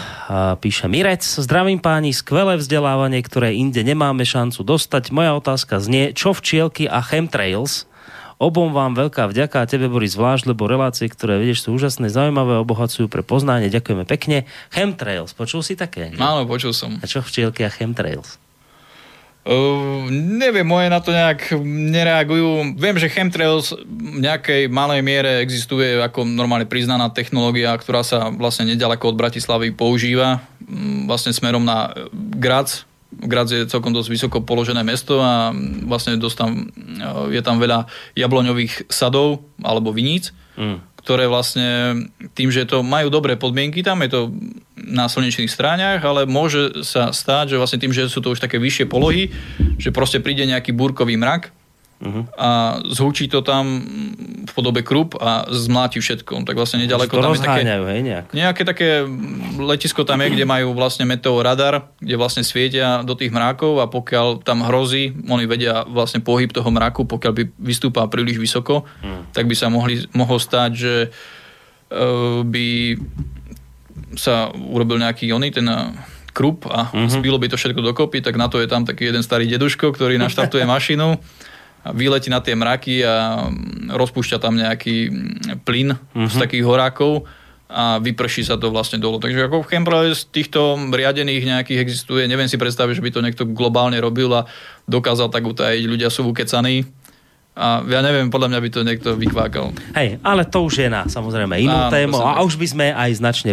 píše 0.57 0.89
Mirec. 0.89 1.21
Zdravím 1.21 1.77
páni, 1.77 2.11
skvelé 2.11 2.57
vzdelávanie, 2.57 3.21
ktoré 3.21 3.53
inde 3.53 3.85
nemáme 3.85 4.25
šancu 4.25 4.65
dostať. 4.65 5.13
Moja 5.13 5.37
otázka 5.37 5.77
znie, 5.77 6.17
čo 6.17 6.33
včielky 6.33 6.89
a 6.89 6.99
chemtrails? 7.05 7.85
Obom 8.35 8.75
vám 8.75 8.99
veľká 8.99 9.31
vďaka 9.31 9.63
a 9.63 9.69
tebe 9.69 9.87
Boris 9.87 10.19
zvlášť, 10.19 10.51
lebo 10.51 10.67
relácie, 10.67 11.07
ktoré 11.07 11.39
vidieš, 11.39 11.69
sú 11.69 11.79
úžasné, 11.79 12.11
zaujímavé, 12.11 12.59
obohacujú 12.59 13.07
pre 13.07 13.23
poznanie. 13.23 13.71
Ďakujeme 13.71 14.03
pekne. 14.03 14.43
Chemtrails, 14.75 15.31
počul 15.31 15.63
si 15.63 15.79
také? 15.79 16.11
Áno, 16.19 16.43
počul 16.43 16.75
som. 16.75 16.99
A 16.99 17.07
čo 17.07 17.23
včielky 17.23 17.63
a 17.63 17.71
chemtrails? 17.71 18.35
Uh, 19.45 20.09
neviem, 20.09 20.65
moje 20.65 20.89
na 20.89 20.97
to 20.97 21.13
nejak 21.13 21.53
nereagujú. 21.61 22.73
Viem, 22.81 22.97
že 22.97 23.13
chemtrails 23.13 23.77
v 23.77 24.25
nejakej 24.25 24.73
malej 24.73 25.05
miere 25.05 25.37
existuje 25.45 26.01
ako 26.01 26.25
normálne 26.25 26.65
priznaná 26.65 27.13
technológia, 27.13 27.77
ktorá 27.77 28.01
sa 28.01 28.33
vlastne 28.33 28.65
nedaleko 28.65 29.13
od 29.13 29.19
Bratislavy 29.21 29.69
používa 29.69 30.41
mm, 30.65 31.05
vlastne 31.05 31.29
smerom 31.29 31.61
na 31.61 31.93
e, 31.93 32.09
Graz. 32.41 32.89
Graz 33.13 33.53
je 33.53 33.69
celkom 33.69 33.93
dosť 33.93 34.09
vysoko 34.09 34.41
položené 34.41 34.81
mesto 34.81 35.21
a 35.21 35.53
vlastne 35.85 36.17
dosť 36.17 36.37
e, 36.41 36.45
je 37.37 37.41
tam 37.45 37.61
veľa 37.61 37.85
jabloňových 38.17 38.89
sadov 38.89 39.45
alebo 39.61 39.93
viníc, 39.93 40.33
Mm. 40.55 40.79
Ktoré 41.05 41.29
vlastne 41.29 42.01
tým, 42.33 42.49
že 42.49 42.65
to 42.65 42.81
majú 42.81 43.13
dobré 43.13 43.37
podmienky, 43.37 43.85
tam 43.85 44.01
je 44.01 44.09
to 44.09 44.21
na 44.73 45.05
slnečných 45.05 45.53
stráňach, 45.53 46.01
ale 46.01 46.25
môže 46.25 46.81
sa 46.81 47.13
stať, 47.13 47.53
že 47.53 47.59
vlastne 47.61 47.77
tým, 47.77 47.93
že 47.93 48.09
sú 48.09 48.25
to 48.25 48.33
už 48.33 48.41
také 48.41 48.57
vyššie 48.57 48.89
polohy, 48.89 49.29
že 49.77 49.93
proste 49.93 50.17
príde 50.17 50.49
nejaký 50.49 50.73
búrkový 50.73 51.13
mrak 51.13 51.53
Mhm. 52.05 52.21
a 52.37 52.79
zhúči 52.85 53.25
to 53.25 53.41
tam 53.41 53.81
v 54.45 54.51
podobe 54.53 54.85
krup 54.85 55.17
a 55.17 55.49
zmláti 55.49 55.97
všetko. 55.97 56.45
Tak 56.45 56.53
vlastne 56.53 56.85
nedaleko 56.85 57.17
tam 57.17 57.33
je 57.33 57.41
také, 57.41 57.65
hej, 57.65 58.01
nejak. 58.05 58.25
nejaké 58.29 58.61
také 58.61 58.89
letisko 59.57 60.05
tam 60.05 60.21
je, 60.21 60.37
kde 60.37 60.45
majú 60.45 60.77
vlastne 60.77 61.09
meteoradar, 61.09 61.89
kde 61.97 62.15
vlastne 62.15 62.45
svietia 62.45 63.01
do 63.01 63.17
tých 63.17 63.33
mrákov 63.33 63.81
a 63.81 63.89
pokiaľ 63.89 64.45
tam 64.45 64.61
hrozí, 64.63 65.17
oni 65.25 65.49
vedia 65.49 65.81
vlastne 65.89 66.21
pohyb 66.21 66.53
toho 66.53 66.69
mraku, 66.69 67.09
pokiaľ 67.09 67.33
by 67.33 67.43
vystúpal 67.57 68.05
príliš 68.07 68.37
vysoko, 68.37 68.85
hmm. 69.01 69.33
tak 69.33 69.49
by 69.49 69.55
sa 69.57 69.67
mohli, 69.73 70.05
mohol 70.13 70.37
stať, 70.37 70.71
že 70.77 70.93
uh, 71.09 72.45
by 72.45 72.95
sa 74.15 74.51
urobil 74.53 75.01
nejaký 75.01 75.31
oný, 75.33 75.51
ten 75.51 75.67
eh, 75.67 75.91
krup 76.35 76.67
a 76.67 76.91
mm-hmm. 76.91 77.11
zbilo 77.11 77.39
by 77.39 77.47
to 77.47 77.55
všetko 77.55 77.79
dokopy, 77.79 78.19
tak 78.19 78.35
na 78.35 78.51
to 78.51 78.59
je 78.59 78.67
tam 78.67 78.83
taký 78.83 79.07
jeden 79.07 79.23
starý 79.23 79.47
deduško, 79.47 79.95
ktorý 79.95 80.19
naštartuje 80.19 80.67
mašinu 80.67 81.15
vyletí 81.93 82.33
na 82.33 82.41
tie 82.41 82.57
mraky 82.57 83.05
a 83.05 83.45
mm, 83.45 83.93
rozpúšťa 83.93 84.37
tam 84.41 84.57
nejaký 84.57 84.95
mm, 85.09 85.61
plyn 85.61 85.93
mm-hmm. 85.93 86.31
z 86.31 86.35
takých 86.41 86.65
horákov 86.65 87.29
a 87.65 87.97
vyprší 87.97 88.45
sa 88.45 88.61
to 88.61 88.69
vlastne 88.69 89.01
dolu. 89.01 89.17
Takže 89.17 89.49
ako 89.49 89.65
v 89.65 89.69
Chemprale 89.73 90.13
z 90.13 90.29
týchto 90.29 90.77
riadených 90.77 91.49
nejakých 91.49 91.81
existuje, 91.81 92.29
neviem 92.29 92.45
si 92.45 92.61
predstaviť, 92.61 93.01
že 93.01 93.05
by 93.05 93.11
to 93.11 93.25
niekto 93.25 93.43
globálne 93.49 93.97
robil 93.97 94.29
a 94.37 94.45
dokázal 94.85 95.33
tak 95.33 95.45
utajiť. 95.45 95.83
Ľudia 95.89 96.13
sú 96.13 96.29
ukecaní 96.29 96.85
a 97.55 97.81
ja 97.87 98.03
neviem, 98.05 98.29
podľa 98.29 98.51
mňa 98.53 98.59
by 98.61 98.69
to 98.69 98.81
niekto 98.85 99.09
vykvákal. 99.17 99.73
Hej, 99.97 100.21
ale 100.21 100.43
to 100.45 100.67
už 100.67 100.85
je 100.85 100.89
na 100.91 101.09
samozrejme 101.09 101.57
inú 101.57 101.87
Áno, 101.87 101.91
tému 101.91 102.19
a 102.21 102.43
už 102.43 102.59
by 102.59 102.67
sme 102.67 102.85
aj 102.91 103.11
značne 103.17 103.51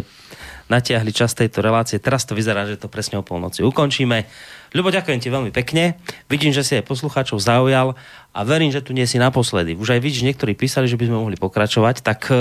natiahli 0.66 1.12
čas 1.14 1.32
tejto 1.32 1.62
relácie. 1.62 2.02
Teraz 2.02 2.26
to 2.26 2.36
vyzerá, 2.36 2.66
že 2.68 2.80
to 2.80 2.90
presne 2.90 3.20
o 3.20 3.24
polnoci 3.24 3.62
ukončíme. 3.62 4.26
Ľubo, 4.72 4.88
ďakujem 4.88 5.20
ti 5.20 5.28
veľmi 5.28 5.52
pekne. 5.52 6.00
Vidím, 6.32 6.48
že 6.48 6.64
si 6.64 6.72
aj 6.80 6.88
poslucháčov 6.88 7.36
zaujal 7.44 7.92
a 8.32 8.40
verím, 8.40 8.72
že 8.72 8.80
tu 8.80 8.96
nie 8.96 9.04
si 9.04 9.20
naposledy. 9.20 9.76
Už 9.76 9.92
aj 9.92 10.00
vidíš, 10.00 10.24
niektorí 10.24 10.56
písali, 10.56 10.88
že 10.88 10.96
by 10.96 11.12
sme 11.12 11.20
mohli 11.20 11.36
pokračovať, 11.36 12.00
tak 12.00 12.32
e, 12.32 12.36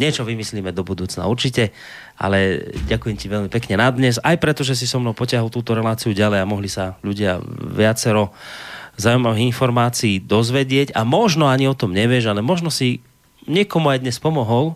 niečo 0.00 0.24
vymyslíme 0.24 0.72
do 0.72 0.80
budúcna 0.80 1.28
určite, 1.28 1.76
ale 2.16 2.72
ďakujem 2.88 3.16
ti 3.20 3.28
veľmi 3.28 3.52
pekne 3.52 3.84
na 3.84 3.92
dnes, 3.92 4.16
aj 4.16 4.40
preto, 4.40 4.64
že 4.64 4.80
si 4.80 4.88
so 4.88 4.96
mnou 4.96 5.12
potiahol 5.12 5.52
túto 5.52 5.76
reláciu 5.76 6.16
ďalej 6.16 6.40
a 6.40 6.48
mohli 6.48 6.72
sa 6.72 6.96
ľudia 7.04 7.36
viacero 7.76 8.32
zaujímavých 8.96 9.52
informácií 9.52 10.24
dozvedieť 10.24 10.96
a 10.96 11.04
možno 11.04 11.52
ani 11.52 11.68
o 11.68 11.76
tom 11.76 11.92
nevieš, 11.92 12.32
ale 12.32 12.40
možno 12.40 12.72
si 12.72 13.04
niekomu 13.44 13.92
aj 13.92 14.08
dnes 14.08 14.16
pomohol, 14.16 14.72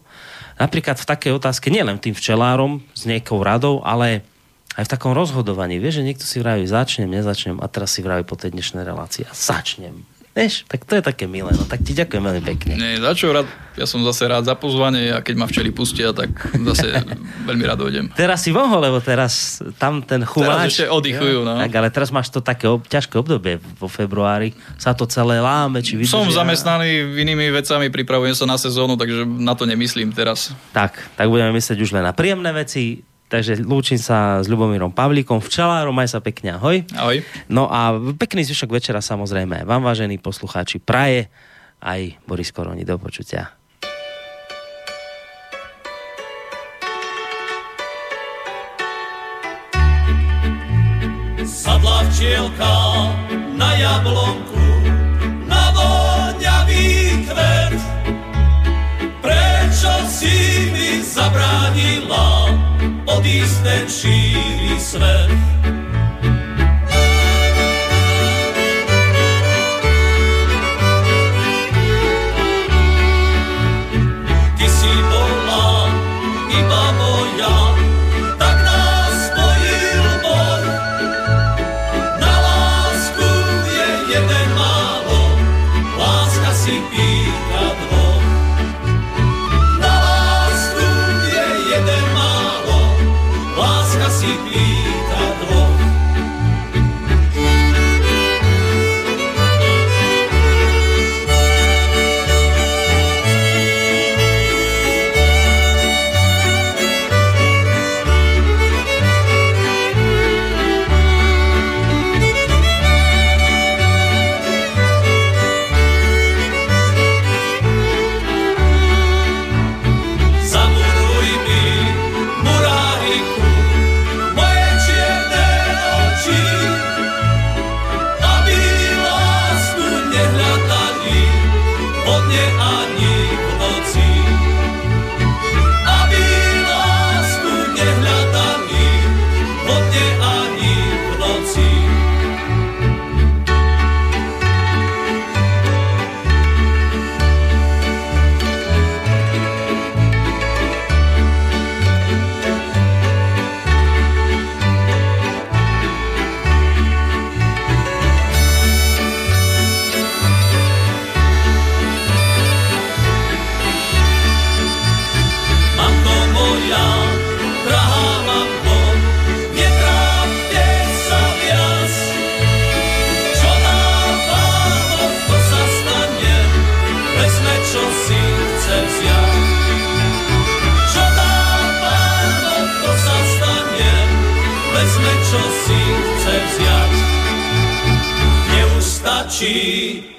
napríklad 0.60 1.00
v 1.00 1.08
takej 1.08 1.32
otázke, 1.40 1.72
nielen 1.72 1.96
tým 1.96 2.12
včelárom 2.12 2.84
s 2.92 3.08
nejakou 3.08 3.40
radou, 3.40 3.80
ale 3.80 4.28
aj 4.76 4.84
v 4.88 4.92
takom 4.92 5.12
rozhodovaní. 5.12 5.76
Vieš, 5.76 6.00
že 6.00 6.06
niekto 6.06 6.24
si 6.24 6.40
vraví, 6.40 6.64
začnem, 6.64 7.08
nezačnem 7.08 7.60
a 7.60 7.66
teraz 7.68 7.92
si 7.92 8.00
vraví 8.00 8.24
po 8.24 8.38
tej 8.38 8.56
dnešnej 8.56 8.84
relácii 8.86 9.28
a 9.28 9.32
začnem. 9.32 10.04
Vieš, 10.32 10.64
tak 10.64 10.88
to 10.88 10.96
je 10.96 11.04
také 11.04 11.28
milé. 11.28 11.52
No 11.52 11.68
tak 11.68 11.84
ti 11.84 11.92
ďakujem 11.92 12.24
veľmi 12.24 12.40
pekne. 12.40 12.72
Nie, 12.80 12.96
za 12.96 13.12
čo 13.12 13.36
rád, 13.36 13.44
ja 13.76 13.84
som 13.84 14.00
zase 14.00 14.24
rád 14.24 14.48
za 14.48 14.56
pozvanie 14.56 15.12
a 15.12 15.20
keď 15.20 15.34
ma 15.36 15.44
včeli 15.44 15.68
pustia, 15.68 16.16
tak 16.16 16.32
zase 16.56 16.88
veľmi 17.48 17.60
rád 17.68 17.84
dojdem. 17.84 18.08
Teraz 18.16 18.40
si 18.40 18.48
mohol, 18.48 18.80
lebo 18.80 18.96
teraz 19.04 19.60
tam 19.76 20.00
ten 20.00 20.24
chumáč... 20.24 20.48
Teraz 20.48 20.72
ešte 20.72 20.86
oddychujú, 20.88 21.44
no. 21.44 21.60
Tak, 21.60 21.72
ale 21.76 21.88
teraz 21.92 22.08
máš 22.08 22.32
to 22.32 22.40
také 22.40 22.64
ob, 22.64 22.80
ťažké 22.88 23.12
obdobie 23.20 23.60
vo 23.76 23.92
februári. 23.92 24.56
Sa 24.80 24.96
to 24.96 25.04
celé 25.04 25.36
láme, 25.36 25.84
či 25.84 26.00
vydržia. 26.00 26.16
Som 26.16 26.32
zamestnaný 26.32 27.12
inými 27.12 27.52
vecami, 27.52 27.92
pripravujem 27.92 28.32
sa 28.32 28.48
na 28.48 28.56
sezónu, 28.56 28.96
takže 28.96 29.28
na 29.28 29.52
to 29.52 29.68
nemyslím 29.68 30.16
teraz. 30.16 30.56
Tak, 30.72 30.96
tak 31.12 31.28
budeme 31.28 31.52
myslieť 31.52 31.76
už 31.76 31.92
len 31.92 32.08
na 32.08 32.16
príjemné 32.16 32.56
veci. 32.56 33.04
Takže 33.32 33.64
lúčim 33.64 33.96
sa 33.96 34.44
s 34.44 34.46
Ľubomírom 34.52 34.92
Pavlíkom, 34.92 35.40
včelárom, 35.40 35.96
aj 35.96 36.08
sa 36.12 36.20
pekne, 36.20 36.60
ahoj. 36.60 36.84
Ahoj. 36.92 37.24
No 37.48 37.64
a 37.64 37.96
pekný 37.96 38.44
zvyšok 38.44 38.76
večera 38.76 39.00
samozrejme 39.00 39.64
vám, 39.64 39.80
vážení 39.80 40.20
poslucháči, 40.20 40.76
praje 40.84 41.32
aj 41.80 42.20
Boris 42.28 42.52
Koroni. 42.52 42.84
Do 42.84 43.00
počutia. 43.00 43.56
Sadla 51.40 52.04
včielka 52.12 52.76
na 53.56 53.70
jablonku, 53.80 54.64
na 55.48 55.64
voňavý 55.72 56.84
kvet. 57.24 57.80
Prečo 59.24 59.92
si 60.04 60.36
mi 60.68 61.00
zabránila 61.00 62.41
odisten 63.06 63.88
širi 63.88 64.80
svet. 64.80 65.61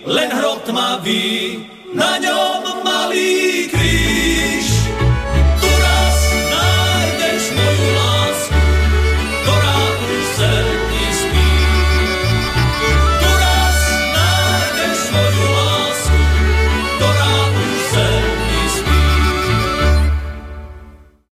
Len 0.05 0.29
hrot 0.31 0.63
tmavý, 0.67 1.63
na 1.93 2.17
ňom 2.19 2.83
malý 2.83 3.67
kríž. 3.71 3.82